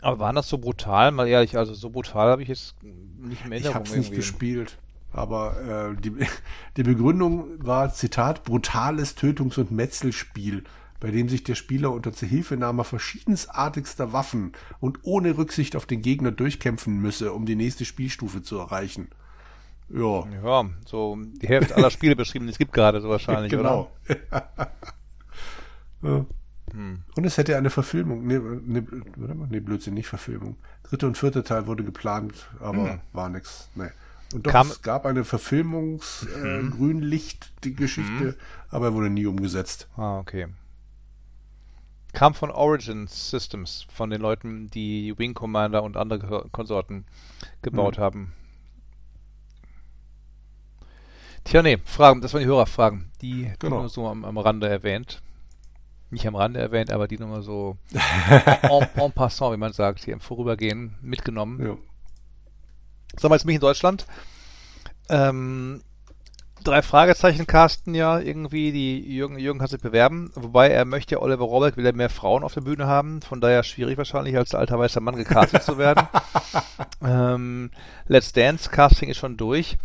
Aber 0.00 0.18
waren 0.18 0.36
das 0.36 0.48
so 0.48 0.58
brutal? 0.58 1.10
Mal 1.10 1.28
ehrlich, 1.28 1.56
also 1.56 1.74
so 1.74 1.90
brutal 1.90 2.30
habe 2.30 2.42
ich 2.42 2.48
jetzt 2.48 2.74
nicht 2.82 3.46
mehr 3.46 3.58
Ich 3.58 3.74
habe 3.74 3.84
es 3.84 3.96
nicht 3.96 4.12
gespielt. 4.12 4.78
Aber 5.12 5.94
äh, 5.96 6.00
die, 6.00 6.12
die 6.76 6.82
Begründung 6.82 7.64
war, 7.64 7.92
Zitat, 7.92 8.44
brutales 8.44 9.16
Tötungs- 9.16 9.58
und 9.58 9.70
Metzelspiel, 9.70 10.64
bei 11.00 11.10
dem 11.10 11.28
sich 11.28 11.44
der 11.44 11.54
Spieler 11.54 11.92
unter 11.92 12.12
Zuhilfenahme 12.12 12.84
verschiedensartigster 12.84 14.12
Waffen 14.12 14.52
und 14.80 15.00
ohne 15.02 15.38
Rücksicht 15.38 15.76
auf 15.76 15.86
den 15.86 16.02
Gegner 16.02 16.30
durchkämpfen 16.30 17.00
müsse, 17.00 17.32
um 17.32 17.46
die 17.46 17.56
nächste 17.56 17.84
Spielstufe 17.84 18.42
zu 18.42 18.58
erreichen. 18.58 19.08
Ja. 19.88 20.26
Ja, 20.44 20.68
so 20.84 21.18
die 21.40 21.48
Hälfte 21.48 21.76
aller 21.76 21.90
Spiele 21.90 22.14
beschrieben, 22.14 22.46
es 22.48 22.58
gibt 22.58 22.72
gerade 22.72 23.00
so 23.00 23.08
wahrscheinlich, 23.08 23.50
genau. 23.50 23.90
oder? 24.30 24.72
ja. 26.02 26.26
hm. 26.72 27.02
Und 27.16 27.24
es 27.24 27.36
hätte 27.38 27.56
eine 27.56 27.70
Verfilmung, 27.70 28.26
nee, 28.26 28.38
nee, 28.38 28.82
nee, 29.50 29.60
Blödsinn, 29.60 29.94
nicht 29.94 30.08
Verfilmung. 30.08 30.56
Dritte 30.82 31.06
und 31.06 31.16
vierte 31.16 31.42
Teil 31.42 31.66
wurde 31.66 31.84
geplant, 31.84 32.48
aber 32.60 32.92
hm. 32.92 33.00
war 33.12 33.28
nix. 33.28 33.68
Nee. 33.74 33.90
Und 34.34 34.46
doch, 34.46 34.52
Kam 34.52 34.68
es 34.68 34.82
gab 34.82 35.06
eine 35.06 35.24
Verfilmungs 35.24 36.26
äh, 36.36 36.62
mhm. 36.62 36.70
Grünlicht, 36.70 37.50
die 37.64 37.74
Geschichte, 37.74 38.24
mhm. 38.24 38.34
aber 38.68 38.86
er 38.86 38.94
wurde 38.94 39.10
nie 39.10 39.24
umgesetzt. 39.24 39.88
Ah, 39.96 40.18
okay. 40.18 40.48
Kam 42.12 42.34
von 42.34 42.50
Origin 42.50 43.06
Systems, 43.06 43.86
von 43.92 44.10
den 44.10 44.20
Leuten, 44.20 44.68
die 44.70 45.16
Wing 45.18 45.34
Commander 45.34 45.82
und 45.82 45.96
andere 45.96 46.48
Konsorten 46.50 47.06
gebaut 47.62 47.96
hm. 47.96 48.02
haben. 48.02 48.32
Tja, 51.44 51.62
nee, 51.62 51.78
Fragen, 51.84 52.20
das 52.20 52.34
waren 52.34 52.42
die 52.42 52.48
Hörerfragen, 52.48 53.10
die 53.22 53.50
genau. 53.58 53.80
nur 53.80 53.88
so 53.88 54.06
am, 54.06 54.24
am 54.24 54.36
Rande 54.36 54.68
erwähnt. 54.68 55.22
Nicht 56.10 56.26
am 56.26 56.36
Rande 56.36 56.60
erwähnt, 56.60 56.90
aber 56.90 57.06
die 57.06 57.18
nochmal 57.18 57.42
so 57.42 57.76
en, 58.62 58.88
en, 58.94 59.12
passant, 59.12 59.52
wie 59.52 59.58
man 59.58 59.72
sagt, 59.72 60.04
hier 60.04 60.14
im 60.14 60.20
Vorübergehen 60.20 60.96
mitgenommen. 61.02 61.60
Ja. 61.60 61.76
Sagen 63.18 63.32
wir 63.32 63.36
jetzt 63.36 63.44
mich 63.44 63.56
in 63.56 63.60
Deutschland. 63.60 64.06
Ähm, 65.10 65.82
drei 66.64 66.82
Fragezeichen 66.82 67.46
casten 67.46 67.94
ja 67.94 68.18
irgendwie, 68.18 68.72
die 68.72 69.00
Jürgen, 69.00 69.38
Jürgen 69.38 69.58
kann 69.58 69.68
sich 69.68 69.80
bewerben, 69.80 70.30
wobei 70.34 70.68
er 70.68 70.84
möchte 70.84 71.14
ja 71.14 71.20
Oliver 71.20 71.44
Rohrbeck 71.44 71.76
will 71.76 71.86
er 71.86 71.94
mehr 71.94 72.10
Frauen 72.10 72.42
auf 72.42 72.54
der 72.54 72.60
Bühne 72.62 72.86
haben, 72.86 73.22
von 73.22 73.40
daher 73.40 73.62
schwierig 73.62 73.98
wahrscheinlich 73.98 74.36
als 74.36 74.54
alter 74.54 74.78
weißer 74.78 75.00
Mann 75.00 75.16
gecastet 75.16 75.62
zu 75.62 75.78
werden. 75.78 76.06
ähm, 77.02 77.70
Let's 78.06 78.32
Dance 78.32 78.70
Casting 78.70 79.08
ist 79.08 79.18
schon 79.18 79.36
durch. 79.36 79.78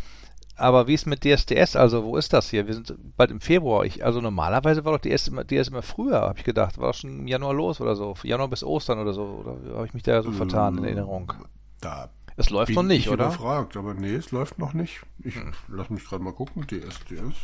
Aber 0.56 0.88
wie 0.88 0.94
ist 0.94 1.08
mit 1.08 1.24
DSDS? 1.24 1.76
Also, 1.76 2.04
wo 2.04 2.18
ist 2.18 2.32
das 2.34 2.50
hier? 2.50 2.68
Wir 2.68 2.76
sind 2.76 2.96
bald 3.18 3.32
im 3.32 3.42
Februar. 3.42 3.86
Ich, 3.86 4.06
also, 4.06 4.22
normalerweise 4.22 4.86
war 4.86 4.94
doch 4.94 5.02
DS 5.02 5.28
immer, 5.28 5.44
DS 5.44 5.70
immer 5.70 5.82
früher, 5.82 6.22
habe 6.22 6.38
ich 6.38 6.46
gedacht. 6.46 6.78
War 6.78 6.92
doch 6.92 7.00
schon 7.00 7.20
im 7.20 7.28
Januar 7.28 7.54
los 7.54 7.82
oder 7.82 7.96
so. 7.96 8.16
Januar 8.24 8.50
bis 8.50 8.64
Ostern 8.64 9.00
oder 9.00 9.14
so. 9.14 9.24
Oder 9.24 9.76
habe 9.76 9.88
ich 9.88 9.94
mich 9.94 10.04
da 10.04 10.22
so 10.22 10.32
vertan 10.32 10.78
in 10.78 10.84
Erinnerung? 10.84 11.34
Da 11.82 12.10
es 12.36 12.50
läuft 12.50 12.68
Bin 12.68 12.76
noch 12.76 12.84
nicht, 12.84 13.06
ich 13.06 13.12
oder? 13.12 13.28
Gefragt, 13.28 13.78
aber 13.78 13.94
nee, 13.94 14.16
es 14.16 14.32
läuft 14.32 14.58
noch 14.58 14.74
nicht. 14.74 15.02
Ich 15.24 15.36
hm. 15.36 15.54
lass 15.68 15.90
mich 15.90 16.04
gerade 16.04 16.24
mal 16.24 16.34
gucken, 16.34 16.66
DSDS, 16.66 17.36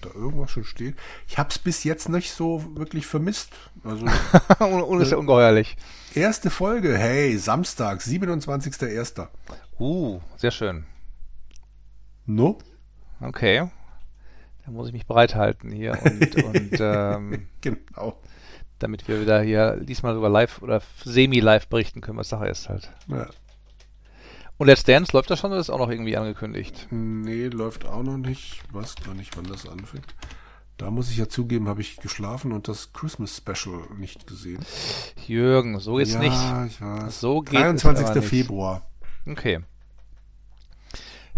da 0.00 0.08
irgendwas 0.14 0.50
schon 0.50 0.64
steht. 0.64 0.96
Ich 1.28 1.38
habe 1.38 1.50
es 1.50 1.58
bis 1.58 1.84
jetzt 1.84 2.08
nicht 2.08 2.32
so 2.32 2.64
wirklich 2.74 3.06
vermisst. 3.06 3.52
Also 3.84 4.06
und 4.64 5.00
ist 5.00 5.10
ja 5.12 5.18
ungeheuerlich. 5.18 5.76
Erste 6.14 6.50
Folge, 6.50 6.96
hey, 6.96 7.36
Samstag, 7.36 8.00
27.01. 8.00 9.28
Uh, 9.78 10.20
sehr 10.36 10.50
schön. 10.50 10.86
No? 12.34 12.58
Okay. 13.20 13.68
Da 14.64 14.70
muss 14.70 14.88
ich 14.88 14.92
mich 14.92 15.06
bereithalten 15.06 15.72
hier 15.72 15.98
und, 16.02 16.44
und 16.44 16.78
ähm, 16.80 17.48
genau. 17.60 18.18
damit 18.78 19.08
wir 19.08 19.20
wieder 19.20 19.42
hier 19.42 19.76
diesmal 19.80 20.14
sogar 20.14 20.30
live 20.30 20.62
oder 20.62 20.80
semi-live 21.04 21.66
berichten 21.68 22.00
können, 22.00 22.18
was 22.18 22.28
Sache 22.28 22.46
ist 22.46 22.68
halt. 22.68 22.90
Ja. 23.08 23.28
Und 24.58 24.66
Let's 24.66 24.84
Dance 24.84 25.12
läuft 25.12 25.30
das 25.30 25.40
schon 25.40 25.50
oder 25.50 25.60
ist 25.60 25.70
auch 25.70 25.78
noch 25.78 25.90
irgendwie 25.90 26.16
angekündigt? 26.16 26.86
Nee, 26.90 27.46
läuft 27.46 27.86
auch 27.86 28.02
noch 28.02 28.18
nicht. 28.18 28.62
Ich 28.62 28.74
weiß 28.74 28.96
gar 28.96 29.14
nicht, 29.14 29.36
wann 29.36 29.46
das 29.46 29.66
anfängt. 29.66 30.14
Da 30.76 30.90
muss 30.90 31.10
ich 31.10 31.16
ja 31.16 31.28
zugeben, 31.28 31.68
habe 31.68 31.80
ich 31.80 31.96
geschlafen 31.96 32.52
und 32.52 32.68
das 32.68 32.92
Christmas 32.92 33.36
Special 33.36 33.80
nicht 33.98 34.26
gesehen. 34.26 34.64
Jürgen, 35.26 35.80
so 35.80 35.96
geht's 35.96 36.12
ja, 36.12 36.20
nicht. 36.20 36.32
Ja, 36.32 36.66
ich 36.66 36.80
weiß. 36.80 37.20
So 37.20 37.40
geht 37.40 37.58
23. 37.58 38.06
Es 38.16 38.24
Februar. 38.24 38.86
Okay. 39.26 39.60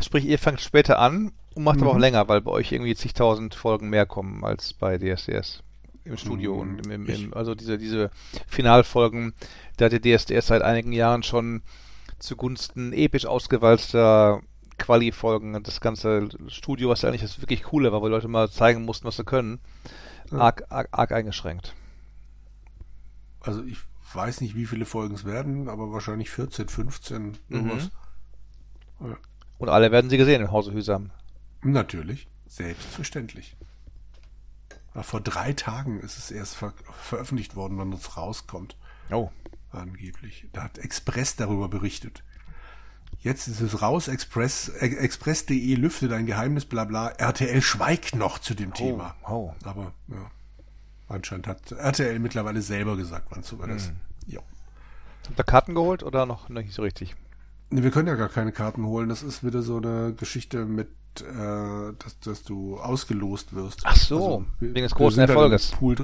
Sprich, 0.02 0.24
ihr 0.24 0.38
fangt 0.38 0.60
später 0.60 0.98
an 0.98 1.32
und 1.54 1.64
macht 1.64 1.76
mhm. 1.76 1.82
aber 1.82 1.90
auch 1.92 1.96
mhm. 1.96 2.02
länger, 2.02 2.28
weil 2.28 2.40
bei 2.40 2.50
euch 2.50 2.72
irgendwie 2.72 2.94
zigtausend 2.94 3.54
Folgen 3.54 3.90
mehr 3.90 4.06
kommen 4.06 4.44
als 4.44 4.72
bei 4.72 4.98
DSDS 4.98 5.62
im 6.04 6.16
Studio 6.16 6.54
mhm. 6.54 6.60
und 6.60 6.86
im, 6.86 6.92
im, 6.92 7.06
im, 7.06 7.34
also 7.34 7.54
diese, 7.54 7.78
diese 7.78 8.10
Finalfolgen, 8.46 9.34
da 9.76 9.86
hat 9.86 9.92
der 9.92 10.00
DSDS 10.00 10.48
seit 10.48 10.62
einigen 10.62 10.92
Jahren 10.92 11.22
schon 11.22 11.62
zugunsten 12.18 12.92
episch 12.92 13.26
ausgewalzter 13.26 14.42
Quali-Folgen 14.78 15.62
das 15.62 15.80
ganze 15.80 16.28
Studio, 16.48 16.88
was 16.88 17.02
ja 17.02 17.08
eigentlich 17.08 17.22
das 17.22 17.40
wirklich 17.40 17.62
coole 17.62 17.92
war, 17.92 18.00
die 18.00 18.08
Leute 18.08 18.28
mal 18.28 18.50
zeigen 18.50 18.84
mussten, 18.84 19.06
was 19.06 19.16
sie 19.16 19.24
können, 19.24 19.60
arg, 20.30 20.64
arg, 20.70 20.88
arg 20.90 21.12
eingeschränkt. 21.12 21.74
Also 23.40 23.62
ich 23.62 23.78
weiß 24.14 24.40
nicht, 24.40 24.54
wie 24.54 24.66
viele 24.66 24.84
Folgen 24.84 25.14
es 25.14 25.24
werden, 25.24 25.68
aber 25.68 25.92
wahrscheinlich 25.92 26.30
14, 26.30 26.68
15, 26.68 27.38
irgendwas. 27.48 27.90
Mhm. 28.98 29.08
Ja. 29.08 29.16
Und 29.62 29.68
alle 29.68 29.90
werden 29.92 30.10
sie 30.10 30.18
gesehen 30.18 30.42
im 30.42 30.50
Hause 30.50 30.72
Hüsam. 30.72 31.10
Natürlich, 31.62 32.28
selbstverständlich. 32.46 33.56
Aber 34.92 35.04
vor 35.04 35.20
drei 35.20 35.52
Tagen 35.52 36.00
ist 36.00 36.18
es 36.18 36.30
erst 36.30 36.56
ver 36.56 36.74
veröffentlicht 37.00 37.56
worden, 37.56 37.78
wann 37.78 37.92
es 37.92 38.16
rauskommt. 38.16 38.76
Oh 39.10 39.30
angeblich. 39.74 40.46
Da 40.52 40.64
hat 40.64 40.78
Express 40.78 41.36
darüber 41.36 41.68
berichtet. 41.68 42.22
Jetzt 43.20 43.46
ist 43.46 43.60
es 43.60 43.82
raus, 43.82 44.08
Express, 44.08 44.68
Express.de 44.68 45.74
lüftet 45.74 46.12
ein 46.12 46.26
Geheimnis, 46.26 46.64
bla 46.64 46.84
bla. 46.84 47.08
RTL 47.08 47.62
schweigt 47.62 48.16
noch 48.16 48.38
zu 48.38 48.54
dem 48.54 48.70
oh, 48.70 48.74
Thema. 48.74 49.14
Oh. 49.28 49.54
Aber 49.64 49.92
ja, 50.08 50.30
anscheinend 51.08 51.46
hat 51.46 51.70
RTL 51.72 52.18
mittlerweile 52.18 52.62
selber 52.62 52.96
gesagt, 52.96 53.28
wann 53.30 53.40
es 53.40 53.48
soweit 53.48 53.70
ist. 53.70 53.88
Hm. 53.88 53.96
Ja. 54.26 54.40
Habt 55.28 55.38
ihr 55.38 55.44
Karten 55.44 55.74
geholt 55.74 56.02
oder 56.02 56.26
noch 56.26 56.48
nicht 56.48 56.72
so 56.72 56.82
richtig? 56.82 57.14
Wir 57.72 57.90
können 57.90 58.08
ja 58.08 58.14
gar 58.16 58.28
keine 58.28 58.52
Karten 58.52 58.86
holen. 58.86 59.08
Das 59.08 59.22
ist 59.22 59.44
wieder 59.44 59.62
so 59.62 59.78
eine 59.78 60.14
Geschichte 60.14 60.64
mit, 60.66 60.88
äh, 61.20 61.92
dass, 61.98 62.20
dass 62.22 62.42
du 62.42 62.78
ausgelost 62.78 63.54
wirst. 63.54 63.80
Ach 63.84 63.96
so, 63.96 64.16
also, 64.16 64.44
wir, 64.60 64.74
wegen 64.74 64.84
des 64.84 64.94
großen 64.94 65.20
halt 65.20 65.30
Erfolges. 65.30 65.72
Halt 65.80 66.02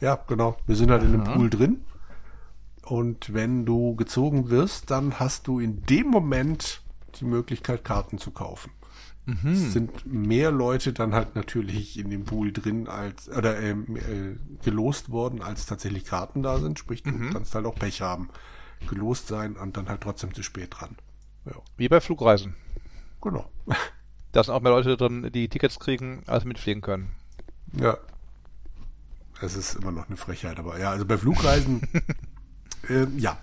ja, 0.00 0.18
genau. 0.26 0.56
Wir 0.66 0.76
sind 0.76 0.90
halt 0.90 1.02
Aha. 1.02 1.08
in 1.08 1.20
einem 1.20 1.32
Pool 1.32 1.50
drin 1.50 1.80
und 2.86 3.34
wenn 3.34 3.66
du 3.66 3.96
gezogen 3.96 4.48
wirst, 4.48 4.90
dann 4.90 5.18
hast 5.18 5.48
du 5.48 5.58
in 5.58 5.82
dem 5.86 6.06
Moment 6.06 6.82
die 7.20 7.24
Möglichkeit, 7.24 7.84
Karten 7.84 8.18
zu 8.18 8.30
kaufen. 8.30 8.70
Mhm. 9.24 9.52
Es 9.52 9.72
sind 9.72 10.06
mehr 10.06 10.52
Leute 10.52 10.92
dann 10.92 11.12
halt 11.12 11.34
natürlich 11.34 11.98
in 11.98 12.10
dem 12.10 12.24
Pool 12.24 12.52
drin 12.52 12.86
als 12.86 13.28
oder 13.28 13.58
ähm, 13.60 13.96
äh, 13.96 14.36
gelost 14.64 15.10
worden, 15.10 15.42
als 15.42 15.66
tatsächlich 15.66 16.04
Karten 16.04 16.44
da 16.44 16.58
sind. 16.58 16.78
Sprich, 16.78 17.02
du 17.02 17.10
mhm. 17.10 17.32
kannst 17.32 17.56
halt 17.56 17.66
auch 17.66 17.74
Pech 17.74 18.02
haben, 18.02 18.28
gelost 18.88 19.28
sein 19.28 19.56
und 19.56 19.76
dann 19.76 19.88
halt 19.88 20.00
trotzdem 20.00 20.34
zu 20.34 20.42
spät 20.42 20.68
dran. 20.78 20.96
Ja. 21.44 21.52
Wie 21.76 21.88
bei 21.88 22.00
Flugreisen. 22.00 22.54
Genau. 23.20 23.50
Da 24.32 24.44
sind 24.44 24.52
auch 24.52 24.60
mehr 24.60 24.72
Leute 24.72 24.98
drin, 24.98 25.30
die 25.32 25.48
Tickets 25.48 25.80
kriegen, 25.80 26.22
als 26.26 26.44
mitfliegen 26.44 26.82
können. 26.82 27.12
Ja. 27.72 27.96
Es 29.40 29.56
ist 29.56 29.76
immer 29.76 29.92
noch 29.92 30.08
eine 30.08 30.18
Frechheit, 30.18 30.58
aber 30.58 30.78
ja, 30.78 30.90
also 30.90 31.06
bei 31.06 31.16
Flugreisen 31.16 31.80
Äh, 32.88 33.06
ja. 33.16 33.38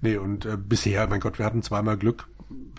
Nee, 0.00 0.16
und 0.16 0.44
äh, 0.44 0.56
bisher, 0.56 1.06
mein 1.08 1.20
Gott, 1.20 1.38
wir 1.38 1.46
hatten 1.46 1.62
zweimal 1.62 1.96
Glück. 1.96 2.28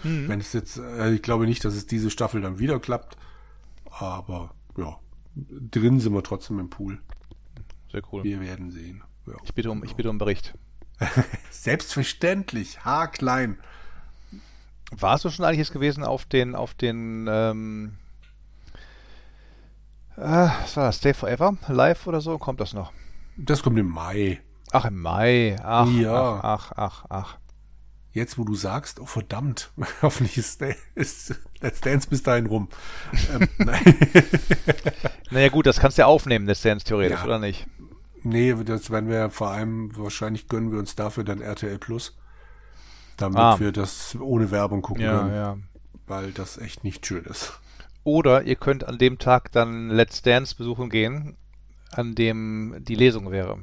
Mhm. 0.04 0.28
Wenn 0.28 0.40
es 0.40 0.54
jetzt, 0.54 0.78
äh, 0.78 1.14
ich 1.14 1.22
glaube 1.22 1.46
nicht, 1.46 1.66
dass 1.66 1.76
es 1.76 1.88
diese 1.88 2.12
Staffel 2.12 2.42
dann 2.42 2.60
wieder 2.60 2.80
klappt. 2.80 3.18
Aber 3.90 4.54
ja, 4.78 5.00
drin 5.36 6.00
sind 6.00 6.14
wir 6.14 6.24
trotzdem 6.24 6.60
im 6.60 6.70
Pool. 6.70 7.00
Sehr 7.92 8.02
cool. 8.12 8.24
Wir 8.24 8.42
werden 8.42 8.72
sehen. 8.72 9.04
Ja, 9.26 9.34
ich 9.44 9.54
bitte 9.54 9.72
um, 9.72 9.84
ich 9.84 9.96
bitte 9.96 10.10
um 10.10 10.18
Bericht. 10.18 10.54
Selbstverständlich, 11.52 12.84
haarklein. 12.86 13.58
Warst 14.92 15.26
du 15.26 15.30
schon 15.30 15.46
eigentlich 15.46 15.72
gewesen 15.72 16.04
auf 16.04 16.26
den, 16.26 16.56
auf 16.56 16.74
den, 16.74 17.28
ähm, 17.30 17.98
äh, 20.18 20.22
was 20.22 20.78
war 20.78 20.86
das, 20.86 20.98
Stay 20.98 21.14
Forever 21.14 21.58
Live 21.68 22.08
oder 22.08 22.22
so? 22.22 22.38
Kommt 22.38 22.60
das 22.62 22.74
noch? 22.74 22.92
Das 23.38 23.64
kommt 23.64 23.78
im 23.80 23.90
Mai. 23.90 24.42
Ach, 24.72 24.86
im 24.86 25.02
Mai. 25.02 25.58
Ach, 25.64 25.90
ja. 25.92 26.40
ach, 26.42 26.72
ach, 26.76 27.06
ach, 27.10 27.38
Jetzt, 28.16 28.38
wo 28.38 28.46
du 28.46 28.56
sagst, 28.56 29.02
oh 29.02 29.06
verdammt, 29.06 29.74
hoffentlich 30.02 30.38
ist, 30.38 30.64
ist 30.96 31.36
Let's 31.60 31.82
Dance 31.82 32.08
bis 32.08 32.24
dahin 32.24 32.46
rum. 32.46 32.70
ähm, 33.34 33.50
nein. 33.58 33.84
naja 35.32 35.50
gut, 35.50 35.66
das 35.66 35.82
kannst 35.82 35.98
du 35.98 36.04
ja 36.04 36.06
aufnehmen, 36.06 36.46
Let's 36.46 36.62
Dance 36.62 36.86
theoretisch, 36.86 37.20
ja. 37.20 37.26
oder 37.26 37.40
nicht? 37.40 37.68
Nee, 38.26 38.56
das 38.64 38.90
werden 38.90 39.08
wir 39.08 39.30
vor 39.30 39.52
allem, 39.52 39.96
wahrscheinlich 39.96 40.48
gönnen 40.48 40.72
wir 40.72 40.80
uns 40.80 40.96
dafür 40.96 41.24
dann 41.24 41.42
RTL 41.42 41.78
Plus, 41.78 42.18
damit 43.18 43.38
ah. 43.38 43.60
wir 43.60 43.72
das 43.72 44.18
ohne 44.20 44.50
Werbung 44.50 44.82
gucken 44.82 45.04
ja, 45.04 45.20
können. 45.20 45.36
Ja. 45.36 45.58
Weil 46.08 46.32
das 46.32 46.58
echt 46.58 46.84
nicht 46.84 47.06
schön 47.06 47.24
ist. 47.26 47.60
Oder 48.04 48.42
ihr 48.42 48.56
könnt 48.56 48.84
an 48.84 48.98
dem 48.98 49.20
Tag 49.20 49.52
dann 49.52 49.90
Let's 49.90 50.24
Dance 50.24 50.56
besuchen 50.56 50.90
gehen, 50.90 51.38
an 51.92 52.16
dem 52.16 52.78
die 52.80 52.96
Lesung 52.96 53.30
wäre. 53.30 53.60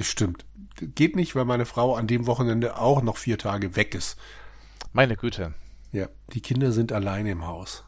Stimmt. 0.00 0.44
Geht 0.76 1.16
nicht, 1.16 1.34
weil 1.34 1.44
meine 1.44 1.66
Frau 1.66 1.96
an 1.96 2.06
dem 2.06 2.28
Wochenende 2.28 2.76
auch 2.76 3.02
noch 3.02 3.16
vier 3.16 3.36
Tage 3.36 3.74
weg 3.74 3.96
ist. 3.96 4.16
Meine 4.92 5.16
Güte. 5.16 5.54
Ja, 5.90 6.06
die 6.34 6.40
Kinder 6.40 6.70
sind 6.70 6.92
alleine 6.92 7.32
im 7.32 7.46
Haus. 7.48 7.82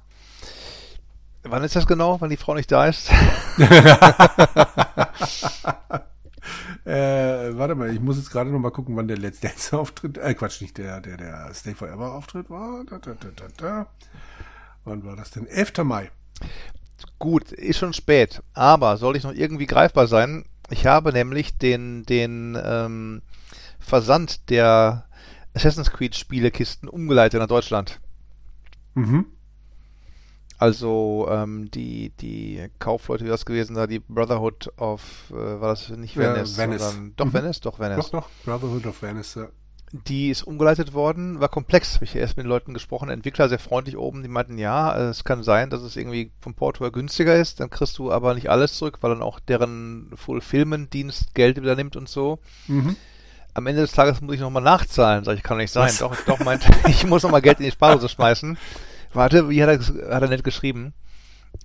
Wann 1.44 1.62
ist 1.62 1.76
das 1.76 1.86
genau, 1.86 2.20
wann 2.20 2.30
die 2.30 2.36
Frau 2.36 2.54
nicht 2.54 2.72
da 2.72 2.86
ist? 2.86 3.10
äh, 6.84 7.56
warte 7.56 7.74
mal, 7.74 7.92
ich 7.92 8.00
muss 8.00 8.16
jetzt 8.16 8.30
gerade 8.30 8.50
noch 8.50 8.58
mal 8.58 8.70
gucken, 8.70 8.96
wann 8.96 9.08
der 9.08 9.18
Let's 9.18 9.40
Dance 9.40 9.76
Auftritt, 9.78 10.18
äh, 10.18 10.34
Quatsch, 10.34 10.60
nicht 10.60 10.78
der, 10.78 11.00
der, 11.00 11.16
der 11.16 11.50
Stay 11.54 11.74
Forever 11.74 12.14
Auftritt 12.14 12.50
war. 12.50 12.84
Da, 12.84 12.98
da, 12.98 13.14
da, 13.14 13.28
da, 13.34 13.46
da. 13.56 13.86
Wann 14.84 15.04
war 15.04 15.16
das 15.16 15.30
denn? 15.30 15.46
11. 15.46 15.84
Mai. 15.84 16.10
Gut, 17.18 17.52
ist 17.52 17.78
schon 17.78 17.92
spät, 17.92 18.42
aber 18.54 18.96
soll 18.96 19.16
ich 19.16 19.24
noch 19.24 19.32
irgendwie 19.32 19.66
greifbar 19.66 20.06
sein, 20.06 20.44
ich 20.70 20.86
habe 20.86 21.12
nämlich 21.12 21.58
den, 21.58 22.04
den 22.04 22.56
ähm, 22.62 23.22
Versand 23.78 24.48
der 24.50 25.06
Assassin's 25.54 25.90
Creed 25.90 26.14
Spielekisten 26.14 26.88
umgeleitet 26.88 27.40
nach 27.40 27.48
Deutschland. 27.48 28.00
Mhm. 28.94 29.26
Also 30.60 31.26
ähm, 31.30 31.70
die, 31.70 32.10
die 32.20 32.68
Kaufleute, 32.78 33.24
wie 33.24 33.30
das 33.30 33.46
gewesen 33.46 33.76
da, 33.76 33.86
die 33.86 33.98
Brotherhood 33.98 34.70
of, 34.76 35.00
äh, 35.30 35.34
war 35.34 35.70
das 35.70 35.88
nicht 35.88 36.18
Venice, 36.18 36.58
ja, 36.58 36.64
Venice. 36.64 36.82
sondern 36.82 37.12
doch 37.16 37.24
mhm. 37.24 37.32
Venice, 37.32 37.60
doch 37.60 37.78
Venice. 37.78 37.96
Doch, 37.96 38.10
doch, 38.10 38.28
Brotherhood 38.44 38.84
of 38.84 39.02
Venice, 39.02 39.36
ja. 39.36 39.48
Die 39.92 40.28
ist 40.28 40.42
umgeleitet 40.42 40.92
worden, 40.92 41.40
war 41.40 41.48
komplex. 41.48 41.94
Habe 41.94 42.04
ich 42.04 42.14
erst 42.14 42.36
mit 42.36 42.44
den 42.44 42.50
Leuten 42.50 42.74
gesprochen. 42.74 43.08
Entwickler 43.08 43.48
sehr 43.48 43.58
freundlich 43.58 43.96
oben, 43.96 44.22
die 44.22 44.28
meinten, 44.28 44.58
ja, 44.58 44.94
es 45.08 45.24
kann 45.24 45.42
sein, 45.42 45.70
dass 45.70 45.80
es 45.80 45.96
irgendwie 45.96 46.30
vom 46.42 46.54
Port 46.54 46.78
her 46.78 46.90
günstiger 46.90 47.36
ist. 47.36 47.58
Dann 47.58 47.70
kriegst 47.70 47.96
du 47.96 48.12
aber 48.12 48.34
nicht 48.34 48.50
alles 48.50 48.74
zurück, 48.74 48.98
weil 49.00 49.12
dann 49.12 49.22
auch 49.22 49.40
deren 49.40 50.12
Fulfillment-Dienst 50.14 51.34
Geld 51.34 51.56
übernimmt 51.56 51.96
und 51.96 52.10
so. 52.10 52.38
Mhm. 52.66 52.96
Am 53.54 53.66
Ende 53.66 53.80
des 53.80 53.92
Tages 53.92 54.20
muss 54.20 54.34
ich 54.34 54.40
nochmal 54.42 54.62
nachzahlen. 54.62 55.24
Sag 55.24 55.38
ich, 55.38 55.42
kann 55.42 55.56
nicht 55.56 55.72
sein. 55.72 55.88
Was? 55.88 55.98
Doch, 56.00 56.14
doch, 56.26 56.38
meint, 56.40 56.68
ich 56.86 57.06
muss 57.06 57.22
nochmal 57.22 57.40
Geld 57.40 57.60
in 57.60 57.64
die 57.64 57.72
Sparhose 57.72 58.10
schmeißen. 58.10 58.58
Warte, 59.12 59.48
wie 59.48 59.62
hat 59.62 59.68
er, 59.68 60.14
hat 60.14 60.22
er 60.22 60.28
nett 60.28 60.44
geschrieben? 60.44 60.94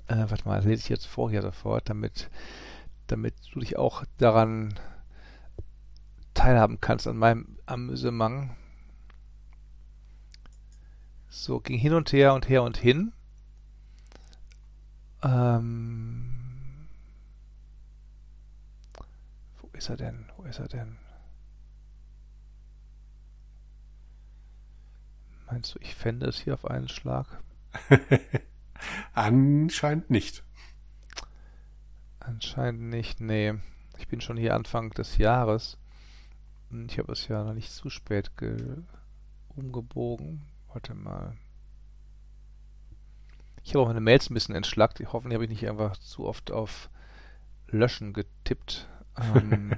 Äh, 0.07 0.25
warte 0.29 0.47
mal, 0.47 0.57
das 0.57 0.65
lese 0.65 0.81
ich 0.81 0.89
jetzt 0.89 1.05
vor 1.05 1.29
hier 1.29 1.41
sofort, 1.41 1.89
damit, 1.89 2.29
damit 3.07 3.35
du 3.53 3.59
dich 3.59 3.77
auch 3.77 4.03
daran 4.17 4.73
teilhaben 6.33 6.81
kannst 6.81 7.07
an 7.07 7.17
meinem 7.17 7.57
Amüsement. 7.65 8.51
So, 11.29 11.59
ging 11.59 11.77
hin 11.77 11.93
und 11.93 12.11
her 12.11 12.33
und 12.33 12.49
her 12.49 12.63
und 12.63 12.77
hin. 12.77 13.13
Ähm, 15.23 16.87
wo 19.61 19.69
ist 19.73 19.89
er 19.89 19.97
denn? 19.97 20.31
Wo 20.37 20.43
ist 20.43 20.59
er 20.59 20.67
denn? 20.67 20.97
Meinst 25.47 25.75
du, 25.75 25.79
ich 25.81 25.95
fände 25.95 26.25
es 26.27 26.39
hier 26.39 26.53
auf 26.53 26.65
einen 26.65 26.89
Schlag? 26.89 27.27
Anscheinend 29.13 30.09
nicht. 30.09 30.43
Anscheinend 32.19 32.81
nicht, 32.81 33.21
nee. 33.21 33.53
Ich 33.97 34.07
bin 34.07 34.21
schon 34.21 34.37
hier 34.37 34.55
Anfang 34.55 34.91
des 34.91 35.17
Jahres. 35.17 35.77
Ich 36.87 36.97
habe 36.97 37.11
es 37.11 37.27
ja 37.27 37.43
noch 37.43 37.53
nicht 37.53 37.71
zu 37.71 37.89
spät 37.89 38.31
umgebogen. 39.49 40.41
Warte 40.73 40.93
mal. 40.93 41.37
Ich 43.63 43.73
habe 43.73 43.83
auch 43.83 43.87
meine 43.87 44.01
Mails 44.01 44.29
ein 44.29 44.33
bisschen 44.33 44.55
entschlackt. 44.55 44.99
Hoffentlich 45.11 45.35
habe 45.35 45.45
ich 45.45 45.49
nicht 45.49 45.67
einfach 45.67 45.97
zu 45.97 46.25
oft 46.25 46.51
auf 46.51 46.89
Löschen 47.67 48.13
getippt. 48.13 48.89
Ähm, 49.33 49.71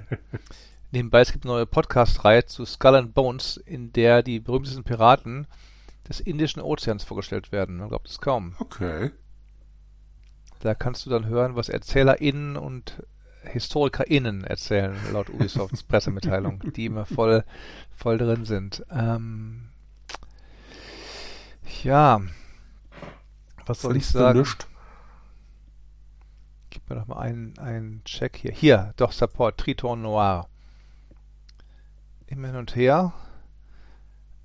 Nebenbei, 0.90 1.20
es 1.20 1.32
gibt 1.32 1.44
eine 1.44 1.52
neue 1.52 1.66
Podcast-Reihe 1.66 2.46
zu 2.46 2.64
Skull 2.64 2.94
and 2.94 3.12
Bones, 3.12 3.58
in 3.58 3.92
der 3.92 4.22
die 4.22 4.40
berühmtesten 4.40 4.84
Piraten 4.84 5.46
des 6.08 6.18
Indischen 6.18 6.62
Ozeans 6.62 7.04
vorgestellt 7.04 7.52
werden. 7.52 7.76
Man 7.76 7.90
glaubt 7.90 8.08
es 8.08 8.22
kaum. 8.22 8.54
Okay. 8.58 9.10
Da 10.60 10.74
kannst 10.74 11.04
du 11.04 11.10
dann 11.10 11.26
hören, 11.26 11.56
was 11.56 11.68
ErzählerInnen 11.68 12.56
und 12.56 13.02
HistorikerInnen 13.42 14.44
erzählen, 14.44 14.96
laut 15.12 15.28
Ubisofts 15.28 15.82
Pressemitteilung, 15.84 16.72
die 16.74 16.86
immer 16.86 17.04
voll, 17.04 17.44
voll 17.94 18.16
drin 18.16 18.46
sind. 18.46 18.82
Ähm, 18.90 19.68
ja. 21.82 22.22
Was 23.66 23.82
soll 23.82 23.92
Findest 23.92 24.14
ich 24.14 24.18
sagen? 24.18 24.46
Gib 26.70 26.88
mir 26.88 26.96
doch 26.96 27.06
mal 27.08 27.18
einen, 27.18 27.58
einen 27.58 28.02
Check 28.04 28.38
hier. 28.38 28.52
Hier, 28.52 28.94
doch, 28.96 29.12
Support, 29.12 29.58
Triton 29.58 30.00
Noir 30.00 30.48
immer 32.28 32.48
hin 32.48 32.56
und 32.56 32.76
her. 32.76 33.12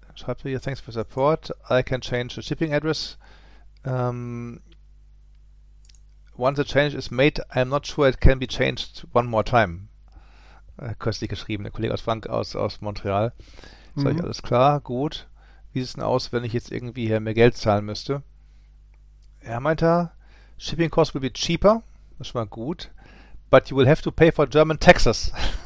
Dann 0.02 0.18
schreibt 0.18 0.46
er 0.46 0.50
hier, 0.50 0.62
thanks 0.62 0.82
for 0.82 0.94
support. 0.94 1.52
I 1.70 1.84
can 1.84 2.02
change 2.02 2.36
the 2.36 2.42
shipping 2.42 2.74
address. 2.74 3.18
Um, 3.86 4.62
once 6.38 6.58
the 6.58 6.64
change 6.64 6.96
is 6.96 7.12
made, 7.12 7.42
I'm 7.52 7.66
not 7.66 7.86
sure 7.86 8.08
it 8.08 8.20
can 8.22 8.40
be 8.40 8.48
changed 8.48 9.06
one 9.14 9.28
more 9.28 9.44
time. 9.44 9.90
Äh, 10.78 10.96
köstlich 10.98 11.30
geschrieben, 11.30 11.64
der 11.64 11.72
Kollege 11.72 11.94
aus 11.94 12.02
Frank 12.02 12.28
aus, 12.28 12.56
aus 12.56 12.82
Montreal. 12.82 13.34
Mhm. 13.96 14.02
Sag 14.02 14.14
ich, 14.16 14.24
alles 14.24 14.42
klar, 14.42 14.80
gut. 14.82 15.28
Wie 15.72 15.80
sieht 15.80 15.90
es 15.90 15.94
denn 15.94 16.04
aus, 16.04 16.32
wenn 16.32 16.44
ich 16.44 16.54
jetzt 16.54 16.72
irgendwie 16.72 17.08
hier 17.08 17.20
mehr 17.20 17.34
Geld 17.34 17.58
zahlen 17.58 17.86
müsste? 17.86 18.24
Er 19.42 19.60
meint 19.60 19.82
er, 19.82 20.14
shipping 20.58 20.90
cost 20.90 21.14
will 21.14 21.22
be 21.22 21.34
cheaper. 21.34 21.84
Das 22.18 22.28
ist 22.28 22.32
schon 22.32 22.42
mal 22.42 22.48
gut. 22.48 22.92
But 23.50 23.70
you 23.70 23.78
will 23.78 23.88
have 23.88 24.02
to 24.02 24.12
pay 24.12 24.32
for 24.32 24.48
German 24.48 24.80
taxes. 24.80 25.32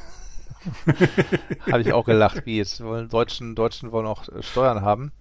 Habe 1.72 1.82
ich 1.82 1.94
auch 1.94 2.06
gelacht, 2.06 2.46
wie 2.46 2.58
jetzt 2.58 2.84
wollen 2.84 3.10
Deutschen, 3.10 3.56
Deutschen 3.56 3.92
wollen 3.92 4.06
auch 4.06 4.28
äh, 4.30 4.44
Steuern 4.44 4.82
haben. 4.82 5.12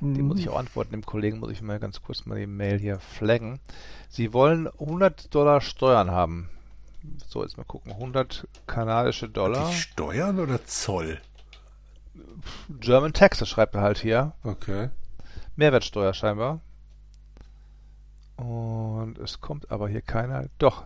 Mhm. 0.00 0.14
Die 0.14 0.22
muss 0.22 0.38
ich 0.38 0.48
auch 0.48 0.58
antworten. 0.58 0.92
Dem 0.92 1.04
Kollegen 1.04 1.38
muss 1.38 1.50
ich 1.50 1.62
mal 1.62 1.78
ganz 1.78 2.02
kurz 2.02 2.26
mal 2.26 2.38
die 2.38 2.46
Mail 2.46 2.78
hier 2.78 2.98
flaggen. 2.98 3.60
Sie 4.08 4.32
wollen 4.32 4.68
100 4.68 5.34
Dollar 5.34 5.60
Steuern 5.60 6.10
haben. 6.10 6.48
So, 7.28 7.42
jetzt 7.42 7.56
mal 7.56 7.64
gucken. 7.64 7.92
100 7.92 8.46
kanadische 8.66 9.28
Dollar. 9.28 9.70
Die 9.70 9.76
Steuern 9.76 10.38
oder 10.40 10.64
Zoll? 10.64 11.20
German 12.80 13.12
Taxes 13.12 13.48
schreibt 13.48 13.74
er 13.74 13.82
halt 13.82 13.98
hier. 13.98 14.32
Okay. 14.42 14.90
Mehrwertsteuer 15.56 16.14
scheinbar. 16.14 16.60
Und 18.36 19.18
es 19.18 19.40
kommt 19.40 19.70
aber 19.70 19.88
hier 19.88 20.02
keiner. 20.02 20.46
Doch, 20.58 20.84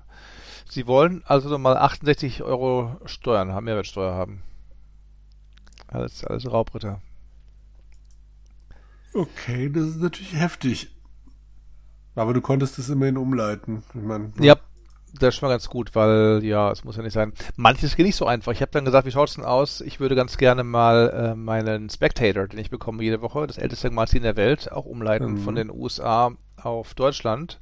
Sie 0.69 0.87
wollen 0.87 1.23
also 1.27 1.49
nochmal 1.49 1.77
68 1.77 2.43
Euro 2.43 2.97
Steuern 3.05 3.53
haben, 3.53 3.65
Mehrwertsteuer 3.65 4.15
haben. 4.15 4.43
Als, 5.89 6.25
als 6.25 6.51
Raubritter. 6.51 7.01
Okay, 9.13 9.71
das 9.71 9.85
ist 9.89 10.01
natürlich 10.01 10.35
heftig. 10.35 10.91
Aber 12.15 12.33
du 12.35 12.41
konntest 12.41 12.79
es 12.79 12.89
immerhin 12.89 13.17
umleiten. 13.17 13.83
Ich 13.95 14.03
mein, 14.03 14.33
ja, 14.39 14.57
das 15.19 15.31
ist 15.31 15.37
schon 15.37 15.49
mal 15.49 15.55
ganz 15.55 15.69
gut, 15.69 15.95
weil 15.95 16.41
ja, 16.45 16.71
es 16.71 16.85
muss 16.85 16.97
ja 16.97 17.03
nicht 17.03 17.13
sein. 17.13 17.33
Manches 17.57 17.97
geht 17.97 18.07
nicht 18.07 18.17
so 18.17 18.27
einfach. 18.27 18.53
Ich 18.53 18.63
habe 18.63 18.73
dann 18.73 18.85
gesagt, 18.85 19.07
wie 19.07 19.11
schaut 19.11 19.29
es 19.29 19.35
denn 19.35 19.45
aus? 19.45 19.81
Ich 19.81 20.01
würde 20.01 20.15
ganz 20.15 20.37
gerne 20.37 20.63
mal 20.63 21.11
äh, 21.11 21.35
meinen 21.35 21.91
Spectator, 21.91 22.47
den 22.47 22.59
ich 22.59 22.71
bekomme 22.71 23.03
jede 23.03 23.21
Woche, 23.23 23.47
das 23.47 23.59
älteste 23.59 23.91
Magazin 23.91 24.23
der 24.23 24.37
Welt, 24.37 24.71
auch 24.71 24.85
umleiten 24.85 25.33
mhm. 25.33 25.39
von 25.39 25.55
den 25.55 25.71
USA 25.71 26.33
auf 26.57 26.95
Deutschland. 26.95 27.61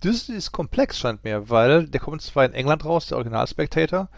Das 0.00 0.28
ist 0.28 0.52
komplex, 0.52 0.98
scheint 0.98 1.24
mir, 1.24 1.48
weil 1.48 1.86
der 1.86 2.00
kommt 2.00 2.22
zwar 2.22 2.44
in 2.44 2.52
England 2.52 2.84
raus, 2.84 3.06
der 3.06 3.16
Original 3.16 3.46
Spectator. 3.46 4.08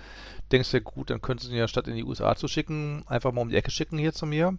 Denkst 0.50 0.70
du, 0.70 0.80
gut, 0.80 1.10
dann 1.10 1.22
könntest 1.22 1.50
du 1.50 1.54
ihn 1.54 1.58
ja 1.58 1.68
statt 1.68 1.88
in 1.88 1.96
die 1.96 2.04
USA 2.04 2.34
zu 2.34 2.48
schicken, 2.48 3.04
einfach 3.06 3.32
mal 3.32 3.42
um 3.42 3.50
die 3.50 3.56
Ecke 3.56 3.70
schicken 3.70 3.98
hier 3.98 4.12
zu 4.12 4.26
mir. 4.26 4.56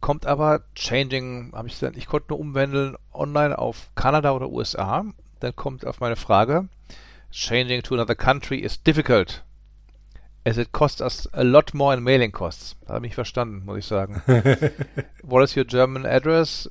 Kommt 0.00 0.26
aber 0.26 0.62
Changing, 0.74 1.52
habe 1.54 1.68
ich 1.68 1.78
dann, 1.78 1.94
ich 1.96 2.06
konnte 2.06 2.28
nur 2.30 2.40
umwandeln 2.40 2.96
online 3.12 3.58
auf 3.58 3.90
Kanada 3.94 4.32
oder 4.32 4.50
USA. 4.50 5.04
Dann 5.40 5.56
kommt 5.56 5.86
auf 5.86 6.00
meine 6.00 6.16
Frage, 6.16 6.68
Changing 7.30 7.82
to 7.82 7.94
another 7.94 8.14
country 8.14 8.58
is 8.58 8.82
difficult. 8.82 9.44
As 10.44 10.56
it 10.56 10.72
costs 10.72 11.00
us 11.00 11.28
a 11.32 11.42
lot 11.42 11.74
more 11.74 11.94
in 11.94 12.02
mailing 12.02 12.32
costs. 12.32 12.76
Da 12.86 12.94
habe 12.94 13.06
ich 13.06 13.14
verstanden, 13.14 13.64
muss 13.64 13.78
ich 13.78 13.84
sagen. 13.84 14.22
What 15.22 15.44
is 15.44 15.56
your 15.56 15.64
German 15.64 16.06
address? 16.06 16.68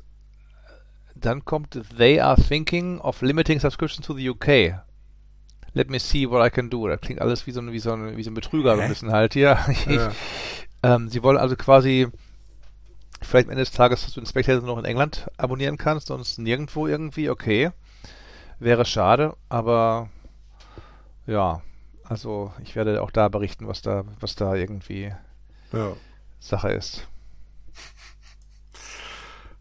Dann 1.19 1.43
kommt 1.45 1.79
They 1.97 2.19
are 2.19 2.41
thinking 2.41 2.99
of 2.99 3.21
limiting 3.21 3.59
subscription 3.59 4.03
to 4.03 4.13
the 4.13 4.29
UK. 4.29 4.81
Let 5.73 5.89
me 5.89 5.99
see 5.99 6.29
what 6.29 6.45
I 6.45 6.49
can 6.49 6.69
do. 6.69 6.87
Das 6.87 7.01
klingt 7.01 7.21
alles 7.21 7.45
wie 7.45 7.51
so 7.51 7.61
ein, 7.61 7.71
wie 7.71 7.79
so 7.79 7.91
ein, 7.91 8.17
wie 8.17 8.23
so 8.23 8.31
ein 8.31 8.33
Betrüger 8.33 8.75
so 8.75 8.81
ein 8.81 8.89
bisschen 8.89 9.11
halt 9.11 9.33
hier. 9.33 9.57
Ja. 9.87 10.11
ähm, 10.83 11.09
sie 11.09 11.21
wollen 11.23 11.37
also 11.37 11.55
quasi 11.55 12.07
vielleicht 13.21 13.47
am 13.47 13.51
Ende 13.51 13.63
des 13.63 13.71
Tages, 13.71 14.03
dass 14.03 14.13
du 14.13 14.21
den 14.21 14.27
Spectator 14.27 14.65
noch 14.65 14.77
in 14.77 14.85
England 14.85 15.27
abonnieren 15.37 15.77
kannst, 15.77 16.07
sonst 16.07 16.37
nirgendwo 16.39 16.87
irgendwie, 16.87 17.29
okay. 17.29 17.71
Wäre 18.59 18.85
schade, 18.85 19.35
aber 19.47 20.09
ja, 21.25 21.61
also 22.03 22.51
ich 22.63 22.75
werde 22.75 23.01
auch 23.01 23.11
da 23.11 23.29
berichten, 23.29 23.67
was 23.67 23.81
da, 23.81 24.03
was 24.19 24.35
da 24.35 24.55
irgendwie 24.55 25.13
ja. 25.71 25.93
Sache 26.39 26.71
ist. 26.71 27.07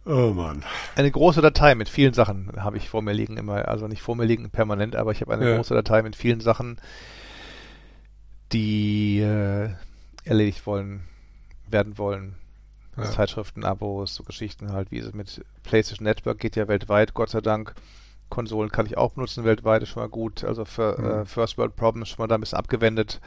Oh 0.09 0.33
Mann. 0.33 0.65
Eine 0.97 1.11
große 1.11 1.43
Datei 1.43 1.75
mit 1.75 1.91
vielen 1.91 2.15
Sachen 2.15 2.51
habe 2.57 2.79
ich 2.79 2.89
vor 2.89 3.03
mir 3.03 3.13
liegen 3.13 3.37
immer, 3.37 3.69
also 3.69 3.89
nicht 3.89 4.01
vor 4.01 4.17
mir 4.17 4.25
liegen 4.25 4.49
permanent, 4.49 4.97
aber 4.97 5.13
ich 5.13 5.21
habe 5.21 5.35
eine 5.35 5.51
ja. 5.51 5.57
große 5.57 5.75
Datei 5.75 6.01
mit 6.01 6.17
vielen 6.17 6.41
Sachen, 6.41 6.81
die 8.51 9.21
äh, 9.21 9.69
erledigt 10.25 10.67
wollen, 10.67 11.03
werden 11.69 11.99
wollen. 11.99 12.37
Ja. 12.97 13.05
Zeitschriften, 13.05 13.65
Abos, 13.65 14.15
so 14.15 14.25
Geschichten 14.25 14.73
halt, 14.73 14.91
wie 14.91 14.99
es 14.99 15.13
mit 15.13 15.45
PlayStation 15.63 16.05
Network 16.05 16.39
geht 16.39 16.57
ja 16.57 16.69
weltweit, 16.69 17.13
Gott 17.13 17.29
sei 17.29 17.43
Dank. 17.43 17.75
Konsolen 18.31 18.73
kann 18.73 18.87
ich 18.87 18.97
auch 18.97 19.13
benutzen 19.13 19.45
weltweit, 19.45 19.83
ist 19.83 19.91
schon 19.91 20.03
mal 20.03 20.09
gut. 20.09 20.43
Also 20.43 20.65
für 20.65 20.99
mhm. 20.99 21.05
äh, 21.05 21.25
First 21.27 21.59
World 21.59 21.77
Problems 21.77 22.09
schon 22.09 22.23
mal 22.23 22.29
da 22.29 22.37
ein 22.37 22.41
bisschen 22.41 22.59
abgewendet. 22.59 23.21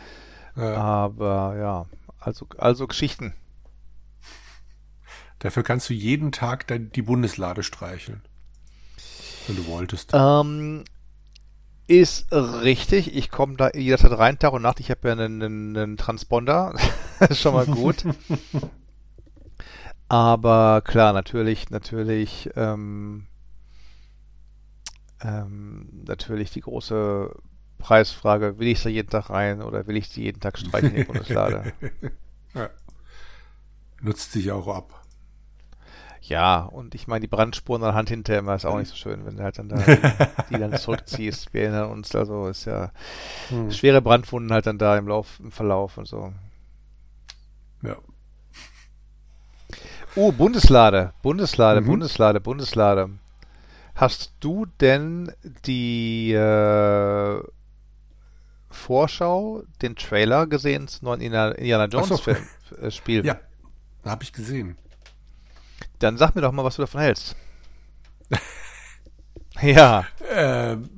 Ja. 0.55 0.75
Aber 0.75 1.55
ja, 1.57 1.85
also, 2.19 2.47
also 2.57 2.87
Geschichten. 2.87 3.35
Dafür 5.41 5.63
kannst 5.63 5.89
du 5.89 5.95
jeden 5.95 6.31
Tag 6.31 6.67
die 6.69 7.01
Bundeslade 7.01 7.63
streicheln. 7.63 8.21
Wenn 9.47 9.55
du 9.55 9.65
wolltest. 9.65 10.11
Ähm, 10.13 10.83
ist 11.87 12.31
richtig. 12.31 13.15
Ich 13.15 13.31
komme 13.31 13.57
da 13.57 13.71
jederzeit 13.73 14.11
rein, 14.11 14.37
Tag 14.37 14.53
und 14.53 14.61
Nacht. 14.61 14.79
Ich 14.79 14.91
habe 14.91 15.07
ja 15.07 15.13
einen, 15.13 15.75
einen, 15.75 15.97
Transponder. 15.97 16.75
das 17.19 17.29
ist 17.31 17.41
schon 17.41 17.55
mal 17.55 17.65
gut. 17.65 18.05
Aber 20.09 20.83
klar, 20.85 21.11
natürlich, 21.11 21.71
natürlich, 21.71 22.51
ähm, 22.55 23.25
ähm, 25.23 26.03
natürlich 26.05 26.51
die 26.51 26.61
große 26.61 27.35
Preisfrage, 27.79 28.59
will 28.59 28.67
ich 28.67 28.83
da 28.83 28.89
jeden 28.89 29.09
Tag 29.09 29.31
rein 29.31 29.63
oder 29.63 29.87
will 29.87 29.97
ich 29.97 30.09
die 30.09 30.21
jeden 30.21 30.39
Tag 30.39 30.59
streichen 30.59 30.91
in 30.91 30.97
die 30.97 31.03
Bundeslade? 31.05 31.73
ja. 32.53 32.69
Nutzt 34.01 34.33
sich 34.33 34.51
auch 34.51 34.67
ab. 34.67 35.00
Ja, 36.31 36.61
und 36.61 36.95
ich 36.95 37.07
meine, 37.07 37.19
die 37.19 37.27
Brandspuren 37.27 37.83
an 37.83 37.89
der 37.89 37.95
Hand 37.95 38.07
hinterher 38.07 38.39
immer 38.39 38.55
ist 38.55 38.65
auch 38.65 38.79
nicht 38.79 38.87
so 38.87 38.95
schön, 38.95 39.25
wenn 39.25 39.35
du 39.35 39.43
halt 39.43 39.59
dann 39.59 39.67
da 39.67 39.75
die, 39.75 39.97
die 40.49 40.57
dann 40.57 40.77
zurückziehst. 40.77 41.53
Wir 41.53 41.63
erinnern 41.63 41.91
uns, 41.91 42.15
also 42.15 42.47
ist 42.47 42.63
ja 42.63 42.91
hm. 43.49 43.69
schwere 43.69 44.01
Brandwunden 44.01 44.53
halt 44.53 44.65
dann 44.65 44.77
da 44.77 44.97
im 44.97 45.09
Lauf, 45.09 45.41
im 45.41 45.51
Verlauf 45.51 45.97
und 45.97 46.07
so. 46.07 46.31
Ja. 47.83 47.97
Oh, 50.15 50.31
Bundeslade, 50.31 51.13
Bundeslade, 51.21 51.81
mhm. 51.81 51.87
Bundeslade, 51.87 52.39
Bundeslade. 52.39 53.09
Hast 53.93 54.31
du 54.39 54.65
denn 54.79 55.33
die 55.65 56.31
äh, 56.31 57.43
Vorschau, 58.69 59.63
den 59.81 59.97
Trailer 59.97 60.47
gesehen 60.47 60.87
zum 60.87 61.07
neuen 61.07 61.19
Indiana 61.19 61.85
Jones 61.87 62.07
so. 62.07 62.15
Film, 62.15 62.47
äh, 62.81 62.89
Spiel? 62.89 63.25
Ja, 63.25 63.37
habe 64.05 64.23
ich 64.23 64.31
gesehen. 64.31 64.77
Dann 66.01 66.17
sag 66.17 66.35
mir 66.35 66.41
doch 66.41 66.51
mal, 66.51 66.63
was 66.63 66.77
du 66.77 66.81
davon 66.81 67.01
hältst. 67.01 67.35
ja. 69.61 70.05
Ähm, 70.29 70.89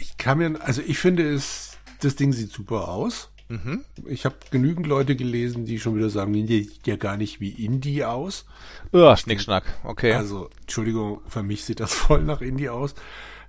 ich 0.00 0.16
kann 0.16 0.38
mir, 0.38 0.60
also 0.62 0.82
ich 0.84 0.98
finde 0.98 1.32
es, 1.32 1.78
das 2.00 2.16
Ding 2.16 2.32
sieht 2.32 2.52
super 2.52 2.88
aus. 2.88 3.30
Mhm. 3.48 3.84
Ich 4.06 4.24
habe 4.24 4.34
genügend 4.50 4.88
Leute 4.88 5.14
gelesen, 5.14 5.66
die 5.66 5.78
schon 5.78 5.94
wieder 5.94 6.10
sagen, 6.10 6.32
die 6.32 6.64
sieht 6.64 6.86
ja 6.86 6.96
gar 6.96 7.16
nicht 7.16 7.40
wie 7.40 7.50
Indie 7.50 8.04
aus. 8.04 8.44
Ja, 8.90 9.16
Schnickschnack, 9.16 9.62
okay. 9.84 10.14
Also, 10.14 10.50
Entschuldigung, 10.62 11.20
für 11.28 11.44
mich 11.44 11.64
sieht 11.64 11.78
das 11.78 11.94
voll 11.94 12.24
nach 12.24 12.40
Indie 12.40 12.70
aus. 12.70 12.96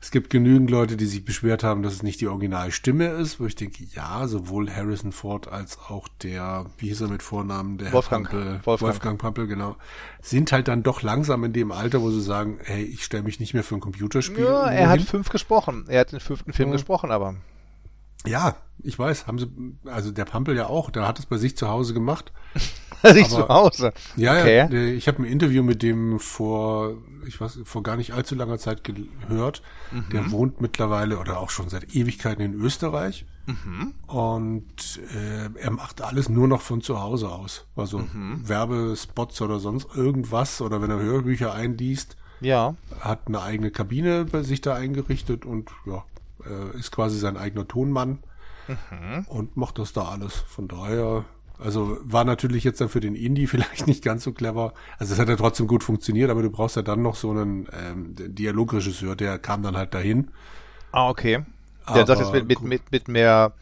Es 0.02 0.12
gibt 0.12 0.30
genügend 0.30 0.70
Leute, 0.70 0.98
die 0.98 1.06
sich 1.06 1.26
beschwert 1.26 1.64
haben, 1.64 1.82
dass 1.84 1.94
es 1.94 2.04
nicht 2.04 2.22
die 2.22 2.28
Originalstimme 2.28 3.08
ist, 3.08 3.40
wo 3.40 3.46
ich 3.46 3.56
denke, 3.56 3.84
ja, 3.94 4.28
sowohl 4.28 4.70
Harrison 4.70 5.12
Ford 5.12 5.48
als 5.48 5.80
auch 5.90 6.08
der, 6.22 6.66
wie 6.78 6.90
hieß 6.90 7.02
er 7.02 7.08
mit 7.08 7.24
Vornamen, 7.24 7.78
der 7.78 7.92
Wolfgang 7.92 8.30
Pampel, 8.30 8.62
Wolfgang. 8.64 8.82
Wolfgang 8.82 9.20
Pampel, 9.20 9.48
genau, 9.48 9.76
sind 10.22 10.52
halt 10.52 10.68
dann 10.68 10.84
doch 10.84 11.02
langsam 11.02 11.44
in 11.44 11.54
dem 11.54 11.72
Alter, 11.72 12.02
wo 12.02 12.12
sie 12.12 12.22
sagen, 12.22 12.60
hey, 12.64 12.84
ich 12.84 13.04
stelle 13.04 13.24
mich 13.24 13.40
nicht 13.40 13.54
mehr 13.54 13.64
für 13.64 13.76
ein 13.76 13.82
Computerspiel. 13.82 14.44
Ja, 14.44 14.70
er 14.70 14.90
hat 14.90 15.02
fünf 15.02 15.30
gesprochen. 15.30 15.86
Er 15.88 16.02
hat 16.02 16.12
den 16.12 16.20
fünften 16.20 16.54
Film 16.54 16.70
ja. 16.70 16.74
gesprochen, 16.74 17.12
aber. 17.12 17.36
Ja, 18.28 18.56
ich 18.84 18.98
weiß, 18.98 19.28
haben 19.28 19.40
sie, 19.40 19.48
also 19.86 20.12
der 20.12 20.26
Pampel 20.26 20.56
ja 20.56 20.68
auch, 20.68 20.92
der 20.92 21.08
hat 21.08 21.20
es 21.20 21.26
bei 21.26 21.38
sich 21.38 21.58
zu 21.58 21.68
Hause 21.68 21.94
gemacht. 21.94 22.32
sich 23.04 23.28
zu 23.28 23.48
Hause. 23.48 23.94
Ja, 24.16 24.40
okay. 24.40 24.58
ja, 24.58 24.96
ich 24.96 25.08
habe 25.08 25.24
ein 25.24 25.26
Interview 25.26 25.64
mit 25.64 25.84
dem 25.84 26.20
vor, 26.20 26.96
ich 27.26 27.40
weiß, 27.40 27.60
vor 27.64 27.84
gar 27.84 27.98
nicht 27.98 28.14
allzu 28.14 28.36
langer 28.36 28.60
Zeit 28.60 28.84
gehört. 28.84 29.62
Mhm. 29.92 30.10
Der 30.12 30.32
wohnt 30.32 30.62
mittlerweile 30.62 31.18
oder 31.18 31.40
auch 31.40 31.50
schon 31.50 31.70
seit 31.70 31.96
Ewigkeiten 31.96 32.42
in 32.42 32.54
Österreich. 32.54 33.26
Mhm. 33.48 33.94
Und 34.08 35.00
äh, 35.16 35.50
er 35.60 35.72
macht 35.72 36.02
alles 36.02 36.30
nur 36.30 36.48
noch 36.48 36.62
von 36.62 36.82
zu 36.82 37.02
Hause 37.02 37.30
aus. 37.30 37.66
Also 37.76 38.00
mhm. 38.00 38.48
Werbespots 38.48 39.42
oder 39.42 39.60
sonst 39.60 39.88
irgendwas 39.96 40.62
oder 40.62 40.82
wenn 40.82 40.92
er 40.92 41.00
Hörbücher 41.00 41.54
einliest. 41.54 42.18
Ja. 42.42 42.76
Hat 43.00 43.22
eine 43.28 43.42
eigene 43.42 43.72
Kabine 43.72 44.26
bei 44.26 44.44
sich 44.44 44.62
da 44.62 44.76
eingerichtet 44.76 45.46
und 45.46 45.70
ja, 45.86 46.04
äh, 46.46 46.78
ist 46.78 46.92
quasi 46.92 47.18
sein 47.18 47.38
eigener 47.38 47.68
Tonmann 47.68 48.20
mhm. 48.68 49.26
und 49.28 49.58
macht 49.58 49.80
das 49.80 49.94
da 49.94 50.04
alles. 50.10 50.36
Von 50.36 50.68
daher, 50.68 51.26
also 51.60 51.98
war 52.02 52.24
natürlich 52.24 52.64
jetzt 52.64 52.82
dann 52.82 52.90
für 52.90 53.00
den 53.00 53.16
Indie 53.16 53.48
vielleicht 53.48 53.88
nicht 53.88 54.04
ganz 54.04 54.24
so 54.24 54.34
clever. 54.34 54.74
Also 54.98 55.14
es 55.14 55.20
hat 55.20 55.30
ja 55.30 55.36
trotzdem 55.36 55.68
gut 55.68 55.84
funktioniert, 55.84 56.30
aber 56.30 56.42
du 56.42 56.50
brauchst 56.50 56.76
ja 56.76 56.82
dann 56.82 57.02
noch 57.02 57.16
so 57.16 57.32
einen 57.32 57.68
ähm, 57.72 58.16
Dialogregisseur, 58.18 59.16
der 59.16 59.40
kam 59.40 59.64
dann 59.64 59.78
halt 59.78 59.94
dahin. 59.94 60.32
Ah, 60.92 61.10
okay. 61.10 61.46
Der 61.94 62.06
sagt 62.06 62.20
jetzt 62.20 62.34
mit, 62.34 62.48
mit, 62.48 62.62
mit, 62.62 62.92
mit 62.92 63.08
mehr 63.08 63.54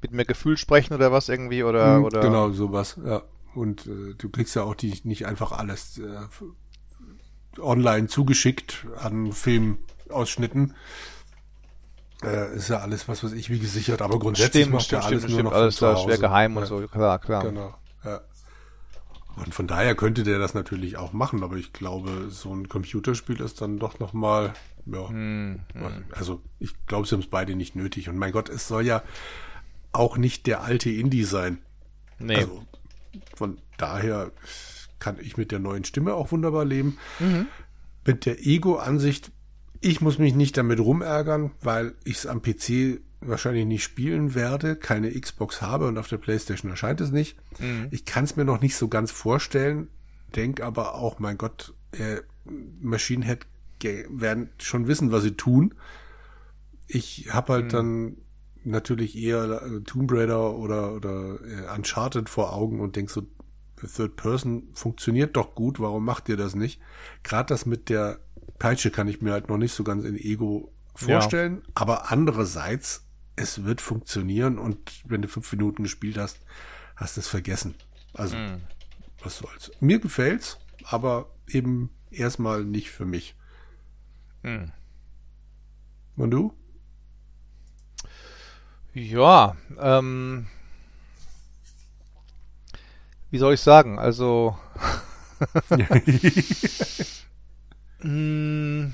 mit 0.00 0.12
mehr 0.12 0.24
Gefühl 0.24 0.56
sprechen 0.56 0.94
oder 0.94 1.12
was 1.12 1.28
irgendwie 1.28 1.62
oder, 1.62 1.96
hm, 1.96 2.04
oder 2.04 2.20
genau 2.20 2.50
sowas 2.50 2.98
ja 3.04 3.22
und 3.54 3.86
äh, 3.86 4.14
du 4.16 4.28
kriegst 4.28 4.54
ja 4.56 4.62
auch 4.62 4.74
die 4.74 5.00
nicht 5.04 5.26
einfach 5.26 5.52
alles 5.52 5.98
äh, 5.98 7.60
online 7.60 8.06
zugeschickt 8.08 8.86
an 8.98 9.32
Filmausschnitten 9.32 10.74
äh, 12.26 12.56
ist 12.56 12.68
ja 12.68 12.78
alles, 12.78 13.08
was 13.08 13.22
weiß 13.22 13.32
ich, 13.32 13.50
wie 13.50 13.58
gesichert, 13.58 14.02
aber 14.02 14.18
grundsätzlich 14.18 14.64
stimmt, 14.64 14.74
macht 14.74 14.90
ja 14.90 15.00
alles 15.00 15.22
stimmt, 15.22 15.34
nur 15.34 15.44
noch 15.44 15.52
alles 15.52 15.76
schwer 15.76 16.18
geheim 16.18 16.54
ja. 16.54 16.60
und 16.60 16.66
so, 16.66 16.86
klar, 16.88 17.18
klar. 17.18 17.44
Genau, 17.44 17.74
ja. 18.04 18.20
Und 19.36 19.54
von 19.54 19.66
daher 19.66 19.94
könnte 19.94 20.22
der 20.22 20.38
das 20.38 20.54
natürlich 20.54 20.96
auch 20.96 21.12
machen, 21.12 21.42
aber 21.42 21.56
ich 21.56 21.72
glaube, 21.72 22.28
so 22.30 22.54
ein 22.54 22.68
Computerspiel 22.68 23.40
ist 23.40 23.60
dann 23.60 23.78
doch 23.78 23.98
nochmal, 23.98 24.54
ja, 24.86 25.08
hm, 25.08 25.60
hm. 25.72 26.04
also 26.12 26.40
ich 26.58 26.74
glaube, 26.86 27.06
sie 27.06 27.14
haben 27.14 27.20
es 27.20 27.28
beide 27.28 27.54
nicht 27.54 27.76
nötig. 27.76 28.08
Und 28.08 28.16
mein 28.16 28.32
Gott, 28.32 28.48
es 28.48 28.66
soll 28.66 28.86
ja 28.86 29.02
auch 29.92 30.16
nicht 30.16 30.46
der 30.46 30.62
alte 30.62 30.90
Indie 30.90 31.24
sein. 31.24 31.58
Nee. 32.18 32.36
Also, 32.36 32.64
von 33.34 33.58
daher 33.76 34.30
kann 34.98 35.18
ich 35.20 35.36
mit 35.36 35.52
der 35.52 35.58
neuen 35.58 35.84
Stimme 35.84 36.14
auch 36.14 36.32
wunderbar 36.32 36.64
leben. 36.64 36.98
Mhm. 37.18 37.46
Mit 38.06 38.24
der 38.24 38.46
Ego-Ansicht 38.46 39.32
ich 39.80 40.00
muss 40.00 40.18
mich 40.18 40.34
nicht 40.34 40.56
damit 40.56 40.80
rumärgern, 40.80 41.52
weil 41.60 41.94
ich 42.04 42.18
es 42.18 42.26
am 42.26 42.42
PC 42.42 43.00
wahrscheinlich 43.20 43.66
nicht 43.66 43.82
spielen 43.82 44.34
werde, 44.34 44.76
keine 44.76 45.10
Xbox 45.18 45.62
habe 45.62 45.86
und 45.86 45.98
auf 45.98 46.08
der 46.08 46.18
PlayStation 46.18 46.70
erscheint 46.70 47.00
es 47.00 47.10
nicht. 47.10 47.36
Mhm. 47.58 47.88
Ich 47.90 48.04
kann 48.04 48.24
es 48.24 48.36
mir 48.36 48.44
noch 48.44 48.60
nicht 48.60 48.76
so 48.76 48.88
ganz 48.88 49.10
vorstellen, 49.10 49.88
denk 50.34 50.60
aber 50.60 50.94
auch, 50.94 51.18
mein 51.18 51.38
Gott, 51.38 51.74
äh, 51.92 52.18
Machine 52.80 53.24
Head 53.24 53.46
werden 54.08 54.50
schon 54.58 54.86
wissen, 54.88 55.12
was 55.12 55.22
sie 55.22 55.36
tun. 55.36 55.74
Ich 56.88 57.28
habe 57.30 57.52
halt 57.52 57.66
mhm. 57.66 57.70
dann 57.70 58.16
natürlich 58.64 59.16
eher 59.16 59.62
äh, 59.62 59.80
Tomb 59.82 60.10
Raider 60.12 60.56
oder, 60.56 60.94
oder 60.94 61.38
äh, 61.42 61.76
Uncharted 61.76 62.28
vor 62.28 62.52
Augen 62.52 62.80
und 62.80 62.96
denk 62.96 63.10
so, 63.10 63.22
Third 63.76 64.16
Person 64.16 64.68
funktioniert 64.72 65.36
doch 65.36 65.54
gut, 65.54 65.80
warum 65.80 66.04
macht 66.04 66.28
ihr 66.28 66.36
das 66.36 66.54
nicht? 66.54 66.80
Gerade 67.22 67.48
das 67.48 67.66
mit 67.66 67.88
der 67.88 68.18
Peitsche 68.58 68.90
kann 68.90 69.08
ich 69.08 69.20
mir 69.20 69.32
halt 69.32 69.48
noch 69.48 69.58
nicht 69.58 69.72
so 69.72 69.84
ganz 69.84 70.04
in 70.04 70.16
Ego 70.16 70.72
vorstellen, 70.94 71.62
ja. 71.64 71.72
aber 71.74 72.10
andererseits, 72.10 73.04
es 73.36 73.64
wird 73.64 73.80
funktionieren 73.80 74.58
und 74.58 74.78
wenn 75.04 75.22
du 75.22 75.28
fünf 75.28 75.50
Minuten 75.52 75.82
gespielt 75.82 76.16
hast, 76.16 76.40
hast 76.96 77.16
du 77.16 77.20
es 77.20 77.28
vergessen. 77.28 77.74
Also, 78.14 78.36
mm. 78.36 78.62
was 79.22 79.38
soll's. 79.38 79.70
Mir 79.80 79.98
gefällt's, 79.98 80.58
aber 80.84 81.30
eben 81.48 81.90
erstmal 82.10 82.64
nicht 82.64 82.90
für 82.90 83.04
mich. 83.04 83.34
Mm. 84.42 84.70
Und 86.16 86.30
du? 86.30 86.54
Ja, 88.94 89.54
ähm, 89.78 90.46
wie 93.30 93.36
soll 93.36 93.52
ich 93.52 93.60
sagen? 93.60 93.98
Also, 93.98 94.58
Hm. 98.06 98.92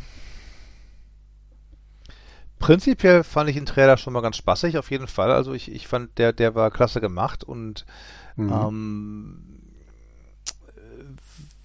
Prinzipiell 2.58 3.24
fand 3.24 3.50
ich 3.50 3.56
den 3.56 3.66
Trailer 3.66 3.96
schon 3.96 4.12
mal 4.12 4.20
ganz 4.20 4.36
spaßig, 4.36 4.78
auf 4.78 4.90
jeden 4.90 5.08
Fall. 5.08 5.30
Also 5.32 5.52
ich, 5.52 5.70
ich 5.70 5.86
fand, 5.86 6.16
der, 6.18 6.32
der 6.32 6.54
war 6.54 6.70
klasse 6.70 7.00
gemacht 7.00 7.44
und 7.44 7.84
mhm. 8.36 8.52
ähm, 8.52 9.42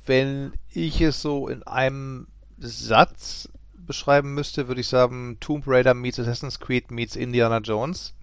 wenn 0.06 0.54
ich 0.72 1.00
es 1.00 1.22
so 1.22 1.48
in 1.48 1.64
einem 1.64 2.28
Satz 2.58 3.48
beschreiben 3.76 4.34
müsste, 4.34 4.68
würde 4.68 4.82
ich 4.82 4.88
sagen, 4.88 5.38
Tomb 5.40 5.66
Raider 5.68 5.94
meets 5.94 6.20
Assassin's 6.20 6.60
Creed 6.60 6.92
meets 6.92 7.16
Indiana 7.16 7.60
Jones 7.60 8.14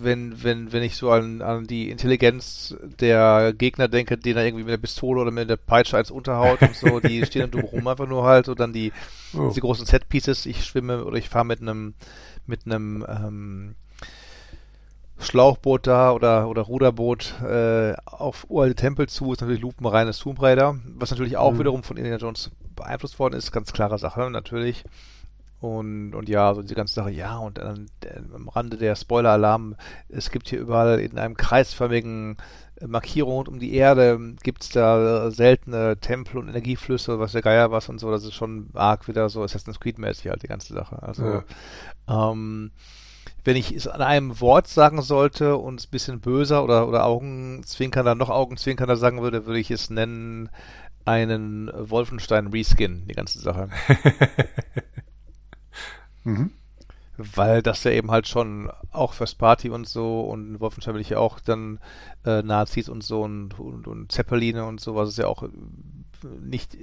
wenn, 0.00 0.42
wenn, 0.42 0.72
wenn 0.72 0.82
ich 0.82 0.96
so 0.96 1.10
an, 1.10 1.42
an 1.42 1.66
die 1.66 1.90
Intelligenz 1.90 2.76
der 3.00 3.52
Gegner 3.52 3.88
denke, 3.88 4.16
denen 4.16 4.38
er 4.38 4.44
irgendwie 4.44 4.64
mit 4.64 4.72
der 4.72 4.78
Pistole 4.78 5.20
oder 5.20 5.30
mit 5.30 5.50
der 5.50 5.56
Peitsche 5.56 5.96
als 5.96 6.10
Unterhaut 6.10 6.62
und 6.62 6.74
so, 6.74 7.00
die 7.00 7.24
stehen 7.26 7.50
dann 7.50 7.62
rum 7.62 7.86
einfach 7.86 8.08
nur 8.08 8.24
halt 8.24 8.48
und 8.48 8.60
dann 8.60 8.72
die, 8.72 8.92
oh. 9.36 9.50
die 9.54 9.60
großen 9.60 9.86
Set-Pieces, 9.86 10.46
ich 10.46 10.64
schwimme 10.64 11.04
oder 11.04 11.16
ich 11.16 11.28
fahre 11.28 11.44
mit 11.44 11.60
einem 11.60 11.94
mit 12.46 12.66
einem 12.66 13.06
ähm, 13.08 13.74
Schlauchboot 15.18 15.86
da 15.86 16.12
oder, 16.12 16.48
oder 16.48 16.62
Ruderboot 16.62 17.40
äh, 17.42 17.94
auf 18.04 18.46
uralte 18.48 18.74
Tempel 18.74 19.08
zu, 19.08 19.32
ist 19.32 19.40
natürlich 19.40 19.62
lupenreines 19.62 20.18
Tomb 20.18 20.42
Raider, 20.42 20.78
was 20.96 21.10
natürlich 21.10 21.36
auch 21.36 21.52
mhm. 21.52 21.58
wiederum 21.60 21.82
von 21.82 21.96
Indiana 21.96 22.18
Jones 22.18 22.50
beeinflusst 22.74 23.18
worden 23.18 23.34
ist, 23.34 23.52
ganz 23.52 23.72
klare 23.72 23.98
Sache 23.98 24.30
natürlich. 24.30 24.84
Und, 25.64 26.14
und 26.14 26.28
ja, 26.28 26.52
so 26.52 26.60
diese 26.60 26.74
ganze 26.74 26.92
Sache, 26.92 27.10
ja, 27.10 27.38
und 27.38 27.56
dann 27.56 27.86
am 28.34 28.50
Rande 28.50 28.76
der 28.76 28.96
Spoiler-Alarm, 28.96 29.76
es 30.10 30.30
gibt 30.30 30.48
hier 30.48 30.60
überall 30.60 31.00
in 31.00 31.16
einem 31.16 31.38
kreisförmigen 31.38 32.36
Markierung 32.86 33.32
rund 33.32 33.48
um 33.48 33.58
die 33.58 33.72
Erde, 33.72 34.20
gibt 34.42 34.62
es 34.62 34.68
da 34.68 35.30
seltene 35.30 35.96
Tempel 35.96 36.36
und 36.36 36.48
Energieflüsse, 36.50 37.18
was 37.18 37.32
der 37.32 37.40
Geier 37.40 37.70
was 37.70 37.88
und 37.88 37.98
so, 37.98 38.10
das 38.10 38.24
ist 38.24 38.34
schon 38.34 38.68
arg 38.74 39.08
wieder 39.08 39.30
so 39.30 39.42
Assassin's 39.42 39.80
Creed-mäßig 39.80 40.28
halt 40.28 40.42
die 40.42 40.48
ganze 40.48 40.74
Sache. 40.74 41.02
Also, 41.02 41.24
ja. 41.24 41.44
ähm, 42.08 42.70
wenn 43.44 43.56
ich 43.56 43.74
es 43.74 43.88
an 43.88 44.02
einem 44.02 44.38
Wort 44.42 44.68
sagen 44.68 45.00
sollte 45.00 45.56
und 45.56 45.80
es 45.80 45.86
ein 45.86 45.92
bisschen 45.92 46.20
böser 46.20 46.62
oder, 46.62 46.86
oder 46.86 47.06
Augenzwinkernder, 47.06 48.14
noch 48.14 48.28
Augenzwinkernder 48.28 48.96
sagen 48.96 49.22
würde, 49.22 49.46
würde 49.46 49.60
ich 49.60 49.70
es 49.70 49.88
nennen 49.88 50.50
einen 51.06 51.70
Wolfenstein 51.74 52.48
Reskin, 52.48 53.06
die 53.08 53.14
ganze 53.14 53.38
Sache. 53.38 53.70
mhm. 56.24 56.50
Weil 57.16 57.62
das 57.62 57.84
ja 57.84 57.92
eben 57.92 58.10
halt 58.10 58.26
schon 58.26 58.72
auch 58.90 59.12
First 59.12 59.38
Party 59.38 59.70
und 59.70 59.86
so 59.86 60.22
und 60.22 60.58
Wolfenstein 60.58 60.94
will 60.94 61.00
ich 61.00 61.10
ja 61.10 61.18
auch 61.18 61.38
dann 61.38 61.78
äh, 62.24 62.42
Nazis 62.42 62.88
und 62.88 63.04
so 63.04 63.22
und, 63.22 63.58
und, 63.60 63.86
und 63.86 64.10
Zeppeline 64.10 64.64
und 64.64 64.80
so, 64.80 64.96
was 64.96 65.10
es 65.10 65.16
ja 65.16 65.28
auch 65.28 65.48
nicht 66.40 66.76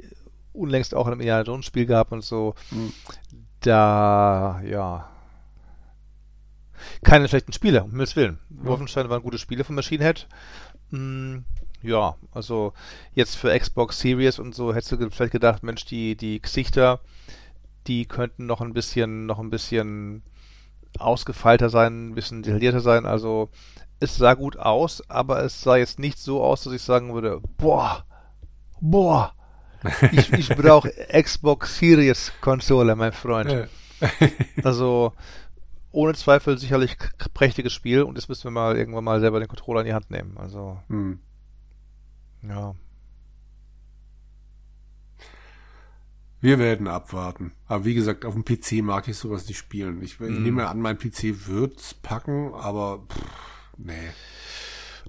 unlängst 0.53 0.95
auch 0.95 1.07
in 1.07 1.13
einem 1.13 1.21
Indiana 1.21 1.43
Jones 1.43 1.65
Spiel 1.65 1.85
gab 1.85 2.13
und 2.13 2.23
so. 2.23 2.55
Mhm. 2.71 2.93
Da, 3.59 4.61
ja. 4.63 5.09
Keine 7.03 7.27
schlechten 7.27 7.51
Spiele, 7.51 7.83
um 7.83 7.91
Himmels 7.91 8.15
Willen. 8.15 8.39
Mhm. 8.49 8.65
Wolfenstein 8.65 9.09
waren 9.09 9.23
gute 9.23 9.37
Spiele 9.37 9.65
von 9.65 9.75
Machine 9.75 10.03
Head. 10.03 10.27
Mhm 10.91 11.43
ja, 11.83 12.15
also 12.31 12.73
jetzt 13.13 13.35
für 13.35 13.57
Xbox 13.57 13.99
Series 13.99 14.39
und 14.39 14.53
so 14.55 14.73
hättest 14.73 14.91
du 14.91 15.09
vielleicht 15.09 15.31
gedacht, 15.31 15.63
Mensch, 15.63 15.85
die, 15.85 16.15
die 16.15 16.41
Gesichter, 16.41 16.99
die 17.87 18.05
könnten 18.05 18.45
noch 18.45 18.61
ein 18.61 18.73
bisschen, 18.73 19.25
noch 19.25 19.39
ein 19.39 19.49
bisschen 19.49 20.23
ausgefeilter 20.99 21.69
sein, 21.69 22.09
ein 22.09 22.15
bisschen 22.15 22.43
detaillierter 22.43 22.81
sein. 22.81 23.05
Also 23.05 23.49
es 23.99 24.17
sah 24.17 24.33
gut 24.33 24.57
aus, 24.57 25.07
aber 25.09 25.43
es 25.43 25.61
sah 25.61 25.77
jetzt 25.77 25.99
nicht 25.99 26.17
so 26.17 26.43
aus, 26.43 26.63
dass 26.63 26.73
ich 26.73 26.81
sagen 26.81 27.13
würde, 27.13 27.41
boah, 27.57 28.05
boah, 28.79 29.33
ich, 30.11 30.31
ich 30.33 30.49
brauche 30.49 30.91
Xbox 31.11 31.77
Series 31.77 32.31
Konsole, 32.41 32.95
mein 32.95 33.13
Freund. 33.13 33.69
also 34.63 35.13
ohne 35.91 36.13
Zweifel 36.13 36.57
sicherlich 36.57 36.97
prächtiges 37.33 37.73
Spiel 37.73 38.03
und 38.03 38.15
jetzt 38.15 38.29
müssen 38.29 38.45
wir 38.45 38.51
mal 38.51 38.77
irgendwann 38.77 39.03
mal 39.03 39.19
selber 39.19 39.39
den 39.39 39.47
Controller 39.47 39.81
in 39.81 39.87
die 39.87 39.93
Hand 39.93 40.09
nehmen. 40.09 40.37
Also 40.37 40.79
hm. 40.87 41.19
Ja. 42.47 42.75
Wir 46.41 46.57
werden 46.57 46.87
abwarten. 46.87 47.53
Aber 47.67 47.85
wie 47.85 47.93
gesagt, 47.93 48.25
auf 48.25 48.33
dem 48.33 48.43
PC 48.43 48.83
mag 48.83 49.07
ich 49.07 49.17
sowas 49.17 49.47
nicht 49.47 49.59
spielen. 49.59 50.01
Ich, 50.01 50.19
ich 50.19 50.19
mm. 50.19 50.43
nehme 50.43 50.67
an, 50.67 50.81
mein 50.81 50.97
PC 50.97 51.47
wird's 51.47 51.93
packen, 51.93 52.53
aber 52.55 53.03
pff, 53.07 53.21
nee. 53.77 54.09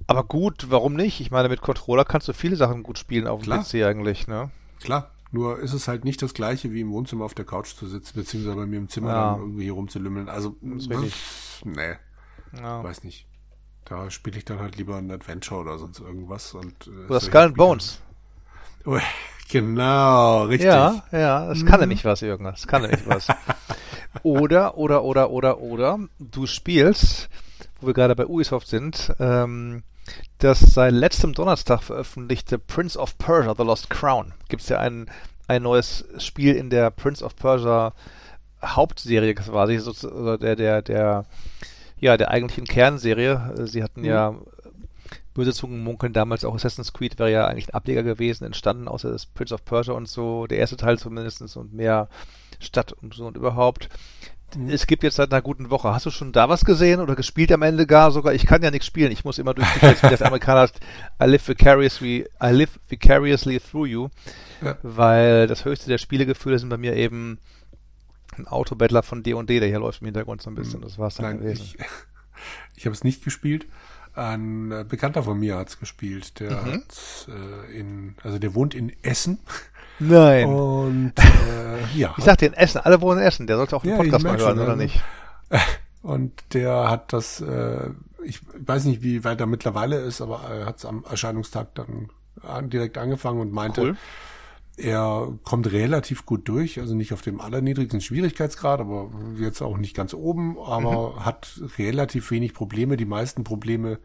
Aber 0.06 0.24
gut, 0.24 0.66
warum 0.68 0.94
nicht? 0.94 1.20
Ich 1.20 1.30
meine, 1.30 1.48
mit 1.48 1.62
Controller 1.62 2.04
kannst 2.04 2.28
du 2.28 2.34
viele 2.34 2.56
Sachen 2.56 2.82
gut 2.82 2.98
spielen 2.98 3.26
auf 3.26 3.40
dem 3.40 3.44
Klar. 3.44 3.64
PC 3.64 3.86
eigentlich, 3.86 4.28
ne? 4.28 4.50
Klar. 4.80 5.10
Nur 5.30 5.58
ist 5.60 5.72
es 5.72 5.88
halt 5.88 6.04
nicht 6.04 6.20
das 6.20 6.34
gleiche, 6.34 6.72
wie 6.72 6.82
im 6.82 6.90
Wohnzimmer 6.90 7.24
auf 7.24 7.32
der 7.32 7.46
Couch 7.46 7.74
zu 7.74 7.86
sitzen, 7.86 8.12
beziehungsweise 8.14 8.56
bei 8.56 8.66
mir 8.66 8.76
im 8.76 8.90
Zimmer 8.90 9.08
ja. 9.08 9.30
dann 9.32 9.40
irgendwie 9.40 9.62
hier 9.62 9.72
rumzulümmeln. 9.72 10.28
Also, 10.28 10.50
pff, 10.50 11.64
nee. 11.64 11.94
Ja. 12.54 12.84
Weiß 12.84 13.02
nicht. 13.04 13.26
Da 13.86 14.10
spiele 14.10 14.36
ich 14.36 14.44
dann 14.44 14.58
halt 14.58 14.76
lieber 14.76 14.96
ein 14.96 15.10
Adventure 15.10 15.62
oder 15.62 15.78
sonst 15.78 16.00
irgendwas. 16.00 16.52
Und, 16.52 16.86
äh, 16.86 17.06
oder 17.08 17.20
Skull 17.20 17.40
and 17.40 17.56
Bones. 17.56 18.02
Genau, 19.52 20.44
richtig. 20.44 20.68
Ja, 20.68 21.02
ja, 21.12 21.46
das 21.46 21.66
kann 21.66 21.74
mhm. 21.74 21.80
nämlich 21.80 22.06
was, 22.06 22.22
irgendwas. 22.22 22.62
Das 22.62 22.66
kann 22.66 22.80
nämlich 22.80 23.06
was. 23.06 23.26
oder, 24.22 24.78
oder, 24.78 25.04
oder, 25.04 25.28
oder, 25.28 25.60
oder, 25.60 25.98
du 26.18 26.46
spielst, 26.46 27.28
wo 27.78 27.88
wir 27.88 27.92
gerade 27.92 28.16
bei 28.16 28.24
Ubisoft 28.24 28.66
sind, 28.66 29.12
ähm, 29.20 29.82
das 30.38 30.60
seit 30.60 30.94
letztem 30.94 31.34
Donnerstag 31.34 31.82
veröffentlichte 31.82 32.58
Prince 32.58 32.98
of 32.98 33.18
Persia, 33.18 33.54
The 33.54 33.62
Lost 33.62 33.90
Crown. 33.90 34.32
Gibt 34.48 34.62
es 34.62 34.70
ja 34.70 34.78
ein, 34.78 35.10
ein 35.48 35.62
neues 35.62 36.06
Spiel 36.16 36.54
in 36.54 36.70
der 36.70 36.90
Prince 36.90 37.22
of 37.22 37.36
Persia 37.36 37.92
Hauptserie 38.64 39.34
quasi, 39.34 39.78
so, 39.78 40.36
der, 40.38 40.56
der, 40.56 40.80
der, 40.80 41.26
ja, 41.98 42.16
der 42.16 42.30
eigentlichen 42.30 42.64
Kernserie. 42.64 43.54
Äh, 43.58 43.66
sie 43.66 43.82
hatten 43.82 44.00
mhm. 44.00 44.06
ja 44.06 44.34
böse 45.34 45.52
Zungen 45.52 45.82
munkeln 45.82 46.12
damals 46.12 46.44
auch 46.44 46.54
Assassin's 46.54 46.92
Creed 46.92 47.18
wäre 47.18 47.30
ja 47.30 47.46
eigentlich 47.46 47.68
ein 47.68 47.74
Ableger 47.74 48.02
gewesen, 48.02 48.44
entstanden, 48.44 48.88
außer 48.88 49.10
das 49.10 49.26
Prince 49.26 49.54
of 49.54 49.64
Persia 49.64 49.94
und 49.94 50.08
so, 50.08 50.46
der 50.46 50.58
erste 50.58 50.76
Teil 50.76 50.98
zumindest 50.98 51.56
und 51.56 51.72
mehr 51.72 52.08
Stadt 52.60 52.92
und 52.92 53.14
so 53.14 53.26
und 53.26 53.36
überhaupt. 53.36 53.88
Mhm. 54.56 54.68
Es 54.68 54.86
gibt 54.86 55.02
jetzt 55.02 55.16
seit 55.16 55.32
einer 55.32 55.42
guten 55.42 55.70
Woche. 55.70 55.92
Hast 55.92 56.06
du 56.06 56.10
schon 56.10 56.32
da 56.32 56.48
was 56.48 56.64
gesehen 56.64 57.00
oder 57.00 57.16
gespielt 57.16 57.52
am 57.52 57.62
Ende 57.62 57.86
gar 57.86 58.10
sogar? 58.10 58.34
Ich 58.34 58.46
kann 58.46 58.62
ja 58.62 58.70
nichts 58.70 58.86
spielen. 58.86 59.12
Ich 59.12 59.24
muss 59.24 59.38
immer 59.38 59.54
durch 59.54 59.66
die 59.74 59.82
wie 59.82 60.10
das 60.10 60.22
Amerikaner 60.22 60.68
I 61.22 61.26
live 61.26 61.48
vicariously, 61.48 62.26
I 62.42 62.50
live 62.50 62.78
vicariously 62.88 63.60
through 63.60 63.86
you. 63.86 64.08
Ja. 64.62 64.76
Weil 64.82 65.46
das 65.46 65.64
höchste 65.64 65.88
der 65.88 65.98
Spielegefühle 65.98 66.58
sind 66.58 66.68
bei 66.68 66.76
mir 66.76 66.94
eben 66.94 67.38
ein 68.36 68.46
Autobattler 68.46 69.02
von 69.02 69.22
D&D, 69.22 69.60
der 69.60 69.68
hier 69.68 69.80
läuft 69.80 70.00
im 70.00 70.06
Hintergrund 70.06 70.42
so 70.42 70.50
ein 70.50 70.54
bisschen. 70.54 70.80
Das 70.80 70.98
war's 70.98 71.16
dann 71.16 71.26
Nein, 71.26 71.38
gewesen. 71.38 71.62
Ich, 71.62 71.76
ich 72.76 72.86
habe 72.86 72.94
es 72.94 73.04
nicht 73.04 73.24
gespielt. 73.24 73.66
Ein 74.14 74.70
äh, 74.72 74.84
Bekannter 74.86 75.22
von 75.22 75.38
mir 75.38 75.56
hat's 75.56 75.78
gespielt. 75.78 76.38
Der 76.40 76.50
mhm. 76.50 76.72
hat 76.72 77.28
äh, 77.28 77.78
in, 77.78 78.16
also 78.22 78.38
der 78.38 78.54
wohnt 78.54 78.74
in 78.74 78.92
Essen. 79.02 79.38
Nein. 79.98 80.46
Und 80.46 81.12
äh, 81.18 81.98
ja. 81.98 82.14
Ich 82.18 82.24
sagte 82.24 82.46
in 82.46 82.54
Essen, 82.54 82.78
alle 82.78 83.00
wohnen 83.00 83.20
in 83.20 83.26
Essen. 83.26 83.46
Der 83.46 83.56
sollte 83.56 83.76
auch 83.76 83.82
den 83.82 83.92
ja, 83.92 83.96
Podcast 83.96 84.24
mal 84.24 84.36
hören, 84.36 84.56
schon, 84.56 84.64
oder 84.64 84.76
nicht? 84.76 85.00
Und 86.02 86.32
der 86.52 86.90
hat 86.90 87.12
das, 87.12 87.40
äh, 87.40 87.90
ich 88.24 88.40
weiß 88.54 88.86
nicht, 88.86 89.02
wie 89.02 89.22
weit 89.22 89.40
er 89.40 89.46
mittlerweile 89.46 90.00
ist, 90.00 90.20
aber 90.20 90.40
er 90.50 90.66
hat 90.66 90.78
es 90.78 90.84
am 90.84 91.04
Erscheinungstag 91.08 91.76
dann 91.76 92.10
direkt 92.70 92.98
angefangen 92.98 93.40
und 93.40 93.52
meinte, 93.52 93.82
cool. 93.82 93.96
Er 94.82 95.38
kommt 95.44 95.70
relativ 95.70 96.26
gut 96.26 96.48
durch, 96.48 96.80
also 96.80 96.96
nicht 96.96 97.12
auf 97.12 97.22
dem 97.22 97.40
allerniedrigsten 97.40 98.00
Schwierigkeitsgrad, 98.00 98.80
aber 98.80 99.12
jetzt 99.38 99.62
auch 99.62 99.76
nicht 99.76 99.94
ganz 99.94 100.12
oben, 100.12 100.58
aber 100.58 101.12
mhm. 101.12 101.24
hat 101.24 101.60
relativ 101.78 102.32
wenig 102.32 102.52
Probleme. 102.52 102.96
Die 102.96 103.04
meisten 103.04 103.44
Probleme 103.44 104.00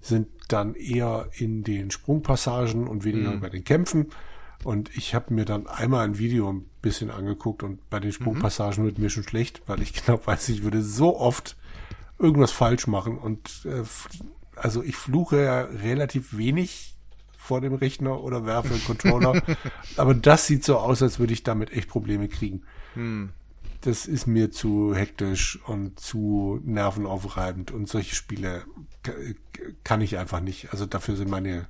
sind 0.00 0.26
dann 0.48 0.74
eher 0.74 1.28
in 1.36 1.62
den 1.62 1.92
Sprungpassagen 1.92 2.88
und 2.88 3.04
weniger 3.04 3.30
mhm. 3.30 3.40
bei 3.40 3.48
den 3.48 3.62
Kämpfen. 3.62 4.08
Und 4.64 4.90
ich 4.96 5.14
habe 5.14 5.32
mir 5.32 5.44
dann 5.44 5.68
einmal 5.68 6.04
ein 6.04 6.18
Video 6.18 6.52
ein 6.52 6.66
bisschen 6.82 7.10
angeguckt 7.10 7.62
und 7.62 7.88
bei 7.88 8.00
den 8.00 8.08
mhm. 8.08 8.14
Sprungpassagen 8.14 8.82
mhm. 8.82 8.88
wird 8.88 8.98
mir 8.98 9.10
schon 9.10 9.22
schlecht, 9.22 9.62
weil 9.66 9.82
ich 9.82 9.92
genau 10.04 10.20
weiß, 10.24 10.48
ich 10.48 10.64
würde 10.64 10.82
so 10.82 11.16
oft 11.16 11.56
irgendwas 12.18 12.50
falsch 12.50 12.88
machen. 12.88 13.18
Und 13.18 13.66
äh, 13.66 13.84
also 14.56 14.82
ich 14.82 14.96
fluche 14.96 15.44
ja 15.44 15.60
relativ 15.60 16.36
wenig 16.36 16.91
vor 17.42 17.60
dem 17.60 17.74
Rechner 17.74 18.22
oder 18.22 18.46
werfe 18.46 18.72
einen 18.72 18.84
Controller. 18.84 19.42
Aber 19.96 20.14
das 20.14 20.46
sieht 20.46 20.64
so 20.64 20.78
aus, 20.78 21.02
als 21.02 21.18
würde 21.18 21.32
ich 21.32 21.42
damit 21.42 21.72
echt 21.72 21.88
Probleme 21.88 22.28
kriegen. 22.28 22.62
Hm. 22.94 23.30
Das 23.80 24.06
ist 24.06 24.28
mir 24.28 24.52
zu 24.52 24.94
hektisch 24.94 25.58
und 25.66 25.98
zu 25.98 26.60
nervenaufreibend 26.64 27.72
und 27.72 27.88
solche 27.88 28.14
Spiele 28.14 28.62
kann 29.82 30.00
ich 30.00 30.18
einfach 30.18 30.40
nicht. 30.40 30.70
Also 30.70 30.86
dafür 30.86 31.16
sind 31.16 31.30
meine 31.30 31.66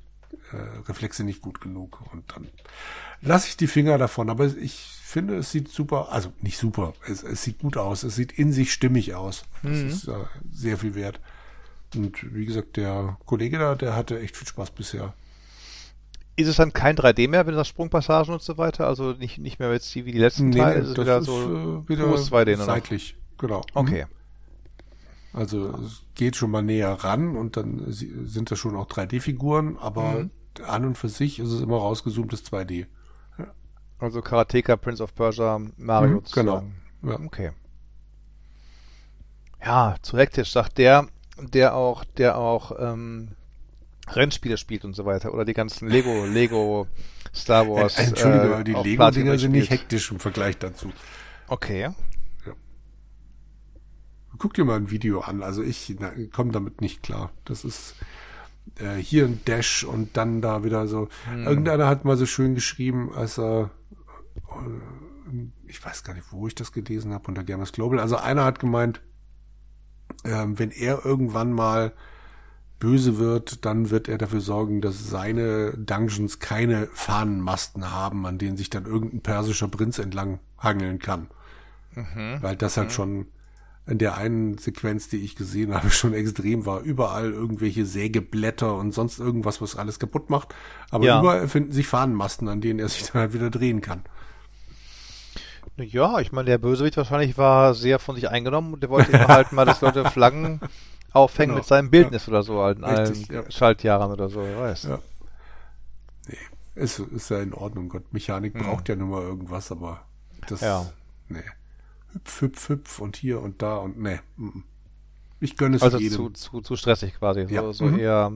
äh, 0.53 0.57
Reflexe 0.87 1.25
nicht 1.25 1.41
gut 1.41 1.63
genug 1.63 2.03
und 2.13 2.25
dann 2.37 2.49
lasse 3.23 3.49
ich 3.49 3.57
die 3.57 3.67
Finger 3.67 3.97
davon. 3.97 4.29
Aber 4.29 4.55
ich 4.55 4.75
finde, 5.03 5.37
es 5.37 5.53
sieht 5.53 5.69
super, 5.69 6.13
also 6.13 6.35
nicht 6.43 6.59
super, 6.59 6.93
es, 7.09 7.23
es 7.23 7.43
sieht 7.43 7.61
gut 7.61 7.79
aus, 7.79 8.03
es 8.03 8.15
sieht 8.15 8.33
in 8.33 8.53
sich 8.53 8.75
stimmig 8.75 9.15
aus. 9.15 9.47
Das 9.63 9.79
mhm. 9.79 9.89
ist 9.89 10.07
äh, 10.07 10.25
sehr 10.53 10.77
viel 10.77 10.95
wert. 10.95 11.19
Und 11.95 12.35
wie 12.35 12.45
gesagt, 12.45 12.77
der 12.77 13.17
Kollege 13.25 13.59
da, 13.59 13.75
der 13.75 13.97
hatte 13.97 14.21
echt 14.21 14.37
viel 14.37 14.49
Spaß 14.49 14.73
bisher. 14.73 15.15
Ist 16.35 16.49
es 16.49 16.57
dann 16.57 16.73
kein 16.73 16.97
3D 16.97 17.29
mehr, 17.29 17.47
wenn 17.47 17.55
das 17.55 17.69
Sprungpassagen 17.69 18.33
und 18.33 18.43
so 18.43 18.57
weiter? 18.57 18.87
Also 18.87 19.13
nicht, 19.13 19.39
nicht 19.39 19.59
mehr 19.59 19.71
jetzt 19.73 19.95
wie 19.95 20.03
die 20.03 20.19
letzten 20.19 20.49
nee, 20.49 20.59
Teile? 20.59 20.81
Ist 20.81 20.89
es 20.91 20.97
wieder 20.97 21.19
ist, 21.19 21.27
so 21.27 21.83
äh, 21.85 21.89
wieder 21.89 22.05
2D 22.05 22.57
nur 22.57 22.65
seitlich, 22.65 23.17
genau. 23.39 23.63
Okay. 23.75 24.05
Mhm. 24.05 25.39
Also 25.39 25.75
es 25.79 26.03
geht 26.15 26.37
schon 26.37 26.51
mal 26.51 26.63
näher 26.63 26.93
ran 26.93 27.37
und 27.37 27.57
dann 27.57 27.85
sind 27.89 28.51
das 28.51 28.59
schon 28.59 28.77
auch 28.77 28.87
3D-Figuren, 28.87 29.79
aber 29.79 30.03
mhm. 30.03 30.31
an 30.67 30.85
und 30.85 30.99
für 30.99 31.09
sich 31.09 31.39
ist 31.39 31.51
es 31.51 31.61
immer 31.63 31.77
rausgezoomtes 31.79 32.45
2D. 32.45 32.87
Ja. 33.39 33.47
Also 33.99 34.21
Karateka, 34.21 34.77
Prince 34.77 35.03
of 35.03 35.15
Persia, 35.15 35.59
Mario 35.77 36.17
mhm, 36.17 36.23
Genau. 36.33 36.63
Ja. 37.03 37.21
Okay. 37.21 37.53
Ja, 39.65 39.97
zu 40.03 40.19
hektisch, 40.19 40.51
sagt 40.53 40.79
der, 40.79 41.09
der 41.39 41.77
auch, 41.77 42.05
der 42.05 42.37
auch 42.37 42.73
ähm, 42.79 43.37
Rennspiele 44.09 44.57
spielt 44.57 44.85
und 44.85 44.95
so 44.95 45.05
weiter. 45.05 45.33
Oder 45.33 45.45
die 45.45 45.55
ganzen 45.55 45.89
Lego, 45.89 46.27
Lego, 46.27 46.87
Star 47.35 47.69
Wars. 47.69 47.99
Entschuldige, 47.99 48.55
äh, 48.55 48.65
die 48.65 48.73
Lego-Dinger 48.73 49.39
sind 49.39 49.53
nicht 49.53 49.71
hektisch 49.71 50.11
im 50.11 50.19
Vergleich 50.19 50.59
dazu. 50.59 50.93
Okay. 51.49 51.83
Ja. 51.83 51.95
Guck 54.39 54.55
dir 54.55 54.65
mal 54.65 54.77
ein 54.77 54.91
Video 54.91 55.21
an. 55.21 55.43
Also 55.43 55.63
ich 55.63 55.97
komme 56.33 56.53
damit 56.53 56.81
nicht 56.81 57.03
klar. 57.03 57.31
Das 57.45 57.65
ist 57.65 57.95
äh, 58.77 58.97
hier 58.97 59.27
ein 59.27 59.41
Dash 59.45 59.85
und 59.85 60.17
dann 60.17 60.41
da 60.41 60.65
wieder 60.65 60.89
so. 60.89 61.09
Hm. 61.31 61.47
Irgendeiner 61.47 61.87
hat 61.87 62.05
mal 62.05 62.17
so 62.17 62.27
schön 62.27 62.55
geschrieben, 62.55 63.13
als 63.15 63.39
er 63.39 63.71
äh, 64.49 65.51
ich 65.67 65.85
weiß 65.85 66.05
gar 66.05 66.15
nicht, 66.15 66.33
wo 66.33 66.47
ich 66.47 66.55
das 66.55 66.73
gelesen 66.73 67.13
habe 67.13 67.29
unter 67.29 67.45
Gamers 67.45 67.73
Global. 67.73 67.99
Also 67.99 68.17
einer 68.17 68.45
hat 68.45 68.59
gemeint, 68.59 69.01
äh, 70.25 70.45
wenn 70.47 70.71
er 70.71 71.05
irgendwann 71.05 71.53
mal 71.53 71.93
böse 72.83 73.17
wird, 73.19 73.65
dann 73.65 73.91
wird 73.91 74.09
er 74.09 74.19
dafür 74.19 74.41
sorgen, 74.41 74.81
dass 74.81 75.09
seine 75.09 75.73
Dungeons 75.79 76.41
keine 76.41 76.89
Fahnenmasten 76.93 77.93
haben, 77.93 78.27
an 78.27 78.39
denen 78.39 78.57
sich 78.57 78.71
dann 78.71 78.87
irgendein 78.87 79.21
persischer 79.21 79.69
Prinz 79.69 80.01
entlang 80.01 80.41
hangeln 80.59 80.99
kann. 80.99 81.29
Mhm. 81.95 82.39
Weil 82.41 82.57
das 82.57 82.77
halt 82.77 82.89
mhm. 82.89 82.93
schon 82.93 83.27
in 83.87 83.99
der 83.99 84.17
einen 84.17 84.59
Sequenz, 84.59 85.09
die 85.09 85.19
ich 85.19 85.37
gesehen 85.37 85.73
habe, 85.73 85.91
schon 85.93 86.13
extrem 86.13 86.67
war. 86.67 86.81
Überall 86.81 87.31
irgendwelche 87.31 87.87
Sägeblätter 87.87 88.77
und 88.77 88.91
sonst 88.91 89.21
irgendwas, 89.21 89.61
was 89.63 89.77
alles 89.77 90.01
kaputt 90.01 90.29
macht. 90.29 90.53
Aber 90.91 91.05
ja. 91.05 91.21
überall 91.21 91.47
finden 91.47 91.71
sich 91.71 91.87
Fahnenmasten, 91.87 92.49
an 92.49 92.61
denen 92.61 92.81
er 92.81 92.89
sich 92.89 93.05
dann 93.13 93.23
halt 93.23 93.33
wieder 93.33 93.51
drehen 93.51 93.81
kann. 93.81 94.03
Ja, 95.77 96.19
ich 96.19 96.33
meine, 96.33 96.47
der 96.47 96.59
Bösewicht 96.59 96.97
wahrscheinlich 96.97 97.39
war 97.39 97.75
sehr 97.75 98.01
von 98.01 98.17
sich 98.17 98.29
eingenommen 98.29 98.75
und 98.75 98.83
der 98.83 98.91
wollte 98.91 99.13
immer 99.13 99.29
halt 99.29 99.53
mal, 99.53 99.65
dass 99.65 99.81
Leute 99.81 100.05
Flaggen 100.11 100.61
aufhängen 101.13 101.51
genau. 101.51 101.59
mit 101.59 101.67
seinem 101.67 101.91
Bildnis 101.91 102.27
ja. 102.27 102.33
oder 102.33 102.43
so, 102.43 102.67
in 102.69 102.85
Richtig, 102.85 103.31
allen 103.31 103.45
ja. 103.45 103.51
Schaltjahren 103.51 104.11
oder 104.13 104.29
so, 104.29 104.43
wer 104.43 104.59
weiß. 104.59 104.85
Ja. 104.85 104.99
Nee, 106.29 106.37
ist, 106.75 106.99
ist 106.99 107.31
ja 107.31 107.41
in 107.41 107.53
Ordnung. 107.53 107.89
Gott, 107.89 108.13
Mechanik 108.13 108.55
mhm. 108.55 108.61
braucht 108.61 108.89
ja 108.89 108.97
nun 108.97 109.11
mal 109.11 109.23
irgendwas, 109.23 109.71
aber 109.73 110.03
das, 110.49 110.61
ja. 110.61 110.91
nee. 111.29 111.43
Hüpf, 112.13 112.41
hüpf, 112.43 112.69
hüpf 112.69 112.99
und 112.99 113.17
hier 113.17 113.41
und 113.41 113.63
da 113.63 113.77
und 113.77 113.99
nee. 113.99 114.21
Ich 115.41 115.57
gönne 115.57 115.77
es 115.77 115.83
also 115.83 115.99
jedem. 115.99 116.17
Zu, 116.17 116.31
zu, 116.31 116.61
zu 116.61 116.77
stressig 116.77 117.15
quasi. 117.15 117.41
Ja. 117.49 117.63
So, 117.63 117.73
so 117.73 117.85
mhm. 117.87 117.99
eher, 117.99 118.33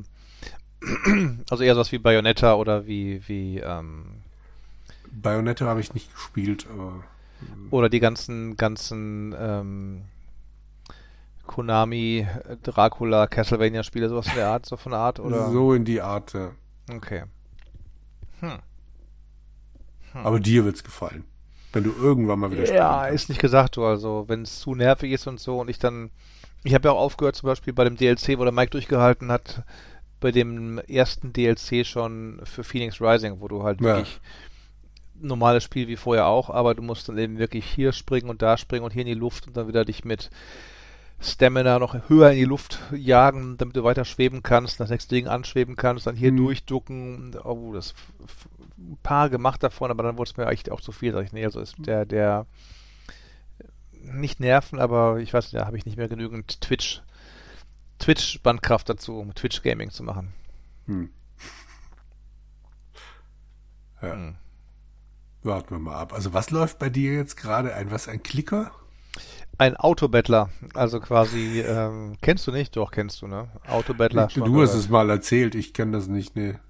also 1.51 1.63
eher 1.63 1.75
sowas 1.75 1.93
wie 1.93 1.99
Bayonetta 1.99 2.55
oder 2.55 2.87
wie, 2.87 3.27
wie, 3.29 3.59
ähm, 3.59 4.23
Bayonetta 5.11 5.67
habe 5.67 5.81
ich 5.81 5.95
nicht 5.95 6.13
gespielt, 6.13 6.67
aber 6.71 7.05
oder 7.71 7.89
die 7.89 8.01
ganzen, 8.01 8.57
ganzen 8.57 9.35
ähm, 9.39 10.03
Konami, 11.47 12.27
Dracula, 12.63 13.27
Castlevania-Spiele, 13.27 14.09
sowas 14.09 14.27
in 14.29 14.35
der 14.35 14.49
Art, 14.49 14.67
so 14.67 14.77
von 14.77 14.93
der 14.93 15.01
Art, 15.01 15.21
oder? 15.21 15.51
So 15.51 15.73
in 15.73 15.85
die 15.85 16.01
Art, 16.01 16.35
ja. 16.35 16.51
Okay. 16.93 17.25
Hm. 18.41 18.59
Hm. 20.13 20.27
Aber 20.27 20.41
dir 20.41 20.65
wird's 20.65 20.85
gefallen. 20.85 21.25
Wenn 21.73 21.85
du 21.85 21.93
irgendwann 21.93 22.39
mal 22.39 22.51
wieder 22.51 22.63
spielst. 22.63 22.75
Ja, 22.75 23.07
ist 23.07 23.29
nicht 23.29 23.41
gesagt, 23.41 23.77
du, 23.77 23.85
also, 23.85 24.25
wenn 24.29 24.43
es 24.43 24.61
zu 24.61 24.75
nervig 24.75 25.13
ist 25.13 25.27
und 25.27 25.41
so 25.41 25.61
und 25.61 25.69
ich 25.69 25.79
dann, 25.79 26.11
ich 26.65 26.75
habe 26.75 26.89
ja 26.89 26.93
auch 26.93 27.01
aufgehört, 27.01 27.37
zum 27.37 27.49
Beispiel 27.49 27.73
bei 27.73 27.85
dem 27.85 27.97
DLC, 27.97 28.39
wo 28.39 28.45
der 28.45 28.53
Mike 28.53 28.71
durchgehalten 28.71 29.31
hat, 29.31 29.63
bei 30.21 30.33
dem 30.33 30.79
ersten 30.79 31.33
DLC 31.33 31.85
schon 31.85 32.41
für 32.45 32.65
Phoenix 32.65 33.01
Rising, 33.01 33.41
wo 33.41 33.49
du 33.49 33.63
halt 33.63 33.81
ja. 33.81 33.87
wirklich 33.89 34.21
normales 35.21 35.65
Spiel 35.65 35.89
wie 35.89 35.97
vorher 35.97 36.27
auch, 36.27 36.51
aber 36.51 36.75
du 36.75 36.83
musst 36.83 37.09
dann 37.09 37.19
eben 37.19 37.39
wirklich 37.39 37.67
hier 37.67 37.93
springen 37.93 38.29
und 38.29 38.43
da 38.43 38.57
springen 38.57 38.85
und 38.85 38.93
hier 38.93 39.03
in 39.03 39.09
die 39.09 39.15
Luft 39.15 39.47
und 39.47 39.57
dann 39.57 39.69
wieder 39.69 39.85
dich 39.85 40.05
mit 40.05 40.31
Stamina 41.19 41.79
noch 41.79 42.09
höher 42.09 42.31
in 42.31 42.37
die 42.37 42.45
Luft 42.45 42.79
jagen, 42.93 43.57
damit 43.57 43.77
du 43.77 43.85
weiter 43.85 44.05
schweben 44.05 44.43
kannst, 44.43 44.81
das 44.81 44.91
nächste 44.91 45.15
Ding 45.15 45.29
anschweben 45.29 45.77
kannst, 45.77 46.07
dann 46.07 46.17
hier 46.17 46.33
mhm. 46.33 46.37
durchducken. 46.39 47.37
Oh, 47.43 47.73
das 47.73 47.95
ein 48.79 48.99
paar 49.03 49.31
gemacht 49.31 49.63
davon, 49.63 49.91
aber 49.91 50.03
dann 50.03 50.19
wurde 50.19 50.31
es 50.31 50.37
mir 50.37 50.47
echt 50.47 50.71
auch 50.71 50.81
zu 50.81 50.93
viel, 50.93 51.13
sag 51.13 51.25
ich, 51.25 51.33
nee, 51.33 51.45
also 51.45 51.61
ist 51.61 51.75
der, 51.79 52.05
der 52.05 52.47
nicht 54.03 54.39
nerven, 54.39 54.79
aber 54.79 55.19
ich 55.19 55.33
weiß, 55.33 55.51
da 55.51 55.67
habe 55.67 55.79
ich 55.79 55.87
nicht 55.87 55.97
mehr 55.97 56.09
genügend 56.09 56.61
Twitch, 56.61 57.03
Twitch-Bandkraft 57.99 58.89
dazu, 58.89 59.19
um 59.19 59.35
Twitch-Gaming 59.35 59.91
zu 59.91 60.03
machen. 60.03 60.33
Hm. 60.87 61.11
Ja. 64.03 64.13
Hm. 64.13 64.37
Warten 65.43 65.71
wir 65.71 65.79
mal 65.79 65.97
ab. 65.97 66.13
Also 66.13 66.35
was 66.35 66.51
läuft 66.51 66.79
bei 66.79 66.91
dir 66.91 67.15
jetzt 67.15 67.37
gerade 67.37 67.75
ein? 67.75 67.91
Was, 67.91 68.09
ein 68.09 68.23
Klicker? 68.23 68.73
Ein 69.59 69.77
Autobettler. 69.77 70.51
Also 70.75 71.01
quasi, 71.01 71.61
ähm, 71.61 72.17
kennst 72.21 72.47
du 72.47 72.53
nicht? 72.53 72.77
Doch, 72.77 72.91
kennst 72.91 73.23
du, 73.23 73.27
ne? 73.27 73.49
Autobettler. 73.69 74.29
Du, 74.35 74.45
du 74.45 74.63
hast 74.63 74.75
es 74.75 74.89
mal 74.89 75.09
erzählt, 75.09 75.55
ich 75.55 75.73
kenne 75.73 75.93
das 75.93 76.09
nicht, 76.09 76.37
ne. 76.37 76.61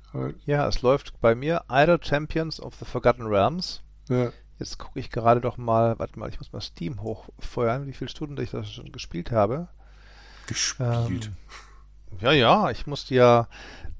Ja, 0.46 0.66
es 0.66 0.80
läuft 0.82 1.20
bei 1.20 1.34
mir 1.34 1.64
Idle 1.70 1.98
Champions 2.00 2.60
of 2.60 2.74
the 2.76 2.84
Forgotten 2.84 3.26
Realms. 3.26 3.82
Ja. 4.08 4.30
Jetzt 4.58 4.78
gucke 4.78 4.98
ich 4.98 5.10
gerade 5.10 5.42
doch 5.42 5.58
mal, 5.58 5.98
warte 5.98 6.18
mal, 6.18 6.30
ich 6.30 6.38
muss 6.38 6.52
mal 6.52 6.60
Steam 6.62 7.02
hochfeuern, 7.02 7.86
wie 7.86 7.92
viele 7.92 8.08
Stunden 8.08 8.40
ich 8.40 8.50
das 8.50 8.70
schon 8.70 8.92
gespielt 8.92 9.30
habe. 9.30 9.68
Gespielt? 10.46 10.86
Ähm, 10.88 11.20
ja, 12.20 12.32
ja, 12.32 12.70
ich 12.70 12.86
musste 12.86 13.14
ja 13.14 13.48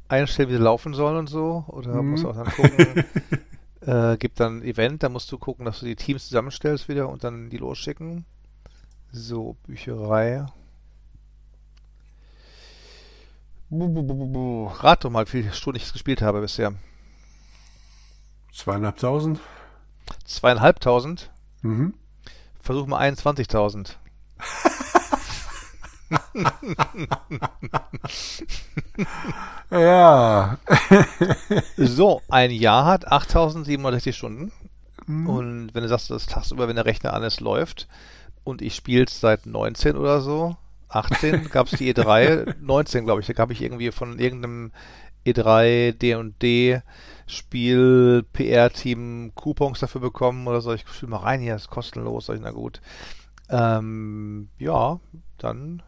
einstellen, 0.09 0.48
wie 0.48 0.55
sie 0.55 0.62
laufen 0.62 0.94
sollen 0.94 1.16
und 1.18 1.28
so. 1.28 1.64
Oder 1.68 1.94
hm. 1.94 2.12
muss 2.12 2.24
auch 2.24 2.35
dann 2.35 2.47
gucken, 2.47 3.05
Äh, 3.86 4.16
gibt 4.16 4.40
dann 4.40 4.59
ein 4.59 4.62
Event, 4.62 5.05
da 5.05 5.09
musst 5.09 5.31
du 5.31 5.39
gucken, 5.39 5.64
dass 5.64 5.78
du 5.78 5.86
die 5.86 5.94
Teams 5.94 6.27
zusammenstellst 6.27 6.89
wieder 6.89 7.09
und 7.09 7.23
dann 7.23 7.51
die 7.51 7.59
losschicken. 7.59 8.24
So, 9.19 9.57
Bücherei. 9.67 10.45
Rat 13.71 15.05
doch 15.05 15.11
mal, 15.11 15.25
wie 15.25 15.31
viele 15.31 15.55
Stunden 15.55 15.81
ich 15.81 15.91
gespielt 15.91 16.21
habe 16.21 16.43
bisher. 16.43 16.75
Zweieinhalbtausend. 18.53 19.41
Zweieinhalbtausend? 20.27 21.31
Mhm. 21.63 21.95
Versuch 22.61 22.87
mal 22.87 23.01
21.000. 23.11 23.95
ja. 29.71 30.59
so, 31.79 32.21
ein 32.29 32.51
Jahr 32.51 32.85
hat 32.85 33.11
8760 33.11 34.15
Stunden. 34.15 34.53
Mhm. 35.07 35.27
Und 35.27 35.75
wenn 35.75 35.83
du 35.83 35.89
sagst, 35.89 36.11
das 36.11 36.27
tagsüber, 36.27 36.69
wenn 36.69 36.77
der 36.77 36.85
Rechner 36.85 37.15
alles 37.15 37.41
läuft 37.41 37.89
und 38.47 38.62
ich 38.62 38.77
spiele 38.77 39.06
seit 39.09 39.44
19 39.44 39.97
oder 39.97 40.20
so, 40.20 40.56
18 40.89 41.51
gab 41.51 41.66
es 41.66 41.78
die 41.78 41.93
E3, 41.93 42.55
19 42.60 43.05
glaube 43.05 43.20
ich, 43.20 43.27
da 43.27 43.36
habe 43.39 43.52
ich 43.52 43.60
irgendwie 43.60 43.90
von 43.90 44.18
irgendeinem 44.18 44.73
E3 45.27 45.93
D&D 45.93 46.81
Spiel 47.27 48.24
PR-Team 48.32 49.32
Coupons 49.35 49.81
dafür 49.81 50.01
bekommen 50.01 50.47
oder 50.47 50.60
so. 50.60 50.73
Ich 50.73 50.85
spiele 50.89 51.10
mal 51.10 51.18
rein 51.18 51.40
hier, 51.40 51.56
ist 51.56 51.70
kostenlos, 51.70 52.27
sag 52.27 52.36
ich, 52.36 52.43
na 52.43 52.52
gut. 52.52 52.81
Ähm, 53.51 54.48
ja, 54.59 55.01
dann 55.39 55.82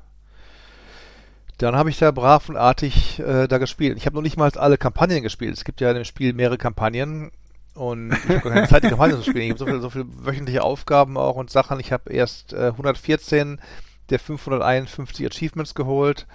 dann 1.59 1.77
habe 1.77 1.91
ich 1.91 1.99
da 1.99 2.11
brav 2.11 2.49
und 2.49 2.57
artig 2.57 3.21
äh, 3.21 3.47
da 3.47 3.59
gespielt. 3.59 3.97
Ich 3.99 4.07
habe 4.07 4.17
noch 4.17 4.23
nicht 4.23 4.37
mal 4.37 4.51
alle 4.57 4.79
Kampagnen 4.79 5.23
gespielt. 5.23 5.55
Es 5.55 5.65
gibt 5.65 5.81
ja 5.81 5.91
in 5.91 5.97
dem 5.97 6.05
Spiel 6.05 6.33
mehrere 6.33 6.59
Kampagnen 6.59 7.31
und 7.79 8.13
ich 8.13 8.29
habe 8.29 8.51
keine 8.51 8.69
Zeit, 8.69 8.85
die 8.85 8.89
Kampagnen 8.89 9.23
zu 9.23 9.31
spielen. 9.31 9.45
Ich 9.45 9.51
habe 9.51 9.59
so 9.59 9.67
viele 9.67 9.81
so 9.81 9.91
viel 9.91 10.05
wöchentliche 10.09 10.63
Aufgaben 10.63 11.17
auch 11.17 11.37
und 11.37 11.51
Sachen. 11.51 11.81
Ich 11.81 11.93
habe 11.93 12.13
erst 12.13 12.53
äh, 12.53 12.69
114 12.69 13.61
der 14.11 14.19
551 14.19 15.27
Achievements 15.27 15.75
geholt. 15.75 16.27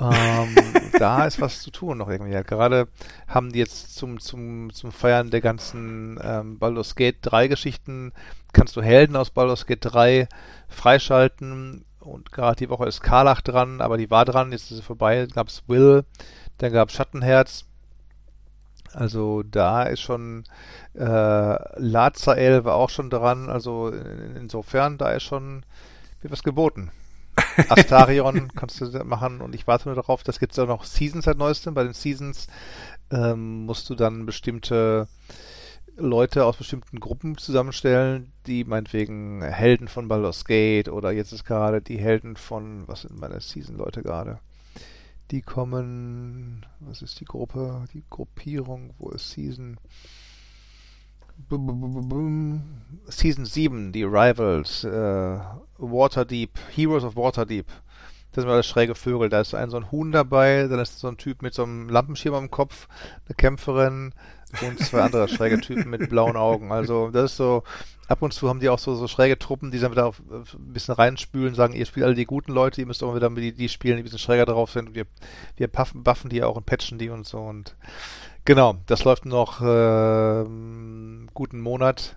Ähm, 0.00 0.56
da 0.98 1.26
ist 1.26 1.40
was 1.40 1.60
zu 1.60 1.70
tun 1.70 1.98
noch 1.98 2.08
irgendwie. 2.08 2.32
Gerade 2.42 2.88
haben 3.28 3.52
die 3.52 3.58
jetzt 3.58 3.94
zum, 3.94 4.18
zum, 4.18 4.72
zum 4.72 4.92
Feiern 4.92 5.30
der 5.30 5.40
ganzen 5.40 6.18
ähm, 6.22 6.58
Baldur's 6.58 6.94
Gate 6.94 7.18
3 7.22 7.48
Geschichten, 7.48 8.12
kannst 8.52 8.76
du 8.76 8.82
Helden 8.82 9.16
aus 9.16 9.30
Baldur's 9.30 9.66
Gate 9.66 9.84
3 9.84 10.28
freischalten 10.68 11.84
und 11.98 12.32
gerade 12.32 12.56
die 12.56 12.70
Woche 12.70 12.86
ist 12.86 13.02
Karlach 13.02 13.42
dran, 13.42 13.82
aber 13.82 13.98
die 13.98 14.10
war 14.10 14.24
dran, 14.24 14.52
jetzt 14.52 14.70
ist 14.70 14.78
sie 14.78 14.82
vorbei. 14.82 15.26
Gab 15.34 15.48
es 15.48 15.64
Will, 15.68 16.04
dann 16.58 16.72
gab 16.72 16.88
es 16.88 16.94
Schattenherz. 16.94 17.66
Also 18.92 19.42
da 19.42 19.84
ist 19.84 20.00
schon 20.00 20.44
äh, 20.94 21.80
Lazael 21.80 22.64
war 22.64 22.74
auch 22.74 22.90
schon 22.90 23.10
dran. 23.10 23.48
Also 23.48 23.88
in, 23.88 24.36
insofern, 24.36 24.98
da 24.98 25.10
ist 25.12 25.24
schon 25.24 25.64
wird 26.20 26.32
was 26.32 26.42
geboten. 26.42 26.90
Astarion 27.68 28.52
kannst 28.54 28.80
du 28.80 29.04
machen 29.04 29.40
und 29.40 29.54
ich 29.54 29.66
warte 29.66 29.88
nur 29.88 29.94
darauf, 29.94 30.22
das 30.22 30.38
gibt 30.38 30.52
es 30.52 30.58
auch 30.58 30.66
noch 30.66 30.84
Seasons 30.84 31.24
seit 31.24 31.38
neuestem. 31.38 31.74
Bei 31.74 31.84
den 31.84 31.94
Seasons 31.94 32.48
ähm, 33.10 33.64
musst 33.64 33.88
du 33.88 33.94
dann 33.94 34.26
bestimmte 34.26 35.08
Leute 35.96 36.44
aus 36.44 36.56
bestimmten 36.56 37.00
Gruppen 37.00 37.36
zusammenstellen, 37.36 38.32
die 38.46 38.64
meinetwegen 38.64 39.42
Helden 39.42 39.88
von 39.88 40.08
Baldur's 40.08 40.44
Gate 40.44 40.88
oder 40.88 41.10
jetzt 41.12 41.32
ist 41.32 41.44
gerade 41.44 41.80
die 41.80 41.98
Helden 41.98 42.36
von, 42.36 42.88
was 42.88 43.02
sind 43.02 43.20
meine 43.20 43.40
Season-Leute 43.40 44.02
gerade? 44.02 44.38
Die 45.30 45.42
kommen, 45.42 46.66
was 46.80 47.02
ist 47.02 47.20
die 47.20 47.24
Gruppe? 47.24 47.84
Die 47.94 48.02
Gruppierung, 48.10 48.94
wo 48.98 49.10
ist 49.10 49.30
Season? 49.30 49.78
Season 53.06 53.46
7, 53.46 53.92
die 53.92 54.02
Rivals, 54.02 54.84
äh, 54.84 55.38
Waterdeep, 55.78 56.58
Heroes 56.74 57.04
of 57.04 57.16
Waterdeep. 57.16 57.66
Das 58.32 58.42
sind 58.42 58.50
alles 58.50 58.66
schräge 58.66 58.94
Vögel. 58.94 59.28
Da 59.28 59.40
ist 59.40 59.54
ein 59.54 59.70
so 59.70 59.76
ein 59.76 59.90
Huhn 59.90 60.12
dabei, 60.12 60.68
dann 60.68 60.78
ist 60.78 60.98
so 60.98 61.08
ein 61.08 61.16
Typ 61.16 61.42
mit 61.42 61.54
so 61.54 61.64
einem 61.64 61.88
Lampenschirm 61.88 62.34
am 62.34 62.50
Kopf, 62.50 62.86
eine 63.26 63.34
Kämpferin, 63.34 64.12
und 64.62 64.78
zwei 64.80 65.02
andere 65.02 65.28
schräge 65.28 65.60
Typen 65.60 65.90
mit 65.90 66.08
blauen 66.10 66.36
Augen. 66.36 66.72
Also 66.72 67.10
das 67.10 67.32
ist 67.32 67.36
so, 67.36 67.62
ab 68.08 68.22
und 68.22 68.32
zu 68.32 68.48
haben 68.48 68.60
die 68.60 68.68
auch 68.68 68.78
so, 68.78 68.94
so 68.94 69.06
schräge 69.06 69.38
Truppen, 69.38 69.70
die 69.70 69.78
dann 69.78 69.92
wieder 69.92 70.06
auf, 70.06 70.20
ein 70.28 70.72
bisschen 70.72 70.94
reinspülen, 70.94 71.54
sagen, 71.54 71.74
ihr 71.74 71.86
spielt 71.86 72.06
alle 72.06 72.14
die 72.14 72.24
guten 72.24 72.52
Leute, 72.52 72.80
ihr 72.80 72.86
müsst 72.86 73.02
auch 73.02 73.14
wieder 73.14 73.30
mit 73.30 73.44
die, 73.44 73.52
die 73.52 73.68
spielen, 73.68 73.96
die 73.96 74.02
ein 74.02 74.04
bisschen 74.04 74.18
schräger 74.18 74.46
drauf 74.46 74.70
sind. 74.70 74.88
Und 74.88 74.94
wir, 74.94 75.06
wir 75.56 75.68
puffen, 75.68 76.02
buffen 76.02 76.30
die 76.30 76.42
auch 76.42 76.56
und 76.56 76.66
patchen 76.66 76.98
die 76.98 77.10
und 77.10 77.26
so. 77.26 77.38
Und 77.38 77.76
genau, 78.44 78.76
das 78.86 79.04
läuft 79.04 79.24
noch 79.24 79.60
äh, 79.60 80.44
guten 81.32 81.60
Monat. 81.60 82.16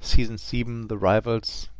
Season 0.00 0.38
7, 0.38 0.86
The 0.88 0.96
Rivals. 0.96 1.70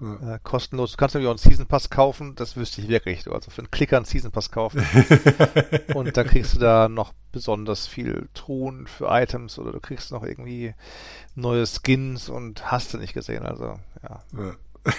Ja. 0.00 0.34
Äh, 0.34 0.38
kostenlos. 0.42 0.92
Du 0.92 0.96
kannst 0.96 1.14
natürlich 1.14 1.28
auch 1.28 1.42
einen 1.42 1.50
Season 1.50 1.66
Pass 1.66 1.90
kaufen, 1.90 2.34
das 2.34 2.56
wüsste 2.56 2.80
ich 2.80 2.88
wirklich. 2.88 3.30
Also 3.30 3.50
für 3.50 3.62
einen 3.62 3.70
Klicker 3.70 3.96
einen 3.96 4.06
Season 4.06 4.30
Pass 4.30 4.50
kaufen. 4.50 4.84
und 5.94 6.16
dann 6.16 6.26
kriegst 6.26 6.54
du 6.54 6.58
da 6.58 6.88
noch 6.88 7.12
besonders 7.32 7.86
viel 7.86 8.28
Truhen 8.34 8.86
für 8.86 9.08
Items 9.10 9.58
oder 9.58 9.72
du 9.72 9.80
kriegst 9.80 10.10
noch 10.10 10.24
irgendwie 10.24 10.74
neue 11.34 11.66
Skins 11.66 12.28
und 12.28 12.70
hast 12.70 12.94
du 12.94 12.98
nicht 12.98 13.12
gesehen. 13.12 13.44
Also, 13.44 13.78
ja. 14.02 14.22
ja. 14.36 14.54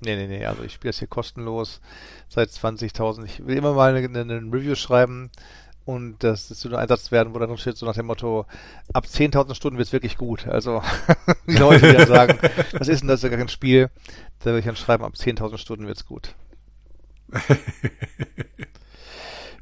Nee, 0.00 0.14
nee, 0.14 0.28
nee, 0.28 0.46
also 0.46 0.62
ich 0.62 0.74
spiele 0.74 0.90
das 0.90 1.00
hier 1.00 1.08
kostenlos 1.08 1.80
seit 2.28 2.50
20.000. 2.50 3.24
Ich 3.24 3.44
will 3.44 3.56
immer 3.56 3.72
mal 3.72 3.92
eine, 3.92 4.06
eine, 4.06 4.20
eine 4.20 4.52
Review 4.52 4.76
schreiben 4.76 5.30
und 5.88 6.22
das 6.22 6.50
ist 6.50 6.60
so 6.60 6.68
ein 6.68 6.74
Einsatz 6.74 7.10
werden, 7.12 7.32
wo 7.32 7.38
dann 7.38 7.56
steht 7.56 7.78
so 7.78 7.86
nach 7.86 7.94
dem 7.94 8.04
Motto, 8.04 8.44
ab 8.92 9.06
10.000 9.06 9.54
Stunden 9.54 9.78
wird's 9.78 9.94
wirklich 9.94 10.18
gut. 10.18 10.46
Also 10.46 10.82
die 11.48 11.56
Leute, 11.56 11.88
die 11.88 11.96
dann 11.96 12.06
sagen, 12.06 12.38
was 12.72 12.88
ist 12.88 13.00
denn 13.00 13.08
das, 13.08 13.20
ist 13.20 13.22
ja 13.22 13.30
gar 13.30 13.38
kein 13.38 13.48
Spiel, 13.48 13.88
da 14.40 14.52
will 14.52 14.58
ich 14.58 14.66
dann 14.66 14.76
schreiben, 14.76 15.02
ab 15.02 15.14
10.000 15.14 15.56
Stunden 15.56 15.86
wird's 15.86 16.04
gut. 16.04 16.34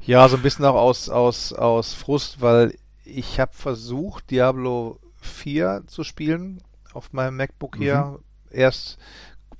ja, 0.01 0.27
so 0.27 0.35
ein 0.35 0.41
bisschen 0.41 0.65
auch 0.65 0.75
aus, 0.75 1.07
aus, 1.07 1.53
aus 1.53 1.93
Frust, 1.93 2.41
weil 2.41 2.75
ich 3.05 3.39
habe 3.39 3.53
versucht, 3.53 4.29
Diablo 4.29 4.99
4 5.21 5.83
zu 5.87 6.03
spielen 6.03 6.61
auf 6.91 7.13
meinem 7.13 7.37
MacBook 7.37 7.77
hier. 7.77 8.03
Mhm. 8.03 8.19
Erst 8.51 8.97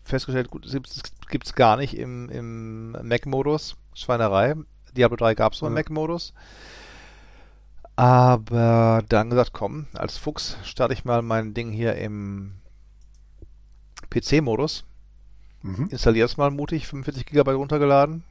festgestellt, 0.04 0.50
gut, 0.50 0.66
es 0.66 0.76
gibt's 1.30 1.56
gar 1.56 1.78
nicht 1.78 1.96
im, 1.98 2.28
im 2.28 2.92
Mac-Modus. 3.08 3.78
Schweinerei. 3.94 4.56
Diablo 4.98 5.18
3 5.18 5.36
gab 5.36 5.54
es 5.54 5.62
nur 5.62 5.70
im 5.70 5.76
Mac-Modus. 5.76 6.34
Aber 7.96 9.04
dann 9.10 9.30
gesagt, 9.32 9.54
komm, 9.54 9.88
als 9.94 10.18
Fuchs 10.18 10.58
starte 10.64 10.94
ich 10.94 11.04
mal 11.04 11.22
mein 11.24 11.54
Ding 11.54 11.72
hier 11.72 11.96
im 11.96 12.54
PC-Modus. 14.12 14.86
Mhm. 15.64 15.88
Installiere 15.90 16.26
es 16.26 16.38
mal 16.38 16.52
mutig, 16.52 16.88
45 16.88 17.26
GB 17.26 17.52
runtergeladen. 17.54 18.24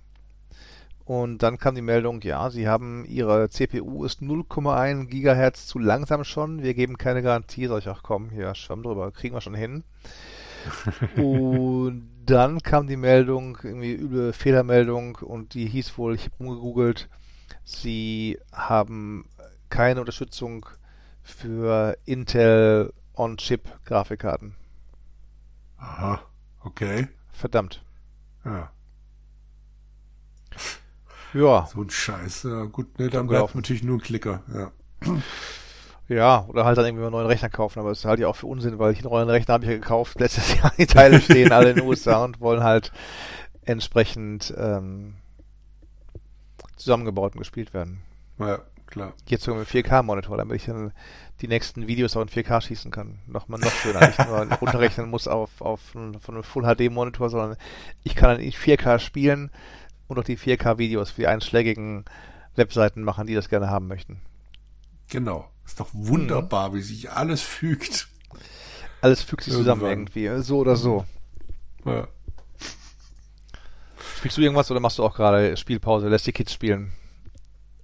Und 1.05 1.43
dann 1.43 1.59
kam 1.59 1.77
die 1.77 1.83
Meldung, 1.83 2.21
ja, 2.23 2.51
Sie 2.51 2.67
haben 2.67 3.05
Ihre 3.05 3.49
CPU 3.49 4.05
ist 4.05 4.23
0,1 4.23 5.07
Gigahertz 5.07 5.67
zu 5.67 5.79
langsam 5.79 6.25
schon. 6.25 6.63
Wir 6.63 6.75
geben 6.75 6.99
keine 6.99 7.23
Garantie. 7.23 7.69
Sag 7.69 7.79
ich, 7.79 7.89
ach 7.89 8.03
komm, 8.03 8.31
hier, 8.31 8.55
schwamm 8.57 8.83
drüber, 8.83 9.13
kriegen 9.13 9.35
wir 9.35 9.41
schon 9.41 9.55
hin. 9.55 9.85
und 11.17 12.09
dann 12.31 12.63
kam 12.63 12.87
die 12.87 12.97
Meldung, 12.97 13.59
irgendwie 13.63 13.95
üble 13.95 14.33
Fehlermeldung 14.33 15.17
und 15.17 15.55
die 15.55 15.67
hieß 15.67 15.97
wohl, 15.99 16.15
ich 16.15 16.25
habe 16.25 16.35
umgegoogelt, 16.39 17.09
sie 17.65 18.39
haben 18.53 19.29
keine 19.71 20.01
Unterstützung 20.01 20.67
für 21.23 21.97
Intel 22.05 22.93
On-Chip 23.15 23.85
Grafikkarten. 23.85 24.55
Aha, 25.79 26.21
okay. 26.61 27.09
Verdammt. 27.33 27.85
Ja. 28.45 28.71
Ja. 31.35 31.67
So 31.67 31.83
ein 31.83 31.91
Scheiß. 31.91 32.45
Ja, 32.45 32.65
gut, 32.65 32.99
ne, 32.99 33.09
dann 33.09 33.27
bleibt 33.27 33.55
natürlich 33.55 33.83
nur 33.83 33.99
ein 33.99 34.03
Klicker, 34.03 34.43
ja. 34.55 34.73
Ja, 36.09 36.45
oder 36.49 36.65
halt 36.65 36.79
dann 36.79 36.87
irgendwie 36.87 37.03
einen 37.03 37.13
neuen 37.13 37.27
Rechner 37.27 37.49
kaufen, 37.49 37.81
aber 37.81 37.89
das 37.89 37.99
ist 37.99 38.05
halt 38.05 38.21
ja 38.21 38.29
auch 38.29 38.37
für 38.37 38.47
Unsinn, 38.47 38.79
weil 38.79 38.93
ich 38.93 39.01
einen 39.01 39.11
neuen 39.11 39.29
Rechner 39.29 39.55
habe 39.55 39.65
ich 39.65 39.71
ja 39.71 39.77
gekauft, 39.77 40.19
letztes 40.21 40.57
Jahr 40.57 40.73
die 40.79 40.87
Teile 40.87 41.21
stehen 41.21 41.53
alle 41.53 41.71
in 41.71 41.77
den 41.77 41.87
USA 41.87 42.23
und 42.25 42.41
wollen 42.41 42.63
halt 42.63 42.93
entsprechend 43.63 44.55
ähm, 44.57 45.15
zusammengebaut 46.77 47.35
und 47.35 47.41
gespielt 47.41 47.75
werden. 47.75 48.03
Ja, 48.39 48.61
klar. 48.87 49.15
Jetzt 49.27 49.45
sogar 49.45 49.61
mit 49.61 49.69
4K-Monitor, 49.69 50.37
damit 50.37 50.57
ich 50.57 50.67
dann 50.67 50.93
die 51.41 51.49
nächsten 51.49 51.89
Videos 51.89 52.17
auch 52.17 52.23
in 52.23 52.29
4K 52.29 52.61
schießen 52.61 52.93
kann. 52.93 53.19
Nochmal 53.27 53.59
noch 53.59 53.73
schöner. 53.73 54.07
nicht 54.07 54.25
nur 54.25 54.39
runterrechnen 54.61 55.11
muss 55.11 55.27
auf, 55.27 55.61
auf 55.61 55.81
von 55.81 56.21
einem 56.29 56.43
Full-HD-Monitor, 56.45 57.31
sondern 57.31 57.57
ich 58.05 58.15
kann 58.15 58.31
dann 58.31 58.41
in 58.41 58.53
4K 58.53 59.01
spielen 59.01 59.51
und 60.07 60.19
auch 60.19 60.25
die 60.25 60.39
4K-Videos 60.39 61.11
für 61.11 61.23
die 61.23 61.27
einschlägigen 61.27 62.05
Webseiten 62.55 63.03
machen, 63.03 63.27
die 63.27 63.35
das 63.35 63.49
gerne 63.49 63.71
haben 63.71 63.89
möchten. 63.89 64.21
Genau. 65.11 65.49
Ist 65.67 65.81
doch 65.81 65.89
wunderbar, 65.93 66.71
mhm. 66.71 66.75
wie 66.77 66.83
sich 66.83 67.11
alles 67.11 67.43
fügt. 67.43 68.09
Alles 69.01 69.23
fügt 69.23 69.45
sich 69.45 69.53
Irgendwann. 69.53 69.79
zusammen 69.79 69.91
irgendwie, 69.91 70.43
so 70.43 70.59
oder 70.59 70.77
so. 70.77 71.05
Ja. 71.85 72.09
Spielst 74.17 74.39
du 74.39 74.43
irgendwas 74.43 74.71
oder 74.71 74.81
machst 74.81 74.99
du 74.99 75.05
auch 75.05 75.15
gerade 75.15 75.57
Spielpause? 75.57 76.09
Lässt 76.09 76.27
die 76.27 76.33
Kids 76.33 76.53
spielen? 76.53 76.93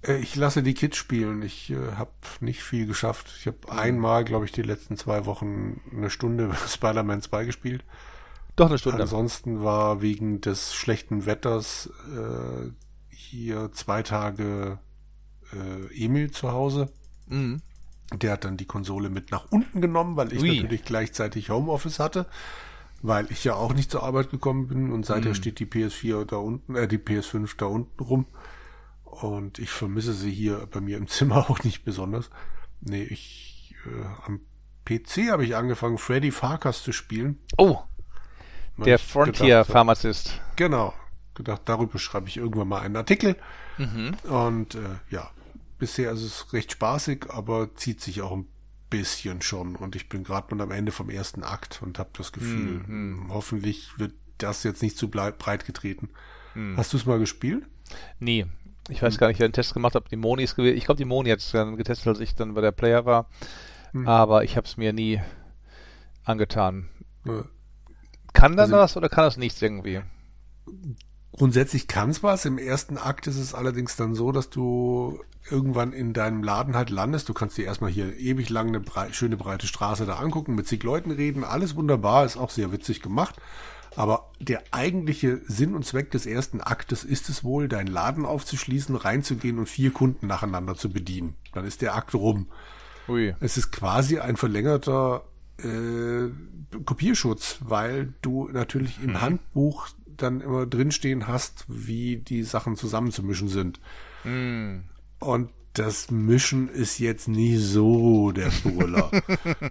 Äh, 0.01 0.17
ich 0.17 0.35
lasse 0.35 0.63
die 0.63 0.73
Kids 0.73 0.97
spielen. 0.97 1.41
Ich 1.41 1.71
äh, 1.71 1.93
habe 1.95 2.11
nicht 2.39 2.63
viel 2.63 2.85
geschafft. 2.85 3.33
Ich 3.39 3.47
habe 3.47 3.71
einmal, 3.71 4.23
glaube 4.23 4.45
ich, 4.45 4.51
die 4.51 4.61
letzten 4.61 4.97
zwei 4.97 5.25
Wochen 5.25 5.81
eine 5.91 6.09
Stunde 6.09 6.53
Spider-Man 6.67 7.21
2 7.21 7.45
gespielt. 7.45 7.83
Doch 8.55 8.67
eine 8.67 8.77
Stunde. 8.77 9.01
Ansonsten 9.01 9.63
war 9.63 10.01
wegen 10.01 10.41
des 10.41 10.73
schlechten 10.73 11.25
Wetters 11.25 11.89
äh, 12.15 12.71
hier 13.09 13.71
zwei 13.71 14.03
Tage 14.03 14.79
äh, 15.51 16.03
Emil 16.05 16.31
zu 16.31 16.51
Hause. 16.51 16.89
Mhm. 17.27 17.61
Der 18.11 18.33
hat 18.33 18.45
dann 18.45 18.57
die 18.57 18.65
Konsole 18.65 19.09
mit 19.09 19.31
nach 19.31 19.45
unten 19.49 19.81
genommen, 19.81 20.15
weil 20.15 20.33
ich 20.33 20.41
Ui. 20.41 20.55
natürlich 20.55 20.83
gleichzeitig 20.83 21.49
Homeoffice 21.49 21.99
hatte, 21.99 22.27
weil 23.01 23.31
ich 23.31 23.43
ja 23.43 23.55
auch 23.55 23.73
nicht 23.73 23.89
zur 23.89 24.03
Arbeit 24.03 24.29
gekommen 24.29 24.67
bin 24.67 24.91
und 24.91 25.05
seither 25.05 25.29
mhm. 25.29 25.35
steht 25.35 25.59
die 25.59 25.65
PS4 25.65 26.25
da 26.25 26.37
unten, 26.37 26.75
äh, 26.75 26.87
die 26.87 26.99
PS5 26.99 27.57
da 27.57 27.65
unten 27.65 28.03
rum. 28.03 28.25
Und 29.03 29.59
ich 29.59 29.69
vermisse 29.69 30.13
sie 30.13 30.31
hier 30.31 30.67
bei 30.71 30.81
mir 30.81 30.97
im 30.97 31.07
Zimmer 31.07 31.49
auch 31.49 31.63
nicht 31.63 31.83
besonders. 31.85 32.29
Nee, 32.81 33.03
ich 33.03 33.75
äh, 33.85 34.05
am 34.25 34.41
PC 34.85 35.31
habe 35.31 35.45
ich 35.45 35.55
angefangen, 35.55 35.97
Freddy 35.97 36.31
Farkas 36.31 36.83
zu 36.83 36.91
spielen. 36.91 37.39
Oh, 37.57 37.79
der 38.77 38.99
Frontier 38.99 39.65
Pharmacist. 39.65 40.39
Genau. 40.55 40.93
Gedacht, 41.35 41.61
darüber 41.65 41.97
schreibe 41.99 42.27
ich 42.27 42.37
irgendwann 42.37 42.67
mal 42.67 42.81
einen 42.81 42.95
Artikel. 42.95 43.35
Mhm. 43.77 44.15
Und 44.29 44.75
äh, 44.75 44.79
ja, 45.09 45.29
bisher 45.83 46.13
ist 46.13 46.21
es 46.21 46.53
recht 46.53 46.71
spaßig, 46.71 47.25
aber 47.29 47.75
zieht 47.75 47.99
sich 47.99 48.21
auch 48.21 48.31
ein 48.31 48.47
bisschen 48.89 49.41
schon. 49.41 49.75
Und 49.75 49.97
ich 49.97 50.07
bin 50.07 50.23
gerade 50.23 50.55
mal 50.55 50.63
am 50.63 50.71
Ende 50.71 50.93
vom 50.93 51.09
ersten 51.09 51.43
Akt 51.43 51.81
und 51.81 51.99
habe 51.99 52.11
das 52.13 52.31
Gefühl, 52.31 52.85
mhm. 52.87 53.25
hoffentlich 53.33 53.89
wird 53.97 54.13
das 54.37 54.63
jetzt 54.63 54.81
nicht 54.81 54.97
zu 54.97 55.09
breit 55.09 55.65
getreten. 55.65 56.07
Mhm. 56.55 56.77
Hast 56.77 56.93
du 56.93 56.97
es 56.97 57.05
mal 57.05 57.19
gespielt? 57.19 57.65
Nee. 58.19 58.45
Ich 58.87 59.01
weiß 59.01 59.17
gar 59.17 59.27
nicht, 59.27 59.41
wer 59.41 59.49
den 59.49 59.53
Test 59.53 59.73
gemacht 59.73 59.93
hat. 59.93 60.09
Die 60.09 60.15
Moni 60.15 60.43
ist 60.43 60.55
gewesen. 60.55 60.77
Ich 60.77 60.85
glaube, 60.85 60.99
die 60.99 61.05
Moni 61.05 61.31
hat 61.31 61.39
es 61.39 61.51
dann 61.51 61.75
getestet, 61.75 62.07
als 62.07 62.21
ich 62.21 62.33
dann 62.33 62.53
bei 62.53 62.61
der 62.61 62.71
Player 62.71 63.03
war. 63.03 63.29
Aber 64.05 64.45
ich 64.45 64.55
habe 64.55 64.65
es 64.65 64.77
mir 64.77 64.93
nie 64.93 65.19
angetan. 66.23 66.87
Ja. 67.25 67.43
Kann 68.31 68.53
dann 68.53 68.71
also, 68.71 68.77
was 68.77 68.95
oder 68.95 69.09
kann 69.09 69.25
das 69.25 69.35
nichts 69.35 69.61
irgendwie? 69.61 70.01
Grundsätzlich 71.33 71.87
kann 71.87 72.11
es 72.11 72.23
was. 72.23 72.45
Im 72.45 72.57
ersten 72.57 72.97
Akt 72.97 73.27
ist 73.27 73.37
es 73.37 73.53
allerdings 73.53 73.95
dann 73.95 74.13
so, 74.13 74.31
dass 74.31 74.49
du 74.49 75.19
irgendwann 75.49 75.91
in 75.91 76.13
deinem 76.13 76.43
Laden 76.43 76.75
halt 76.75 76.89
landest. 76.89 77.27
Du 77.27 77.33
kannst 77.33 77.57
dir 77.57 77.65
erstmal 77.65 77.91
hier 77.91 78.17
ewig 78.17 78.49
lang 78.49 78.69
eine 78.69 78.79
brei 78.79 79.11
schöne 79.11 79.35
breite 79.35 79.67
Straße 79.67 80.05
da 80.05 80.15
angucken, 80.15 80.55
mit 80.55 80.67
zig 80.67 80.83
Leuten 80.83 81.11
reden, 81.11 81.43
alles 81.43 81.75
wunderbar, 81.75 82.25
ist 82.25 82.37
auch 82.37 82.49
sehr 82.49 82.71
witzig 82.71 83.01
gemacht. 83.01 83.35
Aber 83.95 84.31
der 84.39 84.63
eigentliche 84.71 85.41
Sinn 85.45 85.75
und 85.75 85.85
Zweck 85.85 86.11
des 86.11 86.25
ersten 86.25 86.61
Aktes 86.61 87.03
ist 87.03 87.29
es 87.29 87.43
wohl, 87.43 87.67
deinen 87.67 87.87
Laden 87.87 88.25
aufzuschließen, 88.25 88.95
reinzugehen 88.95 89.59
und 89.59 89.69
vier 89.69 89.91
Kunden 89.91 90.27
nacheinander 90.27 90.75
zu 90.75 90.89
bedienen. 90.89 91.35
Dann 91.53 91.65
ist 91.65 91.81
der 91.81 91.95
Akt 91.95 92.13
rum. 92.15 92.47
Ui. 93.07 93.35
Es 93.39 93.57
ist 93.57 93.71
quasi 93.71 94.19
ein 94.19 94.37
verlängerter 94.37 95.25
äh, 95.59 96.29
Kopierschutz, 96.85 97.57
weil 97.61 98.13
du 98.21 98.49
natürlich 98.51 98.99
im 99.03 99.11
mhm. 99.11 99.21
Handbuch 99.21 99.89
dann 100.17 100.41
immer 100.41 100.65
drinstehen 100.65 101.27
hast, 101.27 101.65
wie 101.67 102.17
die 102.17 102.43
Sachen 102.43 102.75
zusammenzumischen 102.75 103.47
sind. 103.47 103.79
Mhm. 104.23 104.83
Und 105.19 105.49
das 105.73 106.11
Mischen 106.11 106.69
ist 106.69 106.99
jetzt 106.99 107.27
nicht 107.27 107.59
so 107.59 108.31
der 108.31 108.51
Brüller. 108.63 109.09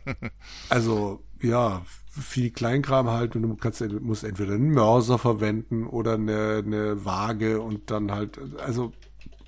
also, 0.68 1.22
ja, 1.40 1.82
viel 2.10 2.50
Kleinkram 2.50 3.08
halt 3.08 3.36
und 3.36 3.42
du 3.42 3.54
kannst, 3.56 3.80
musst 4.00 4.24
entweder 4.24 4.54
einen 4.54 4.70
Mörser 4.70 5.18
verwenden 5.18 5.86
oder 5.86 6.14
eine, 6.14 6.62
eine 6.64 7.04
Waage 7.04 7.60
und 7.60 7.90
dann 7.90 8.12
halt, 8.12 8.38
also, 8.58 8.92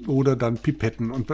oder 0.07 0.37
dann 0.37 0.59
Pipetten 0.59 1.11
und, 1.11 1.31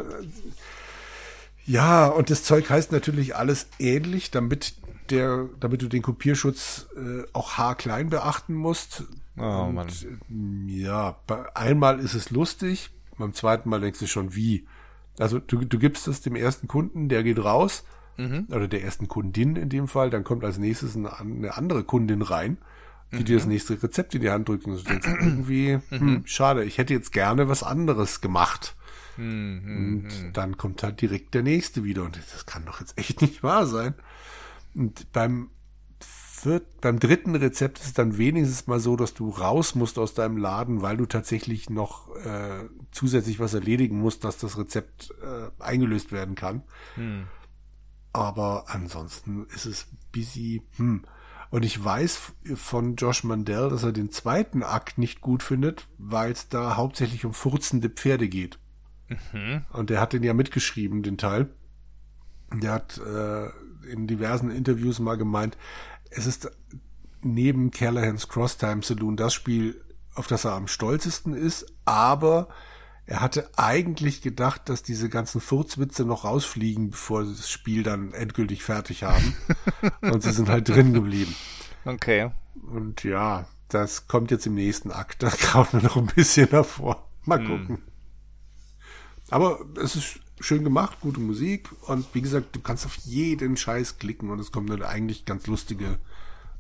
ja, 1.66 2.09
und 2.09 2.31
das 2.31 2.43
Zeug 2.43 2.69
heißt 2.69 2.91
natürlich 2.91 3.37
alles 3.37 3.69
ähnlich, 3.78 4.31
damit 4.31 4.74
der, 5.11 5.49
damit 5.61 5.82
du 5.82 5.89
den 5.89 6.03
Kopierschutz 6.03 6.89
äh, 6.97 7.24
auch 7.32 7.59
haarklein 7.59 8.11
beachten 8.11 8.55
musst. 8.55 9.05
Oh, 9.36 9.43
und, 9.43 9.74
Mann. 9.74 10.69
Ja, 10.69 11.16
bei, 11.27 11.55
einmal 11.55 12.01
ist 12.01 12.15
es 12.15 12.31
lustig, 12.31 12.90
beim 13.19 13.32
zweiten 13.35 13.69
Mal 13.69 13.81
denkst 13.81 14.01
du 14.01 14.07
schon, 14.07 14.35
wie? 14.35 14.66
Also 15.19 15.39
du, 15.39 15.65
du 15.65 15.78
gibst 15.78 16.09
es 16.09 16.20
dem 16.20 16.36
ersten 16.36 16.69
Kunden, 16.69 17.09
der 17.09 17.23
geht 17.23 17.39
raus, 17.39 17.85
mhm. 18.16 18.47
oder 18.51 18.69
der 18.69 18.82
ersten 18.82 19.09
Kundin 19.09 19.57
in 19.57 19.69
dem 19.69 19.89
Fall, 19.89 20.11
dann 20.11 20.24
kommt 20.24 20.44
als 20.44 20.59
nächstes 20.59 20.97
eine, 20.97 21.19
eine 21.19 21.57
andere 21.57 21.85
Kundin 21.85 22.23
rein, 22.23 22.59
die 23.12 23.19
mhm. 23.19 23.24
dir 23.24 23.39
das 23.39 23.47
nächste 23.47 23.82
Rezept 23.82 24.15
in 24.15 24.23
die 24.23 24.31
Hand 24.31 24.48
drückt 24.48 24.66
und 24.66 24.77
du 24.77 24.82
denkst 24.82 25.09
irgendwie, 25.20 25.78
mhm. 25.90 25.98
hm, 25.98 26.23
schade, 26.27 26.65
ich 26.65 26.78
hätte 26.78 26.94
jetzt 26.94 27.12
gerne 27.12 27.48
was 27.48 27.62
anderes 27.62 28.20
gemacht. 28.20 28.77
Mhm. 29.16 30.05
Und 30.07 30.36
dann 30.36 30.57
kommt 30.57 30.82
halt 30.82 31.01
direkt 31.01 31.35
der 31.35 31.43
nächste 31.43 31.85
wieder 31.85 32.05
und 32.05 32.16
das 32.16 32.47
kann 32.47 32.65
doch 32.65 32.81
jetzt 32.81 32.97
echt 32.97 33.20
nicht 33.20 33.43
wahr 33.43 33.66
sein. 33.66 33.94
Und 34.74 35.11
beim 35.12 35.51
viert, 36.43 36.81
beim 36.81 36.99
dritten 36.99 37.35
Rezept 37.35 37.79
ist 37.79 37.87
es 37.87 37.93
dann 37.93 38.19
wenigstens 38.19 38.67
mal 38.67 38.81
so, 38.81 38.97
dass 38.97 39.15
du 39.15 39.31
raus 39.31 39.75
musst 39.75 39.99
aus 39.99 40.15
deinem 40.15 40.37
Laden, 40.37 40.83
weil 40.83 40.97
du 40.97 41.07
tatsächlich 41.07 41.71
noch 41.71 42.15
äh, 42.17 42.69
zusätzlich 42.91 43.41
was 43.41 43.55
erledigen 43.55 43.99
musst, 43.99 44.25
dass 44.25 44.39
das 44.39 44.59
Rezept 44.59 45.15
äh, 45.23 45.62
eingelöst 45.62 46.12
werden 46.12 46.35
kann. 46.35 46.62
Hm. 46.95 47.27
Aber 48.12 48.65
ansonsten 48.69 49.47
ist 49.55 49.67
es 49.67 49.87
busy. 50.12 50.62
Hm. 50.77 51.05
Und 51.51 51.65
ich 51.65 51.83
weiß 51.83 52.33
von 52.55 52.97
Josh 52.97 53.25
Mandel, 53.25 53.71
dass 53.71 53.83
er 53.83 53.93
den 53.93 54.11
zweiten 54.11 54.62
Akt 54.62 54.99
nicht 54.99 55.21
gut 55.21 55.43
findet, 55.43 55.89
weil 55.99 56.31
es 56.33 56.49
da 56.49 56.77
hauptsächlich 56.77 57.25
um 57.25 57.35
furzende 57.35 57.91
Pferde 57.91 58.29
geht. 58.29 58.59
Mhm. 59.33 59.65
Und 59.73 59.91
der 59.91 60.01
hat 60.01 60.12
den 60.12 60.23
ja 60.23 60.33
mitgeschrieben, 60.33 61.03
den 61.03 61.19
Teil. 61.19 61.49
Der 62.53 62.73
hat 62.73 62.99
äh, 62.99 63.49
in 63.91 64.07
diversen 64.07 64.51
Interviews 64.51 65.01
mal 65.01 65.17
gemeint, 65.17 65.57
es 66.11 66.27
ist 66.27 66.51
neben 67.23 67.70
Callahan's 67.70 68.28
Cross 68.28 68.59
Time 68.59 68.82
Saloon 68.82 69.16
das 69.16 69.35
Spiel, 69.35 69.82
auf 70.15 70.27
das 70.27 70.45
er 70.45 70.53
am 70.53 70.69
stolzesten 70.69 71.35
ist, 71.35 71.66
aber 71.85 72.49
er 73.07 73.20
hatte 73.20 73.51
eigentlich 73.57 74.23
gedacht, 74.23 74.69
dass 74.69 74.82
diese 74.82 75.09
ganzen 75.09 75.41
Furzwitze 75.41 76.05
noch 76.05 76.24
rausfliegen, 76.24 76.91
bevor 76.91 77.24
sie 77.24 77.35
das 77.35 77.51
Spiel 77.51 77.82
dann 77.82 78.12
endgültig 78.12 78.62
fertig 78.62 79.03
haben. 79.03 79.37
und 80.01 80.23
sie 80.23 80.31
sind 80.31 80.49
halt 80.49 80.69
drin 80.69 80.93
geblieben. 80.93 81.35
Okay. 81.85 82.31
Und 82.62 83.03
ja, 83.03 83.47
das 83.69 84.07
kommt 84.07 84.31
jetzt 84.31 84.47
im 84.47 84.55
nächsten 84.55 84.93
Akt. 84.93 85.23
Da 85.23 85.31
graut 85.31 85.73
mir 85.73 85.82
noch 85.82 85.97
ein 85.97 86.07
bisschen 86.07 86.49
davor. 86.53 87.09
Mal 87.24 87.41
hm. 87.41 87.47
gucken. 87.47 87.69
Hm. 87.69 87.82
Aber 89.31 89.61
es 89.82 89.97
ist 89.97 90.20
schön 90.41 90.65
gemacht, 90.65 90.99
gute 91.01 91.21
Musik 91.21 91.69
und 91.83 92.07
wie 92.15 92.23
gesagt, 92.23 92.57
du 92.57 92.61
kannst 92.61 92.87
auf 92.87 92.97
jeden 93.05 93.57
Scheiß 93.57 93.99
klicken 93.99 94.31
und 94.31 94.41
es 94.41 94.51
kommt 94.51 94.71
eine 94.71 94.87
eigentlich 94.87 95.25
ganz 95.27 95.47
lustige 95.47 95.99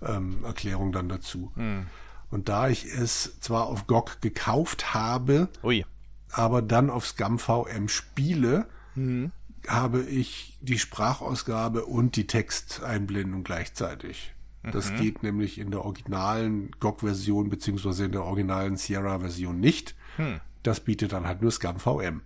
ähm, 0.02 0.44
Erklärung 0.44 0.92
dann 0.92 1.08
dazu. 1.08 1.50
Hm. 1.56 1.86
Und 2.30 2.48
da 2.48 2.68
ich 2.68 2.84
es 2.84 3.40
zwar 3.40 3.66
auf 3.66 3.86
GOG 3.86 4.20
gekauft 4.20 4.94
habe, 4.94 5.48
Ui. 5.62 5.84
aber 6.30 6.62
dann 6.62 6.90
auf 6.90 7.06
ScumVM 7.06 7.88
spiele, 7.88 8.66
hm. 8.94 9.32
habe 9.66 10.02
ich 10.02 10.58
die 10.60 10.78
Sprachausgabe 10.78 11.86
und 11.86 12.16
die 12.16 12.26
Texteinblendung 12.26 13.42
gleichzeitig. 13.42 14.34
Das 14.62 14.90
mhm. 14.90 14.96
geht 14.96 15.22
nämlich 15.22 15.58
in 15.58 15.70
der 15.70 15.86
originalen 15.86 16.70
GOG-Version 16.80 17.48
beziehungsweise 17.48 18.04
in 18.04 18.12
der 18.12 18.24
originalen 18.24 18.76
Sierra-Version 18.76 19.58
nicht. 19.58 19.94
Hm. 20.16 20.40
Das 20.62 20.80
bietet 20.80 21.14
dann 21.14 21.26
halt 21.26 21.40
nur 21.40 21.50
ScumVM. 21.50 22.20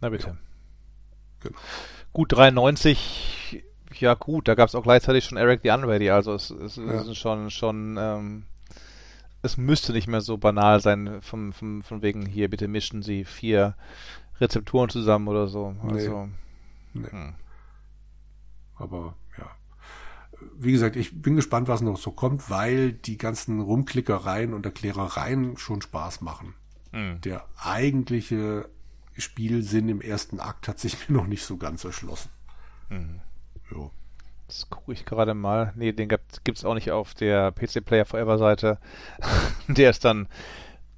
Na 0.00 0.08
bitte. 0.08 0.26
Ja. 0.26 0.36
Genau. 1.48 1.60
Gut 2.12 2.32
93, 2.32 3.62
ja 3.98 4.14
gut, 4.14 4.48
da 4.48 4.54
gab 4.54 4.68
es 4.68 4.74
auch 4.74 4.82
gleichzeitig 4.82 5.24
schon 5.24 5.38
Eric 5.38 5.60
the 5.62 5.70
Unready, 5.70 6.10
also 6.10 6.34
es, 6.34 6.50
es 6.50 6.76
ja. 6.76 7.02
ist 7.02 7.16
schon, 7.16 7.50
schon, 7.50 7.96
ähm, 7.98 8.44
es 9.42 9.56
müsste 9.56 9.92
nicht 9.92 10.08
mehr 10.08 10.20
so 10.20 10.38
banal 10.38 10.80
sein, 10.80 11.20
vom, 11.20 11.52
vom, 11.52 11.82
von 11.82 12.02
wegen 12.02 12.26
hier, 12.26 12.48
bitte 12.48 12.66
mischen 12.66 13.02
Sie 13.02 13.24
vier 13.24 13.76
Rezepturen 14.40 14.88
zusammen 14.88 15.28
oder 15.28 15.48
so. 15.48 15.74
Also, 15.82 16.28
nee. 16.92 17.02
Nee. 17.02 17.10
Hm. 17.10 17.34
Aber 18.76 19.16
ja. 19.36 19.50
Wie 20.56 20.72
gesagt, 20.72 20.96
ich 20.96 21.20
bin 21.20 21.36
gespannt, 21.36 21.68
was 21.68 21.80
noch 21.80 21.98
so 21.98 22.12
kommt, 22.12 22.48
weil 22.48 22.92
die 22.92 23.18
ganzen 23.18 23.60
Rumklickereien 23.60 24.54
und 24.54 24.64
Erklärereien 24.64 25.56
schon 25.56 25.82
Spaß 25.82 26.20
machen. 26.20 26.54
Hm. 26.92 27.20
Der 27.22 27.44
eigentliche 27.56 28.68
Spielsinn 29.18 29.88
im 29.88 30.00
ersten 30.00 30.40
Akt 30.40 30.68
hat 30.68 30.78
sich 30.78 30.96
mir 31.08 31.16
noch 31.16 31.26
nicht 31.26 31.44
so 31.44 31.56
ganz 31.56 31.84
erschlossen. 31.84 32.30
Mhm. 32.88 33.20
Jo. 33.70 33.90
Das 34.46 34.70
gucke 34.70 34.92
ich 34.92 35.04
gerade 35.04 35.34
mal. 35.34 35.72
Nee, 35.76 35.92
den 35.92 36.08
gibt 36.08 36.40
es 36.46 36.64
auch 36.64 36.74
nicht 36.74 36.90
auf 36.90 37.12
der 37.14 37.52
PC 37.52 37.84
Player 37.84 38.06
Forever 38.06 38.38
Seite. 38.38 38.78
der 39.68 39.90
ist 39.90 40.04
dann, 40.04 40.26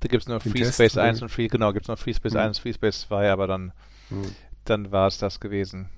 da 0.01 0.09
gibt 0.09 0.23
es 0.23 0.29
nur 0.29 0.41
Free 0.41 0.61
Test, 0.61 0.75
Space 0.75 0.97
1 0.97 1.23
und 1.23 1.31
Free, 1.31 1.49
genau, 1.49 1.73
gibt 1.73 1.87
es 1.87 1.89
noch 1.89 1.99
Free 1.99 2.15
Space 2.15 2.35
mhm. 2.35 2.41
1, 2.41 2.59
Free 2.61 2.73
Space 2.73 3.01
2, 3.03 3.31
aber 3.33 3.49
dann, 3.49 3.73
mhm. 4.09 4.35
dann 4.65 4.93
war 4.93 5.09
es 5.09 5.19
das 5.19 5.41
gewesen. 5.41 5.91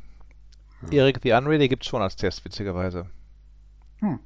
Ja. 0.90 1.02
Eric 1.02 1.20
the 1.22 1.32
Unready 1.32 1.68
gibt 1.68 1.84
es 1.84 1.90
schon 1.90 2.02
als 2.02 2.16
Test, 2.16 2.44
witzigerweise. 2.44 3.06
Hm. 4.00 4.18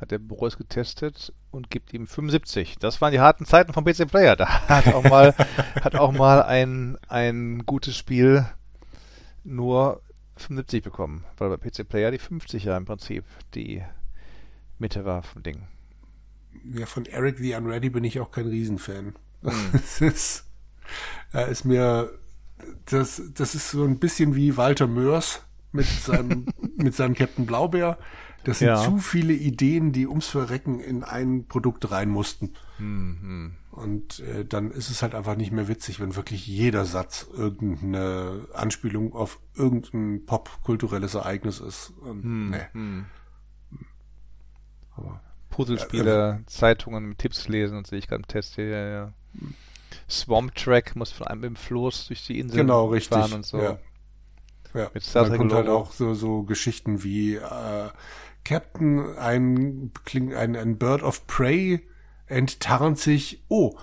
Hat 0.00 0.10
der 0.10 0.18
Boris 0.18 0.56
getestet 0.58 1.32
und 1.50 1.70
gibt 1.70 1.94
ihm 1.94 2.06
75. 2.06 2.76
Das 2.78 3.00
waren 3.00 3.12
die 3.12 3.20
harten 3.20 3.46
Zeiten 3.46 3.72
vom 3.72 3.84
PC 3.84 4.08
Player. 4.08 4.36
Da 4.36 4.46
hat 4.68 4.88
auch 4.88 5.04
mal, 5.04 5.34
hat 5.80 5.96
auch 5.96 6.12
mal 6.12 6.42
ein, 6.42 6.98
ein 7.08 7.64
gutes 7.64 7.96
Spiel 7.96 8.46
nur 9.44 10.02
75 10.36 10.82
bekommen, 10.82 11.24
weil 11.38 11.48
bei 11.48 11.56
PC 11.56 11.88
Player 11.88 12.10
die 12.10 12.18
50 12.18 12.64
ja 12.64 12.76
im 12.76 12.84
Prinzip 12.84 13.24
die 13.54 13.82
Mitte 14.78 15.04
war 15.04 15.22
vom 15.22 15.42
Ding. 15.42 15.62
Ja, 16.74 16.86
von 16.86 17.06
Eric 17.06 17.38
the 17.38 17.54
Unready 17.54 17.90
bin 17.90 18.04
ich 18.04 18.20
auch 18.20 18.30
kein 18.30 18.46
Riesenfan. 18.46 19.14
Mhm. 19.42 19.52
Das 19.72 20.00
ist, 20.00 20.44
er 21.32 21.48
ist 21.48 21.64
mir, 21.64 22.10
das, 22.86 23.22
das 23.34 23.54
ist 23.54 23.70
so 23.70 23.84
ein 23.84 23.98
bisschen 23.98 24.34
wie 24.34 24.56
Walter 24.56 24.86
Mörs 24.86 25.42
mit 25.72 25.86
seinem, 25.86 26.46
mit 26.76 26.94
seinem 26.94 27.14
Captain 27.14 27.46
Blaubeer. 27.46 27.98
Das 28.46 28.60
sind 28.60 28.68
ja. 28.68 28.76
zu 28.76 28.98
viele 28.98 29.32
Ideen, 29.32 29.90
die 29.90 30.06
ums 30.06 30.28
Verrecken 30.28 30.78
in 30.78 31.02
ein 31.02 31.48
Produkt 31.48 31.90
rein 31.90 32.08
mussten. 32.08 32.52
Mhm. 32.78 33.56
Und 33.72 34.20
äh, 34.20 34.44
dann 34.44 34.70
ist 34.70 34.88
es 34.88 35.02
halt 35.02 35.16
einfach 35.16 35.34
nicht 35.34 35.50
mehr 35.50 35.66
witzig, 35.66 35.98
wenn 35.98 36.14
wirklich 36.14 36.46
jeder 36.46 36.84
Satz 36.84 37.26
irgendeine 37.36 38.46
Anspielung 38.54 39.14
auf 39.14 39.40
irgendein 39.56 40.26
popkulturelles 40.26 41.14
Ereignis 41.14 41.58
ist. 41.58 41.92
Und, 42.00 42.24
mhm. 42.24 42.50
nee. 42.50 42.66
Mhm. 42.72 43.06
Aber, 44.94 45.20
Puzzlespiele, 45.50 46.38
äh, 46.42 46.46
Zeitungen 46.46 47.08
mit 47.08 47.18
Tipps 47.18 47.48
lesen 47.48 47.76
und 47.76 47.88
sehe 47.88 47.98
ich 47.98 48.06
gerade 48.06 48.22
im 48.22 48.28
Test 48.28 48.54
hier, 48.54 48.68
ja, 48.68 48.88
ja. 48.88 49.12
Swamp 50.08 50.54
Track 50.54 50.94
muss 50.94 51.10
von 51.10 51.26
einem 51.26 51.42
im 51.42 51.56
Floß 51.56 52.06
durch 52.06 52.24
die 52.24 52.38
Insel 52.38 52.58
genau, 52.58 52.86
richtig. 52.86 53.18
fahren 53.18 53.32
und 53.32 53.44
so. 53.44 53.60
Ja. 53.60 53.78
Ja, 54.76 54.90
mit 54.92 55.02
Star 55.02 55.26
Trek 55.26 55.38
kommt 55.38 55.52
halt 55.54 55.68
auch 55.68 55.90
so, 55.90 56.12
so 56.14 56.42
Geschichten 56.42 57.02
wie 57.02 57.36
äh, 57.36 57.88
Captain, 58.46 59.18
ein, 59.18 59.90
ein, 60.14 60.54
ein 60.56 60.78
Bird 60.78 61.02
of 61.02 61.26
Prey 61.26 61.84
enttarnt 62.26 62.96
sich, 62.96 63.42
oh, 63.48 63.76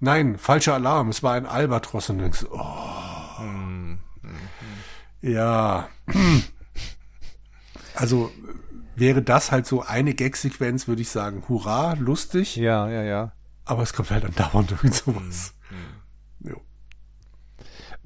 nein, 0.00 0.38
falscher 0.38 0.74
Alarm, 0.74 1.08
es 1.10 1.22
war 1.22 1.34
ein 1.34 1.46
Albatros 1.46 2.10
und 2.10 2.18
denkst, 2.18 2.46
oh. 2.50 3.42
Mm, 3.42 3.98
Ja. 5.22 5.88
Also 7.94 8.30
wäre 8.94 9.22
das 9.22 9.50
halt 9.50 9.66
so 9.66 9.82
eine 9.82 10.14
Gag-Sequenz, 10.14 10.86
würde 10.86 11.02
ich 11.02 11.08
sagen, 11.10 11.44
hurra, 11.48 11.94
lustig. 11.94 12.54
Ja, 12.54 12.88
ja, 12.88 13.02
ja. 13.02 13.32
Aber 13.64 13.82
es 13.82 13.92
kommt 13.92 14.10
halt 14.10 14.24
andauernd 14.24 14.70
irgend 14.72 14.94
sowas. 14.94 15.54
Mm, 15.70 16.52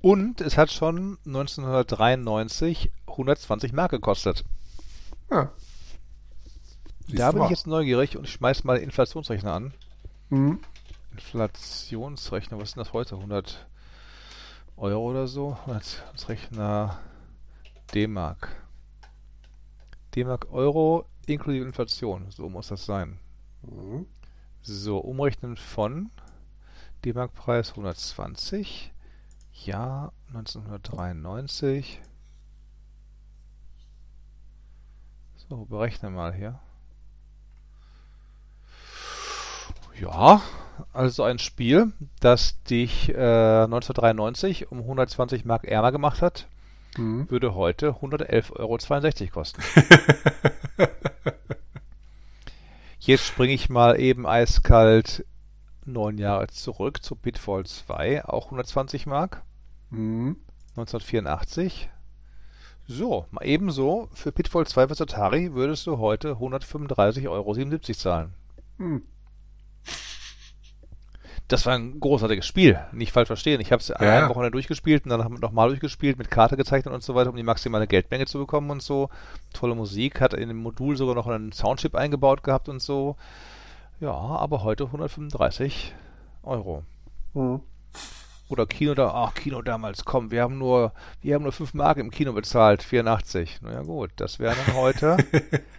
Und 0.00 0.40
es 0.40 0.56
hat 0.58 0.72
schon 0.72 1.18
1993 1.26 2.90
120 3.06 3.72
Mark 3.72 3.90
gekostet. 3.92 4.44
Ja. 5.30 5.52
Da 7.18 7.32
bin 7.32 7.42
ich 7.44 7.50
jetzt 7.50 7.66
neugierig 7.66 8.16
und 8.16 8.24
ich 8.24 8.32
schmeiß 8.32 8.64
mal 8.64 8.78
Inflationsrechner 8.78 9.52
an. 9.52 9.74
Mhm. 10.30 10.60
Inflationsrechner, 11.12 12.58
was 12.58 12.70
ist 12.70 12.76
denn 12.76 12.84
das 12.84 12.92
heute? 12.92 13.16
100 13.16 13.66
Euro 14.76 15.10
oder 15.10 15.26
so? 15.26 15.56
Inflationsrechner 15.66 16.98
D-Mark. 17.94 18.48
D-Mark 20.14 20.48
Euro 20.50 21.06
inklusive 21.26 21.64
Inflation. 21.64 22.30
So 22.30 22.48
muss 22.48 22.68
das 22.68 22.86
sein. 22.86 23.18
Mhm. 23.62 24.06
So, 24.62 24.98
umrechnen 24.98 25.56
von 25.56 26.10
D-Mark 27.04 27.34
Preis 27.34 27.70
120. 27.70 28.92
Ja, 29.52 30.12
1993. 30.28 32.00
So, 35.48 35.64
berechne 35.66 36.10
mal 36.10 36.32
hier. 36.32 36.60
Ja, 40.00 40.42
also 40.92 41.22
ein 41.22 41.38
Spiel, 41.38 41.92
das 42.20 42.62
dich 42.64 43.08
äh, 43.10 43.12
1993 43.64 44.70
um 44.70 44.78
120 44.78 45.44
Mark 45.44 45.64
ärmer 45.64 45.92
gemacht 45.92 46.22
hat, 46.22 46.48
mhm. 46.96 47.30
würde 47.30 47.54
heute 47.54 47.90
111,62 47.92 49.22
Euro 49.22 49.30
kosten. 49.32 49.62
Jetzt 52.98 53.24
springe 53.24 53.52
ich 53.52 53.68
mal 53.68 53.98
eben 53.98 54.26
eiskalt 54.26 55.26
neun 55.84 56.18
Jahre 56.18 56.46
zurück 56.48 57.02
zu 57.02 57.16
Pitfall 57.16 57.66
2, 57.66 58.24
auch 58.24 58.46
120 58.46 59.06
Mark. 59.06 59.42
Mhm. 59.90 60.36
1984. 60.76 61.90
So, 62.86 63.26
mal 63.30 63.44
ebenso, 63.44 64.08
für 64.12 64.32
Pitfall 64.32 64.66
2 64.66 64.88
für 64.88 65.00
Atari 65.00 65.54
würdest 65.54 65.86
du 65.86 65.98
heute 65.98 66.32
135,77 66.32 67.28
Euro 67.28 67.54
zahlen. 67.54 68.34
Mhm 68.78 69.02
das 71.52 71.66
war 71.66 71.74
ein 71.74 72.00
großartiges 72.00 72.46
Spiel. 72.46 72.80
Nicht 72.92 73.12
falsch 73.12 73.26
verstehen. 73.26 73.60
Ich 73.60 73.72
habe 73.72 73.80
es 73.80 73.88
ja. 73.88 73.96
eine 73.96 74.28
Woche 74.30 74.50
durchgespielt 74.50 75.04
und 75.04 75.10
dann 75.10 75.34
nochmal 75.34 75.68
durchgespielt, 75.68 76.16
mit 76.16 76.30
Karte 76.30 76.56
gezeichnet 76.56 76.94
und 76.94 77.02
so 77.02 77.14
weiter, 77.14 77.28
um 77.28 77.36
die 77.36 77.42
maximale 77.42 77.86
Geldmenge 77.86 78.24
zu 78.24 78.38
bekommen 78.38 78.70
und 78.70 78.82
so. 78.82 79.10
Tolle 79.52 79.74
Musik, 79.74 80.20
hat 80.20 80.32
in 80.32 80.48
dem 80.48 80.56
Modul 80.56 80.96
sogar 80.96 81.14
noch 81.14 81.26
einen 81.26 81.52
Soundchip 81.52 81.94
eingebaut 81.94 82.42
gehabt 82.42 82.70
und 82.70 82.80
so. 82.80 83.16
Ja, 84.00 84.12
aber 84.12 84.62
heute 84.62 84.84
135 84.86 85.94
Euro. 86.42 86.84
Mhm. 87.34 87.60
Oder 88.48 88.66
Kino 88.66 88.94
da, 88.94 89.08
ach 89.08 89.34
Kino 89.34 89.62
damals, 89.62 90.04
komm, 90.04 90.30
wir 90.30 90.42
haben 90.42 90.58
nur, 90.58 90.92
wir 91.20 91.34
haben 91.34 91.42
nur 91.42 91.52
5 91.52 91.74
Mark 91.74 91.98
im 91.98 92.10
Kino 92.10 92.32
bezahlt, 92.32 92.82
84. 92.82 93.60
Naja 93.62 93.82
gut, 93.82 94.10
das 94.16 94.38
wäre 94.38 94.54
dann 94.54 94.74
heute 94.74 95.16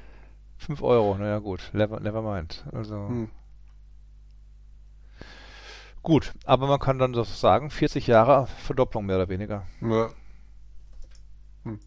5 0.57 0.81
Euro, 0.81 1.15
naja 1.17 1.39
gut, 1.39 1.69
never, 1.73 1.99
never 1.99 2.21
mind. 2.21 2.63
Also. 2.71 2.95
Hm. 2.95 3.29
Gut, 6.03 6.33
aber 6.43 6.67
man 6.67 6.79
kann 6.79 6.99
dann 6.99 7.13
so 7.13 7.23
sagen, 7.23 7.69
40 7.69 8.07
Jahre 8.07 8.47
Verdopplung 8.65 9.05
mehr 9.05 9.15
oder 9.15 9.29
weniger. 9.29 9.65
Ja. 9.81 10.09
Hm. 11.63 11.79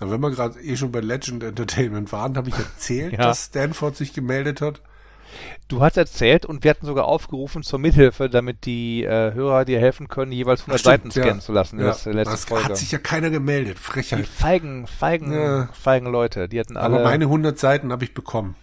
Na, 0.00 0.10
wenn 0.10 0.20
wir 0.20 0.30
gerade 0.30 0.58
eh 0.58 0.76
schon 0.76 0.90
bei 0.90 1.00
Legend 1.00 1.44
Entertainment 1.44 2.10
waren, 2.12 2.34
habe 2.36 2.48
ich 2.48 2.56
erzählt, 2.56 3.12
ja. 3.18 3.18
dass 3.18 3.44
Stanford 3.44 3.94
sich 3.94 4.14
gemeldet 4.14 4.62
hat. 4.62 4.80
Du 5.68 5.82
hast 5.82 5.98
erzählt 5.98 6.46
und 6.46 6.64
wir 6.64 6.70
hatten 6.70 6.86
sogar 6.86 7.04
aufgerufen 7.04 7.62
zur 7.62 7.78
Mithilfe, 7.78 8.30
damit 8.30 8.64
die 8.64 9.04
äh, 9.04 9.32
Hörer 9.34 9.66
dir 9.66 9.78
helfen 9.78 10.08
können, 10.08 10.32
jeweils 10.32 10.62
100 10.62 10.80
Ach, 10.80 10.84
Seiten 10.84 11.10
scannen 11.10 11.36
ja. 11.36 11.40
zu 11.40 11.52
lassen. 11.52 11.78
Ja. 11.78 11.86
Das, 11.86 12.06
letzte 12.06 12.30
das 12.30 12.44
Folge. 12.46 12.64
hat 12.64 12.76
sich 12.78 12.92
ja 12.92 12.98
keiner 12.98 13.28
gemeldet. 13.28 13.78
Frechheit. 13.78 14.18
Die 14.20 14.24
feigen, 14.24 14.86
feigen, 14.86 15.32
ja. 15.32 15.68
feigen 15.72 16.06
Leute, 16.06 16.48
die 16.48 16.58
hatten 16.58 16.76
alle... 16.78 16.96
Aber 16.96 17.04
meine 17.04 17.24
100 17.24 17.58
Seiten 17.58 17.92
habe 17.92 18.04
ich 18.04 18.14
bekommen. 18.14 18.56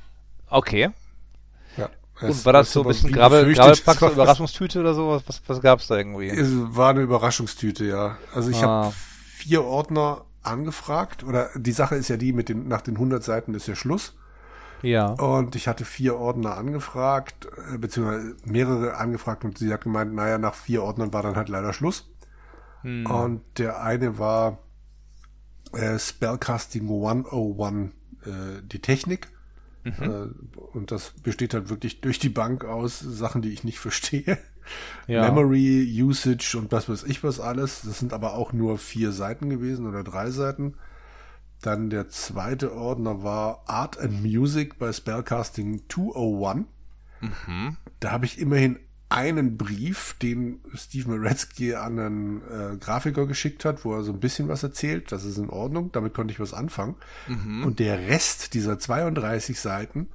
Okay. 0.49 0.89
Und 2.21 2.45
war 2.45 2.53
das 2.53 2.71
so 2.71 2.81
ein 2.81 2.87
bisschen 2.87 3.11
Gravelpacks, 3.11 4.01
Überraschungstüte 4.01 4.79
oder 4.79 4.93
so? 4.93 5.21
Was, 5.25 5.41
was 5.47 5.61
gab's 5.61 5.87
da 5.87 5.97
irgendwie? 5.97 6.27
Es 6.27 6.49
war 6.75 6.89
eine 6.89 7.01
Überraschungstüte, 7.01 7.85
ja. 7.85 8.17
Also 8.33 8.49
ich 8.49 8.57
ah. 8.63 8.85
habe 8.85 8.93
vier 9.37 9.63
Ordner 9.63 10.25
angefragt 10.43 11.23
oder 11.23 11.49
die 11.55 11.71
Sache 11.71 11.95
ist 11.95 12.09
ja 12.09 12.17
die, 12.17 12.33
mit 12.33 12.49
den, 12.49 12.67
nach 12.67 12.81
den 12.81 12.95
100 12.95 13.23
Seiten 13.23 13.53
ist 13.53 13.67
ja 13.67 13.75
Schluss. 13.75 14.15
Ja. 14.81 15.11
Und 15.11 15.55
ich 15.55 15.67
hatte 15.67 15.85
vier 15.85 16.15
Ordner 16.17 16.57
angefragt, 16.57 17.47
äh, 17.73 17.77
beziehungsweise 17.77 18.35
mehrere 18.45 18.95
angefragt 18.95 19.43
und 19.43 19.57
sie 19.57 19.71
hat 19.73 19.83
gemeint, 19.83 20.13
naja, 20.13 20.37
nach 20.37 20.55
vier 20.55 20.83
Ordnern 20.83 21.13
war 21.13 21.23
dann 21.23 21.35
halt 21.35 21.49
leider 21.49 21.73
Schluss. 21.73 22.09
Hm. 22.81 23.05
Und 23.05 23.41
der 23.57 23.81
eine 23.81 24.19
war 24.19 24.59
äh, 25.73 25.99
Spellcasting 25.99 26.83
101, 26.83 27.91
äh, 28.25 28.61
die 28.63 28.79
Technik. 28.79 29.27
Mhm. 29.97 30.03
Äh, 30.03 30.57
und 30.73 30.91
das 30.91 31.13
besteht 31.23 31.53
halt 31.53 31.69
wirklich 31.69 32.01
durch 32.01 32.19
die 32.19 32.29
Bank 32.29 32.65
aus 32.65 32.99
Sachen, 32.99 33.41
die 33.41 33.51
ich 33.51 33.63
nicht 33.63 33.79
verstehe. 33.79 34.37
Ja. 35.07 35.23
Memory, 35.23 36.03
Usage 36.03 36.55
und 36.57 36.71
was 36.71 36.87
weiß 36.87 37.03
ich 37.03 37.23
was 37.23 37.39
alles. 37.39 37.81
Das 37.83 37.99
sind 37.99 38.13
aber 38.13 38.35
auch 38.35 38.53
nur 38.53 38.77
vier 38.77 39.11
Seiten 39.11 39.49
gewesen 39.49 39.87
oder 39.87 40.03
drei 40.03 40.29
Seiten. 40.29 40.75
Dann 41.61 41.89
der 41.89 42.07
zweite 42.09 42.73
Ordner 42.73 43.23
war 43.23 43.63
Art 43.67 43.99
and 43.99 44.23
Music 44.23 44.77
bei 44.77 44.93
Spellcasting 44.93 45.83
201. 45.89 46.65
Mhm. 47.21 47.77
Da 47.99 48.11
habe 48.11 48.25
ich 48.25 48.39
immerhin 48.39 48.79
einen 49.09 49.57
Brief, 49.57 50.15
den 50.21 50.61
Steve 50.75 51.09
Meretzky 51.09 51.73
an 51.73 51.99
einen 51.99 52.41
äh, 52.43 52.77
Grafiker 52.77 53.25
geschickt 53.25 53.65
hat, 53.65 53.83
wo 53.83 53.95
er 53.95 54.03
so 54.03 54.13
ein 54.13 54.19
bisschen 54.19 54.47
was 54.47 54.61
erzählt. 54.61 55.11
Das 55.11 55.25
ist 55.25 55.39
in 55.39 55.49
Ordnung, 55.49 55.91
damit 55.91 56.13
konnte 56.13 56.31
ich 56.31 56.39
was 56.39 56.53
anfangen. 56.53 56.95
Mhm. 57.27 57.63
Und 57.63 57.79
der 57.79 58.07
Rest 58.07 58.53
dieser 58.53 58.77
32 58.77 59.59
Seiten 59.59 60.09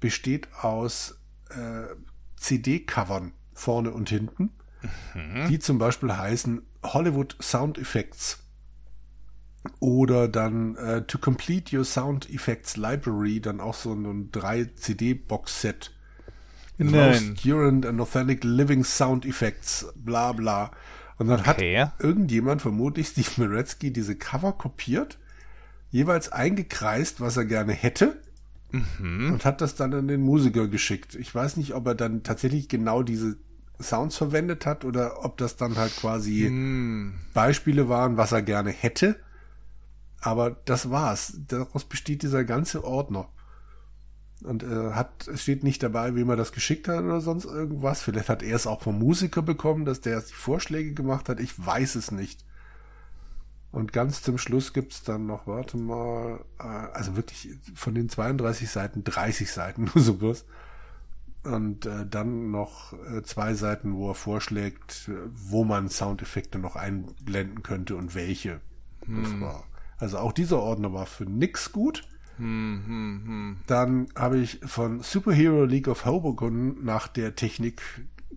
besteht 0.00 0.48
aus 0.60 1.18
äh, 1.48 1.94
CD-Covern 2.36 3.32
vorne 3.54 3.90
und 3.90 4.10
hinten, 4.10 4.50
mhm. 5.14 5.48
die 5.48 5.58
zum 5.58 5.78
Beispiel 5.78 6.14
heißen 6.14 6.60
Hollywood 6.82 7.36
Sound 7.40 7.78
Effects. 7.78 8.42
Oder 9.80 10.28
dann 10.28 10.76
äh, 10.76 11.02
To 11.06 11.18
Complete 11.18 11.76
Your 11.76 11.84
Sound 11.84 12.30
Effects 12.30 12.76
Library, 12.76 13.40
dann 13.40 13.60
auch 13.60 13.74
so 13.74 13.92
ein 13.94 14.30
3-CD-Box-Set. 14.30 15.95
Nein. 16.78 17.36
Current 17.42 17.86
and 17.86 18.00
Authentic 18.00 18.44
Living 18.44 18.84
Sound 18.84 19.24
Effects, 19.24 19.86
bla 19.96 20.32
bla. 20.32 20.70
Und 21.18 21.28
dann 21.28 21.40
okay. 21.40 21.78
hat 21.78 21.94
irgendjemand, 22.00 22.60
vermutlich 22.62 23.08
Steve 23.08 23.30
Meretzky, 23.38 23.92
diese 23.92 24.16
Cover 24.16 24.52
kopiert, 24.52 25.18
jeweils 25.90 26.30
eingekreist, 26.30 27.20
was 27.20 27.38
er 27.38 27.46
gerne 27.46 27.72
hätte, 27.72 28.20
mhm. 28.70 29.32
und 29.32 29.44
hat 29.44 29.60
das 29.62 29.74
dann 29.74 29.94
an 29.94 30.08
den 30.08 30.20
Musiker 30.20 30.68
geschickt. 30.68 31.14
Ich 31.14 31.34
weiß 31.34 31.56
nicht, 31.56 31.74
ob 31.74 31.86
er 31.86 31.94
dann 31.94 32.22
tatsächlich 32.22 32.68
genau 32.68 33.02
diese 33.02 33.36
Sounds 33.80 34.16
verwendet 34.16 34.66
hat 34.66 34.84
oder 34.84 35.24
ob 35.24 35.36
das 35.38 35.56
dann 35.56 35.76
halt 35.76 35.94
quasi 35.96 36.48
mhm. 36.50 37.14
Beispiele 37.32 37.88
waren, 37.88 38.16
was 38.16 38.32
er 38.32 38.42
gerne 38.42 38.70
hätte. 38.70 39.16
Aber 40.20 40.50
das 40.50 40.90
war's. 40.90 41.38
Daraus 41.48 41.84
besteht 41.84 42.22
dieser 42.22 42.44
ganze 42.44 42.84
Ordner. 42.84 43.28
Und 44.42 44.62
äh, 44.62 44.92
hat, 44.92 45.28
es 45.28 45.42
steht 45.42 45.64
nicht 45.64 45.82
dabei, 45.82 46.14
wie 46.14 46.24
man 46.24 46.36
das 46.36 46.52
geschickt 46.52 46.88
hat 46.88 47.02
oder 47.02 47.20
sonst 47.20 47.46
irgendwas. 47.46 48.02
Vielleicht 48.02 48.28
hat 48.28 48.42
er 48.42 48.56
es 48.56 48.66
auch 48.66 48.82
vom 48.82 48.98
Musiker 48.98 49.42
bekommen, 49.42 49.84
dass 49.84 50.02
der 50.02 50.20
die 50.20 50.32
Vorschläge 50.32 50.92
gemacht 50.92 51.28
hat. 51.28 51.40
Ich 51.40 51.54
weiß 51.64 51.94
es 51.94 52.10
nicht. 52.10 52.44
Und 53.72 53.92
ganz 53.92 54.22
zum 54.22 54.38
Schluss 54.38 54.72
gibt's 54.72 55.02
dann 55.02 55.26
noch, 55.26 55.46
warte 55.46 55.76
mal, 55.76 56.40
äh, 56.58 56.62
also 56.62 57.16
wirklich 57.16 57.56
von 57.74 57.94
den 57.94 58.08
32 58.08 58.70
Seiten 58.70 59.04
30 59.04 59.50
Seiten 59.50 59.84
nur 59.94 60.02
sowas. 60.02 60.44
Und 61.42 61.86
äh, 61.86 62.06
dann 62.06 62.50
noch 62.50 62.92
äh, 62.92 63.22
zwei 63.22 63.54
Seiten, 63.54 63.94
wo 63.94 64.10
er 64.10 64.14
vorschlägt, 64.14 65.08
äh, 65.08 65.12
wo 65.32 65.64
man 65.64 65.88
Soundeffekte 65.88 66.58
noch 66.58 66.76
einblenden 66.76 67.62
könnte 67.62 67.96
und 67.96 68.14
welche. 68.14 68.60
Hm. 69.06 69.22
Das 69.22 69.40
war 69.40 69.64
also 69.98 70.18
auch 70.18 70.32
dieser 70.32 70.60
Ordner 70.60 70.92
war 70.92 71.06
für 71.06 71.24
nix 71.24 71.72
gut. 71.72 72.06
Hm, 72.38 72.82
hm, 72.86 73.22
hm. 73.26 73.56
Dann 73.66 74.08
habe 74.14 74.38
ich 74.38 74.60
von 74.64 75.00
Superhero 75.00 75.64
League 75.64 75.88
of 75.88 76.04
Hoboken 76.04 76.84
nach 76.84 77.08
der 77.08 77.34
Technik 77.34 77.82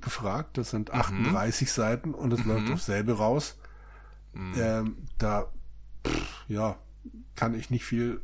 gefragt. 0.01 0.57
Das 0.57 0.71
sind 0.71 0.91
38 0.91 1.67
mhm. 1.67 1.71
Seiten 1.71 2.13
und 2.13 2.31
es 2.31 2.45
mhm. 2.45 2.51
läuft 2.51 2.71
auf 2.71 2.81
selbe 2.81 3.13
raus. 3.13 3.57
Mhm. 4.33 4.53
Ähm, 4.57 4.97
da, 5.17 5.51
pff, 6.05 6.45
ja, 6.47 6.77
kann 7.35 7.53
ich 7.53 7.69
nicht 7.69 7.85
viel 7.85 8.21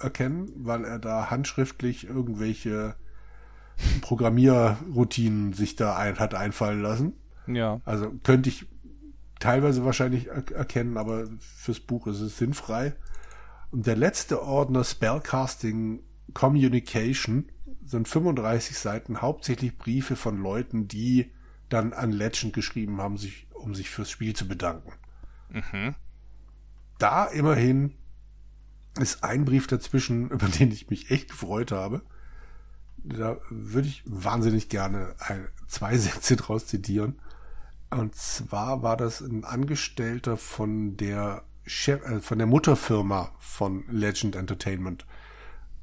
erkennen, 0.00 0.50
weil 0.56 0.84
er 0.84 0.98
da 0.98 1.30
handschriftlich 1.30 2.08
irgendwelche 2.08 2.94
Programmierroutinen 4.00 5.52
sich 5.52 5.76
da 5.76 5.96
ein, 5.96 6.18
hat 6.18 6.34
einfallen 6.34 6.82
lassen. 6.82 7.12
Ja. 7.46 7.80
Also 7.84 8.12
könnte 8.22 8.48
ich 8.48 8.66
teilweise 9.38 9.84
wahrscheinlich 9.84 10.28
er 10.28 10.50
erkennen, 10.52 10.96
aber 10.96 11.26
fürs 11.38 11.80
Buch 11.80 12.06
ist 12.06 12.20
es 12.20 12.38
sinnfrei. 12.38 12.94
Und 13.70 13.86
der 13.86 13.96
letzte 13.96 14.42
Ordner 14.42 14.84
Spellcasting 14.84 16.02
Communication 16.34 17.50
sind 17.84 18.08
35 18.08 18.78
Seiten, 18.78 19.22
hauptsächlich 19.22 19.76
Briefe 19.76 20.16
von 20.16 20.42
Leuten, 20.42 20.88
die 20.88 21.32
dann 21.68 21.92
an 21.92 22.12
Legend 22.12 22.52
geschrieben 22.52 23.00
haben, 23.00 23.18
sich, 23.18 23.46
um 23.52 23.74
sich 23.74 23.90
fürs 23.90 24.10
Spiel 24.10 24.34
zu 24.34 24.48
bedanken. 24.48 24.92
Mhm. 25.50 25.94
Da 26.98 27.26
immerhin 27.26 27.94
ist 28.98 29.22
ein 29.22 29.44
Brief 29.44 29.66
dazwischen, 29.66 30.30
über 30.30 30.46
den 30.48 30.70
ich 30.70 30.90
mich 30.90 31.10
echt 31.10 31.30
gefreut 31.30 31.72
habe. 31.72 32.02
Da 32.96 33.38
würde 33.48 33.88
ich 33.88 34.02
wahnsinnig 34.06 34.68
gerne 34.68 35.14
ein, 35.18 35.48
zwei 35.66 35.96
Sätze 35.98 36.36
draus 36.36 36.66
zitieren. 36.66 37.20
Und 37.90 38.14
zwar 38.14 38.82
war 38.82 38.98
das 38.98 39.22
ein 39.22 39.44
Angestellter 39.44 40.36
von 40.36 40.96
der 40.98 41.42
Chef, 41.68 42.02
äh, 42.04 42.20
von 42.20 42.38
der 42.38 42.46
Mutterfirma 42.46 43.32
von 43.38 43.84
Legend 43.88 44.36
Entertainment. 44.36 45.06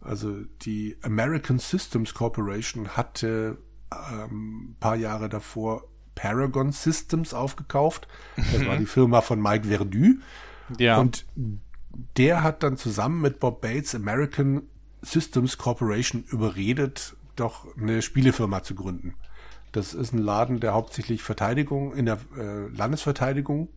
Also 0.02 0.44
die 0.62 0.98
American 1.02 1.60
Systems 1.60 2.14
Corporation 2.14 2.90
hatte 2.90 3.58
ähm, 3.92 4.76
paar 4.80 4.96
Jahre 4.96 5.30
davor 5.30 5.88
Paragon 6.16 6.72
Systems 6.72 7.34
aufgekauft. 7.34 8.08
Das 8.36 8.66
war 8.66 8.76
mhm. 8.76 8.80
die 8.80 8.86
Firma 8.86 9.22
von 9.22 9.42
Mike 9.42 9.68
Verdu. 9.68 10.16
Ja. 10.78 10.98
Und 11.00 11.26
der 12.18 12.44
hat 12.44 12.64
dann 12.64 12.78
zusammen 12.78 13.22
mit 13.22 13.40
Bob 13.40 13.62
Bates 13.62 13.96
American 13.96 14.64
Systems 15.02 15.58
Corporation 15.58 16.24
überredet, 16.24 17.16
doch 17.36 17.68
eine 17.78 18.02
Spielefirma 18.02 18.64
zu 18.64 18.76
gründen. 18.76 19.16
Das 19.72 19.94
ist 19.94 20.14
ein 20.14 20.20
Laden, 20.20 20.60
der 20.60 20.74
hauptsächlich 20.74 21.22
Verteidigung 21.22 21.94
in 21.94 22.06
der 22.06 22.18
äh, 22.38 22.68
Landesverteidigung 22.70 23.70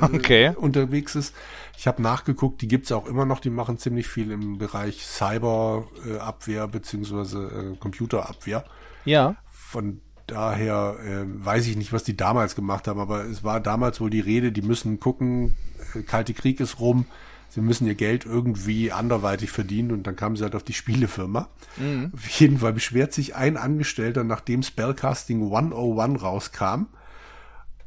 okay. 0.00 0.52
unterwegs 0.56 1.14
ist. 1.14 1.34
Ich 1.76 1.86
habe 1.86 2.02
nachgeguckt, 2.02 2.60
die 2.60 2.68
gibt's 2.68 2.92
auch 2.92 3.06
immer 3.06 3.24
noch, 3.24 3.40
die 3.40 3.50
machen 3.50 3.78
ziemlich 3.78 4.06
viel 4.06 4.30
im 4.30 4.58
Bereich 4.58 5.06
Cyberabwehr 5.06 6.64
äh, 6.64 6.68
beziehungsweise 6.68 7.72
äh, 7.72 7.76
Computerabwehr. 7.78 8.64
Ja. 9.04 9.36
Von 9.50 10.00
daher 10.26 10.96
äh, 11.04 11.24
weiß 11.26 11.66
ich 11.66 11.76
nicht, 11.76 11.92
was 11.92 12.04
die 12.04 12.16
damals 12.16 12.54
gemacht 12.54 12.86
haben, 12.86 13.00
aber 13.00 13.24
es 13.24 13.42
war 13.44 13.60
damals 13.60 14.00
wohl 14.00 14.10
die 14.10 14.20
Rede, 14.20 14.52
die 14.52 14.62
müssen 14.62 15.00
gucken, 15.00 15.56
äh, 15.94 16.02
Kalte 16.02 16.34
Krieg 16.34 16.60
ist 16.60 16.80
rum, 16.80 17.06
sie 17.48 17.60
müssen 17.60 17.86
ihr 17.86 17.94
Geld 17.94 18.26
irgendwie 18.26 18.92
anderweitig 18.92 19.50
verdienen 19.50 19.90
und 19.90 20.06
dann 20.06 20.16
kamen 20.16 20.36
sie 20.36 20.44
halt 20.44 20.54
auf 20.54 20.62
die 20.62 20.72
Spielefirma. 20.72 21.48
Mhm. 21.76 22.12
Auf 22.14 22.28
jeden 22.28 22.58
Fall 22.58 22.72
beschwert 22.72 23.12
sich 23.12 23.34
ein 23.34 23.56
Angestellter, 23.56 24.24
nachdem 24.24 24.62
Spellcasting 24.62 25.42
101 25.42 26.22
rauskam. 26.22 26.86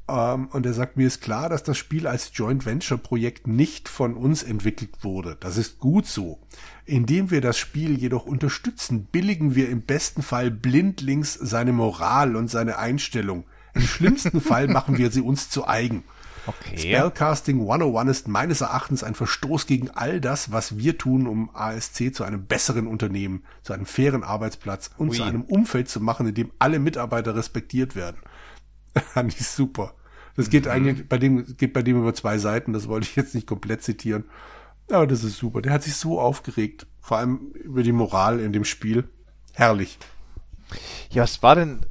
Ähm, 0.08 0.48
und 0.48 0.66
er 0.66 0.74
sagt, 0.74 0.98
mir 0.98 1.08
ist 1.08 1.22
klar, 1.22 1.50
dass 1.50 1.64
das 1.64 1.78
Spiel 1.78 2.08
als 2.08 2.32
Joint 2.34 2.66
Venture 2.66 2.98
Projekt 2.98 3.48
nicht 3.48 3.88
von 3.88 4.16
uns 4.16 4.44
entwickelt 4.44 5.04
wurde. 5.04 5.38
Das 5.40 5.58
ist 5.58 5.80
gut 5.80 6.06
so. 6.06 6.40
Indem 6.86 7.32
wir 7.32 7.42
das 7.42 7.58
Spiel 7.58 7.98
jedoch 7.98 8.26
unterstützen, 8.26 9.06
billigen 9.06 9.56
wir 9.56 9.70
im 9.70 9.82
besten 9.82 10.22
Fall 10.22 10.52
blindlings 10.52 11.34
seine 11.34 11.72
Moral 11.72 12.36
und 12.36 12.50
seine 12.50 12.78
Einstellung. 12.78 13.46
Im 13.74 13.82
schlimmsten 13.82 14.42
Fall 14.42 14.68
machen 14.68 14.98
wir 14.98 15.10
sie 15.12 15.22
uns 15.22 15.50
zu 15.50 15.68
eigen. 15.68 16.04
Okay. 16.46 16.78
Spellcasting 16.78 17.62
101 17.62 18.12
ist 18.12 18.28
meines 18.28 18.60
Erachtens 18.60 19.02
ein 19.04 19.16
Verstoß 19.16 19.66
gegen 19.66 19.90
all 19.92 20.20
das, 20.20 20.52
was 20.52 20.78
wir 20.78 20.98
tun, 20.98 21.26
um 21.26 21.50
ASC 21.54 22.14
zu 22.14 22.26
einem 22.26 22.46
besseren 22.46 22.86
Unternehmen, 22.86 23.44
zu 23.62 23.72
einem 23.72 23.86
fairen 23.86 24.24
Arbeitsplatz 24.24 24.92
und 24.98 25.12
Ui. 25.12 25.16
zu 25.16 25.24
einem 25.24 25.44
Umfeld 25.44 25.88
zu 25.88 26.02
machen, 26.02 26.28
in 26.28 26.36
dem 26.36 26.52
alle 26.60 26.80
Mitarbeiter 26.80 27.34
respektiert 27.36 27.96
werden. 27.96 28.18
Fand 29.14 29.34
ich 29.34 29.48
super. 29.48 29.94
Das 30.36 30.50
geht 30.50 30.66
mhm. 30.66 30.72
eigentlich 30.72 31.10
bei 31.10 31.18
dem, 31.18 31.58
geht 31.58 31.74
bei 31.74 31.84
dem 31.84 32.00
über 32.00 32.14
zwei 32.14 32.38
Seiten, 32.38 32.74
das 32.74 32.88
wollte 32.88 33.08
ich 33.08 33.16
jetzt 33.16 33.36
nicht 33.36 33.48
komplett 33.48 33.84
zitieren. 33.84 34.26
Aber 34.90 35.08
das 35.08 35.24
ist 35.24 35.38
super. 35.38 35.62
Der 35.62 35.72
hat 35.72 35.84
sich 35.84 35.96
so 35.96 36.20
aufgeregt. 36.20 36.88
Vor 37.02 37.18
allem 37.18 37.52
über 37.54 37.84
die 37.84 37.92
Moral 37.92 38.40
in 38.40 38.54
dem 38.54 38.66
Spiel. 38.66 39.06
Herrlich. 39.54 39.98
Ja, 41.10 41.24
was 41.24 41.44
war 41.44 41.56
denn 41.56 41.86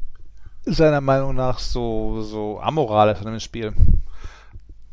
seiner 0.64 1.00
Meinung 1.00 1.34
nach 1.34 1.58
so, 1.58 2.22
so 2.22 2.60
amoralisch 2.60 3.18
an 3.20 3.26
dem 3.26 3.40
Spiel? 3.40 3.72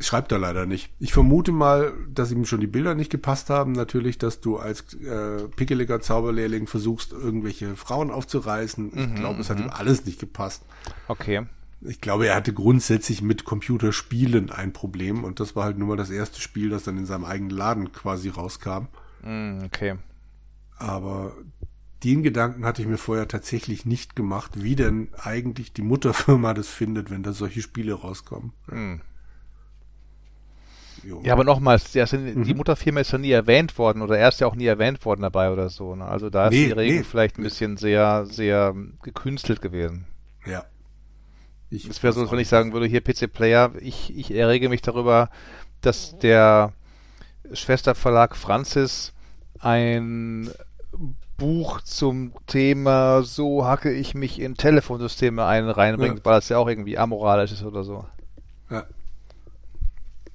Schreibt 0.01 0.31
er 0.31 0.39
leider 0.39 0.65
nicht. 0.65 0.91
Ich 0.99 1.11
vermute 1.11 1.51
mal, 1.51 1.93
dass 2.09 2.31
ihm 2.31 2.45
schon 2.45 2.61
die 2.61 2.67
Bilder 2.67 2.95
nicht 2.95 3.11
gepasst 3.11 3.49
haben. 3.49 3.73
Natürlich, 3.73 4.17
dass 4.17 4.39
du 4.39 4.57
als 4.57 4.93
äh, 4.93 5.47
pickeliger 5.55 5.99
Zauberlehrling 5.99 6.67
versuchst, 6.67 7.11
irgendwelche 7.11 7.75
Frauen 7.75 8.09
aufzureißen. 8.09 8.91
Ich 8.93 9.07
mhm, 9.07 9.15
glaube, 9.15 9.41
es 9.41 9.49
hat 9.49 9.57
mhm. 9.57 9.65
ihm 9.65 9.69
alles 9.71 10.05
nicht 10.05 10.19
gepasst. 10.19 10.63
Okay. 11.09 11.45
Ich 11.81 12.01
glaube, 12.01 12.27
er 12.27 12.35
hatte 12.35 12.53
grundsätzlich 12.53 13.21
mit 13.21 13.45
Computerspielen 13.45 14.51
ein 14.51 14.73
Problem 14.73 15.23
und 15.23 15.39
das 15.39 15.55
war 15.55 15.63
halt 15.63 15.77
nur 15.77 15.87
mal 15.87 15.97
das 15.97 16.09
erste 16.09 16.41
Spiel, 16.41 16.69
das 16.69 16.83
dann 16.83 16.97
in 16.97 17.05
seinem 17.05 17.23
eigenen 17.23 17.51
Laden 17.51 17.91
quasi 17.93 18.29
rauskam. 18.29 18.87
Mhm, 19.23 19.63
okay. 19.65 19.95
Aber 20.77 21.33
den 22.03 22.23
Gedanken 22.23 22.65
hatte 22.65 22.81
ich 22.81 22.87
mir 22.87 22.97
vorher 22.97 23.27
tatsächlich 23.27 23.85
nicht 23.85 24.15
gemacht, 24.15 24.63
wie 24.63 24.75
denn 24.75 25.09
eigentlich 25.17 25.73
die 25.73 25.81
Mutterfirma 25.81 26.53
das 26.53 26.67
findet, 26.67 27.11
wenn 27.11 27.23
da 27.23 27.33
solche 27.33 27.61
Spiele 27.61 27.93
rauskommen. 27.93 28.53
Mhm. 28.67 29.01
Ja, 31.23 31.31
aber 31.31 31.45
nochmals, 31.45 31.93
die 31.93 31.99
mhm. 32.17 32.57
Mutterfirma 32.57 32.99
ist 32.99 33.11
ja 33.11 33.17
nie 33.17 33.31
erwähnt 33.31 33.77
worden 33.77 34.01
oder 34.01 34.17
er 34.17 34.29
ist 34.29 34.41
ja 34.41 34.47
auch 34.47 34.55
nie 34.55 34.65
erwähnt 34.65 35.05
worden 35.05 35.21
dabei 35.21 35.49
oder 35.51 35.69
so. 35.69 35.95
Ne? 35.95 36.03
Also 36.05 36.29
da 36.29 36.47
ist 36.47 36.51
nee, 36.51 36.65
die 36.65 36.71
Regel 36.73 36.97
nee, 36.97 37.03
vielleicht 37.03 37.37
ein 37.37 37.43
bisschen 37.43 37.77
sehr, 37.77 38.25
sehr 38.25 38.75
gekünstelt 39.01 39.61
gewesen. 39.61 40.07
Ja. 40.45 40.65
Es 41.71 42.01
wäre 42.01 42.13
so, 42.13 42.21
als 42.21 42.31
wenn 42.31 42.39
ich 42.39 42.47
sagen 42.47 42.73
würde, 42.73 42.87
hier 42.87 43.01
PC 43.01 43.31
Player, 43.31 43.71
ich, 43.79 44.15
ich 44.17 44.31
errege 44.31 44.69
mich 44.69 44.81
darüber, 44.81 45.29
dass 45.81 46.17
der 46.17 46.73
Schwesterverlag 47.53 48.35
Francis 48.35 49.13
ein 49.59 50.49
Buch 51.37 51.81
zum 51.81 52.33
Thema 52.47 53.23
so 53.23 53.65
hacke 53.65 53.91
ich 53.91 54.13
mich 54.13 54.39
in 54.39 54.55
Telefonsysteme 54.55 55.45
ein 55.45 55.69
reinbringt, 55.69 56.19
ja. 56.19 56.25
weil 56.25 56.33
das 56.35 56.49
ja 56.49 56.57
auch 56.57 56.67
irgendwie 56.67 56.97
amoralisch 56.97 57.51
ist 57.51 57.63
oder 57.63 57.83
so. 57.83 58.05
Ja. 58.69 58.85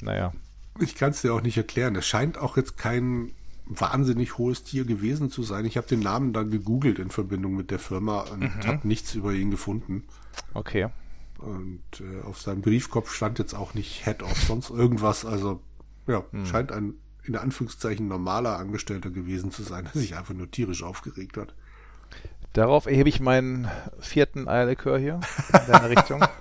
Naja. 0.01 0.33
Ich 0.81 0.95
kann 0.95 1.11
es 1.11 1.23
dir 1.23 1.35
auch 1.35 1.43
nicht 1.43 1.57
erklären. 1.57 1.95
Es 1.95 2.07
scheint 2.07 2.39
auch 2.39 2.57
jetzt 2.57 2.77
kein 2.77 3.31
wahnsinnig 3.67 4.39
hohes 4.39 4.65
Tier 4.65 4.85
gewesen 4.85 5.31
zu 5.31 5.43
sein. 5.43 5.65
Ich 5.65 5.77
habe 5.77 5.87
den 5.87 6.01
Namen 6.01 6.33
dann 6.33 6.51
gegoogelt 6.51 6.99
in 6.99 7.11
Verbindung 7.11 7.55
mit 7.55 7.71
der 7.71 7.79
Firma 7.79 8.23
und 8.23 8.41
mhm. 8.41 8.67
habe 8.67 8.87
nichts 8.89 9.15
über 9.15 9.33
ihn 9.33 9.51
gefunden. 9.51 10.05
Okay. 10.53 10.89
Und 11.45 11.83
äh, 12.01 12.23
auf 12.23 12.41
seinem 12.41 12.63
Briefkopf 12.63 13.13
stand 13.13 13.39
jetzt 13.39 13.55
auch 13.55 13.75
nicht 13.75 14.05
Head 14.05 14.23
of 14.23 14.43
sonst 14.43 14.71
irgendwas. 14.71 15.27
Also 15.27 15.61
ja, 16.07 16.25
mhm. 16.33 16.47
scheint 16.47 16.73
ein 16.73 16.95
in 17.25 17.37
Anführungszeichen 17.37 18.09
normaler 18.09 18.59
Angestellter 18.59 19.11
gewesen 19.11 19.51
zu 19.51 19.63
sein, 19.63 19.85
der 19.85 19.93
sich 20.01 20.17
einfach 20.17 20.33
nur 20.35 20.51
tierisch 20.51 20.83
aufgeregt 20.83 21.39
hat. 21.39 21.55
Darauf 22.53 22.85
erhebe 22.87 23.09
ich 23.09 23.21
meinen 23.21 23.69
vierten 23.99 24.47
Eierlikör 24.47 24.99
hier 24.99 25.21
in 25.53 25.73
deine 25.73 25.89
Richtung. 25.91 26.23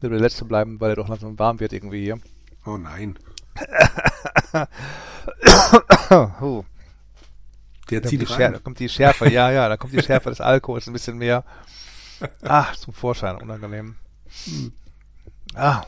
Will 0.00 0.08
der 0.10 0.20
letzte 0.20 0.44
bleiben, 0.44 0.80
weil 0.80 0.90
er 0.90 0.96
doch 0.96 1.08
langsam 1.08 1.38
warm 1.38 1.60
wird 1.60 1.72
irgendwie 1.72 2.02
hier. 2.02 2.18
Oh 2.66 2.76
nein. 2.76 3.16
oh. 6.40 6.64
Der 7.92 8.02
zieht 8.08 8.28
rein. 8.30 8.36
Schär, 8.36 8.50
da 8.52 8.58
kommt 8.58 8.78
die 8.78 8.88
Schärfe, 8.88 9.28
ja, 9.30 9.50
ja, 9.50 9.68
da 9.68 9.76
kommt 9.76 9.92
die 9.92 10.02
Schärfe 10.02 10.30
des 10.30 10.40
Alkohols 10.40 10.86
ein 10.86 10.92
bisschen 10.92 11.18
mehr. 11.18 11.44
Ach, 12.42 12.76
zum 12.76 12.94
Vorschein, 12.94 13.36
unangenehm. 13.36 13.96
Hm. 14.44 14.72
Ah. 15.54 15.84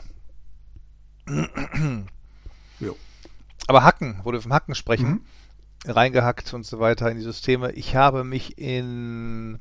jo. 2.79 2.95
Aber 3.67 3.83
Hacken, 3.83 4.19
wo 4.23 4.31
wir 4.31 4.41
vom 4.41 4.53
Hacken 4.53 4.75
sprechen, 4.75 5.25
mhm. 5.85 5.91
reingehackt 5.91 6.53
und 6.53 6.65
so 6.65 6.79
weiter 6.79 7.09
in 7.09 7.17
die 7.17 7.23
Systeme. 7.23 7.71
Ich 7.71 7.95
habe 7.95 8.23
mich 8.23 8.57
in, 8.57 9.59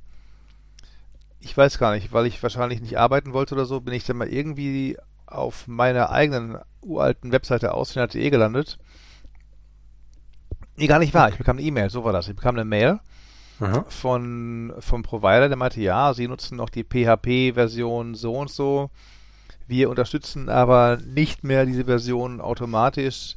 ich 1.41 1.57
weiß 1.57 1.79
gar 1.79 1.95
nicht, 1.95 2.13
weil 2.13 2.27
ich 2.27 2.43
wahrscheinlich 2.43 2.81
nicht 2.81 2.99
arbeiten 2.99 3.33
wollte 3.33 3.55
oder 3.55 3.65
so, 3.65 3.81
bin 3.81 3.95
ich 3.95 4.05
dann 4.05 4.19
mal 4.19 4.29
irgendwie 4.29 4.99
auf 5.27 5.67
meiner 5.67 6.11
eigenen 6.11 6.59
uralten 6.83 7.33
Webseite 7.33 7.73
ausfinat.de 7.73 8.29
gelandet. 8.29 8.79
Nee, 10.77 10.87
gar 10.87 10.99
nicht 10.99 11.15
wahr. 11.15 11.29
Ich 11.29 11.39
bekam 11.39 11.59
eine 11.59 11.67
E-Mail, 11.67 11.91
so 11.91 12.05
war 12.05 12.13
das. 12.13 12.29
Ich 12.29 12.37
bekam 12.37 12.57
eine 12.57 12.65
Mail 12.65 13.01
Aha. 13.61 13.85
von 13.89 14.75
vom 14.81 15.03
Provider, 15.03 15.49
der 15.49 15.57
meinte, 15.57 15.81
ja, 15.81 16.13
sie 16.15 16.29
nutzen 16.29 16.57
noch 16.57 16.71
die 16.71 16.85
PHP-Version 16.85 18.15
so 18.15 18.33
und 18.33 18.51
so 18.51 18.91
wir 19.67 19.91
unterstützen 19.91 20.49
aber 20.49 20.99
nicht 20.99 21.45
mehr 21.45 21.65
diese 21.65 21.85
Version 21.85 22.41
automatisch. 22.41 23.37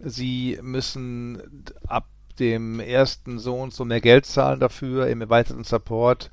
Sie 0.00 0.58
müssen 0.62 1.42
ab 1.86 2.06
dem 2.38 2.80
ersten 2.80 3.38
so 3.38 3.56
und 3.56 3.74
so 3.74 3.84
mehr 3.84 4.00
Geld 4.00 4.24
zahlen 4.24 4.60
dafür 4.60 5.08
im 5.08 5.20
erweiterten 5.20 5.64
Support. 5.64 6.30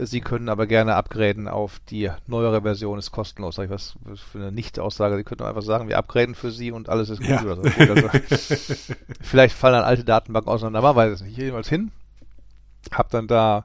Sie 0.00 0.20
können 0.20 0.48
aber 0.48 0.68
gerne 0.68 0.94
upgraden 0.94 1.48
auf 1.48 1.80
die 1.90 2.08
neuere 2.28 2.62
Version, 2.62 2.98
ist 2.98 3.10
kostenlos. 3.10 3.56
Sag 3.56 3.64
ich 3.64 3.70
was 3.70 3.96
für 4.30 4.38
eine 4.38 4.52
Nicht-Aussage. 4.52 5.16
Sie 5.16 5.24
könnten 5.24 5.44
einfach 5.44 5.62
sagen, 5.62 5.88
wir 5.88 5.98
upgraden 5.98 6.36
für 6.36 6.52
Sie 6.52 6.70
und 6.70 6.88
alles 6.88 7.10
ist 7.10 7.18
gut 7.18 7.28
ja. 7.28 7.42
so. 7.42 7.56
Gut, 7.56 7.90
also, 7.90 8.08
vielleicht 9.20 9.56
fallen 9.56 9.74
dann 9.74 9.84
alte 9.84 10.04
Datenbanken 10.04 10.52
auseinander, 10.52 10.82
man 10.82 10.94
weiß 10.94 11.14
es 11.14 11.22
nicht. 11.22 11.36
Jedenfalls 11.36 11.68
hin. 11.68 11.90
Hab 12.92 13.10
dann 13.10 13.26
da 13.26 13.64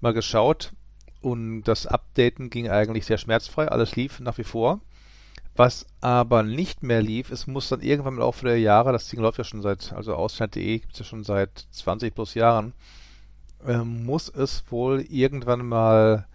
mal 0.00 0.14
geschaut 0.14 0.72
und 1.20 1.64
das 1.64 1.88
Updaten 1.88 2.50
ging 2.50 2.68
eigentlich 2.68 3.04
sehr 3.04 3.18
schmerzfrei, 3.18 3.66
alles 3.68 3.96
lief 3.96 4.20
nach 4.20 4.38
wie 4.38 4.44
vor. 4.44 4.80
Was 5.56 5.86
aber 6.00 6.44
nicht 6.44 6.84
mehr 6.84 7.02
lief, 7.02 7.30
es 7.30 7.48
muss 7.48 7.70
dann 7.70 7.80
irgendwann 7.80 8.14
im 8.14 8.20
Laufe 8.20 8.46
der 8.46 8.60
Jahre, 8.60 8.92
das 8.92 9.08
Ding 9.08 9.20
läuft 9.20 9.38
ja 9.38 9.44
schon 9.44 9.62
seit, 9.62 9.92
also 9.94 10.14
Ausschnitt.de 10.14 10.78
gibt 10.78 10.92
es 10.92 11.00
ja 11.00 11.04
schon 11.04 11.24
seit 11.24 11.66
20 11.70 12.14
plus 12.14 12.34
Jahren, 12.34 12.74
äh, 13.66 13.78
muss 13.78 14.28
es 14.28 14.64
wohl 14.70 15.02
irgendwann 15.08 15.66
mal 15.66 16.26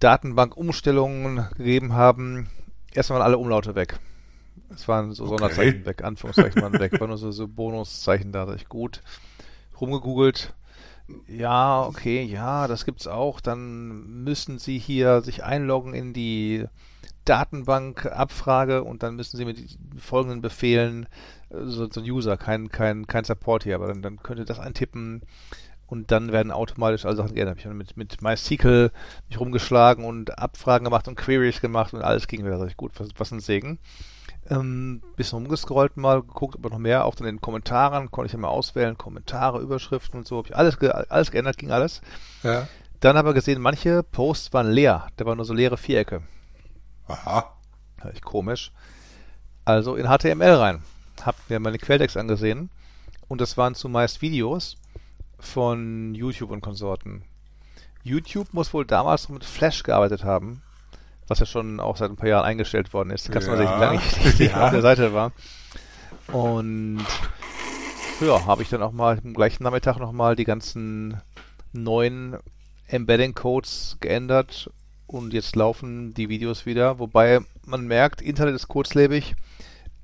Datenbankumstellungen 0.00 1.48
gegeben 1.56 1.94
haben. 1.94 2.48
Erstmal 2.92 3.22
alle 3.22 3.38
Umlaute 3.38 3.74
weg. 3.74 3.98
Es 4.74 4.88
waren 4.88 5.12
so 5.12 5.24
okay. 5.24 5.38
Sonderzeichen 5.38 5.86
weg, 5.86 6.02
Anführungszeichen 6.02 6.60
waren 6.62 6.78
weg, 6.78 6.98
war 7.00 7.06
nur 7.06 7.18
so, 7.18 7.30
so 7.30 7.46
Bonuszeichen 7.46 8.32
da, 8.32 8.52
ich 8.54 8.68
gut 8.68 9.02
rumgegoogelt 9.80 10.54
ja, 11.28 11.82
okay, 11.82 12.22
ja, 12.22 12.66
das 12.66 12.84
gibt's 12.84 13.06
auch. 13.06 13.40
Dann 13.40 14.24
müssen 14.24 14.58
Sie 14.58 14.78
hier 14.78 15.20
sich 15.22 15.44
einloggen 15.44 15.94
in 15.94 16.12
die 16.12 16.64
Datenbank-Abfrage 17.24 18.82
und 18.84 19.02
dann 19.02 19.16
müssen 19.16 19.36
Sie 19.36 19.44
mit 19.44 19.78
folgenden 19.98 20.42
Befehlen, 20.42 21.06
äh, 21.50 21.64
so, 21.64 21.88
so 21.90 22.00
ein 22.00 22.10
User, 22.10 22.36
kein, 22.36 22.68
kein, 22.70 23.06
kein 23.06 23.24
Support 23.24 23.64
hier, 23.64 23.76
aber 23.76 23.88
dann, 23.88 24.02
dann 24.02 24.22
könnt 24.22 24.38
ihr 24.38 24.44
das 24.44 24.60
eintippen 24.60 25.22
und 25.86 26.10
dann 26.10 26.32
werden 26.32 26.52
automatisch 26.52 27.04
alle 27.04 27.16
Sachen 27.16 27.34
geändert. 27.34 27.58
Ich 27.58 27.64
habe 27.64 27.74
mit, 27.74 27.96
mit 27.96 28.22
MySQL 28.22 28.90
mich 29.28 29.40
rumgeschlagen 29.40 30.04
und 30.04 30.38
Abfragen 30.38 30.84
gemacht 30.84 31.08
und 31.08 31.16
Queries 31.16 31.60
gemacht 31.60 31.94
und 31.94 32.02
alles 32.02 32.26
ging 32.26 32.44
wieder 32.44 32.60
richtig 32.60 32.76
gut. 32.76 32.92
Was, 32.98 33.08
was 33.16 33.32
ein 33.32 33.40
Segen 33.40 33.78
ähm, 34.50 35.02
bisschen 35.16 35.38
rumgescrollt 35.38 35.96
mal, 35.96 36.22
geguckt, 36.22 36.56
aber 36.56 36.70
noch 36.70 36.78
mehr, 36.78 37.04
auch 37.04 37.14
dann 37.14 37.26
in 37.26 37.36
den 37.36 37.40
Kommentaren, 37.40 38.10
konnte 38.10 38.26
ich 38.26 38.32
ja 38.32 38.38
mal 38.38 38.48
auswählen, 38.48 38.98
Kommentare, 38.98 39.60
Überschriften 39.60 40.20
und 40.20 40.26
so, 40.26 40.38
habe 40.38 40.48
ich 40.48 40.56
alles, 40.56 40.78
ge 40.78 40.90
alles 40.90 41.30
geändert, 41.30 41.58
ging 41.58 41.70
alles. 41.70 42.00
Ja. 42.42 42.68
Dann 43.00 43.16
aber 43.16 43.34
gesehen, 43.34 43.60
manche 43.60 44.02
Posts 44.02 44.52
waren 44.52 44.70
leer, 44.70 45.08
da 45.16 45.26
waren 45.26 45.36
nur 45.36 45.44
so 45.44 45.54
leere 45.54 45.76
Vierecke. 45.76 46.22
Aha. 47.08 47.52
Ja, 48.02 48.10
ich 48.12 48.22
komisch. 48.22 48.72
Also 49.64 49.96
in 49.96 50.06
HTML 50.06 50.54
rein. 50.54 50.82
Hab 51.22 51.34
mir 51.48 51.58
meine 51.60 51.78
Quelltext 51.78 52.16
angesehen 52.16 52.70
und 53.28 53.40
das 53.40 53.56
waren 53.56 53.74
zumeist 53.74 54.22
Videos 54.22 54.76
von 55.38 56.14
YouTube 56.14 56.50
und 56.50 56.60
Konsorten. 56.60 57.24
YouTube 58.02 58.52
muss 58.52 58.72
wohl 58.72 58.86
damals 58.86 59.28
mit 59.28 59.44
Flash 59.44 59.82
gearbeitet 59.82 60.24
haben 60.24 60.62
was 61.28 61.40
ja 61.40 61.46
schon 61.46 61.80
auch 61.80 61.96
seit 61.96 62.10
ein 62.10 62.16
paar 62.16 62.28
Jahren 62.28 62.44
eingestellt 62.44 62.92
worden 62.92 63.10
ist. 63.10 63.30
Kannst 63.30 63.48
ja. 63.48 63.54
man 63.54 63.62
sich 63.62 63.70
lange 63.70 64.00
nicht 64.38 64.52
ja. 64.52 64.64
auf 64.64 64.70
der 64.70 64.82
Seite 64.82 65.12
war. 65.12 65.32
Und 66.32 67.04
ja, 68.20 68.46
habe 68.46 68.62
ich 68.62 68.68
dann 68.68 68.82
auch 68.82 68.92
mal 68.92 69.18
am 69.22 69.34
gleichen 69.34 69.62
Nachmittag 69.64 69.98
nochmal 69.98 70.36
die 70.36 70.44
ganzen 70.44 71.20
neuen 71.72 72.36
Embedding-Codes 72.88 73.98
geändert 74.00 74.70
und 75.06 75.32
jetzt 75.32 75.54
laufen 75.56 76.14
die 76.14 76.28
Videos 76.28 76.66
wieder, 76.66 76.98
wobei 76.98 77.40
man 77.64 77.86
merkt, 77.86 78.22
Internet 78.22 78.54
ist 78.54 78.68
kurzlebig. 78.68 79.34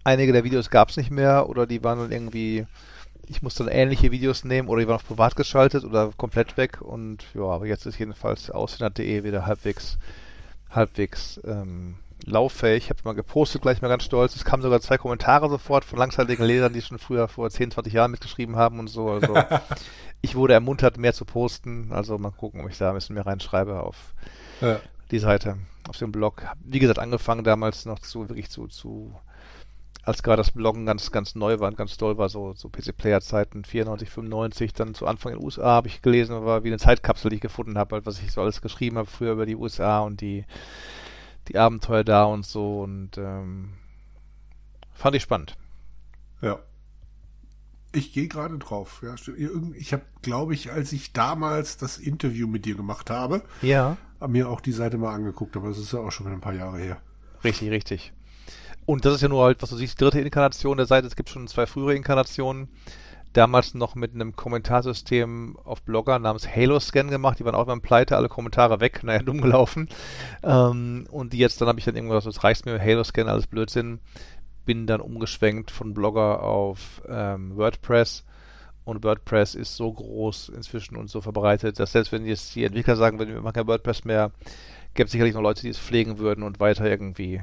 Einige 0.05 0.33
der 0.33 0.45
Videos 0.45 0.71
gab 0.71 0.91
es 0.91 0.97
nicht 0.97 1.11
mehr 1.11 1.49
oder 1.49 1.67
die 1.67 1.83
waren 1.83 1.99
dann 1.99 2.13
irgendwie 2.13 2.67
ich 3.29 3.43
muss 3.43 3.55
dann 3.55 3.69
ähnliche 3.69 4.11
Videos 4.11 4.45
nehmen 4.45 4.69
oder 4.69 4.81
die 4.81 4.89
waren 4.89 4.97
auf 4.97 5.07
privat 5.07 5.37
geschaltet 5.37 5.85
oder 5.85 6.13
komplett 6.17 6.57
weg 6.57 6.81
und 6.81 7.25
ja, 7.35 7.45
aber 7.45 7.67
jetzt 7.67 7.87
ist 7.87 7.99
jedenfalls 7.99 8.51
ausfinat.de 8.51 9.25
wieder 9.25 9.47
halbwegs, 9.47 9.99
halbwegs 10.71 11.41
ähm, 11.45 11.97
lauffähig. 12.27 12.85
Ich 12.85 12.91
habe 12.91 13.01
mal 13.05 13.15
gepostet, 13.15 13.63
gleich 13.63 13.83
mal 13.83 13.89
ganz 13.89 14.05
stolz. 14.05 14.37
Es 14.37 14.45
kamen 14.45 14.63
sogar 14.63 14.81
zwei 14.81 14.99
Kommentare 14.99 15.49
sofort 15.49 15.85
von 15.85 15.99
langzeitigen 15.99 16.45
Lesern, 16.45 16.73
die 16.73 16.83
schon 16.83 16.99
früher 16.99 17.29
vor 17.29 17.51
10, 17.51 17.73
20 17.73 17.93
Jahren 17.93 18.11
mitgeschrieben 18.11 18.57
haben 18.57 18.79
und 18.79 18.89
so. 18.89 19.11
Also 19.11 19.35
ich 20.23 20.35
wurde 20.35 20.55
ermuntert, 20.55 20.99
mehr 20.99 21.15
zu 21.15 21.25
posten. 21.25 21.93
Also 21.93 22.19
mal 22.19 22.31
gucken, 22.31 22.63
ob 22.63 22.71
ich 22.71 22.79
da 22.79 22.91
ein 22.91 22.95
bisschen 22.95 23.15
mehr 23.15 23.27
reinschreibe 23.27 23.81
auf 23.81 24.15
ja. 24.61 24.81
die 25.11 25.19
Seite, 25.19 25.59
auf 25.89 25.99
dem 25.99 26.13
Blog. 26.13 26.43
Wie 26.65 26.79
gesagt, 26.79 26.99
angefangen 26.99 27.45
damals 27.45 27.85
noch 27.85 27.99
zu, 27.99 28.29
wirklich 28.29 28.51
zu, 28.51 28.67
zu 28.67 29.13
als 30.03 30.23
gerade 30.23 30.39
das 30.39 30.51
Bloggen 30.51 30.85
ganz, 30.85 31.13
ganz 31.13 31.35
neu 31.35 31.61
war 31.61 31.69
und 31.69 31.77
ganz 31.77 31.97
toll 31.97 32.19
war, 32.19 32.29
so, 32.29 32.55
so 32.55 32.69
PC-Player-Zeiten 32.69 33.65
94, 33.65 34.11
95, 34.11 34.73
dann 34.73 34.95
zu 34.95 35.07
Anfang 35.07 35.33
in 35.33 35.39
den 35.39 35.45
USA 35.45 35.67
habe 35.67 35.89
ich 35.89 36.03
gelesen, 36.03 36.45
war 36.45 36.65
wie 36.65 36.69
eine 36.69 36.79
Zeitkapsel, 36.79 37.31
die 37.31 37.37
ich 37.37 37.43
gefunden 37.43 37.79
habe, 37.79 37.95
halt, 37.95 38.07
was 38.07 38.21
ich 38.21 38.33
so 38.33 38.41
alles 38.41 38.61
geschrieben 38.61 38.99
habe 38.99 39.09
früher 39.09 39.33
über 39.33 39.47
die 39.47 39.55
USA 39.57 40.01
und 40.01 40.21
die, 40.21 40.45
die 41.49 41.57
Abenteuer 41.57 42.03
da 42.03 42.25
und 42.25 42.45
so 42.45 42.83
und 42.83 43.17
ähm, 43.17 43.75
fand 44.93 45.15
ich 45.15 45.23
spannend. 45.23 45.57
Ja. 46.41 46.59
Ich 47.95 48.13
gehe 48.13 48.27
gerade 48.27 48.57
drauf. 48.59 49.03
Ja, 49.05 49.15
ich 49.75 49.93
habe, 49.93 50.03
glaube 50.23 50.55
ich, 50.55 50.73
als 50.73 50.93
ich 50.93 51.13
damals 51.13 51.77
das 51.77 51.99
Interview 51.99 52.49
mit 52.49 52.65
dir 52.65 52.75
gemacht 52.75 53.11
habe, 53.11 53.43
ja. 53.61 53.99
mir 54.27 54.49
auch 54.49 54.63
die 54.63 54.73
Seite 54.73 54.97
mal 54.97 55.15
angeguckt, 55.15 55.57
aber 55.57 55.69
es 55.69 55.79
ist 55.79 55.93
ja 55.93 56.01
auch 56.01 56.11
schon 56.11 56.27
ein 56.27 56.41
paar 56.41 56.55
Jahre 56.55 56.79
her. 56.79 57.03
Richtig, 57.45 57.71
richtig. 57.71 58.13
Und 58.85 59.05
das 59.05 59.15
ist 59.15 59.21
ja 59.23 59.29
nur 59.29 59.45
halt, 59.45 59.63
was 59.63 59.71
du 59.71 59.77
siehst, 59.77 60.01
die 60.01 60.05
dritte 60.05 60.21
Inkarnation 60.21 60.77
der 60.77 60.87
Seite. 60.87 61.07
Es 61.07 61.17
gibt 61.17 61.29
schon 61.29 61.47
zwei 61.47 61.67
frühere 61.67 61.95
Inkarnationen. 61.95 62.69
Damals 63.33 63.73
noch 63.73 63.95
mit 63.95 64.15
einem 64.15 64.37
Kommentarsystem 64.37 65.57
auf 65.65 65.83
Blogger 65.83 66.19
namens 66.19 66.47
Halo-Scan 66.47 67.09
gemacht. 67.09 67.39
Die 67.39 67.45
waren 67.47 67.55
auch 67.55 67.67
beim 67.67 67.81
Pleite, 67.81 68.17
alle 68.17 68.29
Kommentare 68.29 68.81
weg, 68.81 69.01
naja, 69.05 69.23
dumm 69.23 69.41
gelaufen. 69.41 69.89
Ähm, 70.43 71.07
und 71.11 71.33
jetzt, 71.33 71.61
dann 71.61 71.69
habe 71.69 71.79
ich 71.79 71.85
dann 71.85 71.97
irgendwas, 71.97 72.25
das 72.25 72.45
reicht 72.45 72.67
mir, 72.67 72.79
Halo-Scan, 72.79 73.29
alles 73.29 73.47
Blödsinn. 73.47 74.01
Bin 74.67 74.87
dann 74.87 75.01
umgeschwenkt 75.01 75.71
von 75.71 75.95
Blogger 75.95 76.43
auf 76.43 77.03
ähm, 77.09 77.57
WordPress. 77.57 78.25
Und 78.85 79.05
WordPress 79.05 79.55
ist 79.55 79.77
so 79.77 79.93
groß 79.93 80.51
inzwischen 80.51 80.97
und 80.97 81.09
so 81.09 81.21
verbreitet, 81.21 81.79
dass 81.79 81.93
selbst 81.93 82.11
wenn 82.13 82.27
jetzt 82.27 82.55
die 82.55 82.65
Entwickler 82.65 82.97
sagen, 82.97 83.19
wir 83.19 83.41
machen 83.41 83.55
kein 83.55 83.67
WordPress 83.69 84.05
mehr, 84.05 84.33
gibt 84.95 85.07
es 85.07 85.13
sicherlich 85.13 85.35
noch 85.35 85.41
Leute, 85.41 85.63
die 85.63 85.69
es 85.69 85.79
pflegen 85.79 86.19
würden 86.19 86.43
und 86.43 86.59
weiter 86.59 86.85
irgendwie 86.85 87.43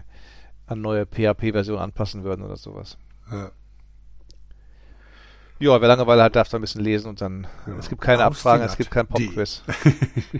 an 0.69 0.81
neue 0.81 1.05
PHP-Versionen 1.05 1.81
anpassen 1.81 2.23
würden 2.23 2.43
oder 2.43 2.57
sowas. 2.57 2.97
Ja. 3.31 3.51
Ja, 5.59 5.81
wer 5.81 5.89
Langeweile 5.89 6.23
hat, 6.23 6.37
darf 6.37 6.47
da 6.47 6.57
ein 6.57 6.61
bisschen 6.61 6.81
lesen 6.81 7.09
und 7.09 7.19
dann. 7.19 7.45
Ja. 7.67 7.75
Es 7.77 7.89
gibt 7.89 8.01
keine 8.01 8.23
Abfragen, 8.23 8.65
es 8.65 8.77
gibt 8.77 8.91
kein 8.91 9.07
Pop-Quiz. 9.07 9.63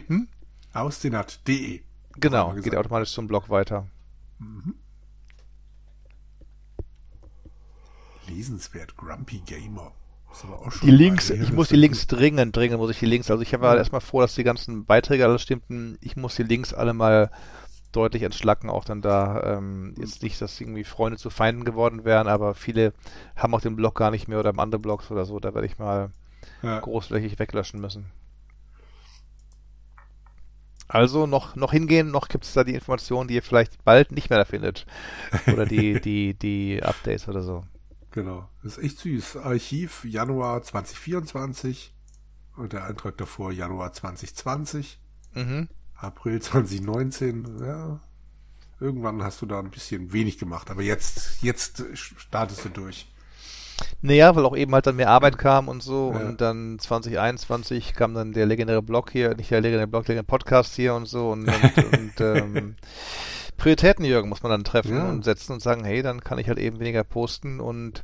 hm? 0.07 0.29
Ausdenat.de. 0.73 1.81
Genau, 2.15 2.53
geht 2.53 2.75
automatisch 2.75 3.11
zum 3.11 3.27
Blog 3.27 3.49
weiter. 3.49 3.87
Mhm. 4.39 4.75
Lesenswert, 8.27 8.95
Grumpy 8.95 9.41
Gamer. 9.45 9.91
die 10.83 10.91
Links, 10.91 11.31
ich 11.31 11.51
muss 11.51 11.69
die 11.69 11.75
Links 11.75 12.07
dringend, 12.07 12.55
dringend 12.55 12.79
muss 12.79 12.91
ich 12.91 12.99
die 12.99 13.05
Links. 13.05 13.29
Also 13.31 13.41
ich 13.41 13.51
war 13.59 13.73
ja. 13.73 13.79
erstmal 13.79 14.01
froh, 14.01 14.21
dass 14.21 14.35
die 14.35 14.43
ganzen 14.43 14.85
Beiträge 14.85 15.25
alle 15.25 15.39
stimmten. 15.39 15.97
Ich 16.01 16.15
muss 16.15 16.35
die 16.35 16.43
Links 16.43 16.73
alle 16.73 16.93
mal 16.93 17.31
deutlich 17.91 18.23
entschlacken, 18.23 18.69
auch 18.69 18.85
dann 18.85 19.01
da 19.01 19.57
ähm, 19.57 19.95
jetzt 19.97 20.21
nicht, 20.21 20.41
dass 20.41 20.59
irgendwie 20.59 20.83
Freunde 20.83 21.17
zu 21.17 21.29
Feinden 21.29 21.65
geworden 21.65 22.05
wären, 22.05 22.27
aber 22.27 22.53
viele 22.53 22.93
haben 23.35 23.53
auch 23.53 23.61
den 23.61 23.75
Blog 23.75 23.95
gar 23.95 24.11
nicht 24.11 24.27
mehr 24.27 24.39
oder 24.39 24.57
andere 24.57 24.79
Blogs 24.79 25.09
oder 25.11 25.25
so, 25.25 25.39
da 25.39 25.53
werde 25.53 25.67
ich 25.67 25.79
mal 25.79 26.11
ja. 26.61 26.79
großflächig 26.79 27.39
weglöschen 27.39 27.81
müssen. 27.81 28.11
Also 30.87 31.27
noch, 31.27 31.55
noch 31.55 31.71
hingehen, 31.71 32.09
noch 32.09 32.29
gibt 32.29 32.45
es 32.45 32.53
da 32.53 32.63
die 32.63 32.73
Informationen, 32.73 33.27
die 33.27 33.35
ihr 33.35 33.43
vielleicht 33.43 33.83
bald 33.85 34.11
nicht 34.11 34.31
mehr 34.31 34.39
da 34.39 34.45
findet. 34.45 34.87
Oder 35.45 35.67
die, 35.67 36.01
die, 36.01 36.33
die 36.33 36.81
Updates 36.81 37.27
oder 37.29 37.43
so. 37.43 37.63
Genau. 38.09 38.49
Das 38.63 38.77
ist 38.77 38.83
echt 38.83 38.97
süß. 38.97 39.37
Archiv 39.37 40.03
Januar 40.03 40.63
2024 40.63 41.93
und 42.55 42.73
der 42.73 42.85
Eintrag 42.85 43.17
davor 43.17 43.51
Januar 43.51 43.93
2020. 43.93 44.99
Mhm. 45.35 45.69
April 46.01 46.41
2019, 46.41 47.59
ja. 47.61 47.99
Irgendwann 48.81 49.21
hast 49.23 49.41
du 49.41 49.45
da 49.45 49.59
ein 49.59 49.71
bisschen 49.71 50.13
wenig 50.13 50.37
gemacht, 50.37 50.71
aber 50.71 50.81
jetzt, 50.81 51.43
jetzt 51.43 51.83
startest 51.95 52.63
du 52.63 52.69
durch. 52.69 53.07
Naja, 54.01 54.35
weil 54.35 54.45
auch 54.45 54.55
eben 54.55 54.73
halt 54.73 54.87
dann 54.87 54.95
mehr 54.95 55.09
Arbeit 55.09 55.37
kam 55.37 55.67
und 55.67 55.83
so 55.83 56.13
ja. 56.13 56.19
und 56.27 56.41
dann 56.41 56.79
2021 56.79 57.93
kam 57.93 58.13
dann 58.13 58.33
der 58.33 58.45
legendäre 58.45 58.81
Blog 58.81 59.11
hier, 59.11 59.35
nicht 59.35 59.51
der 59.51 59.61
legendäre 59.61 59.87
Blog, 59.87 60.05
der 60.05 60.15
legendäre 60.15 60.37
Podcast 60.37 60.75
hier 60.75 60.93
und 60.95 61.07
so 61.07 61.31
und, 61.31 61.47
und, 61.47 61.93
und 61.93 62.21
ähm, 62.21 62.75
Prioritäten, 63.57 64.05
Jürgen, 64.05 64.29
muss 64.29 64.43
man 64.43 64.51
dann 64.51 64.63
treffen 64.63 64.95
ja. 64.95 65.09
und 65.09 65.25
setzen 65.25 65.53
und 65.53 65.61
sagen, 65.61 65.83
hey, 65.83 66.01
dann 66.01 66.23
kann 66.23 66.39
ich 66.39 66.47
halt 66.47 66.59
eben 66.59 66.79
weniger 66.79 67.03
posten 67.03 67.59
und 67.59 68.01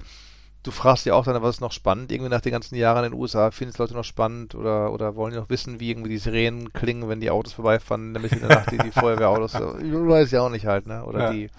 du 0.66 0.72
fragst 0.72 1.06
ja 1.06 1.14
auch 1.14 1.26
dann, 1.26 1.42
was 1.44 1.58
ist 1.58 1.62
noch 1.62 1.72
spannend? 1.72 2.12
Irgendwie 2.12 2.30
nach 2.30 2.42
den 2.42 2.52
ganzen 2.52 2.76
Jahren 2.76 3.06
in 3.06 3.12
den 3.12 3.20
USA, 3.20 3.52
finden 3.52 3.72
es 3.72 3.78
Leute 3.78 3.94
noch 3.94 4.04
spannend 4.04 4.56
oder, 4.56 4.92
oder 4.92 5.16
wollen 5.16 5.32
die 5.32 5.40
noch 5.40 5.50
wissen, 5.50 5.80
wie 5.80 5.92
irgendwie 5.92 6.10
die 6.10 6.18
Sirenen 6.18 6.74
klingen, 6.74 7.08
wenn 7.08 7.20
die 7.20 7.30
Autos 7.30 7.54
vorbeifahren, 7.54 8.14
damit 8.16 8.32
in 8.32 8.40
der 8.40 8.50
Nacht 8.50 8.72
die, 8.72 8.78
die 8.80 8.92
Feuerwehrautos, 8.92 9.54
ich 9.82 9.94
weiß 9.94 10.32
ja 10.32 10.42
auch 10.42 10.50
nicht 10.50 10.66
halt, 10.66 10.88
ne? 10.88 11.06
Oder 11.06 11.26
ja. 11.26 11.32
die 11.32 11.50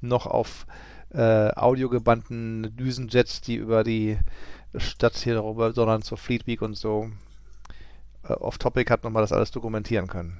noch 0.00 0.26
auf 0.26 0.66
äh, 1.10 1.50
audiogebannten 1.50 2.74
Düsenjets, 2.76 3.42
die 3.42 3.56
über 3.56 3.84
die 3.84 4.18
Stadt 4.76 5.16
hier 5.16 5.34
darüber, 5.34 5.72
sondern 5.72 6.02
zur 6.02 6.16
Fleet 6.16 6.46
Week 6.46 6.62
und 6.62 6.74
so 6.74 7.10
äh, 8.24 8.32
off-topic 8.32 8.90
hat 8.90 9.04
nochmal 9.04 9.22
das 9.22 9.32
alles 9.32 9.50
dokumentieren 9.50 10.06
können. 10.06 10.38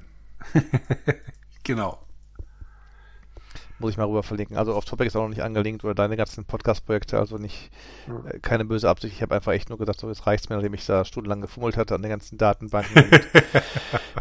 genau. 1.62 1.98
Muss 3.80 3.92
ich 3.92 3.96
mal 3.96 4.06
rüber 4.06 4.22
verlinken. 4.22 4.56
Also 4.56 4.74
auf 4.74 4.84
Topic 4.84 5.06
ist 5.06 5.14
auch 5.14 5.22
noch 5.22 5.28
nicht 5.28 5.42
angelinkt 5.42 5.84
oder 5.84 5.94
deine 5.94 6.16
ganzen 6.16 6.44
Podcast-Projekte, 6.44 7.18
also 7.18 7.38
nicht 7.38 7.70
äh, 8.26 8.40
keine 8.40 8.64
böse 8.64 8.88
Absicht. 8.88 9.14
Ich 9.14 9.22
habe 9.22 9.34
einfach 9.34 9.52
echt 9.52 9.68
nur 9.68 9.78
gesagt, 9.78 10.00
so 10.00 10.08
jetzt 10.08 10.26
reicht's 10.26 10.48
mir, 10.48 10.56
nachdem 10.56 10.74
ich 10.74 10.84
da 10.84 11.04
stundenlang 11.04 11.40
gefummelt 11.40 11.76
hatte 11.76 11.94
an 11.94 12.02
den 12.02 12.10
ganzen 12.10 12.38
Datenbanken 12.38 13.04
und 13.04 13.20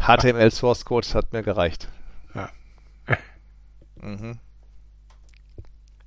HTML 0.00 0.50
Source 0.52 0.84
Codes 0.84 1.14
hat 1.14 1.32
mir 1.32 1.42
gereicht. 1.42 1.88
Ja. 2.34 2.48
mhm. 4.00 4.38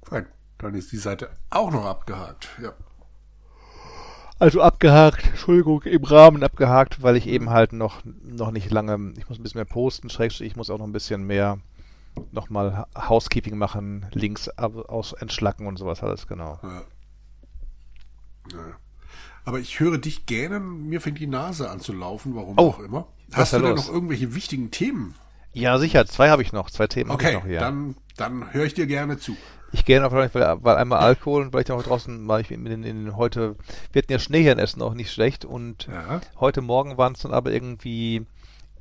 Fein. 0.04 0.28
Dann 0.58 0.76
ist 0.76 0.92
die 0.92 0.98
Seite 0.98 1.32
auch 1.50 1.72
noch 1.72 1.86
abgehakt. 1.86 2.50
Ja. 2.62 2.74
Also 4.42 4.62
abgehakt, 4.62 5.28
Entschuldigung, 5.28 5.84
im 5.84 6.04
Rahmen 6.04 6.44
abgehakt, 6.44 7.04
weil 7.04 7.16
ich 7.16 7.28
eben 7.28 7.52
halt 7.52 7.74
noch, 7.74 8.02
noch 8.24 8.50
nicht 8.50 8.72
lange, 8.72 9.14
ich 9.18 9.30
muss 9.30 9.38
ein 9.38 9.44
bisschen 9.44 9.60
mehr 9.60 9.66
posten, 9.66 10.10
schrägstrich, 10.10 10.48
ich 10.48 10.56
muss 10.56 10.72
auch 10.72 10.80
noch 10.80 10.88
ein 10.88 10.92
bisschen 10.92 11.28
mehr 11.28 11.60
nochmal 12.32 12.86
Housekeeping 12.96 13.58
machen, 13.58 14.06
Links 14.12 14.50
aus 14.50 15.14
entschlacken 15.14 15.68
und 15.68 15.78
sowas 15.78 16.04
alles, 16.04 16.28
genau. 16.28 16.60
Ja. 16.64 16.84
Ja. 18.52 18.78
Aber 19.44 19.60
ich 19.60 19.80
höre 19.80 19.98
dich 19.98 20.26
gähnen, 20.26 20.88
mir 20.88 21.02
fängt 21.02 21.20
die 21.20 21.28
Nase 21.28 21.70
an 21.70 21.80
zu 21.80 21.94
laufen, 21.94 22.36
warum 22.36 22.58
oh, 22.58 22.70
auch 22.70 22.80
immer. 22.80 23.08
Hast 23.34 23.54
du 23.54 23.60
denn 23.60 23.76
noch 23.76 23.90
irgendwelche 23.90 24.36
wichtigen 24.36 24.72
Themen? 24.72 25.16
Ja, 25.54 25.78
sicher, 25.78 26.06
zwei 26.06 26.30
habe 26.30 26.42
ich 26.42 26.54
noch, 26.54 26.70
zwei 26.70 26.88
Themen 26.88 27.12
okay, 27.12 27.34
noch, 27.34 27.46
ja. 27.46 27.60
dann, 27.60 27.96
dann 28.18 28.54
höre 28.54 28.66
ich 28.66 28.74
dir 28.74 28.88
gerne 28.88 29.18
zu. 29.18 29.36
Ich 29.74 29.86
gehe 29.86 30.06
auf 30.06 30.12
weil, 30.12 30.32
weil 30.34 30.76
einmal 30.76 31.00
Alkohol 31.00 31.44
und 31.44 31.54
weil 31.54 31.62
ich 31.62 31.68
dann 31.68 31.78
auch 31.78 31.84
draußen 31.84 32.28
war 32.28 32.40
ich 32.42 32.52
in, 32.52 32.66
in, 32.66 32.84
in, 32.84 33.16
heute, 33.16 33.56
wir 33.92 34.02
hatten 34.02 34.12
ja 34.12 34.20
Schnee 34.20 34.42
hier 34.42 34.52
in 34.52 34.60
Essen 34.60 34.82
auch 34.82 34.94
nicht 34.94 35.12
schlecht 35.12 35.46
und 35.46 35.88
ja. 35.88 36.22
heute 36.40 36.62
Morgen 36.62 36.98
waren 36.98 37.14
es 37.14 37.22
dann 37.22 37.34
aber 37.34 37.52
irgendwie 37.52 38.26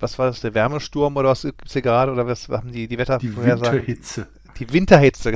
was 0.00 0.18
war 0.18 0.26
das, 0.26 0.40
der 0.40 0.54
Wärmesturm 0.54 1.16
oder 1.16 1.30
was 1.30 1.42
gibt's 1.42 1.72
hier 1.72 1.82
gerade 1.82 2.12
oder 2.12 2.26
was 2.26 2.48
haben 2.48 2.72
die, 2.72 2.88
die 2.88 2.98
Wettervorhersagen? 2.98 3.80
Die 3.80 3.88
Winterhitze. 3.88 4.26
Die 4.58 4.72
Winterhitze. 4.72 5.34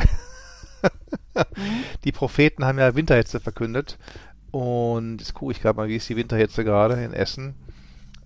die 2.05 2.13
Propheten 2.13 2.65
haben 2.65 2.79
ja 2.79 2.95
Winterhitze 2.95 3.41
verkündet. 3.41 3.99
Und 4.51 5.19
jetzt 5.19 5.35
gucke 5.35 5.53
ich 5.53 5.61
gerade 5.61 5.77
mal, 5.77 5.89
wie 5.89 5.97
ist 5.97 6.09
die 6.09 6.17
Winterhitze 6.17 6.65
gerade 6.65 7.03
in 7.03 7.13
Essen. 7.13 7.55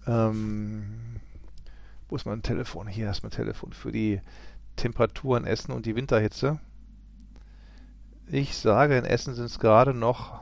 Ähm, 0.07 1.18
wo 2.08 2.17
ist 2.17 2.26
mein 2.26 2.42
Telefon? 2.42 2.86
Hier 2.86 3.10
ist 3.10 3.23
mein 3.23 3.33
Telefon 3.33 3.73
für 3.73 3.92
die 3.92 4.20
Temperatur 4.76 5.36
in 5.36 5.44
Essen 5.44 5.73
und 5.73 5.86
die 5.86 5.97
Winterhitze. 5.97 6.60
Ich 8.31 8.57
sage, 8.57 8.97
in 8.97 9.05
Essen 9.05 9.34
sind 9.34 9.47
es 9.47 9.58
gerade 9.58 9.94
noch 9.94 10.41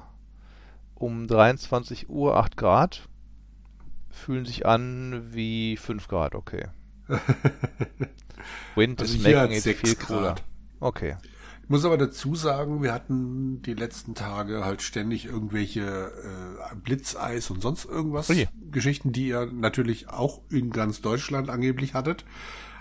um 0.94 1.28
23 1.28 2.08
Uhr 2.08 2.36
8 2.36 2.56
Grad 2.56 3.08
fühlen 4.16 4.44
sich 4.44 4.66
an 4.66 5.32
wie 5.32 5.76
5 5.76 6.08
Grad, 6.08 6.34
okay. 6.34 6.66
Wind 8.74 9.00
also 9.00 9.14
is 9.14 9.22
making 9.22 9.52
it 9.52 9.62
viel 9.62 9.94
cooler. 9.94 10.34
Okay. 10.80 11.16
Ich 11.62 11.70
muss 11.70 11.84
aber 11.84 11.98
dazu 11.98 12.36
sagen, 12.36 12.82
wir 12.82 12.92
hatten 12.92 13.60
die 13.62 13.74
letzten 13.74 14.14
Tage 14.14 14.64
halt 14.64 14.82
ständig 14.82 15.26
irgendwelche 15.26 15.82
äh, 15.82 16.76
Blitzeis 16.76 17.50
und 17.50 17.60
sonst 17.60 17.84
irgendwas 17.86 18.30
okay. 18.30 18.48
Oh 18.52 18.70
Geschichten, 18.70 19.12
die 19.12 19.28
ihr 19.28 19.46
natürlich 19.46 20.08
auch 20.08 20.42
in 20.48 20.70
ganz 20.70 21.00
Deutschland 21.00 21.50
angeblich 21.50 21.94
hattet. 21.94 22.24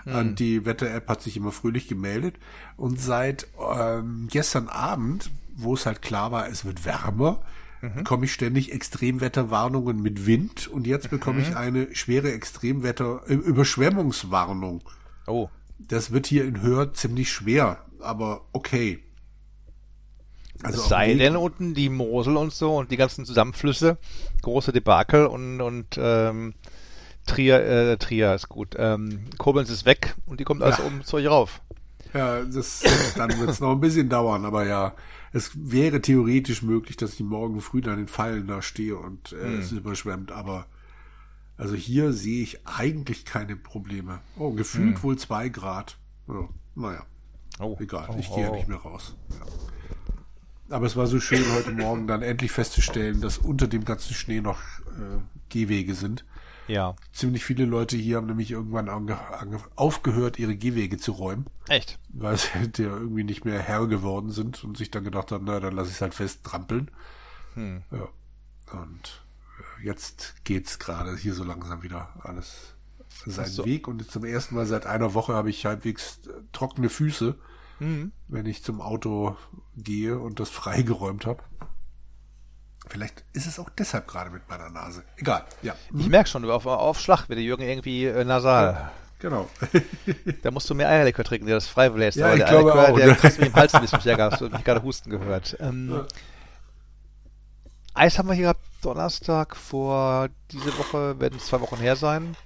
Mhm. 0.04 0.36
Die 0.36 0.64
Wetter-App 0.64 1.08
hat 1.08 1.20
sich 1.20 1.36
immer 1.36 1.50
fröhlich 1.50 1.88
gemeldet. 1.88 2.36
Und 2.76 3.00
seit 3.00 3.48
ähm, 3.58 4.28
gestern 4.30 4.68
Abend, 4.68 5.30
wo 5.56 5.74
es 5.74 5.84
halt 5.84 6.00
klar 6.00 6.30
war, 6.30 6.48
es 6.48 6.64
wird 6.64 6.84
wärmer, 6.84 7.42
mhm. 7.80 7.94
bekomme 7.94 8.24
ich 8.24 8.32
ständig 8.32 8.72
Extremwetterwarnungen 8.72 10.00
mit 10.00 10.26
Wind 10.26 10.68
und 10.68 10.86
jetzt 10.86 11.10
bekomme 11.10 11.40
mhm. 11.40 11.44
ich 11.44 11.56
eine 11.56 11.94
schwere 11.94 12.32
Extremwetter 12.32 13.26
Überschwemmungswarnung. 13.26 14.82
Oh. 15.26 15.48
Das 15.78 16.12
wird 16.12 16.26
hier 16.26 16.44
in 16.44 16.62
Hör 16.62 16.94
ziemlich 16.94 17.30
schwer, 17.30 17.84
aber 18.00 18.42
okay. 18.52 19.02
Also 20.62 20.82
es 20.82 20.88
sei 20.88 21.14
denn 21.14 21.36
unten 21.36 21.74
die 21.74 21.90
Mosel 21.90 22.36
und 22.36 22.52
so 22.52 22.76
und 22.76 22.90
die 22.90 22.96
ganzen 22.96 23.26
Zusammenflüsse, 23.26 23.98
große 24.42 24.72
Debakel 24.72 25.26
und, 25.26 25.60
und 25.60 25.98
ähm, 25.98 26.54
Trier, 27.26 27.60
äh, 27.60 27.96
Trier 27.98 28.34
ist 28.34 28.48
gut. 28.48 28.74
Ähm, 28.78 29.24
Koblenz 29.36 29.68
ist 29.68 29.84
weg 29.84 30.14
und 30.26 30.40
die 30.40 30.44
kommt 30.44 30.62
also 30.62 30.82
ja. 30.82 30.88
um 30.88 31.04
zu 31.04 31.16
euch 31.16 31.26
rauf. 31.26 31.60
Ja, 32.14 32.42
das, 32.42 32.82
dann 33.16 33.38
wird 33.38 33.50
es 33.50 33.60
noch 33.60 33.72
ein 33.72 33.80
bisschen 33.80 34.08
dauern, 34.08 34.44
aber 34.44 34.64
ja, 34.64 34.94
es 35.32 35.52
wäre 35.54 36.00
theoretisch 36.00 36.62
möglich, 36.62 36.96
dass 36.96 37.14
ich 37.14 37.20
morgen 37.20 37.60
früh 37.60 37.80
dann 37.80 37.98
in 37.98 38.08
Fallen 38.08 38.46
da 38.46 38.62
stehe 38.62 38.96
und 38.96 39.32
äh, 39.32 39.44
hm. 39.44 39.60
es 39.60 39.72
überschwemmt, 39.72 40.32
aber 40.32 40.66
also 41.56 41.74
hier 41.74 42.12
sehe 42.12 42.42
ich 42.42 42.66
eigentlich 42.66 43.24
keine 43.24 43.56
Probleme. 43.56 44.20
Oh, 44.38 44.52
gefühlt 44.52 44.96
hm. 44.96 45.02
wohl 45.02 45.18
zwei 45.18 45.48
Grad. 45.48 45.98
Ja, 46.28 46.48
naja. 46.74 47.06
Oh. 47.58 47.76
Egal, 47.80 48.14
ich 48.18 48.28
oh, 48.30 48.34
gehe 48.34 48.44
ja 48.44 48.50
oh. 48.50 48.54
nicht 48.54 48.68
mehr 48.68 48.78
raus. 48.78 49.16
Ja. 49.30 50.76
Aber 50.76 50.86
es 50.86 50.96
war 50.96 51.06
so 51.06 51.20
schön, 51.20 51.44
heute 51.54 51.72
Morgen 51.72 52.06
dann 52.06 52.22
endlich 52.22 52.50
festzustellen, 52.50 53.20
dass 53.20 53.38
unter 53.38 53.68
dem 53.68 53.84
ganzen 53.84 54.14
Schnee 54.14 54.40
noch 54.40 54.58
äh, 54.60 55.20
Gehwege 55.48 55.94
sind. 55.94 56.24
Ja. 56.68 56.96
Ziemlich 57.12 57.44
viele 57.44 57.64
Leute 57.64 57.96
hier 57.96 58.16
haben 58.16 58.26
nämlich 58.26 58.50
irgendwann 58.50 58.88
aufgehört, 59.76 60.38
ihre 60.38 60.56
Gehwege 60.56 60.98
zu 60.98 61.12
räumen. 61.12 61.46
Echt? 61.68 61.98
Weil 62.08 62.36
sie 62.36 62.54
halt 62.54 62.78
ja 62.78 62.86
irgendwie 62.86 63.24
nicht 63.24 63.44
mehr 63.44 63.60
Herr 63.60 63.86
geworden 63.86 64.30
sind 64.30 64.64
und 64.64 64.76
sich 64.76 64.90
dann 64.90 65.04
gedacht 65.04 65.32
haben, 65.32 65.44
na, 65.46 65.60
dann 65.60 65.74
lasse 65.74 65.90
ich 65.90 65.96
es 65.96 66.00
halt 66.00 66.14
fest 66.14 66.44
trampeln. 66.44 66.90
Hm. 67.54 67.82
Ja. 67.90 68.08
Und 68.80 69.24
äh, 69.80 69.86
jetzt 69.86 70.44
geht's 70.44 70.78
gerade 70.78 71.16
hier 71.16 71.34
so 71.34 71.44
langsam 71.44 71.82
wieder 71.82 72.08
alles 72.22 72.74
seinen 73.24 73.46
so. 73.46 73.64
Weg. 73.64 73.88
Und 73.88 74.10
zum 74.10 74.24
ersten 74.24 74.54
Mal 74.54 74.66
seit 74.66 74.86
einer 74.86 75.14
Woche 75.14 75.34
habe 75.34 75.50
ich 75.50 75.66
halbwegs 75.66 76.20
äh, 76.26 76.32
trockene 76.52 76.88
Füße, 76.88 77.36
mhm. 77.80 78.12
wenn 78.28 78.46
ich 78.46 78.62
zum 78.62 78.80
Auto 78.80 79.36
gehe 79.76 80.18
und 80.18 80.40
das 80.40 80.50
freigeräumt 80.50 81.26
habe. 81.26 81.42
Vielleicht 82.88 83.24
ist 83.32 83.46
es 83.46 83.58
auch 83.58 83.68
deshalb 83.70 84.06
gerade 84.06 84.30
mit 84.30 84.48
meiner 84.48 84.70
Nase. 84.70 85.02
Egal, 85.16 85.44
ja. 85.62 85.74
Ich 85.96 86.04
hm? 86.04 86.10
merke 86.10 86.28
schon, 86.28 86.48
auf, 86.48 86.66
auf 86.66 87.00
Schlag 87.00 87.28
wird 87.28 87.38
der 87.38 87.44
Jürgen 87.44 87.62
irgendwie 87.62 88.06
äh, 88.06 88.24
nasal. 88.24 88.72
Ja, 88.74 88.92
genau. 89.18 89.48
da 90.42 90.50
musst 90.50 90.70
du 90.70 90.74
mehr 90.74 90.88
Eierlikör 90.88 91.24
trinken, 91.24 91.46
der 91.46 91.56
das 91.56 91.66
frei 91.66 91.88
lässt. 91.88 92.16
Ja, 92.16 92.32
ich 92.32 92.38
der 92.38 92.48
glaube 92.48 92.72
Eierlikör, 92.72 92.92
auch, 92.92 92.96
der 92.96 93.14
kratzt 93.16 93.38
mit 93.38 93.48
dem 93.48 93.54
Hals 93.54 93.74
ein 93.74 93.80
bisschen 93.80 94.00
stärker. 94.00 94.30
Hast 94.30 94.40
du 94.40 94.48
mich 94.48 94.64
gerade 94.64 94.82
husten 94.82 95.10
gehört. 95.10 95.56
Ähm, 95.60 95.90
ja. 95.90 96.06
Eis 97.94 98.18
haben 98.18 98.28
wir 98.28 98.34
hier 98.34 98.44
gehabt 98.44 98.64
Donnerstag 98.82 99.56
vor 99.56 100.28
diese 100.52 100.78
Woche, 100.78 101.18
werden 101.18 101.38
es 101.38 101.46
zwei 101.46 101.60
Wochen 101.60 101.76
her 101.76 101.96
sein 101.96 102.36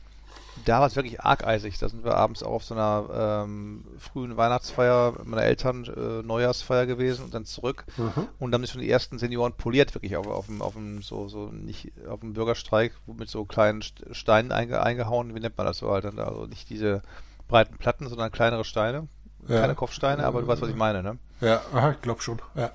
da 0.64 0.80
war 0.80 0.86
es 0.86 0.96
wirklich 0.96 1.20
arg 1.20 1.46
eisig. 1.46 1.78
Da 1.78 1.88
sind 1.88 2.04
wir 2.04 2.16
abends 2.16 2.42
auch 2.42 2.52
auf 2.52 2.64
so 2.64 2.74
einer 2.74 3.44
ähm, 3.44 3.84
frühen 3.98 4.36
Weihnachtsfeier 4.36 5.14
meiner 5.24 5.42
Eltern, 5.42 5.84
äh, 5.84 6.22
Neujahrsfeier 6.22 6.86
gewesen 6.86 7.24
und 7.24 7.34
dann 7.34 7.44
zurück. 7.44 7.84
Mhm. 7.96 8.28
Und 8.38 8.52
dann 8.52 8.60
sind 8.62 8.70
schon 8.70 8.80
die 8.80 8.90
ersten 8.90 9.18
Senioren 9.18 9.52
poliert, 9.52 9.94
wirklich 9.94 10.16
auf, 10.16 10.26
auf, 10.26 10.46
dem, 10.46 10.62
auf 10.62 10.74
dem, 10.74 11.02
so, 11.02 11.28
so 11.28 11.46
nicht 11.46 11.92
auf 12.08 12.20
dem 12.20 12.32
Bürgerstreik, 12.32 12.92
mit 13.06 13.28
so 13.28 13.44
kleinen 13.44 13.82
Steinen 13.82 14.52
einge, 14.52 14.82
eingehauen. 14.82 15.34
Wie 15.34 15.40
nennt 15.40 15.56
man 15.56 15.66
das 15.66 15.78
so 15.78 15.90
halt? 15.90 16.04
Also 16.04 16.46
nicht 16.46 16.70
diese 16.70 17.02
breiten 17.48 17.76
Platten, 17.78 18.08
sondern 18.08 18.30
kleinere 18.30 18.64
Steine. 18.64 19.08
Ja. 19.48 19.60
Keine 19.60 19.74
Kopfsteine, 19.74 20.24
aber 20.24 20.42
du 20.42 20.46
weißt, 20.46 20.60
was 20.60 20.68
ich 20.68 20.76
meine, 20.76 21.02
ne? 21.02 21.18
Ja, 21.40 21.62
aha, 21.72 21.92
ich 21.92 22.02
glaube 22.02 22.20
schon, 22.20 22.40
ja 22.54 22.70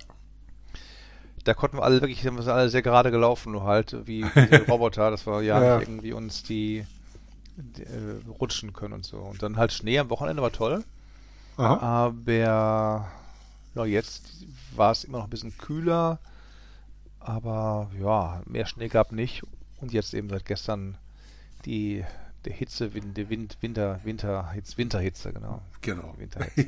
da 1.45 1.53
konnten 1.53 1.77
wir 1.77 1.83
alle 1.83 2.01
wirklich, 2.01 2.23
wir 2.23 2.31
sind 2.31 2.51
alle 2.51 2.69
sehr 2.69 2.81
gerade 2.81 3.11
gelaufen, 3.11 3.53
nur 3.53 3.63
halt 3.63 3.95
wie, 4.05 4.23
wie 4.33 4.55
Roboter, 4.69 5.11
dass 5.11 5.25
wir 5.25 5.41
ja, 5.41 5.63
ja. 5.63 5.79
irgendwie 5.79 6.11
uns 6.11 6.43
die 6.43 6.85
äh, 7.57 8.29
rutschen 8.29 8.73
können 8.73 8.93
und 8.93 9.05
so. 9.05 9.17
Und 9.17 9.41
dann 9.41 9.57
halt 9.57 9.71
Schnee 9.71 9.99
am 9.99 10.09
Wochenende 10.09 10.41
war 10.41 10.51
toll. 10.51 10.83
Aha. 11.57 11.79
Aber 11.79 13.07
ja, 13.75 13.85
jetzt 13.85 14.45
war 14.75 14.91
es 14.91 15.03
immer 15.03 15.19
noch 15.19 15.25
ein 15.25 15.29
bisschen 15.29 15.57
kühler. 15.57 16.19
Aber 17.19 17.89
ja, 17.99 18.41
mehr 18.45 18.65
Schnee 18.65 18.87
gab 18.87 19.11
nicht. 19.11 19.43
Und 19.79 19.93
jetzt 19.93 20.13
eben 20.13 20.29
seit 20.29 20.45
gestern 20.45 20.97
die 21.65 22.03
der 22.45 22.53
Hitze, 22.53 22.89
der 22.89 23.29
Wind, 23.29 23.57
Winter, 23.61 23.99
Winter, 24.03 24.51
Hitz, 24.51 24.77
Winterhitze, 24.77 25.33
genau. 25.33 25.61
Genau. 25.81 26.13
Winterhitze. 26.17 26.67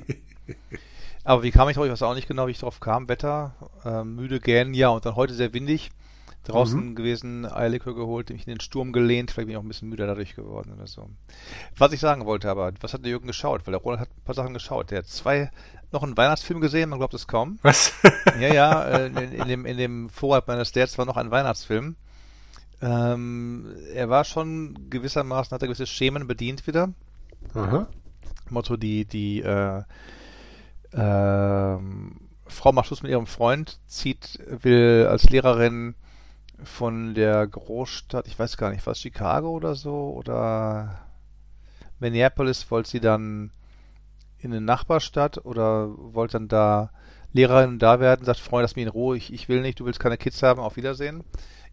Aber 1.23 1.43
wie 1.43 1.51
kam 1.51 1.69
ich 1.69 1.75
drauf? 1.75 1.85
Ich 1.85 1.91
weiß 1.91 2.01
auch 2.01 2.15
nicht 2.15 2.27
genau, 2.27 2.47
wie 2.47 2.51
ich 2.51 2.59
drauf 2.59 2.79
kam. 2.79 3.07
Wetter, 3.07 3.53
äh, 3.85 4.03
müde 4.03 4.39
gähnen, 4.39 4.73
ja, 4.73 4.89
und 4.89 5.05
dann 5.05 5.15
heute 5.15 5.33
sehr 5.33 5.53
windig 5.53 5.91
draußen 6.47 6.89
mhm. 6.89 6.95
gewesen, 6.95 7.45
Eierlikör 7.45 7.95
geholt, 7.95 8.29
mich 8.29 8.47
in 8.47 8.53
den 8.53 8.59
Sturm 8.59 8.91
gelehnt, 8.91 9.31
vielleicht 9.31 9.47
bin 9.47 9.53
ich 9.53 9.57
auch 9.57 9.63
ein 9.63 9.67
bisschen 9.67 9.89
müde 9.89 10.07
dadurch 10.07 10.35
geworden 10.35 10.73
oder 10.73 10.87
so. 10.87 11.09
Was 11.77 11.91
ich 11.91 11.99
sagen 11.99 12.25
wollte 12.25 12.49
aber, 12.49 12.71
was 12.81 12.93
hat 12.93 13.03
der 13.03 13.11
Jürgen 13.11 13.27
geschaut? 13.27 13.65
Weil 13.65 13.73
der 13.73 13.81
Roland 13.81 14.01
hat 14.01 14.09
ein 14.09 14.23
paar 14.23 14.35
Sachen 14.35 14.53
geschaut. 14.53 14.91
Der 14.91 14.99
hat 14.99 15.07
zwei, 15.07 15.51
noch 15.91 16.03
einen 16.03 16.17
Weihnachtsfilm 16.17 16.61
gesehen, 16.61 16.89
man 16.89 16.99
glaubt 16.99 17.13
es 17.13 17.27
kaum. 17.27 17.59
Was? 17.63 17.93
ja, 18.39 18.53
ja, 18.53 18.83
äh, 18.83 19.07
in, 19.07 19.17
in, 19.17 19.47
dem, 19.47 19.65
in 19.65 19.77
dem 19.77 20.09
Vorrat 20.09 20.47
meines 20.47 20.71
Dads 20.71 20.97
war 20.97 21.05
noch 21.05 21.17
ein 21.17 21.31
Weihnachtsfilm. 21.31 21.95
Ähm, 22.81 23.75
er 23.93 24.09
war 24.09 24.23
schon 24.23 24.89
gewissermaßen, 24.89 25.53
hat 25.53 25.61
er 25.61 25.67
gewisse 25.67 25.87
Schemen 25.87 26.27
bedient 26.27 26.67
wieder. 26.67 26.93
Aha. 27.53 27.87
Motto, 28.49 28.77
die, 28.77 29.05
die, 29.05 29.41
äh, 29.41 29.83
äh, 30.91 31.77
Frau 32.49 32.71
macht 32.71 32.87
Schluss 32.87 33.03
mit 33.03 33.11
ihrem 33.11 33.27
Freund, 33.27 33.79
zieht, 33.87 34.39
will 34.47 35.07
als 35.09 35.29
Lehrerin 35.29 35.95
von 36.63 37.13
der 37.13 37.45
Großstadt, 37.47 38.27
ich 38.27 38.37
weiß 38.37 38.57
gar 38.57 38.71
nicht, 38.71 38.85
was 38.87 38.99
Chicago 38.99 39.49
oder 39.49 39.75
so 39.75 40.13
oder 40.15 41.07
Minneapolis 41.99 42.69
wollte 42.71 42.89
sie 42.89 42.99
dann 42.99 43.51
in 44.39 44.51
eine 44.51 44.61
Nachbarstadt 44.61 45.45
oder 45.45 45.89
wollte 46.13 46.33
dann 46.33 46.47
da 46.47 46.91
Lehrerin 47.33 47.79
da 47.79 47.99
werden, 47.99 48.25
sagt 48.25 48.39
Freund, 48.39 48.63
lass 48.63 48.75
mich 48.75 48.85
in 48.85 48.91
Ruhe, 48.91 49.17
ich, 49.17 49.33
ich 49.33 49.49
will 49.49 49.61
nicht, 49.61 49.79
du 49.79 49.85
willst 49.85 49.99
keine 49.99 50.17
Kids 50.17 50.41
haben, 50.43 50.59
auf 50.59 50.77
Wiedersehen. 50.77 51.23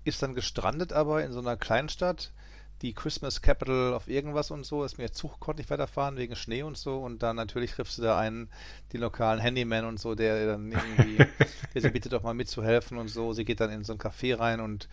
Ist 0.04 0.22
dann 0.22 0.34
gestrandet 0.34 0.92
aber 0.92 1.24
in 1.24 1.32
so 1.32 1.40
einer 1.40 1.56
Kleinstadt, 1.56 2.32
die 2.84 2.92
Christmas 2.92 3.40
Capital 3.40 3.94
auf 3.94 4.08
irgendwas 4.08 4.50
und 4.50 4.66
so, 4.66 4.84
ist 4.84 4.98
mir 4.98 5.10
Zug 5.10 5.40
konnte 5.40 5.62
nicht 5.62 5.70
weiterfahren 5.70 6.18
wegen 6.18 6.36
Schnee 6.36 6.62
und 6.62 6.76
so. 6.76 6.98
Und 6.98 7.22
dann 7.22 7.34
natürlich 7.34 7.72
triffst 7.72 7.96
du 7.96 8.02
da 8.02 8.18
einen, 8.18 8.50
den 8.92 9.00
lokalen 9.00 9.40
Handyman 9.40 9.86
und 9.86 9.98
so, 9.98 10.14
der 10.14 10.46
dann 10.46 10.70
irgendwie, 10.70 11.16
der 11.74 11.80
sie 11.80 11.88
bittet 11.88 12.12
doch 12.12 12.22
mal 12.22 12.34
mitzuhelfen 12.34 12.98
und 12.98 13.08
so, 13.08 13.32
sie 13.32 13.46
geht 13.46 13.60
dann 13.60 13.70
in 13.70 13.84
so 13.84 13.94
ein 13.94 13.98
Café 13.98 14.38
rein 14.38 14.60
und 14.60 14.90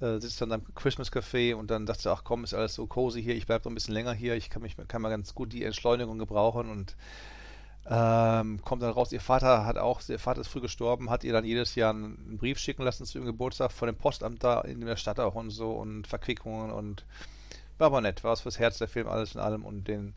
äh, 0.00 0.18
sitzt 0.20 0.40
dann 0.40 0.52
am 0.52 0.74
Christmas 0.74 1.12
Café 1.12 1.54
und 1.54 1.70
dann 1.70 1.86
sagt 1.86 2.00
sie, 2.00 2.10
ach 2.10 2.24
komm, 2.24 2.44
ist 2.44 2.54
alles 2.54 2.74
so 2.74 2.86
cozy 2.86 3.22
hier, 3.22 3.36
ich 3.36 3.46
bleib 3.46 3.66
noch 3.66 3.70
ein 3.70 3.74
bisschen 3.74 3.94
länger 3.94 4.14
hier, 4.14 4.34
ich 4.36 4.48
kann 4.48 4.62
mich, 4.62 4.76
kann 4.88 5.02
mal 5.02 5.10
ganz 5.10 5.34
gut 5.34 5.52
die 5.52 5.64
Entschleunigung 5.64 6.18
gebrauchen. 6.18 6.70
Und 6.70 6.96
ähm, 7.86 8.62
kommt 8.62 8.82
dann 8.82 8.92
raus, 8.92 9.12
ihr 9.12 9.20
Vater 9.20 9.66
hat 9.66 9.76
auch, 9.76 10.00
ihr 10.08 10.18
Vater 10.18 10.40
ist 10.40 10.48
früh 10.48 10.62
gestorben, 10.62 11.10
hat 11.10 11.24
ihr 11.24 11.34
dann 11.34 11.44
jedes 11.44 11.74
Jahr 11.74 11.90
einen 11.90 12.38
Brief 12.38 12.58
schicken 12.58 12.82
lassen 12.82 13.04
zu 13.04 13.18
ihrem 13.18 13.26
Geburtstag 13.26 13.70
von 13.70 13.86
dem 13.86 13.96
Postamt 13.96 14.42
da 14.42 14.62
in 14.62 14.80
der 14.80 14.96
Stadt 14.96 15.20
auch 15.20 15.34
und 15.34 15.50
so 15.50 15.72
und 15.72 16.06
Verquickungen 16.06 16.70
und 16.70 17.04
war 17.78 17.88
aber 17.88 18.00
nett, 18.00 18.24
war 18.24 18.32
es 18.32 18.40
fürs 18.40 18.58
Herz 18.58 18.78
der 18.78 18.88
Film 18.88 19.08
alles 19.08 19.34
in 19.34 19.40
allem 19.40 19.64
und 19.64 19.88
den 19.88 20.14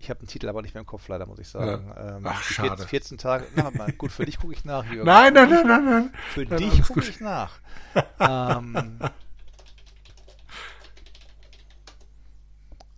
ich 0.00 0.10
habe 0.10 0.20
den 0.20 0.28
Titel 0.28 0.48
aber 0.48 0.62
nicht 0.62 0.74
mehr 0.74 0.80
im 0.80 0.86
Kopf, 0.86 1.08
leider, 1.08 1.26
muss 1.26 1.40
ich 1.40 1.48
sagen. 1.48 1.88
Ja. 1.88 2.16
Ähm, 2.16 2.26
Ach, 2.26 2.40
schade. 2.40 2.86
14, 2.86 2.86
14 2.86 3.18
Tage. 3.18 3.46
Na, 3.56 3.70
mal, 3.70 3.90
gut, 3.92 4.12
für 4.12 4.24
dich 4.24 4.38
gucke 4.38 4.52
ich 4.52 4.64
nach, 4.64 4.84
Jürgen. 4.84 5.06
Nein, 5.06 5.34
nein, 5.34 5.50
nein, 5.50 5.66
nein, 5.66 5.84
nein. 5.84 6.14
Für 6.30 6.44
nein, 6.44 6.58
dich 6.58 6.82
gucke 6.82 7.00
ich 7.00 7.20
nach. 7.20 7.58
ähm, 8.20 8.98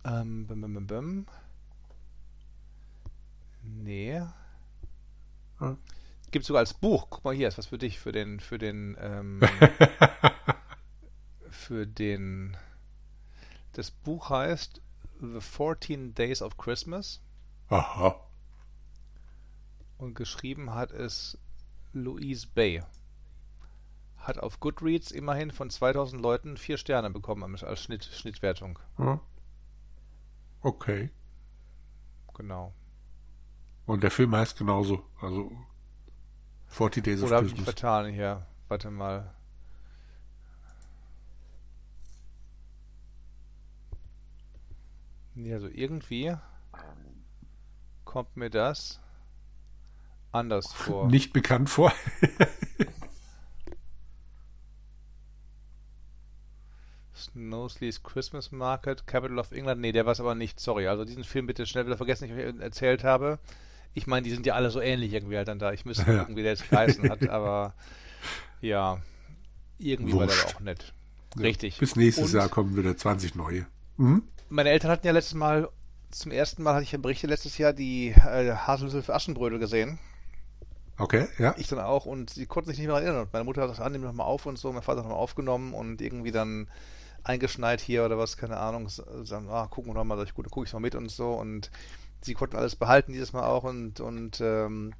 ähm, 0.05 0.47
bim, 0.47 0.61
bim, 0.61 0.73
bim, 0.73 0.87
bim. 0.87 1.25
Nee. 3.63 4.21
Hm. 5.57 5.77
Gibt 6.29 6.45
sogar 6.45 6.59
als 6.59 6.73
Buch. 6.73 7.07
Guck 7.09 7.23
mal 7.23 7.33
hier, 7.33 7.47
ist 7.47 7.57
was 7.57 7.67
für 7.67 7.77
dich, 7.77 7.99
für 7.99 8.11
den, 8.11 8.39
für 8.39 8.57
den, 8.57 8.95
ähm, 8.99 9.41
für 11.49 11.87
den. 11.87 12.57
Das 13.73 13.91
Buch 13.91 14.29
heißt 14.29 14.81
The 15.21 15.39
14 15.39 16.13
Days 16.13 16.41
of 16.41 16.57
Christmas. 16.57 17.21
Aha. 17.69 18.19
Und 19.97 20.15
geschrieben 20.15 20.73
hat 20.73 20.91
es 20.91 21.37
Louise 21.93 22.47
Bay. 22.53 22.83
Hat 24.17 24.39
auf 24.39 24.59
Goodreads 24.59 25.11
immerhin 25.11 25.51
von 25.51 25.69
2000 25.69 26.21
Leuten 26.21 26.57
vier 26.57 26.77
Sterne 26.77 27.09
bekommen 27.09 27.55
als 27.55 27.83
Schnitt, 27.83 28.05
Schnittwertung. 28.05 28.79
Hm. 28.97 29.19
Okay. 30.61 31.09
Genau. 32.33 32.73
Und 33.85 34.03
der 34.03 34.11
Film 34.11 34.35
heißt 34.35 34.57
genauso. 34.57 35.03
Also 35.21 35.51
40 36.67 37.03
Days 37.03 37.21
of 37.21 37.29
Oder 37.29 37.41
Christmas. 37.41 37.53
Oder 37.53 37.61
habe 37.61 37.69
ich 37.69 37.79
vertan 37.79 38.13
hier? 38.13 38.47
Warte 38.67 38.91
mal. 38.91 39.33
Also 45.35 45.67
irgendwie 45.67 46.35
kommt 48.05 48.35
mir 48.35 48.49
das 48.49 48.99
anders 50.31 50.71
vor. 50.73 51.07
Nicht 51.07 51.33
bekannt 51.33 51.69
vor. 51.69 51.93
Snowslee's 57.15 58.03
Christmas 58.03 58.51
Market, 58.51 59.05
Capital 59.07 59.39
of 59.39 59.51
England. 59.51 59.81
Nee, 59.81 59.91
der 59.91 60.05
war 60.05 60.13
es 60.13 60.19
aber 60.19 60.35
nicht, 60.35 60.59
sorry. 60.59 60.87
Also 60.87 61.05
diesen 61.05 61.23
Film 61.23 61.47
bitte 61.47 61.65
schnell 61.65 61.85
wieder 61.85 61.97
vergessen, 61.97 62.25
ich 62.25 62.31
euch 62.31 62.59
erzählt 62.59 63.03
habe. 63.03 63.39
Ich 63.93 64.07
meine, 64.07 64.23
die 64.23 64.31
sind 64.31 64.45
ja 64.45 64.55
alle 64.55 64.71
so 64.71 64.81
ähnlich 64.81 65.13
irgendwie 65.13 65.37
halt 65.37 65.47
dann 65.47 65.59
da. 65.59 65.71
Ich 65.73 65.85
müsste 65.85 66.11
ja. 66.11 66.19
gucken, 66.19 66.35
wie 66.35 66.43
der 66.43 66.51
jetzt 66.51 66.69
geheißen 66.69 67.09
hat, 67.09 67.27
aber 67.29 67.73
ja, 68.61 69.01
irgendwie 69.77 70.13
Wurscht. 70.13 70.29
war 70.29 70.45
der 70.45 70.55
auch 70.55 70.59
nett. 70.61 70.93
Ja. 71.35 71.41
Richtig. 71.41 71.77
Bis 71.77 71.95
nächstes 71.95 72.33
Und 72.33 72.39
Jahr 72.39 72.49
kommen 72.49 72.75
wieder 72.75 72.95
20 72.95 73.35
neue. 73.35 73.65
Mhm. 73.97 74.23
Meine 74.51 74.69
Eltern 74.69 74.91
hatten 74.91 75.07
ja 75.07 75.13
letztes 75.13 75.33
Mal, 75.33 75.69
zum 76.11 76.29
ersten 76.33 76.61
Mal 76.61 76.73
hatte 76.73 76.83
ich 76.83 76.91
ja 76.91 76.97
Berichte 76.97 77.25
letztes 77.25 77.57
Jahr 77.57 77.71
die 77.71 78.09
äh, 78.09 78.53
Haselnüsse 78.53 79.01
für 79.01 79.15
Aschenbrödel 79.15 79.59
gesehen. 79.59 79.97
Okay, 80.97 81.29
ja. 81.39 81.55
Ich 81.57 81.69
dann 81.69 81.79
auch 81.79 82.05
und 82.05 82.31
sie 82.31 82.47
konnten 82.47 82.69
sich 82.69 82.77
nicht 82.77 82.87
mehr 82.87 82.97
erinnern. 82.97 83.21
Und 83.21 83.33
meine 83.33 83.45
Mutter 83.45 83.61
hat 83.61 83.69
das 83.69 83.79
an, 83.79 83.93
nochmal 83.93 84.27
auf 84.27 84.45
und 84.45 84.59
so, 84.59 84.73
mein 84.73 84.81
Vater 84.81 84.99
hat 84.99 85.05
nochmal 85.05 85.23
aufgenommen 85.23 85.73
und 85.73 86.01
irgendwie 86.01 86.31
dann 86.31 86.67
eingeschneit 87.23 87.79
hier 87.79 88.03
oder 88.03 88.17
was, 88.17 88.35
keine 88.35 88.57
Ahnung, 88.57 88.89
sagen, 88.89 89.47
ah, 89.49 89.67
gucken 89.67 89.91
wir 89.91 89.95
nochmal, 89.95 90.21
ich, 90.21 90.33
gut, 90.33 90.47
dann 90.47 90.51
gucke 90.51 90.67
ich 90.67 90.73
mal 90.73 90.79
mit 90.79 90.95
und 90.95 91.09
so 91.09 91.31
und 91.31 91.71
sie 92.21 92.33
konnten 92.33 92.55
alles 92.55 92.75
behalten 92.75 93.13
dieses 93.13 93.33
Mal 93.33 93.43
auch 93.43 93.63
und, 93.63 93.99
und 93.99 94.41
ähm, 94.41 94.93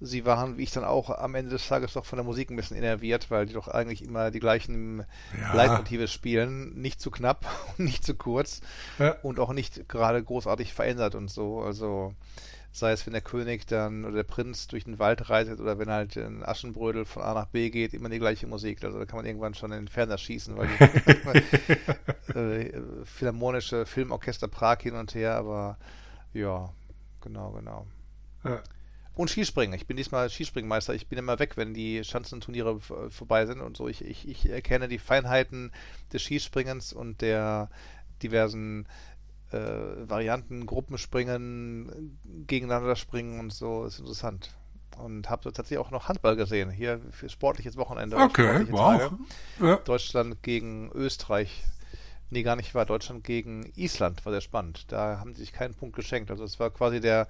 sie 0.00 0.26
waren, 0.26 0.58
wie 0.58 0.62
ich 0.62 0.72
dann 0.72 0.84
auch, 0.84 1.10
am 1.10 1.34
Ende 1.34 1.50
des 1.50 1.68
Tages 1.68 1.94
doch 1.94 2.04
von 2.04 2.18
der 2.18 2.24
Musik 2.24 2.50
ein 2.50 2.56
bisschen 2.56 2.76
innerviert, 2.76 3.30
weil 3.30 3.46
die 3.46 3.54
doch 3.54 3.68
eigentlich 3.68 4.02
immer 4.02 4.30
die 4.30 4.40
gleichen 4.40 5.04
ja. 5.40 5.54
Leitmotive 5.54 6.08
spielen. 6.08 6.74
Nicht 6.74 7.00
zu 7.00 7.10
knapp 7.10 7.46
und 7.78 7.84
nicht 7.86 8.04
zu 8.04 8.14
kurz 8.14 8.60
ja. 8.98 9.16
und 9.22 9.40
auch 9.40 9.52
nicht 9.52 9.88
gerade 9.88 10.22
großartig 10.22 10.74
verändert 10.74 11.14
und 11.14 11.30
so. 11.30 11.60
Also 11.60 12.12
sei 12.72 12.92
es, 12.92 13.06
wenn 13.06 13.14
der 13.14 13.22
König 13.22 13.66
dann 13.66 14.04
oder 14.04 14.16
der 14.16 14.22
Prinz 14.22 14.66
durch 14.66 14.84
den 14.84 14.98
Wald 14.98 15.30
reitet 15.30 15.60
oder 15.60 15.78
wenn 15.78 15.88
halt 15.88 16.16
ein 16.16 16.44
Aschenbrödel 16.44 17.06
von 17.06 17.22
A 17.22 17.32
nach 17.32 17.46
B 17.46 17.70
geht, 17.70 17.94
immer 17.94 18.10
die 18.10 18.18
gleiche 18.18 18.46
Musik. 18.46 18.84
Also 18.84 18.98
da 18.98 19.06
kann 19.06 19.16
man 19.16 19.24
irgendwann 19.24 19.54
schon 19.54 19.72
in 19.72 19.78
den 19.78 19.88
Fernseher 19.88 20.18
schießen, 20.18 20.56
weil 20.58 20.68
die 20.68 22.32
äh, 22.38 22.82
philharmonische 23.04 23.86
Filmorchester 23.86 24.48
Prag 24.48 24.80
hin 24.82 24.94
und 24.94 25.14
her, 25.14 25.36
aber 25.36 25.78
ja, 26.36 26.70
genau, 27.22 27.52
genau. 27.52 27.86
Ja. 28.44 28.62
Und 29.14 29.30
Skispringen. 29.30 29.74
Ich 29.74 29.86
bin 29.86 29.96
diesmal 29.96 30.28
Skispringmeister. 30.28 30.94
Ich 30.94 31.06
bin 31.06 31.18
immer 31.18 31.38
weg, 31.38 31.56
wenn 31.56 31.72
die 31.72 32.04
Schanzenturniere 32.04 32.80
vorbei 32.80 33.46
sind 33.46 33.62
und 33.62 33.76
so. 33.76 33.88
Ich, 33.88 34.04
ich, 34.04 34.28
ich 34.28 34.48
erkenne 34.48 34.88
die 34.88 34.98
Feinheiten 34.98 35.72
des 36.12 36.22
Skispringens 36.22 36.92
und 36.92 37.22
der 37.22 37.70
diversen 38.22 38.86
äh, 39.52 39.58
Varianten, 39.58 40.66
Gruppenspringen, 40.66 42.18
gegeneinander 42.46 42.94
springen 42.94 43.40
und 43.40 43.54
so. 43.54 43.86
Ist 43.86 44.00
interessant. 44.00 44.54
Und 44.98 45.30
habe 45.30 45.44
tatsächlich 45.44 45.78
auch 45.78 45.90
noch 45.90 46.08
Handball 46.08 46.36
gesehen. 46.36 46.70
Hier 46.70 47.00
für 47.10 47.30
sportliches 47.30 47.78
Wochenende. 47.78 48.18
Okay, 48.18 48.66
wow. 48.70 49.12
Ja. 49.60 49.76
Deutschland 49.76 50.42
gegen 50.42 50.90
Österreich. 50.92 51.64
Nee, 52.30 52.42
gar 52.42 52.56
nicht 52.56 52.74
war. 52.74 52.86
Deutschland 52.86 53.24
gegen 53.24 53.70
Island 53.76 54.24
war 54.24 54.32
sehr 54.32 54.40
spannend. 54.40 54.90
Da 54.90 55.18
haben 55.20 55.34
sie 55.34 55.42
sich 55.42 55.52
keinen 55.52 55.74
Punkt 55.74 55.94
geschenkt. 55.94 56.30
Also 56.30 56.44
es 56.44 56.58
war 56.58 56.70
quasi 56.70 57.00
der 57.00 57.28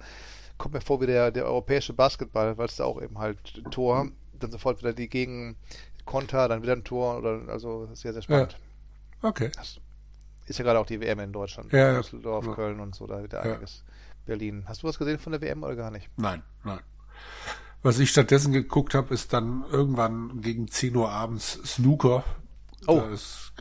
kommt 0.57 0.73
mir 0.73 0.81
vor 0.81 1.01
wie 1.01 1.05
der, 1.05 1.31
der 1.31 1.45
europäische 1.45 1.93
Basketball, 1.93 2.57
weil 2.57 2.65
es 2.65 2.77
da 2.77 2.85
auch 2.85 3.01
eben 3.01 3.17
halt 3.19 3.63
Tor, 3.71 4.09
dann 4.33 4.51
sofort 4.51 4.79
wieder 4.79 4.93
die 4.93 5.09
Gegenkonter, 5.09 6.47
dann 6.47 6.63
wieder 6.63 6.73
ein 6.73 6.83
Tor 6.83 7.17
oder 7.17 7.41
also 7.47 7.89
sehr, 7.93 8.13
sehr 8.13 8.21
spannend. 8.21 8.57
Ja. 9.21 9.29
Okay. 9.29 9.51
Das 9.55 9.79
ist 10.45 10.59
ja 10.59 10.65
gerade 10.65 10.79
auch 10.79 10.85
die 10.85 10.99
WM 11.01 11.19
in 11.19 11.33
Deutschland. 11.33 11.71
Ja, 11.71 11.97
Düsseldorf, 11.97 12.45
ja. 12.45 12.53
Köln 12.53 12.79
und 12.79 12.95
so, 12.95 13.07
da 13.07 13.23
wieder 13.23 13.41
einiges. 13.41 13.83
Berlin. 14.25 14.63
Hast 14.67 14.83
du 14.83 14.87
was 14.87 14.97
gesehen 14.97 15.19
von 15.19 15.31
der 15.31 15.41
WM 15.41 15.63
oder 15.63 15.75
gar 15.75 15.91
nicht? 15.91 16.09
Nein, 16.17 16.43
nein. 16.63 16.79
Was 17.81 17.99
ich 17.99 18.09
stattdessen 18.09 18.51
geguckt 18.51 18.93
habe, 18.93 19.13
ist 19.13 19.31
dann 19.31 19.63
irgendwann 19.71 20.41
gegen 20.41 20.67
10 20.67 20.95
Uhr 20.95 21.09
abends 21.09 21.59
Snooker. 21.63 22.23
Oh. 22.87 22.99
Da 22.99 23.09
ist 23.09 23.53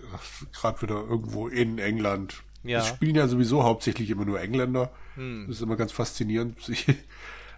gerade 0.53 0.83
wieder 0.83 0.95
irgendwo 0.95 1.49
in 1.49 1.79
England 1.79 2.43
ja. 2.67 2.81
Es 2.81 2.89
spielen 2.89 3.15
ja 3.15 3.29
sowieso 3.29 3.63
hauptsächlich 3.63 4.11
immer 4.11 4.25
nur 4.25 4.41
Engländer. 4.41 4.91
Hm. 5.15 5.45
Das 5.47 5.57
ist 5.57 5.63
immer 5.63 5.77
ganz 5.77 5.93
faszinierend, 5.93 6.61
sich 6.63 6.87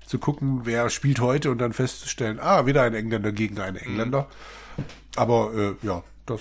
zu 0.06 0.18
gucken, 0.18 0.62
wer 0.64 0.90
spielt 0.90 1.20
heute 1.20 1.50
und 1.50 1.58
dann 1.58 1.72
festzustellen, 1.72 2.38
ah, 2.40 2.66
wieder 2.66 2.82
ein 2.82 2.94
Engländer 2.94 3.32
gegen 3.32 3.58
einen 3.58 3.76
Engländer. 3.76 4.28
Hm. 4.76 4.84
Aber 5.16 5.54
äh, 5.54 5.86
ja, 5.86 6.02
das 6.26 6.40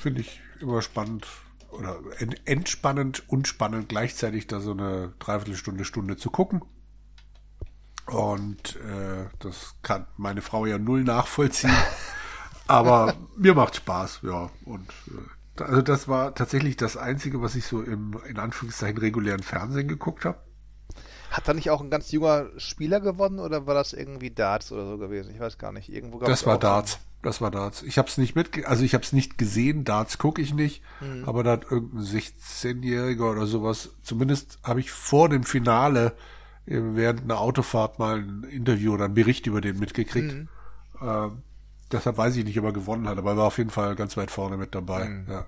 finde 0.00 0.20
ich 0.20 0.40
immer 0.60 0.82
spannend 0.82 1.26
oder 1.70 1.98
entspannend 2.44 3.22
und 3.28 3.46
spannend 3.46 3.88
gleichzeitig 3.88 4.48
da 4.48 4.60
so 4.60 4.72
eine 4.72 5.12
Dreiviertelstunde, 5.20 5.84
Stunde 5.84 6.16
zu 6.16 6.30
gucken. 6.30 6.62
Und 8.06 8.76
äh, 8.76 9.28
das 9.38 9.76
kann 9.82 10.06
meine 10.16 10.42
Frau 10.42 10.66
ja 10.66 10.78
null 10.78 11.04
nachvollziehen. 11.04 11.72
Aber 12.70 13.14
mir 13.36 13.54
macht 13.54 13.76
Spaß, 13.76 14.20
ja. 14.22 14.50
Und 14.64 14.88
äh, 15.08 15.62
also 15.62 15.82
das 15.82 16.08
war 16.08 16.34
tatsächlich 16.34 16.76
das 16.76 16.96
Einzige, 16.96 17.42
was 17.42 17.54
ich 17.54 17.66
so 17.66 17.82
im, 17.82 18.18
in 18.28 18.38
Anführungszeichen, 18.38 18.98
regulären 18.98 19.42
Fernsehen 19.42 19.88
geguckt 19.88 20.24
habe. 20.24 20.38
Hat 21.30 21.46
da 21.46 21.54
nicht 21.54 21.70
auch 21.70 21.80
ein 21.80 21.90
ganz 21.90 22.10
junger 22.10 22.46
Spieler 22.56 23.00
gewonnen 23.00 23.38
oder 23.38 23.66
war 23.66 23.74
das 23.74 23.92
irgendwie 23.92 24.30
Darts 24.30 24.72
oder 24.72 24.86
so 24.86 24.98
gewesen? 24.98 25.32
Ich 25.32 25.40
weiß 25.40 25.58
gar 25.58 25.72
nicht. 25.72 25.92
Irgendwo 25.92 26.18
gab 26.18 26.28
das 26.28 26.46
war 26.46 26.58
Darts. 26.58 26.98
Das 27.22 27.40
war 27.40 27.50
Darts. 27.50 27.82
Ich 27.82 27.98
habe 27.98 28.08
es 28.08 28.16
nicht 28.18 28.34
mit, 28.34 28.64
also 28.66 28.82
ich 28.82 28.94
habe 28.94 29.04
es 29.04 29.12
nicht 29.12 29.36
gesehen. 29.36 29.84
Darts 29.84 30.18
gucke 30.18 30.40
ich 30.40 30.54
nicht, 30.54 30.82
mhm. 31.00 31.24
aber 31.26 31.42
da 31.44 31.52
hat 31.52 31.70
irgendein 31.70 32.02
16-Jähriger 32.02 33.30
oder 33.30 33.46
sowas. 33.46 33.90
Zumindest 34.02 34.58
habe 34.64 34.80
ich 34.80 34.90
vor 34.90 35.28
dem 35.28 35.44
Finale 35.44 36.14
äh, 36.66 36.80
während 36.80 37.22
einer 37.22 37.38
Autofahrt 37.38 37.98
mal 37.98 38.20
ein 38.20 38.44
Interview 38.44 38.94
oder 38.94 39.04
einen 39.04 39.14
Bericht 39.14 39.46
über 39.46 39.60
den 39.60 39.78
mitgekriegt. 39.78 40.32
Mhm. 40.32 40.48
Ähm, 41.00 41.42
Deshalb 41.92 42.16
weiß 42.16 42.36
ich 42.36 42.44
nicht, 42.44 42.58
ob 42.58 42.64
er 42.64 42.72
gewonnen 42.72 43.08
hat, 43.08 43.18
aber 43.18 43.32
er 43.32 43.36
war 43.36 43.46
auf 43.46 43.58
jeden 43.58 43.70
Fall 43.70 43.96
ganz 43.96 44.16
weit 44.16 44.30
vorne 44.30 44.56
mit 44.56 44.74
dabei. 44.74 45.06
Mhm. 45.06 45.26
Ja. 45.28 45.46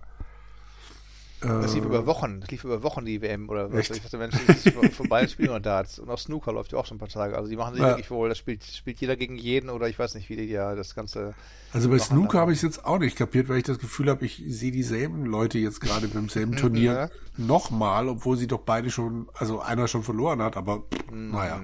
Das 1.43 1.75
lief 1.75 1.85
über 1.85 2.07
Wochen, 2.07 2.41
das 2.41 2.51
lief 2.51 2.63
über 2.63 2.83
Wochen 2.85 3.05
die 3.05 3.21
WM 3.21 3.49
oder 3.49 3.73
was. 3.73 3.81
Echt? 3.81 3.97
Ich 3.97 4.03
dachte, 4.03 4.19
Mensch, 4.19 4.37
das 4.47 4.65
ist 4.65 4.95
vorbei, 4.95 5.27
spielen 5.27 5.51
wir 5.51 5.61
Darts. 5.61 5.99
Und 5.99 6.09
auch 6.09 6.19
Snooker 6.19 6.53
läuft 6.53 6.73
ja 6.73 6.79
auch 6.79 6.87
schon 6.87 6.97
ein 6.97 7.01
paar 7.01 7.09
Tage. 7.09 7.37
Also 7.37 7.51
die 7.51 7.57
machen 7.57 7.75
sich 7.75 7.83
ja. 7.83 7.91
wirklich 7.91 8.11
wohl, 8.11 8.29
das 8.29 8.39
spielt, 8.39 8.63
spielt 8.65 9.01
jeder 9.01 9.17
gegen 9.17 9.37
jeden 9.37 9.69
oder 9.69 9.89
ich 9.89 9.99
weiß 9.99 10.15
nicht, 10.15 10.29
wie 10.29 10.37
die 10.37 10.45
ja 10.45 10.75
das 10.77 10.95
Ganze. 10.95 11.35
Also 11.73 11.89
bei 11.89 11.99
Snooker 11.99 12.39
habe 12.39 12.53
ich 12.53 12.59
es 12.59 12.63
jetzt 12.63 12.85
auch 12.85 12.99
nicht 12.99 13.17
kapiert, 13.17 13.49
weil 13.49 13.59
ich 13.59 13.65
das 13.65 13.81
Gefühl 13.81 14.09
habe, 14.09 14.25
ich 14.25 14.43
sehe 14.47 14.71
dieselben 14.71 15.27
Leute 15.27 15.59
jetzt 15.59 15.81
gerade 15.81 16.07
beim 16.07 16.29
selben 16.29 16.53
Turnier 16.57 16.93
ja. 16.93 17.11
nochmal, 17.37 18.09
obwohl 18.09 18.37
sie 18.37 18.47
doch 18.47 18.61
beide 18.61 18.91
schon, 18.91 19.29
also 19.35 19.61
einer 19.61 19.89
schon 19.89 20.05
verloren 20.05 20.43
hat, 20.43 20.57
aber 20.57 20.85
mhm. 21.11 21.33
naja 21.33 21.61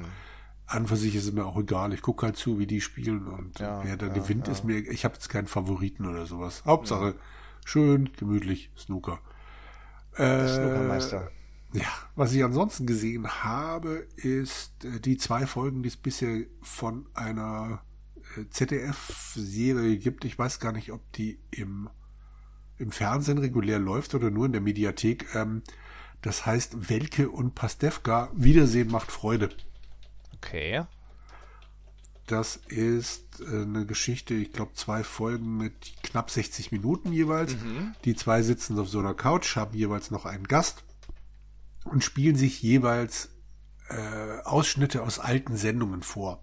an 0.69 0.87
für 0.87 0.97
sich 0.97 1.15
ist 1.15 1.25
es 1.25 1.33
mir 1.33 1.47
auch 1.47 1.59
egal. 1.59 1.93
Ich 1.95 2.03
gucke 2.03 2.27
halt 2.27 2.37
zu, 2.37 2.59
wie 2.59 2.67
die 2.67 2.81
spielen 2.81 3.27
und 3.27 3.59
ja, 3.59 3.83
wer 3.85 3.97
da 3.97 4.07
ja, 4.07 4.13
gewinnt, 4.13 4.47
ja. 4.47 4.53
ist 4.53 4.65
mir. 4.65 4.77
Ich 4.77 5.05
habe 5.05 5.15
jetzt 5.15 5.29
keinen 5.29 5.47
Favoriten 5.47 6.07
oder 6.07 6.27
sowas. 6.27 6.63
Hauptsache 6.67 7.15
schön, 7.65 8.11
gemütlich, 8.17 8.71
Snooker. 8.77 9.19
Äh, 10.15 10.47
Snookermeister. 10.47 11.31
Ja, 11.73 11.89
was 12.17 12.33
ich 12.33 12.45
ansonsten 12.45 12.87
gesehen 12.87 13.27
habe, 13.27 14.07
ist 14.17 14.85
äh, 14.85 15.01
die 15.01 15.17
zwei 15.17 15.47
Folgen, 15.47 15.83
die 15.83 15.89
es 15.89 15.97
bisher 15.97 16.45
von 16.61 17.07
einer 17.15 17.83
äh, 18.37 18.45
ZDF-Serie 18.51 19.97
gibt. 19.97 20.27
Ich 20.27 20.39
weiß 20.39 20.61
gar 20.61 20.73
nicht, 20.73 20.93
ob 20.93 21.13
die 21.13 21.39
im, 21.51 21.89
im 22.77 22.91
Fernsehen 22.91 23.39
regulär 23.39 23.79
läuft 23.79 24.15
oder 24.15 24.31
nur 24.31 24.47
in 24.47 24.53
der 24.53 24.61
Mediathek. 24.61 25.35
Ähm, 25.35 25.63
das 26.21 26.45
heißt 26.45 26.91
Welke 26.91 27.31
und 27.31 27.55
Pastewka. 27.55 28.31
Wiedersehen 28.35 28.91
macht 28.91 29.13
Freude. 29.13 29.51
Okay. 30.39 30.85
Das 32.27 32.57
ist 32.57 33.41
äh, 33.41 33.63
eine 33.63 33.87
Geschichte, 33.87 34.35
ich 34.35 34.53
glaube, 34.53 34.75
zwei 34.75 35.03
Folgen 35.03 35.57
mit 35.57 36.03
knapp 36.03 36.31
60 36.31 36.73
Minuten 36.73 37.13
jeweils. 37.13 37.55
Mhm. 37.55 37.95
Die 38.05 38.15
zwei 38.15 38.43
sitzen 38.43 38.79
auf 38.79 38.89
so 38.89 38.99
einer 38.99 39.15
Couch, 39.15 39.57
haben 39.57 39.77
jeweils 39.77 40.11
noch 40.11 40.27
einen 40.27 40.47
Gast 40.47 40.85
und 41.85 42.05
spielen 42.05 42.37
sich 42.37 42.63
jeweils 42.63 43.31
äh, 43.89 44.41
Ausschnitte 44.45 45.03
aus 45.03 45.19
alten 45.19 45.57
Sendungen 45.57 46.03
vor. 46.03 46.43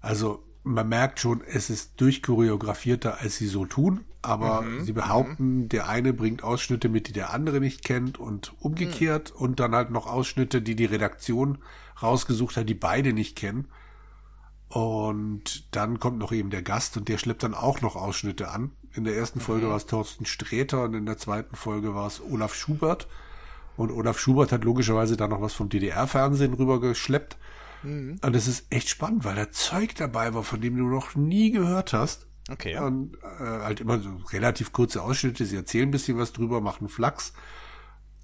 Also 0.00 0.44
man 0.64 0.88
merkt 0.88 1.20
schon, 1.20 1.42
es 1.42 1.70
ist 1.70 2.00
durchchoreografierter, 2.00 3.20
als 3.20 3.36
sie 3.36 3.46
so 3.46 3.66
tun, 3.66 4.04
aber 4.20 4.62
mhm. 4.62 4.84
sie 4.84 4.92
behaupten, 4.92 5.62
mhm. 5.62 5.68
der 5.68 5.88
eine 5.88 6.12
bringt 6.12 6.42
Ausschnitte 6.42 6.88
mit, 6.88 7.08
die 7.08 7.12
der 7.12 7.32
andere 7.32 7.60
nicht 7.60 7.84
kennt 7.84 8.18
und 8.18 8.52
umgekehrt 8.60 9.32
mhm. 9.34 9.42
und 9.42 9.60
dann 9.60 9.74
halt 9.74 9.90
noch 9.90 10.06
Ausschnitte, 10.06 10.60
die 10.60 10.74
die 10.74 10.84
Redaktion 10.84 11.58
rausgesucht 12.02 12.56
hat, 12.56 12.68
die 12.68 12.74
beide 12.74 13.12
nicht 13.12 13.36
kennen. 13.36 13.68
Und 14.68 15.74
dann 15.76 15.98
kommt 15.98 16.18
noch 16.18 16.32
eben 16.32 16.48
der 16.50 16.62
Gast 16.62 16.96
und 16.96 17.08
der 17.08 17.18
schleppt 17.18 17.42
dann 17.42 17.54
auch 17.54 17.82
noch 17.82 17.94
Ausschnitte 17.94 18.50
an. 18.50 18.70
In 18.94 19.04
der 19.04 19.16
ersten 19.16 19.40
Folge 19.40 19.66
mhm. 19.66 19.70
war 19.70 19.76
es 19.76 19.86
Thorsten 19.86 20.24
Sträter 20.24 20.84
und 20.84 20.94
in 20.94 21.04
der 21.06 21.18
zweiten 21.18 21.56
Folge 21.56 21.94
war 21.94 22.06
es 22.06 22.22
Olaf 22.22 22.54
Schubert. 22.54 23.06
Und 23.76 23.90
Olaf 23.90 24.18
Schubert 24.18 24.52
hat 24.52 24.64
logischerweise 24.64 25.16
da 25.16 25.28
noch 25.28 25.40
was 25.40 25.52
vom 25.52 25.68
DDR-Fernsehen 25.68 26.54
rübergeschleppt. 26.54 27.36
Mhm. 27.82 28.18
Und 28.22 28.36
es 28.36 28.46
ist 28.46 28.66
echt 28.70 28.88
spannend, 28.88 29.24
weil 29.24 29.36
da 29.36 29.50
Zeug 29.50 29.94
dabei 29.94 30.32
war, 30.34 30.42
von 30.42 30.60
dem 30.60 30.76
du 30.76 30.84
noch 30.84 31.14
nie 31.14 31.50
gehört 31.50 31.92
hast. 31.92 32.26
Okay. 32.50 32.78
Und 32.78 33.16
äh, 33.22 33.44
halt 33.44 33.80
immer 33.80 34.00
so 34.00 34.16
relativ 34.32 34.72
kurze 34.72 35.02
Ausschnitte. 35.02 35.44
Sie 35.44 35.56
erzählen 35.56 35.88
ein 35.88 35.92
bisschen 35.92 36.18
was 36.18 36.32
drüber, 36.32 36.60
machen 36.60 36.88
Flachs. 36.88 37.32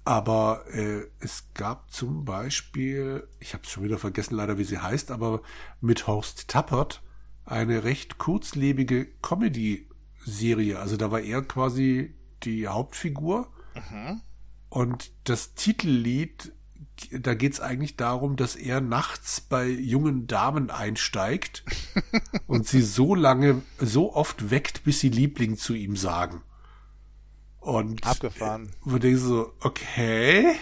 Aber 0.09 0.65
äh, 0.73 1.03
es 1.19 1.49
gab 1.53 1.91
zum 1.91 2.25
Beispiel, 2.25 3.27
ich 3.39 3.53
habe 3.53 3.61
es 3.63 3.69
schon 3.69 3.83
wieder 3.83 3.99
vergessen 3.99 4.33
leider, 4.33 4.57
wie 4.57 4.63
sie 4.63 4.79
heißt, 4.79 5.11
aber 5.11 5.43
mit 5.81 6.07
Horst 6.07 6.47
Tappert 6.47 7.03
eine 7.45 7.83
recht 7.83 8.17
kurzlebige 8.17 9.05
Comedy-Serie. 9.21 10.79
Also 10.79 10.97
da 10.97 11.11
war 11.11 11.21
er 11.21 11.43
quasi 11.43 12.15
die 12.41 12.67
Hauptfigur. 12.67 13.53
Mhm. 13.75 14.21
Und 14.69 15.11
das 15.25 15.53
Titellied, 15.53 16.53
da 17.11 17.35
geht 17.35 17.53
es 17.53 17.59
eigentlich 17.59 17.95
darum, 17.95 18.35
dass 18.35 18.55
er 18.55 18.81
nachts 18.81 19.41
bei 19.41 19.67
jungen 19.67 20.25
Damen 20.25 20.71
einsteigt 20.71 21.63
und 22.47 22.67
sie 22.67 22.81
so 22.81 23.13
lange, 23.13 23.61
so 23.77 24.15
oft 24.15 24.49
weckt, 24.49 24.83
bis 24.85 25.01
sie 25.01 25.09
Liebling 25.09 25.55
zu 25.55 25.75
ihm 25.75 25.95
sagen. 25.95 26.41
Und 27.69 28.05
abgefahren. 28.05 28.71
Wo 28.83 28.97
denkst 28.97 29.21
du 29.21 29.27
so, 29.27 29.53
okay, 29.61 30.55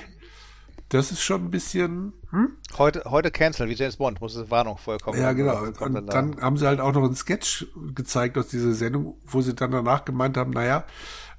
das 0.89 1.11
ist 1.11 1.21
schon 1.21 1.45
ein 1.45 1.51
bisschen. 1.51 2.13
Hm? 2.29 2.51
Heute, 2.77 3.03
heute 3.05 3.31
cancel, 3.31 3.67
wie 3.69 3.73
James 3.73 3.97
Bond, 3.97 4.21
muss 4.21 4.35
es 4.35 4.49
Warnung 4.49 4.77
vollkommen. 4.77 5.19
Ja, 5.19 5.33
genau. 5.33 5.63
Und 5.63 5.93
dann, 5.93 6.05
dann 6.05 6.41
haben 6.41 6.57
sie 6.57 6.67
halt 6.67 6.79
auch 6.79 6.93
noch 6.93 7.03
einen 7.03 7.15
Sketch 7.15 7.67
gezeigt 7.93 8.37
aus 8.37 8.47
dieser 8.47 8.73
Sendung, 8.73 9.17
wo 9.25 9.41
sie 9.41 9.53
dann 9.53 9.71
danach 9.71 10.05
gemeint 10.05 10.37
haben, 10.37 10.51
naja, 10.51 10.85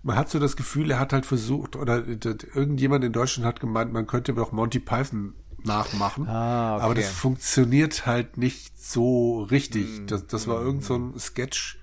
man 0.02 0.16
hat 0.16 0.30
so 0.30 0.38
das 0.38 0.56
Gefühl, 0.56 0.90
er 0.90 0.98
hat 0.98 1.12
halt 1.12 1.26
versucht, 1.26 1.76
oder 1.76 2.06
irgendjemand 2.06 3.05
in 3.05 3.12
Deutschland 3.12 3.47
hat 3.47 3.60
gemeint, 3.60 3.92
man 3.92 4.06
könnte 4.06 4.34
doch 4.34 4.52
Monty 4.52 4.80
Python 4.80 5.34
nachmachen. 5.64 6.28
Ah, 6.28 6.76
okay. 6.76 6.84
Aber 6.84 6.94
das 6.94 7.08
funktioniert 7.08 8.06
halt 8.06 8.36
nicht 8.36 8.78
so 8.78 9.42
richtig. 9.42 10.00
Mm, 10.00 10.06
das, 10.06 10.26
das 10.26 10.47
war 10.47 10.60
mm, 10.60 10.66
irgend 10.66 10.84
so 10.84 10.94
ein 10.97 11.18
Sketch, 11.18 11.78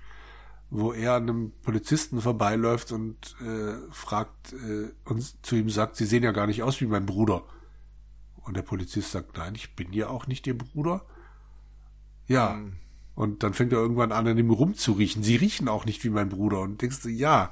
wo 0.70 0.92
er 0.92 1.14
an 1.14 1.22
einem 1.24 1.52
Polizisten 1.62 2.20
vorbeiläuft 2.20 2.92
und 2.92 3.36
äh, 3.40 3.74
fragt 3.90 4.52
äh, 4.52 4.90
und 5.04 5.44
zu 5.44 5.56
ihm 5.56 5.70
sagt, 5.70 5.96
Sie 5.96 6.06
sehen 6.06 6.22
ja 6.22 6.32
gar 6.32 6.46
nicht 6.46 6.62
aus 6.62 6.80
wie 6.80 6.86
mein 6.86 7.06
Bruder. 7.06 7.44
Und 8.36 8.56
der 8.56 8.62
Polizist 8.62 9.12
sagt, 9.12 9.36
nein, 9.36 9.54
ich 9.54 9.74
bin 9.74 9.92
ja 9.92 10.08
auch 10.08 10.26
nicht 10.26 10.46
Ihr 10.46 10.56
Bruder. 10.56 11.04
Ja. 12.26 12.54
Mm. 12.54 12.72
Und 13.14 13.42
dann 13.42 13.54
fängt 13.54 13.72
er 13.72 13.78
irgendwann 13.78 14.12
an, 14.12 14.26
an 14.26 14.36
ihm 14.36 14.50
rumzuriechen. 14.50 15.22
Sie 15.22 15.36
riechen 15.36 15.68
auch 15.68 15.86
nicht 15.86 16.04
wie 16.04 16.10
mein 16.10 16.28
Bruder. 16.28 16.60
Und 16.60 16.82
denkst 16.82 17.02
du, 17.02 17.08
ja, 17.08 17.50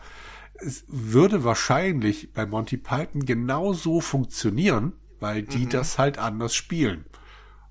es 0.56 0.84
würde 0.88 1.42
wahrscheinlich 1.42 2.32
bei 2.32 2.44
Monty 2.44 2.76
Python 2.76 3.24
genauso 3.24 4.00
funktionieren, 4.00 4.92
weil 5.20 5.42
die 5.42 5.64
mhm. 5.64 5.70
das 5.70 5.98
halt 5.98 6.18
anders 6.18 6.54
spielen. 6.54 7.06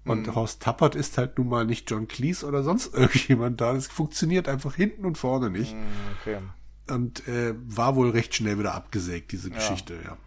Und 0.06 0.28
mhm. 0.28 0.36
Horst 0.36 0.62
Tappert 0.62 0.96
ist 0.96 1.18
halt 1.18 1.38
nun 1.38 1.48
mal 1.48 1.66
nicht 1.66 1.90
John 1.90 2.08
Cleese 2.08 2.46
oder 2.46 2.64
sonst 2.64 2.94
irgendjemand 2.94 3.62
da. 3.62 3.74
Es 3.74 3.88
funktioniert 3.88 4.48
einfach 4.48 4.76
hinten 4.76 5.06
und 5.06 5.18
vorne 5.18 5.50
nicht. 5.50 5.74
Mhm, 5.74 5.84
okay. 6.20 6.38
Und 6.90 7.28
äh, 7.28 7.54
war 7.66 7.96
wohl 7.96 8.10
recht 8.10 8.36
schnell 8.36 8.60
wieder 8.60 8.74
abgesägt, 8.74 9.32
diese 9.32 9.50
ja. 9.50 9.56
Geschichte, 9.56 9.98
ja. 10.04 10.18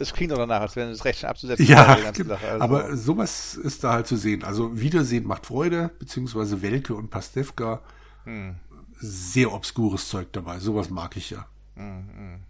Es 0.00 0.12
klingt 0.12 0.30
doch 0.30 0.36
danach, 0.36 0.60
als 0.60 0.76
wenn 0.76 0.90
es 0.90 1.04
recht 1.04 1.18
schnell 1.18 1.30
abzusetzen 1.30 1.66
ja, 1.66 1.96
genau. 2.12 2.34
also. 2.34 2.62
aber 2.62 2.96
sowas 2.96 3.56
ist 3.56 3.82
da 3.82 3.94
halt 3.94 4.06
zu 4.06 4.16
sehen. 4.16 4.44
Also 4.44 4.78
Wiedersehen 4.80 5.26
macht 5.26 5.46
Freude, 5.46 5.90
beziehungsweise 5.98 6.62
Welke 6.62 6.94
und 6.94 7.10
Pastewka. 7.10 7.82
Hm. 8.24 8.56
Sehr 9.00 9.52
obskures 9.52 10.08
Zeug 10.08 10.32
dabei. 10.32 10.60
Sowas 10.60 10.90
mag 10.90 11.16
ich 11.16 11.30
ja. 11.30 11.46
Mhm. 11.74 12.40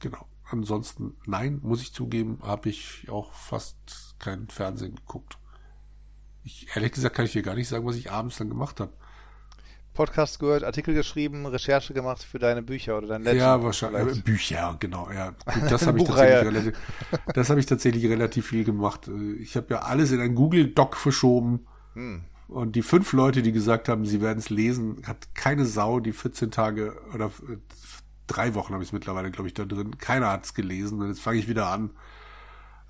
Genau. 0.00 0.26
Ansonsten, 0.50 1.16
nein, 1.26 1.60
muss 1.62 1.80
ich 1.80 1.92
zugeben, 1.92 2.38
habe 2.42 2.68
ich 2.68 3.08
auch 3.08 3.32
fast 3.32 4.13
kein 4.24 4.48
Fernsehen 4.48 4.96
geguckt. 4.96 5.38
Ich, 6.42 6.68
ehrlich 6.74 6.92
gesagt 6.92 7.16
kann 7.16 7.24
ich 7.24 7.32
dir 7.32 7.42
gar 7.42 7.54
nicht 7.54 7.68
sagen, 7.68 7.86
was 7.86 7.96
ich 7.96 8.10
abends 8.10 8.36
dann 8.36 8.48
gemacht 8.48 8.80
habe. 8.80 8.92
Podcast 9.94 10.40
gehört, 10.40 10.64
Artikel 10.64 10.92
geschrieben, 10.92 11.46
Recherche 11.46 11.94
gemacht 11.94 12.22
für 12.22 12.40
deine 12.40 12.62
Bücher 12.62 12.98
oder 12.98 13.06
dein 13.06 13.22
Legend. 13.22 13.40
Ja, 13.40 13.62
wahrscheinlich. 13.62 14.18
Äh, 14.18 14.20
Bücher, 14.22 14.76
genau. 14.80 15.08
Ja, 15.12 15.30
Gut, 15.30 15.70
das 15.70 15.86
habe 15.86 15.98
ich 15.98 16.04
tatsächlich 16.04 16.46
relativ, 16.46 16.78
das 17.32 17.48
habe 17.48 17.60
ich 17.60 17.66
tatsächlich 17.66 18.04
relativ 18.06 18.48
viel 18.48 18.64
gemacht. 18.64 19.08
Ich 19.38 19.56
habe 19.56 19.68
ja 19.70 19.82
alles 19.82 20.10
in 20.10 20.20
ein 20.20 20.34
Google 20.34 20.66
Doc 20.66 20.96
verschoben. 20.96 21.66
Hm. 21.94 22.24
Und 22.48 22.76
die 22.76 22.82
fünf 22.82 23.12
Leute, 23.12 23.40
die 23.40 23.52
gesagt 23.52 23.88
haben, 23.88 24.04
sie 24.04 24.20
werden 24.20 24.38
es 24.38 24.50
lesen, 24.50 25.02
hat 25.06 25.34
keine 25.34 25.64
Sau 25.64 26.00
die 26.00 26.12
14 26.12 26.50
Tage 26.50 26.96
oder 27.14 27.26
äh, 27.26 27.56
drei 28.26 28.54
Wochen 28.54 28.74
habe 28.74 28.82
ich 28.82 28.88
es 28.88 28.92
mittlerweile, 28.92 29.30
glaube 29.30 29.48
ich, 29.48 29.54
da 29.54 29.64
drin. 29.64 29.96
Keiner 29.98 30.30
hat 30.30 30.44
es 30.44 30.54
gelesen. 30.54 31.00
Und 31.00 31.08
jetzt 31.08 31.20
fange 31.20 31.38
ich 31.38 31.48
wieder 31.48 31.68
an. 31.68 31.90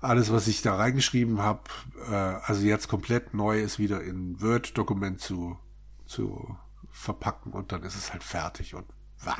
Alles, 0.05 0.31
was 0.31 0.47
ich 0.47 0.61
da 0.61 0.75
reingeschrieben 0.75 1.41
habe, 1.41 1.61
äh, 2.09 2.13
also 2.13 2.65
jetzt 2.65 2.87
komplett 2.87 3.33
neu 3.33 3.61
ist 3.61 3.79
wieder 3.79 4.01
in 4.01 4.41
Word-Dokument 4.41 5.19
zu, 5.19 5.57
zu 6.05 6.55
verpacken 6.91 7.53
und 7.53 7.71
dann 7.71 7.83
ist 7.83 7.95
es 7.95 8.13
halt 8.13 8.23
fertig 8.23 8.75
und 8.75 8.85
wah. 9.23 9.35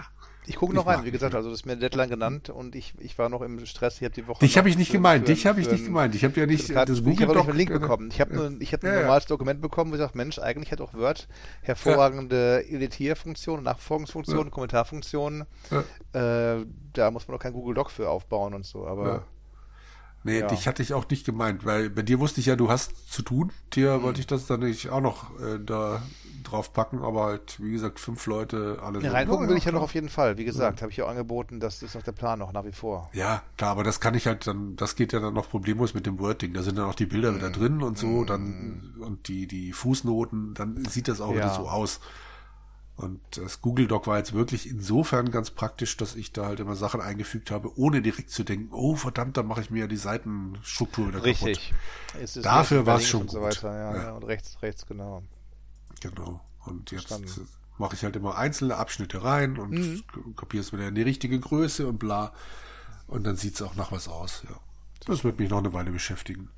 Ich 0.48 0.58
gucke 0.58 0.76
noch 0.76 0.86
rein, 0.86 1.04
wie 1.04 1.12
gesagt, 1.12 1.34
also 1.34 1.50
das 1.50 1.60
ist 1.60 1.66
mir 1.66 1.76
Deadline 1.76 2.10
genannt 2.10 2.50
und 2.50 2.76
ich, 2.76 2.94
ich 3.00 3.18
war 3.18 3.30
noch 3.30 3.42
im 3.42 3.66
Stress, 3.66 3.96
ich 3.98 4.04
habe 4.04 4.14
die 4.14 4.28
Woche. 4.28 4.40
Dich 4.40 4.58
habe 4.58 4.70
ich 4.70 4.78
nicht 4.78 4.92
für, 4.92 4.98
gemeint, 4.98 5.28
dich 5.28 5.48
habe 5.48 5.60
ich 5.60 5.70
nicht 5.70 5.86
gemeint. 5.86 6.14
Ich 6.14 6.24
habe 6.24 6.40
ja 6.40 6.46
nicht 6.46 6.70
das, 6.70 6.86
das 6.86 7.04
Google 7.04 7.14
Ich 7.14 7.22
habe 7.22 7.34
nicht 7.34 7.50
einen 7.50 7.58
Link 7.58 7.72
bekommen. 7.72 8.10
Ich 8.12 8.22
habe 8.22 8.36
nur, 8.36 8.52
ich 8.60 8.74
habe 8.74 8.86
ja, 8.86 8.94
ein 8.94 9.00
normales 9.02 9.24
ja. 9.24 9.30
Dokument 9.30 9.62
bekommen, 9.62 9.92
wo 9.92 9.96
ich 9.96 10.02
sage, 10.02 10.16
Mensch, 10.16 10.38
eigentlich 10.38 10.72
hat 10.72 10.82
auch 10.82 10.94
Word 10.94 11.28
hervorragende 11.62 12.64
ja. 12.68 12.76
Editierfunktionen, 12.76 13.64
Nachfolgungsfunktionen, 13.64 14.46
ja. 14.46 14.52
Kommentarfunktionen. 14.52 15.46
Äh, 16.14 16.66
da 16.94 17.12
muss 17.12 17.28
man 17.28 17.38
auch 17.38 17.42
kein 17.42 17.54
Google 17.54 17.74
Doc 17.74 17.90
für 17.90 18.10
aufbauen 18.10 18.54
und 18.54 18.66
so, 18.66 18.86
aber. 18.86 19.26
Nee, 20.26 20.40
ja. 20.40 20.48
dich 20.48 20.68
hatte 20.68 20.82
ich 20.82 20.96
auch 20.96 21.08
nicht 21.08 21.24
gemeint, 21.24 21.66
weil 21.66 21.92
bei 21.92 22.02
dir 22.02 22.20
wusste 22.20 22.40
ich 22.40 22.48
ja, 22.48 22.56
du 22.56 22.68
hast 22.68 23.14
zu 23.14 23.22
tun. 23.22 23.52
Dir 23.74 24.00
mhm. 24.00 24.04
wollte 24.04 24.20
ich 24.20 24.26
das 24.26 24.48
dann 24.48 24.62
nicht 24.62 24.90
auch 24.90 25.00
noch 25.00 25.40
äh, 25.40 25.60
da 25.64 26.02
drauf 26.44 26.74
packen, 26.74 27.04
aber 27.04 27.26
halt, 27.26 27.60
wie 27.62 27.72
gesagt, 27.72 28.00
fünf 28.00 28.26
Leute, 28.26 28.80
alle. 28.82 29.02
Ja, 29.02 29.12
reingucken 29.12 29.48
will 29.48 29.56
ich 29.56 29.66
ja 29.66 29.72
noch 29.72 29.84
auf 29.84 29.94
jeden 29.94 30.10
Fall. 30.10 30.40
Wie 30.40 30.44
gesagt, 30.44 30.80
ja. 30.80 30.82
habe 30.82 30.92
ich 30.92 30.98
ja 30.98 31.06
angeboten, 31.06 31.60
das 31.60 31.84
ist 31.84 31.94
noch 31.94 32.02
der 32.02 32.12
Plan 32.12 32.40
noch 32.40 32.54
nach 32.54 32.66
wie 32.66 32.72
vor. 32.72 33.08
Ja, 33.14 33.44
klar, 33.58 33.70
aber 33.70 33.84
das 33.84 34.00
kann 34.00 34.16
ich 34.16 34.26
halt 34.26 34.48
dann, 34.48 34.76
das 34.76 34.96
geht 34.96 35.14
ja 35.14 35.20
dann 35.20 35.36
noch 35.36 35.48
problemlos 35.48 35.94
mit 35.94 36.08
dem 36.08 36.18
Wording. 36.18 36.54
Da 36.54 36.64
sind 36.64 36.80
dann 36.80 36.86
auch 36.86 36.96
die 36.96 37.06
Bilder 37.06 37.32
mhm. 37.32 37.36
wieder 37.36 37.50
drin 37.52 37.84
und 37.84 37.96
so, 37.96 38.08
mhm. 38.08 38.26
dann, 38.26 38.94
und 39.00 39.28
die, 39.28 39.46
die 39.46 39.74
Fußnoten, 39.74 40.56
dann 40.56 40.84
sieht 40.86 41.08
das 41.08 41.22
auch 41.22 41.30
ja. 41.30 41.36
wieder 41.36 41.54
so 41.54 41.70
aus. 41.70 42.00
Und 42.98 43.20
das 43.36 43.62
Google 43.62 43.88
Doc 43.88 44.08
war 44.08 44.18
jetzt 44.18 44.34
wirklich 44.34 44.70
insofern 44.70 45.30
ganz 45.30 45.52
praktisch, 45.52 45.98
dass 45.98 46.16
ich 46.16 46.32
da 46.32 46.46
halt 46.46 46.62
immer 46.62 46.76
Sachen 46.76 47.02
eingefügt 47.02 47.52
habe, 47.52 47.78
ohne 47.78 48.02
direkt 48.02 48.30
zu 48.30 48.46
denken, 48.46 48.70
oh 48.72 48.96
verdammt, 48.96 49.36
dann 49.36 49.48
mache 49.48 49.62
ich 49.62 49.70
mir 49.70 49.80
ja 49.80 49.88
die 49.88 49.98
Seitenstruktur 49.98 51.10
wieder 51.10 51.24
Richtig. 51.24 51.74
kaputt. 52.14 52.46
Dafür 52.46 52.86
war 52.86 52.98
es 52.98 53.08
schon 53.08 53.28
so 53.28 53.40
gut. 53.40 53.48
Weiter, 53.48 53.78
ja, 53.78 54.04
ja. 54.04 54.12
Und 54.14 54.24
rechts, 54.24 54.62
rechts, 54.62 54.86
genau. 54.86 55.24
Genau. 56.00 56.40
Und 56.64 56.92
jetzt 56.92 57.14
mache 57.78 57.96
ich 57.96 58.04
halt 58.04 58.16
immer 58.16 58.38
einzelne 58.38 58.78
Abschnitte 58.78 59.24
rein 59.24 59.58
und 59.58 59.72
mhm. 59.72 60.36
kopiere 60.38 60.62
es 60.62 60.72
wieder 60.72 60.88
in 60.88 60.96
die 60.96 61.02
richtige 61.02 61.38
Größe 61.38 61.88
und 61.88 62.00
bla. 62.00 62.32
Und 63.08 63.26
dann 63.28 63.36
sieht 63.36 63.56
es 63.56 63.62
auch 63.62 63.76
nach 63.76 63.92
was 63.92 64.08
aus, 64.08 64.44
ja. 64.50 64.56
Das 65.06 65.24
wird 65.24 65.38
mich 65.38 65.50
noch 65.50 65.60
eine 65.60 65.74
Weile 65.74 65.92
beschäftigen. 65.92 66.50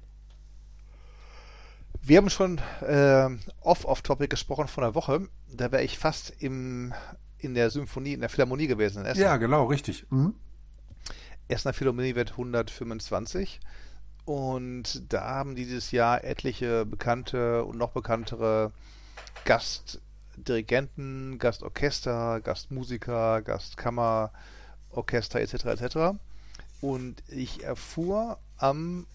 Wir 2.03 2.17
haben 2.17 2.29
schon 2.29 2.59
äh, 2.81 3.29
off-off-Topic 3.61 4.27
gesprochen 4.27 4.67
von 4.67 4.83
der 4.83 4.95
Woche. 4.95 5.27
Da 5.51 5.71
wäre 5.71 5.83
ich 5.83 5.97
fast 5.97 6.33
im, 6.39 6.93
in 7.37 7.53
der 7.53 7.69
Symphonie, 7.69 8.13
in 8.13 8.21
der 8.21 8.29
Philharmonie 8.29 8.67
gewesen 8.67 8.99
in 9.01 9.05
Essen. 9.05 9.21
Ja, 9.21 9.37
genau, 9.37 9.65
richtig. 9.65 10.05
Mhm. 10.09 10.35
Essener 11.47 11.73
Philharmonie 11.73 12.15
wird 12.15 12.31
125. 12.31 13.59
Und 14.25 15.13
da 15.13 15.23
haben 15.23 15.55
dieses 15.55 15.91
Jahr 15.91 16.23
etliche 16.23 16.85
bekannte 16.85 17.63
und 17.63 17.77
noch 17.77 17.91
bekanntere 17.91 18.73
Gastdirigenten, 19.45 21.39
Gastorchester, 21.39 22.41
Gastmusiker, 22.41 23.41
Gastkammerorchester 23.41 25.39
etc. 25.39 25.53
etc. 25.65 25.97
Und 26.81 27.23
ich 27.29 27.63
erfuhr 27.63 28.39
am 28.57 29.07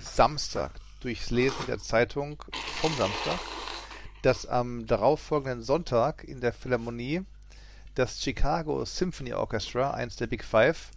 Samstag 0.00 0.70
durchs 1.04 1.30
Lesen 1.30 1.66
der 1.68 1.78
Zeitung 1.78 2.42
vom 2.80 2.92
Samstag, 2.94 3.38
dass 4.22 4.46
am 4.46 4.86
darauffolgenden 4.86 5.62
Sonntag 5.62 6.24
in 6.24 6.40
der 6.40 6.52
Philharmonie 6.52 7.22
das 7.94 8.22
Chicago 8.22 8.84
Symphony 8.84 9.34
Orchestra, 9.34 9.90
eins 9.90 10.16
der 10.16 10.26
Big 10.26 10.42
Five, 10.42 10.90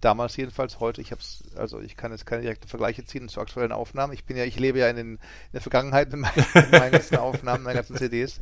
damals 0.00 0.36
jedenfalls, 0.36 0.80
heute, 0.80 1.02
ich 1.02 1.12
hab's, 1.12 1.44
also 1.56 1.78
ich 1.78 1.96
kann 1.96 2.10
jetzt 2.10 2.24
keine 2.24 2.42
direkten 2.42 2.68
Vergleiche 2.68 3.04
ziehen 3.04 3.28
zu 3.28 3.40
aktuellen 3.40 3.72
Aufnahmen. 3.72 4.14
Ich 4.14 4.24
bin 4.24 4.36
ja, 4.36 4.44
ich 4.44 4.58
lebe 4.58 4.78
ja 4.78 4.88
in, 4.88 4.96
den, 4.96 5.12
in 5.16 5.18
der 5.52 5.60
Vergangenheit 5.60 6.10
mit 6.10 6.22
meinen, 6.70 6.92
ganzen 6.92 7.18
Aufnahmen, 7.18 7.62
meinen 7.62 7.76
ganzen 7.76 7.96
CDs. 7.96 8.40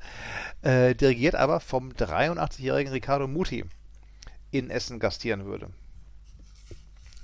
Äh, 0.62 0.94
dirigiert 0.94 1.34
aber 1.34 1.58
vom 1.58 1.90
83-jährigen 1.90 2.92
Riccardo 2.92 3.26
Muti 3.26 3.64
in 4.52 4.70
Essen 4.70 5.00
gastieren 5.00 5.44
würde. 5.46 5.70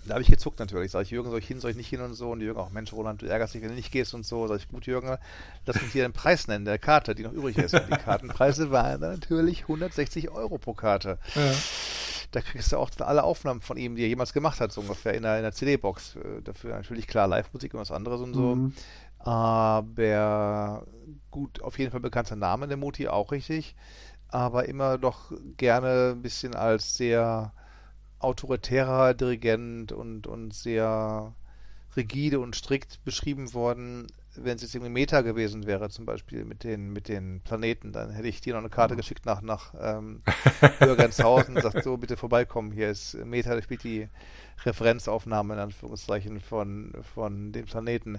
Da 0.07 0.15
habe 0.15 0.23
ich 0.23 0.31
gezuckt 0.31 0.59
natürlich. 0.59 0.91
Sag 0.91 1.03
ich, 1.03 1.11
Jürgen, 1.11 1.31
soll 1.31 1.39
ich 1.39 1.47
hin, 1.47 1.61
soll 1.61 1.71
ich 1.71 1.77
nicht 1.77 1.89
hin 1.89 2.01
und 2.01 2.15
so. 2.15 2.31
Und 2.31 2.41
Jürgen 2.41 2.61
auch, 2.61 2.71
Mensch, 2.71 2.93
Roland, 2.93 3.23
du 3.23 3.27
ärgerst 3.27 3.55
dich, 3.55 3.63
wenn 3.63 3.71
du 3.71 3.75
nicht 3.75 3.93
gehst 3.93 4.15
und 4.15 4.27
so. 4.27 4.47
Sag 4.47 4.59
ich, 4.59 4.69
gut, 4.69 4.87
Jürgen, 4.87 5.17
lass 5.67 5.83
uns 5.83 5.93
hier 5.93 6.03
den 6.03 6.13
Preis 6.13 6.47
nennen, 6.47 6.65
der 6.65 6.79
Karte, 6.79 7.15
die 7.15 7.23
noch 7.23 7.33
übrig 7.33 7.57
ist. 7.59 7.75
Und 7.75 7.87
die 7.89 7.97
Kartenpreise 7.97 8.71
waren 8.71 9.01
natürlich 9.01 9.63
160 9.63 10.31
Euro 10.31 10.59
pro 10.59 10.75
Karte. 10.75 11.19
Ja. 11.35 11.53
Da 12.33 12.41
kriegst 12.41 12.73
du 12.73 12.79
auch 12.79 12.91
alle 12.99 13.23
Aufnahmen 13.23 13.61
von 13.61 13.77
ihm, 13.77 13.95
die 13.95 14.03
er 14.03 14.09
jemals 14.09 14.33
gemacht 14.33 14.61
hat, 14.61 14.73
so 14.73 14.81
ungefähr 14.81 15.15
in 15.15 15.23
der, 15.23 15.37
in 15.37 15.43
der 15.43 15.53
CD-Box. 15.53 16.17
Äh, 16.17 16.43
dafür 16.43 16.75
natürlich 16.75 17.07
klar 17.07 17.29
Live-Musik 17.29 17.75
und 17.75 17.81
was 17.81 17.93
anderes 17.93 18.21
und 18.21 18.35
so. 18.35 18.57
Mhm. 18.57 18.73
Aber 19.19 20.85
gut, 21.31 21.63
auf 21.63 21.79
jeden 21.79 21.91
Fall 21.91 22.01
bekannter 22.01 22.37
Name, 22.37 22.69
der 22.69 22.77
Muti, 22.77 23.09
auch 23.09 23.33
richtig. 23.33 23.75
Aber 24.29 24.69
immer 24.69 24.99
doch 24.99 25.33
gerne 25.57 26.13
ein 26.15 26.23
bisschen 26.23 26.55
als 26.55 26.97
sehr 26.97 27.53
autoritärer 28.25 29.15
Dirigent 29.15 29.93
und, 29.93 30.27
und 30.27 30.55
sehr 30.55 31.33
rigide 31.97 32.41
und 32.41 32.57
strikt 32.57 33.05
beschrieben 33.05 33.55
worden. 33.55 34.07
wenn 34.37 34.57
es 34.57 34.63
jetzt 34.63 34.75
irgendwie 34.75 34.93
Meta 34.93 35.21
gewesen 35.21 35.67
wäre, 35.67 35.91
zum 35.91 36.07
Beispiel 36.07 36.45
mit 36.45 36.65
den, 36.65 36.93
mit 36.93 37.09
den 37.09 37.41
Planeten, 37.43 37.93
dann 37.93 38.11
hätte 38.11 38.27
ich 38.27 38.41
dir 38.41 38.55
noch 38.55 38.61
eine 38.61 38.69
Karte 38.69 38.97
geschickt 38.97 39.27
nach, 39.27 39.43
nach 39.43 39.75
ähm, 39.81 40.23
Bürgernshausen 40.81 41.55
und 41.55 41.63
sagt, 41.63 41.85
so, 41.85 41.97
bitte 41.97 42.17
vorbeikommen, 42.17 42.73
hier 42.73 42.91
ist 42.91 43.15
Meta, 43.25 43.55
da 43.55 43.63
spielt 43.63 43.85
die 43.85 44.09
Referenzaufnahme 44.65 45.55
in 45.55 45.61
Anführungszeichen 45.61 46.41
von, 46.41 46.93
von 47.15 47.53
den 47.53 47.67
Planeten. 47.67 48.19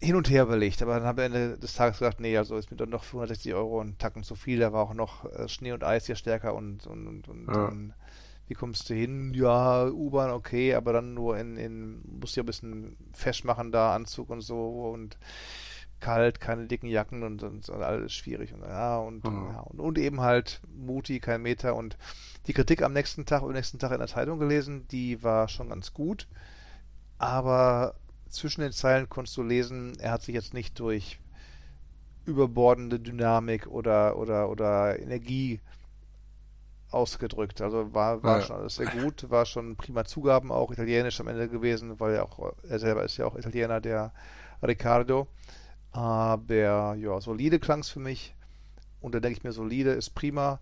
Hin 0.00 0.14
und 0.14 0.30
her 0.30 0.44
überlegt, 0.44 0.80
aber 0.80 0.94
dann 0.94 1.08
habe 1.08 1.22
ich 1.22 1.26
Ende 1.26 1.58
des 1.58 1.74
Tages 1.74 1.98
gesagt, 1.98 2.20
nee, 2.20 2.36
also 2.36 2.56
ist 2.56 2.70
mir 2.70 2.76
dann 2.76 2.90
noch 2.90 3.04
160 3.04 3.52
Euro 3.54 3.80
ein 3.80 3.98
Tacken 3.98 4.22
zu 4.22 4.36
viel, 4.36 4.60
da 4.60 4.72
war 4.72 4.84
auch 4.84 4.94
noch 4.94 5.24
äh, 5.32 5.48
Schnee 5.48 5.72
und 5.72 5.82
Eis 5.82 6.06
hier 6.06 6.14
stärker 6.14 6.54
und, 6.54 6.86
und, 6.86 7.08
und, 7.08 7.28
und 7.28 7.46
ja. 7.48 7.52
dann 7.54 7.94
wie 8.48 8.54
kommst 8.54 8.88
du 8.88 8.94
hin? 8.94 9.32
Ja, 9.34 9.86
U-Bahn, 9.86 10.30
okay, 10.30 10.74
aber 10.74 10.92
dann 10.94 11.14
nur 11.14 11.38
in, 11.38 11.56
in 11.56 12.02
musst 12.20 12.34
du 12.34 12.40
ja 12.40 12.42
ein 12.42 12.46
bisschen 12.46 12.96
fesch 13.12 13.44
machen 13.44 13.72
da, 13.72 13.94
Anzug 13.94 14.30
und 14.30 14.40
so 14.40 14.90
und 14.92 15.18
kalt, 16.00 16.40
keine 16.40 16.66
dicken 16.66 16.88
Jacken 16.88 17.22
und, 17.22 17.42
und, 17.42 17.68
und 17.68 17.82
alles 17.82 18.12
schwierig 18.12 18.54
und 18.54 18.62
ja 18.62 18.98
und, 18.98 19.24
mhm. 19.24 19.48
ja, 19.50 19.60
und, 19.60 19.80
und, 19.80 19.98
eben 19.98 20.20
halt 20.20 20.60
Muti, 20.74 21.20
kein 21.20 21.42
Meter 21.42 21.74
und 21.74 21.98
die 22.46 22.52
Kritik 22.52 22.82
am 22.82 22.92
nächsten 22.92 23.26
Tag, 23.26 23.42
am 23.42 23.52
nächsten 23.52 23.78
Tag 23.78 23.92
in 23.92 23.98
der 23.98 24.06
Zeitung 24.06 24.38
gelesen, 24.38 24.86
die 24.88 25.22
war 25.22 25.48
schon 25.48 25.68
ganz 25.68 25.92
gut, 25.92 26.28
aber 27.18 27.94
zwischen 28.28 28.60
den 28.60 28.72
Zeilen 28.72 29.08
konntest 29.08 29.36
du 29.36 29.42
lesen, 29.42 29.98
er 29.98 30.12
hat 30.12 30.22
sich 30.22 30.34
jetzt 30.34 30.54
nicht 30.54 30.78
durch 30.78 31.18
überbordende 32.24 33.00
Dynamik 33.00 33.66
oder 33.66 34.16
oder 34.18 34.48
oder 34.50 34.98
Energie 35.00 35.60
ausgedrückt. 36.90 37.60
Also 37.60 37.94
war, 37.94 38.22
war 38.22 38.38
ja. 38.38 38.42
schon 38.42 38.56
alles 38.56 38.76
sehr 38.76 38.86
gut, 38.86 39.30
war 39.30 39.46
schon 39.46 39.76
prima 39.76 40.04
Zugaben 40.04 40.50
auch 40.50 40.70
italienisch 40.70 41.20
am 41.20 41.28
Ende 41.28 41.48
gewesen, 41.48 42.00
weil 42.00 42.14
er 42.14 42.24
auch 42.24 42.54
er 42.68 42.78
selber 42.78 43.04
ist 43.04 43.16
ja 43.16 43.26
auch 43.26 43.36
Italiener, 43.36 43.80
der 43.80 44.12
Riccardo. 44.62 45.28
Aber 45.92 46.94
ja, 46.94 47.20
solide 47.20 47.58
klang 47.58 47.80
es 47.80 47.88
für 47.88 48.00
mich. 48.00 48.34
Und 49.00 49.14
da 49.14 49.20
denke 49.20 49.38
ich 49.38 49.44
mir, 49.44 49.52
solide 49.52 49.92
ist 49.92 50.10
prima, 50.10 50.60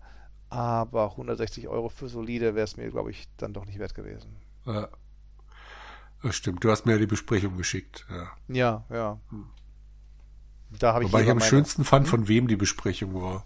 aber 0.49 1.11
160 1.11 1.67
Euro 1.67 1.89
für 1.89 2.07
solide 2.07 2.55
wäre 2.55 2.65
es 2.65 2.77
mir, 2.77 2.89
glaube 2.89 3.11
ich, 3.11 3.27
dann 3.37 3.53
doch 3.53 3.65
nicht 3.65 3.79
wert 3.79 3.95
gewesen. 3.95 4.35
Ja. 4.65 4.89
Das 6.23 6.35
stimmt. 6.35 6.63
Du 6.63 6.71
hast 6.71 6.85
mir 6.85 6.93
ja 6.93 6.97
die 6.97 7.07
Besprechung 7.07 7.57
geschickt. 7.57 8.05
Ja, 8.09 8.31
ja. 8.47 8.85
ja. 8.89 9.19
Hm. 9.29 9.47
Da 10.79 10.93
habe 10.93 11.05
ich 11.05 11.11
Wobei 11.11 11.23
ich 11.23 11.29
am 11.29 11.37
meine... 11.37 11.49
schönsten 11.49 11.83
fand, 11.83 12.05
hm? 12.05 12.09
von 12.09 12.27
wem 12.27 12.47
die 12.47 12.55
Besprechung 12.55 13.13
war. 13.21 13.45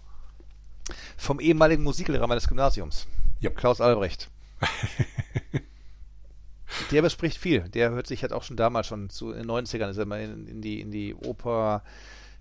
Vom 1.16 1.40
ehemaligen 1.40 1.82
Musiklehrer 1.82 2.26
meines 2.26 2.48
Gymnasiums. 2.48 3.06
Ja. 3.40 3.50
Klaus 3.50 3.80
Albrecht. 3.80 4.30
der 6.90 7.02
bespricht 7.02 7.38
viel. 7.38 7.68
Der 7.68 7.90
hört 7.90 8.06
sich 8.06 8.22
halt 8.22 8.32
auch 8.32 8.42
schon 8.42 8.56
damals 8.56 8.86
schon 8.86 9.10
zu 9.10 9.32
in 9.32 9.46
den 9.46 9.50
90ern 9.50 9.90
ist 9.90 9.98
er 9.98 10.06
mal 10.06 10.20
in, 10.20 10.46
in 10.46 10.62
die 10.62 10.80
in 10.80 10.90
die 10.90 11.14
Oper 11.14 11.82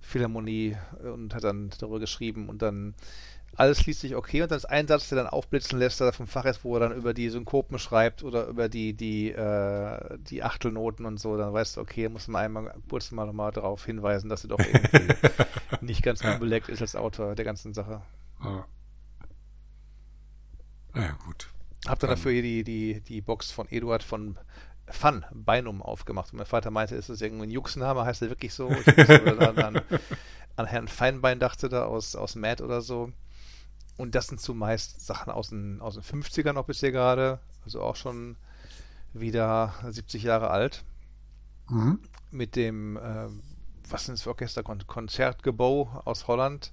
Philharmonie 0.01 0.77
und 1.03 1.33
hat 1.35 1.43
dann 1.43 1.69
darüber 1.79 1.99
geschrieben 1.99 2.49
und 2.49 2.61
dann 2.61 2.95
alles 3.57 3.85
liest 3.85 4.01
sich 4.01 4.15
okay 4.15 4.41
und 4.41 4.49
dann 4.49 4.57
ist 4.57 4.65
ein 4.65 4.87
Satz, 4.87 5.09
der 5.09 5.17
dann 5.17 5.27
aufblitzen 5.27 5.77
lässt, 5.77 5.99
der 5.99 6.13
vom 6.13 6.25
Fach 6.27 6.45
ist, 6.45 6.63
wo 6.63 6.75
er 6.75 6.79
dann 6.79 6.95
über 6.95 7.13
die 7.13 7.29
Synkopen 7.29 7.79
schreibt 7.79 8.23
oder 8.23 8.47
über 8.47 8.69
die 8.69 8.93
die 8.93 9.31
äh, 9.31 10.17
die 10.19 10.43
Achtelnoten 10.43 11.05
und 11.05 11.19
so, 11.19 11.37
dann 11.37 11.53
weißt 11.53 11.77
du, 11.77 11.81
okay, 11.81 12.07
muss 12.07 12.27
man 12.27 12.43
einmal 12.43 12.73
kurz 12.89 13.11
mal 13.11 13.25
nochmal 13.25 13.51
darauf 13.51 13.85
hinweisen, 13.85 14.29
dass 14.29 14.45
er 14.45 14.49
doch 14.49 14.59
irgendwie 14.59 15.13
nicht 15.81 16.01
ganz 16.01 16.23
unbeleckt 16.23 16.69
ist 16.69 16.81
als 16.81 16.95
Autor 16.95 17.35
der 17.35 17.45
ganzen 17.45 17.73
Sache. 17.73 18.01
Ah. 18.41 18.65
Ja, 20.95 21.11
gut. 21.25 21.49
Hab 21.87 21.99
dann 21.99 22.09
um, 22.09 22.15
dafür 22.15 22.31
hier 22.31 22.41
die, 22.41 22.63
die, 22.63 23.01
die 23.01 23.21
Box 23.21 23.51
von 23.51 23.67
Eduard 23.69 24.03
von 24.03 24.37
Fun, 24.87 25.25
Beinum 25.31 25.81
aufgemacht. 25.81 26.31
Und 26.31 26.37
mein 26.37 26.45
Vater 26.45 26.69
meinte, 26.69 26.95
ist 26.95 27.09
das 27.09 27.21
irgendwie 27.21 27.45
ein 27.45 27.51
Juxenname? 27.51 28.05
Heißt 28.05 28.21
der 28.21 28.29
wirklich 28.29 28.53
so? 28.53 28.69
Ich 28.69 28.85
dann 28.85 29.57
an, 29.57 29.81
an 30.55 30.65
Herrn 30.65 30.87
Feinbein 30.87 31.39
dachte 31.39 31.69
da 31.69 31.85
aus, 31.85 32.15
aus 32.15 32.35
Mad 32.35 32.63
oder 32.63 32.81
so. 32.81 33.11
Und 33.97 34.15
das 34.15 34.27
sind 34.27 34.41
zumeist 34.41 35.05
Sachen 35.05 35.31
aus 35.31 35.49
den, 35.49 35.81
aus 35.81 35.95
den 35.95 36.03
50ern 36.03 36.53
noch 36.53 36.65
bisher 36.65 36.91
gerade. 36.91 37.39
Also 37.63 37.81
auch 37.81 37.95
schon 37.95 38.37
wieder 39.13 39.73
70 39.87 40.23
Jahre 40.23 40.49
alt. 40.49 40.83
Mhm. 41.69 41.99
Mit 42.31 42.55
dem, 42.55 42.97
äh, 42.97 43.27
was 43.89 44.05
sind 44.05 44.17
das 44.17 44.23
für 44.23 44.29
Orchester? 44.29 44.63
Konzertgebau 44.63 46.01
aus 46.05 46.27
Holland. 46.27 46.71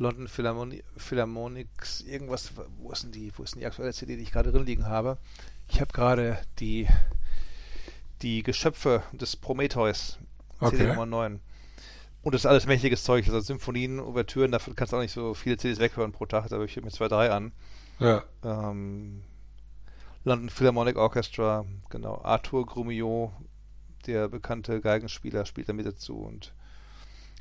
London 0.00 0.28
Philharmoni 0.28 0.82
Philharmonics, 0.96 2.00
irgendwas, 2.00 2.52
wo 2.78 2.90
ist 2.90 3.04
denn 3.04 3.12
die, 3.12 3.30
wo 3.36 3.42
ist 3.42 3.54
denn 3.54 3.60
die 3.60 3.66
aktuelle 3.66 3.92
CD, 3.92 4.16
die 4.16 4.22
ich 4.22 4.32
gerade 4.32 4.50
drin 4.50 4.64
liegen 4.64 4.86
habe? 4.86 5.18
Ich 5.68 5.80
habe 5.80 5.92
gerade 5.92 6.38
die, 6.58 6.88
die 8.22 8.42
Geschöpfe 8.42 9.02
des 9.12 9.36
Prometheus, 9.36 10.18
okay. 10.58 10.78
CD 10.78 10.88
Nummer 10.88 11.04
9. 11.04 11.40
Und 12.22 12.34
das 12.34 12.42
ist 12.42 12.46
alles 12.46 12.66
mächtiges 12.66 13.04
Zeug, 13.04 13.26
also 13.26 13.40
Symphonien, 13.40 14.00
Ouvertüren, 14.00 14.50
davon 14.50 14.74
kannst 14.74 14.94
du 14.94 14.96
auch 14.96 15.02
nicht 15.02 15.12
so 15.12 15.34
viele 15.34 15.58
CDs 15.58 15.78
weghören 15.78 16.12
pro 16.12 16.24
Tag, 16.24 16.48
da 16.48 16.56
habe 16.56 16.64
ich 16.64 16.82
mir 16.82 16.90
zwei, 16.90 17.08
drei 17.08 17.30
an. 17.30 17.52
Ja. 17.98 18.24
Ähm, 18.42 19.22
London 20.24 20.48
Philharmonic 20.48 20.96
Orchestra, 20.96 21.66
genau, 21.90 22.22
Arthur 22.22 22.64
Grumillot, 22.64 23.32
der 24.06 24.28
bekannte 24.28 24.80
Geigenspieler, 24.80 25.44
spielt 25.44 25.68
da 25.68 25.74
mit 25.74 25.84
dazu 25.84 26.16
und 26.20 26.54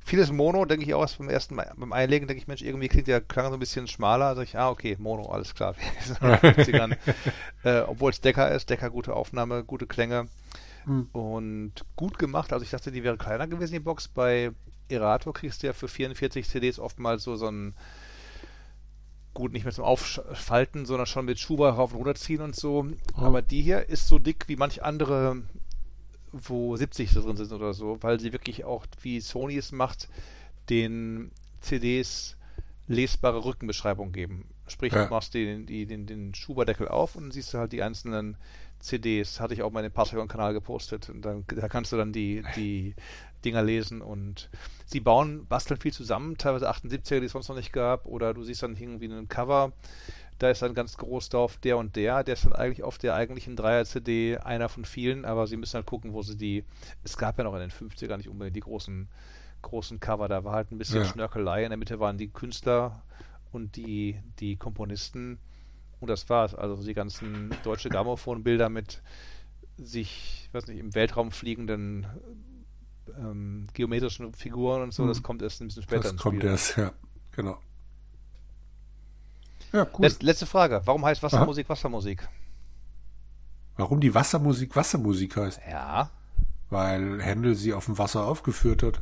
Vieles 0.09 0.31
Mono, 0.31 0.65
denke 0.65 0.87
ich 0.87 0.95
auch 0.95 1.01
erst 1.01 1.19
beim 1.19 1.29
ersten 1.29 1.53
Mal, 1.53 1.71
beim 1.77 1.93
Einlegen, 1.93 2.27
denke 2.27 2.41
ich, 2.41 2.47
Mensch, 2.47 2.63
irgendwie 2.63 2.87
klingt 2.87 3.05
der 3.05 3.21
Klang 3.21 3.49
so 3.49 3.53
ein 3.53 3.59
bisschen 3.59 3.85
schmaler. 3.85 4.33
Sag 4.33 4.45
ich, 4.45 4.57
ah, 4.57 4.71
okay, 4.71 4.95
Mono, 4.97 5.29
alles 5.29 5.53
klar. 5.53 5.75
äh, 7.63 7.81
Obwohl 7.81 8.09
es 8.09 8.19
Decker 8.19 8.49
ist, 8.49 8.71
Decker 8.71 8.89
gute 8.89 9.15
Aufnahme, 9.15 9.63
gute 9.63 9.85
Klänge 9.85 10.27
mhm. 10.87 11.09
und 11.11 11.73
gut 11.95 12.17
gemacht. 12.17 12.51
Also 12.53 12.63
ich 12.63 12.71
dachte, 12.71 12.91
die 12.91 13.03
wäre 13.03 13.17
kleiner 13.17 13.45
gewesen, 13.45 13.73
die 13.73 13.79
Box. 13.79 14.07
Bei 14.07 14.51
Erato 14.87 15.31
kriegst 15.31 15.61
du 15.61 15.67
ja 15.67 15.73
für 15.73 15.87
44 15.87 16.49
CDs 16.49 16.79
oftmals 16.79 17.21
so, 17.21 17.35
so 17.35 17.45
ein 17.45 17.75
gut, 19.35 19.53
nicht 19.53 19.65
mehr 19.65 19.73
zum 19.73 19.83
Aufschalten, 19.83 20.87
sondern 20.87 21.05
schon 21.05 21.25
mit 21.25 21.37
Schuber 21.37 21.69
rauf 21.69 21.91
und 21.91 21.99
runter 21.99 22.15
ziehen 22.15 22.41
und 22.41 22.55
so. 22.55 22.87
Oh. 23.15 23.21
Aber 23.21 23.43
die 23.43 23.61
hier 23.61 23.87
ist 23.87 24.07
so 24.07 24.17
dick 24.17 24.45
wie 24.47 24.55
manch 24.55 24.83
andere 24.83 25.43
wo 26.31 26.75
70 26.75 27.11
drin 27.11 27.37
sind 27.37 27.51
oder 27.51 27.73
so, 27.73 27.97
weil 28.01 28.19
sie 28.19 28.33
wirklich 28.33 28.63
auch, 28.63 28.85
wie 29.01 29.19
Sony 29.21 29.57
es 29.57 29.71
macht, 29.71 30.07
den 30.69 31.31
CDs 31.61 32.37
lesbare 32.87 33.45
Rückenbeschreibung 33.45 34.11
geben. 34.11 34.45
Sprich, 34.67 34.93
ja. 34.93 35.05
du 35.05 35.09
machst 35.09 35.33
den, 35.33 35.65
den, 35.65 36.05
den, 36.05 36.33
Schuberdeckel 36.35 36.87
auf 36.87 37.15
und 37.15 37.31
siehst 37.31 37.53
du 37.53 37.57
halt 37.57 37.71
die 37.71 37.81
einzelnen 37.81 38.37
CDs. 38.79 39.39
Hatte 39.39 39.53
ich 39.53 39.61
auch 39.61 39.71
mal 39.71 39.79
in 39.81 39.89
den 39.89 39.93
Patreon-Kanal 39.93 40.53
gepostet. 40.53 41.09
Und 41.09 41.23
dann, 41.23 41.43
da 41.47 41.67
kannst 41.67 41.91
du 41.91 41.97
dann 41.97 42.13
die, 42.13 42.43
die 42.55 42.95
Dinger 43.45 43.63
lesen 43.63 44.01
und 44.01 44.49
sie 44.85 44.99
bauen, 44.99 45.45
basteln 45.47 45.79
viel 45.79 45.93
zusammen, 45.93 46.37
teilweise 46.37 46.69
78er, 46.69 47.19
die 47.19 47.27
es 47.27 47.31
sonst 47.31 47.47
noch 47.47 47.55
nicht 47.55 47.73
gab, 47.73 48.05
oder 48.05 48.33
du 48.33 48.43
siehst 48.43 48.63
dann 48.63 48.75
irgendwie 48.75 49.05
ein 49.05 49.29
Cover 49.29 49.71
da 50.39 50.49
ist 50.49 50.61
dann 50.61 50.73
ganz 50.73 50.97
groß 50.97 51.29
drauf 51.29 51.57
der 51.57 51.77
und 51.77 51.95
der, 51.95 52.23
der 52.23 52.33
ist 52.33 52.45
dann 52.45 52.53
eigentlich 52.53 52.83
auf 52.83 52.97
der 52.97 53.13
eigentlichen 53.13 53.55
Dreier-CD 53.55 54.37
einer 54.37 54.69
von 54.69 54.85
vielen, 54.85 55.25
aber 55.25 55.45
sie 55.47 55.57
müssen 55.57 55.75
halt 55.75 55.85
gucken, 55.85 56.13
wo 56.13 56.23
sie 56.23 56.37
die, 56.37 56.63
es 57.03 57.17
gab 57.17 57.37
ja 57.37 57.43
noch 57.43 57.53
in 57.53 57.59
den 57.59 57.71
50ern 57.71 58.17
nicht 58.17 58.29
unbedingt 58.29 58.55
die 58.55 58.61
großen, 58.61 59.09
großen 59.61 59.99
Cover, 59.99 60.27
da 60.29 60.43
war 60.45 60.53
halt 60.53 60.71
ein 60.71 60.77
bisschen 60.77 61.01
ja. 61.01 61.05
Schnörkelei, 61.05 61.63
in 61.63 61.69
der 61.69 61.77
Mitte 61.77 61.99
waren 61.99 62.17
die 62.17 62.29
Künstler 62.29 63.03
und 63.51 63.75
die, 63.75 64.19
die 64.39 64.55
Komponisten 64.55 65.39
und 65.99 66.09
das 66.09 66.29
war's, 66.29 66.55
also 66.55 66.81
die 66.81 66.93
ganzen 66.93 67.53
deutsche 67.63 67.89
Grammophon-Bilder 67.89 68.69
mit 68.69 69.01
sich, 69.77 70.49
weiß 70.53 70.67
nicht, 70.67 70.79
im 70.79 70.95
Weltraum 70.95 71.31
fliegenden 71.31 72.07
ähm, 73.17 73.67
geometrischen 73.73 74.33
Figuren 74.33 74.83
und 74.83 74.93
so, 74.93 75.03
mhm. 75.03 75.09
das 75.09 75.21
kommt 75.21 75.41
erst 75.41 75.61
ein 75.61 75.67
bisschen 75.67 75.83
später 75.83 76.03
das 76.03 76.17
kommt 76.17 76.37
Spiel. 76.37 76.49
erst, 76.49 76.77
ja, 76.77 76.93
genau. 77.31 77.59
Ja, 79.71 79.87
cool. 79.93 80.05
Letz, 80.05 80.21
letzte 80.21 80.45
Frage. 80.45 80.81
Warum 80.85 81.05
heißt 81.05 81.21
Wassermusik 81.23 81.65
Aha. 81.67 81.73
Wassermusik? 81.73 82.27
Warum 83.77 83.99
die 84.01 84.13
Wassermusik 84.13 84.75
Wassermusik 84.75 85.37
heißt? 85.37 85.61
Ja. 85.69 86.09
Weil 86.69 87.21
Händel 87.21 87.55
sie 87.55 87.73
auf 87.73 87.85
dem 87.85 87.97
Wasser 87.97 88.25
aufgeführt 88.25 88.83
hat. 88.83 89.01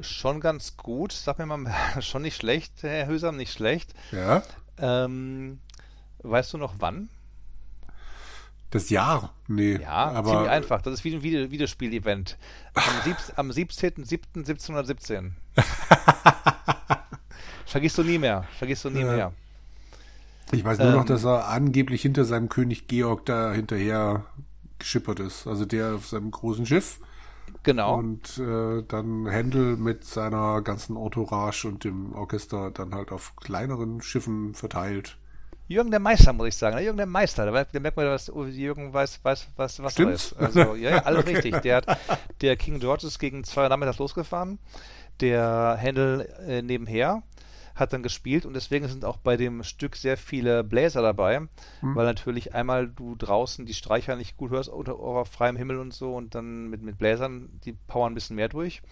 Schon 0.00 0.40
ganz 0.40 0.76
gut. 0.76 1.12
Sag 1.12 1.38
mir 1.38 1.46
mal, 1.46 1.72
schon 2.00 2.22
nicht 2.22 2.36
schlecht, 2.36 2.82
Herr 2.82 3.06
Hösam, 3.06 3.36
nicht 3.36 3.52
schlecht. 3.52 3.94
Ja. 4.12 4.42
Ähm, 4.78 5.60
weißt 6.22 6.52
du 6.52 6.58
noch 6.58 6.74
wann? 6.78 7.08
Das 8.70 8.90
Jahr? 8.90 9.32
Nee. 9.46 9.78
Ja, 9.80 10.10
aber 10.10 10.30
ziemlich 10.30 10.50
einfach. 10.50 10.82
Das 10.82 10.92
ist 10.92 11.02
wie 11.04 11.14
ein 11.14 11.22
Video 11.22 11.50
Videospiel-Event. 11.50 12.36
Am, 12.74 12.84
am 13.36 13.50
17.07.1717. 13.50 15.30
Vergisst 17.68 17.98
du 17.98 18.02
nie 18.02 18.18
mehr. 18.18 18.44
Vergisst 18.56 18.84
du 18.84 18.90
nie 18.90 19.00
ja. 19.00 19.12
mehr. 19.12 19.32
Ich 20.52 20.64
weiß 20.64 20.78
nur 20.78 20.88
ähm, 20.88 20.94
noch, 20.94 21.04
dass 21.04 21.24
er 21.24 21.48
angeblich 21.48 22.00
hinter 22.00 22.24
seinem 22.24 22.48
König 22.48 22.88
Georg 22.88 23.26
da 23.26 23.52
hinterher 23.52 24.24
geschippert 24.78 25.20
ist. 25.20 25.46
Also 25.46 25.66
der 25.66 25.96
auf 25.96 26.08
seinem 26.08 26.30
großen 26.30 26.64
Schiff. 26.64 26.98
Genau. 27.62 27.98
Und 27.98 28.38
äh, 28.38 28.82
dann 28.88 29.26
Händel 29.26 29.76
mit 29.76 30.04
seiner 30.04 30.62
ganzen 30.62 30.96
Entourage 30.96 31.66
und 31.66 31.84
dem 31.84 32.14
Orchester 32.14 32.70
dann 32.70 32.94
halt 32.94 33.12
auf 33.12 33.36
kleineren 33.36 34.00
Schiffen 34.00 34.54
verteilt 34.54 35.18
Jürgen 35.68 35.90
der 35.90 36.00
Meister, 36.00 36.32
muss 36.32 36.48
ich 36.48 36.56
sagen. 36.56 36.76
Ne? 36.76 36.82
Jürgen 36.82 36.96
der 36.96 37.06
Meister, 37.06 37.44
da, 37.44 37.52
merkt 37.52 37.96
man, 37.96 38.06
dass 38.06 38.28
Jürgen 38.28 38.94
weiß, 38.94 39.20
weiß, 39.22 39.48
weiß 39.54 39.82
was 39.82 39.98
er 39.98 40.10
ist. 40.10 40.32
Also, 40.38 40.60
ja, 40.76 40.90
ja, 40.92 40.98
alles 41.04 41.26
richtig. 41.26 41.60
Der, 41.60 41.76
hat, 41.76 41.98
der 42.40 42.56
King 42.56 42.80
George 42.80 43.06
ist 43.06 43.18
gegen 43.18 43.44
zwei 43.44 43.64
Uhr 43.64 43.68
nachmittags 43.68 43.98
losgefahren. 43.98 44.58
Der 45.20 45.76
Händel 45.78 46.26
äh, 46.46 46.62
nebenher 46.62 47.22
hat 47.78 47.92
dann 47.92 48.02
gespielt 48.02 48.46
und 48.46 48.54
deswegen 48.54 48.88
sind 48.88 49.04
auch 49.04 49.16
bei 49.18 49.36
dem 49.36 49.62
Stück 49.62 49.96
sehr 49.96 50.16
viele 50.16 50.64
Bläser 50.64 51.02
dabei, 51.02 51.40
mhm. 51.40 51.48
weil 51.80 52.06
natürlich 52.06 52.54
einmal 52.54 52.88
du 52.88 53.14
draußen 53.16 53.66
die 53.66 53.74
Streicher 53.74 54.16
nicht 54.16 54.36
gut 54.36 54.50
hörst 54.50 54.68
unter, 54.68 55.24
freiem 55.24 55.56
Himmel 55.56 55.78
und 55.78 55.92
so 55.92 56.14
und 56.14 56.34
dann 56.34 56.68
mit, 56.68 56.82
mit 56.82 56.98
Bläsern, 56.98 57.48
die 57.64 57.72
powern 57.72 58.12
ein 58.12 58.14
bisschen 58.14 58.36
mehr 58.36 58.48
durch. 58.48 58.82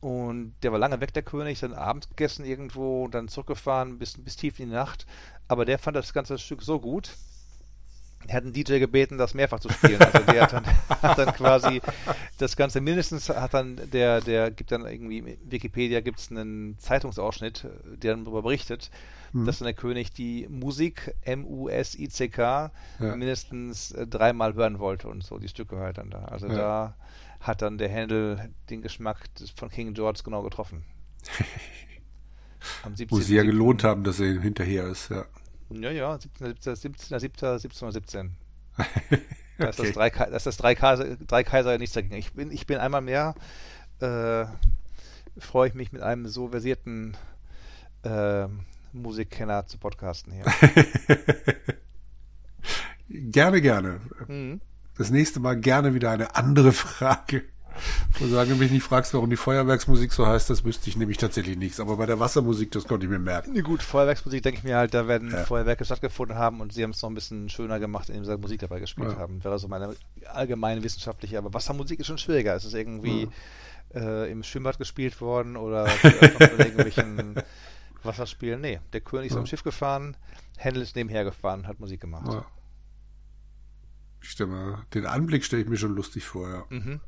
Und 0.00 0.54
der 0.64 0.72
war 0.72 0.80
lange 0.80 1.00
weg, 1.00 1.14
der 1.14 1.22
König, 1.22 1.60
dann 1.60 1.74
abends 1.74 2.08
gegessen 2.08 2.44
irgendwo, 2.44 3.06
dann 3.06 3.28
zurückgefahren 3.28 3.98
bis, 3.98 4.18
bis 4.18 4.36
tief 4.36 4.58
in 4.58 4.70
die 4.70 4.74
Nacht. 4.74 5.06
Aber 5.46 5.64
der 5.64 5.78
fand 5.78 5.96
das 5.96 6.12
ganze 6.12 6.38
Stück 6.38 6.62
so 6.62 6.80
gut, 6.80 7.12
er 8.28 8.36
hat 8.36 8.44
einen 8.44 8.52
DJ 8.52 8.78
gebeten, 8.78 9.18
das 9.18 9.34
mehrfach 9.34 9.60
zu 9.60 9.68
spielen. 9.68 10.00
Also 10.00 10.18
der 10.20 10.42
hat 10.42 10.52
dann, 10.52 10.64
hat 11.02 11.18
dann 11.18 11.34
quasi 11.34 11.80
das 12.38 12.56
Ganze 12.56 12.80
mindestens 12.80 13.28
hat 13.28 13.54
dann 13.54 13.80
der, 13.92 14.20
der 14.20 14.50
gibt 14.50 14.72
dann 14.72 14.86
irgendwie 14.86 15.18
in 15.18 15.38
Wikipedia 15.50 16.00
gibt 16.00 16.18
es 16.18 16.30
einen 16.30 16.78
Zeitungsausschnitt, 16.78 17.66
der 17.84 18.14
dann 18.14 18.24
darüber 18.24 18.42
berichtet, 18.42 18.90
mhm. 19.32 19.46
dass 19.46 19.58
dann 19.58 19.66
der 19.66 19.74
König 19.74 20.12
die 20.12 20.46
Musik 20.48 21.14
M-U-S-I-C-K 21.22 22.72
ja. 23.00 23.16
mindestens 23.16 23.92
äh, 23.92 24.06
dreimal 24.06 24.54
hören 24.54 24.78
wollte 24.78 25.08
und 25.08 25.22
so 25.22 25.38
die 25.38 25.48
Stücke 25.48 25.78
halt 25.78 25.98
dann 25.98 26.10
da. 26.10 26.24
Also 26.26 26.46
ja. 26.46 26.54
da 26.54 26.96
hat 27.40 27.62
dann 27.62 27.78
der 27.78 27.88
Händel 27.88 28.50
den 28.70 28.82
Geschmack 28.82 29.28
von 29.56 29.68
King 29.68 29.94
George 29.94 30.20
genau 30.24 30.42
getroffen. 30.42 30.84
Muss 33.10 33.26
sie 33.26 33.34
ja 33.34 33.42
gelohnt 33.42 33.82
haben, 33.82 34.04
dass 34.04 34.20
er 34.20 34.40
hinterher 34.40 34.86
ist, 34.86 35.10
ja. 35.10 35.24
Ja, 35.80 35.90
ja, 35.90 36.14
17.07.17. 36.14 38.30
Da 39.58 39.68
ist 39.68 39.78
das 39.78 39.92
drei, 39.92 40.10
da 40.10 40.24
ist 40.24 40.46
das 40.46 40.56
drei 40.56 40.74
Kaiser, 40.74 41.16
drei 41.16 41.44
Kaiser 41.44 41.76
nichts 41.78 41.94
dagegen. 41.94 42.16
Ich 42.16 42.32
bin, 42.32 42.50
ich 42.50 42.66
bin 42.66 42.78
einmal 42.78 43.02
mehr, 43.02 43.34
äh, 44.00 44.46
freue 45.38 45.68
ich 45.68 45.74
mich 45.74 45.92
mit 45.92 46.02
einem 46.02 46.26
so 46.26 46.48
versierten 46.48 47.16
äh, 48.02 48.46
Musikkenner 48.92 49.66
zu 49.66 49.78
podcasten 49.78 50.32
hier. 50.32 50.44
gerne, 53.30 53.60
gerne. 53.60 54.00
Mhm. 54.26 54.60
Das 54.96 55.10
nächste 55.10 55.40
Mal 55.40 55.58
gerne 55.58 55.94
wieder 55.94 56.10
eine 56.10 56.34
andere 56.34 56.72
Frage. 56.72 57.44
Und 58.20 58.30
sagen, 58.30 58.50
wenn 58.50 58.58
du 58.58 58.64
mich 58.64 58.72
nicht 58.72 58.82
fragst, 58.82 59.14
warum 59.14 59.30
die 59.30 59.36
Feuerwerksmusik 59.36 60.12
so 60.12 60.26
heißt, 60.26 60.50
das 60.50 60.64
wüsste 60.64 60.88
ich 60.88 60.96
nämlich 60.96 61.18
tatsächlich 61.18 61.56
nichts. 61.56 61.80
Aber 61.80 61.96
bei 61.96 62.06
der 62.06 62.20
Wassermusik, 62.20 62.70
das 62.70 62.84
konnte 62.84 63.06
ich 63.06 63.10
mir 63.10 63.18
merken. 63.18 63.52
Nee, 63.52 63.62
gut, 63.62 63.82
Feuerwerksmusik 63.82 64.42
denke 64.42 64.58
ich 64.58 64.64
mir 64.64 64.76
halt, 64.76 64.94
da 64.94 65.08
werden 65.08 65.30
ja. 65.30 65.44
Feuerwerke 65.44 65.84
stattgefunden 65.84 66.36
haben 66.36 66.60
und 66.60 66.72
sie 66.72 66.82
haben 66.82 66.90
es 66.90 67.02
noch 67.02 67.10
ein 67.10 67.14
bisschen 67.14 67.48
schöner 67.48 67.80
gemacht, 67.80 68.08
indem 68.08 68.24
sie 68.24 68.36
Musik 68.38 68.60
dabei 68.60 68.80
gespielt 68.80 69.12
ja. 69.12 69.18
haben. 69.18 69.42
Wäre 69.42 69.58
so 69.58 69.68
meine 69.68 69.94
allgemeine 70.26 70.82
wissenschaftliche. 70.82 71.38
Aber 71.38 71.52
Wassermusik 71.54 72.00
ist 72.00 72.06
schon 72.06 72.18
schwieriger. 72.18 72.54
Es 72.54 72.64
ist 72.64 72.74
irgendwie 72.74 73.28
ja. 73.94 74.00
äh, 74.00 74.30
im 74.30 74.42
Schwimmbad 74.42 74.78
gespielt 74.78 75.20
worden 75.20 75.56
oder 75.56 75.86
irgendwelchen 76.02 77.36
Wasserspielen. 78.02 78.60
Nee, 78.60 78.80
der 78.92 79.00
König 79.00 79.30
ist 79.30 79.36
am 79.36 79.46
Schiff 79.46 79.62
gefahren, 79.62 80.16
Händel 80.56 80.82
ist 80.82 80.96
nebenher 80.96 81.24
gefahren, 81.24 81.66
hat 81.66 81.80
Musik 81.80 82.00
gemacht. 82.00 82.44
Ich 84.20 84.30
stelle 84.30 84.78
den 84.94 85.06
Anblick 85.06 85.44
stelle 85.44 85.62
ich 85.62 85.68
mir 85.68 85.76
schon 85.76 85.94
lustig 85.94 86.24
vor, 86.24 86.48
ja. 86.48 86.64
Mhm. 86.68 87.00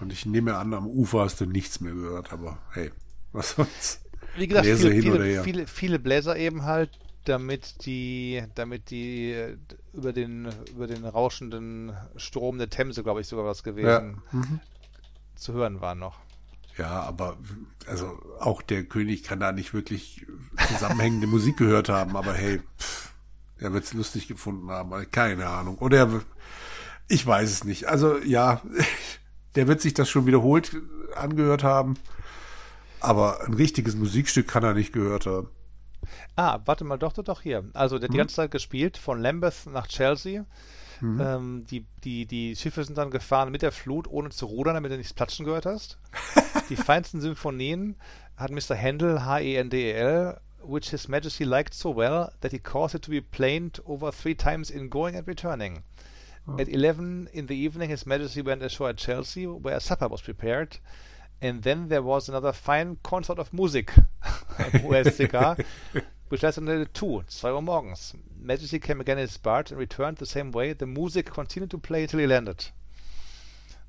Und 0.00 0.12
ich 0.12 0.26
nehme 0.26 0.56
an, 0.56 0.74
am 0.74 0.86
Ufer 0.86 1.20
hast 1.20 1.40
du 1.40 1.46
nichts 1.46 1.80
mehr 1.80 1.94
gehört, 1.94 2.32
aber 2.32 2.58
hey, 2.72 2.92
was 3.32 3.52
soll's. 3.52 4.00
Wie 4.36 4.46
gesagt, 4.46 4.66
Bläser 4.66 4.90
viele, 4.90 5.02
viele, 5.02 5.42
viele, 5.42 5.66
viele, 5.66 5.98
Bläser 5.98 6.36
eben 6.36 6.64
halt, 6.64 6.90
damit 7.24 7.86
die, 7.86 8.42
damit 8.54 8.90
die 8.90 9.56
über 9.92 10.12
den, 10.12 10.48
über 10.70 10.86
den 10.86 11.04
rauschenden 11.04 11.92
Strom 12.16 12.58
der 12.58 12.68
Themse, 12.68 13.02
glaube 13.02 13.22
ich, 13.22 13.26
sogar 13.26 13.44
was 13.44 13.62
gewesen, 13.62 14.22
ja. 14.32 14.38
mhm. 14.38 14.60
zu 15.34 15.54
hören 15.54 15.80
waren 15.80 15.98
noch. 15.98 16.18
Ja, 16.76 17.00
aber 17.02 17.38
also 17.86 18.18
auch 18.38 18.60
der 18.60 18.84
König 18.84 19.22
kann 19.22 19.40
da 19.40 19.52
nicht 19.52 19.72
wirklich 19.72 20.26
zusammenhängende 20.68 21.26
Musik 21.26 21.56
gehört 21.56 21.88
haben, 21.88 22.16
aber 22.16 22.34
hey, 22.34 22.60
pff, 22.78 23.14
er 23.58 23.72
wird 23.72 23.84
es 23.84 23.94
lustig 23.94 24.28
gefunden 24.28 24.70
haben, 24.70 25.10
keine 25.10 25.46
Ahnung. 25.46 25.78
Oder 25.78 25.98
er, 25.98 26.22
ich 27.08 27.26
weiß 27.26 27.50
es 27.50 27.64
nicht. 27.64 27.86
Also 27.86 28.18
ja, 28.18 28.60
der 29.56 29.66
wird 29.66 29.80
sich 29.80 29.94
das 29.94 30.08
schon 30.08 30.26
wiederholt 30.26 30.76
angehört 31.14 31.64
haben. 31.64 31.94
Aber 33.00 33.44
ein 33.44 33.54
richtiges 33.54 33.96
Musikstück 33.96 34.48
kann 34.48 34.62
er 34.62 34.74
nicht 34.74 34.92
gehört 34.92 35.26
haben. 35.26 35.48
Ah, 36.36 36.60
warte 36.64 36.84
mal, 36.84 36.98
doch, 36.98 37.12
doch, 37.12 37.24
doch, 37.24 37.40
hier. 37.42 37.64
Also, 37.72 37.98
der 37.98 38.08
hat 38.08 38.12
die 38.12 38.18
hm? 38.18 38.22
ganze 38.22 38.36
Zeit 38.36 38.50
gespielt, 38.50 38.96
von 38.96 39.20
Lambeth 39.20 39.66
nach 39.66 39.86
Chelsea. 39.86 40.44
Mhm. 41.00 41.20
Ähm, 41.20 41.64
die, 41.70 41.86
die, 42.04 42.26
die 42.26 42.56
Schiffe 42.56 42.84
sind 42.84 42.96
dann 42.96 43.10
gefahren 43.10 43.50
mit 43.50 43.62
der 43.62 43.72
Flut, 43.72 44.08
ohne 44.08 44.30
zu 44.30 44.46
rudern, 44.46 44.74
damit 44.74 44.92
du 44.92 44.96
nichts 44.96 45.12
platschen 45.12 45.44
gehört 45.44 45.66
hast. 45.66 45.98
die 46.70 46.76
feinsten 46.76 47.20
Symphonien 47.20 47.96
hat 48.36 48.50
Mr. 48.50 48.76
Handel, 48.80 49.24
H-E-N-D-E-L, 49.24 50.40
which 50.62 50.90
His 50.90 51.08
Majesty 51.08 51.44
liked 51.44 51.74
so 51.74 51.94
well 51.94 52.32
that 52.40 52.52
he 52.52 52.58
caused 52.58 52.94
it 52.94 53.02
to 53.02 53.10
be 53.10 53.20
planed 53.20 53.80
over 53.84 54.10
three 54.10 54.34
times 54.34 54.70
in 54.70 54.90
going 54.90 55.16
and 55.16 55.26
returning. 55.26 55.82
At 56.58 56.68
11 56.68 57.30
in 57.32 57.46
the 57.46 57.56
evening, 57.56 57.90
His 57.90 58.06
Majesty 58.06 58.40
went 58.40 58.62
ashore 58.62 58.90
at 58.90 58.98
Chelsea, 58.98 59.46
where 59.46 59.76
a 59.76 59.80
supper 59.80 60.08
was 60.08 60.22
prepared. 60.22 60.78
And 61.42 61.62
then 61.62 61.88
there 61.88 62.02
was 62.02 62.28
another 62.28 62.52
fine 62.52 62.98
concert 63.02 63.38
of 63.38 63.52
music, 63.52 63.92
USCK, 64.24 65.64
which 66.28 66.42
lasted 66.42 66.62
until 66.62 66.86
2, 66.86 67.24
2 67.28 67.48
Uhr 67.48 67.62
morgens. 67.62 68.14
Majesty 68.40 68.78
came 68.78 69.00
again 69.00 69.18
in 69.18 69.26
his 69.26 69.36
barge 69.36 69.70
and 69.70 69.78
returned 69.78 70.16
the 70.18 70.26
same 70.26 70.50
way. 70.52 70.72
The 70.72 70.86
music 70.86 71.26
continued 71.26 71.70
to 71.72 71.78
play 71.78 72.02
until 72.02 72.20
he 72.20 72.26
landed. 72.26 72.70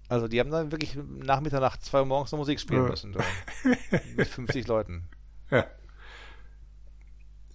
Also 0.10 0.28
die 0.28 0.40
haben 0.40 0.52
dann 0.52 0.72
wirklich 0.72 0.96
nach 0.96 1.42
Mitternacht 1.42 1.84
2 1.84 2.00
Uhr 2.00 2.06
morgens 2.06 2.32
noch 2.32 2.40
Musik 2.40 2.60
spielen 2.60 2.84
ja. 2.84 2.90
müssen. 2.90 3.16
Mit 4.16 4.28
50 4.28 4.68
Leuten. 4.68 5.08
Ja. 5.52 5.68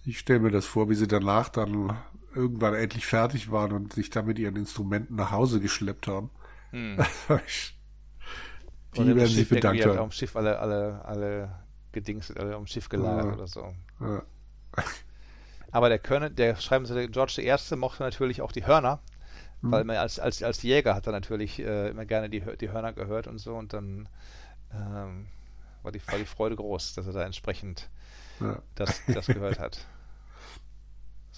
Ich 0.05 0.19
stelle 0.19 0.39
mir 0.39 0.51
das 0.51 0.65
vor, 0.65 0.89
wie 0.89 0.95
sie 0.95 1.07
danach 1.07 1.49
dann 1.49 1.97
irgendwann 2.35 2.73
endlich 2.73 3.05
fertig 3.05 3.51
waren 3.51 3.71
und 3.71 3.93
sich 3.93 4.09
dann 4.09 4.25
mit 4.25 4.39
ihren 4.39 4.55
Instrumenten 4.55 5.15
nach 5.15 5.31
Hause 5.31 5.59
geschleppt 5.59 6.07
haben. 6.07 6.29
Hm. 6.71 6.97
Die 8.95 9.15
werden 9.15 9.27
sich 9.27 9.49
bedankt 9.49 9.85
haben. 9.85 9.97
Am 9.97 10.11
Schiff 10.11 10.35
alle, 10.35 10.59
alle, 10.59 11.03
alle 11.05 11.55
gedingst, 11.91 12.37
alle 12.37 12.55
am 12.55 12.67
Schiff 12.67 12.89
gelagert 12.89 13.25
ja. 13.25 13.33
oder 13.33 13.47
so. 13.47 13.73
Ja. 13.99 14.23
Aber 15.71 15.89
der 15.89 15.99
Kölner, 15.99 16.29
der 16.29 16.55
schreiben 16.57 16.85
sie, 16.85 16.93
der 16.93 17.07
George 17.07 17.41
I. 17.41 17.75
mochte 17.75 18.03
natürlich 18.03 18.41
auch 18.41 18.51
die 18.51 18.65
Hörner, 18.65 18.99
hm. 19.61 19.71
weil 19.71 19.83
man 19.83 19.97
als, 19.97 20.19
als, 20.19 20.43
als 20.43 20.61
Jäger 20.61 20.93
hat 20.93 21.07
er 21.07 21.13
natürlich 21.13 21.59
äh, 21.59 21.89
immer 21.89 22.05
gerne 22.05 22.29
die, 22.29 22.43
die 22.59 22.69
Hörner 22.69 22.93
gehört 22.93 23.27
und 23.27 23.39
so 23.39 23.55
und 23.55 23.73
dann 23.73 24.07
ähm, 24.71 25.27
war, 25.81 25.91
die, 25.91 26.05
war 26.07 26.17
die 26.19 26.25
Freude 26.25 26.55
groß, 26.55 26.93
dass 26.93 27.07
er 27.07 27.13
da 27.13 27.23
entsprechend 27.23 27.89
ja. 28.39 28.61
das, 28.75 29.01
das 29.07 29.27
gehört 29.27 29.59
hat. 29.59 29.85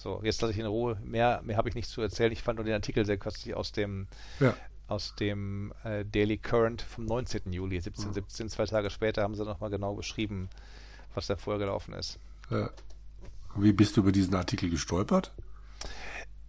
So, 0.06 0.20
jetzt 0.22 0.40
lasse 0.40 0.52
ich 0.52 0.60
in 0.60 0.66
Ruhe. 0.66 0.96
Mehr, 1.02 1.40
mehr 1.42 1.56
habe 1.56 1.68
ich 1.68 1.74
nicht 1.74 1.88
zu 1.88 2.00
erzählen. 2.00 2.30
Ich 2.30 2.40
fand 2.40 2.58
nur 2.58 2.64
den 2.64 2.74
Artikel 2.74 3.04
sehr 3.04 3.16
köstlich 3.16 3.56
aus 3.56 3.72
dem, 3.72 4.06
ja. 4.38 4.54
aus 4.86 5.16
dem 5.16 5.72
äh, 5.82 6.04
Daily 6.04 6.38
Current 6.38 6.80
vom 6.80 7.06
19. 7.06 7.52
Juli 7.52 7.78
1717. 7.78 8.46
Mhm. 8.46 8.50
Zwei 8.50 8.66
Tage 8.66 8.90
später 8.90 9.22
haben 9.22 9.34
sie 9.34 9.44
nochmal 9.44 9.68
genau 9.68 9.96
beschrieben, 9.96 10.48
was 11.16 11.26
da 11.26 11.34
vorher 11.34 11.58
gelaufen 11.58 11.92
ist. 11.92 12.20
Ja. 12.50 12.70
Wie 13.56 13.72
bist 13.72 13.96
du 13.96 14.02
über 14.02 14.12
diesen 14.12 14.32
Artikel 14.36 14.70
gestolpert? 14.70 15.32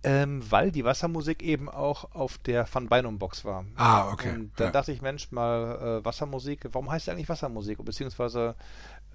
Ähm, 0.04 0.44
weil 0.52 0.72
die 0.72 0.86
Wassermusik 0.86 1.42
eben 1.42 1.68
auch 1.68 2.14
auf 2.14 2.38
der 2.38 2.68
Van 2.72 2.88
Beinum 2.88 3.18
Box 3.18 3.44
war. 3.44 3.66
Ah, 3.76 4.12
okay. 4.12 4.36
Und 4.36 4.52
dann 4.58 4.68
ja. 4.68 4.72
dachte 4.72 4.92
ich, 4.92 5.02
Mensch, 5.02 5.32
mal 5.32 6.02
äh, 6.02 6.06
Wassermusik, 6.06 6.68
warum 6.74 6.92
heißt 6.92 7.08
die 7.08 7.12
eigentlich 7.12 7.28
Wassermusik? 7.28 7.84
Beziehungsweise, 7.84 8.54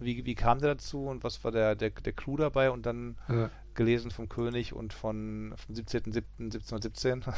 wie, 0.01 0.25
wie 0.25 0.35
kam 0.35 0.59
der 0.59 0.75
dazu 0.75 1.07
und 1.07 1.23
was 1.23 1.45
war 1.45 1.53
der, 1.53 1.77
der, 1.77 1.91
der 1.91 2.13
Clou 2.13 2.37
dabei? 2.37 2.73
Und 2.73 2.87
dann 2.87 3.17
ja 3.29 3.49
gelesen 3.75 4.11
vom 4.11 4.29
König 4.29 4.73
und 4.73 4.93
von, 4.93 5.55
vom 5.57 5.75
17.07.1717. 5.75 7.33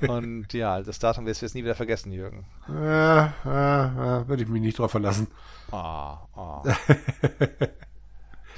und, 0.00 0.08
und 0.10 0.52
ja, 0.52 0.82
das 0.82 0.98
Datum 0.98 1.26
wirst 1.26 1.42
du 1.42 1.46
jetzt 1.46 1.54
nie 1.54 1.64
wieder 1.64 1.74
vergessen, 1.74 2.12
Jürgen. 2.12 2.46
Ja, 2.68 3.34
ja, 3.44 3.94
ja 3.96 4.28
würde 4.28 4.42
ich 4.42 4.48
mich 4.48 4.62
nicht 4.62 4.78
drauf 4.78 4.90
verlassen. 4.90 5.28
Ah, 5.70 6.26
ah. 6.34 6.62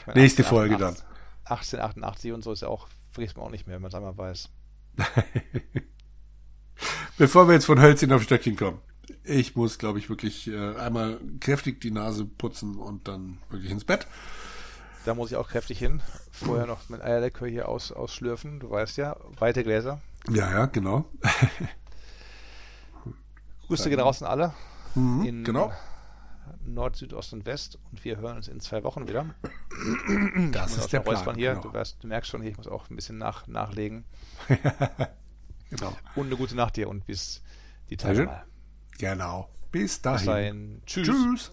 meine, 0.07 0.21
Nächste 0.21 0.43
18, 0.43 0.45
Folge 0.45 0.75
18, 0.75 0.81
dann. 0.81 0.97
1888 1.45 2.33
und 2.33 2.43
so 2.43 2.53
ist 2.53 2.63
ja 2.63 2.69
auch, 2.69 2.89
vergisst 3.11 3.37
man 3.37 3.47
auch 3.47 3.51
nicht 3.51 3.67
mehr, 3.67 3.77
wenn 3.77 3.83
man 3.83 3.89
es 3.89 3.95
einmal 3.95 4.17
weiß. 4.17 4.49
Bevor 7.19 7.49
wir 7.49 7.55
jetzt 7.55 7.67
von 7.67 7.81
Hölzchen 7.81 8.13
auf 8.13 8.23
Stöckchen 8.23 8.57
kommen. 8.57 8.81
Ich 9.25 9.57
muss, 9.57 9.79
glaube 9.79 9.99
ich, 9.99 10.09
wirklich 10.09 10.49
äh, 10.49 10.77
einmal 10.77 11.19
kräftig 11.41 11.81
die 11.81 11.91
Nase 11.91 12.25
putzen 12.25 12.77
und 12.77 13.09
dann 13.09 13.39
wirklich 13.51 13.73
ins 13.73 13.85
Bett. 13.85 14.07
Da 15.09 15.15
muss 15.15 15.31
ich 15.31 15.39
auch 15.39 15.49
kräftig 15.49 15.79
hin. 15.79 16.03
Vorher 16.31 16.67
noch 16.67 16.91
mit 16.91 17.01
Eierlikör 17.01 17.49
hier 17.49 17.71
aus, 17.71 17.93
ausschlürfen. 17.93 18.61
Du 18.61 18.69
weißt 18.69 18.99
ja, 18.99 19.17
weite 19.39 19.65
Gläser. 19.65 20.03
Ja, 20.29 20.51
ja, 20.51 20.67
genau. 20.67 21.07
Grüße 23.69 23.89
gehen 23.89 24.01
raus 24.01 24.23
an 24.23 24.29
alle. 24.29 24.53
Mhm, 24.95 25.25
in, 25.25 25.45
genau. 25.45 25.73
Nord, 26.67 26.97
Süd, 26.97 27.15
Ost 27.15 27.33
und 27.33 27.47
West 27.47 27.79
und 27.91 28.05
wir 28.05 28.19
hören 28.19 28.37
uns 28.37 28.49
in 28.49 28.61
zwei 28.61 28.85
Wochen 28.85 29.09
wieder. 29.09 29.35
Das 30.53 30.77
ist 30.77 30.93
der 30.93 31.01
Plan. 31.01 31.37
Hier. 31.37 31.53
Genau. 31.53 31.63
Du, 31.63 31.73
weißt, 31.73 31.97
du 32.03 32.07
merkst 32.07 32.31
schon, 32.31 32.43
ich 32.43 32.59
muss 32.59 32.69
auch 32.69 32.91
ein 32.91 32.97
bisschen 32.97 33.17
nach, 33.17 33.47
nachlegen. 33.47 34.05
genau. 35.71 35.97
Und 36.17 36.27
eine 36.27 36.37
gute 36.37 36.55
Nacht 36.55 36.77
dir 36.77 36.87
und 36.91 37.07
bis 37.07 37.43
die 37.89 37.97
Tage 37.97 38.27
mal. 38.27 38.45
Genau. 38.99 39.49
Bis 39.73 40.03
dahin. 40.03 40.19
Bis 40.19 40.27
dahin. 40.27 40.83
Tschüss. 40.85 41.09
Tschüss. 41.09 41.53